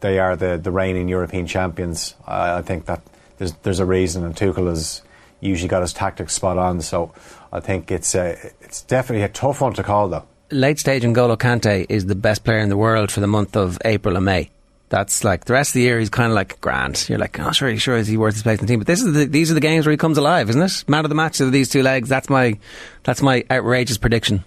they 0.00 0.18
are 0.18 0.36
the, 0.36 0.58
the 0.58 0.70
reigning 0.70 1.08
European 1.08 1.46
champions, 1.46 2.14
I, 2.26 2.58
I 2.58 2.62
think 2.62 2.86
that 2.86 3.02
there's 3.38 3.52
there's 3.62 3.80
a 3.80 3.86
reason, 3.86 4.24
and 4.24 4.34
Tuchel 4.34 4.68
has 4.68 5.02
usually 5.40 5.68
got 5.68 5.82
his 5.82 5.92
tactics 5.92 6.34
spot 6.34 6.58
on. 6.58 6.80
So 6.80 7.12
I 7.52 7.60
think 7.60 7.90
it's 7.90 8.14
uh, 8.14 8.36
it's 8.60 8.82
definitely 8.82 9.24
a 9.24 9.28
tough 9.28 9.60
one 9.60 9.74
to 9.74 9.82
call, 9.82 10.08
though. 10.08 10.24
late 10.50 10.78
stage 10.78 11.02
N'Golo 11.04 11.36
Kante 11.36 11.86
is 11.88 12.06
the 12.06 12.14
best 12.14 12.42
player 12.44 12.58
in 12.58 12.68
the 12.68 12.76
world 12.76 13.12
for 13.12 13.20
the 13.20 13.26
month 13.26 13.56
of 13.56 13.78
April 13.84 14.16
and 14.16 14.24
May. 14.24 14.50
That's 14.90 15.22
like 15.22 15.44
the 15.44 15.52
rest 15.52 15.70
of 15.70 15.74
the 15.74 15.82
year. 15.82 15.98
He's 15.98 16.08
kind 16.08 16.32
of 16.32 16.34
like 16.34 16.60
grand. 16.62 17.06
You're 17.10 17.18
like, 17.18 17.38
oh, 17.38 17.52
sure, 17.52 17.76
sure, 17.76 17.98
is 17.98 18.06
he 18.08 18.16
worth 18.16 18.34
his 18.34 18.42
place 18.42 18.58
in 18.58 18.64
the 18.66 18.72
team? 18.72 18.80
But 18.80 18.86
this 18.86 19.02
is 19.02 19.12
the, 19.12 19.26
these 19.26 19.50
are 19.50 19.54
the 19.54 19.60
games 19.60 19.84
where 19.84 19.90
he 19.90 19.98
comes 19.98 20.16
alive, 20.16 20.48
isn't 20.48 20.62
it? 20.62 20.84
Man 20.88 21.04
of 21.04 21.10
the 21.10 21.14
match 21.14 21.40
of 21.40 21.52
these 21.52 21.68
two 21.68 21.82
legs. 21.82 22.08
That's 22.08 22.30
my 22.30 22.58
that's 23.04 23.20
my 23.20 23.44
outrageous 23.50 23.98
prediction. 23.98 24.44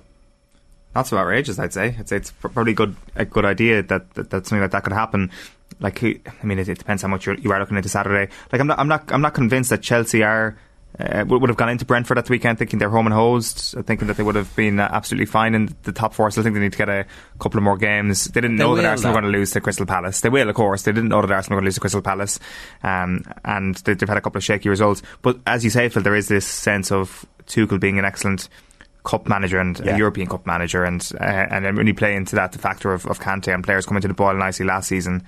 Not 0.94 1.08
so 1.08 1.18
outrageous, 1.18 1.58
I'd 1.58 1.74
say. 1.74 1.96
I'd 1.98 2.10
say 2.10 2.18
it's 2.18 2.32
probably 2.32 2.74
good 2.74 2.96
a 3.16 3.26
good 3.26 3.46
idea 3.46 3.84
that, 3.84 4.14
that, 4.14 4.30
that 4.30 4.48
something 4.48 4.62
like 4.62 4.72
that 4.72 4.84
could 4.84 4.94
happen. 4.94 5.32
Like, 5.80 6.04
I 6.04 6.44
mean, 6.44 6.60
it, 6.60 6.68
it 6.68 6.78
depends 6.78 7.02
how 7.02 7.08
much 7.08 7.26
you're, 7.26 7.36
you 7.36 7.52
are 7.52 7.60
looking 7.60 7.78
into 7.78 7.90
Saturday. 7.90 8.32
Like, 8.52 8.60
I'm 8.60 8.68
not, 8.68 8.78
I'm 8.78 8.88
not, 8.88 9.12
I'm 9.12 9.22
not 9.22 9.34
convinced 9.34 9.70
that 9.70 9.82
Chelsea 9.82 10.22
are 10.22 10.58
uh, 11.00 11.24
would, 11.28 11.42
would 11.42 11.50
have 11.50 11.58
gone 11.58 11.70
into 11.70 11.86
Brentford 11.86 12.18
at 12.18 12.26
the 12.26 12.32
weekend 12.32 12.58
thinking 12.60 12.80
they're 12.80 12.90
home 12.90 13.08
and 13.08 13.14
host, 13.14 13.76
uh, 13.76 13.82
thinking 13.82 14.08
that 14.08 14.18
they 14.18 14.24
would 14.24 14.36
have 14.36 14.54
been 14.56 14.80
uh, 14.80 14.90
absolutely 14.92 15.26
fine 15.26 15.56
in 15.56 15.76
the 15.84 15.92
top 15.92 16.14
four. 16.14 16.30
Still 16.30 16.44
think 16.44 16.54
they 16.56 16.62
need 16.62 16.74
to 16.74 16.78
get 16.78 16.90
a 16.90 17.06
couple 17.40 17.58
of 17.58 17.64
more 17.64 17.78
games. 17.78 18.26
They 18.26 18.42
didn't 18.42 18.58
They 18.58 18.64
know 18.64 18.76
that 18.76 18.86
Arsenal 18.86 19.14
were 19.14 19.22
going 19.22 19.32
to 19.32 19.38
lose 19.38 19.52
to 19.52 19.62
Crystal 19.62 19.86
Palace. 19.86 20.22
They 20.22 20.30
will, 20.30 20.50
of 20.50 20.56
course. 20.56 20.84
They 20.84 20.92
didn't 20.92 21.10
know 21.10 21.22
that 21.22 21.32
Arsenal 21.32 21.56
were 21.56 21.62
going 21.62 21.66
to 21.66 21.68
lose 21.68 21.76
to 21.76 21.82
Crystal 21.82 22.02
Palace, 22.02 22.40
um, 22.84 23.24
and 23.46 23.76
they, 23.76 23.94
they've 23.94 24.10
had 24.10 24.18
a 24.18 24.22
couple 24.22 24.38
of 24.38 24.44
shaky 24.44 24.70
results. 24.70 25.02
But 25.22 25.40
as 25.48 25.64
you 25.64 25.70
say, 25.70 25.88
Phil, 25.90 26.04
there 26.04 26.16
is 26.16 26.28
this 26.28 26.46
sense 26.46 26.92
of 26.92 27.26
Tuchel 27.48 27.80
being 27.80 27.98
an 27.98 28.06
excellent 28.06 28.50
cup 29.04 29.28
manager 29.28 29.60
and 29.60 29.80
Yeah. 29.80 29.96
a 29.96 29.98
European 29.98 30.28
Cup 30.28 30.46
manager, 30.46 30.84
and 30.84 31.02
uh, 31.20 31.24
and 31.24 31.66
then 31.66 31.76
when 31.76 31.88
you 31.88 31.94
play 31.94 32.16
into 32.16 32.36
that, 32.36 32.52
the 32.52 32.60
factor 32.60 32.94
of, 32.94 33.06
of 33.08 33.20
Kante 33.20 33.54
and 33.54 33.64
players 33.64 33.86
coming 33.86 34.02
to 34.02 34.08
the 34.08 34.14
ball 34.14 34.34
nicely 34.34 34.66
last 34.66 34.88
season, 34.90 35.24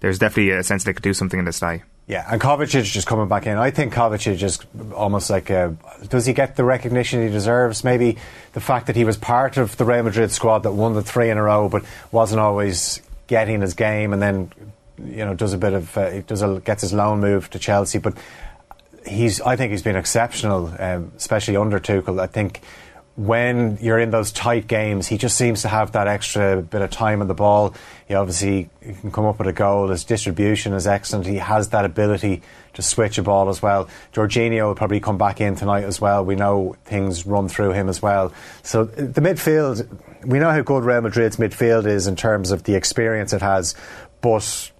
there's 0.00 0.18
definitely 0.18 0.50
a 0.52 0.62
sense 0.62 0.84
they 0.84 0.92
could 0.92 1.02
do 1.02 1.12
something 1.14 1.38
in 1.38 1.44
this 1.44 1.58
tie. 1.60 1.82
Yeah, 2.06 2.24
and 2.26 2.40
Kovacic 2.40 2.84
just 2.84 3.06
coming 3.06 3.28
back 3.28 3.46
in. 3.46 3.58
I 3.58 3.70
think 3.70 3.92
Kovacic 3.92 4.42
is 4.42 4.58
almost 4.94 5.28
like 5.28 5.50
a. 5.50 5.76
Does 6.08 6.24
he 6.24 6.32
get 6.32 6.56
the 6.56 6.64
recognition 6.64 7.22
he 7.22 7.28
deserves? 7.28 7.84
Maybe 7.84 8.16
the 8.54 8.60
fact 8.62 8.86
that 8.86 8.96
he 8.96 9.04
was 9.04 9.18
part 9.18 9.58
of 9.58 9.76
the 9.76 9.84
Real 9.84 10.04
Madrid 10.04 10.30
squad 10.32 10.60
that 10.62 10.72
won 10.72 10.94
the 10.94 11.02
three 11.02 11.28
in 11.28 11.36
a 11.36 11.42
row, 11.42 11.68
but 11.68 11.84
wasn't 12.10 12.40
always 12.40 13.02
getting 13.26 13.60
his 13.60 13.74
game, 13.74 14.14
and 14.14 14.22
then 14.22 14.50
you 15.04 15.22
know 15.22 15.34
does 15.34 15.52
a 15.52 15.58
bit 15.58 15.74
of 15.74 15.98
uh, 15.98 16.22
does 16.22 16.40
a, 16.40 16.60
gets 16.64 16.80
his 16.80 16.94
loan 16.94 17.20
move 17.20 17.50
to 17.50 17.58
Chelsea, 17.58 17.98
but 17.98 18.14
he's. 19.06 19.42
I 19.42 19.56
think 19.56 19.72
he's 19.72 19.82
been 19.82 19.96
exceptional, 19.96 20.72
um, 20.78 21.12
especially 21.18 21.56
under 21.58 21.78
Tuchel. 21.78 22.18
I 22.20 22.26
think 22.26 22.62
when 23.18 23.76
you're 23.80 23.98
in 23.98 24.10
those 24.10 24.30
tight 24.30 24.68
games, 24.68 25.08
he 25.08 25.18
just 25.18 25.36
seems 25.36 25.62
to 25.62 25.68
have 25.68 25.90
that 25.90 26.06
extra 26.06 26.62
bit 26.62 26.82
of 26.82 26.90
time 26.90 27.20
on 27.20 27.26
the 27.26 27.34
ball. 27.34 27.74
He 28.06 28.14
obviously 28.14 28.70
can 28.80 29.10
come 29.10 29.24
up 29.24 29.40
with 29.40 29.48
a 29.48 29.52
goal. 29.52 29.88
His 29.88 30.04
distribution 30.04 30.72
is 30.72 30.86
excellent. 30.86 31.26
He 31.26 31.38
has 31.38 31.70
that 31.70 31.84
ability 31.84 32.42
to 32.74 32.82
switch 32.82 33.18
a 33.18 33.24
ball 33.24 33.48
as 33.48 33.60
well. 33.60 33.88
Jorginho 34.12 34.68
will 34.68 34.76
probably 34.76 35.00
come 35.00 35.18
back 35.18 35.40
in 35.40 35.56
tonight 35.56 35.82
as 35.82 36.00
well. 36.00 36.24
We 36.24 36.36
know 36.36 36.76
things 36.84 37.26
run 37.26 37.48
through 37.48 37.72
him 37.72 37.88
as 37.88 38.00
well. 38.00 38.32
So 38.62 38.84
the 38.84 39.20
midfield, 39.20 39.88
we 40.24 40.38
know 40.38 40.52
how 40.52 40.62
good 40.62 40.84
Real 40.84 41.00
Madrid's 41.00 41.38
midfield 41.38 41.86
is 41.86 42.06
in 42.06 42.14
terms 42.14 42.52
of 42.52 42.62
the 42.62 42.76
experience 42.76 43.32
it 43.32 43.42
has, 43.42 43.74
but 44.20 44.70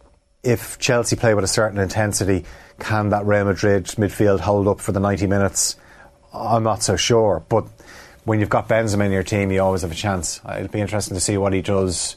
if 0.45 0.79
Chelsea 0.79 1.17
play 1.17 1.35
with 1.35 1.43
a 1.43 1.49
certain 1.49 1.81
intensity, 1.81 2.45
can 2.79 3.09
that 3.09 3.27
Real 3.27 3.47
Madrid 3.47 3.87
midfield 3.87 4.39
hold 4.39 4.69
up 4.69 4.79
for 4.79 4.93
the 4.93 5.01
90 5.01 5.27
minutes? 5.27 5.75
I'm 6.33 6.63
not 6.63 6.85
so 6.85 6.95
sure. 6.95 7.43
But 7.49 7.67
when 8.29 8.41
you've 8.41 8.51
got 8.51 8.69
Benzema 8.69 9.07
in 9.07 9.13
your 9.13 9.23
team, 9.23 9.51
you 9.51 9.63
always 9.63 9.81
have 9.81 9.91
a 9.91 9.95
chance. 9.95 10.43
It'll 10.47 10.69
be 10.69 10.83
interesting 10.83 11.15
to 11.15 11.21
see 11.21 11.39
what 11.39 11.55
he 11.55 11.63
does 11.63 12.15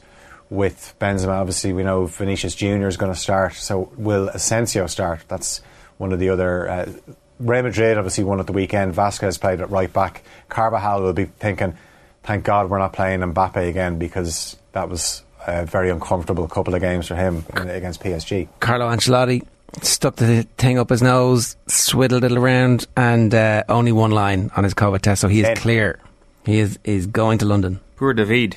with 0.50 0.94
Benzema. 1.00 1.40
Obviously, 1.40 1.72
we 1.72 1.82
know 1.82 2.04
Vinicius 2.04 2.54
Junior 2.54 2.86
is 2.86 2.98
going 2.98 3.10
to 3.10 3.18
start. 3.18 3.54
So 3.54 3.90
will 3.96 4.28
Asensio 4.28 4.86
start? 4.88 5.24
That's 5.28 5.62
one 5.96 6.12
of 6.12 6.18
the 6.18 6.28
other. 6.28 6.68
Uh, 6.68 6.92
Real 7.40 7.62
Madrid 7.62 7.96
obviously 7.96 8.24
won 8.24 8.40
at 8.40 8.46
the 8.46 8.52
weekend. 8.52 8.92
Vasquez 8.92 9.38
played 9.38 9.62
at 9.62 9.70
right 9.70 9.90
back. 9.90 10.22
Carvajal 10.50 11.00
will 11.00 11.14
be 11.14 11.24
thinking, 11.24 11.74
"Thank 12.22 12.44
God 12.44 12.68
we're 12.68 12.78
not 12.78 12.92
playing 12.92 13.20
Mbappe 13.20 13.66
again 13.66 13.98
because 13.98 14.56
that 14.72 14.90
was 14.90 15.22
a 15.46 15.64
very 15.64 15.88
uncomfortable 15.88 16.46
couple 16.46 16.74
of 16.74 16.82
games 16.82 17.08
for 17.08 17.16
him 17.16 17.44
against 17.56 18.02
PSG." 18.02 18.48
Carlo 18.60 18.86
Ancelotti 18.86 19.42
stuck 19.80 20.16
the 20.16 20.42
thing 20.58 20.78
up 20.78 20.90
his 20.90 21.02
nose, 21.02 21.56
swiddled 21.66 22.24
it 22.24 22.32
around, 22.32 22.86
and 22.96 23.34
uh, 23.34 23.62
only 23.68 23.92
one 23.92 24.10
line 24.10 24.50
on 24.56 24.64
his 24.64 24.74
COVID 24.74 25.00
test, 25.00 25.20
so 25.22 25.28
he 25.28 25.40
is 25.40 25.46
Dead. 25.46 25.56
clear. 25.58 25.98
He 26.44 26.58
is 26.58 26.78
is 26.84 27.06
going 27.06 27.38
to 27.38 27.46
London. 27.46 27.80
Poor 27.96 28.12
David. 28.12 28.56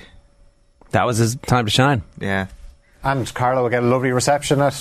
That 0.92 1.06
was 1.06 1.18
his 1.18 1.36
time 1.36 1.66
to 1.66 1.72
shine. 1.72 2.04
Yeah. 2.20 2.48
And 3.04 3.32
Carlo 3.34 3.64
will 3.64 3.70
get 3.70 3.84
a 3.84 3.86
lovely 3.86 4.12
reception 4.12 4.60
at 4.62 4.74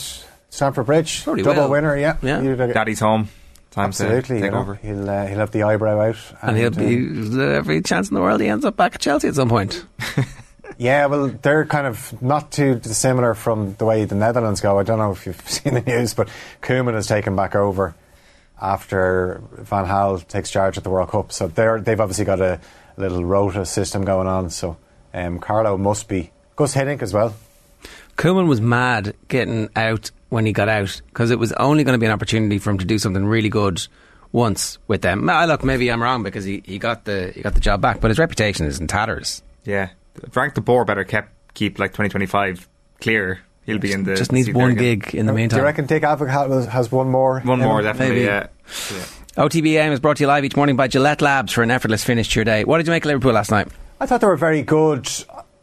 Stamford 0.51 0.87
Bridge. 0.87 1.25
Probably 1.25 1.43
Double 1.43 1.63
will. 1.65 1.71
winner, 1.71 1.97
yeah. 1.99 2.17
Yeah. 2.23 2.41
You'd, 2.41 2.61
uh, 2.61 2.69
Daddy's 2.69 3.01
home. 3.01 3.29
Time 3.71 3.87
Absolutely, 3.89 4.39
to 4.39 4.45
you 4.45 4.51
know, 4.53 4.59
over. 4.59 4.75
He'll 4.77 5.11
uh, 5.11 5.27
he'll 5.27 5.39
have 5.41 5.51
the 5.51 5.65
eyebrow 5.65 6.01
out, 6.01 6.17
And 6.43 6.57
he'll 6.57 6.69
uh, 6.69 6.71
be 6.71 7.43
every 7.57 7.83
chance 7.83 8.09
in 8.09 8.15
the 8.15 8.21
world 8.21 8.41
he 8.41 8.47
ends 8.49 8.65
up 8.65 8.77
back 8.77 8.95
at 8.95 9.01
Chelsea 9.01 9.27
at 9.29 9.35
some 9.35 9.49
point. 9.49 9.85
Yeah, 10.79 11.07
well, 11.07 11.29
they're 11.29 11.65
kind 11.67 11.87
of 11.87 12.21
not 12.23 12.51
too 12.51 12.77
dissimilar 12.77 13.35
from 13.35 13.75
the 13.75 13.85
way 13.85 14.05
the 14.05 14.15
Netherlands 14.15 14.61
go. 14.61 14.79
I 14.79 14.83
don't 14.83 14.99
know 14.99 15.13
if 15.13 15.27
you've 15.27 15.41
seen 15.49 15.75
the 15.75 15.81
news, 15.83 16.15
but 16.15 16.29
Koeman 16.63 16.95
has 16.95 17.07
taken 17.07 17.37
back 17.37 17.55
over 17.55 17.95
after 18.61 19.43
Van 19.53 19.87
Gaal 19.87 20.27
takes 20.27 20.51
charge 20.51 20.79
at 20.79 20.85
the 20.85 20.91
World 20.91 21.11
Cup. 21.11 21.33
So 21.33 21.49
they're, 21.49 21.81
they've 21.81 22.01
obviously 22.01 22.25
got 22.25 22.41
a 22.41 22.61
little 22.97 23.25
rota 23.25 23.67
system 23.67 24.05
going 24.05 24.27
on. 24.27 24.51
So 24.51 24.77
um, 25.13 25.39
Carlo 25.39 25.77
must 25.77 26.09
be. 26.09 26.31
Gus 26.57 26.75
Hiddink 26.75 27.03
as 27.03 27.13
well. 27.13 27.35
Koeman 28.17 28.47
was 28.47 28.61
mad 28.61 29.15
getting 29.29 29.69
out 29.75 30.11
when 30.29 30.47
he 30.47 30.53
got 30.53 30.69
out 30.69 31.01
because 31.09 31.31
it 31.31 31.39
was 31.39 31.53
only 31.53 31.85
going 31.85 31.95
to 31.95 31.99
be 31.99 32.07
an 32.07 32.13
opportunity 32.13 32.59
for 32.59 32.71
him 32.71 32.79
to 32.79 32.85
do 32.85 32.99
something 32.99 33.27
really 33.27 33.49
good 33.49 33.87
once 34.33 34.79
with 34.87 35.03
them. 35.03 35.27
Look, 35.27 35.65
maybe 35.65 35.91
I'm 35.91 36.03
wrong 36.03 36.23
because 36.23 36.45
he, 36.45 36.63
he 36.65 36.79
got 36.79 37.05
the 37.05 37.33
he 37.35 37.43
got 37.43 37.55
the 37.55 37.61
job 37.61 37.81
back, 37.81 38.01
but 38.01 38.11
his 38.11 38.19
reputation 38.19 38.67
is 38.67 38.81
in 38.81 38.87
tatters. 38.87 39.43
Yeah. 39.65 39.91
Frank 40.31 40.55
de 40.55 40.61
Boer 40.61 40.85
better 40.85 41.05
kept, 41.05 41.31
keep 41.55 41.79
like 41.79 41.91
2025 41.93 42.69
clear. 43.01 43.41
He'll 43.67 43.79
be 43.79 43.93
in 43.93 44.05
the. 44.05 44.15
Just 44.15 44.31
needs 44.33 44.51
one 44.53 44.75
gig 44.75 45.15
in 45.15 45.25
the 45.27 45.33
Do 45.33 45.37
meantime. 45.37 45.59
you 45.61 45.65
reckon 45.65 45.87
Dick 45.87 46.03
Advocaat 46.03 46.51
has- 46.51 46.67
has 46.67 46.93
one 46.93 47.09
more? 47.09 47.41
One 47.41 47.61
more, 47.61 47.79
him? 47.79 47.85
definitely, 47.85 48.17
Maybe. 48.17 48.27
yeah. 48.27 48.47
OTBAM 49.37 49.91
is 49.93 50.01
brought 50.01 50.19
to 50.19 50.23
you 50.23 50.27
live 50.29 50.45
each 50.45 50.55
morning 50.57 50.77
by 50.77 50.87
Gillette 50.87 51.21
Labs 51.23 51.53
for 51.53 51.63
an 51.63 51.71
effortless 51.71 52.05
finish 52.05 52.29
to 52.35 52.37
your 52.41 52.45
day. 52.45 52.65
What 52.65 52.77
did 52.79 52.87
you 52.87 52.91
make 52.93 53.05
of 53.05 53.09
Liverpool 53.09 53.33
last 53.33 53.51
night? 53.51 53.67
I 54.01 54.07
thought 54.07 54.21
they 54.21 54.27
were 54.27 54.37
very 54.37 54.63
good. 54.63 55.09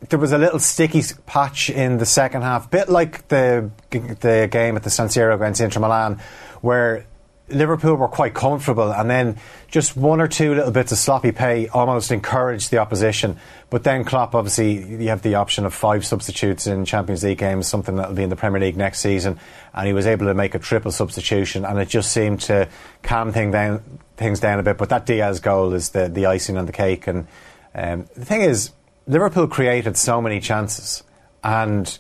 There 0.10 0.20
was 0.20 0.32
a 0.32 0.38
little 0.38 0.60
sticky 0.60 1.04
patch 1.28 1.70
in 1.70 2.00
the 2.00 2.06
second 2.08 2.42
half, 2.42 2.70
bit 2.72 2.90
like 2.90 3.28
the 3.28 3.70
the 3.92 4.48
game 4.52 4.76
at 4.76 4.84
the 4.84 4.90
San 4.90 5.08
Siro 5.08 5.36
against 5.36 5.62
Inter 5.62 5.80
Milan, 5.80 6.20
where 6.62 7.06
Liverpool 7.52 7.96
were 7.96 8.08
quite 8.08 8.34
comfortable, 8.34 8.92
and 8.92 9.10
then 9.10 9.38
just 9.70 9.96
one 9.96 10.22
or 10.22 10.28
two 10.28 10.56
little 10.56 10.72
bits 10.72 10.92
of 10.92 10.98
sloppy 10.98 11.32
play 11.32 11.68
almost 11.68 12.12
encouraged 12.12 12.72
the 12.72 12.80
opposition. 12.80 13.38
But 13.70 13.84
then 13.84 14.04
Klopp, 14.04 14.36
obviously, 14.36 15.04
you 15.04 15.10
have 15.10 15.22
the 15.22 15.36
option 15.36 15.66
of 15.66 15.74
five 15.74 16.06
substitutes 16.06 16.68
in 16.68 16.86
Champions 16.86 17.24
League 17.24 17.38
games, 17.38 17.68
something 17.68 17.96
that 17.96 18.10
will 18.10 18.16
be 18.16 18.24
in 18.24 18.30
the 18.30 18.36
Premier 18.36 18.60
League 18.60 18.78
next 18.78 19.00
season, 19.00 19.40
and 19.74 19.88
he 19.88 19.94
was 19.94 20.08
able 20.08 20.26
to 20.26 20.34
make 20.34 20.56
a 20.56 20.60
triple 20.60 20.92
substitution, 20.92 21.66
and 21.66 21.80
it 21.80 21.90
just 21.90 22.12
seemed 22.12 22.42
to 22.42 22.68
calm 23.04 23.32
thing 23.32 23.52
down, 23.52 24.00
things 24.18 24.40
down 24.40 24.60
a 24.60 24.64
bit. 24.64 24.78
But 24.78 24.90
that 24.90 25.06
Diaz 25.06 25.40
goal 25.40 25.74
is 25.74 25.90
the 25.90 26.10
the 26.10 26.26
icing 26.26 26.58
on 26.58 26.66
the 26.66 26.74
cake, 26.74 27.08
and 27.08 27.28
um, 27.74 28.08
the 28.16 28.26
thing 28.26 28.42
is, 28.42 28.72
Liverpool 29.08 29.48
created 29.48 29.98
so 29.98 30.22
many 30.22 30.40
chances, 30.40 31.04
and 31.44 31.98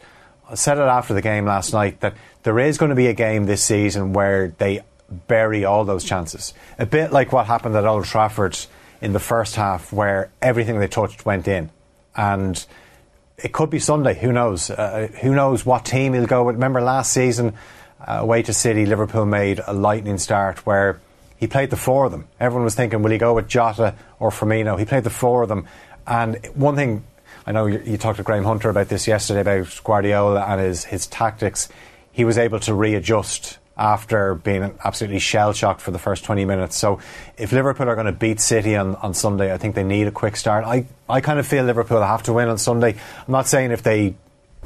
I 0.49 0.55
said 0.55 0.77
it 0.77 0.81
after 0.81 1.13
the 1.13 1.21
game 1.21 1.45
last 1.45 1.71
night 1.71 2.01
that 2.01 2.15
there 2.43 2.59
is 2.59 2.77
going 2.77 2.89
to 2.89 2.95
be 2.95 3.07
a 3.07 3.13
game 3.13 3.45
this 3.45 3.63
season 3.63 4.11
where 4.11 4.49
they 4.57 4.81
bury 5.27 5.65
all 5.65 5.85
those 5.85 6.03
chances. 6.03 6.53
A 6.79 6.85
bit 6.85 7.11
like 7.11 7.31
what 7.31 7.45
happened 7.45 7.75
at 7.75 7.85
Old 7.85 8.05
Trafford 8.05 8.57
in 9.01 9.13
the 9.13 9.19
first 9.19 9.55
half, 9.55 9.91
where 9.91 10.31
everything 10.41 10.79
they 10.79 10.87
touched 10.87 11.25
went 11.25 11.47
in, 11.47 11.69
and 12.15 12.65
it 13.37 13.51
could 13.51 13.69
be 13.69 13.79
Sunday. 13.79 14.13
Who 14.19 14.31
knows? 14.31 14.69
Uh, 14.69 15.09
who 15.21 15.33
knows 15.33 15.65
what 15.65 15.85
team 15.85 16.13
he'll 16.13 16.27
go 16.27 16.43
with? 16.43 16.55
Remember 16.55 16.81
last 16.81 17.11
season, 17.11 17.53
uh, 17.99 18.19
away 18.21 18.43
to 18.43 18.53
City, 18.53 18.85
Liverpool 18.85 19.25
made 19.25 19.59
a 19.65 19.73
lightning 19.73 20.17
start 20.17 20.65
where 20.65 20.99
he 21.37 21.47
played 21.47 21.71
the 21.71 21.77
four 21.77 22.05
of 22.05 22.11
them. 22.11 22.27
Everyone 22.39 22.63
was 22.63 22.75
thinking, 22.75 23.01
will 23.01 23.11
he 23.11 23.17
go 23.17 23.33
with 23.33 23.47
Jota 23.47 23.95
or 24.19 24.29
Firmino? 24.29 24.77
He 24.77 24.85
played 24.85 25.03
the 25.03 25.09
four 25.09 25.41
of 25.41 25.49
them. 25.49 25.65
And 26.05 26.45
one 26.53 26.75
thing, 26.75 27.03
I 27.47 27.51
know 27.51 27.65
you, 27.65 27.81
you 27.83 27.97
talked 27.97 28.17
to 28.17 28.23
Graham 28.23 28.43
Hunter 28.43 28.69
about 28.69 28.89
this 28.89 29.07
yesterday 29.07 29.41
about 29.41 29.81
Guardiola 29.83 30.41
and 30.41 30.61
his, 30.61 30.83
his 30.83 31.07
tactics. 31.07 31.67
He 32.11 32.25
was 32.25 32.37
able 32.37 32.59
to 32.61 32.73
readjust 32.75 33.57
after 33.81 34.35
being 34.35 34.77
absolutely 34.85 35.17
shell 35.17 35.53
shocked 35.53 35.81
for 35.81 35.89
the 35.89 35.97
first 35.97 36.23
20 36.23 36.45
minutes. 36.45 36.77
So 36.77 36.99
if 37.35 37.51
Liverpool 37.51 37.89
are 37.89 37.95
going 37.95 38.05
to 38.05 38.11
beat 38.11 38.39
City 38.39 38.75
on, 38.75 38.95
on 38.97 39.15
Sunday, 39.15 39.51
I 39.51 39.57
think 39.57 39.73
they 39.73 39.83
need 39.83 40.05
a 40.05 40.11
quick 40.11 40.35
start. 40.35 40.65
I, 40.65 40.85
I 41.09 41.19
kind 41.19 41.39
of 41.39 41.47
feel 41.47 41.63
Liverpool 41.63 41.99
have 41.99 42.21
to 42.23 42.33
win 42.33 42.47
on 42.47 42.59
Sunday. 42.59 42.91
I'm 42.91 43.31
not 43.31 43.47
saying 43.47 43.71
if 43.71 43.81
they 43.81 44.13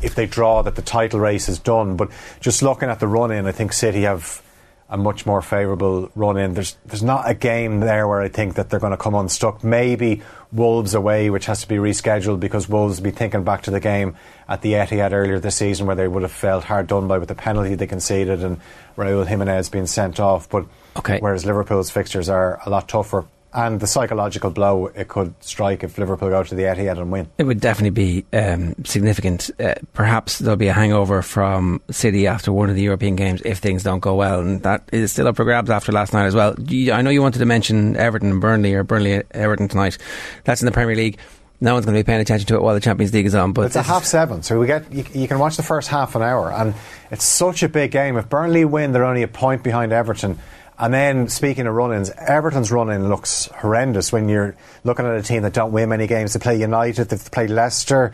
if 0.01 0.13
they 0.13 0.25
draw 0.25 0.61
that 0.61 0.75
the 0.75 0.81
title 0.81 1.21
race 1.21 1.47
is 1.47 1.57
done, 1.57 1.95
but 1.95 2.11
just 2.41 2.61
looking 2.61 2.89
at 2.89 2.99
the 2.99 3.07
run 3.07 3.31
in, 3.31 3.45
I 3.45 3.53
think 3.53 3.71
City 3.71 4.01
have 4.01 4.43
a 4.89 4.97
much 4.97 5.25
more 5.25 5.41
favourable 5.41 6.11
run 6.15 6.37
in. 6.37 6.53
There's 6.53 6.77
there's 6.85 7.01
not 7.03 7.27
a 7.29 7.33
game 7.33 7.79
there 7.79 8.07
where 8.07 8.21
I 8.21 8.27
think 8.27 8.55
that 8.55 8.69
they're 8.69 8.79
going 8.79 8.91
to 8.91 8.97
come 8.97 9.15
unstuck. 9.15 9.63
Maybe 9.63 10.21
Wolves 10.53 10.93
away, 10.93 11.29
which 11.29 11.47
has 11.47 11.61
to 11.61 11.67
be 11.67 11.75
rescheduled 11.77 12.39
because 12.39 12.69
Wolves 12.69 12.97
will 12.99 13.05
be 13.05 13.11
thinking 13.11 13.43
back 13.43 13.63
to 13.63 13.71
the 13.71 13.79
game 13.79 14.15
at 14.47 14.61
the 14.61 14.73
Etihad 14.73 15.11
earlier 15.11 15.39
this 15.39 15.55
season 15.57 15.87
where 15.87 15.95
they 15.95 16.07
would 16.07 16.21
have 16.21 16.31
felt 16.31 16.63
hard 16.65 16.87
done 16.87 17.07
by 17.07 17.17
with 17.17 17.29
the 17.29 17.35
penalty 17.35 17.73
they 17.75 17.87
conceded 17.87 18.43
and 18.43 18.59
Raúl 18.95 19.25
Jimenez 19.25 19.69
being 19.69 19.87
sent 19.87 20.19
off. 20.19 20.47
But 20.49 20.65
Okay. 20.97 21.19
whereas 21.19 21.43
Liverpool's 21.45 21.89
fixtures 21.89 22.29
are 22.29 22.61
a 22.65 22.69
lot 22.69 22.87
tougher. 22.87 23.25
And 23.55 23.79
the 23.79 23.87
psychological 23.87 24.51
blow 24.51 24.87
it 24.87 25.07
could 25.07 25.33
strike 25.41 25.81
if 25.85 25.97
Liverpool 25.97 26.27
go 26.27 26.43
to 26.43 26.55
the 26.55 26.63
Etihad 26.63 26.99
and 26.99 27.09
win. 27.09 27.29
It 27.37 27.45
would 27.45 27.61
definitely 27.61 27.91
be 27.91 28.25
um, 28.37 28.75
significant. 28.83 29.49
Uh, 29.57 29.75
perhaps 29.93 30.39
there'll 30.39 30.57
be 30.57 30.67
a 30.67 30.73
hangover 30.73 31.21
from 31.21 31.81
City 31.89 32.27
after 32.27 32.51
one 32.51 32.69
of 32.69 32.75
the 32.75 32.81
European 32.81 33.15
games 33.15 33.41
if 33.45 33.59
things 33.59 33.81
don't 33.81 34.01
go 34.01 34.15
well, 34.15 34.41
and 34.41 34.61
that 34.63 34.83
is 34.91 35.13
still 35.13 35.29
up 35.29 35.37
for 35.37 35.45
grabs 35.45 35.69
after 35.69 35.93
last 35.93 36.11
night 36.11 36.25
as 36.25 36.35
well. 36.35 36.53
I 36.59 37.01
know 37.01 37.09
you 37.09 37.21
wanted 37.21 37.39
to 37.39 37.45
mention 37.45 37.95
Everton 37.95 38.29
and 38.29 38.41
Burnley 38.41 38.73
or 38.73 38.83
Burnley 38.83 39.23
Everton 39.31 39.69
tonight. 39.69 39.97
That's 40.43 40.61
in 40.61 40.65
the 40.65 40.73
Premier 40.73 40.97
League. 40.97 41.17
No 41.61 41.73
one's 41.73 41.85
going 41.85 41.95
to 41.95 42.03
be 42.03 42.05
paying 42.05 42.19
attention 42.19 42.47
to 42.47 42.55
it 42.55 42.61
while 42.61 42.73
the 42.73 42.81
Champions 42.81 43.13
League 43.13 43.25
is 43.25 43.33
on. 43.33 43.53
But 43.53 43.67
it's 43.67 43.77
a 43.77 43.81
half 43.83 44.03
seven, 44.03 44.43
so 44.43 44.59
we 44.59 44.67
get 44.67 44.91
you, 44.91 45.05
you 45.13 45.27
can 45.29 45.39
watch 45.39 45.55
the 45.55 45.63
first 45.63 45.87
half 45.87 46.15
an 46.15 46.21
hour, 46.21 46.51
and 46.51 46.73
it's 47.09 47.23
such 47.23 47.63
a 47.63 47.69
big 47.69 47.91
game. 47.91 48.17
If 48.17 48.27
Burnley 48.27 48.65
win, 48.65 48.91
they're 48.91 49.05
only 49.05 49.23
a 49.23 49.29
point 49.29 49.63
behind 49.63 49.93
Everton. 49.93 50.37
And 50.77 50.93
then, 50.93 51.29
speaking 51.29 51.67
of 51.67 51.73
run-ins, 51.73 52.09
Everton's 52.09 52.71
run-in 52.71 53.07
looks 53.07 53.45
horrendous 53.45 54.11
when 54.11 54.27
you're 54.27 54.55
looking 54.83 55.05
at 55.05 55.15
a 55.15 55.23
team 55.23 55.43
that 55.43 55.53
don't 55.53 55.71
win 55.71 55.89
many 55.89 56.05
games. 56.05 56.33
They 56.33 56.39
play 56.39 56.59
United, 56.59 57.09
they've 57.09 57.31
played 57.31 57.49
Leicester, 57.49 58.11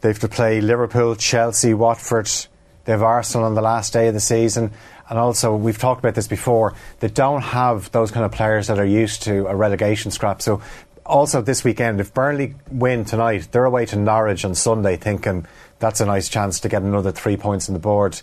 they've 0.00 0.18
to 0.18 0.28
play 0.28 0.62
Liverpool, 0.62 1.16
Chelsea, 1.16 1.74
Watford. 1.74 2.30
They 2.84 2.92
have 2.92 3.02
Arsenal 3.02 3.46
on 3.46 3.54
the 3.54 3.60
last 3.60 3.92
day 3.92 4.08
of 4.08 4.14
the 4.14 4.20
season. 4.20 4.72
And 5.10 5.18
also, 5.18 5.54
we've 5.54 5.76
talked 5.76 6.00
about 6.00 6.14
this 6.14 6.28
before, 6.28 6.74
they 7.00 7.08
don't 7.08 7.42
have 7.42 7.92
those 7.92 8.10
kind 8.10 8.24
of 8.24 8.32
players 8.32 8.68
that 8.68 8.78
are 8.78 8.86
used 8.86 9.24
to 9.24 9.46
a 9.46 9.54
relegation 9.54 10.10
scrap. 10.10 10.40
So, 10.40 10.62
also 11.04 11.42
this 11.42 11.64
weekend, 11.64 12.00
if 12.00 12.14
Burnley 12.14 12.54
win 12.70 13.04
tonight, 13.04 13.48
they're 13.50 13.64
away 13.64 13.86
to 13.86 13.96
Norwich 13.96 14.44
on 14.44 14.54
Sunday, 14.54 14.96
thinking 14.96 15.46
that's 15.78 16.00
a 16.00 16.06
nice 16.06 16.28
chance 16.28 16.60
to 16.60 16.68
get 16.68 16.82
another 16.82 17.12
three 17.12 17.36
points 17.36 17.68
on 17.68 17.72
the 17.74 17.78
board. 17.80 18.20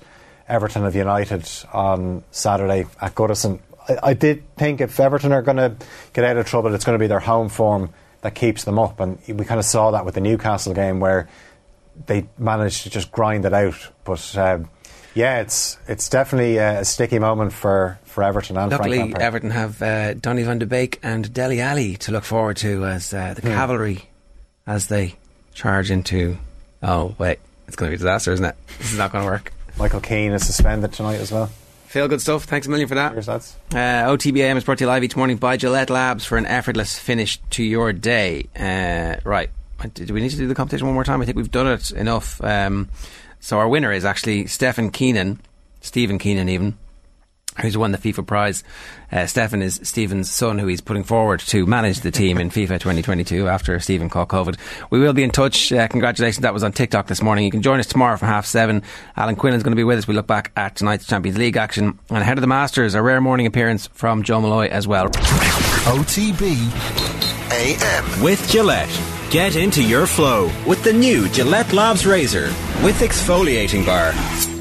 Everton 0.48 0.84
have 0.84 0.96
United 0.96 1.48
on 1.74 2.24
Saturday 2.32 2.86
at 3.02 3.16
Goodison. 3.16 3.60
I, 3.88 3.98
I 4.04 4.14
did 4.14 4.44
think 4.56 4.82
if 4.82 5.00
Everton 5.00 5.32
are 5.32 5.42
going 5.42 5.58
to 5.58 5.76
get 6.14 6.24
out 6.24 6.38
of 6.38 6.46
trouble, 6.46 6.74
it's 6.74 6.86
going 6.86 6.98
to 6.98 7.04
be 7.04 7.08
their 7.08 7.20
home 7.20 7.50
form 7.50 7.90
that 8.22 8.36
keeps 8.36 8.64
them 8.64 8.80
up. 8.80 9.00
And 9.00 9.20
we 9.28 9.46
kind 9.46 9.60
of 9.60 9.66
saw 9.66 9.92
that 9.92 10.06
with 10.06 10.16
the 10.16 10.22
Newcastle 10.22 10.74
game 10.74 11.00
where 11.00 11.28
they 12.08 12.28
managed 12.38 12.84
to 12.84 12.90
just 12.90 13.12
grind 13.12 13.46
it 13.46 13.54
out. 13.54 13.76
But 14.04 14.38
um, 14.38 14.70
yeah, 15.14 15.40
it's 15.42 15.78
it's 15.88 16.10
definitely 16.10 16.58
a, 16.58 16.82
a 16.82 16.86
sticky 16.86 17.20
moment 17.20 17.54
for, 17.54 18.00
for 18.04 18.24
Everton 18.24 18.58
and 18.58 18.72
Luckily. 18.72 19.14
Everton 19.16 19.52
have 19.52 19.82
uh, 19.82 20.14
Donny 20.16 20.44
van 20.44 20.60
de 20.60 20.66
Beek 20.66 21.00
and 21.04 21.32
Dele 21.34 21.62
Alli 21.62 21.96
to 21.98 22.12
look 22.12 22.24
forward 22.24 22.58
to 22.58 22.86
as 22.86 23.14
uh, 23.14 23.34
the 23.34 23.42
Hmm. 23.42 23.48
cavalry 23.48 24.10
as 24.68 24.88
they 24.88 25.16
charge 25.54 25.90
into. 25.92 26.38
Oh 26.84 27.16
wait, 27.18 27.40
it's 27.68 27.76
going 27.78 27.90
to 27.90 27.92
be 27.92 27.96
a 27.96 28.00
disaster, 28.00 28.34
isn't 28.34 28.46
it? 28.46 28.56
This 28.80 28.92
is 28.92 28.98
not 28.98 29.12
going 29.12 29.24
to 29.24 29.30
work. 29.32 29.54
Michael 29.78 30.02
Keane 30.02 30.32
is 30.34 30.46
suspended 30.46 30.92
tonight 30.94 31.20
as 31.22 31.32
well. 31.32 31.50
Feel 31.96 32.10
good 32.10 32.20
stuff. 32.20 32.44
Thanks 32.44 32.68
a 32.68 32.70
million 32.70 32.90
for 32.90 32.96
that. 32.96 33.14
Cheers, 33.14 33.30
lads. 33.30 33.56
Uh, 33.72 34.12
OTBAM 34.12 34.58
is 34.58 34.66
brought 34.66 34.80
to 34.80 34.84
you 34.84 34.88
live 34.90 35.06
each 35.06 35.16
morning 35.16 35.38
by 35.38 35.56
Gillette 35.56 35.90
Labs 35.90 36.26
for 36.26 36.38
an 36.38 36.46
effortless 36.46 37.00
finish 37.00 37.40
to 37.52 37.64
your 37.64 37.94
day. 37.94 38.50
Uh, 38.54 39.22
right. 39.24 39.50
Do 39.94 40.14
we 40.14 40.20
need 40.20 40.32
to 40.32 40.36
do 40.36 40.46
the 40.46 40.56
competition 40.56 40.88
one 40.88 40.94
more 40.94 41.06
time? 41.06 41.22
I 41.22 41.26
think 41.26 41.38
we've 41.38 41.50
done 41.50 41.68
it 41.68 41.92
enough. 41.92 42.44
Um, 42.44 42.90
so 43.40 43.60
our 43.60 43.70
winner 43.70 43.94
is 43.94 44.04
actually 44.04 44.48
Stephen 44.48 44.92
Keenan. 44.92 45.40
Stephen 45.80 46.20
Keenan 46.20 46.50
even 46.50 46.78
who's 47.62 47.78
won 47.78 47.92
the 47.92 47.98
FIFA 47.98 48.26
prize. 48.26 48.64
Uh, 49.12 49.26
Stefan 49.26 49.62
is 49.62 49.80
Stephen's 49.84 50.30
son, 50.30 50.60
who 50.60 50.68
he's 50.68 50.82
putting 50.82 51.04
forward 51.04 51.40
to 51.42 51.66
manage 51.66 52.02
the 52.02 52.12
team 52.12 52.38
in 52.38 52.50
FIFA 52.50 52.80
2022 52.80 53.48
after 53.48 53.80
Stephen 53.80 54.10
caught 54.10 54.28
COVID. 54.28 54.58
We 54.90 55.00
will 55.00 55.14
be 55.14 55.24
in 55.24 55.32
touch. 55.32 55.72
Uh, 55.72 55.88
congratulations. 55.88 56.42
That 56.42 56.54
was 56.54 56.64
on 56.64 56.72
TikTok 56.72 57.08
this 57.08 57.22
morning. 57.22 57.46
You 57.46 57.52
can 57.52 57.62
join 57.62 57.80
us 57.80 57.86
tomorrow 57.88 58.18
from 58.18 58.28
half 58.28 58.46
seven. 58.46 58.84
Alan 59.16 59.36
Quinlan's 59.36 59.64
going 59.64 59.72
to 59.72 59.80
be 59.80 59.84
with 59.84 60.00
us. 60.00 60.08
We 60.08 60.16
look 60.16 60.28
back 60.28 60.52
at 60.56 60.76
tonight's 60.76 61.06
Champions 61.08 61.38
League 61.38 61.58
action. 61.58 62.00
And 62.10 62.18
ahead 62.20 62.38
of 62.38 62.42
the 62.42 62.48
Masters, 62.48 62.96
a 62.96 63.02
rare 63.02 63.22
morning 63.22 63.46
appearance 63.46 63.88
from 63.88 64.24
Joe 64.24 64.42
Molloy 64.42 64.68
as 64.68 64.88
well. 64.88 65.08
OTB 65.86 66.56
AM. 67.52 68.24
With 68.24 68.50
Gillette. 68.50 68.90
Get 69.30 69.56
into 69.56 69.84
your 69.84 70.06
flow 70.06 70.52
with 70.68 70.84
the 70.84 70.94
new 70.94 71.28
Gillette 71.30 71.74
Labs 71.74 72.06
Razor 72.06 72.48
with 72.84 73.00
exfoliating 73.00 73.86
bar. 73.86 74.55